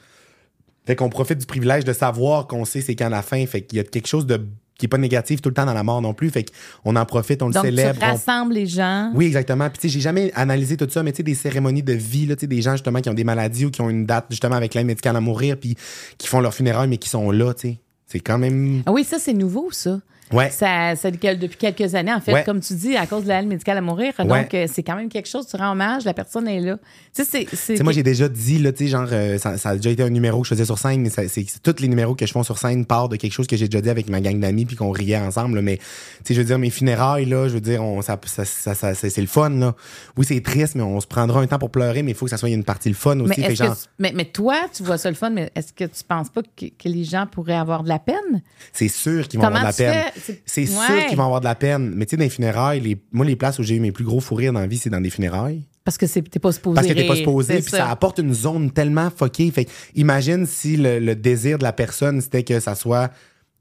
Fait 0.87 0.97
qu'on 0.97 1.11
profite 1.11 1.39
du 1.39 1.47
privilège 1.47 1.85
de 1.85 1.93
savoir 1.93 2.47
qu'on 2.47 2.65
sait 2.65 2.81
c'est 2.81 2.95
quand 2.97 3.09
la 3.11 3.23
fin. 3.23 3.45
Fait 3.47 3.61
qu'il 3.63 3.77
y 3.77 3.81
a 3.81 3.85
quelque 3.85 4.07
chose 4.07 4.25
de, 4.27 4.41
qui 4.79 4.87
est 4.87 4.89
pas 4.89 4.97
négative 4.97 5.41
tout 5.43 5.51
le 5.51 5.55
temps 5.55 5.67
dans 5.67 5.75
la 5.75 5.83
mort 5.83 6.01
non 6.01 6.15
plus. 6.15 6.31
Fait 6.31 6.47
qu'on 6.83 6.97
en 6.97 7.05
profite, 7.05 7.43
on 7.43 7.51
Donc, 7.51 7.63
le 7.63 7.71
célèbre. 7.71 7.99
tu 7.99 8.05
on- 8.07 8.09
rassembles 8.09 8.55
les 8.55 8.67
gens. 8.67 9.11
Oui, 9.15 9.27
exactement. 9.27 9.69
Puis, 9.69 9.79
tu 9.79 9.89
sais, 9.89 9.93
j'ai 9.93 10.01
jamais 10.01 10.33
analysé 10.35 10.79
tout 10.79 10.89
ça, 10.89 11.03
mais 11.03 11.13
tu 11.13 11.19
sais, 11.19 11.23
des 11.23 11.35
cérémonies 11.35 11.83
de 11.83 11.93
vie, 11.93 12.25
là, 12.25 12.37
tu 12.37 12.41
sais, 12.41 12.47
des 12.47 12.63
gens, 12.63 12.73
justement, 12.73 13.01
qui 13.03 13.11
ont 13.11 13.15
des 13.15 13.25
maladies 13.25 13.67
ou 13.67 13.71
qui 13.71 13.83
ont 13.83 13.91
une 13.91 14.07
date, 14.07 14.27
justement, 14.31 14.55
avec 14.57 14.73
l'aide 14.73 14.87
médicale 14.87 15.17
à 15.17 15.21
mourir, 15.21 15.59
puis 15.61 15.77
qui 16.17 16.27
font 16.29 16.41
leur 16.41 16.55
funérailles, 16.55 16.89
mais 16.89 16.97
qui 16.99 17.11
sont 17.11 17.31
là, 17.31 17.53
tu 17.53 17.69
sais. 17.69 17.79
C'est 18.07 18.21
quand 18.21 18.39
même. 18.39 18.83
Ah 18.87 18.93
oui, 18.93 19.05
ça, 19.05 19.19
c'est 19.19 19.35
nouveau, 19.35 19.69
ça. 19.71 20.01
Ouais. 20.33 20.51
Ça, 20.51 20.95
que- 20.95 21.35
depuis 21.35 21.57
quelques 21.57 21.95
années, 21.95 22.13
en 22.13 22.21
fait, 22.21 22.33
Ouais. 22.33 22.45
comme 22.45 22.61
tu 22.61 22.75
dis, 22.75 22.97
à 22.97 23.07
cause 23.07 23.23
de 23.25 23.29
l'aide 23.29 23.47
médicale 23.47 23.79
à 23.79 23.81
mourir. 23.81 24.13
Ouais. 24.19 24.25
Donc, 24.27 24.55
euh, 24.55 24.67
c'est 24.73 24.83
quand 24.83 24.97
même 24.97 25.09
quelque 25.09 25.29
chose, 25.29 25.47
tu 25.47 25.57
rends 25.57 25.73
hommage, 25.73 26.05
la 26.05 26.15
personne 26.15 26.47
est 26.49 26.61
là. 26.61 26.77
Tu 27.15 27.25
sais, 27.25 27.47
c'est- 27.53 27.83
moi, 27.83 27.93
j'ai 27.93 28.03
déjà 28.03 28.29
dit, 28.29 28.59
là, 28.59 28.73
tu 28.73 28.85
sais, 28.85 28.91
genre, 28.91 29.07
euh, 29.11 29.39
ça, 29.39 29.57
ça 29.59 29.71
a 29.71 29.77
déjà 29.77 29.91
été 29.91 30.03
un 30.03 30.11
numéro 30.11 30.41
que 30.43 30.49
je 30.49 30.55
faisais 30.55 30.65
sur 30.65 30.79
scène, 30.79 31.01
mais 31.01 31.11
ça- 31.11 31.27
c'est 31.29 31.47
tous 31.63 31.81
les 31.81 31.89
numéros 31.89 32.15
que 32.15 32.27
je 32.27 32.33
fais 32.33 32.43
sur 32.43 32.59
scène 32.59 32.85
partent 32.85 33.13
de 33.13 33.17
quelque 33.17 33.33
chose 33.33 33.47
que 33.47 33.57
j'ai 33.57 33.67
déjà 33.69 33.81
dit 33.81 33.91
avec 33.91 34.09
ma 34.09 34.21
gang 34.21 34.39
d'amis, 34.39 34.65
puis 34.67 34.77
qu'on 34.77 34.91
riait 34.91 35.17
ensemble, 35.19 35.57
là, 35.57 35.63
mais, 35.63 35.77
tu 35.79 35.85
sais, 36.25 36.35
je 36.35 36.41
veux 36.41 36.47
dire, 36.47 36.59
mes 36.59 36.71
funérailles, 36.71 37.25
là, 37.27 37.49
je 37.49 37.55
veux 37.55 37.61
dire, 37.61 37.83
on, 37.83 38.03
ça, 38.03 38.19
ça, 38.27 38.45
ça- 38.45 38.75
ça- 38.75 38.95
c'est 38.95 39.21
le 39.21 39.27
fun, 39.27 39.51
là. 39.51 39.75
Oui, 40.17 40.25
c'est 40.27 40.41
triste, 40.43 40.75
mais 40.75 40.83
on 40.83 41.01
se 41.01 41.07
prendra 41.07 41.41
un 41.41 41.47
temps 41.47 41.59
pour 41.59 41.71
pleurer, 41.71 42.03
mais 42.03 42.11
il 42.13 42.15
faut 42.17 42.27
que 42.27 42.31
ça 42.31 42.37
soit 42.37 42.51
une 42.51 42.65
partie 42.65 42.89
le 42.89 42.95
fun 42.95 43.19
aussi. 43.21 43.41
mais, 43.41 43.49
Fait 43.49 43.55
genre, 43.57 43.77
tu- 43.77 43.87
mais, 43.99 44.13
mais 44.15 44.25
toi, 44.27 44.57
tu 44.75 44.83
vois 44.83 44.99
ça 44.99 45.09
le 45.09 45.17
fun, 45.17 45.31
mais 45.31 45.51
est-ce 45.55 45.73
que 45.73 45.85
tu 45.85 46.05
penses 46.07 46.29
pas 46.29 46.43
que, 46.43 46.67
que 46.67 46.89
les 46.89 47.05
gens 47.05 47.27
pourraient 47.27 47.55
avoir 47.57 47.83
de 47.83 47.89
la 47.89 47.99
peine? 47.99 48.43
c'est 48.73 48.89
sûr 48.89 49.27
qu'ils 49.29 49.41
vont 49.41 49.47
avoir 49.47 49.63
de 49.63 49.67
la 49.69 49.73
peine. 49.73 49.93
fais? 50.15 50.18
C'est- 50.23 50.43
C'est 50.47 50.67
sûr 50.67 50.79
Ouais. 50.81 51.07
qu'ils 51.07 51.17
vont 51.17 51.25
avoir 51.25 51.41
de 51.41 51.47
la 51.47 51.55
peine. 51.55 51.93
Mais 51.95 52.07
tu 52.07 52.11
sais, 52.11 52.17
dans 52.17 52.25
les 52.25 52.31
funérailles, 52.31 52.81
les, 52.81 52.97
moi, 53.13 53.25
les 53.27 53.37
places 53.37 53.59
où 53.59 53.63
j'ai 53.63 53.77
eu 53.77 53.81
mes 53.81 53.93
plus 53.93 54.05
gros 54.05 54.21
fous 54.21 54.35
rires 54.35 54.53
dans 54.53 54.61
la 54.61 54.67
vie, 54.67 54.79
c'est 54.79 54.91
dans 54.91 55.01
des 55.01 55.11
funérailles. 55.11 55.63
Parce 55.85 55.97
que 55.97 56.07
c'est- 56.07 56.23
t'es 56.23 56.39
pas 56.39 56.53
supposé. 56.53 56.75
Parce 56.75 56.87
que 56.87 56.93
t'es 56.93 57.07
pas 57.07 57.17
supposé, 57.17 57.55
puis 57.61 57.71
ça. 57.71 57.89
apporte 57.91 58.19
une 58.19 58.35
zone 58.35 58.71
tellement 58.71 59.11
fuckée. 59.11 59.51
Fait 59.51 59.67
imagine 59.95 60.45
si 60.47 60.77
le, 60.77 60.99
le 60.99 61.15
désir 61.15 61.57
de 61.59 61.63
la 61.65 61.73
personne, 61.73 62.21
c'était 62.21 62.43
que 62.45 62.61
ça 62.61 62.75
soit 62.75 63.11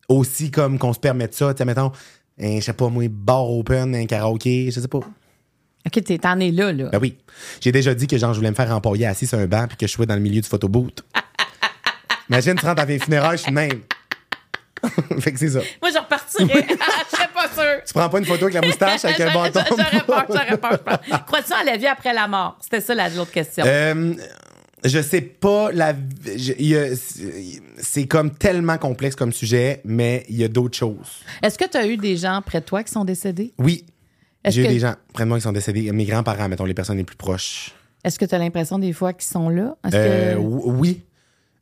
aussi 0.10 0.52
comme 0.52 0.78
qu'on 0.78 0.92
se 0.94 1.00
permette 1.00 1.34
ça. 1.34 1.54
Tu 1.54 1.60
sais, 1.60 1.66
mettons, 1.66 1.92
un, 2.40 2.60
je 2.60 2.66
sais 2.66 2.74
pas, 2.74 2.90
moi, 2.90 3.06
bar 3.10 3.50
open, 3.50 3.96
un 3.96 4.06
karaoké, 4.06 4.70
je 4.72 4.80
sais 4.82 4.88
pas. 4.90 5.00
OK, 5.00 6.04
t'es- 6.04 6.18
t'en 6.18 6.38
es 6.42 6.52
là, 6.52 6.74
là. 6.74 6.90
Ben 6.90 7.00
oui. 7.02 7.18
J'ai 7.62 7.72
déjà 7.72 7.96
dit 7.96 8.08
que 8.08 8.18
genre, 8.18 8.34
je 8.34 8.40
voulais 8.40 8.50
me 8.52 8.56
faire 8.56 8.72
empailler 8.76 9.06
assis 9.06 9.26
sur 9.26 9.40
un 9.40 9.48
banc 9.48 9.66
puis 9.70 9.78
que 9.78 9.88
je 9.88 9.92
sois 9.94 10.06
dans 10.06 10.16
le 10.16 10.22
milieu 10.22 10.42
du 10.42 10.50
photoboot. 10.50 11.06
Imagine, 12.30 12.56
tu 12.56 12.66
rentres 12.66 12.82
à 12.82 12.86
tes 12.86 13.00
funérailles, 13.00 13.38
je 13.38 13.44
suis 13.44 13.54
même. 13.54 13.72
fait 15.20 15.32
que 15.32 15.40
c'est 15.40 15.50
ça. 15.50 15.60
Moi, 15.82 15.92
je 15.92 15.98
repartirais. 16.44 16.68
Je 17.12 17.16
serais 17.16 17.30
pas 17.34 17.48
sûre. 17.54 17.82
Tu 17.86 17.94
prends 17.94 18.10
pas 18.10 18.20
une 18.20 18.26
photo 18.26 18.44
avec 18.46 18.56
la 18.56 18.62
moustache 18.62 19.06
avec 19.06 19.20
un 19.20 19.34
bâton. 19.34 19.62
J'aurais 19.70 20.04
peur, 20.06 20.26
j'aurais 20.30 20.58
peur. 20.58 20.72
je 20.72 20.78
pense. 21.10 21.20
Crois-tu 21.28 21.54
à 21.54 21.64
la 21.64 21.78
vie 21.78 21.88
après 21.88 22.14
la 22.14 22.28
mort? 22.28 22.58
C'était 22.62 22.82
ça 22.82 22.96
la- 22.96 23.10
l'autre 23.10 23.32
question. 23.32 23.64
Euh, 23.68 24.14
je 24.84 25.02
sais 25.02 25.22
pas 25.22 25.72
la 25.72 25.94
c'est 27.80 28.08
comme 28.08 28.32
tellement 28.32 28.78
complexe 28.78 29.16
comme 29.16 29.32
sujet 29.34 29.82
mais 29.86 30.24
il 30.30 30.38
y 30.38 30.44
a 30.44 30.48
d'autres 30.48 30.78
choses. 30.78 31.24
Est-ce 31.42 31.58
que 31.58 31.66
tu 31.66 31.78
as 31.78 31.86
eu 31.88 31.98
des 31.98 32.16
gens 32.18 32.42
près 32.46 32.60
de 32.62 32.66
toi 32.66 32.84
qui 32.84 32.92
sont 32.92 33.06
décédés? 33.06 33.54
Oui. 33.58 33.86
J'ai 34.46 34.64
eu 34.64 34.68
des 34.68 34.80
gens 34.80 34.94
près 35.14 35.24
de 35.24 35.30
moi 35.30 35.38
qui 35.40 35.44
sont 35.44 35.52
décédés, 35.52 35.92
mes 35.92 36.06
grands-parents 36.06 36.48
mettons 36.48 36.66
les 36.66 36.74
personnes 36.74 36.98
les 36.98 37.04
plus 37.04 37.18
proches. 37.18 37.72
Est-ce 38.04 38.18
que 38.18 38.26
tu 38.26 38.34
as 38.36 38.38
l'impression 38.38 38.80
des 38.80 38.94
fois 38.94 39.12
qu'ils 39.14 39.28
sont 39.28 39.50
là? 39.50 39.76
Euh, 39.94 40.34
que... 40.36 40.40
ou- 40.40 40.72
oui. 40.78 41.02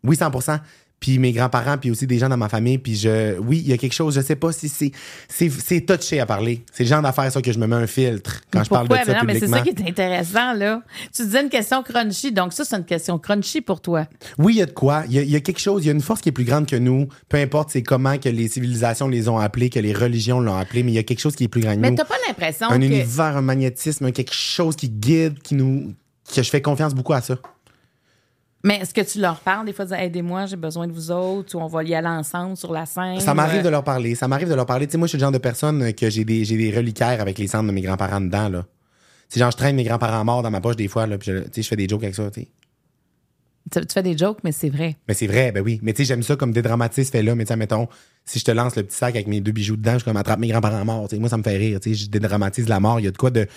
Oui 0.04 0.16
100%. 0.18 0.60
Puis 1.06 1.20
mes 1.20 1.34
grands-parents 1.34 1.78
puis 1.78 1.92
aussi 1.92 2.08
des 2.08 2.18
gens 2.18 2.30
dans 2.30 2.38
ma 2.38 2.50
famille 2.50 2.80
puis 2.80 2.96
je 2.96 3.38
oui, 3.38 3.62
il 3.64 3.70
y 3.70 3.74
a 3.74 3.78
quelque 3.78 3.94
chose, 3.94 4.16
je 4.16 4.22
sais 4.22 4.36
pas 4.36 4.52
si 4.52 4.70
c'est 4.70 4.92
c'est 5.30 5.82
touché 5.82 6.20
à 6.20 6.26
parler. 6.26 6.66
C'est 6.74 6.82
le 6.82 6.90
genre 6.90 7.04
d'affaire 7.04 7.32
ça 7.32 7.44
que 7.44 7.52
je 7.52 7.60
me 7.60 7.68
mets 7.68 7.76
un 7.76 7.86
filtre 7.86 8.42
quand 8.50 8.64
je 8.64 8.70
parle 8.72 8.88
de 8.88 8.96
ça 8.96 9.04
Mais 9.06 9.14
non, 9.14 9.20
mais 9.24 9.40
c'est 9.40 9.48
ça 9.48 9.62
qui 9.62 9.70
est 9.70 9.88
intéressant, 9.88 10.54
là. 10.54 10.82
Tu 11.16 11.24
disais 11.24 11.44
une 11.44 11.50
question 11.50 11.84
crunchy, 11.84 12.32
donc 12.32 12.54
ça, 12.54 12.66
c'est 12.66 12.76
une 12.76 12.86
question 12.86 13.20
crunchy 13.20 13.62
pour 13.62 13.82
toi. 13.82 14.08
Oui, 14.40 14.56
il 14.56 14.58
y 14.58 14.62
a 14.64 14.66
de 14.66 14.72
quoi. 14.72 15.04
Il 15.08 15.22
y 15.22 15.32
y 15.32 15.36
a 15.36 15.42
quelque 15.42 15.60
chose, 15.60 15.84
il 15.84 15.88
y 15.88 15.90
a 15.90 15.94
une 15.94 16.02
force 16.02 16.22
qui 16.22 16.30
est 16.30 16.32
plus 16.32 16.44
grande 16.44 16.66
que 16.66 16.76
nous. 16.76 17.08
Peu 17.30 17.38
importe 17.38 17.70
c'est 17.70 17.84
comment 17.84 18.18
que 18.18 18.30
les 18.30 18.48
civilisations 18.48 19.08
les 19.08 19.30
ont 19.30 19.38
appelés, 19.38 19.70
que 19.70 19.80
les 19.80 19.94
religions 19.94 20.40
l'ont 20.40 20.58
appelé, 20.58 20.82
mais 20.82 20.92
il 20.92 20.96
y 20.96 21.00
a 21.00 21.04
quelque 21.04 21.22
chose 21.22 21.36
qui 21.36 21.44
est 21.44 21.50
plus 21.50 21.62
grand 21.62 21.76
que 21.76 21.82
Mais 21.82 21.92
nous. 21.92 21.98
t'as 21.98 22.06
pas 22.06 22.18
l'impression 22.28 22.68
un 22.68 22.80
que... 22.80 22.84
univers, 22.84 23.38
un 23.38 23.44
magnétisme, 23.44 24.12
quelque 24.12 24.34
chose 24.34 24.76
qui 24.76 24.90
guide, 24.90 25.38
qui 25.44 25.54
nous. 25.54 25.94
que 26.34 26.42
je 26.42 26.50
fais 26.50 26.64
confiance 26.64 26.96
beaucoup 26.96 27.14
à 27.14 27.22
ça. 27.22 27.38
Mais 28.66 28.78
est-ce 28.78 28.96
que 28.96 29.02
tu 29.02 29.20
leur 29.22 29.42
parles 29.42 29.68
des 29.68 29.74
fois, 29.74 29.86
aidez-moi, 29.92 30.48
j'ai 30.48 30.56
besoin 30.56 30.88
de 30.88 30.92
vous 30.92 31.12
autres, 31.12 31.56
ou 31.56 31.62
on 31.62 31.68
va 31.68 31.84
y 31.84 31.94
aller 31.94 32.08
ensemble 32.08 32.58
sur 32.58 32.74
la 32.74 32.88
scène? 32.88 33.20
Ça 33.20 33.36
m'arrive 33.36 33.60
ou, 33.60 33.62
de 33.62 33.68
euh, 33.68 33.72
leur 33.72 33.84
parler. 33.84 34.16
Ça 34.16 34.28
m'arrive 34.28 34.50
de 34.50 34.56
leur 34.56 34.66
parler. 34.66 34.88
Tu 34.88 34.94
sais, 34.94 34.98
moi, 34.98 35.06
je 35.06 35.10
suis 35.10 35.18
le 35.20 35.22
genre 35.22 35.32
de 35.32 35.38
personne 35.38 35.94
que 35.94 36.10
j'ai 36.10 36.26
des, 36.26 36.44
j'ai 36.46 36.58
des 36.58 36.76
reliquaires 36.76 37.22
avec 37.22 37.38
les 37.38 37.46
cendres 37.46 37.70
de 37.70 37.74
mes 37.74 37.82
grands-parents 37.82 38.22
dedans, 38.22 38.50
là. 38.50 38.66
C'est 39.30 39.40
genre, 39.40 39.52
je 39.52 39.58
traîne 39.58 39.76
mes 39.76 39.84
grands-parents 39.84 40.26
morts 40.26 40.42
dans 40.42 40.50
ma 40.50 40.62
poche 40.62 40.78
des 40.78 40.88
fois, 40.88 41.06
là, 41.06 41.20
puis 41.20 41.32
je, 41.32 41.38
tu 41.44 41.50
sais, 41.52 41.62
je 41.62 41.68
fais 41.68 41.76
des 41.76 41.88
jokes 41.88 42.04
avec 42.04 42.16
ça, 42.16 42.32
tu 42.32 42.42
sais. 42.42 42.48
Tu, 43.72 43.82
tu 43.82 43.94
fais 43.94 44.04
des 44.04 44.18
jokes, 44.18 44.40
mais 44.44 44.52
c'est 44.52 44.70
vrai. 44.70 44.96
Mais 45.08 45.14
c'est 45.14 45.28
vrai, 45.28 45.52
ben 45.52 45.64
oui. 45.64 45.80
Mais 45.84 45.94
tu 45.94 45.98
sais, 45.98 46.06
j'aime 46.06 46.24
ça 46.24 46.36
comme 46.36 46.52
dédramatiser 46.52 47.04
ce 47.04 47.12
fait-là. 47.12 47.36
Mais 47.36 47.46
tu 47.46 47.50
sais, 47.50 47.56
mettons, 47.58 47.88
si 48.26 48.40
je 48.40 48.46
te 48.46 48.52
lance 48.52 48.76
le 48.76 48.84
petit 48.84 48.98
sac 48.98 49.16
avec 49.16 49.28
mes 49.28 49.42
deux 49.42 49.52
bijoux 49.52 49.76
dedans, 49.76 50.00
je 50.00 50.06
comme 50.06 50.18
attrape 50.18 50.40
mes 50.40 50.48
grands-parents 50.48 50.86
morts. 50.86 51.08
Tu 51.08 51.16
sais, 51.16 51.20
moi, 51.20 51.30
ça 51.30 51.38
me 51.38 51.44
fait 51.44 51.58
rire. 51.58 51.80
Tu 51.80 51.94
sais, 51.94 52.06
je 52.06 52.10
dédramatise 52.10 52.68
la 52.68 52.80
mort. 52.80 53.00
Il 53.00 53.04
y 53.04 53.08
a 53.08 53.12
de 53.12 53.18
quoi 53.18 53.30
de. 53.30 53.48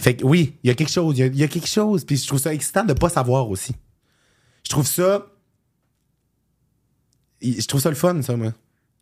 Fait 0.00 0.16
que 0.16 0.24
oui, 0.24 0.54
il 0.62 0.68
y 0.68 0.70
a 0.70 0.74
quelque 0.74 0.92
chose. 0.92 1.18
Il 1.18 1.20
y 1.20 1.22
a, 1.24 1.26
il 1.26 1.36
y 1.36 1.42
a 1.42 1.48
quelque 1.48 1.66
chose. 1.68 2.04
Puis 2.04 2.16
je 2.16 2.26
trouve 2.26 2.38
ça 2.38 2.54
excitant 2.54 2.84
de 2.84 2.92
pas 2.92 3.08
savoir 3.08 3.50
aussi. 3.50 3.74
Je 4.64 4.70
trouve 4.70 4.86
ça. 4.86 5.26
Je 7.42 7.66
trouve 7.66 7.80
ça 7.80 7.90
le 7.90 7.96
fun, 7.96 8.20
ça, 8.22 8.36
moi. 8.36 8.52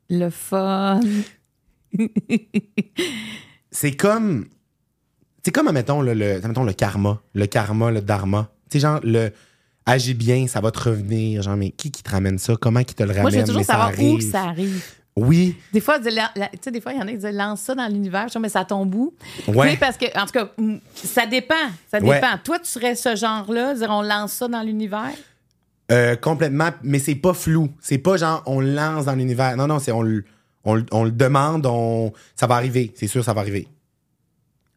Le 0.08 0.30
fun. 0.30 1.00
C'est 3.70 3.92
comme. 3.96 4.46
C'est 5.42 5.52
comme, 5.52 5.68
admettons, 5.68 6.02
le, 6.02 6.14
le, 6.14 6.36
admettons, 6.36 6.64
le 6.64 6.72
karma. 6.72 7.22
Le 7.34 7.46
karma, 7.46 7.90
le 7.90 8.00
dharma. 8.00 8.50
Tu 8.70 8.78
sais, 8.78 8.80
genre, 8.80 9.00
le. 9.02 9.32
Agis 9.88 10.14
bien, 10.14 10.48
ça 10.48 10.60
va 10.60 10.72
te 10.72 10.80
revenir. 10.80 11.42
Genre, 11.42 11.56
mais 11.56 11.70
qui 11.70 11.90
qui 11.92 12.02
te 12.02 12.10
ramène 12.10 12.38
ça? 12.38 12.56
Comment 12.60 12.82
qui 12.82 12.94
te 12.94 13.02
le 13.02 13.10
ramène? 13.10 13.22
Moi, 13.22 13.30
je 13.30 13.36
veux 13.38 13.44
toujours 13.44 13.60
Mais 13.60 13.64
ça 13.64 13.72
savoir 13.74 13.92
où 14.00 14.20
ça 14.20 14.42
arrive. 14.44 14.82
Oui. 15.16 15.56
Des 15.72 15.80
fois, 15.80 15.98
tu 15.98 16.10
sais, 16.60 16.70
des 16.70 16.80
fois, 16.80 16.92
il 16.92 16.98
y 16.98 17.02
en 17.02 17.06
a 17.06 17.10
qui 17.10 17.16
disent 17.16 17.26
lance 17.32 17.60
ça 17.62 17.74
dans 17.74 17.86
l'univers. 17.88 18.26
Mais 18.40 18.50
ça 18.50 18.64
tombe 18.66 18.94
où? 18.94 19.14
Ouais. 19.48 19.66
Tu 19.68 19.72
sais, 19.72 19.76
parce 19.78 19.96
que, 19.96 20.04
en 20.18 20.26
tout 20.26 20.32
cas, 20.32 20.50
ça 20.94 21.26
dépend. 21.26 21.54
Ça 21.90 22.00
Ouais. 22.00 22.16
dépend. 22.16 22.36
Toi, 22.44 22.58
tu 22.58 22.66
serais 22.66 22.94
ce 22.94 23.16
genre-là, 23.16 23.74
dire 23.74 23.88
on 23.90 24.02
lance 24.02 24.32
ça 24.32 24.46
dans 24.48 24.60
l'univers? 24.62 25.10
Euh, 25.90 26.16
complètement, 26.16 26.70
mais 26.82 26.98
c'est 26.98 27.14
pas 27.14 27.32
flou. 27.32 27.70
C'est 27.80 27.98
pas 27.98 28.16
genre 28.16 28.42
on 28.46 28.60
le 28.60 28.74
lance 28.74 29.04
dans 29.06 29.14
l'univers. 29.14 29.56
Non, 29.56 29.66
non, 29.68 29.78
c'est 29.78 29.92
on, 29.92 30.02
le- 30.02 30.24
on, 30.64 30.84
on 30.90 31.04
le 31.04 31.12
demande, 31.12 31.64
on, 31.64 32.12
ça 32.34 32.46
va 32.46 32.56
arriver. 32.56 32.92
C'est 32.96 33.06
sûr, 33.06 33.24
ça 33.24 33.32
va 33.32 33.40
arriver. 33.40 33.68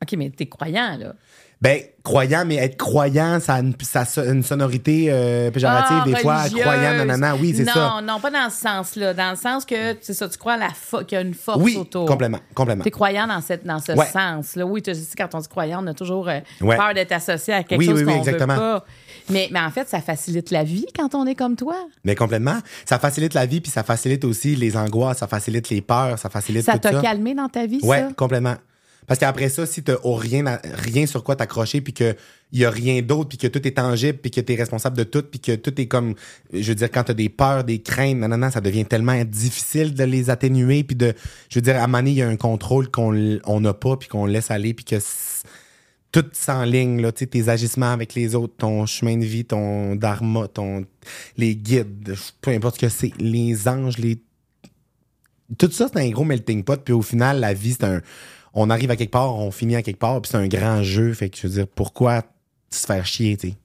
OK, 0.01 0.13
mais 0.17 0.29
t'es 0.29 0.45
croyant, 0.45 0.95
là. 0.97 1.15
Ben, 1.61 1.81
croyant, 2.03 2.45
mais 2.45 2.55
être 2.55 2.77
croyant, 2.77 3.41
ça 3.41 3.55
a 3.55 3.59
une, 3.59 3.73
ça 3.81 4.03
a 4.15 4.25
une 4.27 4.43
sonorité 4.43 5.07
euh, 5.09 5.51
péjorative 5.51 5.97
Ah, 6.01 6.05
des 6.05 6.15
fois. 6.15 6.37
religieuse. 6.43 6.61
Croyant, 6.61 6.93
nanana. 6.95 7.35
Oui, 7.35 7.53
c'est 7.53 7.65
non, 7.65 7.73
ça. 7.73 7.99
Non, 8.01 8.19
pas 8.21 8.31
dans 8.31 8.49
ce 8.49 8.61
sens-là. 8.61 9.13
Dans 9.13 9.31
le 9.31 9.35
sens 9.35 9.65
que, 9.65 9.97
c'est 9.99 10.13
ça, 10.13 10.29
tu 10.29 10.37
crois 10.37 10.53
à 10.53 10.57
la 10.57 10.69
fo- 10.69 11.03
qu'il 11.05 11.17
y 11.17 11.19
a 11.19 11.21
une 11.21 11.33
force 11.33 11.59
Oui, 11.61 11.75
autour. 11.75 12.05
complètement, 12.05 12.39
complètement. 12.55 12.85
T'es 12.85 12.91
croyant 12.91 13.27
dans, 13.27 13.41
cette, 13.41 13.65
dans 13.65 13.79
ce 13.79 13.91
Ouais. 13.91 14.05
sens-là. 14.05 14.65
Oui, 14.65 14.81
tu 14.81 14.95
sais, 14.95 15.01
quand 15.17 15.35
on 15.35 15.39
dit 15.39 15.49
croyant, 15.49 15.83
on 15.83 15.87
a 15.87 15.93
toujours 15.93 16.29
euh, 16.29 16.39
Ouais. 16.61 16.77
peur 16.77 16.93
d'être 16.93 17.11
associé 17.11 17.53
à 17.53 17.63
quelque 17.63 17.77
Oui, 17.79 17.87
chose 17.87 17.95
oui, 17.99 18.05
oui, 18.05 18.13
qu'on 18.13 18.21
veut 18.21 18.29
exactement. 18.31 18.55
pas. 18.55 18.85
Mais, 19.29 19.49
mais 19.51 19.59
en 19.59 19.69
fait, 19.69 19.89
ça 19.89 19.99
facilite 19.99 20.51
la 20.51 20.63
vie 20.63 20.85
quand 20.97 21.13
on 21.13 21.27
est 21.27 21.35
comme 21.35 21.57
toi. 21.57 21.75
Mais 22.05 22.15
complètement. 22.15 22.59
Ça 22.85 22.99
facilite 22.99 23.33
la 23.33 23.45
vie, 23.45 23.59
puis 23.59 23.69
ça 23.69 23.83
facilite 23.83 24.23
aussi 24.23 24.55
les 24.55 24.77
angoisses, 24.77 25.17
ça 25.17 25.27
facilite 25.27 25.69
les 25.69 25.81
peurs, 25.81 26.17
ça 26.19 26.29
facilite 26.29 26.63
Ça 26.63 26.73
tout 26.73 26.79
t'a 26.79 26.93
ça. 26.93 27.01
calmé 27.01 27.35
dans 27.35 27.49
ta 27.49 27.65
vie, 27.65 27.81
Ouais, 27.83 27.99
ça? 27.99 28.09
complètement. 28.15 28.55
Parce 29.09 29.19
qu'après 29.19 29.49
ça, 29.49 29.65
si 29.65 29.81
t'as 29.81 29.95
au 30.03 30.13
rien, 30.13 30.59
rien 30.63 31.07
sur 31.07 31.23
quoi 31.23 31.35
t'accrocher, 31.35 31.81
puis 31.81 31.93
qu'il 31.93 32.15
y 32.53 32.63
a 32.63 32.69
rien 32.69 33.01
d'autre, 33.01 33.29
puis 33.29 33.39
que 33.39 33.47
tout 33.47 33.67
est 33.67 33.71
tangible, 33.71 34.19
puis 34.19 34.29
que 34.29 34.39
t'es 34.39 34.53
responsable 34.53 34.95
de 34.95 35.03
tout, 35.03 35.23
puis 35.23 35.39
que 35.39 35.55
tout 35.55 35.81
est 35.81 35.87
comme, 35.87 36.13
je 36.53 36.69
veux 36.69 36.75
dire, 36.75 36.91
quand 36.91 37.05
t'as 37.05 37.15
des 37.15 37.27
peurs, 37.27 37.63
des 37.63 37.79
craintes, 37.79 38.17
nanana, 38.17 38.51
ça 38.51 38.61
devient 38.61 38.85
tellement 38.85 39.19
difficile 39.23 39.95
de 39.95 40.03
les 40.03 40.29
atténuer, 40.29 40.83
puis 40.83 40.95
de, 40.95 41.15
je 41.49 41.55
veux 41.55 41.63
dire, 41.63 41.81
à 41.81 41.87
donné, 41.87 42.11
il 42.11 42.17
y 42.17 42.21
a 42.21 42.27
un 42.27 42.35
contrôle 42.35 42.91
qu'on 42.91 43.11
n'a 43.11 43.73
pas, 43.73 43.97
puis 43.97 44.09
qu'on 44.09 44.27
laisse 44.27 44.51
aller, 44.51 44.75
puis 44.75 44.85
que 44.85 44.97
tout 46.11 46.25
s'enligne, 46.31 47.01
là, 47.01 47.11
tu 47.11 47.21
sais, 47.21 47.25
tes 47.25 47.49
agissements 47.49 47.91
avec 47.91 48.13
les 48.13 48.35
autres, 48.35 48.53
ton 48.59 48.85
chemin 48.85 49.17
de 49.17 49.25
vie, 49.25 49.43
ton 49.43 49.95
dharma, 49.95 50.47
ton, 50.49 50.85
les 51.35 51.55
guides, 51.55 52.13
peu 52.41 52.51
importe 52.51 52.75
ce 52.75 52.81
que 52.81 52.89
c'est, 52.89 53.13
les 53.19 53.67
anges, 53.67 53.97
les 53.97 54.21
tout 55.57 55.71
ça, 55.71 55.89
c'est 55.91 55.99
un 55.99 56.09
gros 56.09 56.25
melting 56.25 56.63
pot. 56.63 56.79
Puis 56.83 56.93
au 56.93 57.01
final, 57.01 57.39
la 57.39 57.53
vie, 57.53 57.73
c'est 57.73 57.85
un. 57.85 58.01
On 58.61 58.69
arrive 58.69 58.91
à 58.91 58.95
quelque 58.97 59.11
part, 59.11 59.35
on 59.37 59.51
finit 59.51 59.75
à 59.77 59.81
quelque 59.81 59.99
part, 59.99 60.21
puis 60.21 60.29
c'est 60.31 60.37
un 60.37 60.47
grand 60.47 60.83
jeu. 60.83 61.13
Fait 61.13 61.29
que 61.29 61.37
je 61.37 61.47
veux 61.47 61.53
dire, 61.53 61.67
pourquoi 61.67 62.23
se 62.69 62.85
faire 62.85 63.05
chier, 63.05 63.37
tu 63.37 63.49
sais? 63.51 63.55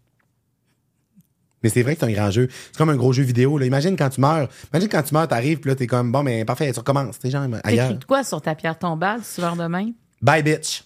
Mais 1.65 1.71
c'est 1.71 1.83
vrai 1.83 1.95
que 1.95 2.01
c'est 2.01 2.07
un 2.07 2.12
grand 2.12 2.31
jeu. 2.31 2.49
C'est 2.71 2.77
comme 2.77 2.91
un 2.91 2.97
gros 2.97 3.12
jeu 3.12 3.23
vidéo. 3.23 3.57
Là. 3.59 3.65
Imagine 3.66 3.97
quand 3.97 4.11
tu 4.11 4.21
meurs. 4.21 4.49
Imagine 4.73 4.89
quand 4.89 5.03
tu 5.03 5.15
meurs, 5.15 5.27
t'arrives, 5.27 5.59
puis 5.61 5.71
là, 5.71 5.75
t'es 5.75 5.87
comme, 5.87 6.12
bon, 6.12 6.23
mais 6.23 6.45
parfait, 6.45 6.71
tu 6.73 6.79
recommences. 6.79 7.19
T'es 7.19 7.31
genre 7.31 7.47
ailleurs. 7.65 7.89
T'écris 7.89 7.99
de 7.99 8.05
quoi 8.05 8.23
sur 8.23 8.41
ta 8.43 8.55
pierre 8.55 8.79
tombale, 8.79 9.25
ce 9.25 9.41
soir 9.41 9.57
de 9.57 9.65
même? 9.66 9.95
Bye, 10.23 10.43
bitch. 10.43 10.85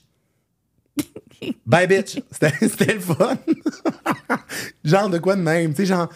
Bye, 1.67 1.87
bitch. 1.87 2.19
C'était 2.31 2.95
le 2.95 3.01
fun. 3.01 3.37
genre 4.85 5.11
de 5.11 5.19
quoi 5.19 5.37
de 5.37 5.43
même. 5.43 5.71
Tu 5.73 5.79
sais, 5.83 5.87
genre, 5.87 6.09
pas 6.09 6.15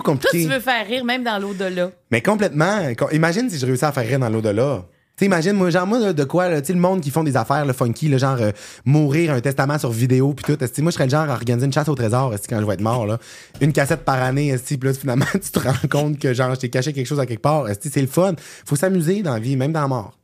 Toi, 0.00 0.02
compliqué. 0.02 0.44
tu 0.44 0.50
veux 0.50 0.60
faire 0.60 0.86
rire 0.86 1.04
même 1.04 1.24
dans 1.24 1.38
l'au-delà. 1.38 1.90
Mais 2.10 2.20
complètement. 2.20 2.94
Co- 2.94 3.10
Imagine 3.10 3.48
si 3.50 3.58
je 3.58 3.66
réussis 3.66 3.84
à 3.84 3.92
faire 3.92 4.06
rire 4.06 4.18
dans 4.18 4.28
l'au-delà. 4.28 4.84
Tu 5.16 5.26
imagines, 5.26 5.52
moi, 5.52 5.70
genre, 5.70 5.86
moi, 5.86 6.00
là, 6.00 6.12
de 6.12 6.24
quoi, 6.24 6.48
là, 6.48 6.60
tu 6.60 6.68
sais, 6.68 6.72
le 6.72 6.80
monde 6.80 7.00
qui 7.00 7.10
font 7.10 7.22
des 7.22 7.36
affaires, 7.36 7.64
le 7.64 7.72
funky, 7.72 8.08
le 8.08 8.18
genre, 8.18 8.36
euh, 8.40 8.50
mourir, 8.84 9.32
un 9.32 9.40
testament 9.40 9.78
sur 9.78 9.90
vidéo, 9.92 10.34
puis 10.34 10.44
tout. 10.52 10.62
esti, 10.64 10.82
moi, 10.82 10.90
je 10.90 10.94
serais 10.94 11.04
le 11.04 11.10
genre 11.10 11.30
à 11.30 11.34
organiser 11.34 11.66
une 11.66 11.72
chasse 11.72 11.88
au 11.88 11.94
trésor, 11.94 12.34
quand 12.48 12.60
je 12.60 12.66
vais 12.66 12.74
être 12.74 12.80
mort, 12.80 13.06
là. 13.06 13.18
Une 13.60 13.72
cassette 13.72 14.04
par 14.04 14.20
année, 14.20 14.56
puis 14.66 14.76
là, 14.82 14.92
finalement, 14.92 15.24
tu 15.32 15.38
te 15.38 15.58
rends 15.60 15.88
compte 15.88 16.18
que, 16.18 16.34
genre, 16.34 16.52
je 16.56 16.60
t'ai 16.60 16.68
caché 16.70 16.92
quelque 16.92 17.06
chose 17.06 17.20
à 17.20 17.26
quelque 17.26 17.42
part. 17.42 17.66
c'est 17.80 18.00
le 18.00 18.08
fun. 18.08 18.34
Faut 18.66 18.74
s'amuser 18.76 19.22
dans 19.22 19.34
la 19.34 19.38
vie, 19.38 19.56
même 19.56 19.72
dans 19.72 19.82
la 19.82 19.88
mort. 19.88 20.18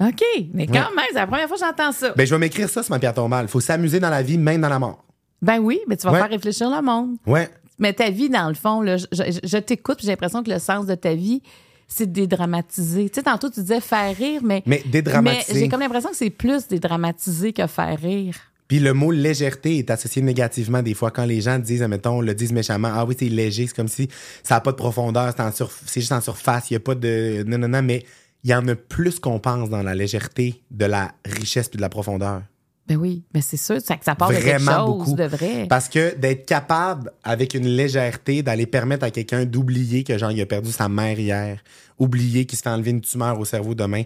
OK, 0.00 0.22
mais 0.54 0.66
quand 0.66 0.74
même, 0.94 1.06
c'est 1.08 1.14
la 1.14 1.26
première 1.26 1.48
fois 1.48 1.56
que 1.56 1.64
j'entends 1.64 1.90
ça. 1.90 2.12
Ben, 2.16 2.24
je 2.26 2.32
vais 2.34 2.38
m'écrire 2.38 2.68
ça 2.68 2.82
sur 2.82 2.92
ma 2.92 2.98
pierre 3.00 3.14
tombale. 3.14 3.48
Faut 3.48 3.60
s'amuser 3.60 3.98
dans 3.98 4.10
la 4.10 4.22
vie, 4.22 4.36
même 4.38 4.60
dans 4.60 4.68
la 4.68 4.78
mort. 4.78 5.04
Ben 5.42 5.58
oui, 5.58 5.80
mais 5.88 5.96
tu 5.96 6.06
vas 6.06 6.12
Ouais. 6.12 6.20
faire 6.20 6.28
réfléchir 6.30 6.70
le 6.70 6.82
monde. 6.82 7.16
Ouais. 7.26 7.48
Mais 7.78 7.92
ta 7.94 8.10
vie, 8.10 8.28
dans 8.30 8.48
le 8.48 8.54
fond, 8.54 8.80
là, 8.82 8.96
je, 8.96 9.06
je- 9.10 9.40
je 9.42 9.56
t'écoute, 9.58 9.98
j'ai 10.02 10.08
l'impression 10.08 10.42
que 10.42 10.50
le 10.50 10.58
sens 10.58 10.86
de 10.86 10.94
ta 10.94 11.14
vie, 11.14 11.42
c'est 11.88 12.10
dédramatiser. 12.10 13.08
Tu 13.08 13.14
sais, 13.16 13.22
tantôt, 13.22 13.48
tu 13.50 13.60
disais 13.60 13.80
faire 13.80 14.14
rire, 14.16 14.40
mais. 14.44 14.62
Mais 14.66 14.82
dédramatiser. 14.86 15.54
Mais 15.54 15.60
j'ai 15.60 15.68
comme 15.68 15.80
l'impression 15.80 16.10
que 16.10 16.16
c'est 16.16 16.30
plus 16.30 16.66
dédramatiser 16.68 17.52
que 17.52 17.66
faire 17.66 17.98
rire. 17.98 18.34
Puis 18.68 18.80
le 18.80 18.92
mot 18.92 19.12
légèreté 19.12 19.78
est 19.78 19.90
associé 19.90 20.22
négativement 20.22 20.82
des 20.82 20.94
fois 20.94 21.12
quand 21.12 21.24
les 21.24 21.40
gens 21.40 21.58
disent, 21.58 21.82
mettons, 21.82 22.20
le 22.20 22.34
disent 22.34 22.52
méchamment, 22.52 22.90
ah 22.92 23.04
oui, 23.04 23.14
c'est 23.16 23.28
léger, 23.28 23.68
c'est 23.68 23.76
comme 23.76 23.86
si 23.86 24.08
ça 24.42 24.56
n'a 24.56 24.60
pas 24.60 24.72
de 24.72 24.76
profondeur, 24.76 25.32
c'est, 25.36 25.42
en 25.42 25.50
surf- 25.50 25.82
c'est 25.86 26.00
juste 26.00 26.10
en 26.10 26.20
surface, 26.20 26.68
il 26.70 26.72
n'y 26.72 26.78
a 26.78 26.80
pas 26.80 26.96
de. 26.96 27.44
Non, 27.46 27.58
non, 27.58 27.68
non, 27.68 27.82
mais 27.82 28.04
il 28.42 28.50
y 28.50 28.54
en 28.54 28.66
a 28.66 28.74
plus 28.74 29.20
qu'on 29.20 29.38
pense 29.38 29.70
dans 29.70 29.82
la 29.84 29.94
légèreté 29.94 30.62
de 30.72 30.84
la 30.84 31.12
richesse 31.24 31.68
puis 31.68 31.76
de 31.76 31.82
la 31.82 31.88
profondeur. 31.88 32.42
Ben 32.88 32.96
oui, 32.96 33.24
mais 33.34 33.40
c'est 33.40 33.56
sûr, 33.56 33.80
ça, 33.80 33.96
ça 34.00 34.14
part 34.14 34.28
de 34.30 34.34
quelque 34.36 34.58
chose 34.60 34.86
beaucoup. 34.86 35.14
de 35.16 35.24
vrai. 35.24 35.66
Parce 35.68 35.88
que 35.88 36.14
d'être 36.16 36.46
capable, 36.46 37.10
avec 37.24 37.54
une 37.54 37.66
légèreté, 37.66 38.42
d'aller 38.44 38.66
permettre 38.66 39.04
à 39.04 39.10
quelqu'un 39.10 39.44
d'oublier 39.44 40.04
que, 40.04 40.16
genre, 40.16 40.30
il 40.30 40.40
a 40.40 40.46
perdu 40.46 40.70
sa 40.70 40.88
mère 40.88 41.18
hier, 41.18 41.58
oublier 41.98 42.44
qu'il 42.46 42.56
se 42.56 42.62
fait 42.62 42.68
enlever 42.70 42.90
une 42.92 43.00
tumeur 43.00 43.38
au 43.40 43.44
cerveau 43.44 43.74
demain, 43.74 44.02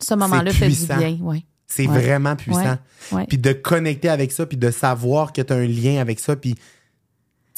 Ce 0.00 0.14
moment-là 0.14 0.50
fait 0.52 0.68
du 0.68 0.86
bien, 0.86 1.18
oui. 1.20 1.44
c'est 1.66 1.86
Ouais. 1.86 2.00
vraiment 2.00 2.34
puissant. 2.34 2.78
Puis 3.28 3.38
de 3.38 3.52
connecter 3.52 4.08
avec 4.08 4.32
ça, 4.32 4.46
puis 4.46 4.56
de 4.56 4.70
savoir 4.70 5.32
que 5.32 5.42
tu 5.42 5.52
as 5.52 5.56
un 5.56 5.66
lien 5.66 6.00
avec 6.00 6.18
ça, 6.18 6.34
puis, 6.36 6.54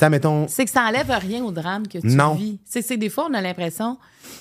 sais, 0.05 0.11
mettons, 0.11 0.47
C'est 0.49 0.65
que 0.65 0.71
ça 0.71 0.83
enlève 0.85 1.11
rien 1.11 1.43
au 1.45 1.51
drame 1.53 1.87
que 1.89 1.99
tu 1.99 2.07
Non. 2.07 2.35
vis. 2.35 2.59
C'est 2.65 2.97
des 2.97 3.09
fois, 3.09 3.29
on 3.31 3.35
a 3.35 3.41
l'impression 3.41 3.99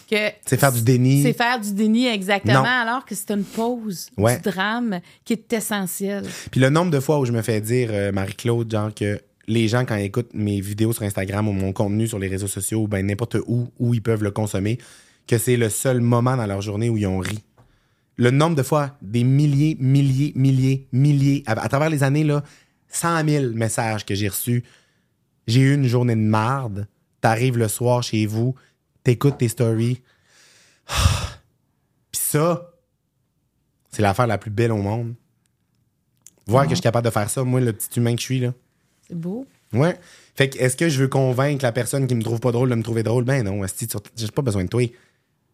que. 0.10 0.16
c'est 0.46 0.58
faire 0.60 0.72
du 0.72 0.82
déni. 0.82 1.24
C'est 1.24 1.34
faire 1.34 1.60
du 1.60 1.74
déni 1.74 2.08
exactement, 2.08 2.60
Non. 2.60 2.66
alors 2.66 3.06
que 3.06 3.16
c'est 3.16 3.32
une 3.32 3.44
pause 3.44 4.10
Ouais. 4.18 4.38
du 4.38 4.44
drame 4.50 5.00
qui 5.26 5.34
est 5.34 5.54
essentielle. 5.54 6.26
Puis 6.52 6.60
le 6.60 6.70
nombre 6.70 6.92
de 6.92 7.00
fois 7.00 7.20
où 7.20 7.26
je 7.26 7.32
me 7.32 7.42
fais 7.42 7.62
dire, 7.62 7.90
euh, 7.92 8.12
Marie-Claude, 8.12 8.72
genre 8.72 8.94
que 8.94 9.20
les 9.48 9.68
gens, 9.68 9.86
quand 9.86 9.96
ils 9.96 10.06
écoutent 10.06 10.34
mes 10.34 10.62
vidéos 10.62 10.94
sur 10.94 11.04
Instagram 11.04 11.48
ou 11.48 11.52
mon 11.54 11.74
contenu 11.74 12.08
sur 12.08 12.20
les 12.20 12.28
réseaux 12.28 12.48
sociaux, 12.48 12.82
ou 12.84 12.88
ben 12.88 13.06
n'importe 13.06 13.38
où, 13.48 13.68
où 13.80 13.94
ils 13.94 14.02
peuvent 14.02 14.24
le 14.24 14.32
consommer, 14.32 14.78
que 15.28 15.38
c'est 15.38 15.58
le 15.58 15.70
seul 15.70 16.00
moment 16.02 16.38
dans 16.38 16.46
leur 16.46 16.62
journée 16.62 16.90
où 16.90 16.98
ils 16.98 17.08
ont 17.08 17.20
ri. 17.20 17.40
Le 18.18 18.30
nombre 18.30 18.56
de 18.56 18.64
fois, 18.64 18.98
des 19.02 19.24
milliers, 19.24 19.78
milliers, 19.80 20.32
milliers, 20.36 20.88
milliers, 20.92 21.44
à, 21.48 21.54
à 21.54 21.68
travers 21.70 21.90
les 21.90 22.04
années, 22.04 22.24
là, 22.24 22.44
100 22.90 23.28
000 23.28 23.46
messages 23.54 24.06
que 24.06 24.14
j'ai 24.16 24.28
reçus. 24.28 24.64
J'ai 25.48 25.62
eu 25.62 25.74
une 25.74 25.88
journée 25.88 26.16
de 26.16 26.22
marde. 26.22 26.88
T'arrives 27.22 27.58
le 27.58 27.68
soir 27.68 28.02
chez 28.04 28.26
vous, 28.26 28.56
t'écoutes 29.04 29.38
tes 29.38 29.48
stories. 29.48 30.02
Puis 32.12 32.22
ça, 32.22 32.72
c'est 33.92 34.02
l'affaire 34.02 34.28
la 34.28 34.38
plus 34.38 34.52
belle 34.52 34.72
au 34.72 34.78
monde. 34.82 35.14
Voir 36.48 36.64
que 36.64 36.72
je 36.72 36.76
suis 36.76 36.82
capable 36.82 37.06
de 37.06 37.12
faire 37.12 37.30
ça, 37.30 37.44
moi, 37.44 37.62
le 37.62 37.72
petit 37.74 38.00
humain 38.00 38.14
que 38.16 38.20
je 38.20 38.26
suis, 38.26 38.40
là. 38.40 38.54
C'est 39.08 39.16
beau. 39.16 39.46
Ouais. 39.74 39.98
Fait 40.36 40.50
que, 40.50 40.58
est-ce 40.58 40.76
que 40.76 40.90
je 40.90 41.00
veux 41.00 41.08
convaincre 41.08 41.64
la 41.64 41.72
personne 41.72 42.08
qui 42.08 42.16
me 42.16 42.24
trouve 42.24 42.40
pas 42.40 42.52
drôle 42.52 42.70
de 42.70 42.76
me 42.76 42.84
trouver 42.84 43.04
drôle? 43.04 43.24
Ben 43.24 43.44
non, 43.44 43.62
tu- 43.66 43.86
j'ai 44.18 44.28
pas 44.30 44.42
besoin 44.42 44.64
de 44.64 44.70
toi. 44.70 44.84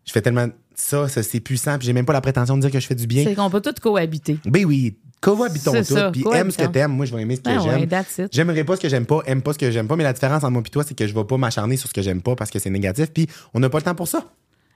Je 0.06 0.12
fais 0.12 0.22
tellement 0.22 0.48
ça, 0.74 1.08
ça 1.10 1.22
c'est 1.22 1.40
puissant, 1.42 1.78
puis 1.78 1.86
j'ai 1.86 1.94
même 1.94 2.06
pas 2.06 2.14
la 2.14 2.22
prétention 2.22 2.56
de 2.56 2.62
dire 2.62 2.72
que 2.72 2.80
je 2.80 2.88
fais 2.88 2.96
du 2.96 3.06
bien. 3.06 3.26
C'est 3.26 3.36
qu'on 3.36 3.50
peut 3.50 3.62
tout 3.62 3.74
cohabiter. 3.82 4.40
Ben 4.46 4.66
oui, 4.66 4.98
cohabitons 5.22 5.72
C'est 5.72 5.84
ça, 5.84 6.12
puis 6.12 6.22
aime 6.34 6.52
ce 6.52 6.58
que 6.58 6.64
cohabitons. 6.64 6.72
t'aimes. 6.72 6.92
Moi, 6.92 7.06
je 7.06 7.16
vais 7.16 7.22
aimer 7.22 7.36
ce 7.36 7.42
que 7.42 7.50
Ah 7.50 7.62
ouais, 7.62 7.80
j'aime. 7.80 7.88
that's 7.90 8.18
it. 8.20 8.28
J'aimerais 8.32 8.64
pas 8.64 8.76
ce 8.76 8.82
que 8.82 8.90
j'aime 8.90 9.06
pas, 9.06 9.22
aime 9.26 9.42
pas 9.42 9.54
ce 9.54 9.58
que 9.58 9.70
j'aime 9.72 9.88
pas, 9.88 9.96
mais 9.96 10.04
la 10.04 10.14
différence 10.14 10.44
entre 10.44 10.52
moi 10.52 10.64
et 10.66 10.70
toi, 10.70 10.84
c'est 10.88 10.96
que 10.98 11.08
je 11.08 11.14
vais 11.14 11.24
pas 11.24 11.38
m'acharner 11.38 11.78
sur 11.78 11.90
ce 11.90 11.94
que 11.94 12.02
j'aime 12.02 12.22
pas 12.22 12.36
parce 12.36 12.50
que 12.52 12.60
c'est 12.60 12.70
négatif, 12.70 13.08
puis 13.14 13.28
on 13.54 13.60
n'a 13.60 13.70
pas 13.70 13.78
le 13.80 13.84
temps 13.84 13.96
pour 13.96 14.08
ça. 14.08 14.26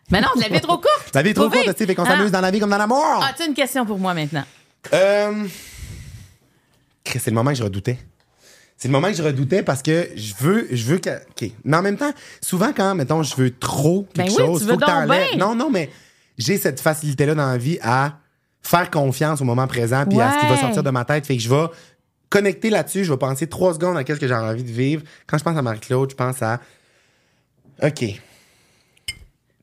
Mais 0.10 0.20
non, 0.20 0.28
la 0.40 0.48
vie 0.50 0.56
est 0.56 0.60
trop 0.62 0.78
courte. 0.78 0.88
La 1.14 1.22
vie 1.22 1.30
est 1.30 1.34
trop 1.34 1.46
Faut 1.46 1.50
vivre. 1.52 1.64
courte, 1.66 1.78
tu 1.78 1.84
sais, 1.84 1.88
fait 1.88 1.96
qu'on 1.96 2.04
Ah. 2.04 2.18
s'amuse 2.18 2.32
dans 2.32 2.42
la 2.42 2.52
vie 2.52 2.60
comme 2.60 2.70
dans 2.72 2.78
la 2.78 2.88
mort. 2.88 3.24
As-tu 3.24 3.48
une 3.48 3.54
question 3.54 3.86
pour 3.86 3.98
moi 4.00 4.14
maintenant? 4.14 4.44
Euh... 4.94 5.46
Chris, 7.04 7.20
C'est 7.20 7.32
le 7.32 7.36
moment 7.36 7.52
que 7.52 7.58
je 7.58 7.64
redoutais. 7.64 7.98
C'est 8.78 8.88
le 8.88 8.92
moment 8.94 9.08
que 9.10 9.14
je 9.14 9.22
redoutais 9.24 9.62
parce 9.64 9.82
que 9.84 10.10
je 10.16 10.34
veux, 10.40 10.68
je 10.72 10.84
veux 10.86 10.98
que. 10.98 11.10
OK. 11.12 11.52
Mais 11.64 11.78
en 11.78 11.82
même 11.84 11.98
temps, 11.98 12.12
souvent 12.42 12.74
quand, 12.76 12.96
mettons, 12.96 13.22
je 13.24 13.36
veux 13.36 13.52
trop 13.56 14.08
quelque 14.14 14.30
Ben 14.30 14.34
oui, 14.42 14.46
chose, 14.48 14.60
tu 14.62 14.66
faut 14.66 14.72
veux 14.72 14.78
que 14.78 14.86
donc 14.86 14.90
t'enlèves. 14.90 15.28
bien. 15.30 15.38
Non, 15.38 15.54
non, 15.56 15.70
mais 15.70 15.90
j'ai 16.38 16.58
cette 16.58 16.80
facilité-là 16.82 17.36
dans 17.36 17.46
la 17.48 17.58
vie 17.58 17.78
à 17.84 18.18
faire 18.62 18.90
confiance 18.92 19.42
au 19.42 19.44
moment 19.44 19.68
présent 19.68 20.06
puis 20.08 20.20
à 20.22 20.32
ce 20.34 20.40
qui 20.40 20.46
va 20.48 20.58
sortir 20.58 20.84
de 20.84 20.90
ma 20.90 21.06
tête. 21.06 21.26
Fait 21.26 21.36
que 21.38 21.42
je 21.44 21.50
vais 21.50 21.66
connecter 22.30 22.70
là-dessus, 22.70 23.04
je 23.04 23.12
vais 23.12 23.18
penser 23.20 23.48
trois 23.48 23.74
secondes 23.74 23.98
à 23.98 24.04
qu'est-ce 24.04 24.20
que 24.20 24.28
j'ai 24.28 24.34
envie 24.34 24.64
de 24.64 24.72
vivre. 24.72 25.04
Quand 25.28 25.38
je 25.38 25.44
pense 25.44 25.58
à 25.58 25.62
Marie-Claude, 25.62 26.12
je 26.12 26.16
pense 26.16 26.42
à. 26.42 26.60
OK. 27.84 28.04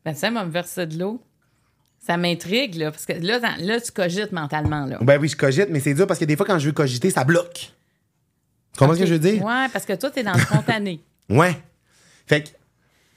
Ben, 0.04 0.14
ça 0.14 0.30
m'a 0.30 0.44
me 0.44 0.50
versé 0.50 0.86
de 0.86 0.98
l'eau. 0.98 1.20
Ça 1.98 2.16
m'intrigue, 2.16 2.76
là, 2.76 2.90
parce 2.90 3.04
que 3.04 3.12
là, 3.12 3.38
là, 3.58 3.80
tu 3.80 3.92
cogites 3.92 4.32
mentalement, 4.32 4.86
là. 4.86 4.98
Ben 5.02 5.20
oui, 5.20 5.28
je 5.28 5.36
cogite, 5.36 5.68
mais 5.68 5.80
c'est 5.80 5.94
dur 5.94 6.06
parce 6.06 6.18
que 6.18 6.24
des 6.24 6.36
fois, 6.36 6.46
quand 6.46 6.58
je 6.58 6.66
veux 6.66 6.72
cogiter, 6.72 7.10
ça 7.10 7.24
bloque. 7.24 7.72
Tu 8.72 8.78
comprends 8.78 8.94
ce 8.94 9.00
que 9.00 9.06
je 9.06 9.14
veux 9.14 9.18
dire? 9.18 9.42
Ouais, 9.44 9.66
parce 9.72 9.84
que 9.84 9.92
toi, 9.94 10.10
t'es 10.10 10.22
dans 10.22 10.34
le 10.34 10.40
spontané. 10.40 11.00
Ouais. 11.28 11.60
Fait 12.26 12.42
que. 12.44 12.48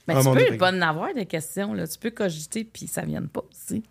Mais 0.06 0.16
Ah, 0.18 0.22
tu 0.22 0.46
peux 0.50 0.58
pas 0.58 0.74
en 0.74 0.82
avoir 0.82 1.14
des 1.14 1.26
questions, 1.26 1.74
là. 1.74 1.88
Tu 1.88 1.98
peux 1.98 2.10
cogiter, 2.10 2.66
puis 2.66 2.88
ça 2.88 3.04
vienne 3.04 3.30
pas 3.30 3.42
aussi. 3.50 3.82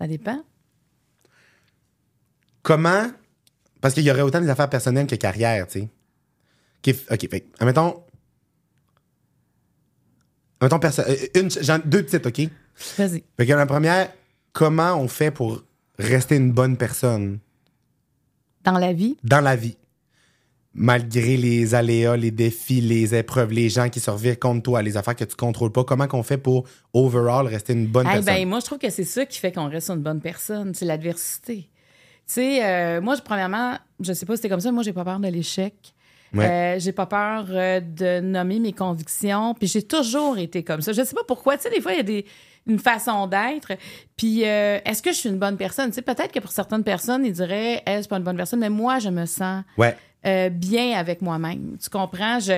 Ça 0.00 0.06
dépend. 0.06 0.42
Comment? 2.68 3.10
Parce 3.80 3.94
qu'il 3.94 4.02
y 4.04 4.10
aurait 4.10 4.20
autant 4.22 4.40
des 4.42 4.50
affaires 4.50 4.68
personnelles 4.68 5.06
que 5.06 5.14
carrière, 5.14 5.66
tu 5.66 5.80
sais. 5.80 5.88
OK, 6.86 6.94
f- 6.94 7.14
OK, 7.14 7.30
fait. 7.30 7.46
Admettons. 7.58 8.02
Admettons, 10.60 10.78
perso- 10.78 11.02
euh, 11.08 11.16
une, 11.34 11.48
deux 11.90 12.02
petites, 12.04 12.26
OK? 12.26 12.50
Vas-y. 12.98 13.24
Fait 13.36 13.46
que 13.46 13.52
la 13.52 13.66
première, 13.66 14.12
comment 14.52 14.94
on 15.00 15.08
fait 15.08 15.30
pour 15.30 15.62
rester 15.98 16.36
une 16.36 16.52
bonne 16.52 16.76
personne? 16.76 17.38
Dans 18.64 18.78
la 18.78 18.92
vie, 18.92 19.16
dans 19.24 19.40
la 19.40 19.56
vie? 19.56 19.76
Malgré 20.74 21.36
les 21.36 21.74
aléas, 21.74 22.16
les 22.16 22.30
défis, 22.30 22.80
les 22.80 23.14
épreuves, 23.14 23.52
les 23.52 23.68
gens 23.68 23.88
qui 23.88 23.98
se 24.00 24.10
revirent 24.10 24.38
contre 24.38 24.62
toi, 24.64 24.82
les 24.82 24.96
affaires 24.96 25.16
que 25.16 25.24
tu 25.24 25.34
contrôles 25.34 25.72
pas, 25.72 25.84
comment 25.84 26.06
qu'on 26.06 26.22
fait 26.22 26.38
pour, 26.38 26.68
overall, 26.92 27.46
rester 27.46 27.72
une 27.72 27.86
bonne 27.86 28.06
Eh 28.06 28.14
personne? 28.16 28.34
ben, 28.34 28.48
moi, 28.48 28.60
je 28.60 28.66
trouve 28.66 28.78
que 28.78 28.90
c'est 28.90 29.04
ça 29.04 29.24
qui 29.26 29.38
fait 29.38 29.52
qu'on 29.52 29.68
reste 29.68 29.90
une 29.90 30.02
bonne 30.02 30.20
personne, 30.20 30.74
c'est 30.74 30.84
l'adversité. 30.84 31.68
Tu 32.28 32.34
sais, 32.34 32.64
euh, 32.64 33.00
moi, 33.00 33.14
je- 33.14 33.22
premièrement, 33.22 33.76
je 34.00 34.12
sais 34.12 34.26
pas 34.26 34.34
si 34.34 34.38
c'était 34.38 34.50
comme 34.50 34.60
ça, 34.60 34.70
moi, 34.70 34.82
j'ai 34.82 34.92
pas 34.92 35.04
peur 35.04 35.18
de 35.18 35.28
l'échec. 35.28 35.74
Ouais. 36.34 36.44
Euh, 36.44 36.78
j'ai 36.78 36.92
pas 36.92 37.06
peur 37.06 37.46
euh, 37.48 37.80
de 37.80 38.20
nommer 38.20 38.58
mes 38.60 38.74
convictions. 38.74 39.54
Puis 39.54 39.66
j'ai 39.66 39.82
toujours 39.82 40.36
été 40.36 40.62
comme 40.62 40.82
ça. 40.82 40.92
Je 40.92 41.02
sais 41.02 41.14
pas 41.14 41.24
pourquoi. 41.26 41.56
Tu 41.56 41.62
sais, 41.64 41.70
des 41.70 41.80
fois, 41.80 41.92
il 41.94 41.96
y 41.96 42.00
a 42.00 42.02
des, 42.02 42.26
une 42.66 42.78
façon 42.78 43.26
d'être. 43.26 43.72
Puis 44.14 44.44
euh, 44.44 44.78
est-ce 44.84 45.02
que 45.02 45.10
je 45.10 45.16
suis 45.16 45.30
une 45.30 45.38
bonne 45.38 45.56
personne? 45.56 45.88
Tu 45.88 45.94
sais, 45.94 46.02
peut-être 46.02 46.30
que 46.32 46.40
pour 46.40 46.52
certaines 46.52 46.84
personnes, 46.84 47.24
ils 47.24 47.32
diraient, 47.32 47.82
elle, 47.86 48.02
c'est 48.02 48.10
pas 48.10 48.18
une 48.18 48.24
bonne 48.24 48.36
personne, 48.36 48.60
mais 48.60 48.68
moi, 48.68 48.98
je 48.98 49.08
me 49.08 49.24
sens 49.24 49.64
Ouais. 49.78 49.96
euh, 50.26 50.50
bien 50.50 50.98
avec 50.98 51.22
moi-même. 51.22 51.78
Tu 51.82 51.88
comprends? 51.88 52.38
Je, 52.40 52.52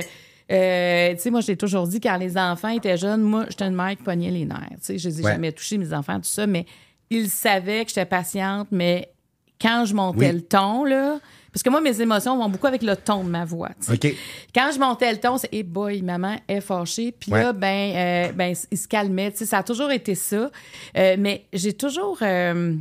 euh, 0.50 1.14
tu 1.14 1.20
sais, 1.20 1.30
moi, 1.30 1.40
je 1.42 1.46
l'ai 1.46 1.56
toujours 1.56 1.86
dit, 1.86 2.00
quand 2.00 2.16
les 2.16 2.36
enfants 2.36 2.70
étaient 2.70 2.96
jeunes, 2.96 3.22
moi, 3.22 3.44
j'étais 3.48 3.66
une 3.66 3.76
mère 3.76 3.90
qui 3.90 4.02
pognait 4.02 4.32
les 4.32 4.46
nerfs. 4.46 4.66
Tu 4.72 4.78
sais, 4.80 4.98
je 4.98 5.08
les 5.10 5.20
ai 5.20 5.24
Ouais. 5.26 5.30
jamais 5.30 5.52
touchés, 5.52 5.78
mes 5.78 5.92
enfants, 5.94 6.16
tout 6.16 6.24
ça, 6.24 6.44
mais 6.48 6.66
ils 7.08 7.30
savaient 7.30 7.84
que 7.84 7.90
j'étais 7.90 8.04
patiente, 8.04 8.66
mais 8.72 9.12
quand 9.60 9.84
je 9.84 9.94
montais 9.94 10.28
Oui. 10.28 10.32
le 10.32 10.40
ton, 10.42 10.84
là, 10.84 11.18
parce 11.52 11.62
que 11.64 11.70
moi, 11.70 11.80
mes 11.80 12.00
émotions 12.00 12.36
vont 12.38 12.48
beaucoup 12.48 12.68
avec 12.68 12.82
le 12.82 12.94
ton 12.96 13.24
de 13.24 13.28
ma 13.28 13.44
voix. 13.44 13.70
OK. 13.92 14.06
Quand 14.54 14.70
je 14.72 14.78
montais 14.78 15.10
le 15.12 15.18
ton, 15.18 15.36
c'est 15.36 15.52
hey 15.52 15.62
boy, 15.64 16.00
maman 16.02 16.36
est 16.46 16.60
fâchée. 16.60 17.10
Puis 17.12 17.32
là, 17.32 17.52
ben, 17.52 18.28
euh, 18.28 18.32
ben, 18.32 18.54
il 18.70 18.78
se 18.78 18.86
calmait. 18.86 19.32
Tu 19.32 19.38
sais, 19.38 19.46
ça 19.46 19.58
a 19.58 19.62
toujours 19.64 19.90
été 19.90 20.14
ça. 20.14 20.50
Euh, 20.96 21.16
mais 21.18 21.44
j'ai 21.52 21.72
toujours. 21.72 22.18
euh, 22.22 22.74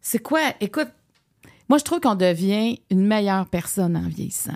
c'est 0.00 0.20
quoi? 0.20 0.40
Écoute, 0.60 0.88
moi, 1.68 1.78
je 1.78 1.84
trouve 1.84 1.98
qu'on 2.00 2.14
devient 2.14 2.78
une 2.90 3.06
meilleure 3.06 3.46
personne 3.46 3.96
en 3.96 4.08
vieillissant. 4.08 4.52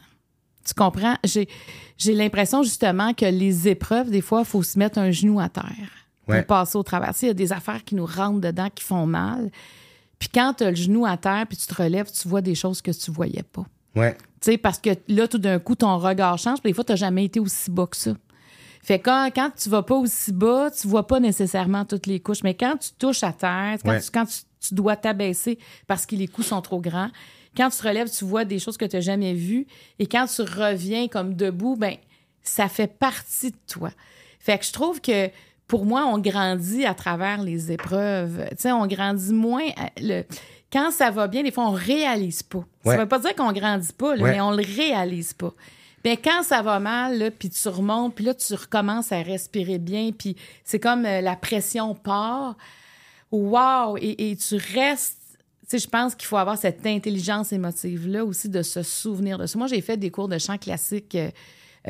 Tu 0.65 0.75
comprends? 0.75 1.17
J'ai, 1.25 1.49
j'ai 1.97 2.13
l'impression 2.13 2.63
justement 2.63 3.15
que 3.15 3.25
les 3.25 3.67
épreuves, 3.69 4.11
des 4.11 4.21
fois, 4.21 4.41
il 4.41 4.47
faut 4.47 4.63
se 4.63 4.79
mettre 4.79 4.99
un 4.99 5.11
genou 5.11 5.41
à 5.41 5.49
terre 5.49 5.65
Ouais. 6.29 6.43
pour 6.43 6.59
passer 6.59 6.77
au 6.77 6.83
travers. 6.83 7.13
Il 7.23 7.29
y 7.29 7.31
a 7.31 7.35
des 7.35 7.55
affaires 7.55 7.83
qui 7.83 7.95
nous 7.95 8.05
rentrent 8.05 8.43
dedans, 8.43 8.69
qui 8.75 8.85
font 8.85 9.07
mal. 9.07 9.51
Puis 10.19 10.29
quand 10.33 10.55
tu 10.59 10.65
as 10.65 10.71
le 10.71 10.77
genou 10.77 11.07
à 11.07 11.17
terre, 11.17 11.47
puis 11.49 11.57
tu 11.57 11.67
te 11.67 11.75
relèves, 11.75 12.11
tu 12.11 12.27
vois 12.29 12.41
des 12.41 12.55
choses 12.55 12.83
que 12.83 12.91
tu 12.91 13.11
voyais 13.11 13.43
pas. 13.45 13.65
Ouais. 13.95 14.15
Tu 14.41 14.53
sais, 14.53 14.59
parce 14.59 14.79
que 14.79 14.91
là, 15.09 15.27
tout 15.29 15.39
d'un 15.39 15.59
coup, 15.59 15.75
ton 15.75 15.97
regard 15.99 16.39
change. 16.39 16.61
Puis 16.61 16.71
des 16.71 16.75
fois, 16.75 16.85
tu 16.85 16.93
n'as 16.93 16.97
jamais 16.97 17.25
été 17.25 17.41
aussi 17.41 17.71
bas 17.71 17.87
que 17.87 17.97
ça. 17.97 18.13
Fait 18.83 18.99
que 18.99 19.05
quand, 19.05 19.31
quand 19.35 19.51
tu 19.57 19.69
vas 19.69 19.83
pas 19.83 19.97
aussi 19.97 20.33
bas, 20.33 20.71
tu 20.71 20.87
vois 20.89 21.07
pas 21.07 21.21
nécessairement 21.21 21.85
toutes 21.85 22.07
les 22.07 22.21
couches. 22.21 22.43
Mais 22.43 22.55
quand 22.55 22.77
tu 22.79 22.91
touches 22.99 23.23
à 23.25 23.33
terre, 23.33 23.77
quand, 23.85 23.91
Ouais. 23.91 24.01
tu, 24.01 24.11
quand 24.11 24.25
tu, 24.27 24.39
tu 24.61 24.75
dois 24.75 24.97
t'abaisser 24.97 25.59
parce 25.87 26.07
que 26.07 26.15
les 26.17 26.29
coups 26.29 26.47
sont 26.49 26.63
trop 26.63 26.81
grands, 26.81 27.11
quand 27.57 27.69
tu 27.71 27.79
te 27.79 27.83
relèves, 27.89 28.11
tu 28.11 28.25
vois 28.25 28.45
des 28.45 28.59
choses 28.59 28.77
que 28.77 28.85
tu 28.85 28.97
n'as 28.97 29.03
jamais 29.03 29.35
vues. 29.35 29.67
Et 29.99 30.07
quand 30.07 30.27
tu 30.27 30.43
reviens 30.43 31.09
comme 31.09 31.35
debout, 31.35 31.77
ben 31.77 31.97
ça 32.43 32.69
fait 32.69 32.87
partie 32.87 33.51
de 33.51 33.57
toi. 33.67 33.91
Fait 34.39 34.59
que 34.59 34.65
je 34.65 34.73
trouve 34.73 35.01
que 35.01 35.29
pour 35.69 35.85
moi, 35.85 36.05
on 36.07 36.19
grandit 36.19 36.85
à 36.87 36.95
travers 36.95 37.41
les 37.43 37.71
épreuves. 37.71 38.45
Tu 38.51 38.57
sais, 38.59 38.73
on 38.73 38.87
grandit 38.87 39.33
moins. 39.33 39.67
le, 40.01 40.23
quand 40.73 40.91
ça 40.91 41.11
va 41.11 41.29
bien, 41.29 41.43
des 41.43 41.51
fois, 41.53 41.69
on 41.69 41.73
réalise 41.73 42.43
pas. 42.43 42.65
Ouais. 42.85 42.95
Ça 42.97 43.01
veut 43.03 43.09
pas 43.09 43.19
dire 43.21 43.35
qu'on 43.37 43.53
grandit 43.53 43.93
pas, 43.93 44.17
là, 44.17 44.23
Ouais. 44.23 44.33
mais 44.33 44.41
on 44.41 44.51
le 44.51 44.65
réalise 44.65 45.33
pas. 45.35 45.53
Mais 46.05 46.17
quand 46.17 46.43
ça 46.43 46.63
va 46.63 46.79
mal, 46.81 47.33
puis 47.39 47.51
tu 47.51 47.69
remontes, 47.69 48.15
puis 48.15 48.25
là, 48.25 48.33
tu 48.35 48.55
recommences 48.55 49.13
à 49.13 49.21
respirer 49.21 49.79
bien, 49.79 50.11
puis 50.17 50.37
c'est 50.65 50.79
comme 50.81 51.05
euh, 51.05 51.21
la 51.21 51.37
pression 51.37 51.95
part. 51.95 52.57
Wow! 53.31 53.97
Et, 54.01 54.31
et 54.31 54.37
tu 54.37 54.57
restes. 54.75 55.17
Tu 55.69 55.77
sais, 55.77 55.85
je 55.85 55.89
pense 55.89 56.15
qu'il 56.15 56.27
faut 56.27 56.39
avoir 56.39 56.57
cette 56.57 56.87
intelligence 56.87 57.53
émotive-là 57.53 58.25
aussi 58.25 58.49
de 58.49 58.63
se 58.63 58.83
souvenir 58.83 59.37
de 59.37 59.45
ça. 59.45 59.59
Moi, 59.59 59.67
j'ai 59.67 59.83
fait 59.83 59.99
des 59.99 60.11
cours 60.11 60.29
de 60.29 60.39
chant 60.39 60.57
classique 60.57 61.15
euh, 61.15 61.31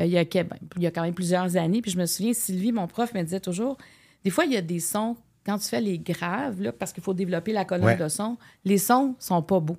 il, 0.05 0.11
y 0.11 0.17
a, 0.17 0.25
que- 0.25 0.43
ben, 0.43 0.57
il 0.77 0.83
y 0.83 0.87
a 0.87 0.91
quand 0.91 1.01
même 1.03 1.13
plusieurs 1.13 1.55
années. 1.57 1.81
Puis 1.81 1.91
je 1.91 1.97
me 1.97 2.05
souviens, 2.05 2.33
Sylvie, 2.33 2.71
mon 2.71 2.87
prof, 2.87 3.13
me 3.13 3.21
disait 3.23 3.39
toujours 3.39 3.77
des 4.23 4.29
fois, 4.31 4.45
il 4.45 4.51
y 4.53 4.57
a 4.57 4.61
des 4.61 4.79
sons, 4.79 5.15
quand 5.45 5.57
tu 5.57 5.67
fais 5.69 5.79
les 5.81 5.97
graves, 5.97 6.61
là, 6.61 6.71
parce 6.73 6.91
qu'il 6.93 7.01
faut 7.03 7.13
développer 7.13 7.53
la 7.53 7.63
colonne 7.65 7.85
Ouais. 7.85 7.95
de 7.97 8.07
son, 8.09 8.37
les 8.65 8.77
sons 8.77 9.15
sont 9.19 9.41
pas 9.41 9.59
beaux. 9.59 9.77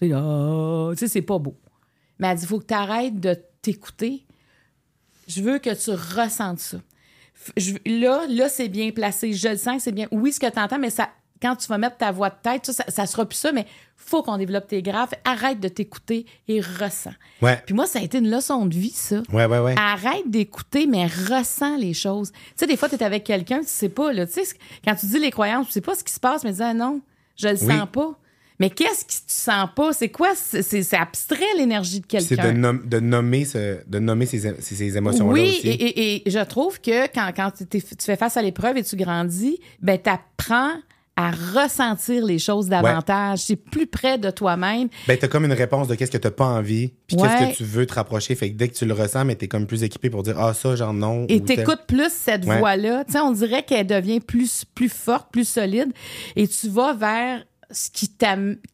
Tu 0.00 0.08
sais, 0.96 1.08
c'est 1.08 1.22
pas 1.22 1.38
beau. 1.38 1.56
Mais 2.18 2.28
elle 2.28 2.36
dit 2.36 2.44
il 2.44 2.48
faut 2.48 2.60
que 2.60 2.66
tu 2.66 2.74
arrêtes 2.74 3.18
de 3.20 3.36
t'écouter. 3.60 4.24
Je 5.28 5.42
veux 5.42 5.58
que 5.58 5.70
tu 5.74 5.90
ressentes 5.90 6.58
ça. 6.60 6.78
Je- 7.56 7.74
là, 7.86 8.26
là, 8.28 8.48
c'est 8.48 8.68
bien 8.68 8.90
placé. 8.90 9.32
Je 9.32 9.48
le 9.48 9.56
sens 9.56 9.82
c'est 9.82 9.92
bien. 9.92 10.06
Oui, 10.12 10.32
ce 10.32 10.38
que 10.40 10.50
tu 10.50 10.58
entends, 10.58 10.78
mais 10.78 10.90
ça, 10.90 11.08
quand 11.42 11.56
tu 11.56 11.66
vas 11.68 11.76
mettre 11.78 11.96
ta 11.96 12.12
voix 12.12 12.30
de 12.30 12.36
tête, 12.42 12.64
ça, 12.66 12.72
ça, 12.72 12.84
ça 12.88 13.06
sera 13.06 13.26
plus 13.26 13.36
ça, 13.36 13.50
mais 13.52 13.66
faut 13.96 14.22
qu'on 14.22 14.36
développe 14.38 14.68
tes 14.68 14.80
graves. 14.82 15.10
Arrête 15.24 15.58
de 15.60 15.68
t'écouter 15.68 16.24
et 16.48 16.60
ressens. 16.60 17.12
Ouais. 17.42 17.60
Puis 17.66 17.74
moi, 17.74 17.86
ça 17.86 17.98
a 17.98 18.02
été 18.02 18.18
une 18.18 18.30
leçon 18.30 18.66
de 18.66 18.74
vie, 18.74 18.90
ça. 18.94 19.22
Ouais, 19.32 19.46
ouais, 19.46 19.58
ouais. 19.58 19.74
Arrête 19.78 20.28
d'écouter, 20.28 20.86
mais 20.86 21.06
ressens 21.06 21.76
les 21.76 21.94
choses. 21.94 22.30
Tu 22.32 22.38
sais, 22.56 22.66
des 22.66 22.76
fois, 22.76 22.88
tu 22.88 22.94
es 22.94 23.02
avec 23.02 23.24
quelqu'un, 23.24 23.60
tu 23.60 23.66
sais 23.68 23.88
pas, 23.88 24.12
là. 24.12 24.26
Tu 24.26 24.32
sais, 24.44 24.56
quand 24.84 24.94
tu 24.94 25.06
dis 25.06 25.18
les 25.18 25.30
croyances, 25.30 25.66
tu 25.66 25.72
sais 25.72 25.80
pas 25.80 25.94
ce 25.94 26.04
qui 26.04 26.12
se 26.12 26.20
passe, 26.20 26.44
mais 26.44 26.50
tu 26.50 26.56
dis, 26.56 26.62
ah 26.62 26.74
non, 26.74 27.00
je 27.36 27.48
le 27.48 27.54
Oui. 27.60 27.66
sens 27.78 27.88
pas. 27.92 28.18
Mais 28.60 28.70
qu'est-ce 28.70 29.04
que 29.04 29.10
tu 29.10 29.18
sens 29.26 29.68
pas? 29.74 29.92
C'est 29.92 30.10
quoi? 30.10 30.34
C'est 30.36 30.62
c'est 30.62 30.96
abstrait, 30.96 31.38
l'énergie 31.56 31.98
de 32.00 32.06
C'est 32.10 32.36
quelqu'un. 32.36 32.52
de, 32.52 32.58
nom- 32.58 32.80
de 32.84 33.00
nommer, 33.00 33.44
ce, 33.44 33.78
de 33.88 33.98
nommer 33.98 34.24
ces, 34.26 34.96
émotions-là 34.96 35.32
Oui, 35.32 35.48
aussi. 35.48 35.66
et, 35.68 35.72
et- 35.72 36.28
et 36.28 36.30
je 36.30 36.38
trouve 36.44 36.80
que 36.80 37.06
quand, 37.12 37.30
quand 37.34 37.50
tu 37.68 37.80
fais 37.98 38.16
face 38.16 38.36
à 38.36 38.42
l'épreuve 38.42 38.76
et 38.76 38.84
tu 38.84 38.94
grandis, 38.94 39.58
ben, 39.80 39.98
tu 40.00 40.08
apprends 40.10 40.74
à 41.16 41.30
ressentir 41.30 42.24
les 42.24 42.38
choses 42.38 42.68
davantage. 42.68 43.40
C'est 43.40 43.56
plus 43.56 43.86
près 43.86 44.16
de 44.18 44.30
toi-même. 44.30 44.88
Ben, 45.06 45.18
t'as 45.18 45.28
comme 45.28 45.44
une 45.44 45.52
réponse 45.52 45.86
de 45.88 45.94
qu'est-ce 45.94 46.10
que 46.10 46.16
t'as 46.16 46.30
pas 46.30 46.46
envie, 46.46 46.92
puis 47.06 47.16
Ouais. 47.18 47.28
qu'est-ce 47.38 47.50
que 47.52 47.56
tu 47.58 47.64
veux 47.64 47.84
te 47.86 47.94
rapprocher. 47.94 48.34
Fait 48.34 48.50
que 48.50 48.56
dès 48.56 48.68
que 48.68 48.74
tu 48.74 48.86
le 48.86 48.94
ressens, 48.94 49.24
mais 49.26 49.34
t'es 49.34 49.46
comme 49.48 49.66
plus 49.66 49.82
équipé 49.82 50.08
pour 50.08 50.22
dire, 50.22 50.38
ah, 50.38 50.54
ça, 50.54 50.74
genre 50.74 50.94
non. 50.94 51.26
Et 51.28 51.40
t'écoutes 51.42 51.82
plus 51.86 52.10
cette 52.10 52.46
Ouais. 52.46 52.58
voix-là. 52.58 53.04
Tu 53.04 53.12
sais, 53.12 53.20
on 53.20 53.32
dirait 53.32 53.62
qu'elle 53.62 53.86
devient 53.86 54.20
plus, 54.20 54.64
plus 54.74 54.88
forte, 54.88 55.30
plus 55.30 55.46
solide. 55.46 55.92
Et 56.34 56.48
tu 56.48 56.68
vas 56.68 56.94
vers 56.94 57.44
ce 57.70 57.90
qui 57.90 58.08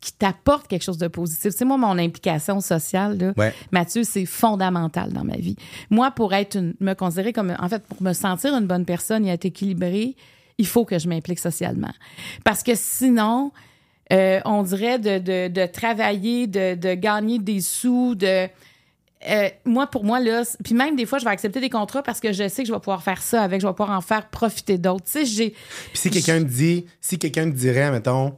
qui 0.01 0.13
t'apporte 0.19 0.67
quelque 0.69 0.83
chose 0.83 0.99
de 0.99 1.07
positif. 1.09 1.53
Sais, 1.53 1.65
moi, 1.65 1.77
mon 1.77 1.99
implication 1.99 2.61
sociale, 2.61 3.17
là, 3.19 3.33
Ouais. 3.37 3.55
Mathieu, 3.73 4.03
c'est 4.05 4.27
fondamental 4.27 5.13
dans 5.13 5.25
ma 5.25 5.37
vie. 5.37 5.57
Moi, 5.91 6.11
pour 6.13 6.35
être 6.35 6.57
une, 6.57 6.75
me 6.81 6.95
considérer 6.95 7.33
comme, 7.33 7.55
en 7.59 7.69
fait, 7.69 7.83
pour 7.85 8.03
me 8.03 8.13
sentir 8.13 8.55
une 8.57 8.67
bonne 8.67 8.85
personne 8.85 9.25
et 9.27 9.31
être 9.31 9.45
équilibrée, 9.45 10.17
il 10.59 10.67
faut 10.67 10.85
que 10.85 10.99
je 10.99 11.09
m'implique 11.09 11.39
socialement. 11.39 11.93
Parce 12.45 12.63
que 12.63 12.73
sinon, 12.75 13.53
euh, 14.13 14.41
on 14.45 14.63
dirait 14.63 14.99
de, 14.99 15.19
de, 15.19 15.49
de 15.49 15.67
travailler, 15.67 16.47
de, 16.47 16.75
de 16.75 16.95
gagner 16.95 17.39
des 17.39 17.61
sous, 17.61 18.15
de. 18.15 18.49
euh, 19.29 19.49
moi, 19.65 19.87
pour 19.87 20.05
moi, 20.05 20.21
là, 20.21 20.43
puis 20.65 20.75
même 20.75 20.97
des 20.97 21.07
fois, 21.07 21.19
je 21.19 21.25
vais 21.25 21.31
accepter 21.31 21.61
des 21.61 21.71
contrats 21.71 22.03
parce 22.03 22.21
que 22.21 22.33
je 22.33 22.49
sais 22.49 22.63
que 22.63 22.69
je 22.69 22.73
vais 22.73 22.79
pouvoir 22.81 23.03
faire 23.03 23.23
ça 23.23 23.43
avec, 23.43 23.61
je 23.61 23.67
vais 23.67 23.73
pouvoir 23.73 23.97
en 23.97 24.01
faire 24.01 24.29
profiter 24.29 24.79
d'autres. 24.79 25.05
Tu 25.05 25.13
sais, 25.13 25.25
j'ai. 25.25 25.51
Puis 25.51 25.59
si 25.95 26.11
quelqu'un 26.11 26.41
dit, 26.41 26.87
si 27.01 27.19
quelqu'un 27.19 27.51
te 27.51 27.57
dirait, 27.57 27.91
mettons, 27.91 28.35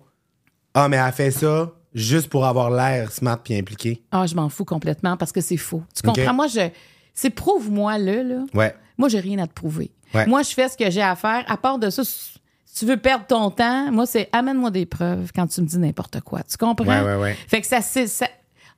ah, 0.74 0.88
mais 0.88 0.96
elle 0.96 1.12
fait 1.12 1.30
ça 1.30 1.72
juste 1.94 2.28
pour 2.28 2.44
avoir 2.46 2.70
l'air 2.70 3.10
smart 3.10 3.38
puis 3.42 3.56
impliqué. 3.56 4.02
Ah, 4.12 4.26
je 4.26 4.34
m'en 4.34 4.48
fous 4.48 4.64
complètement 4.64 5.16
parce 5.16 5.32
que 5.32 5.40
c'est 5.40 5.56
faux. 5.56 5.82
Tu 5.94 6.02
comprends? 6.02 6.34
Moi, 6.34 6.46
je. 6.46 6.68
C'est 7.14 7.30
prouve-moi, 7.30 7.98
là, 7.98 8.22
là. 8.22 8.44
Ouais. 8.54 8.74
Moi, 8.96 9.08
j'ai 9.08 9.18
rien 9.20 9.38
à 9.38 9.46
te 9.46 9.52
prouver. 9.52 9.90
Ouais. 10.14 10.26
Moi, 10.26 10.42
je 10.42 10.50
fais 10.50 10.68
ce 10.68 10.76
que 10.76 10.90
j'ai 10.90 11.02
à 11.02 11.14
faire. 11.16 11.44
À 11.48 11.56
part 11.56 11.78
de 11.78 11.88
ça, 11.90 12.02
si 12.04 12.30
tu 12.76 12.84
veux 12.86 12.96
perdre 12.96 13.26
ton 13.26 13.50
temps, 13.50 13.90
moi, 13.92 14.06
c'est 14.06 14.28
amène-moi 14.32 14.70
des 14.70 14.86
preuves 14.86 15.30
quand 15.34 15.46
tu 15.46 15.60
me 15.60 15.66
dis 15.66 15.78
n'importe 15.78 16.20
quoi. 16.20 16.40
Tu 16.42 16.56
comprends? 16.56 16.84
Ouais, 16.86 17.00
ouais, 17.02 17.16
ouais. 17.16 17.36
Fait 17.48 17.60
que 17.60 17.66
ça, 17.66 17.80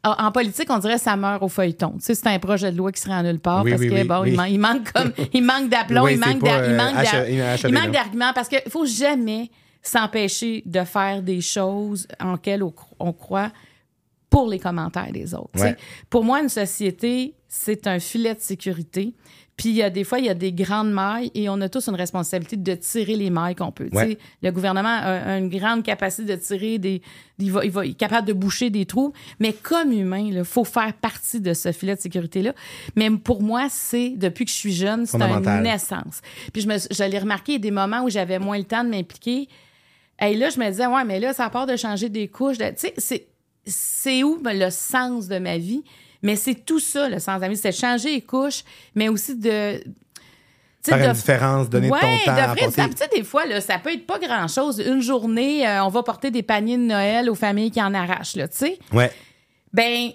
En 0.04 0.32
politique, 0.32 0.68
on 0.70 0.78
dirait 0.78 0.98
ça 0.98 1.14
meurt 1.16 1.42
au 1.42 1.48
feuilleton. 1.48 1.92
Tu 1.98 2.00
sais, 2.06 2.14
c'est 2.14 2.26
un 2.26 2.38
projet 2.38 2.72
de 2.72 2.76
loi 2.76 2.90
qui 2.90 3.00
serait 3.00 3.14
en 3.14 3.22
nulle 3.22 3.38
part 3.38 3.62
Oui, 3.62 3.70
parce 3.70 3.82
oui, 3.82 3.88
que 3.88 3.94
oui, 3.94 4.04
bon, 4.04 4.20
oui. 4.22 4.30
il, 4.30 4.36
man- 4.36 4.50
il 4.50 4.58
manque 4.58 4.92
comme 4.92 5.12
il 5.32 5.44
manque 5.44 5.68
d'aplomb, 5.68 6.02
Oui, 6.04 6.14
il 6.14 6.18
manque 6.18 7.92
d'arguments 7.92 8.32
parce 8.34 8.48
qu'il 8.48 8.62
faut 8.68 8.84
jamais 8.86 9.50
s'empêcher 9.80 10.62
de 10.66 10.84
faire 10.84 11.22
des 11.22 11.40
choses 11.40 12.06
en 12.20 12.32
on, 12.34 12.36
cro- 12.36 12.72
on 12.98 13.12
croit 13.12 13.50
pour 14.32 14.48
les 14.48 14.58
commentaires 14.58 15.12
des 15.12 15.34
autres. 15.34 15.50
Ouais. 15.60 15.76
Pour 16.10 16.24
moi, 16.24 16.40
une 16.40 16.48
société, 16.48 17.34
c'est 17.48 17.86
un 17.86 17.98
filet 18.00 18.34
de 18.34 18.40
sécurité. 18.40 19.12
Puis 19.54 19.68
il 19.68 19.74
y 19.76 19.82
a 19.82 19.90
des 19.90 20.02
fois, 20.02 20.18
il 20.18 20.24
y 20.24 20.30
a 20.30 20.34
des 20.34 20.50
grandes 20.52 20.90
mailles 20.90 21.30
et 21.34 21.50
on 21.50 21.60
a 21.60 21.68
tous 21.68 21.86
une 21.88 21.94
responsabilité 21.94 22.56
de 22.56 22.74
tirer 22.74 23.14
les 23.16 23.28
mailles 23.28 23.54
qu'on 23.54 23.70
peut. 23.70 23.90
Ouais. 23.92 24.16
Le 24.42 24.50
gouvernement 24.50 24.88
a, 24.88 25.36
une 25.38 25.50
grande 25.50 25.82
capacité 25.82 26.24
de 26.24 26.40
tirer 26.40 26.78
des. 26.78 27.02
Il, 27.38 27.52
va, 27.52 27.62
il, 27.62 27.70
va- 27.70 27.84
il 27.84 27.90
est 27.90 27.94
capable 27.94 28.26
de 28.26 28.32
boucher 28.32 28.70
des 28.70 28.86
trous. 28.86 29.12
Mais 29.38 29.52
comme 29.52 29.92
humain, 29.92 30.24
il 30.26 30.42
faut 30.44 30.64
faire 30.64 30.94
partie 30.94 31.40
de 31.42 31.52
ce 31.52 31.70
filet 31.70 31.94
de 31.94 32.00
sécurité-là. 32.00 32.54
Mais 32.96 33.10
pour 33.10 33.42
moi, 33.42 33.66
c'est, 33.68 34.14
depuis 34.16 34.46
que 34.46 34.50
je 34.50 34.56
suis 34.56 34.72
jeune, 34.72 35.04
c'est 35.04 35.18
une 35.58 35.62
naissance. 35.62 36.22
Puis 36.54 36.62
je, 36.62 36.68
me, 36.68 36.78
je 36.78 37.04
l'ai 37.04 37.18
remarqué, 37.18 37.52
il 37.52 37.56
y 37.56 37.58
a 37.58 37.60
des 37.60 37.70
moments 37.70 38.02
où 38.04 38.08
j'avais 38.08 38.38
moins 38.38 38.56
le 38.56 38.64
temps 38.64 38.82
de 38.82 38.88
m'impliquer. 38.88 39.48
Et 40.20 40.34
là, 40.36 40.48
je 40.50 40.58
me 40.58 40.68
disais, 40.70 40.86
ouais, 40.86 41.04
mais 41.04 41.20
là, 41.20 41.32
ça 41.34 41.50
part 41.50 41.66
de 41.66 41.76
changer 41.76 42.08
des 42.08 42.28
couches. 42.28 42.56
de- 42.58 42.64
Tu 42.70 42.74
sais, 42.78 42.94
c'est, 42.96 43.26
c'est 43.66 44.22
où 44.22 44.38
ben, 44.38 44.58
le 44.58 44.70
sens 44.70 45.28
de 45.28 45.38
ma 45.38 45.58
vie? 45.58 45.82
Mais 46.22 46.36
c'est 46.36 46.54
tout 46.54 46.78
ça, 46.80 47.08
le 47.08 47.18
sens 47.18 47.36
de 47.36 47.40
ma 47.40 47.48
vie. 47.48 47.56
C'est 47.56 47.70
de 47.70 47.74
changer 47.74 48.12
les 48.12 48.20
couches, 48.22 48.62
mais 48.94 49.08
aussi 49.08 49.36
de. 49.36 49.82
Faire 50.84 50.98
une 50.98 51.08
de- 51.08 51.12
différence, 51.12 51.70
donner 51.70 51.88
de 51.88 51.92
ton 51.92 52.00
temps, 52.00 52.34
temps. 52.34 52.54
Puis, 52.54 52.66
Tu 52.90 52.96
sais, 52.96 53.08
des 53.14 53.22
fois, 53.22 53.46
là, 53.46 53.60
ça 53.60 53.78
peut 53.78 53.92
être 53.92 54.04
pas 54.06 54.18
grand-chose. 54.18 54.80
Une 54.84 55.00
journée, 55.00 55.66
euh, 55.66 55.84
on 55.84 55.88
va 55.88 56.02
porter 56.02 56.32
des 56.32 56.42
paniers 56.42 56.76
de 56.76 56.82
Noël 56.82 57.30
aux 57.30 57.36
familles 57.36 57.70
qui 57.70 57.80
en 57.80 57.94
arrachent, 57.94 58.34
là, 58.34 58.48
tu 58.48 58.56
sais. 58.56 58.78
Ouais. 58.92 59.10
Ben, 59.72 60.10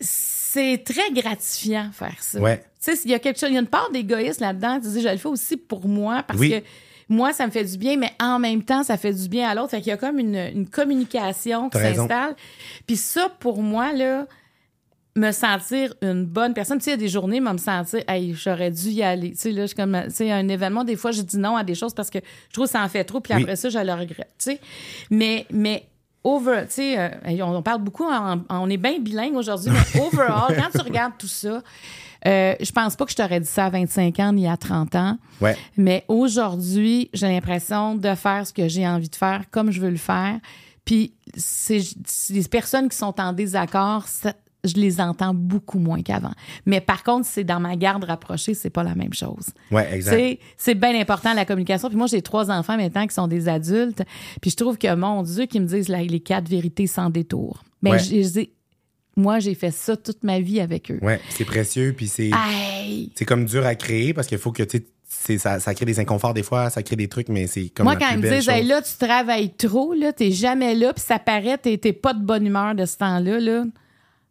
c'est 0.00 0.82
très 0.84 1.10
gratifiant 1.12 1.90
faire 1.92 2.16
ça. 2.20 2.40
Ouais. 2.40 2.58
Tu 2.82 2.94
sais, 2.96 3.00
il 3.04 3.10
y 3.10 3.14
a 3.14 3.18
quelque 3.18 3.38
chose, 3.38 3.50
il 3.50 3.54
y 3.54 3.58
a 3.58 3.60
une 3.60 3.66
part 3.66 3.90
d'égoïsme 3.90 4.42
là-dedans. 4.44 4.80
Tu 4.80 4.88
dis, 4.88 5.02
je 5.02 5.08
le 5.08 5.16
fais 5.16 5.28
aussi 5.28 5.56
pour 5.56 5.86
moi 5.86 6.22
parce 6.26 6.38
Oui. 6.38 6.50
que 6.50 6.64
moi, 7.10 7.32
ça 7.34 7.44
me 7.46 7.50
fait 7.50 7.64
du 7.64 7.76
bien, 7.76 7.96
mais 7.98 8.12
en 8.22 8.38
même 8.38 8.62
temps, 8.62 8.82
ça 8.84 8.96
fait 8.96 9.12
du 9.12 9.28
bien 9.28 9.50
à 9.50 9.54
l'autre. 9.54 9.70
Fait 9.70 9.78
qu'il 9.80 9.88
y 9.88 9.92
a 9.92 9.96
comme 9.98 10.18
une, 10.18 10.36
une 10.36 10.66
communication 10.68 11.68
qui 11.68 11.78
s'installe. 11.78 12.34
Puis 12.86 12.96
ça, 12.96 13.28
pour 13.40 13.62
moi, 13.62 13.92
là, 13.92 14.26
me 15.16 15.32
sentir 15.32 15.92
une 16.02 16.24
bonne 16.24 16.54
personne. 16.54 16.78
Tu 16.78 16.84
sais, 16.84 16.90
il 16.90 16.94
y 16.94 16.94
a 16.94 16.98
des 16.98 17.08
journées, 17.08 17.40
moi, 17.40 17.52
me 17.52 17.58
sentir, 17.58 18.00
hey, 18.08 18.32
j'aurais 18.34 18.70
dû 18.70 18.90
y 18.90 19.02
aller. 19.02 19.32
Tu 19.32 19.38
sais, 19.38 19.50
là, 19.50 19.62
je 19.62 19.66
suis 19.66 19.76
comme, 19.76 20.00
tu 20.04 20.10
sais, 20.14 20.30
un 20.30 20.48
événement, 20.48 20.84
des 20.84 20.94
fois, 20.96 21.10
je 21.10 21.22
dis 21.22 21.36
non 21.36 21.56
à 21.56 21.64
des 21.64 21.74
choses 21.74 21.92
parce 21.92 22.10
que 22.10 22.20
je 22.48 22.52
trouve 22.52 22.66
que 22.66 22.70
ça 22.70 22.82
en 22.82 22.88
fait 22.88 23.02
trop, 23.04 23.20
puis 23.20 23.34
Oui. 23.34 23.42
après 23.42 23.56
ça, 23.56 23.68
je 23.68 23.78
le 23.78 23.92
regrette. 23.92 24.32
Tu 24.38 24.52
sais, 24.52 24.60
mais, 25.10 25.46
mais, 25.50 25.84
over, 26.22 26.62
tu 26.68 26.74
sais, 26.74 26.98
euh, 26.98 27.08
on, 27.44 27.56
on 27.56 27.62
parle 27.62 27.82
beaucoup, 27.82 28.04
en- 28.04 28.40
on 28.50 28.70
est 28.70 28.76
bien 28.76 28.98
bilingue 29.00 29.34
aujourd'hui, 29.34 29.72
mais 29.72 30.00
overall, 30.06 30.54
quand 30.56 30.78
tu 30.78 30.84
regardes 30.84 31.14
tout 31.18 31.26
ça, 31.26 31.60
euh, 32.26 32.54
je 32.60 32.70
pense 32.72 32.96
pas 32.96 33.04
que 33.04 33.10
je 33.12 33.16
t'aurais 33.16 33.40
dit 33.40 33.46
ça 33.46 33.66
à 33.66 33.70
25 33.70 34.18
ans 34.20 34.32
ni 34.32 34.46
à 34.48 34.56
30 34.56 34.94
ans. 34.96 35.18
Ouais. 35.40 35.56
Mais 35.76 36.04
aujourd'hui, 36.08 37.10
j'ai 37.14 37.28
l'impression 37.28 37.94
de 37.94 38.14
faire 38.14 38.46
ce 38.46 38.52
que 38.52 38.68
j'ai 38.68 38.86
envie 38.86 39.08
de 39.08 39.16
faire 39.16 39.44
comme 39.50 39.70
je 39.70 39.80
veux 39.80 39.90
le 39.90 39.96
faire. 39.96 40.38
Puis 40.84 41.14
c'est 41.36 41.80
les 42.30 42.42
personnes 42.44 42.88
qui 42.88 42.96
sont 42.96 43.18
en 43.20 43.32
désaccord, 43.32 44.06
ça- 44.08 44.34
je 44.62 44.74
les 44.74 45.00
entends 45.00 45.32
beaucoup 45.32 45.78
moins 45.78 46.02
qu'avant. 46.02 46.32
Mais 46.66 46.82
par 46.82 47.02
contre, 47.02 47.26
c'est 47.26 47.44
dans 47.44 47.60
ma 47.60 47.76
garde 47.76 48.04
rapprochée, 48.04 48.52
c'est 48.52 48.68
pas 48.68 48.82
la 48.82 48.94
même 48.94 49.14
chose. 49.14 49.46
Ouais, 49.70 49.88
exact. 49.94 50.16
C'est, 50.16 50.38
c'est 50.58 50.74
bien 50.74 50.98
important 51.00 51.32
la 51.32 51.46
communication. 51.46 51.88
Puis 51.88 51.96
moi, 51.96 52.06
j'ai 52.08 52.20
trois 52.20 52.50
enfants 52.50 52.76
maintenant 52.76 53.06
qui 53.06 53.14
sont 53.14 53.26
des 53.28 53.48
adultes. 53.48 54.02
Puis 54.42 54.50
je 54.50 54.56
trouve 54.56 54.76
que, 54.76 54.94
mon 54.94 55.22
Dieu, 55.22 55.46
qu'ils 55.46 55.62
me 55.62 55.66
disent 55.66 55.88
là, 55.88 56.02
les 56.02 56.20
quatre 56.20 56.46
vérités 56.48 56.86
sans 56.86 57.08
détour. 57.08 57.62
Ben, 57.82 57.92
Ouais. 57.92 57.98
Moi, 59.16 59.38
j'ai 59.38 59.54
fait 59.54 59.70
ça 59.70 59.96
toute 59.96 60.22
ma 60.24 60.40
vie 60.40 60.60
avec 60.60 60.90
eux. 60.90 60.98
Ouais, 61.02 61.20
c'est 61.30 61.44
précieux, 61.44 61.94
puis 61.96 62.08
c'est 62.08 62.30
c'est 63.14 63.24
comme 63.24 63.44
dur 63.44 63.66
à 63.66 63.74
créer 63.74 64.14
parce 64.14 64.26
qu'il 64.26 64.38
faut 64.38 64.52
que, 64.52 64.62
tu 64.62 64.84
ça, 65.38 65.58
ça 65.58 65.74
crée 65.74 65.84
des 65.84 65.98
inconforts 65.98 66.34
des 66.34 66.42
fois, 66.44 66.70
ça 66.70 66.82
crée 66.82 66.96
des 66.96 67.08
trucs, 67.08 67.28
mais 67.28 67.46
c'est 67.48 67.68
comme 67.70 67.84
Moi, 67.84 67.94
la 67.94 68.00
quand 68.00 68.06
ils 68.12 68.18
me 68.18 68.30
disent, 68.30 68.48
hey, 68.48 68.64
là, 68.64 68.80
tu 68.80 68.92
travailles 68.96 69.52
trop, 69.54 69.92
là, 69.92 70.12
t'es 70.12 70.30
jamais 70.30 70.74
là, 70.74 70.92
puis 70.92 71.02
ça 71.04 71.18
paraît, 71.18 71.58
t'es, 71.58 71.76
t'es 71.78 71.92
pas 71.92 72.14
de 72.14 72.22
bonne 72.22 72.46
humeur 72.46 72.74
de 72.74 72.86
ce 72.86 72.96
temps-là, 72.98 73.40
là. 73.40 73.64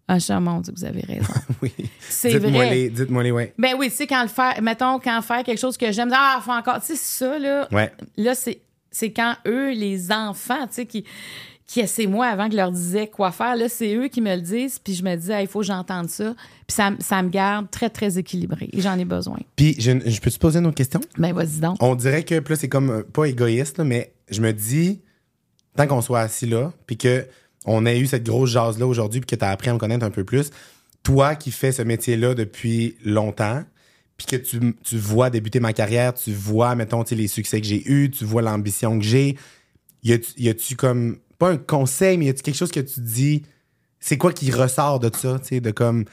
Ah, 0.08 0.40
mon 0.40 0.60
Dieu, 0.62 0.74
vous 0.76 0.86
avez 0.86 1.02
raison. 1.02 1.34
oui. 1.62 1.72
C'est 2.00 2.40
Dites-moi 2.40 2.66
vrai. 2.66 2.74
les, 2.74 2.90
dites-moi 2.90 3.24
les, 3.24 3.32
ouais. 3.32 3.54
Ben 3.60 3.76
oui, 3.78 3.90
tu 3.92 3.98
sais, 3.98 4.08
quand 4.08 4.24
le 4.24 4.28
faire, 4.28 4.60
mettons, 4.62 4.98
quand 5.00 5.22
faire 5.22 5.44
quelque 5.44 5.60
chose 5.60 5.78
que 5.78 5.92
j'aime, 5.92 6.10
ah, 6.14 6.40
faut 6.44 6.52
encore, 6.52 6.80
tu 6.80 6.88
sais, 6.88 6.96
ça, 6.96 7.38
là, 7.38 7.68
Ouais. 7.72 7.92
là, 8.18 8.34
c'est, 8.34 8.60
c'est 8.90 9.12
quand 9.12 9.36
eux, 9.46 9.70
les 9.72 10.12
enfants, 10.12 10.66
tu 10.68 10.76
sais, 10.76 10.86
qui, 10.88 11.04
qui 11.70 11.88
c'est 11.88 12.08
moi 12.08 12.26
avant 12.26 12.48
que 12.48 12.54
je 12.54 12.58
leur 12.58 12.72
disais 12.72 13.06
quoi 13.06 13.32
faire. 13.32 13.56
Là, 13.56 13.70
c'est 13.70 13.94
eux 13.94 14.08
qui 14.08 14.22
me 14.22 14.36
le 14.36 14.42
disent, 14.42 14.80
puis 14.80 14.96
je 14.96 15.04
me 15.04 15.16
dis, 15.16 15.30
il 15.40 15.48
faut 15.48 15.60
que 15.60 15.68
j'entende 15.68 16.10
ça. 16.10 16.34
Puis 16.66 16.76
ça, 16.76 16.92
ça 17.00 17.22
me 17.22 17.30
garde 17.30 17.70
très, 17.70 17.92
très 17.92 18.18
équilibré 18.18 18.70
et 18.74 18.82
j'en 18.82 18.98
ai 18.98 19.06
besoin. 19.06 19.38
Puis, 19.56 19.76
je, 19.78 19.92
je 20.04 20.20
peux 20.20 20.32
te 20.32 20.40
poser 20.40 20.58
une 20.58 20.66
autre 20.66 20.76
question? 20.76 21.00
Ben, 21.20 21.32
vas-y 21.32 21.60
donc. 21.60 21.78
On 21.80 21.94
dirait 21.94 22.24
que, 22.24 22.40
puis 22.40 22.56
là, 22.56 22.60
c'est 22.60 22.70
comme, 22.70 22.90
euh, 22.90 23.04
pas 23.04 23.26
égoïste, 23.26 23.78
là, 23.78 23.84
mais 23.84 24.12
je 24.32 24.42
me 24.42 24.52
dis, 24.52 25.02
tant 25.76 25.86
qu'on 25.86 26.02
soit 26.02 26.22
assis 26.22 26.48
là, 26.48 26.74
puis 26.88 26.98
que 26.98 27.28
on 27.66 27.86
ait 27.86 28.00
eu 28.00 28.08
cette 28.08 28.24
grosse 28.24 28.50
jase-là 28.50 28.88
aujourd'hui, 28.88 29.22
puis 29.22 29.28
que 29.28 29.40
tu 29.40 29.46
as 29.46 29.52
appris 29.52 29.70
à 29.70 29.74
me 29.74 29.78
connaître 29.78 30.04
un 30.04 30.10
peu 30.10 30.24
plus, 30.24 30.50
toi 31.04 31.36
qui 31.36 31.52
fais 31.52 31.72
ce 31.72 31.84
métier-là 31.84 32.34
depuis 32.34 32.96
longtemps, 33.06 33.64
puis 34.18 34.26
que 34.26 34.36
tu, 34.38 34.76
tu 34.84 34.98
vois 34.98 35.30
débuter 35.30 35.60
ma 35.60 35.74
carrière, 35.74 36.16
tu 36.16 36.34
vois, 36.34 36.74
mettons, 36.74 37.04
les 37.12 37.28
succès 37.28 37.62
que 37.62 37.68
j'ai 37.68 37.88
eus, 37.88 38.10
tu 38.10 38.26
vois 38.26 38.42
l'ambition 38.42 38.98
que 38.98 39.06
j'ai, 39.06 39.38
y 40.02 40.50
a-tu 40.50 40.76
comme, 40.76 41.20
pas 41.40 41.50
un 41.50 41.58
conseil, 41.58 42.18
mais 42.18 42.26
y 42.26 42.30
a-tu 42.30 42.44
quelque 42.44 42.56
chose 42.58 42.72
que 42.72 42.80
tu 42.82 43.00
dis, 43.00 43.44
c'est 44.00 44.18
quoi 44.18 44.32
qui 44.32 44.52
ressort 44.52 45.00
de 45.00 45.10
ça, 45.16 45.40
tu 45.40 45.48
sais, 45.48 45.60
de 45.62 45.72
comme, 45.72 46.06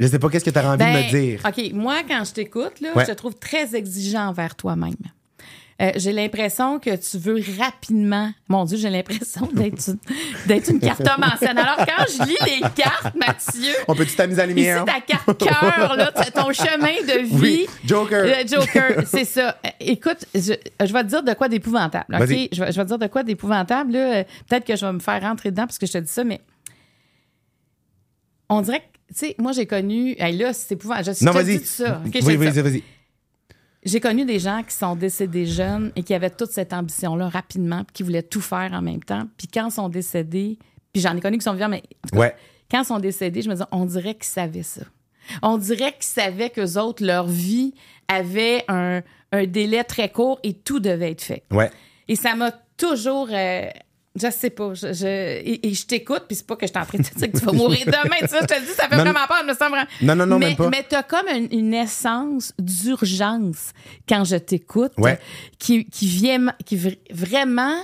je 0.00 0.06
sais 0.08 0.18
pas 0.18 0.28
qu'est-ce 0.28 0.44
que 0.44 0.50
tu 0.50 0.58
as 0.58 0.68
envie 0.68 0.78
de 0.84 0.88
me 0.90 0.94
Ben, 0.94 1.08
dire? 1.10 1.40
OK, 1.46 1.72
moi, 1.72 2.02
quand 2.08 2.24
je 2.24 2.32
t'écoute, 2.32 2.80
là, 2.80 2.92
Ouais. 2.96 3.04
je 3.06 3.12
te 3.12 3.16
trouve 3.16 3.34
très 3.36 3.76
exigeant 3.76 4.26
envers 4.28 4.56
toi-même. 4.56 4.94
Euh, 5.82 5.92
j'ai 5.96 6.12
l'impression 6.12 6.78
que 6.78 6.96
tu 6.96 7.18
veux 7.18 7.38
rapidement. 7.58 8.32
Mon 8.48 8.64
Dieu, 8.64 8.78
j'ai 8.78 8.88
l'impression 8.88 9.46
d'être 9.52 9.88
une, 9.90 9.98
d'être 10.46 10.70
une 10.70 10.80
cartomancienne. 10.80 11.58
Alors, 11.58 11.76
quand 11.86 12.04
je 12.08 12.22
lis 12.26 12.36
les 12.46 12.60
cartes, 12.74 13.14
Mathieu, 13.14 13.74
On 13.86 13.94
peut-tu 13.94 14.16
t'amuser 14.16 14.40
à 14.40 14.46
la 14.46 14.52
lumière? 14.54 14.86
ta 14.86 15.02
carte 15.02 15.36
cœur, 15.36 15.94
là, 15.96 16.10
ton 16.34 16.50
chemin 16.50 17.02
de 17.06 17.20
vie. 17.24 17.30
Oui, 17.42 17.66
Joker. 17.84 18.24
Le 18.24 18.48
Joker, 18.48 19.02
c'est 19.06 19.26
ça. 19.26 19.58
Euh, 19.66 19.68
Écoute, 19.80 20.24
je, 20.34 20.54
je 20.82 20.92
vais 20.94 21.02
te 21.04 21.08
dire 21.08 21.22
de 21.22 21.34
quoi 21.34 21.48
d'épouvantable. 21.50 22.14
OK? 22.14 22.22
Je 22.22 22.24
vais, 22.26 22.48
je 22.52 22.60
vais 22.62 22.82
te 22.84 22.88
dire 22.88 22.98
de 22.98 23.06
quoi 23.08 23.22
d'épouvantable. 23.22 23.92
là. 23.92 24.14
Euh, 24.20 24.24
Peut-être 24.48 24.64
que 24.64 24.76
je 24.76 24.86
vais 24.86 24.92
me 24.92 24.98
faire 25.00 25.20
rentrer 25.20 25.50
dedans 25.50 25.66
parce 25.66 25.78
que 25.78 25.86
je 25.86 25.92
te 25.92 25.98
dis 25.98 26.08
ça, 26.10 26.24
mais 26.24 26.40
on 28.48 28.62
dirait 28.62 28.80
que, 28.80 28.84
tu 29.12 29.14
sais, 29.14 29.34
moi, 29.38 29.52
j'ai 29.52 29.66
connu. 29.66 30.14
Hey, 30.18 30.36
là, 30.38 30.52
c'est 30.54 30.72
épouvantable. 30.72 31.14
Je, 31.18 31.24
Non, 31.24 31.32
je 31.32 31.38
te 31.38 31.44
vas-y. 31.44 31.64
ça. 31.64 32.00
OK, 32.06 32.12
je 32.14 32.18
te 32.20 32.24
oui, 32.24 32.36
vas-y, 32.36 32.60
vas-y. 32.62 32.82
J'ai 33.86 34.00
connu 34.00 34.24
des 34.24 34.38
gens 34.40 34.62
qui 34.62 34.74
sont 34.74 34.96
décédés 34.96 35.46
jeunes 35.46 35.92
et 35.96 36.02
qui 36.02 36.12
avaient 36.12 36.28
toute 36.30 36.50
cette 36.50 36.72
ambition-là 36.72 37.28
rapidement, 37.28 37.84
puis 37.84 37.92
qui 37.94 38.02
voulaient 38.02 38.22
tout 38.22 38.40
faire 38.40 38.70
en 38.74 38.82
même 38.82 39.02
temps. 39.02 39.26
Puis 39.38 39.46
quand 39.48 39.68
ils 39.68 39.72
sont 39.72 39.88
décédés, 39.88 40.58
puis 40.92 41.00
j'en 41.00 41.16
ai 41.16 41.20
connu 41.20 41.38
qui 41.38 41.44
sont 41.44 41.52
vivants, 41.54 41.68
mais 41.68 41.82
cas, 42.12 42.18
Ouais. 42.18 42.34
quand 42.70 42.82
ils 42.82 42.84
sont 42.86 42.98
décédés, 42.98 43.42
je 43.42 43.48
me 43.48 43.54
dis, 43.54 43.62
on 43.70 43.84
dirait 43.86 44.14
qu'ils 44.14 44.24
savaient 44.24 44.62
ça. 44.64 44.82
On 45.42 45.56
dirait 45.56 45.92
qu'ils 45.92 46.02
savaient 46.04 46.50
qu'eux 46.50 46.78
autres, 46.78 47.04
leur 47.04 47.26
vie 47.26 47.74
avait 48.08 48.64
un, 48.68 49.02
un 49.32 49.46
délai 49.46 49.82
très 49.84 50.08
court 50.10 50.38
et 50.42 50.52
tout 50.54 50.80
devait 50.80 51.12
être 51.12 51.22
fait. 51.22 51.44
Ouais. 51.52 51.70
Et 52.08 52.16
ça 52.16 52.34
m'a 52.34 52.52
toujours. 52.76 53.28
euh, 53.32 53.68
je 54.20 54.30
sais 54.30 54.50
pas. 54.50 54.74
Je, 54.74 54.92
je- 54.92 55.06
et, 55.06 55.66
et 55.68 55.74
je 55.74 55.86
t'écoute, 55.86 56.24
puis 56.26 56.36
c'est 56.36 56.46
pas 56.46 56.56
que 56.56 56.66
je 56.66 56.72
suis 56.72 56.78
en 56.80 56.86
train 56.86 56.98
de 56.98 57.02
te 57.04 57.14
dire 57.18 57.30
que 57.32 57.38
tu 57.38 57.44
vas 57.44 57.52
mourir 57.52 57.80
demain. 57.86 58.16
Tu 58.20 58.28
sais, 58.28 58.38
je 58.40 58.46
te 58.46 58.54
le 58.54 58.60
dis, 58.60 58.72
ça 58.72 58.88
fait 58.88 58.96
Non, 58.96 59.02
vraiment 59.04 59.26
peur. 59.28 59.44
Me 59.46 59.52
vraiment. 59.52 59.76
Non, 60.02 60.14
non, 60.16 60.26
non, 60.26 60.38
mais, 60.38 60.48
même 60.48 60.56
pas. 60.56 60.68
Mais 60.70 60.84
t'as 60.88 61.02
comme 61.02 61.26
une, 61.28 61.48
une 61.50 61.74
essence 61.74 62.52
d'urgence 62.58 63.72
quand 64.08 64.24
je 64.24 64.36
t'écoute 64.36 64.92
Ouais. 64.98 65.18
qui, 65.58 65.84
qui 65.86 66.06
vient, 66.06 66.52
qui 66.64 66.76
vr- 66.76 66.98
vraiment 67.10 67.76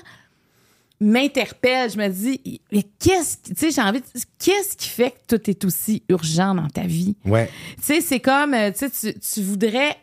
m'interpelle. 1.00 1.90
Je 1.90 1.96
me 1.98 2.08
dis, 2.08 2.60
mais 2.70 2.84
qu'est-ce, 2.98 3.36
qui- 3.38 3.54
tu 3.54 3.60
sais, 3.60 3.70
j'ai 3.72 3.82
envie 3.82 4.00
de, 4.00 4.06
qu'est-ce 4.38 4.76
qui 4.76 4.88
fait 4.88 5.10
que 5.28 5.36
tout 5.36 5.50
est 5.50 5.64
aussi 5.64 6.02
urgent 6.08 6.54
dans 6.54 6.68
ta 6.68 6.82
vie? 6.82 7.16
Ouais. 7.24 7.50
Tu 7.78 7.82
sais, 7.82 8.00
c'est 8.00 8.20
comme, 8.20 8.54
euh, 8.54 8.70
tu 8.70 8.88
sais, 8.88 9.12
tu, 9.12 9.18
tu 9.20 9.42
voudrais. 9.42 9.96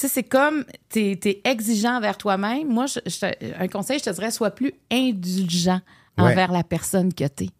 Tu 0.00 0.06
sais, 0.06 0.12
c'est 0.14 0.22
comme, 0.22 0.64
t'es 0.88 1.18
es 1.26 1.40
exigeant 1.44 1.96
envers 1.98 2.16
toi-même. 2.16 2.68
Moi, 2.68 2.86
je, 2.86 3.00
je 3.04 3.18
te- 3.20 3.62
un 3.62 3.68
conseil, 3.68 3.98
je 3.98 4.04
te 4.04 4.10
dirais, 4.10 4.30
sois 4.30 4.50
plus 4.50 4.72
indulgent 4.90 5.80
Ouais. 6.18 6.32
envers 6.32 6.52
la 6.52 6.64
personne 6.64 7.12
que 7.14 7.24
t'es. 7.26 7.50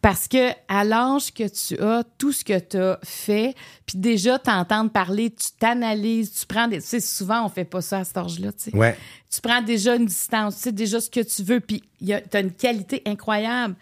Parce 0.00 0.26
que 0.28 0.50
à 0.68 0.84
l'âge 0.84 1.32
que 1.34 1.44
tu 1.48 1.80
as, 1.82 2.02
tout 2.16 2.32
ce 2.32 2.44
que 2.44 2.58
tu 2.58 2.76
as 2.76 2.98
fait, 3.04 3.54
puis 3.86 3.98
déjà 3.98 4.38
t'entends 4.38 4.88
parler, 4.88 5.30
tu 5.30 5.48
t'analyses, 5.58 6.32
tu 6.32 6.46
prends 6.46 6.66
des. 6.68 6.80
Tu 6.80 6.86
sais, 6.86 7.00
souvent, 7.00 7.44
on 7.44 7.48
fait 7.48 7.64
pas 7.64 7.80
ça 7.80 7.98
à 7.98 8.04
cet 8.04 8.16
âge-là, 8.16 8.52
tu 8.52 8.70
sais 8.70 8.76
Ouais. 8.76 8.96
tu 9.28 9.40
prends 9.40 9.60
déjà 9.62 9.96
une 9.96 10.06
distance, 10.06 10.56
tu 10.56 10.62
sais 10.62 10.72
déjà 10.72 11.00
ce 11.00 11.10
que 11.10 11.20
tu 11.20 11.42
veux, 11.42 11.60
puis 11.60 11.82
tu 12.04 12.12
as 12.12 12.40
une 12.40 12.52
qualité 12.52 13.02
incroyable. 13.06 13.74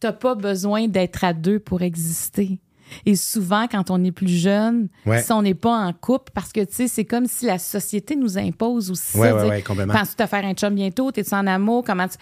Tu 0.00 0.08
pas 0.12 0.34
besoin 0.36 0.86
d'être 0.88 1.24
à 1.24 1.32
deux 1.32 1.58
pour 1.58 1.82
exister. 1.82 2.58
Et 3.06 3.16
souvent, 3.16 3.66
quand 3.68 3.90
on 3.90 4.02
est 4.04 4.12
plus 4.12 4.28
jeune, 4.28 4.88
Ouais. 5.06 5.22
si 5.22 5.32
on 5.32 5.42
n'est 5.42 5.54
pas 5.54 5.76
en 5.76 5.92
couple, 5.92 6.32
parce 6.34 6.52
que 6.52 6.60
tu 6.64 6.72
sais, 6.74 6.88
c'est 6.88 7.04
comme 7.04 7.26
si 7.26 7.46
la 7.46 7.58
société 7.58 8.16
nous 8.16 8.38
impose 8.38 8.90
aussi 8.90 9.16
Ouais, 9.18 9.28
ça. 9.28 9.34
ouais, 9.36 9.40
dire, 9.42 9.50
ouais, 9.50 9.62
complètement. 9.62 9.94
Penses-tu 9.94 10.16
te 10.16 10.26
faire 10.26 10.44
un 10.44 10.54
chum 10.54 10.74
bientôt? 10.74 11.10
T'es-tu 11.12 11.34
en 11.34 11.46
amour? 11.46 11.84
Comment 11.84 12.08
tu... 12.08 12.16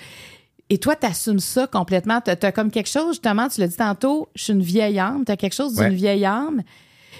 Et 0.69 0.79
toi, 0.79 0.97
tu 0.97 1.07
assumes 1.07 1.39
ça 1.39 1.67
complètement. 1.69 2.21
Tu 2.21 2.31
as, 2.31 2.53
comme 2.53 2.71
quelque 2.73 2.89
chose, 2.91 3.13
justement, 3.15 3.49
tu 3.49 3.61
l'as 3.61 3.69
dit 3.69 3.77
tantôt, 3.77 4.29
je 4.35 4.43
suis 4.45 4.53
une 4.53 4.63
vieille 4.63 4.99
âme. 4.99 5.25
Tu 5.25 5.31
as 5.33 5.37
quelque 5.37 5.55
chose 5.55 5.75
d'une 5.77 5.95
vieille 5.95 6.25
âme, 6.25 6.63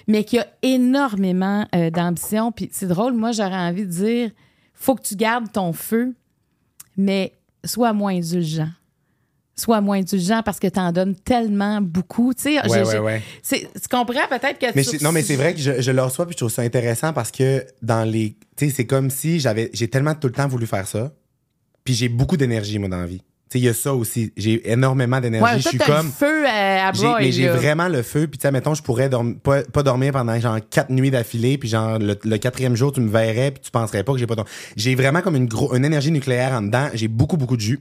mais 0.09 0.25
qui 0.25 0.39
a 0.41 0.47
énormément 0.63 1.65
euh, 1.75 1.91
d'ambition. 1.91 2.51
Puis 2.51 2.69
c'est 2.73 2.89
drôle, 2.89 3.13
moi, 3.15 3.31
j'aurais 3.33 3.55
envie 3.57 3.87
de 3.87 3.91
dire, 3.91 4.31
faut 4.75 4.97
que 4.97 5.03
tu 5.03 5.15
gardes 5.15 5.53
ton 5.53 5.73
feu, 5.73 6.15
mais 6.97 7.35
sois 7.65 7.93
moins 7.93 8.17
indulgent. 8.17 8.69
Sois 9.59 9.81
moins 9.81 9.99
indulgent 9.99 10.43
parce 10.45 10.59
que 10.59 10.67
tu 10.67 10.79
en 10.79 10.93
donnes 10.93 11.15
tellement 11.15 11.81
beaucoup. 11.81 12.35
Tu 12.35 12.43
sais, 12.43 12.69
Ouais, 12.69 12.83
ouais, 12.85 12.99
ouais. 12.99 13.23
tu 13.43 13.59
comprends 13.91 14.29
peut-être 14.29 14.59
que 14.59 14.67
Mais 14.75 14.85
tu- 14.85 15.03
non, 15.03 15.13
mais 15.13 15.23
c'est 15.23 15.37
vrai 15.37 15.55
que 15.55 15.61
je, 15.61 15.81
je 15.81 15.91
le 15.91 16.03
reçois 16.03 16.27
puis 16.27 16.35
je 16.35 16.37
trouve 16.39 16.51
ça 16.53 16.61
intéressant 16.63 17.15
parce 17.15 17.31
que 17.31 17.65
dans 17.81 18.05
les. 18.05 18.37
Tu 18.57 18.67
sais, 18.69 18.75
c'est 18.77 18.87
comme 18.87 19.09
si 19.09 19.41
j'avais. 19.41 19.71
J'ai 19.73 19.89
tellement 19.89 20.15
tout 20.15 20.27
le 20.27 20.35
temps 20.35 20.47
voulu 20.47 20.67
faire 20.67 20.87
ça. 20.87 21.11
Puis 21.85 21.95
j'ai 21.95 22.11
beaucoup 22.11 22.37
d'énergie, 22.37 22.79
moi, 22.79 22.91
dans 22.91 22.99
la 23.01 23.07
vie. 23.07 23.21
Tu 23.49 23.53
sais, 23.53 23.59
il 23.61 23.65
y 23.65 23.69
a 23.69 23.75
ça 23.75 23.95
aussi. 23.95 24.31
J'ai 24.37 24.71
énormément 24.71 25.21
d'énergie. 25.21 25.63
Je 25.63 25.69
suis 25.69 25.79
comme. 25.79 26.07
le 26.07 26.13
feu 26.13 26.45
à, 26.47 26.89
à 26.89 26.93
mais 27.21 27.33
j'ai 27.33 27.49
vraiment 27.49 27.89
le 27.89 28.03
feu. 28.03 28.27
Puis, 28.27 28.37
tu 28.39 28.43
sais, 28.43 28.51
mettons, 28.51 28.75
je 28.75 28.83
pourrais 28.83 29.09
dorm- 29.09 29.39
pas, 29.39 29.63
pas 29.63 29.83
dormir 29.83 30.13
pendant 30.13 30.39
genre 30.39 30.59
quatre 30.69 30.91
nuits 30.91 31.11
d'affilée. 31.13 31.57
Puis, 31.57 31.69
genre, 31.71 31.99
le, 31.99 32.19
le 32.25 32.37
quatrième 32.39 32.75
jour, 32.77 32.93
tu 32.93 33.01
me 33.01 33.09
verrais. 33.09 33.53
Puis, 33.53 33.63
tu 33.63 33.71
penserais 33.71 34.03
pas 34.05 34.13
que 34.13 34.19
j'ai 34.19 34.27
pas. 34.27 34.35
J'ai 34.77 34.95
vraiment 34.97 35.23
comme 35.23 35.37
une, 35.37 35.47
gros, 35.47 35.75
une 35.75 35.85
énergie 35.87 36.11
nucléaire 36.11 36.53
en 36.53 36.61
dedans. 36.63 36.89
J'ai 36.93 37.09
beaucoup, 37.09 37.37
beaucoup 37.39 37.57
de 37.57 37.63
jus. 37.63 37.81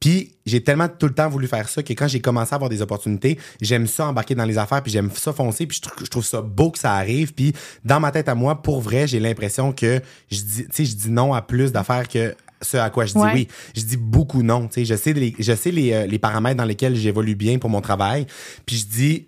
Puis, 0.00 0.32
j'ai 0.46 0.64
tellement 0.64 0.88
tout 0.88 1.06
le 1.06 1.14
temps 1.14 1.28
voulu 1.28 1.46
faire 1.46 1.68
ça 1.68 1.82
que 1.82 1.92
quand 1.92 2.08
j'ai 2.08 2.20
commencé 2.20 2.52
à 2.52 2.56
avoir 2.56 2.70
des 2.70 2.80
opportunités, 2.80 3.38
j'aime 3.60 3.86
ça 3.86 4.06
embarquer 4.06 4.34
dans 4.34 4.46
les 4.46 4.56
affaires. 4.56 4.82
Puis, 4.82 4.90
j'aime 4.90 5.10
ça 5.14 5.32
foncer. 5.34 5.66
Puis, 5.66 5.78
je, 5.84 6.04
je 6.04 6.10
trouve 6.10 6.24
ça 6.24 6.40
beau 6.40 6.70
que 6.70 6.78
ça 6.78 6.94
arrive. 6.94 7.34
Puis, 7.34 7.52
dans 7.84 8.00
ma 8.00 8.10
tête 8.10 8.28
à 8.28 8.34
moi, 8.34 8.62
pour 8.62 8.80
vrai, 8.80 9.06
j'ai 9.06 9.20
l'impression 9.20 9.72
que 9.72 10.00
je 10.30 10.40
dis, 10.40 10.64
tu 10.64 10.68
sais, 10.72 10.84
je 10.86 10.96
dis 10.96 11.10
non 11.10 11.34
à 11.34 11.42
plus 11.42 11.70
d'affaires 11.70 12.08
que 12.08 12.34
ce 12.62 12.76
à 12.76 12.90
quoi 12.90 13.06
je 13.06 13.12
dis 13.12 13.18
Ouais. 13.18 13.32
oui. 13.34 13.48
Je 13.74 13.82
dis 13.82 13.96
beaucoup 13.96 14.42
non. 14.42 14.66
Tu 14.68 14.74
sais, 14.80 14.84
je 14.84 14.94
sais 14.94 15.12
les, 15.12 15.34
je 15.38 15.54
sais 15.54 15.70
les, 15.70 15.92
euh, 15.92 16.06
les 16.06 16.18
paramètres 16.18 16.56
dans 16.56 16.64
lesquels 16.64 16.94
j'évolue 16.94 17.34
bien 17.34 17.58
pour 17.58 17.70
mon 17.70 17.80
travail. 17.80 18.26
Puis 18.66 18.76
je 18.76 18.86
dis 18.86 19.26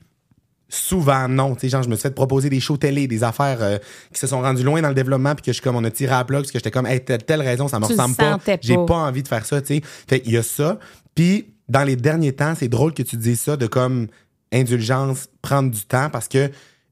souvent 0.75 1.29
non. 1.29 1.55
Tu 1.55 1.61
sais, 1.63 1.69
genre, 1.69 1.83
je 1.83 1.89
me 1.89 1.95
suis 1.97 2.03
fait 2.03 2.15
proposer 2.15 2.49
des 2.49 2.61
shows 2.61 2.77
télé, 2.79 3.07
des 3.07 3.23
affaires 3.25 3.59
euh, 3.63 3.79
qui 4.13 4.19
se 4.19 4.27
sont 4.27 4.41
rendues 4.41 4.63
loin 4.63 4.81
dans 4.81 4.89
le 4.89 4.95
développement, 4.95 5.35
puis 5.35 5.43
que 5.43 5.51
je 5.53 5.55
suis 5.55 5.63
comme, 5.63 5.77
on 5.77 5.85
a 5.85 5.91
tiré 5.91 6.15
à 6.15 6.25
plat, 6.25 6.39
parce 6.39 6.51
que 6.51 6.59
j'étais 6.59 6.71
comme, 6.71 6.87
hey, 6.87 7.05
telle, 7.05 7.23
telle 7.25 7.43
raison, 7.43 7.69
ça 7.69 7.79
me 7.79 7.87
Tu 7.87 7.93
ressemble 7.93 8.17
pas. 8.17 8.39
J'ai 8.63 8.77
pas. 8.87 8.95
envie 8.95 9.23
de 9.23 9.29
faire 9.29 9.45
ça, 9.45 9.61
tu 9.61 9.67
sais. 9.77 9.83
Fait 10.09 10.21
qu'il 10.21 10.33
y 10.33 10.37
a 10.39 10.43
ça. 10.43 10.79
Puis, 11.15 11.47
dans 11.69 11.85
les 11.85 11.97
derniers 11.97 12.33
temps, 12.33 12.55
c'est 12.59 12.69
drôle 12.69 12.95
que 12.95 13.03
tu 13.03 13.17
dises 13.17 13.41
ça 13.41 13.57
de 13.57 13.67
comme 13.67 14.07
indulgence, 14.53 15.29
prendre 15.43 15.71
du 15.71 15.81
temps, 15.83 16.09
parce 16.11 16.29
que 16.29 16.51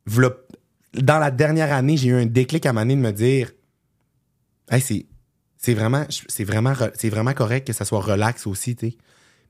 v'là- 0.08 0.34
dans 0.94 1.18
la 1.18 1.30
dernière 1.30 1.72
année, 1.72 1.96
j'ai 1.96 2.08
eu 2.08 2.14
un 2.14 2.26
déclic 2.26 2.66
à 2.66 2.72
m'année 2.72 2.96
de 2.96 3.00
me 3.00 3.12
dire, 3.12 3.50
hey, 4.70 4.80
c'est, 4.80 5.06
c'est 5.56 5.74
vraiment, 5.74 6.04
c'est 6.28 6.44
vraiment, 6.44 6.74
c'est 6.94 7.10
vraiment 7.10 7.32
correct 7.32 7.66
que 7.66 7.72
ça 7.72 7.84
soit 7.84 8.00
relax 8.00 8.46
aussi, 8.46 8.76
tu 8.76 8.90
sais. 8.90 8.96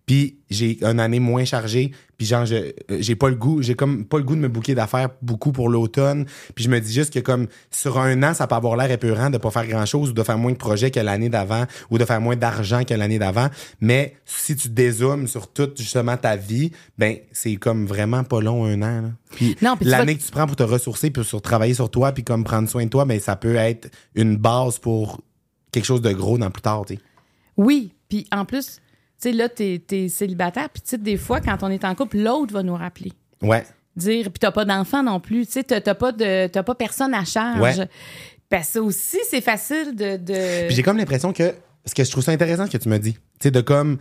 Puis 0.07 0.39
j'ai 0.51 0.85
une 0.85 0.99
année 0.99 1.21
moins 1.21 1.45
chargée, 1.45 1.93
puis 2.17 2.27
genre 2.27 2.45
je 2.45 2.55
euh, 2.55 2.73
j'ai 2.99 3.15
pas 3.15 3.29
le 3.29 3.37
goût, 3.37 3.63
j'ai 3.63 3.77
comme 3.77 4.05
pas 4.05 4.19
le 4.19 4.25
goût 4.25 4.35
de 4.35 4.41
me 4.41 4.49
bouquer 4.49 4.75
d'affaires 4.75 5.11
beaucoup 5.23 5.53
pour 5.53 5.69
l'automne, 5.69 6.27
puis 6.55 6.65
je 6.65 6.69
me 6.69 6.81
dis 6.81 6.93
juste 6.93 7.13
que 7.13 7.21
comme 7.21 7.47
sur 7.71 7.99
un 7.99 8.23
an 8.23 8.35
ça 8.35 8.47
peut 8.47 8.57
avoir 8.57 8.77
l'air 8.77 8.91
épeurant 8.91 9.31
de 9.31 9.39
pas 9.39 9.51
faire 9.51 9.67
grand-chose 9.67 10.11
ou 10.11 10.13
de 10.13 10.23
faire 10.23 10.37
moins 10.37 10.53
de 10.53 10.57
projets 10.57 10.91
que 10.91 10.99
l'année 10.99 11.29
d'avant 11.29 11.65
ou 11.91 11.99
de 11.99 12.05
faire 12.05 12.21
moins 12.21 12.35
d'argent 12.37 12.83
que 12.85 12.95
l'année 12.95 13.19
d'avant, 13.19 13.49
mais 13.81 14.17
si 14.25 14.57
tu 14.57 14.69
dézoomes 14.69 15.29
sur 15.29 15.53
toute 15.53 15.79
justement 15.79 16.17
ta 16.17 16.35
vie, 16.35 16.73
ben 16.99 17.19
c'est 17.31 17.57
comme 17.57 17.87
vraiment 17.87 18.25
pas 18.25 18.41
long 18.41 18.65
un 18.65 18.83
an. 18.83 19.03
là. 19.03 19.11
Puis 19.37 19.57
Non, 19.63 19.77
puis 19.77 19.85
tu 19.85 19.91
l'année 19.93 20.17
que 20.17 20.23
tu 20.23 20.31
prends 20.31 20.47
pour 20.47 20.57
te 20.57 20.65
ressourcer 20.65 21.11
puis 21.11 21.25
sur 21.25 21.41
travailler 21.41 21.75
sur 21.75 21.91
toi 21.91 22.13
puis 22.13 22.25
comme 22.25 22.43
prendre 22.43 22.69
soin 22.69 22.85
de 22.85 22.91
toi, 22.91 23.05
ben 23.05 23.21
ça 23.21 23.37
peut 23.37 23.55
être 23.55 23.89
une 24.15 24.37
base 24.37 24.79
pour 24.79 25.21
quelque 25.73 25.85
chose 25.85 26.03
de 26.03 26.13
gros 26.13 26.37
dans 26.37 26.51
plus 26.51 26.63
tard, 26.63 26.85
tu 26.87 26.95
sais. 26.95 27.01
Oui, 27.57 27.93
puis 28.09 28.27
en 28.33 28.45
plus, 28.45 28.81
sais, 29.21 29.33
là, 29.33 29.49
t'es 29.49 29.83
es 29.91 30.09
célibataire, 30.09 30.69
puis 30.71 30.83
tu 30.83 30.91
sais, 30.91 30.99
des 30.99 31.17
fois, 31.17 31.41
quand 31.41 31.63
on 31.63 31.69
est 31.71 31.85
en 31.85 31.95
couple, 31.95 32.19
l'autre 32.19 32.53
va 32.53 32.63
nous 32.63 32.75
rappeler. 32.77 33.13
Ouais. 33.43 33.65
Dire, 33.97 34.25
puis 34.31 34.39
t'as 34.39 34.53
pas 34.53 34.65
d'enfant 34.65 35.03
non 35.03 35.21
plus, 35.21 35.47
tu 35.47 35.53
sais, 35.53 35.65
t'as 35.65 35.95
pas, 35.95 36.13
de- 36.13 36.49
pas 36.61 36.75
personne 36.75 37.13
à 37.15 37.25
charge. 37.25 37.61
Ouais. 37.61 37.89
Ben, 38.51 38.63
ça 38.63 38.83
aussi, 38.83 39.19
c'est 39.29 39.41
facile 39.41 39.95
de. 39.95 40.17
de... 40.17 40.67
Puis 40.67 40.75
j'ai 40.77 40.83
comme 40.83 40.97
l'impression 40.97 41.33
que 41.33 41.55
ce 41.87 41.95
que 41.95 42.05
je 42.05 42.11
trouve 42.11 42.23
ça 42.25 42.33
intéressant 42.33 42.67
ce 42.67 42.71
que 42.71 42.79
tu 42.79 42.89
me 42.89 42.99
dis, 42.99 43.15
tu 43.15 43.21
sais 43.43 43.51
de 43.51 43.61
comme 43.61 43.99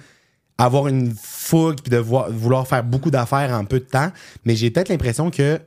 avoir 0.57 0.87
une 0.87 1.13
fougue 1.15 1.79
puis 1.81 1.89
de 1.91 1.97
voir- 1.97 2.29
vouloir 2.31 2.67
faire 2.67 2.83
beaucoup 2.83 3.11
d'affaires 3.11 3.51
en 3.51 3.63
peu 3.65 3.79
de 3.79 3.85
temps, 3.85 4.11
mais 4.45 4.55
j'ai 4.55 4.71
peut-être 4.71 4.89
l'impression 4.89 5.31
que 5.31 5.59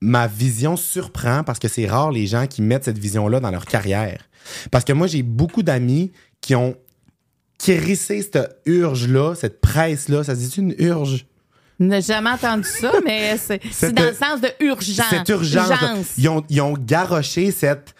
ma 0.00 0.26
vision 0.26 0.76
surprend 0.76 1.42
parce 1.44 1.58
que 1.58 1.68
c'est 1.68 1.86
rare 1.86 2.10
les 2.10 2.26
gens 2.26 2.46
qui 2.46 2.62
mettent 2.62 2.84
cette 2.84 2.98
vision-là 2.98 3.40
dans 3.40 3.50
leur 3.50 3.64
carrière. 3.64 4.28
Parce 4.70 4.84
que 4.84 4.92
moi 4.92 5.06
j'ai 5.06 5.22
beaucoup 5.22 5.62
d'amis 5.62 6.12
qui 6.40 6.54
ont 6.54 6.74
crisser 7.60 8.22
cette 8.22 8.60
urge-là, 8.64 9.34
cette 9.34 9.60
presse-là. 9.60 10.24
Ça 10.24 10.34
se 10.34 10.40
dit 10.40 10.54
une 10.56 10.74
urge? 10.78 11.26
Je 11.78 11.84
n'ai 11.84 12.02
jamais 12.02 12.30
entendu 12.30 12.68
ça, 12.68 12.92
mais 13.04 13.36
c'est 13.38 13.92
dans 13.94 14.04
le 14.04 14.12
sens 14.12 14.40
de 14.40 14.48
urgence. 14.60 15.06
Cette. 15.10 15.28
Urgence. 15.28 15.68
Ils 16.18 16.28
ont, 16.28 16.44
ils 16.48 16.60
ont 16.60 16.74
garoché 16.74 17.50
cette, 17.50 17.94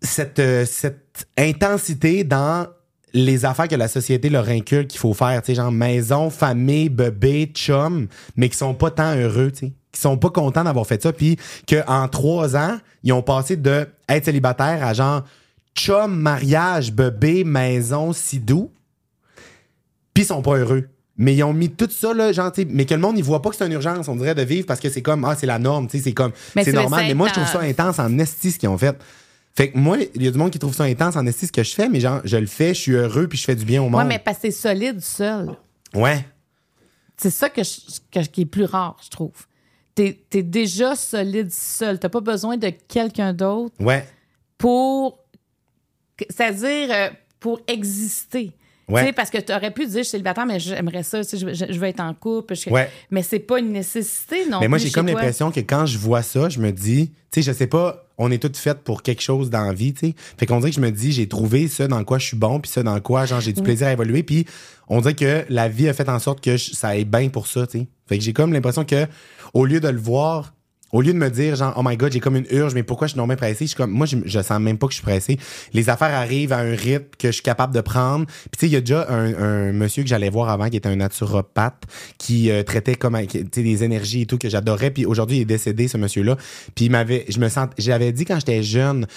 cette, 0.00 0.38
euh, 0.38 0.64
cette 0.64 1.26
intensité 1.36 2.22
dans 2.22 2.66
les 3.12 3.44
affaires 3.44 3.68
que 3.68 3.76
la 3.76 3.88
société 3.88 4.28
leur 4.28 4.48
inculque 4.48 4.88
qu'il 4.88 5.00
faut 5.00 5.14
faire, 5.14 5.40
tu 5.42 5.46
sais, 5.46 5.54
genre 5.54 5.70
maison, 5.70 6.30
famille, 6.30 6.88
bébé, 6.88 7.50
chum, 7.54 8.08
mais 8.36 8.48
qui 8.48 8.56
sont 8.56 8.74
pas 8.74 8.90
tant 8.90 9.14
heureux, 9.14 9.52
tu 9.52 9.66
sais, 9.66 9.72
qui 9.92 10.00
sont 10.00 10.18
pas 10.18 10.30
contents 10.30 10.64
d'avoir 10.64 10.86
fait 10.86 11.00
ça, 11.00 11.12
puis 11.12 11.36
qu'en 11.68 12.08
trois 12.08 12.56
ans, 12.56 12.78
ils 13.04 13.12
ont 13.12 13.22
passé 13.22 13.56
de 13.56 13.86
être 14.08 14.24
célibataire 14.24 14.84
à 14.84 14.92
genre 14.94 15.22
chum, 15.76 16.14
mariage, 16.16 16.92
bébé, 16.92 17.44
maison, 17.44 18.12
si 18.12 18.38
doux, 18.40 18.70
puis 20.12 20.24
ils 20.24 20.26
sont 20.26 20.42
pas 20.42 20.56
heureux. 20.56 20.88
Mais 21.16 21.34
ils 21.36 21.44
ont 21.44 21.52
mis 21.52 21.70
tout 21.70 21.88
ça, 21.90 22.12
là, 22.12 22.32
genre, 22.32 22.50
mais 22.70 22.86
que 22.86 22.94
le 22.94 23.00
monde, 23.00 23.16
il 23.16 23.22
voit 23.22 23.40
pas 23.40 23.50
que 23.50 23.56
c'est 23.56 23.66
une 23.66 23.72
urgence, 23.72 24.08
on 24.08 24.16
dirait, 24.16 24.34
de 24.34 24.42
vivre 24.42 24.66
parce 24.66 24.80
que 24.80 24.90
c'est 24.90 25.02
comme, 25.02 25.24
ah, 25.24 25.36
c'est 25.36 25.46
la 25.46 25.60
norme, 25.60 25.86
tu 25.86 25.98
sais, 25.98 26.04
c'est 26.04 26.12
comme, 26.12 26.32
c'est 26.54 26.72
normal. 26.72 27.04
Mais 27.06 27.14
moi, 27.14 27.28
je 27.28 27.34
trouve 27.34 27.46
ça 27.46 27.60
intense. 27.60 27.98
intense 27.98 27.98
en 28.00 28.18
esti 28.18 28.50
ce 28.50 28.58
qu'ils 28.58 28.68
ont 28.68 28.78
fait. 28.78 28.96
Fait 29.56 29.70
que 29.70 29.78
moi, 29.78 29.98
il 30.16 30.22
y 30.22 30.26
a 30.26 30.32
du 30.32 30.38
monde 30.38 30.50
qui 30.50 30.58
trouve 30.58 30.74
ça 30.74 30.82
intense 30.84 31.14
en 31.14 31.24
esti 31.26 31.46
ce 31.46 31.52
que 31.52 31.62
je 31.62 31.72
fais, 31.72 31.88
mais 31.88 32.00
genre, 32.00 32.20
je 32.24 32.36
le 32.36 32.46
fais, 32.46 32.74
je 32.74 32.80
suis 32.80 32.92
heureux, 32.92 33.28
puis 33.28 33.38
je 33.38 33.44
fais 33.44 33.54
du 33.54 33.64
bien 33.64 33.80
au 33.80 33.88
monde. 33.88 34.00
Ouais, 34.02 34.04
mais 34.08 34.18
parce 34.18 34.38
que 34.38 34.50
c'est 34.50 34.68
solide 34.68 35.00
seul. 35.00 35.50
Ouais. 35.94 36.26
C'est 37.16 37.30
ça 37.30 37.48
que 37.48 37.62
je- 37.62 38.00
que- 38.10 38.26
qui 38.26 38.40
est 38.40 38.46
plus 38.46 38.64
rare, 38.64 38.96
je 39.04 39.10
trouve. 39.10 39.30
T'es 39.94 40.18
es 40.32 40.42
déjà 40.42 40.96
solide 40.96 41.52
seul. 41.52 42.00
T'as 42.00 42.08
pas 42.08 42.20
besoin 42.20 42.56
de 42.56 42.70
quelqu'un 42.88 43.32
d'autre 43.32 43.76
Ouais. 43.78 44.04
pour. 44.58 45.20
C'est-à-dire 46.30 46.88
euh, 46.90 47.08
pour 47.40 47.60
exister. 47.66 48.52
Ouais. 48.86 49.12
Parce 49.14 49.30
que 49.30 49.38
tu 49.38 49.50
aurais 49.52 49.70
pu 49.70 49.86
dire, 49.86 49.98
je 49.98 50.02
suis 50.02 50.10
célibataire, 50.10 50.44
mais 50.44 50.60
j'aimerais 50.60 51.02
ça, 51.02 51.22
je, 51.22 51.36
je- 51.54 51.72
je 51.72 51.78
veux 51.78 51.86
être 51.86 52.00
en 52.00 52.12
couple. 52.12 52.54
je- 52.54 52.68
Ouais. 52.68 52.90
Mais 53.10 53.22
c'est 53.22 53.38
pas 53.38 53.58
une 53.58 53.72
nécessité 53.72 54.46
non 54.50 54.60
Mais 54.60 54.68
moi, 54.68 54.76
j'ai 54.78 54.90
comme 54.90 55.06
l'impression 55.06 55.50
que 55.50 55.60
quand 55.60 55.86
je 55.86 55.96
vois 55.96 56.22
ça, 56.22 56.50
je 56.50 56.58
me 56.60 56.70
dis, 56.70 57.10
tu 57.30 57.42
sais, 57.42 57.50
je 57.50 57.56
sais 57.56 57.66
pas, 57.66 58.06
on 58.18 58.30
est 58.30 58.36
toutes 58.38 58.58
faites 58.58 58.80
pour 58.82 59.02
quelque 59.02 59.22
chose 59.22 59.48
dans 59.48 59.62
la 59.64 59.72
vie, 59.72 59.94
tu 59.94 60.08
sais. 60.08 60.14
Fait 60.38 60.44
qu'on 60.44 60.58
dirait 60.58 60.68
que 60.70 60.76
je 60.76 60.82
me 60.82 60.90
dis, 60.90 61.12
j'ai 61.12 61.26
trouvé 61.26 61.66
ça 61.66 61.88
dans 61.88 62.04
quoi 62.04 62.18
je 62.18 62.26
suis 62.26 62.36
bon, 62.36 62.60
puis 62.60 62.70
ça 62.70 62.82
dans 62.82 63.00
quoi, 63.00 63.24
genre, 63.24 63.40
j'ai 63.40 63.54
du 63.54 63.62
plaisir 63.62 63.86
à 63.86 63.92
évoluer, 63.92 64.22
puis 64.22 64.44
on 64.88 65.00
dirait 65.00 65.14
que 65.14 65.46
la 65.48 65.68
vie 65.68 65.88
a 65.88 65.94
fait 65.94 66.08
en 66.10 66.18
sorte 66.18 66.42
que 66.44 66.58
ça 66.58 66.88
aille 66.88 67.06
bien 67.06 67.30
pour 67.30 67.46
ça, 67.46 67.66
tu 67.66 67.78
sais. 67.78 67.86
Fait 68.06 68.18
que 68.18 68.22
j'ai 68.24 68.34
comme 68.34 68.52
l'impression 68.52 68.84
que, 68.84 69.06
au 69.54 69.64
lieu 69.64 69.80
de 69.80 69.88
le 69.88 69.98
voir, 69.98 70.52
au 70.94 71.02
lieu 71.02 71.12
de 71.12 71.18
me 71.18 71.28
dire, 71.28 71.56
genre, 71.56 71.74
oh 71.76 71.82
my 71.84 71.96
god, 71.96 72.12
j'ai 72.12 72.20
comme 72.20 72.36
une 72.36 72.46
urge, 72.50 72.72
mais 72.72 72.84
pourquoi 72.84 73.08
je 73.08 73.14
suis 73.14 73.18
non 73.18 73.26
bien 73.26 73.34
pressé? 73.34 73.64
Je 73.64 73.70
suis 73.70 73.76
comme, 73.76 73.90
moi, 73.90 74.06
je, 74.06 74.16
je 74.24 74.40
sens 74.40 74.60
même 74.60 74.78
pas 74.78 74.86
que 74.86 74.92
je 74.92 74.98
suis 74.98 75.02
pressé. 75.02 75.40
Les 75.72 75.90
affaires 75.90 76.14
arrivent 76.14 76.52
à 76.52 76.58
un 76.58 76.72
rythme 76.72 77.06
que 77.18 77.28
je 77.28 77.32
suis 77.32 77.42
capable 77.42 77.74
de 77.74 77.80
prendre. 77.80 78.26
Puis, 78.26 78.50
tu 78.52 78.58
sais, 78.60 78.66
il 78.68 78.72
y 78.74 78.76
a 78.76 78.80
déjà 78.80 79.04
un, 79.10 79.34
un 79.34 79.72
monsieur 79.72 80.04
que 80.04 80.08
j'allais 80.08 80.30
voir 80.30 80.50
avant 80.50 80.70
qui 80.70 80.76
était 80.76 80.88
un 80.88 80.94
naturopathe 80.94 81.82
qui 82.16 82.48
euh, 82.48 82.62
traitait 82.62 82.94
comme, 82.94 83.18
tu 83.26 83.38
sais, 83.52 83.62
des 83.64 83.82
énergies 83.82 84.20
et 84.20 84.26
tout 84.26 84.38
que 84.38 84.48
j'adorais. 84.48 84.92
Puis 84.92 85.04
aujourd'hui, 85.04 85.38
il 85.38 85.40
est 85.40 85.46
décédé, 85.46 85.88
ce 85.88 85.98
monsieur-là. 85.98 86.36
Puis, 86.76 86.84
il 86.84 86.92
m'avait, 86.92 87.24
je 87.28 87.40
me 87.40 87.48
sens, 87.48 87.70
j'avais 87.76 88.12
dit 88.12 88.24
quand 88.24 88.38
j'étais 88.38 88.62
jeune, 88.62 89.08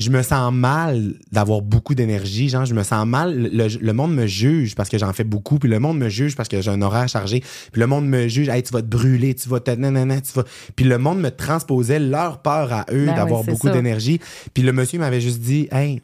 je 0.00 0.08
me 0.08 0.22
sens 0.22 0.52
mal 0.52 1.14
d'avoir 1.30 1.60
beaucoup 1.60 1.94
d'énergie. 1.94 2.48
Genre, 2.48 2.64
je 2.64 2.72
me 2.74 2.82
sens 2.82 3.06
mal. 3.06 3.36
Le, 3.52 3.68
le 3.68 3.92
monde 3.92 4.14
me 4.14 4.26
juge 4.26 4.74
parce 4.74 4.88
que 4.88 4.96
j'en 4.96 5.12
fais 5.12 5.24
beaucoup. 5.24 5.58
Puis 5.58 5.68
le 5.68 5.78
monde 5.78 5.98
me 5.98 6.08
juge 6.08 6.34
parce 6.36 6.48
que 6.48 6.62
j'ai 6.62 6.70
un 6.70 6.80
horaire 6.80 7.06
chargé. 7.06 7.40
Puis 7.70 7.80
le 7.80 7.86
monde 7.86 8.08
me 8.08 8.26
juge. 8.26 8.48
Hey, 8.48 8.62
tu 8.62 8.72
vas 8.72 8.80
te 8.80 8.86
brûler, 8.86 9.34
tu 9.34 9.48
vas 9.50 9.60
te. 9.60 9.70
Nanana, 9.70 10.22
tu 10.22 10.32
vas. 10.32 10.44
Puis 10.74 10.86
le 10.86 10.96
monde 10.96 11.20
me 11.20 11.30
transposait 11.30 11.98
leur 11.98 12.40
peur 12.40 12.72
à 12.72 12.86
eux 12.90 13.06
Ben 13.06 13.14
d'avoir 13.14 13.42
oui, 13.42 13.48
beaucoup 13.48 13.68
d'énergie. 13.68 14.20
Puis 14.54 14.62
le 14.62 14.72
monsieur 14.72 14.98
m'avait 14.98 15.20
juste 15.20 15.40
dit 15.40 15.68
Hey, 15.70 16.00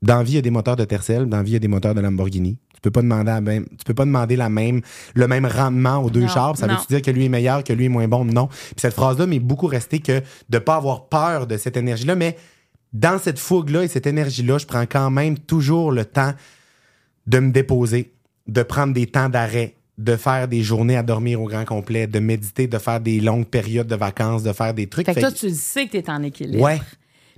dans 0.00 0.22
vie, 0.22 0.32
il 0.32 0.36
y 0.36 0.38
a 0.38 0.42
des 0.42 0.50
moteurs 0.50 0.76
de 0.76 0.84
Tercel. 0.86 1.26
Dans 1.26 1.42
vie, 1.42 1.50
il 1.50 1.54
y 1.54 1.56
a 1.56 1.60
des 1.60 1.68
moteurs 1.68 1.94
de 1.94 2.00
Lamborghini. 2.00 2.56
Tu 2.82 2.88
peux 2.88 2.90
pas 2.92 3.02
demander 3.02 3.40
même, 3.42 3.66
tu 3.76 3.84
peux 3.84 3.92
pas 3.92 4.06
demander 4.06 4.36
la 4.36 4.48
même, 4.48 4.80
le 5.14 5.28
même 5.28 5.44
rendement 5.44 5.98
aux 6.02 6.08
deux 6.08 6.20
Non, 6.22 6.28
chars. 6.28 6.56
Ça 6.56 6.66
veut-tu 6.66 6.86
dire 6.88 7.02
que 7.02 7.10
lui 7.10 7.26
est 7.26 7.28
meilleur, 7.28 7.62
que 7.62 7.74
lui 7.74 7.84
est 7.84 7.88
moins 7.90 8.08
bon? 8.08 8.24
Non. 8.24 8.46
Puis 8.46 8.74
cette 8.78 8.94
phrase-là 8.94 9.26
m'est 9.26 9.38
beaucoup 9.38 9.66
restée 9.66 9.98
que 9.98 10.22
de 10.48 10.58
pas 10.58 10.76
avoir 10.76 11.08
peur 11.08 11.46
de 11.46 11.58
cette 11.58 11.76
énergie-là, 11.76 12.14
mais 12.14 12.38
dans 12.94 13.18
cette 13.18 13.38
fougue-là 13.38 13.84
et 13.84 13.88
cette 13.88 14.06
énergie-là, 14.06 14.56
je 14.58 14.64
prends 14.66 14.86
quand 14.86 15.10
même 15.10 15.38
toujours 15.38 15.92
le 15.92 16.06
temps 16.06 16.32
de 17.26 17.38
me 17.38 17.50
déposer, 17.52 18.12
de 18.48 18.62
prendre 18.62 18.94
des 18.94 19.06
temps 19.06 19.28
d'arrêt, 19.28 19.74
de 19.98 20.16
faire 20.16 20.48
des 20.48 20.62
journées 20.62 20.96
à 20.96 21.02
dormir 21.02 21.40
au 21.42 21.46
grand 21.46 21.66
complet, 21.66 22.06
de 22.06 22.18
méditer, 22.18 22.66
de 22.66 22.78
faire 22.78 22.98
des 23.00 23.20
longues 23.20 23.46
périodes 23.46 23.86
de 23.88 23.94
vacances, 23.96 24.42
de 24.42 24.52
faire 24.54 24.72
des 24.72 24.86
trucs. 24.86 25.04
Fait 25.04 25.12
que 25.12 25.20
Fait 25.20 25.26
toi, 25.26 25.30
que- 25.32 25.36
tu 25.38 25.48
le 25.48 25.54
sais 25.54 25.86
que 25.86 25.92
t'es 25.98 26.10
en 26.10 26.22
équilibre. 26.22 26.62
ouais. 26.64 26.80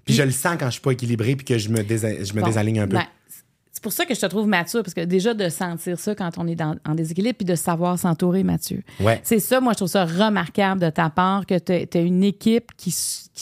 Puis 0.04 0.14
je 0.14 0.22
le 0.22 0.30
sens 0.30 0.56
quand 0.58 0.66
je 0.66 0.72
suis 0.72 0.80
pas 0.80 0.92
équilibré 0.92 1.36
puis 1.36 1.44
que 1.44 1.58
je 1.58 1.68
me, 1.68 1.78
désa- 1.82 2.24
je 2.24 2.32
me 2.34 2.40
Bon, 2.40 2.46
désaligne 2.46 2.80
un 2.80 2.86
peu. 2.88 2.96
ben, 2.96 3.04
c'est 3.74 3.82
pour 3.82 3.92
ça 3.94 4.04
que 4.04 4.14
je 4.14 4.20
te 4.20 4.26
trouve 4.26 4.46
mature, 4.46 4.82
parce 4.82 4.92
que 4.92 5.00
déjà 5.00 5.32
de 5.32 5.48
sentir 5.48 5.98
ça 5.98 6.14
quand 6.14 6.36
on 6.36 6.46
est 6.46 6.54
dans, 6.54 6.76
en 6.86 6.94
déséquilibre, 6.94 7.36
puis 7.38 7.46
de 7.46 7.54
savoir 7.54 7.98
s'entourer, 7.98 8.42
Mathieu. 8.44 8.82
Ouais. 9.00 9.18
C'est 9.24 9.38
ça, 9.40 9.60
moi, 9.62 9.72
je 9.72 9.78
trouve 9.78 9.88
ça 9.88 10.04
remarquable 10.04 10.80
de 10.80 10.90
ta 10.90 11.08
part, 11.08 11.46
que 11.46 11.58
tu 11.58 11.98
as 11.98 12.00
une 12.00 12.22
équipe 12.22 12.70
qui, 12.76 12.94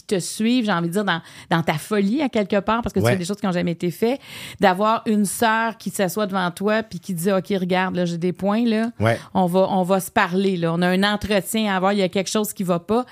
te 0.07 0.21
suive, 0.21 0.65
j'ai 0.67 0.73
envie 0.73 0.87
de 0.89 0.93
dire, 0.93 1.05
dans, 1.05 1.21
dans 1.51 1.63
ta 1.65 1.75
folie, 1.75 2.23
à 2.23 2.29
quelque 2.29 2.61
part, 2.61 2.81
parce 2.81 2.93
que 2.93 3.01
tu 3.01 3.05
Ouais. 3.07 3.13
fais 3.13 3.19
des 3.19 3.25
choses 3.25 3.39
qui 3.39 3.47
n'ont 3.47 3.53
jamais 3.53 3.73
été 3.73 3.91
faites. 3.91 4.21
D'avoir 4.61 5.03
une 5.07 5.25
sœur 5.27 5.77
qui 5.79 5.91
s'assoit 5.91 6.27
devant 6.27 6.51
toi, 6.53 6.85
puis 6.85 7.01
qui 7.01 7.13
dit, 7.13 7.33
OK, 7.33 7.49
regarde, 7.61 7.97
là, 7.97 8.05
j'ai 8.05 8.17
des 8.17 8.33
points, 8.33 8.65
là. 8.65 8.93
Ouais. 9.01 9.19
On 9.35 9.47
va, 9.47 9.67
on 9.71 9.83
va 9.83 9.99
se 9.99 10.13
parler, 10.13 10.57
là. 10.57 10.73
On 10.73 10.81
a 10.81 10.87
un 10.89 11.03
entretien 11.03 11.73
à 11.73 11.77
avoir, 11.77 11.93
il 11.93 11.99
y 11.99 12.03
a 12.03 12.09
quelque 12.09 12.31
chose 12.31 12.53
qui 12.53 12.63
va 12.63 12.79
pas. 12.79 13.05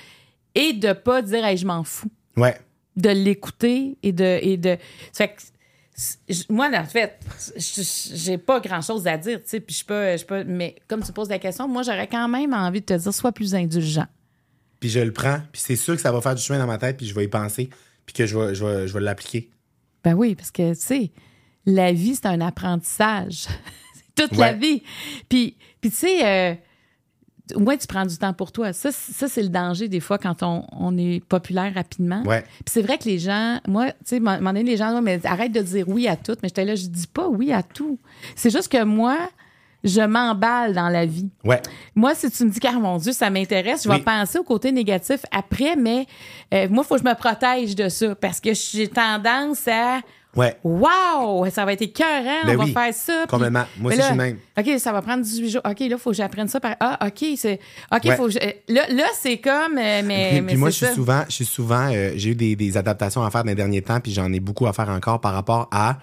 Et 0.54 0.72
de 0.72 0.92
pas 0.92 1.20
dire, 1.20 1.44
hey, 1.44 1.56
je 1.56 1.66
m'en 1.66 1.82
fous 1.84 2.10
Ouais. 2.36 2.56
de 2.96 3.10
l'écouter 3.10 3.98
et 4.04 4.12
de 4.12 4.38
et 4.42 4.56
de 4.56 4.76
ça 5.12 5.26
fait 5.26 5.34
que 5.34 5.42
moi 6.48 6.70
en 6.74 6.84
fait 6.84 7.18
j'ai 7.56 8.38
pas 8.38 8.60
grand 8.60 8.80
chose 8.80 9.06
à 9.06 9.16
dire 9.16 9.42
tu 9.42 9.48
sais 9.48 9.60
puis 9.60 9.74
je 9.74 9.84
pas 9.84 10.16
je 10.16 10.24
pas 10.24 10.44
mais 10.44 10.76
comme 10.86 11.02
tu 11.02 11.12
poses 11.12 11.28
la 11.28 11.38
question 11.38 11.66
moi 11.66 11.82
j'aurais 11.82 12.06
quand 12.06 12.28
même 12.28 12.54
envie 12.54 12.80
de 12.80 12.86
te 12.86 12.94
dire 12.94 13.12
sois 13.12 13.32
plus 13.32 13.54
indulgent. 13.54 14.06
Puis 14.80 14.90
je 14.90 15.00
le 15.00 15.12
prends, 15.12 15.40
puis 15.50 15.60
c'est 15.60 15.74
sûr 15.74 15.96
que 15.96 16.00
ça 16.00 16.12
va 16.12 16.20
faire 16.20 16.36
du 16.36 16.42
chemin 16.42 16.60
dans 16.60 16.66
ma 16.68 16.78
tête, 16.78 16.96
puis 16.96 17.06
je 17.06 17.14
vais 17.14 17.24
y 17.24 17.28
penser, 17.28 17.68
puis 18.06 18.14
que 18.14 18.26
je 18.26 18.38
vais, 18.38 18.54
je 18.54 18.64
vais, 18.64 18.86
je 18.86 18.94
vais 18.94 19.00
l'appliquer. 19.00 19.50
ben 20.04 20.14
oui 20.14 20.36
parce 20.36 20.52
que 20.52 20.72
tu 20.74 20.80
sais 20.80 21.10
la 21.66 21.92
vie 21.92 22.14
c'est 22.14 22.26
un 22.26 22.40
apprentissage. 22.40 23.46
C'est 24.16 24.28
toute 24.28 24.38
la 24.38 24.52
vie. 24.52 24.82
Puis 25.28 25.56
puis 25.80 25.90
tu 25.90 25.96
sais 25.96 26.26
euh, 26.26 26.54
au 27.54 27.60
moins 27.60 27.76
tu 27.76 27.86
prends 27.86 28.04
du 28.06 28.16
temps 28.18 28.32
pour 28.32 28.52
toi 28.52 28.72
ça 28.72 28.90
ça 28.92 29.28
c'est 29.28 29.42
le 29.42 29.48
danger 29.48 29.88
des 29.88 30.00
fois 30.00 30.18
quand 30.18 30.42
on, 30.42 30.64
on 30.72 30.96
est 30.98 31.24
populaire 31.24 31.72
rapidement 31.74 32.22
Ouais. 32.24 32.42
Puis 32.42 32.64
c'est 32.72 32.82
vrai 32.82 32.98
que 32.98 33.04
les 33.04 33.18
gens, 33.18 33.58
moi, 33.66 33.86
tu 33.90 33.94
sais, 34.04 34.16
à 34.16 34.18
un 34.30 34.36
moment 34.38 34.50
donné, 34.52 34.62
les 34.64 34.76
gens, 34.76 34.92
Ouais, 34.94 35.00
mais 35.00 35.20
arrête 35.26 35.52
de 35.52 35.60
dire 35.60 35.88
oui 35.88 36.08
à 36.08 36.16
tout. 36.16 36.34
Mais 36.42 36.48
j'étais 36.48 36.64
là, 36.64 36.74
je 36.74 36.86
dis 36.86 37.06
pas 37.06 37.28
oui 37.28 37.52
à 37.52 37.62
tout. 37.62 37.98
C'est 38.36 38.50
juste 38.50 38.70
que 38.70 38.82
moi, 38.84 39.16
je 39.84 40.00
m'emballe 40.00 40.74
dans 40.74 40.88
la 40.88 41.06
vie. 41.06 41.28
Ouais. 41.44 41.60
Moi, 41.94 42.14
si 42.14 42.30
tu 42.30 42.44
me 42.44 42.50
dis, 42.50 42.58
car 42.60 42.74
mon 42.80 42.96
Dieu, 42.98 43.12
ça 43.12 43.30
m'intéresse, 43.30 43.84
je 43.84 43.88
vais 43.88 43.94
Oui. 43.96 44.02
penser 44.02 44.38
au 44.38 44.42
côté 44.42 44.72
négatif 44.72 45.20
après, 45.30 45.76
mais 45.76 46.06
euh, 46.52 46.68
moi, 46.68 46.82
il 46.84 46.88
faut 46.88 46.96
que 46.96 47.00
je 47.02 47.08
me 47.08 47.14
protège 47.14 47.74
de 47.76 47.88
ça 47.88 48.14
parce 48.14 48.40
que 48.40 48.50
j'ai 48.54 48.88
tendance 48.88 49.66
à. 49.68 50.00
Ouais. 50.38 50.56
Wow, 50.62 51.48
ça 51.50 51.64
va 51.64 51.72
être 51.72 51.82
écœurant, 51.82 52.44
Ben 52.46 52.56
on 52.58 52.64
oui, 52.64 52.72
va 52.72 52.84
faire 52.84 52.94
ça. 52.94 53.12
puis- 53.26 53.26
complètement. 53.28 53.64
Moi 53.78 53.90
Mais 53.90 53.96
aussi, 53.96 53.96
je 53.96 54.02
suis 54.02 54.10
le 54.16 54.22
même. 54.22 54.38
OK, 54.56 54.78
ça 54.78 54.92
va 54.92 55.02
prendre 55.02 55.22
18 55.24 55.50
jours. 55.50 55.62
OK, 55.64 55.80
là, 55.80 55.86
il 55.86 55.98
faut 55.98 56.10
que 56.10 56.16
j'apprenne 56.16 56.46
ça 56.48 56.60
par. 56.60 56.76
Ah, 56.78 56.98
OK, 57.06 57.24
c'est. 57.36 57.58
OK, 57.92 58.04
Ouais. 58.04 58.16
faut 58.16 58.26
que 58.26 58.32
je- 58.32 58.72
Là, 58.72 58.82
là 58.88 59.04
c'est 59.20 59.38
comme. 59.38 59.76
euh, 59.78 60.02
mais, 60.04 60.28
Puis, 60.30 60.40
mais 60.40 60.46
puis 60.52 60.56
moi, 60.56 60.70
je 60.70 60.76
suis 60.76 60.86
ça. 60.86 60.94
souvent, 60.94 61.24
je 61.28 61.34
suis 61.34 61.44
souvent, 61.44 61.90
euh, 61.92 62.12
j'ai 62.14 62.30
eu 62.30 62.34
des, 62.34 62.54
des 62.56 62.76
adaptations 62.76 63.22
à 63.24 63.30
faire 63.30 63.42
dans 63.42 63.48
les 63.50 63.54
derniers 63.56 63.82
temps, 63.82 63.98
puis 64.00 64.12
j'en 64.12 64.32
ai 64.32 64.40
beaucoup 64.40 64.66
à 64.66 64.72
faire 64.72 64.88
encore 64.90 65.20
par 65.20 65.32
rapport 65.32 65.68
à. 65.72 65.98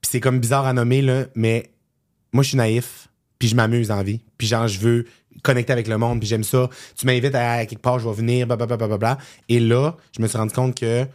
Puis 0.00 0.10
c'est 0.12 0.20
comme 0.20 0.38
bizarre 0.40 0.66
à 0.66 0.72
nommer 0.74 1.00
là, 1.00 1.24
mais 1.34 1.70
moi, 2.32 2.42
je 2.42 2.48
suis 2.50 2.58
naïf, 2.58 3.08
puis 3.38 3.48
je 3.48 3.56
m'amuse 3.56 3.90
en 3.90 4.02
vie, 4.02 4.20
puis 4.36 4.46
genre 4.46 4.68
je 4.68 4.78
veux 4.78 5.06
connecter 5.42 5.72
avec 5.72 5.88
le 5.88 5.96
monde, 5.96 6.18
puis 6.20 6.28
j'aime 6.28 6.44
ça. 6.44 6.68
Tu 6.98 7.06
m'invites 7.06 7.34
à, 7.34 7.64
quelque 7.66 7.80
part, 7.80 7.98
je 7.98 8.06
vais 8.08 8.14
venir, 8.14 8.46
blablabla. 8.46 8.76
Bla, 8.76 8.86
bla, 8.88 8.98
bla, 8.98 9.14
bla. 9.16 9.24
Et 9.48 9.60
là, 9.60 9.96
je 10.16 10.20
me 10.22 10.26
suis 10.28 10.36
rendu 10.36 10.52
compte 10.54 10.78
que 10.78 11.06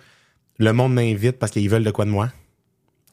le 0.58 0.74
monde 0.74 0.94
m'invite 0.94 1.38
parce 1.40 1.52
qu'ils 1.52 1.70
veulent 1.70 1.84
de 1.84 1.92
quoi 1.92 2.06
de 2.06 2.10
moi. 2.10 2.30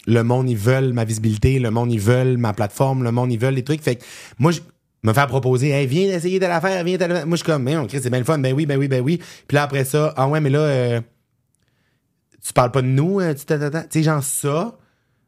Le 0.06 0.22
monde, 0.22 0.48
ils 0.48 0.56
veulent 0.56 0.92
ma 0.92 1.04
visibilité. 1.04 1.58
Le 1.58 1.70
monde, 1.70 1.92
ils 1.92 2.00
veulent 2.00 2.36
ma 2.36 2.52
plateforme. 2.52 3.02
Le 3.02 3.12
monde, 3.12 3.32
ils 3.32 3.38
veulent 3.38 3.54
les 3.54 3.64
trucs. 3.64 3.82
Fait 3.82 3.96
que 3.96 4.04
moi, 4.38 4.52
je 4.52 4.60
me 5.06 5.12
faire 5.12 5.26
proposer, 5.28 5.70
hey, 5.70 5.86
viens 5.86 6.14
essayer 6.14 6.38
de 6.38 6.46
la 6.46 6.60
faire, 6.60 6.82
viens. 6.84 6.98
Moi, 6.98 7.24
je 7.32 7.36
suis 7.36 7.44
comme, 7.44 7.62
mais 7.62 7.76
on 7.76 7.88
c'est 7.88 8.10
bien 8.10 8.18
le 8.18 8.24
fun. 8.24 8.38
Ben 8.38 8.52
oui, 8.52 8.66
ben 8.66 8.76
oui, 8.78 8.88
ben 8.88 9.00
oui. 9.00 9.20
Puis 9.46 9.54
là, 9.54 9.62
après 9.62 9.84
ça, 9.84 10.12
ah 10.16 10.28
ouais, 10.28 10.40
mais 10.40 10.50
là, 10.50 10.60
euh, 10.60 11.00
tu 12.44 12.52
parles 12.52 12.72
pas 12.72 12.82
de 12.82 12.88
nous, 12.88 13.20
euh. 13.20 13.34
Tu 13.34 13.44
sais, 13.90 14.02
genre 14.02 14.22
ça, 14.22 14.76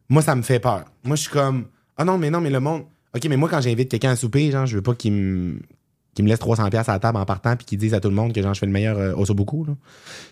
moi, 0.08 0.22
ça 0.22 0.34
me 0.34 0.42
fait 0.42 0.58
peur. 0.58 0.84
Moi, 1.04 1.16
je 1.16 1.22
suis 1.22 1.30
comme, 1.30 1.66
ah 1.96 2.04
non, 2.04 2.18
mais 2.18 2.30
non, 2.30 2.40
mais 2.40 2.50
le 2.50 2.60
monde. 2.60 2.82
OK, 3.14 3.24
mais 3.28 3.36
moi, 3.36 3.48
quand 3.48 3.60
j'invite 3.60 3.90
quelqu'un 3.90 4.10
à 4.10 4.16
souper, 4.16 4.50
genre, 4.50 4.66
je 4.66 4.76
veux 4.76 4.82
pas 4.82 4.94
qu'il 4.94 5.12
me 5.12 5.58
qu'il 6.18 6.24
me 6.24 6.30
laisse 6.30 6.40
300 6.40 6.68
pièces 6.70 6.88
à 6.88 6.92
la 6.94 6.98
table 6.98 7.16
en 7.16 7.24
partant 7.24 7.54
puis 7.56 7.64
qu'il 7.64 7.78
dise 7.78 7.94
à 7.94 8.00
tout 8.00 8.08
le 8.08 8.14
monde 8.16 8.32
que 8.34 8.42
genre 8.42 8.52
je 8.52 8.58
fais 8.58 8.66
le 8.66 8.72
meilleur 8.72 8.98
euh, 8.98 9.14
osso 9.14 9.32
beaucoup 9.34 9.64
là. 9.64 9.74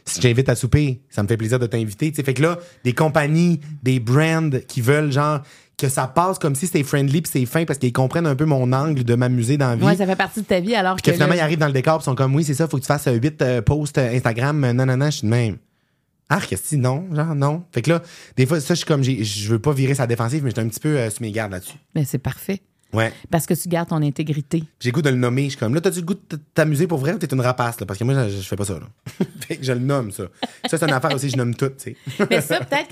Si 0.04 0.20
j'invite 0.20 0.48
à 0.48 0.56
souper, 0.56 1.00
ça 1.08 1.22
me 1.22 1.28
fait 1.28 1.36
plaisir 1.36 1.58
de 1.60 1.66
t'inviter, 1.66 2.10
tu 2.10 2.22
fait 2.22 2.34
que 2.34 2.42
là 2.42 2.58
des 2.84 2.92
compagnies, 2.92 3.60
des 3.84 4.00
brands 4.00 4.50
qui 4.66 4.80
veulent 4.80 5.12
genre 5.12 5.40
que 5.78 5.88
ça 5.88 6.08
passe 6.08 6.38
comme 6.38 6.54
si 6.56 6.66
c'était 6.66 6.82
friendly 6.82 7.22
puis 7.22 7.30
c'est 7.32 7.46
fin 7.46 7.64
parce 7.64 7.78
qu'ils 7.78 7.92
comprennent 7.92 8.26
un 8.26 8.34
peu 8.34 8.46
mon 8.46 8.72
angle 8.72 9.04
de 9.04 9.14
m'amuser 9.14 9.56
dans 9.56 9.68
la 9.68 9.76
vie. 9.76 9.84
Ouais, 9.84 9.96
ça 9.96 10.06
fait 10.06 10.16
partie 10.16 10.40
de 10.40 10.46
ta 10.46 10.58
vie 10.58 10.74
alors 10.74 10.96
que 10.96 11.02
que. 11.02 11.12
finalement 11.12 11.34
là- 11.34 11.40
ils 11.40 11.44
arrivent 11.44 11.58
dans 11.58 11.66
le 11.68 11.72
décor, 11.72 11.98
ils 12.00 12.04
sont 12.04 12.14
comme 12.14 12.34
oui, 12.34 12.42
c'est 12.44 12.54
ça, 12.54 12.66
faut 12.66 12.78
que 12.78 12.82
tu 12.82 12.88
fasses 12.88 13.08
8 13.10 13.60
posts 13.64 13.98
euh, 13.98 14.14
Instagram, 14.16 14.64
euh, 14.64 14.72
non 14.72 14.86
non 14.86 14.96
non, 14.96 15.06
je 15.06 15.18
suis 15.18 15.26
de 15.26 15.30
même. 15.30 15.56
Ah, 16.28 16.40
si, 16.40 16.76
non, 16.76 17.04
genre, 17.14 17.34
non. 17.36 17.62
Fait 17.70 17.82
que 17.82 17.90
là, 17.90 18.02
des 18.36 18.46
fois, 18.46 18.58
ça, 18.60 18.74
je 18.74 18.78
suis 18.78 18.84
comme, 18.86 19.04
je 19.04 19.48
veux 19.48 19.60
pas 19.60 19.72
virer 19.72 19.94
sa 19.94 20.08
défensive, 20.08 20.42
mais 20.42 20.50
j'étais 20.50 20.60
un 20.62 20.68
petit 20.68 20.80
peu 20.80 20.98
euh, 20.98 21.08
sur 21.08 21.22
mes 21.22 21.30
gardes 21.30 21.52
là-dessus. 21.52 21.76
Mais 21.94 22.04
c'est 22.04 22.18
parfait. 22.18 22.62
Ouais. 22.92 23.12
Parce 23.30 23.46
que 23.46 23.54
tu 23.54 23.68
gardes 23.68 23.88
ton 23.88 24.00
intégrité. 24.02 24.64
J'ai 24.80 24.90
goût 24.92 25.02
de 25.02 25.10
le 25.10 25.16
nommer. 25.16 25.44
Je 25.44 25.48
suis 25.50 25.58
comme, 25.58 25.74
là, 25.74 25.80
t'as-tu 25.80 26.00
le 26.00 26.06
goût 26.06 26.14
de 26.14 26.36
t'amuser 26.54 26.86
pour 26.86 26.98
vrai 26.98 27.12
ou 27.12 27.18
t'es 27.18 27.26
une 27.26 27.40
rapace, 27.40 27.78
là? 27.80 27.86
Parce 27.86 27.98
que 27.98 28.04
moi, 28.04 28.28
je, 28.28 28.36
je 28.36 28.42
fais 28.42 28.56
pas 28.56 28.64
ça, 28.64 28.74
là. 28.74 28.86
fait 29.46 29.56
que 29.56 29.64
je 29.64 29.72
le 29.72 29.80
nomme, 29.80 30.10
ça. 30.12 30.24
Ça, 30.66 30.78
c'est 30.78 30.84
une 30.84 30.92
affaire 30.92 31.12
aussi, 31.14 31.28
je 31.28 31.36
nomme 31.36 31.54
tout, 31.54 31.68
tu 31.70 31.96
sais. 32.16 32.26
Mais 32.30 32.40
ça, 32.40 32.60
peut-être 32.64 32.88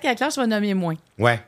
qu'à 0.00 0.14
classe, 0.14 0.34
tu 0.34 0.40
vas 0.40 0.46
nommer 0.46 0.74
moins. 0.74 0.96
Ouais. 1.18 1.40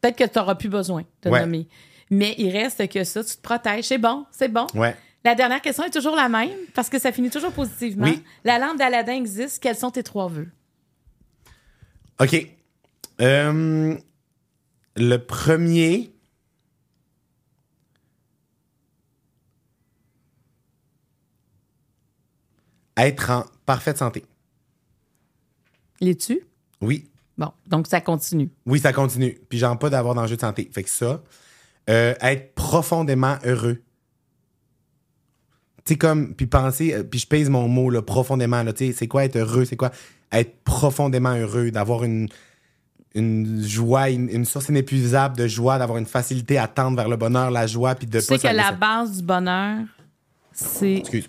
Peut-être 0.00 0.16
que 0.16 0.24
tu 0.24 0.38
n'auras 0.38 0.54
plus 0.54 0.68
besoin 0.68 1.04
de 1.22 1.30
Ouais. 1.30 1.40
nommer. 1.40 1.66
Mais 2.10 2.34
il 2.38 2.50
reste 2.50 2.86
que 2.88 3.02
ça, 3.04 3.24
tu 3.24 3.34
te 3.36 3.40
protèges. 3.42 3.84
C'est 3.84 3.98
bon, 3.98 4.24
c'est 4.30 4.48
bon. 4.52 4.66
Ouais. 4.74 4.94
La 5.24 5.34
dernière 5.34 5.60
question 5.60 5.84
est 5.84 5.90
toujours 5.90 6.14
la 6.16 6.28
même 6.28 6.50
parce 6.74 6.88
que 6.88 6.98
ça 6.98 7.10
finit 7.12 7.28
toujours 7.30 7.52
positivement. 7.52 8.06
Oui. 8.06 8.22
La 8.44 8.58
lampe 8.58 8.78
d'Aladin 8.78 9.14
existe. 9.14 9.60
Quels 9.62 9.76
sont 9.76 9.90
tes 9.90 10.02
trois 10.02 10.28
vœux? 10.28 10.48
OK. 12.20 12.46
Euh, 13.20 13.96
le 14.96 15.16
premier. 15.18 16.12
Être 22.98 23.30
en 23.30 23.44
parfaite 23.64 23.96
santé. 23.98 24.24
Les-tu? 26.00 26.40
Oui. 26.80 27.08
Bon, 27.36 27.52
donc 27.66 27.86
ça 27.86 28.00
continue. 28.00 28.50
Oui, 28.66 28.80
ça 28.80 28.92
continue. 28.92 29.38
Puis 29.48 29.58
j'en 29.58 29.76
pas 29.76 29.90
d'avoir 29.90 30.14
d'enjeu 30.14 30.36
de 30.36 30.40
santé. 30.40 30.68
Fait 30.72 30.82
que 30.82 30.90
ça. 30.90 31.22
euh, 31.88 32.14
être 32.20 32.54
profondément 32.54 33.36
heureux. 33.44 33.80
Tu 35.84 35.94
sais, 35.94 35.96
comme. 35.96 36.34
Puis 36.34 36.46
penser. 36.46 36.92
euh, 36.94 37.02
Puis 37.02 37.20
je 37.20 37.26
pèse 37.26 37.48
mon 37.48 37.68
mot, 37.68 37.88
là, 37.90 38.02
profondément. 38.02 38.62
Là, 38.62 38.72
tu 38.72 38.86
sais, 38.88 38.92
c'est 38.92 39.08
quoi 39.08 39.24
être 39.24 39.36
heureux? 39.36 39.64
C'est 39.64 39.76
quoi 39.76 39.90
être 40.32 40.56
profondément 40.64 41.34
heureux? 41.34 41.70
D'avoir 41.70 42.04
une. 42.04 42.28
Une 43.14 43.64
joie, 43.66 44.10
une, 44.10 44.28
une 44.28 44.44
source 44.44 44.68
inépuisable 44.68 45.34
de 45.36 45.46
joie, 45.48 45.78
d'avoir 45.78 45.96
une 45.98 46.06
facilité 46.06 46.58
à 46.58 46.68
tendre 46.68 46.96
vers 46.96 47.08
le 47.08 47.16
bonheur, 47.16 47.50
la 47.50 47.66
joie, 47.66 47.94
puis 47.94 48.06
de 48.06 48.20
Tu 48.20 48.26
pas 48.26 48.38
sais 48.38 48.48
que 48.50 48.54
la 48.54 48.70
base 48.72 49.16
du 49.16 49.22
bonheur, 49.24 49.78
c'est 50.52 50.96
Excuse. 50.98 51.28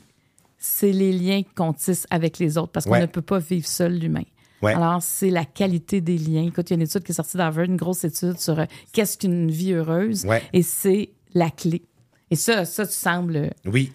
C'est 0.59 0.91
les 0.91 1.11
liens 1.13 1.41
qu'on 1.55 1.73
tisse 1.73 2.05
avec 2.11 2.37
les 2.37 2.57
autres 2.57 2.71
parce 2.71 2.85
qu'on 2.85 2.91
Ouais. 2.91 3.01
ne 3.01 3.05
peut 3.07 3.21
pas 3.21 3.39
vivre 3.39 3.65
seul 3.67 3.97
l'humain. 3.97 4.23
Ouais. 4.61 4.73
Alors, 4.73 5.01
c'est 5.01 5.29
la 5.29 5.45
qualité 5.45 6.01
des 6.01 6.17
liens. 6.17 6.45
Écoute, 6.45 6.69
il 6.69 6.73
y 6.73 6.75
a 6.75 6.75
une 6.75 6.81
étude 6.81 7.01
qui 7.03 7.13
est 7.13 7.15
sortie 7.15 7.37
d'Harvard, 7.37 7.63
une 7.63 7.77
grosse 7.77 8.03
étude 8.03 8.37
sur 8.39 8.59
euh, 8.59 8.65
qu'est-ce 8.91 9.17
qu'une 9.17 9.49
vie 9.49 9.71
heureuse? 9.71 10.25
Ouais. 10.25 10.43
Et 10.51 10.61
c'est 10.63 11.11
la 11.33 11.49
clé. 11.49 11.81
Et 12.29 12.35
ça, 12.35 12.65
ça, 12.65 12.85
tu 12.85 12.93
sembles. 12.93 13.51
Oui. 13.65 13.93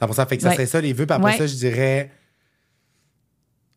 100%. 0.00 0.28
Fait 0.28 0.36
que 0.36 0.42
ça 0.42 0.52
serait 0.52 0.66
ça, 0.66 0.80
les 0.82 0.92
vœux. 0.92 1.06
Puis 1.06 1.16
après 1.16 1.38
ça, 1.38 1.46
je 1.46 1.54
dirais. 1.54 2.10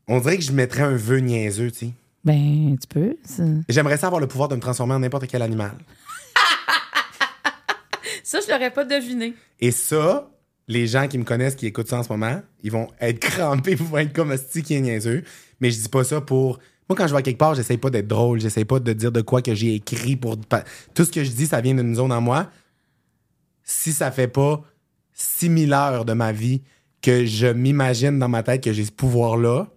On 0.08 0.20
dirait 0.20 0.36
que 0.38 0.44
je 0.44 0.52
mettrais 0.52 0.84
un 0.84 0.96
vœu 0.98 1.20
niaiseux, 1.20 1.72
tu 1.72 1.78
sais. 1.88 1.92
Ben, 2.26 2.76
tu 2.80 2.88
peux. 2.88 3.16
Ça, 3.24 3.44
J'aimerais 3.70 3.98
ça 3.98 4.08
avoir 4.08 4.20
le 4.20 4.28
pouvoir 4.28 4.50
de 4.50 4.56
me 4.56 4.60
transformer 4.60 4.94
en 4.96 5.00
n'importe 5.00 5.28
quel 5.28 5.42
animal. 5.42 5.72
ça 8.24 8.40
je 8.46 8.52
l'aurais 8.52 8.72
pas 8.72 8.84
deviné. 8.84 9.36
Et 9.60 9.72
ça, 9.72 10.30
les 10.68 10.88
gens 10.88 11.08
qui 11.08 11.18
me 11.18 11.24
connaissent, 11.24 11.56
qui 11.56 11.68
écoutent 11.68 11.88
ça 11.88 12.00
en 12.00 12.04
ce 12.04 12.10
moment, 12.10 12.42
ils 12.64 12.72
vont 12.72 12.88
être 13.00 13.20
crampés, 13.20 13.72
ils 13.72 13.78
vont 13.78 13.98
être 13.98 14.14
comme 14.14 14.32
un 14.32 14.38
qui 14.38 14.74
est 14.74 14.82
niaiseux. 14.82 15.24
Mais 15.60 15.72
je 15.72 15.80
dis 15.80 15.90
pas 15.90 16.04
ça 16.04 16.22
pour. 16.22 16.60
Moi, 16.90 16.96
quand 16.96 17.08
je 17.08 17.14
vais 17.14 17.20
à 17.20 17.22
quelque 17.24 17.38
part, 17.38 17.56
j'essaie 17.56 17.78
pas 17.78 17.90
d'être 17.90 18.08
drôle, 18.08 18.40
j'essaie 18.40 18.66
pas 18.66 18.80
de 18.80 18.94
dire 18.94 19.12
de 19.12 19.22
quoi 19.22 19.42
que 19.42 19.56
j'ai 19.56 19.76
écrit 19.76 20.16
pour. 20.16 20.38
Tout 20.94 21.06
ce 21.06 21.12
que 21.12 21.24
je 21.24 21.32
dis, 21.32 21.48
ça 21.48 21.62
vient 21.62 21.74
d'une 21.74 21.96
zone 21.96 22.12
en 22.12 22.22
moi. 22.22 22.50
Si 23.64 23.92
ça 23.92 24.12
fait 24.12 24.28
pas 24.28 24.64
6000 25.14 25.74
heures 25.74 26.06
de 26.06 26.14
ma 26.14 26.32
vie 26.32 26.62
que 27.02 27.26
je 27.26 27.48
m'imagine 27.48 28.20
dans 28.20 28.30
ma 28.30 28.44
tête 28.44 28.64
que 28.64 28.72
j'ai 28.72 28.86
ce 28.86 28.92
pouvoir-là, 28.92 29.68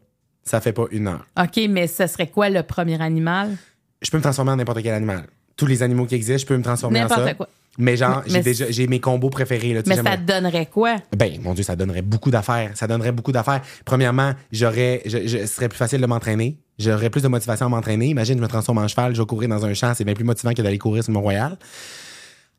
ça 0.45 0.61
fait 0.61 0.73
pas 0.73 0.87
une 0.91 1.09
heure. 1.09 1.27
OK, 1.39 1.61
mais 1.69 1.87
ce 1.87 2.07
serait 2.07 2.29
quoi 2.29 2.51
le 2.51 2.63
premier 2.63 3.01
animal? 3.01 3.57
Je 4.03 4.11
peux 4.11 4.19
me 4.19 4.23
transformer 4.23 4.53
en 4.53 4.57
n'importe 4.57 4.83
quel 4.83 4.95
animal. 4.95 5.27
Tous 5.57 5.67
les 5.67 5.83
animaux 5.83 6.07
qui 6.07 6.15
existent, 6.15 6.43
je 6.43 6.47
peux 6.47 6.57
me 6.57 6.63
transformer 6.63 7.03
en 7.03 7.09
ça. 7.09 7.17
N'importe 7.17 7.37
quoi. 7.37 7.49
Mais 7.79 7.97
genre, 7.97 8.23
j'ai 8.27 8.33
mais 8.35 8.43
déjà 8.43 8.71
j'ai 8.71 8.87
mes 8.89 9.01
combos 9.01 9.31
préférés. 9.31 9.73
Là, 9.73 9.83
Mais 9.87 9.95
ça 9.97 10.17
te 10.17 10.23
donnerait 10.23 10.67
quoi? 10.67 10.97
Ben, 11.17 11.41
mon 11.43 11.55
Dieu, 11.55 11.63
ça 11.63 11.77
donnerait 11.77 12.03
beaucoup 12.03 12.31
d'affaires. 12.31 12.73
Ça 12.75 12.87
donnerait 12.87 13.13
beaucoup 13.13 13.33
d'affaires. 13.33 13.63
Premièrement, 13.85 14.33
j'aurais, 14.53 15.03
je, 15.07 15.27
je- 15.27 15.39
ce 15.39 15.47
serait 15.47 15.69
plus 15.69 15.79
facile 15.79 16.01
de 16.01 16.07
m'entraîner. 16.07 16.59
J'aurais 16.79 17.09
plus 17.11 17.23
de 17.23 17.29
motivation 17.29 17.67
à 17.67 17.69
m'entraîner. 17.69 18.07
Imagine, 18.07 18.37
je 18.39 18.43
me 18.43 18.49
transforme 18.49 18.79
en 18.79 18.89
cheval, 18.89 19.15
je 19.15 19.21
vais 19.23 19.27
courir 19.27 19.49
dans 19.49 19.65
un 19.65 19.75
champ. 19.75 19.95
C'est 19.95 20.05
bien 20.05 20.15
plus 20.15 20.25
motivant 20.25 20.53
que 20.53 20.63
d'aller 20.63 20.79
courir 20.79 21.03
sur 21.05 21.13
Mont-Royal. 21.13 21.57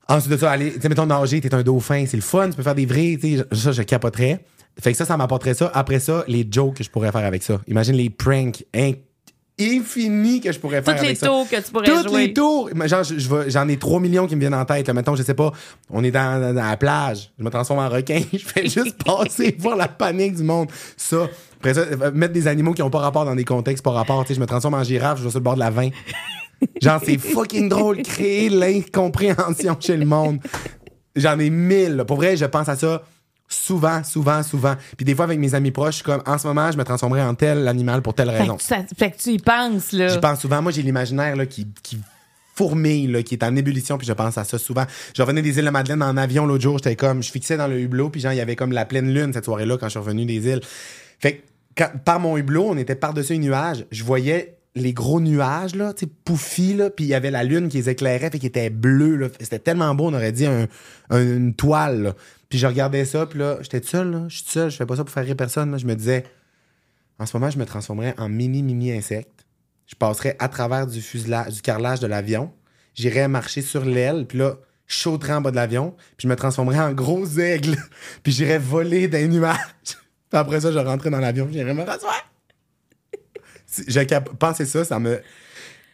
Ensuite 0.07 0.31
de 0.31 0.37
ça, 0.37 0.51
aller, 0.51 0.73
tu 0.73 0.81
sais, 0.81 0.89
mettons, 0.89 1.05
nager, 1.05 1.39
t'es 1.39 1.53
un 1.53 1.61
dauphin, 1.61 2.05
c'est 2.07 2.17
le 2.17 2.23
fun, 2.23 2.49
tu 2.49 2.55
peux 2.55 2.63
faire 2.63 2.73
des 2.75 2.85
vrais, 2.87 3.17
tu 3.21 3.37
sais, 3.37 3.45
ça, 3.51 3.71
je 3.71 3.81
capoterais. 3.83 4.43
Fait 4.81 4.91
que 4.91 4.97
ça, 4.97 5.05
ça 5.05 5.17
m'apporterait 5.17 5.53
ça. 5.53 5.69
Après 5.73 5.99
ça, 5.99 6.23
les 6.27 6.47
jokes 6.49 6.75
que 6.77 6.83
je 6.83 6.89
pourrais 6.89 7.11
faire 7.11 7.25
avec 7.25 7.43
ça. 7.43 7.59
Imagine 7.67 7.95
les 7.95 8.09
pranks 8.09 8.63
in- 8.73 8.93
infinis 9.59 10.41
que 10.41 10.51
je 10.51 10.59
pourrais 10.59 10.81
faire 10.81 10.93
Toutes 10.95 11.01
les 11.03 11.07
avec 11.09 11.17
ça. 11.17 11.27
tours 11.27 11.47
que 11.49 11.55
tu 11.55 11.71
pourrais 11.71 11.85
Toutes 11.85 12.09
jouer. 12.09 12.27
les 12.27 12.33
tours. 12.33 12.69
Genre, 12.85 13.03
j'en 13.47 13.67
ai 13.67 13.77
3 13.77 13.99
millions 13.99 14.27
qui 14.27 14.35
me 14.35 14.39
viennent 14.41 14.53
en 14.53 14.65
tête. 14.65 14.87
Là. 14.87 14.93
Mettons, 14.93 15.15
je 15.15 15.23
sais 15.23 15.33
pas, 15.33 15.51
on 15.89 16.03
est 16.03 16.11
dans, 16.11 16.39
dans- 16.41 16.53
dans 16.53 16.63
la 16.69 16.77
plage. 16.77 17.31
Je 17.37 17.43
me 17.43 17.49
transforme 17.49 17.79
en 17.79 17.89
requin. 17.89 18.21
Je 18.33 18.37
fais 18.39 18.63
juste 18.67 19.01
passer, 19.05 19.55
voir 19.59 19.75
la 19.75 19.87
panique 19.87 20.35
du 20.35 20.43
monde. 20.43 20.69
Ça. 20.97 21.27
Après 21.57 21.73
ça, 21.73 21.81
euh, 21.81 22.11
mettre 22.13 22.33
des 22.33 22.47
animaux 22.47 22.73
qui 22.73 22.81
ont 22.81 22.89
pas 22.89 22.99
rapport 22.99 23.25
dans 23.25 23.35
des 23.35 23.43
contextes 23.45 23.83
pas 23.83 23.91
rapport. 23.91 24.21
Tu 24.23 24.29
sais, 24.29 24.35
je 24.35 24.39
me 24.39 24.45
transforme 24.45 24.75
en 24.75 24.83
girafe, 24.83 25.19
je 25.19 25.23
vais 25.25 25.29
sur 25.29 25.39
le 25.39 25.43
bord 25.43 25.55
de 25.55 25.59
la 25.59 25.69
vin. 25.69 25.89
Genre, 26.81 27.01
c'est 27.05 27.17
fucking 27.17 27.69
drôle. 27.69 28.01
Créer 28.01 28.49
l'incompréhension 28.49 29.77
chez 29.79 29.97
le 29.97 30.05
monde. 30.05 30.39
J'en 31.15 31.37
ai 31.39 31.49
mille. 31.49 31.95
là. 31.95 32.05
Pour 32.05 32.17
vrai, 32.17 32.37
je 32.37 32.45
pense 32.45 32.69
à 32.69 32.75
ça 32.75 33.01
souvent, 33.49 34.03
souvent, 34.03 34.43
souvent. 34.43 34.75
Puis 34.95 35.03
des 35.05 35.15
fois, 35.15 35.25
avec 35.25 35.39
mes 35.39 35.55
amis 35.55 35.71
proches, 35.71 35.89
je 35.89 35.95
suis 35.95 36.03
comme, 36.03 36.21
en 36.25 36.37
ce 36.37 36.47
moment, 36.47 36.71
je 36.71 36.77
me 36.77 36.83
transformerais 36.83 37.23
en 37.23 37.33
tel 37.35 37.67
animal 37.67 38.01
pour 38.01 38.13
telle 38.13 38.29
Fait 38.29 38.39
raison. 38.41 38.55
que, 38.55 38.61
tu, 38.61 38.67
ça- 38.67 38.85
fait 38.97 39.11
que 39.11 39.17
tu 39.17 39.29
y 39.31 39.39
penses, 39.39 39.91
là. 39.91 40.07
Je 40.09 40.19
pense 40.19 40.39
souvent, 40.39 40.61
moi 40.61 40.71
j'ai 40.71 40.83
l'imaginaire 40.83 41.35
là, 41.35 41.45
qui, 41.47 41.67
qui 41.83 41.99
fourmille, 42.55 43.07
là, 43.07 43.23
qui 43.23 43.33
est 43.35 43.43
en 43.43 43.55
ébullition, 43.55 43.97
puis 43.97 44.05
je 44.05 44.13
pense 44.13 44.37
à 44.37 44.43
ça 44.43 44.57
souvent. 44.57 44.85
Je 45.15 45.21
revenais 45.21 45.41
des 45.41 45.57
îles 45.57 45.65
de 45.65 45.69
Madeleine 45.69 46.03
en 46.03 46.15
avion 46.17 46.45
l'autre 46.45 46.61
jour, 46.63 46.77
j'étais 46.77 46.95
comme, 46.95 47.23
je 47.23 47.31
fixais 47.31 47.57
dans 47.57 47.67
le 47.67 47.79
hublot, 47.79 48.09
puis 48.09 48.21
genre, 48.21 48.33
il 48.33 48.37
y 48.37 48.41
avait 48.41 48.55
comme 48.55 48.71
la 48.71 48.85
pleine 48.85 49.11
lune 49.13 49.33
cette 49.33 49.45
soirée-là 49.45 49.77
quand 49.77 49.87
je 49.87 49.91
suis 49.91 49.99
revenu 49.99 50.25
des 50.25 50.45
îles. 50.47 50.61
Fait 51.19 51.37
que 51.37 51.41
quand- 51.77 51.91
par 52.05 52.19
mon 52.19 52.37
hublot, 52.37 52.65
on 52.69 52.77
était 52.77 52.95
par-dessus 52.95 53.33
un 53.33 53.37
nuage, 53.39 53.85
je 53.91 54.03
voyais 54.03 54.57
les 54.79 54.93
gros 54.93 55.19
nuages, 55.19 55.75
là, 55.75 55.93
tu 55.93 56.05
sais, 56.05 56.11
pouffis, 56.25 56.73
là, 56.73 56.89
puis 56.89 57.05
il 57.05 57.07
y 57.07 57.13
avait 57.13 57.31
la 57.31 57.43
lune 57.43 57.69
qui 57.69 57.77
les 57.77 57.89
éclairait, 57.89 58.29
puis 58.29 58.39
qui 58.39 58.47
était 58.47 58.69
bleue, 58.69 59.15
là. 59.15 59.27
C'était 59.39 59.59
tellement 59.59 59.93
beau, 59.95 60.07
on 60.07 60.13
aurait 60.13 60.31
dit 60.31 60.45
un- 60.45 60.67
un- 61.09 61.21
une 61.21 61.53
toile. 61.53 62.13
Puis 62.49 62.57
je 62.59 62.65
regardais 62.67 63.05
ça, 63.05 63.25
puis 63.25 63.39
là, 63.39 63.57
j'étais 63.61 63.81
seul, 63.85 64.11
là, 64.11 64.25
je 64.27 64.37
suis 64.37 64.45
seul, 64.49 64.71
je 64.71 64.77
fais 64.77 64.85
pas 64.85 64.95
ça 64.95 65.03
pour 65.03 65.13
faire 65.13 65.23
rire 65.25 65.35
personne, 65.35 65.71
là. 65.71 65.77
Je 65.77 65.85
me 65.85 65.95
disais, 65.95 66.23
en 67.19 67.25
ce 67.25 67.35
moment, 67.37 67.49
je 67.51 67.57
me 67.59 67.65
transformerais 67.65 68.15
en 68.17 68.29
mini-mimi 68.29 68.91
insecte. 68.91 69.45
Je 69.87 69.95
passerais 69.95 70.35
à 70.39 70.47
travers 70.49 70.87
du 70.87 71.01
fuselage, 71.01 71.53
du 71.53 71.61
carrelage 71.61 71.99
de 71.99 72.07
l'avion. 72.07 72.51
J'irais 72.95 73.27
marcher 73.27 73.61
sur 73.61 73.85
l'aile, 73.85 74.25
puis 74.27 74.37
là, 74.37 74.57
je 74.87 74.95
sauterais 74.97 75.33
en 75.33 75.41
bas 75.41 75.51
de 75.51 75.55
l'avion, 75.55 75.91
puis 76.17 76.23
je 76.23 76.27
me 76.27 76.35
transformerais 76.35 76.79
en 76.79 76.93
gros 76.93 77.25
aigle, 77.37 77.75
puis 78.23 78.31
j'irais 78.31 78.57
voler 78.59 79.07
dans 79.07 79.17
les 79.17 79.27
nuages. 79.27 79.57
puis 79.83 79.97
après 80.39 80.61
ça, 80.61 80.71
je 80.71 80.79
rentrais 80.79 81.09
dans 81.09 81.19
l'avion, 81.19 81.47
j'irais 81.51 81.73
me 81.73 81.83
rasseoir. 81.83 82.28
Je 83.87 84.19
pensais 84.35 84.65
ça, 84.65 84.83
ça 84.83 84.99
me. 84.99 85.21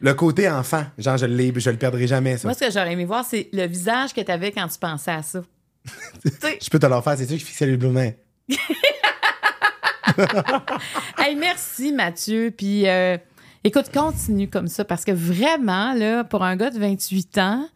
Le 0.01 0.13
côté 0.13 0.49
enfant, 0.49 0.83
genre, 0.97 1.17
je, 1.17 1.25
je 1.25 1.69
le 1.69 1.77
perdrai 1.77 2.05
jamais, 2.05 2.37
ça. 2.37 2.47
Moi, 2.47 2.53
ce 2.53 2.65
que 2.65 2.71
j'aurais 2.71 2.91
aimé 2.91 3.05
voir, 3.05 3.25
c'est 3.25 3.49
le 3.53 3.65
visage 3.65 4.13
que 4.13 4.21
tu 4.21 4.31
avais 4.31 4.51
quand 4.51 4.67
tu 4.67 4.77
pensais 4.77 5.11
à 5.11 5.23
ça. 5.23 5.41
Je 6.25 6.69
peux 6.69 6.79
te 6.79 6.85
le 6.85 7.01
faire, 7.01 7.17
c'est 7.17 7.25
sûr 7.27 7.35
que 7.35 7.41
je 7.41 7.45
fixais 7.45 7.67
le 7.67 7.77
main. 7.89 8.11
hey, 11.19 11.35
merci, 11.35 11.91
Mathieu. 11.93 12.51
Puis, 12.55 12.87
euh, 12.87 13.17
écoute, 13.63 13.91
continue 13.93 14.49
comme 14.49 14.67
ça 14.67 14.83
parce 14.83 15.05
que 15.05 15.11
vraiment, 15.11 15.93
là, 15.93 16.23
pour 16.23 16.43
un 16.43 16.55
gars 16.55 16.71
de 16.71 16.79
28 16.79 17.37
ans, 17.37 17.67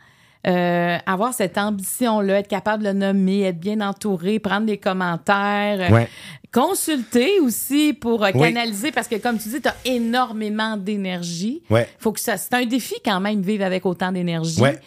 euh, 0.47 0.97
avoir 1.05 1.33
cette 1.33 1.57
ambition-là, 1.57 2.39
être 2.39 2.47
capable 2.47 2.83
de 2.83 2.89
le 2.89 2.93
nommer, 2.95 3.41
être 3.41 3.59
bien 3.59 3.81
entouré, 3.81 4.39
prendre 4.39 4.65
des 4.65 4.77
commentaires, 4.77 5.79
euh, 5.81 5.93
Ouais. 5.93 6.07
consulter 6.53 7.39
aussi 7.41 7.93
pour 7.93 8.23
euh, 8.23 8.31
Oui. 8.33 8.41
canaliser 8.41 8.91
parce 8.91 9.07
que, 9.07 9.15
comme 9.15 9.37
tu 9.37 9.49
dis, 9.49 9.61
tu 9.61 9.67
as 9.67 9.75
énormément 9.85 10.77
d'énergie. 10.77 11.61
Ouais. 11.69 11.87
Faut 11.99 12.11
que 12.11 12.19
ça, 12.19 12.37
c'est 12.37 12.53
un 12.53 12.65
défi 12.65 12.95
quand 13.03 13.19
même, 13.19 13.41
vivre 13.41 13.65
avec 13.65 13.85
autant 13.85 14.11
d'énergie. 14.11 14.61
Ouais. 14.61 14.79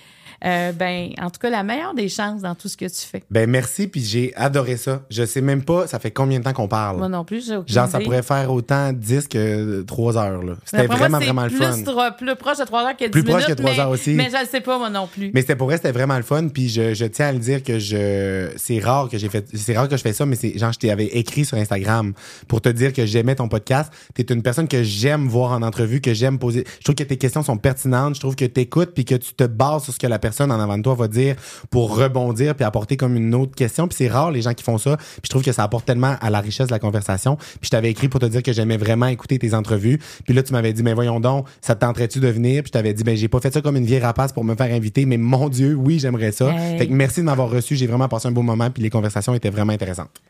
Euh, 0.45 0.73
ben, 0.73 1.11
en 1.21 1.31
tout 1.31 1.39
cas, 1.41 1.51
la 1.51 1.63
meilleure 1.63 1.95
des 1.95 2.09
chances 2.09 2.43
dans 2.43 2.55
tout 2.55 2.69
ce 2.69 2.77
que 2.77 2.87
tu 2.87 3.07
fais. 3.07 3.23
Ben 3.31 3.49
merci, 3.49 3.87
puis 3.87 4.01
j'ai 4.03 4.33
adoré 4.35 4.77
ça. 4.77 5.03
Je 5.11 5.25
sais 5.25 5.41
même 5.41 5.63
pas, 5.63 5.87
ça 5.87 5.99
fait 5.99 6.11
combien 6.11 6.39
de 6.41 6.45
temps 6.45 6.53
qu'on 6.53 6.67
parle? 6.69 6.99
Moi 6.99 7.09
non 7.09 7.25
plus, 7.25 7.47
j'ai 7.47 7.57
aucune 7.57 7.73
Genre, 7.73 7.89
ça 7.89 8.01
pourrait 8.01 8.23
faire 8.23 8.53
autant 8.53 8.93
10 8.93 9.29
que 9.29 9.83
3 9.83 10.17
heures. 10.19 10.43
là. 10.43 10.55
C'était 10.65 10.87
vraiment, 10.87 11.11
moi, 11.11 11.19
c'est 11.21 11.25
vraiment 11.27 11.45
le 11.45 11.49
plus, 11.51 11.59
fun. 11.59 11.83
tro- 11.85 12.17
plus 12.19 12.35
proche 12.37 12.59
de 12.59 12.65
3 12.65 12.83
heures 12.89 12.97
que 12.97 13.05
10 13.05 13.11
Plus 13.11 13.23
proche 13.25 13.47
que 13.47 13.53
trois 13.53 13.71
mais- 13.71 13.79
heures 13.79 13.91
aussi. 13.91 14.15
Mais 14.15 14.31
je 14.31 14.43
ne 14.43 14.49
sais 14.49 14.61
pas, 14.61 14.79
moi 14.79 14.91
non 14.91 15.07
plus. 15.07 15.31
Mais 15.33 15.43
c'était 15.43 15.55
pour 15.57 15.69
vrai, 15.69 15.77
c'était 15.77 15.93
vraiment 15.93 16.17
le 16.17 16.23
fun. 16.23 16.49
Puis 16.49 16.69
je, 16.69 16.93
je 16.95 17.05
tiens 17.05 17.27
à 17.29 17.33
le 17.33 17.39
dire 17.39 17.63
que 17.63 17.79
je 17.79 18.51
c'est 18.57 18.81
rare 18.81 19.09
que 19.09 19.19
j'ai 19.19 19.29
fait 19.29 19.47
c'est 19.55 19.77
rare 19.77 19.89
que 19.89 19.97
je 19.97 20.03
fais 20.03 20.13
ça, 20.13 20.27
mais 20.27 20.35
c'est 20.37 20.59
genre 20.59 20.73
je 20.73 20.79
t'avais 20.79 21.07
écrit 21.07 21.45
sur 21.45 21.57
Instagram 21.57 22.13
pour 22.49 22.61
te 22.61 22.69
dire 22.69 22.93
que 22.93 23.07
j'aimais 23.07 23.37
ton 23.37 23.49
podcast. 23.49 23.93
T'es 24.15 24.23
une 24.25 24.43
personne 24.43 24.67
que 24.67 24.83
j'aime 24.83 25.29
voir 25.29 25.53
en 25.53 25.63
entrevue, 25.63 26.01
que 26.01 26.15
j'aime 26.15 26.39
poser. 26.39 26.65
Je 26.79 26.85
trouve 26.85 26.97
que 26.97 27.05
tes 27.05 27.17
questions 27.17 27.43
sont 27.43 27.57
pertinentes. 27.59 28.17
Je 28.17 28.21
trouve 28.21 28.35
que 28.35 28.45
t'écoutes 28.45 28.91
puis 28.93 29.05
que 29.05 29.15
tu 29.15 29.35
te 29.35 29.45
bases 29.45 29.85
sur 29.85 29.93
ce 29.95 29.99
que 29.99 30.07
la 30.09 30.19
personne 30.19 30.32
personne 30.33 30.51
en 30.51 30.59
avant 30.59 30.79
de 30.79 30.83
toi 30.83 30.95
va 30.95 31.09
dire 31.09 31.37
pour 31.71 31.95
rebondir 31.97 32.55
puis 32.55 32.65
apporter 32.65 32.97
comme 32.97 33.17
une 33.17 33.35
autre 33.35 33.55
question. 33.55 33.87
Puis 33.87 33.97
c'est 33.99 34.09
rare 34.09 34.31
les 34.31 34.41
gens 34.41 34.55
qui 34.55 34.65
font 34.65 34.79
ça. 34.79 34.97
Puis 34.97 35.21
je 35.25 35.29
trouve 35.29 35.43
que 35.43 35.53
ça 35.53 35.63
apporte 35.63 35.85
tellement 35.85 36.17
à 36.21 36.31
la 36.31 36.41
richesse 36.41 36.69
de 36.69 36.73
la 36.73 36.79
conversation. 36.79 37.37
Puis 37.37 37.65
je 37.65 37.71
t'avais 37.71 37.91
écrit 37.91 38.09
pour 38.09 38.19
te 38.19 38.27
dire 38.27 38.43
que 38.43 38.53
j'aimais 38.53 38.79
vraiment 38.79 39.07
écouter 39.07 39.39
tes 39.39 39.53
entrevues. 39.53 40.01
Puis 40.25 40.33
là, 40.33 40.43
tu 40.43 40.53
m'avais 40.53 40.73
dit, 40.73 40.83
mais 40.83 40.95
voyons 40.95 41.21
donc, 41.21 41.47
ça 41.61 41.75
te 41.75 41.81
tenterait-tu 41.81 42.21
de 42.21 42.29
venir? 42.29 42.63
Puis 42.63 42.69
je 42.69 42.73
t'avais 42.73 42.95
dit, 42.95 43.05
ben 43.05 43.15
j'ai 43.15 43.29
pas 43.29 43.41
fait 43.41 43.53
ça 43.53 43.61
comme 43.61 43.77
une 43.77 43.85
vieille 43.85 44.01
rapace 44.01 44.33
pour 44.33 44.45
me 44.45 44.55
faire 44.55 44.73
inviter, 44.75 45.05
mais 45.05 45.19
mon 45.19 45.51
Dieu, 45.51 45.75
oui, 45.75 45.99
j'aimerais 45.99 46.33
ça. 46.33 46.51
Hey. 46.51 46.79
Fait 46.79 46.87
que 46.87 46.93
merci 46.93 47.21
de 47.21 47.27
m'avoir 47.27 47.51
reçu. 47.51 47.77
J'ai 47.77 47.87
vraiment 47.87 48.09
passé 48.09 48.29
un 48.29 48.33
beau 48.33 48.43
moment. 48.43 48.71
Puis 48.71 48.83
les 48.83 48.91
conversations 48.91 49.35
étaient 49.35 49.51
vraiment 49.51 49.73
intéressantes. 49.73 50.23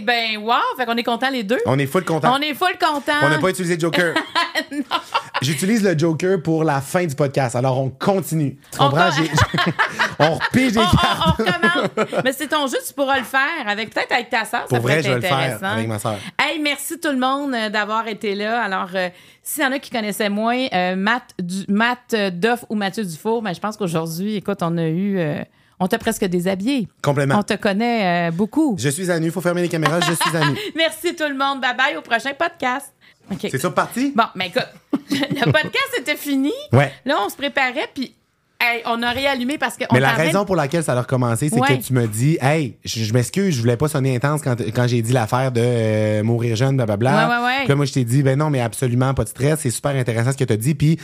Ben, 0.00 0.38
wow! 0.38 0.54
Fait 0.76 0.86
qu'on 0.86 0.96
est 0.96 1.02
contents 1.02 1.30
les 1.30 1.42
deux. 1.42 1.58
On 1.66 1.78
est 1.78 1.86
full 1.86 2.04
content. 2.04 2.34
On 2.36 2.40
est 2.40 2.54
full 2.54 2.76
contents. 2.80 3.12
On 3.22 3.28
n'a 3.28 3.38
pas 3.38 3.50
utilisé 3.50 3.78
Joker. 3.78 4.14
J'utilise 5.42 5.82
le 5.82 5.98
Joker 5.98 6.40
pour 6.42 6.62
la 6.64 6.80
fin 6.80 7.04
du 7.04 7.14
podcast. 7.14 7.56
Alors, 7.56 7.78
on 7.80 7.90
continue. 7.90 8.56
Tu 8.70 8.78
On 8.80 8.88
comprends? 8.90 9.10
on 10.20 10.34
repige 10.34 10.72
des 10.72 10.78
On, 10.80 10.82
cartes. 10.82 11.18
on 11.26 11.42
recommence. 11.42 12.22
Mais 12.24 12.32
c'est 12.32 12.46
ton 12.48 12.66
jeu, 12.68 12.76
tu 12.86 12.94
pourras 12.94 13.18
le 13.18 13.24
faire 13.24 13.40
avec 13.66 13.92
peut-être 13.92 14.12
avec 14.12 14.30
ta 14.30 14.44
sœur. 14.44 14.62
Pour 14.66 14.76
ça 14.76 14.82
vrai, 14.82 14.96
peut 14.96 15.02
je 15.02 15.08
vais 15.08 15.14
être 15.16 15.22
le 15.22 15.28
faire 15.28 15.36
intéressant. 15.38 15.66
avec 15.66 15.88
ma 15.88 15.98
sœur. 15.98 16.16
Hey, 16.38 16.60
merci 16.60 17.00
tout 17.00 17.10
le 17.10 17.18
monde 17.18 17.54
euh, 17.54 17.68
d'avoir 17.70 18.06
été 18.06 18.34
là. 18.34 18.62
Alors, 18.62 18.88
euh, 18.94 19.08
s'il 19.42 19.64
y 19.64 19.66
en 19.66 19.72
a 19.72 19.78
qui 19.80 19.90
connaissaient 19.90 20.28
moins 20.28 20.66
euh, 20.72 20.94
Matt, 20.96 21.24
du, 21.40 21.64
Matt 21.68 22.14
Duff 22.32 22.64
ou 22.68 22.76
Mathieu 22.76 23.04
Dufour, 23.04 23.42
ben, 23.42 23.52
je 23.54 23.60
pense 23.60 23.76
qu'aujourd'hui, 23.76 24.36
écoute, 24.36 24.58
on 24.62 24.78
a 24.78 24.86
eu. 24.86 25.18
euh, 25.18 25.42
on 25.82 25.86
t'a 25.88 25.98
presque 25.98 26.24
déshabillé. 26.24 26.88
Complètement. 27.02 27.38
On 27.38 27.42
te 27.42 27.54
connaît 27.54 28.28
euh, 28.28 28.30
beaucoup. 28.30 28.76
Je 28.78 28.88
suis 28.88 29.10
à 29.10 29.18
nu. 29.18 29.26
Il 29.26 29.32
faut 29.32 29.40
fermer 29.40 29.62
les 29.62 29.68
caméras. 29.68 30.00
Je 30.00 30.12
suis 30.12 30.36
à 30.36 30.48
nu. 30.48 30.56
Merci 30.76 31.14
tout 31.16 31.28
le 31.28 31.36
monde. 31.36 31.60
Bye 31.60 31.76
bye 31.76 31.96
au 31.96 32.02
prochain 32.02 32.30
podcast. 32.38 32.92
OK. 33.30 33.38
C'est 33.50 33.58
ça 33.58 33.70
parti? 33.70 34.12
Bon, 34.14 34.24
mais 34.34 34.48
écoute, 34.48 34.66
le 35.10 35.44
podcast 35.44 35.90
était 35.98 36.16
fini. 36.16 36.52
Ouais. 36.72 36.92
Là, 37.04 37.16
on 37.24 37.28
se 37.28 37.36
préparait, 37.36 37.88
puis 37.94 38.14
hey, 38.60 38.82
on 38.86 39.02
a 39.02 39.10
réallumé 39.10 39.58
parce 39.58 39.76
que. 39.76 39.84
Mais 39.92 39.98
on 39.98 40.00
la 40.00 40.12
raison 40.12 40.44
pour 40.44 40.56
laquelle 40.56 40.82
ça 40.84 40.92
a 40.92 41.00
recommencé, 41.00 41.48
c'est 41.48 41.58
Ouais. 41.58 41.78
que 41.78 41.82
tu 41.82 41.92
me 41.92 42.06
dis, 42.06 42.36
hey, 42.40 42.76
je, 42.84 43.04
je 43.04 43.12
m'excuse, 43.12 43.54
je 43.56 43.60
voulais 43.60 43.76
pas 43.76 43.88
sonner 43.88 44.14
intense 44.16 44.42
quand, 44.42 44.60
quand 44.60 44.86
j'ai 44.86 45.02
dit 45.02 45.12
l'affaire 45.12 45.50
de 45.52 45.60
euh, 45.62 46.22
mourir 46.22 46.56
jeune, 46.56 46.76
blablabla. 46.76 47.28
Ouais, 47.28 47.34
ouais, 47.36 47.44
ouais. 47.44 47.58
Puis 47.60 47.68
là, 47.68 47.74
moi, 47.76 47.84
je 47.86 47.92
t'ai 47.92 48.04
dit, 48.04 48.22
ben 48.22 48.38
non, 48.38 48.50
mais 48.50 48.60
absolument 48.60 49.14
pas 49.14 49.24
de 49.24 49.28
stress, 49.30 49.60
c'est 49.60 49.70
super 49.70 49.92
intéressant 49.96 50.32
ce 50.32 50.36
que 50.36 50.44
tu 50.44 50.52
as 50.52 50.56
dit. 50.56 50.74
Puis 50.74 50.98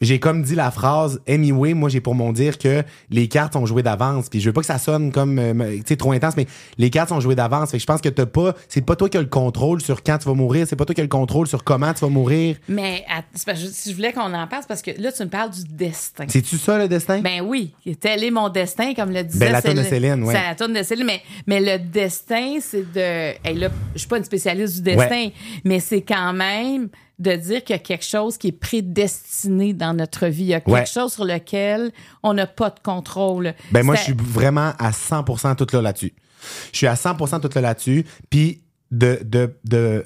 j'ai 0.00 0.18
comme 0.18 0.42
dit 0.42 0.54
la 0.54 0.70
phrase, 0.70 1.20
anyway, 1.28 1.74
moi, 1.74 1.88
j'ai 1.88 2.00
pour 2.00 2.14
mon 2.14 2.32
dire 2.32 2.58
que 2.58 2.82
les 3.10 3.28
cartes 3.28 3.52
sont 3.52 3.66
jouées 3.66 3.84
d'avance. 3.84 4.28
Puis 4.28 4.40
je 4.40 4.48
veux 4.48 4.52
pas 4.52 4.60
que 4.60 4.66
ça 4.66 4.78
sonne 4.78 5.12
comme, 5.12 5.38
euh, 5.38 5.76
tu 5.76 5.82
sais, 5.86 5.96
trop 5.96 6.12
intense, 6.12 6.36
mais 6.36 6.46
les 6.76 6.90
cartes 6.90 7.10
sont 7.10 7.20
jouées 7.20 7.36
d'avance. 7.36 7.70
Fait 7.70 7.76
que 7.76 7.82
je 7.82 7.86
pense 7.86 8.00
que 8.00 8.08
t'as 8.08 8.26
pas, 8.26 8.54
c'est 8.68 8.84
pas 8.84 8.96
toi 8.96 9.08
qui 9.08 9.16
as 9.16 9.20
le 9.20 9.28
contrôle 9.28 9.80
sur 9.80 10.02
quand 10.02 10.18
tu 10.18 10.28
vas 10.28 10.34
mourir, 10.34 10.66
c'est 10.66 10.76
pas 10.76 10.84
toi 10.84 10.94
qui 10.94 11.00
as 11.00 11.04
le 11.04 11.08
contrôle 11.08 11.46
sur 11.46 11.62
comment 11.62 11.92
tu 11.94 12.00
vas 12.00 12.10
mourir. 12.10 12.56
Mais 12.68 13.04
c'est 13.34 13.52
que 13.52 13.56
je, 13.56 13.66
je 13.66 13.94
voulais 13.94 14.12
qu'on 14.12 14.34
en 14.34 14.46
parle 14.48 14.64
parce 14.66 14.82
que 14.82 14.90
là, 15.00 15.12
tu 15.12 15.22
me 15.22 15.28
parles 15.28 15.50
du 15.50 15.62
destin. 15.64 16.24
C'est-tu 16.28 16.58
ça, 16.58 16.78
le 16.78 16.88
destin? 16.88 17.20
Ben 17.20 17.40
oui, 17.40 17.72
tel 18.00 18.24
est 18.24 18.30
mon 18.30 18.48
destin, 18.48 18.94
comme 18.94 19.12
le 19.12 19.22
disait 19.22 19.46
Ben, 19.46 19.52
la 19.52 19.62
toune 19.62 19.74
de 19.74 19.82
Céline. 19.84 20.24
Ouais. 20.24 20.34
C'est 20.34 20.42
la 20.42 20.54
toune 20.54 20.72
de 20.72 20.82
Céline, 20.82 21.06
mais, 21.06 21.22
mais 21.46 21.60
le 21.60 21.78
destin, 21.78 22.58
c'est 22.60 22.92
de... 22.92 22.98
Hey, 23.48 23.54
là, 23.54 23.68
je 23.94 24.00
suis 24.00 24.08
pas 24.08 24.18
une 24.18 24.24
spécialiste 24.24 24.76
du 24.76 24.82
destin, 24.82 25.28
mais 25.64 25.78
c'est 25.78 26.02
quand 26.02 26.32
même 26.32 26.88
de 27.18 27.36
dire 27.36 27.62
qu'il 27.62 27.74
y 27.74 27.78
a 27.78 27.82
quelque 27.82 28.04
chose 28.04 28.36
qui 28.38 28.48
est 28.48 28.52
prédestiné 28.52 29.74
dans 29.74 29.94
notre 29.94 30.26
vie. 30.26 30.42
Il 30.44 30.46
y 30.48 30.54
a 30.54 30.60
quelque 30.60 30.72
Ouais. 30.74 30.86
chose 30.86 31.12
sur 31.12 31.24
lequel 31.24 31.92
on 32.22 32.34
n'a 32.34 32.46
pas 32.46 32.70
de 32.70 32.80
contrôle. 32.82 33.54
Ben 33.70 33.84
moi, 33.84 33.94
je 33.94 34.02
suis 34.02 34.14
vraiment 34.18 34.72
à 34.78 34.90
100% 34.92 35.54
tout 35.56 35.66
là 35.72 35.82
là-dessus. 35.82 36.14
Je 36.72 36.78
suis 36.78 36.86
à 36.86 36.94
100% 36.94 37.40
tout 37.40 37.50
là 37.54 37.60
là-dessus. 37.60 38.04
Puis 38.30 38.62
de, 38.90 39.20
de, 39.24 39.54
de 39.64 40.04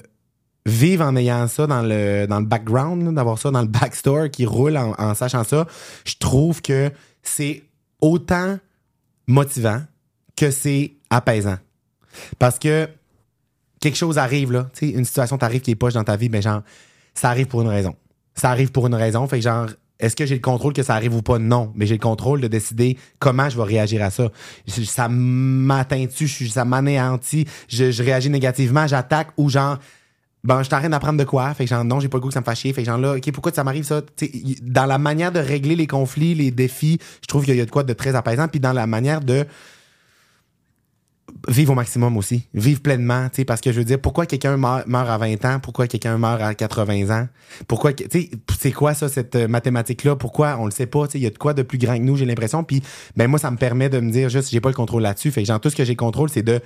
vivre 0.65 1.03
en 1.05 1.15
ayant 1.15 1.47
ça 1.47 1.65
dans 1.65 1.81
le, 1.81 2.25
dans 2.27 2.39
le 2.39 2.45
background, 2.45 3.15
d'avoir 3.15 3.39
ça 3.39 3.51
dans 3.51 3.61
le 3.61 3.67
backstore 3.67 4.29
qui 4.29 4.45
roule 4.45 4.77
en, 4.77 4.93
en 4.97 5.13
sachant 5.15 5.43
ça, 5.43 5.65
je 6.05 6.15
trouve 6.19 6.61
que 6.61 6.91
c'est 7.23 7.63
autant 8.01 8.59
motivant 9.27 9.81
que 10.35 10.51
c'est 10.51 10.93
apaisant. 11.09 11.57
Parce 12.37 12.59
que 12.59 12.87
quelque 13.79 13.97
chose 13.97 14.17
arrive, 14.17 14.51
là, 14.51 14.69
tu 14.73 14.87
sais, 14.87 14.93
une 14.93 15.05
situation 15.05 15.37
t'arrive 15.37 15.61
qui 15.61 15.71
est 15.71 15.75
poche 15.75 15.93
dans 15.93 16.03
ta 16.03 16.15
vie, 16.15 16.29
ben 16.29 16.41
genre, 16.41 16.61
ça 17.17 17.29
arrive 17.29 17.47
pour 17.47 17.61
une 17.61 17.67
raison. 17.67 17.95
Ça 18.35 18.49
arrive 18.49 18.71
pour 18.71 18.87
une 18.87 18.95
raison. 18.95 19.27
Fait 19.27 19.37
que 19.37 19.43
genre, 19.43 19.67
est-ce 19.99 20.15
que 20.15 20.25
j'ai 20.25 20.35
le 20.35 20.41
contrôle 20.41 20.73
que 20.73 20.83
ça 20.83 20.93
arrive 20.93 21.15
ou 21.15 21.21
pas? 21.21 21.39
Non. 21.39 21.71
Mais 21.75 21.87
j'ai 21.87 21.95
le 21.95 21.99
contrôle 21.99 22.39
de 22.39 22.47
décider 22.47 22.97
comment 23.19 23.49
je 23.49 23.57
vais 23.57 23.63
réagir 23.63 24.03
à 24.03 24.11
ça. 24.11 24.29
Ça 24.67 25.07
m'atteint-tu? 25.09 26.27
Ça 26.27 26.65
m'anéantit? 26.65 27.45
Je, 27.67 28.03
réagis 28.03 28.29
négativement? 28.29 28.85
J'attaque? 28.85 29.29
Ou 29.37 29.49
genre, 29.49 29.79
ben, 30.43 30.61
je 30.61 30.69
t'arrête 30.69 30.91
d'apprendre 30.91 31.17
de 31.17 31.23
quoi? 31.23 31.51
Fait 31.55 31.63
que 31.63 31.69
genre, 31.69 31.83
non, 31.83 31.99
j'ai 31.99 32.09
pas 32.09 32.17
le 32.17 32.21
goût 32.21 32.27
que 32.27 32.33
ça 32.33 32.41
me 32.41 32.45
fasse 32.45 32.59
chier. 32.59 32.73
Fait 32.73 32.83
que 32.83 32.87
genre, 32.87 32.99
là, 32.99 33.15
OK, 33.15 33.31
pourquoi 33.31 33.51
ça 33.51 33.63
m'arrive 33.63 33.85
ça? 33.85 34.01
Tu 34.15 34.25
sais, 34.25 34.31
y- 34.33 34.59
dans 34.61 34.85
la 34.85 34.99
manière 34.99 35.31
de 35.31 35.39
régler 35.39 35.75
les 35.75 35.87
conflits, 35.87 36.35
les 36.35 36.51
défis, 36.51 36.99
je 37.21 37.27
trouve 37.27 37.45
qu'il 37.45 37.55
y 37.55 37.61
a 37.61 37.65
de 37.65 37.71
quoi 37.71 37.83
de 37.83 37.93
très 37.93 38.15
apaisant. 38.15 38.47
Puis 38.47 38.59
dans 38.59 38.73
la 38.73 38.85
manière 38.85 39.21
de 39.21 39.47
vivre 41.47 41.71
au 41.71 41.75
maximum 41.75 42.17
aussi. 42.17 42.47
Vivre 42.53 42.81
pleinement, 42.81 43.29
tu 43.29 43.37
sais, 43.37 43.45
parce 43.45 43.61
que 43.61 43.71
je 43.71 43.77
veux 43.77 43.85
dire, 43.85 43.99
pourquoi 43.99 44.25
quelqu'un 44.25 44.57
meurt, 44.57 44.87
meurt 44.87 45.09
à 45.09 45.17
20 45.17 45.45
ans? 45.45 45.59
Pourquoi 45.59 45.87
quelqu'un 45.87 46.17
meurt 46.17 46.41
à 46.41 46.53
80 46.53 47.09
ans? 47.09 47.27
Pourquoi, 47.67 47.93
tu 47.93 48.05
sais, 48.09 48.29
c'est 48.59 48.71
quoi 48.71 48.93
ça, 48.93 49.09
cette 49.09 49.35
euh, 49.35 49.47
mathématique-là? 49.47 50.15
Pourquoi? 50.15 50.57
On 50.59 50.65
le 50.65 50.71
sait 50.71 50.87
pas, 50.87 51.07
tu 51.07 51.13
sais, 51.13 51.19
il 51.19 51.23
y 51.23 51.27
a 51.27 51.29
de 51.29 51.37
quoi 51.37 51.53
de 51.53 51.61
plus 51.63 51.77
grand 51.77 51.97
que 51.97 52.03
nous, 52.03 52.15
j'ai 52.15 52.25
l'impression. 52.25 52.63
Puis, 52.63 52.81
ben, 53.15 53.27
moi, 53.27 53.39
ça 53.39 53.51
me 53.51 53.57
permet 53.57 53.89
de 53.89 53.99
me 53.99 54.11
dire 54.11 54.29
juste, 54.29 54.49
j'ai 54.51 54.61
pas 54.61 54.69
le 54.69 54.75
contrôle 54.75 55.01
là-dessus. 55.01 55.31
Fait 55.31 55.41
que, 55.41 55.47
genre, 55.47 55.59
tout 55.59 55.69
ce 55.69 55.75
que 55.75 55.85
j'ai 55.85 55.95
contrôle, 55.95 56.29
c'est 56.29 56.43
de 56.43 56.59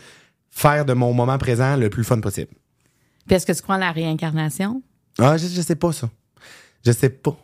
faire 0.50 0.86
de 0.86 0.94
mon 0.94 1.14
moment 1.14 1.38
présent 1.38 1.76
le 1.78 1.90
plus 1.90 2.04
fun 2.04 2.20
possible. 2.20 2.52
Puis 3.28 3.36
est-ce 3.36 3.46
que 3.46 3.54
tu 3.54 3.62
crois 3.62 3.76
en 3.76 3.80
la 3.80 3.92
réincarnation? 3.92 4.82
Ah, 5.20 5.38
je, 5.38 5.48
je 5.48 5.62
sais 5.62 5.76
pas 5.76 5.92
ça. 5.92 6.10
Je 6.86 6.92
sais 6.92 7.10
pas. 7.10 7.38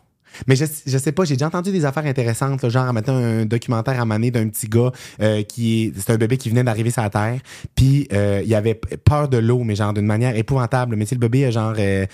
Mais 0.46 0.56
je, 0.56 0.64
je 0.86 0.98
sais 0.98 1.12
pas, 1.12 1.24
j'ai 1.24 1.34
déjà 1.34 1.46
entendu 1.46 1.72
des 1.72 1.84
affaires 1.84 2.06
intéressantes, 2.06 2.62
là, 2.62 2.68
genre 2.68 2.92
maintenant 2.92 3.16
un 3.16 3.44
documentaire 3.44 4.00
à 4.00 4.04
maner 4.04 4.30
d'un 4.30 4.48
petit 4.48 4.68
gars 4.68 4.92
euh, 5.20 5.42
qui 5.42 5.84
est 5.84 5.92
c'est 5.98 6.12
un 6.12 6.16
bébé 6.16 6.36
qui 6.36 6.50
venait 6.50 6.64
d'arriver 6.64 6.90
sur 6.90 7.02
la 7.02 7.10
terre, 7.10 7.40
puis 7.74 8.08
euh, 8.12 8.42
il 8.44 8.54
avait 8.54 8.74
peur 8.74 9.28
de 9.28 9.38
l'eau 9.38 9.64
mais 9.64 9.74
genre 9.74 9.92
d'une 9.92 10.06
manière 10.06 10.36
épouvantable, 10.36 10.96
mais 10.96 11.06
tu 11.06 11.14
le 11.14 11.20
bébé 11.20 11.46
a 11.46 11.50
genre 11.50 11.74
euh, 11.78 12.06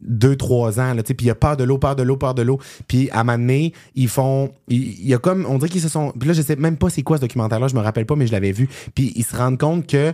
deux, 0.00 0.36
trois 0.36 0.78
ans, 0.80 0.94
là, 0.94 1.02
tu 1.02 1.14
puis 1.14 1.26
il 1.26 1.30
a 1.30 1.34
peur 1.34 1.56
de 1.56 1.64
l'eau, 1.64 1.78
peur 1.78 1.96
de 1.96 2.02
l'eau, 2.02 2.16
peur 2.16 2.34
de 2.34 2.42
l'eau. 2.42 2.58
Puis 2.86 3.10
à 3.10 3.20
un 3.20 3.48
ils 3.48 4.08
font. 4.08 4.52
Il 4.68 5.06
y 5.06 5.14
a 5.14 5.18
comme. 5.18 5.46
On 5.48 5.58
dirait 5.58 5.68
qu'ils 5.68 5.80
se 5.80 5.88
sont. 5.88 6.12
Puis 6.18 6.28
là, 6.28 6.34
je 6.34 6.42
sais 6.42 6.56
même 6.56 6.76
pas 6.76 6.90
c'est 6.90 7.02
quoi 7.02 7.16
ce 7.16 7.22
documentaire-là, 7.22 7.68
je 7.68 7.74
me 7.74 7.80
rappelle 7.80 8.06
pas, 8.06 8.16
mais 8.16 8.26
je 8.26 8.32
l'avais 8.32 8.52
vu. 8.52 8.68
Puis 8.94 9.12
ils 9.16 9.24
se 9.24 9.36
rendent 9.36 9.58
compte 9.58 9.86
que 9.86 10.12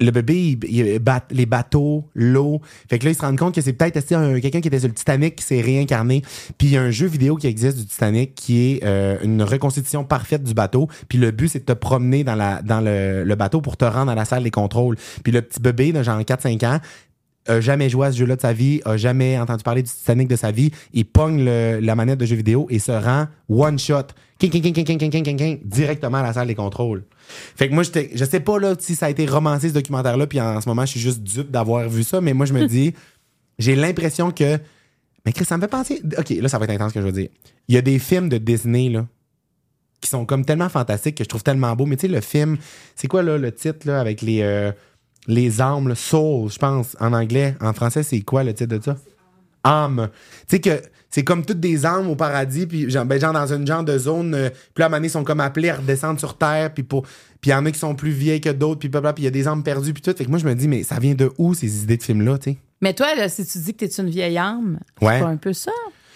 le 0.00 0.10
bébé, 0.10 0.58
il, 0.68 0.98
bat- 0.98 1.26
les 1.30 1.46
bateaux, 1.46 2.08
l'eau. 2.14 2.60
Fait 2.88 2.98
que 2.98 3.04
là, 3.04 3.10
ils 3.10 3.14
se 3.14 3.20
rendent 3.20 3.38
compte 3.38 3.54
que 3.54 3.60
c'est 3.60 3.72
peut-être 3.74 4.00
quelqu'un 4.40 4.60
qui 4.60 4.68
était 4.68 4.78
sur 4.80 4.88
le 4.88 4.94
Titanic 4.94 5.36
qui 5.36 5.44
s'est 5.44 5.60
réincarné. 5.60 6.22
Puis 6.58 6.68
il 6.68 6.70
y 6.72 6.76
a 6.76 6.82
un 6.82 6.90
jeu 6.90 7.06
vidéo 7.06 7.36
qui 7.36 7.46
existe 7.46 7.78
du 7.78 7.86
Titanic 7.86 8.34
qui 8.34 8.72
est 8.72 8.84
euh, 8.84 9.18
une 9.22 9.42
reconstitution 9.42 10.04
parfaite 10.04 10.42
du 10.42 10.54
bateau. 10.54 10.88
Puis 11.08 11.18
le 11.18 11.30
but, 11.30 11.48
c'est 11.48 11.60
de 11.60 11.64
te 11.64 11.72
promener 11.72 12.24
dans, 12.24 12.34
la, 12.34 12.62
dans 12.62 12.80
le, 12.80 13.24
le 13.24 13.34
bateau 13.34 13.60
pour 13.60 13.76
te 13.76 13.84
rendre 13.84 14.10
à 14.10 14.14
la 14.14 14.24
salle 14.24 14.42
des 14.42 14.50
contrôles. 14.50 14.96
Puis 15.22 15.32
le 15.32 15.42
petit 15.42 15.60
bébé, 15.60 15.92
de 15.92 16.02
genre 16.02 16.20
4-5 16.20 16.66
ans, 16.66 16.78
a 17.46 17.60
jamais 17.60 17.88
joué 17.88 18.06
à 18.06 18.12
ce 18.12 18.18
jeu-là 18.18 18.36
de 18.36 18.40
sa 18.40 18.52
vie, 18.52 18.80
a 18.84 18.96
jamais 18.96 19.38
entendu 19.38 19.62
parler 19.62 19.82
du 19.82 19.90
Titanic 19.90 20.28
de 20.28 20.36
sa 20.36 20.50
vie, 20.50 20.70
il 20.92 21.04
pogne 21.04 21.44
le, 21.44 21.80
la 21.80 21.94
manette 21.94 22.18
de 22.18 22.26
jeu 22.26 22.36
vidéo 22.36 22.66
et 22.70 22.78
se 22.78 22.92
rend 22.92 23.26
one 23.48 23.78
shot, 23.78 24.08
directement 25.64 26.18
à 26.18 26.22
la 26.22 26.32
salle 26.32 26.48
des 26.48 26.54
contrôles. 26.54 27.04
Fait 27.56 27.68
que 27.68 27.74
moi, 27.74 27.82
je 27.82 28.24
sais 28.24 28.40
pas 28.40 28.58
là, 28.58 28.74
si 28.78 28.94
ça 28.94 29.06
a 29.06 29.10
été 29.10 29.26
romancé 29.26 29.68
ce 29.68 29.74
documentaire-là, 29.74 30.26
puis 30.26 30.40
en, 30.40 30.60
ce 30.60 30.68
moment, 30.68 30.82
je 30.82 30.92
suis 30.92 31.00
juste 31.00 31.22
dupe 31.22 31.50
d'avoir 31.50 31.88
vu 31.88 32.02
ça, 32.02 32.20
mais 32.20 32.32
moi, 32.32 32.46
je 32.46 32.52
me 32.52 32.66
dis, 32.66 32.94
j'ai 33.58 33.76
l'impression 33.76 34.30
que. 34.30 34.58
Mais 35.26 35.32
Chris, 35.32 35.44
ça 35.44 35.56
me 35.56 35.62
fait 35.62 35.68
penser. 35.68 36.02
Ok, 36.18 36.30
là, 36.30 36.48
ça 36.48 36.58
va 36.58 36.64
être 36.64 36.70
intense 36.70 36.90
ce 36.90 36.94
que 36.94 37.00
je 37.00 37.06
veux 37.06 37.12
dire. 37.12 37.28
Il 37.68 37.74
y 37.74 37.78
a 37.78 37.82
des 37.82 37.98
films 37.98 38.28
de 38.30 38.38
Disney, 38.38 38.88
là, 38.88 39.06
qui 40.00 40.08
sont 40.08 40.24
comme 40.24 40.46
tellement 40.46 40.70
fantastiques, 40.70 41.16
que 41.16 41.24
je 41.24 41.28
trouve 41.28 41.42
tellement 41.42 41.76
beaux, 41.76 41.84
mais 41.84 41.96
tu 41.96 42.02
sais, 42.02 42.08
le 42.08 42.22
film, 42.22 42.56
c'est 42.96 43.06
quoi, 43.06 43.22
là, 43.22 43.36
le 43.36 43.52
titre, 43.52 43.86
là, 43.86 44.00
avec 44.00 44.22
les. 44.22 44.40
Euh, 44.42 44.72
les 45.26 45.60
âmes, 45.60 45.88
là, 45.88 45.94
Soul, 45.94 46.50
je 46.50 46.58
pense, 46.58 46.96
en 47.00 47.12
anglais. 47.12 47.54
En 47.60 47.72
français, 47.72 48.02
c'est 48.02 48.20
quoi 48.20 48.42
le 48.44 48.54
titre 48.54 48.76
de 48.76 48.82
ça? 48.82 48.96
Âme. 49.64 50.08
Tu 50.48 50.56
sais 50.56 50.60
que 50.60 50.80
c'est 51.10 51.24
comme 51.24 51.44
toutes 51.44 51.60
des 51.60 51.84
âmes 51.84 52.08
au 52.08 52.16
paradis, 52.16 52.66
puis 52.66 52.88
genre, 52.90 53.04
ben, 53.04 53.20
genre 53.20 53.32
dans 53.32 53.52
une 53.52 53.66
genre 53.66 53.84
de 53.84 53.98
zone, 53.98 54.34
euh, 54.34 54.48
puis 54.48 54.80
là, 54.80 54.84
à 54.84 54.86
un 54.86 54.88
moment 54.90 54.96
donné, 54.98 55.08
ils 55.08 55.10
sont 55.10 55.24
comme 55.24 55.40
appelés 55.40 55.68
à 55.70 55.76
redescendre 55.76 56.18
sur 56.18 56.38
Terre, 56.38 56.72
puis 56.72 56.82
pour. 56.82 57.02
Puis 57.40 57.50
il 57.50 57.50
y 57.50 57.54
en 57.54 57.64
a 57.66 57.70
qui 57.70 57.78
sont 57.78 57.94
plus 57.94 58.10
vieilles 58.10 58.40
que 58.40 58.50
d'autres, 58.50 58.78
puis 58.80 58.88
blablabla, 58.88 59.14
puis 59.14 59.22
il 59.22 59.26
y 59.26 59.28
a 59.28 59.30
des 59.30 59.48
âmes 59.48 59.62
perdues, 59.62 59.92
puis 59.92 60.02
tout. 60.02 60.14
Fait 60.16 60.24
que 60.24 60.30
moi, 60.30 60.38
je 60.38 60.46
me 60.46 60.54
dis, 60.54 60.68
mais 60.68 60.82
ça 60.82 60.98
vient 60.98 61.14
de 61.14 61.30
où 61.38 61.52
ces 61.54 61.82
idées 61.82 61.96
de 61.96 62.02
films-là, 62.02 62.38
tu 62.38 62.52
sais? 62.52 62.58
Mais 62.80 62.94
toi, 62.94 63.14
là, 63.14 63.28
si 63.28 63.44
tu 63.44 63.58
dis 63.58 63.74
que 63.74 63.84
t'es 63.84 64.00
une 64.02 64.08
vieille 64.08 64.38
âme, 64.38 64.78
Ouais. 65.02 65.16
c'est 65.18 65.24
pas 65.24 65.28
un 65.30 65.36
peu 65.36 65.52
ça? 65.52 65.72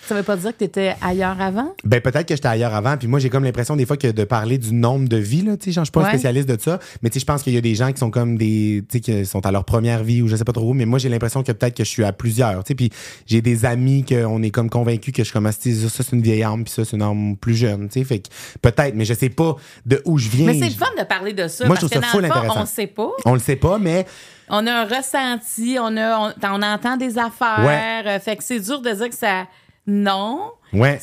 Ça 0.06 0.14
veut 0.14 0.22
pas 0.22 0.36
dire 0.36 0.52
que 0.52 0.58
t'étais 0.58 0.94
ailleurs 1.00 1.40
avant? 1.40 1.74
Ben 1.84 2.00
peut-être 2.00 2.26
que 2.26 2.34
j'étais 2.34 2.48
ailleurs 2.48 2.74
avant, 2.74 2.96
puis 2.96 3.08
moi 3.08 3.18
j'ai 3.18 3.30
comme 3.30 3.44
l'impression 3.44 3.76
des 3.76 3.86
fois 3.86 3.96
que 3.96 4.08
de 4.08 4.24
parler 4.24 4.58
du 4.58 4.74
nombre 4.74 5.08
de 5.08 5.16
vies 5.16 5.42
là, 5.42 5.56
tu 5.56 5.64
sais, 5.64 5.72
genre, 5.72 5.84
je 5.84 5.86
suis 5.86 5.92
pas 5.92 6.06
un 6.06 6.08
spécialiste 6.08 6.48
de 6.48 6.60
ça, 6.60 6.78
mais 7.02 7.10
tu 7.10 7.14
sais 7.14 7.20
je 7.20 7.26
pense 7.26 7.42
qu'il 7.42 7.54
y 7.54 7.58
a 7.58 7.60
des 7.60 7.74
gens 7.74 7.90
qui 7.92 7.98
sont 7.98 8.10
comme 8.10 8.36
des 8.36 8.84
tu 8.88 8.98
sais 8.98 9.00
qui 9.00 9.26
sont 9.26 9.44
à 9.46 9.52
leur 9.52 9.64
première 9.64 10.04
vie 10.04 10.22
ou 10.22 10.28
je 10.28 10.36
sais 10.36 10.44
pas 10.44 10.52
trop 10.52 10.70
où, 10.70 10.74
mais 10.74 10.86
moi 10.86 10.98
j'ai 10.98 11.08
l'impression 11.08 11.42
que 11.42 11.52
peut-être 11.52 11.76
que 11.76 11.84
je 11.84 11.88
suis 11.88 12.04
à 12.04 12.12
plusieurs, 12.12 12.64
tu 12.64 12.68
sais, 12.68 12.74
puis 12.74 12.90
j'ai 13.26 13.40
des 13.40 13.64
amis 13.64 14.04
qu'on 14.04 14.42
est 14.42 14.50
comme 14.50 14.68
convaincus 14.70 15.12
que 15.12 15.22
je 15.22 15.24
suis 15.24 15.32
comme 15.32 15.46
ah, 15.46 15.52
ça 15.52 15.60
c'est 15.62 16.12
une 16.12 16.22
vieille 16.22 16.42
âme 16.42 16.64
puis 16.64 16.72
ça 16.72 16.84
c'est 16.84 16.96
une 16.96 17.02
âme 17.02 17.36
plus 17.36 17.54
jeune, 17.54 17.88
tu 17.88 18.00
sais, 18.00 18.04
fait 18.04 18.18
que 18.18 18.28
peut-être 18.60 18.94
mais 18.94 19.04
je 19.04 19.14
sais 19.14 19.30
pas 19.30 19.56
de 19.86 20.02
où 20.04 20.18
je 20.18 20.28
viens. 20.28 20.46
Mais 20.46 20.58
c'est 20.58 20.66
le 20.66 20.70
fun 20.70 20.86
de 20.98 21.04
parler 21.04 21.32
de 21.32 21.48
ça. 21.48 21.66
Moi, 21.66 21.76
je 21.76 21.86
trouve 21.86 21.90
que 21.90 22.04
ça 22.04 22.10
full 22.10 22.22
le 22.22 22.28
fond, 22.28 22.34
intéressant. 22.34 22.62
on 22.62 22.66
sait 22.66 22.86
pas. 22.86 23.10
On 23.24 23.34
le 23.34 23.40
sait 23.40 23.56
pas 23.56 23.78
mais 23.78 24.06
On 24.48 24.66
a 24.66 24.72
un 24.72 24.84
ressenti, 24.84 25.76
on, 25.80 25.96
a, 25.96 26.18
on, 26.18 26.32
on 26.42 26.62
entend 26.62 26.96
des 26.96 27.18
affaires. 27.18 27.64
Ouais. 27.64 28.02
euh, 28.06 28.20
fait 28.20 28.36
que 28.36 28.44
c'est 28.44 28.60
dur 28.60 28.80
de 28.80 28.90
dire 28.90 29.08
que 29.08 29.14
ça. 29.14 29.46
Non. 29.86 30.50
Ouais. 30.72 30.98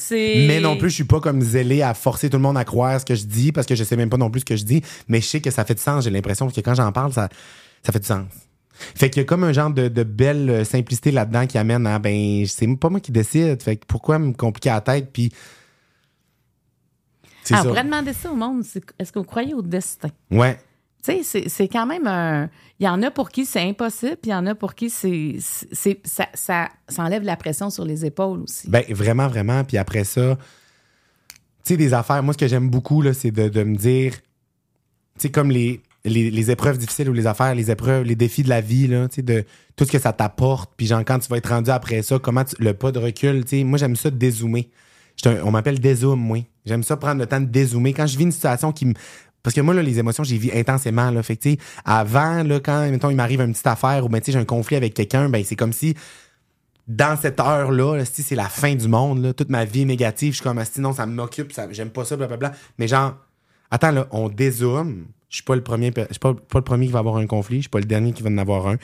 Mais 0.48 0.60
non 0.60 0.76
plus, 0.78 0.90
je 0.90 0.96
suis 0.96 1.04
pas 1.04 1.20
comme 1.20 1.42
zélé 1.42 1.82
à 1.82 1.94
forcer 1.94 2.30
tout 2.30 2.38
le 2.38 2.44
monde 2.44 2.58
à 2.58 2.66
croire 2.66 3.00
ce 3.00 3.06
que 3.06 3.16
je 3.16 3.26
dis 3.26 3.52
parce 3.52 3.66
que 3.68 3.76
je 3.76 3.84
sais 3.84 3.96
même 3.96 4.10
pas 4.10 4.18
non 4.18 4.30
plus 4.30 4.42
ce 4.42 4.46
que 4.46 4.56
je 4.56 4.64
dis. 4.66 4.82
Mais 5.08 5.22
je 5.22 5.28
sais 5.28 5.40
que 5.42 5.52
ça 5.52 5.64
fait 5.66 5.76
du 5.76 5.82
sens. 5.82 6.04
J'ai 6.04 6.10
l'impression 6.10 6.50
que 6.50 6.60
quand 6.62 6.74
j'en 6.76 6.92
parle, 6.92 7.14
ça, 7.14 7.30
ça 7.84 7.92
fait 7.92 8.00
du 8.00 8.08
sens. 8.08 8.26
Fait 8.74 9.10
qu'il 9.12 9.22
y 9.22 9.24
a 9.24 9.26
comme 9.26 9.44
un 9.44 9.54
genre 9.54 9.70
de, 9.70 9.88
de 9.90 10.04
belle 10.04 10.50
euh, 10.50 10.64
simplicité 10.64 11.12
là-dedans 11.12 11.46
qui 11.46 11.58
amène 11.60 11.86
à, 11.86 12.00
ben, 12.00 12.46
c'est 12.48 12.68
pas 12.78 12.90
moi 12.90 13.00
qui 13.00 13.12
décide. 13.12 13.62
Fait 13.62 13.76
que 13.78 13.86
pourquoi 13.86 14.18
me 14.18 14.34
compliquer 14.34 14.70
la 14.70 14.82
tête? 14.82 15.10
Puis. 15.14 15.32
C'est 17.44 17.56
Ah, 17.56 17.62
on 17.64 17.68
pourrait 17.70 17.84
demander 17.84 18.14
ça 18.14 18.32
au 18.32 18.36
monde. 18.36 18.64
c'est- 18.64 18.84
Est-ce 19.00 19.12
que 19.12 19.20
vous 19.20 19.26
croyez 19.26 19.54
au 19.54 19.62
destin? 19.62 20.10
Ouais. 20.32 20.60
Tu 21.04 21.24
sais, 21.24 21.44
c'est- 21.50 21.68
quand 21.68 21.86
même 21.86 22.06
un. 22.06 22.50
Il 22.80 22.86
y 22.86 22.88
en 22.90 23.02
a 23.02 23.10
pour 23.12 23.30
qui 23.32 23.46
c'est 23.46 23.62
impossible, 23.62 24.18
puis 24.22 24.30
il 24.30 24.34
y 24.34 24.36
en 24.36 24.46
a 24.46 24.54
pour 24.56 24.76
qui 24.76 24.90
c'est. 24.90 25.36
Ça, 25.40 26.28
ça, 26.34 26.70
ça 26.88 27.04
enlève 27.04 27.24
la 27.24 27.36
pression 27.36 27.70
sur 27.70 27.86
les 27.86 28.06
épaules 28.06 28.42
aussi. 28.42 28.70
Ben, 28.70 28.84
vraiment, 28.90 29.28
vraiment. 29.28 29.64
Puis 29.64 29.78
après 29.78 30.04
ça, 30.04 30.38
tu 31.64 31.74
sais, 31.74 31.78
des 31.78 31.94
affaires, 31.94 32.22
moi, 32.24 32.34
ce 32.34 32.38
que 32.38 32.48
j'aime 32.48 32.70
beaucoup, 32.70 33.02
là, 33.02 33.14
c'est 33.14 33.32
de, 33.32 33.50
de 33.50 33.64
me 33.64 33.76
dire, 33.76 34.14
tu 34.14 34.22
sais, 35.20 35.30
comme 35.32 35.52
les, 35.52 35.82
les, 36.06 36.32
les 36.32 36.52
épreuves 36.52 36.78
difficiles 36.78 37.10
ou 37.10 37.14
les 37.14 37.28
affaires, 37.28 37.54
les 37.56 37.70
épreuves, 37.72 38.04
les 38.04 38.16
défis 38.16 38.44
de 38.44 38.50
la 38.50 38.62
vie, 38.62 38.88
là, 38.88 39.08
tu 39.08 39.16
sais, 39.18 39.22
de 39.22 39.44
tout 39.76 39.86
ce 39.86 39.92
que 39.92 40.00
ça 40.00 40.14
t'apporte. 40.14 40.72
Puis 40.76 40.88
genre, 40.88 41.04
quand 41.06 41.20
tu 41.20 41.28
vas 41.30 41.38
être 41.38 41.50
rendu 41.50 41.70
après 41.72 42.02
ça, 42.02 42.20
comment 42.20 42.44
tu- 42.44 42.56
le 42.60 42.74
pas 42.74 42.92
de 42.92 43.00
recul, 43.00 43.44
tu 43.44 43.58
sais, 43.60 43.64
moi, 43.64 43.78
j'aime 43.78 43.96
ça 43.96 44.10
dézoomer. 44.10 44.70
On 45.44 45.52
m'appelle 45.52 45.80
dézoom, 45.80 46.20
moi. 46.20 46.40
J'aime 46.66 46.82
ça 46.84 46.98
prendre 46.98 47.20
le 47.20 47.28
temps 47.28 47.40
de 47.40 47.46
dézoomer. 47.46 47.94
Quand 47.94 48.08
je 48.08 48.18
vis 48.18 48.24
une 48.24 48.32
situation 48.32 48.72
qui 48.72 48.88
me. 48.88 48.94
Parce 49.44 49.56
que 49.56 49.62
moi, 49.62 49.74
là, 49.74 49.82
les 49.82 50.00
émotions, 50.00 50.24
j'ai 50.24 50.38
vis 50.38 50.52
intensément. 50.54 51.10
Là. 51.10 51.24
Fait 51.24 51.58
avant, 51.86 52.44
là, 52.44 52.60
quand, 52.60 52.90
mettons, 52.90 53.10
il 53.10 53.16
m'arrive 53.16 53.42
une 53.42 53.54
petite 53.54 53.68
affaire 53.68 54.06
ou, 54.06 54.10
ben, 54.10 54.22
j'ai 54.26 54.36
un 54.36 54.46
conflit 54.46 54.76
avec 54.76 54.94
quelqu'un, 54.94 55.30
ben, 55.30 55.44
c'est 55.46 55.56
comme 55.56 55.74
si 55.74 55.96
dans 56.88 57.18
cette 57.18 57.40
heure-là, 57.40 57.98
là, 57.98 58.06
si 58.06 58.22
c'est 58.22 58.36
la 58.36 58.50
fin 58.50 58.76
du 58.76 58.88
monde, 58.88 59.24
là, 59.24 59.34
toute 59.34 59.50
ma 59.50 59.66
vie 59.66 59.82
est 59.82 59.86
négative, 59.86 60.32
je 60.34 60.38
suis 60.38 60.44
comme, 60.44 60.58
ah, 60.58 60.66
sinon, 60.66 60.94
ça 60.94 61.06
m'occupe, 61.06 61.54
ça, 61.54 61.68
j'aime 61.72 61.90
pas 61.90 62.06
ça, 62.06 62.18
blablabla. 62.18 62.52
Mais 62.78 62.88
genre, 62.88 63.16
attends, 63.70 63.92
là, 63.92 64.08
on 64.12 64.30
dézoome. 64.30 65.06
Je 65.30 65.38
suis 65.38 65.44
pas 65.44 65.56
le 65.56 65.64
premier, 65.64 65.94
je 65.96 66.04
suis 66.12 66.20
pas, 66.20 66.34
pas 66.34 66.60
le 66.60 66.64
premier 66.64 66.88
qui 66.88 66.92
va 66.92 67.00
avoir 67.00 67.16
un 67.16 67.26
conflit, 67.26 67.58
je 67.58 67.62
suis 67.62 67.70
pas 67.70 67.80
le 67.80 67.86
dernier 67.86 68.12
qui 68.12 68.22
va 68.22 68.30
en 68.30 68.38
avoir 68.38 68.68
un. 68.68 68.76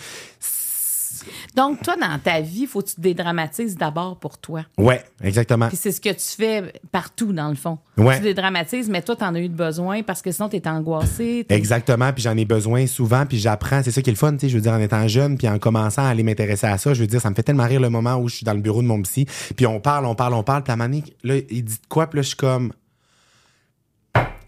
Donc, 1.56 1.82
toi, 1.82 1.96
dans 1.96 2.18
ta 2.20 2.42
vie, 2.42 2.62
il 2.62 2.68
faut 2.68 2.82
que 2.82 2.88
tu 2.88 2.96
te 2.96 3.02
dédramatises 3.02 3.76
d'abord 3.76 4.18
pour 4.20 4.38
toi. 4.38 4.64
Ouais, 4.78 5.04
exactement. 5.24 5.68
Puis 5.68 5.78
c'est 5.78 5.92
ce 5.92 6.02
que 6.02 6.10
tu 6.10 6.36
fais 6.38 6.74
partout, 6.92 7.34
dans 7.34 7.50
le 7.50 7.56
fond. 7.56 7.78
Ouais. 7.98 8.18
Tu 8.18 8.24
dédramatises, 8.24 8.90
mais 8.90 9.02
toi, 9.02 9.16
t'en 9.16 9.34
as 9.36 9.40
eu 9.40 9.50
de 9.50 9.56
besoin 9.56 10.04
parce 10.04 10.22
que 10.22 10.32
sinon, 10.32 10.50
t'es 10.50 10.68
angoissé. 10.68 11.46
t'es- 11.48 11.56
Exactement, 11.56 12.12
puis 12.14 12.24
j'en 12.24 12.36
ai 12.38 12.46
besoin 12.46 12.86
souvent, 12.88 13.26
puis 13.26 13.38
j'apprends. 13.40 13.82
C'est 13.84 13.92
ça 13.92 14.02
qui 14.02 14.10
est 14.10 14.14
le 14.14 14.18
fun, 14.18 14.34
tu 14.34 14.40
sais. 14.42 14.50
Je 14.50 14.56
veux 14.56 14.62
dire, 14.62 14.74
en 14.74 14.80
étant 14.80 15.08
jeune, 15.08 15.38
puis 15.38 15.48
en 15.50 15.58
commençant 15.60 16.04
à 16.06 16.10
aller 16.10 16.24
m'intéresser 16.24 16.68
à 16.68 16.78
ça, 16.78 16.94
je 16.94 17.02
veux 17.02 17.08
dire, 17.08 17.22
ça 17.22 17.30
me 17.30 17.36
fait 17.36 17.44
tellement 17.44 17.66
rire 17.66 17.80
le 17.82 17.90
moment 17.90 18.16
où 18.18 18.28
je 18.30 18.36
suis 18.36 18.46
dans 18.46 18.54
le 18.54 18.62
bureau 18.62 18.82
de 18.82 18.88
mon 18.88 19.02
psy, 19.02 19.26
puis 19.56 19.66
on 19.66 19.80
parle, 19.80 20.06
on 20.06 20.16
parle, 20.16 20.34
on 20.34 20.44
parle, 20.44 20.64
puis 20.64 20.72
à 20.72 20.74
un 20.74 20.78
moment 20.78 20.90
donné, 20.90 21.04
là, 21.24 21.36
il 21.50 21.64
dit 21.64 21.76
de 21.76 21.88
quoi, 21.90 22.08
puis 22.08 22.18
là, 22.18 22.22
je 22.24 22.28
suis 22.28 22.38
comme. 22.38 22.72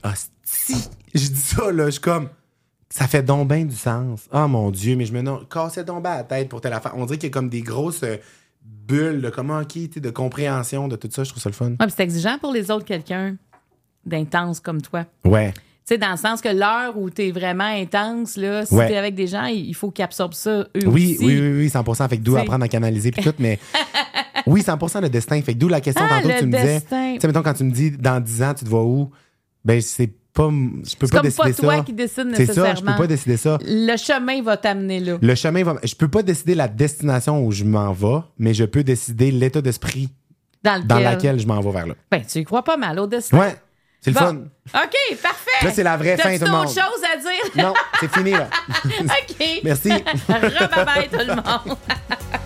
Ah, 0.04 0.14
si! 0.44 0.76
Je 1.14 1.28
dis 1.28 1.40
ça, 1.42 1.72
là, 1.72 1.86
je 1.88 1.92
suis 1.92 2.02
comme. 2.02 2.30
Ça 2.90 3.08
fait 3.08 3.22
donc 3.24 3.48
bien 3.50 3.66
du 3.66 3.76
sens. 3.76 4.28
Oh 4.34 4.48
mon 4.48 4.72
Dieu, 4.72 4.96
mais 4.96 5.06
je 5.06 5.14
me 5.14 5.22
non, 5.22 5.46
cassais 5.46 5.84
donc 5.84 6.02
bien 6.04 6.16
la 6.16 6.24
tête 6.24 6.50
pour 6.50 6.60
telle 6.62 6.74
affaire. 6.74 6.94
On 6.96 7.06
dirait 7.06 7.18
qu'il 7.20 7.30
y 7.30 7.32
a 7.32 7.34
comme 7.34 7.50
des 7.50 7.62
grosses 7.62 8.02
euh, 8.04 8.18
bulles 8.64 9.22
de 9.22 9.30
comment, 9.30 9.64
tu 9.64 9.90
sais, 9.94 10.00
de 10.00 10.10
compréhension 10.10 10.88
de 10.88 10.96
tout 10.96 11.10
ça. 11.12 11.24
Je 11.24 11.30
trouve 11.30 11.42
ça 11.44 11.50
le 11.50 11.54
fun. 11.56 11.70
Ouais, 11.80 11.88
c'est 11.90 12.02
exigeant 12.04 12.38
pour 12.40 12.52
les 12.52 12.72
autres, 12.72 12.86
quelqu'un 12.86 13.36
d'intense 14.06 14.60
comme 14.60 14.82
toi. 14.82 15.06
Ouais. 15.24 15.52
Tu 15.54 15.96
sais, 15.96 15.98
dans 16.00 16.12
le 16.12 16.18
sens 16.18 16.42
que 16.42 16.50
l'heure 16.50 16.98
où 16.98 17.10
t'es 17.12 17.32
vraiment 17.32 17.64
intense, 17.66 18.38
là, 18.38 18.66
si 18.66 18.74
Ouais. 18.74 18.88
t'es 18.88 18.98
avec 18.98 19.14
des 19.16 19.28
gens, 19.28 19.46
il 19.46 19.74
faut 19.76 19.92
qu'ils 19.92 20.06
absorbent 20.06 20.34
ça 20.34 20.52
eux 20.52 20.68
Oui, 20.88 21.16
aussi. 21.16 21.26
oui, 21.26 21.40
oui, 21.42 21.52
oui, 21.58 21.70
100 21.70 21.84
Fait 22.08 22.18
que 22.18 22.24
d'où 22.24 22.38
apprendre 22.38 22.64
à 22.66 22.68
canaliser 22.68 23.12
puis 23.12 23.24
tout, 23.24 23.34
mais 23.40 23.60
oui, 24.48 24.64
100 24.64 25.02
le 25.02 25.10
destin. 25.10 25.40
Fait 25.42 25.54
que 25.54 25.60
d'où 25.60 25.68
la 25.68 25.82
question 25.82 26.06
Ah, 26.10 26.16
tantôt 26.22 26.30
que 26.34 26.40
tu 26.40 26.46
me 26.48 26.52
disais. 26.58 26.80
destin. 26.80 27.14
Tu 27.16 27.20
sais, 27.22 27.28
mettons, 27.28 27.44
quand 27.44 27.54
tu 27.54 27.64
me 27.66 27.72
dis 27.72 27.92
dans 27.92 28.20
10 28.20 28.44
ans, 28.44 28.54
tu 28.56 28.66
te 28.66 28.70
vois 28.70 28.84
où? 28.84 29.12
Ben, 29.66 29.80
c'est 29.82 30.12
pas. 30.44 30.50
Je 30.50 30.96
peux 30.96 31.06
C'est 31.06 31.12
pas 31.12 31.18
comme 31.18 31.22
décider 31.24 31.44
pas 31.44 31.54
toi 31.54 31.76
ça. 31.78 31.84
qui 31.84 31.94
décide 31.94 32.16
C'est 32.34 32.40
nécessairement. 32.40 32.70
ça, 32.70 32.76
je 32.76 32.86
peux 32.86 32.96
pas 32.98 33.08
décider 33.08 33.38
ça. 33.38 33.58
Le 33.62 33.98
chemin 33.98 34.42
va 34.42 34.58
t'amener 34.58 35.00
là. 35.00 35.18
Le 35.22 35.36
chemin 35.36 35.64
va. 35.64 35.76
Je 35.84 35.96
peux 35.96 36.08
pas 36.08 36.22
décider 36.24 36.56
la 36.56 36.68
destination 36.68 37.46
où 37.46 37.52
je 37.52 37.64
m'en 37.64 37.92
vais, 37.94 38.20
mais 38.38 38.54
je 38.54 38.64
peux 38.66 38.84
décider 38.84 39.32
l'état 39.32 39.62
d'esprit 39.62 40.10
Dans 40.64 40.76
lequel. 40.76 40.88
dans 40.88 41.00
laquelle 41.00 41.40
je 41.40 41.48
m'en 41.48 41.60
vais 41.62 41.72
vers 41.72 41.88
là. 41.88 41.94
Ben, 42.12 42.22
tu 42.26 42.40
y 42.40 42.44
crois 42.46 42.64
pas 42.64 42.78
mal 42.78 42.98
au 43.00 43.08
destin. 43.08 43.38
Ouais, 43.38 43.56
c'est 44.02 44.12
le 44.12 44.16
Bon. 44.16 44.20
fun. 44.26 44.36
OK, 44.84 45.18
parfait. 45.22 45.66
Là, 45.66 45.72
c'est 45.74 45.84
la 45.84 45.98
vraie 45.98 46.16
fin, 46.18 46.38
tout 46.38 46.46
le 46.46 46.52
monde. 46.52 46.68
choses 46.68 46.78
à 46.78 47.18
dire? 47.18 47.64
Non, 47.66 47.74
c'est 48.00 48.12
fini, 48.14 48.32
là. 48.32 48.48
OK. 49.02 49.46
Merci. 49.64 49.90
Rebye-bye, 50.30 51.10
tout 51.12 51.18
le 51.28 51.36
monde. 51.36 51.78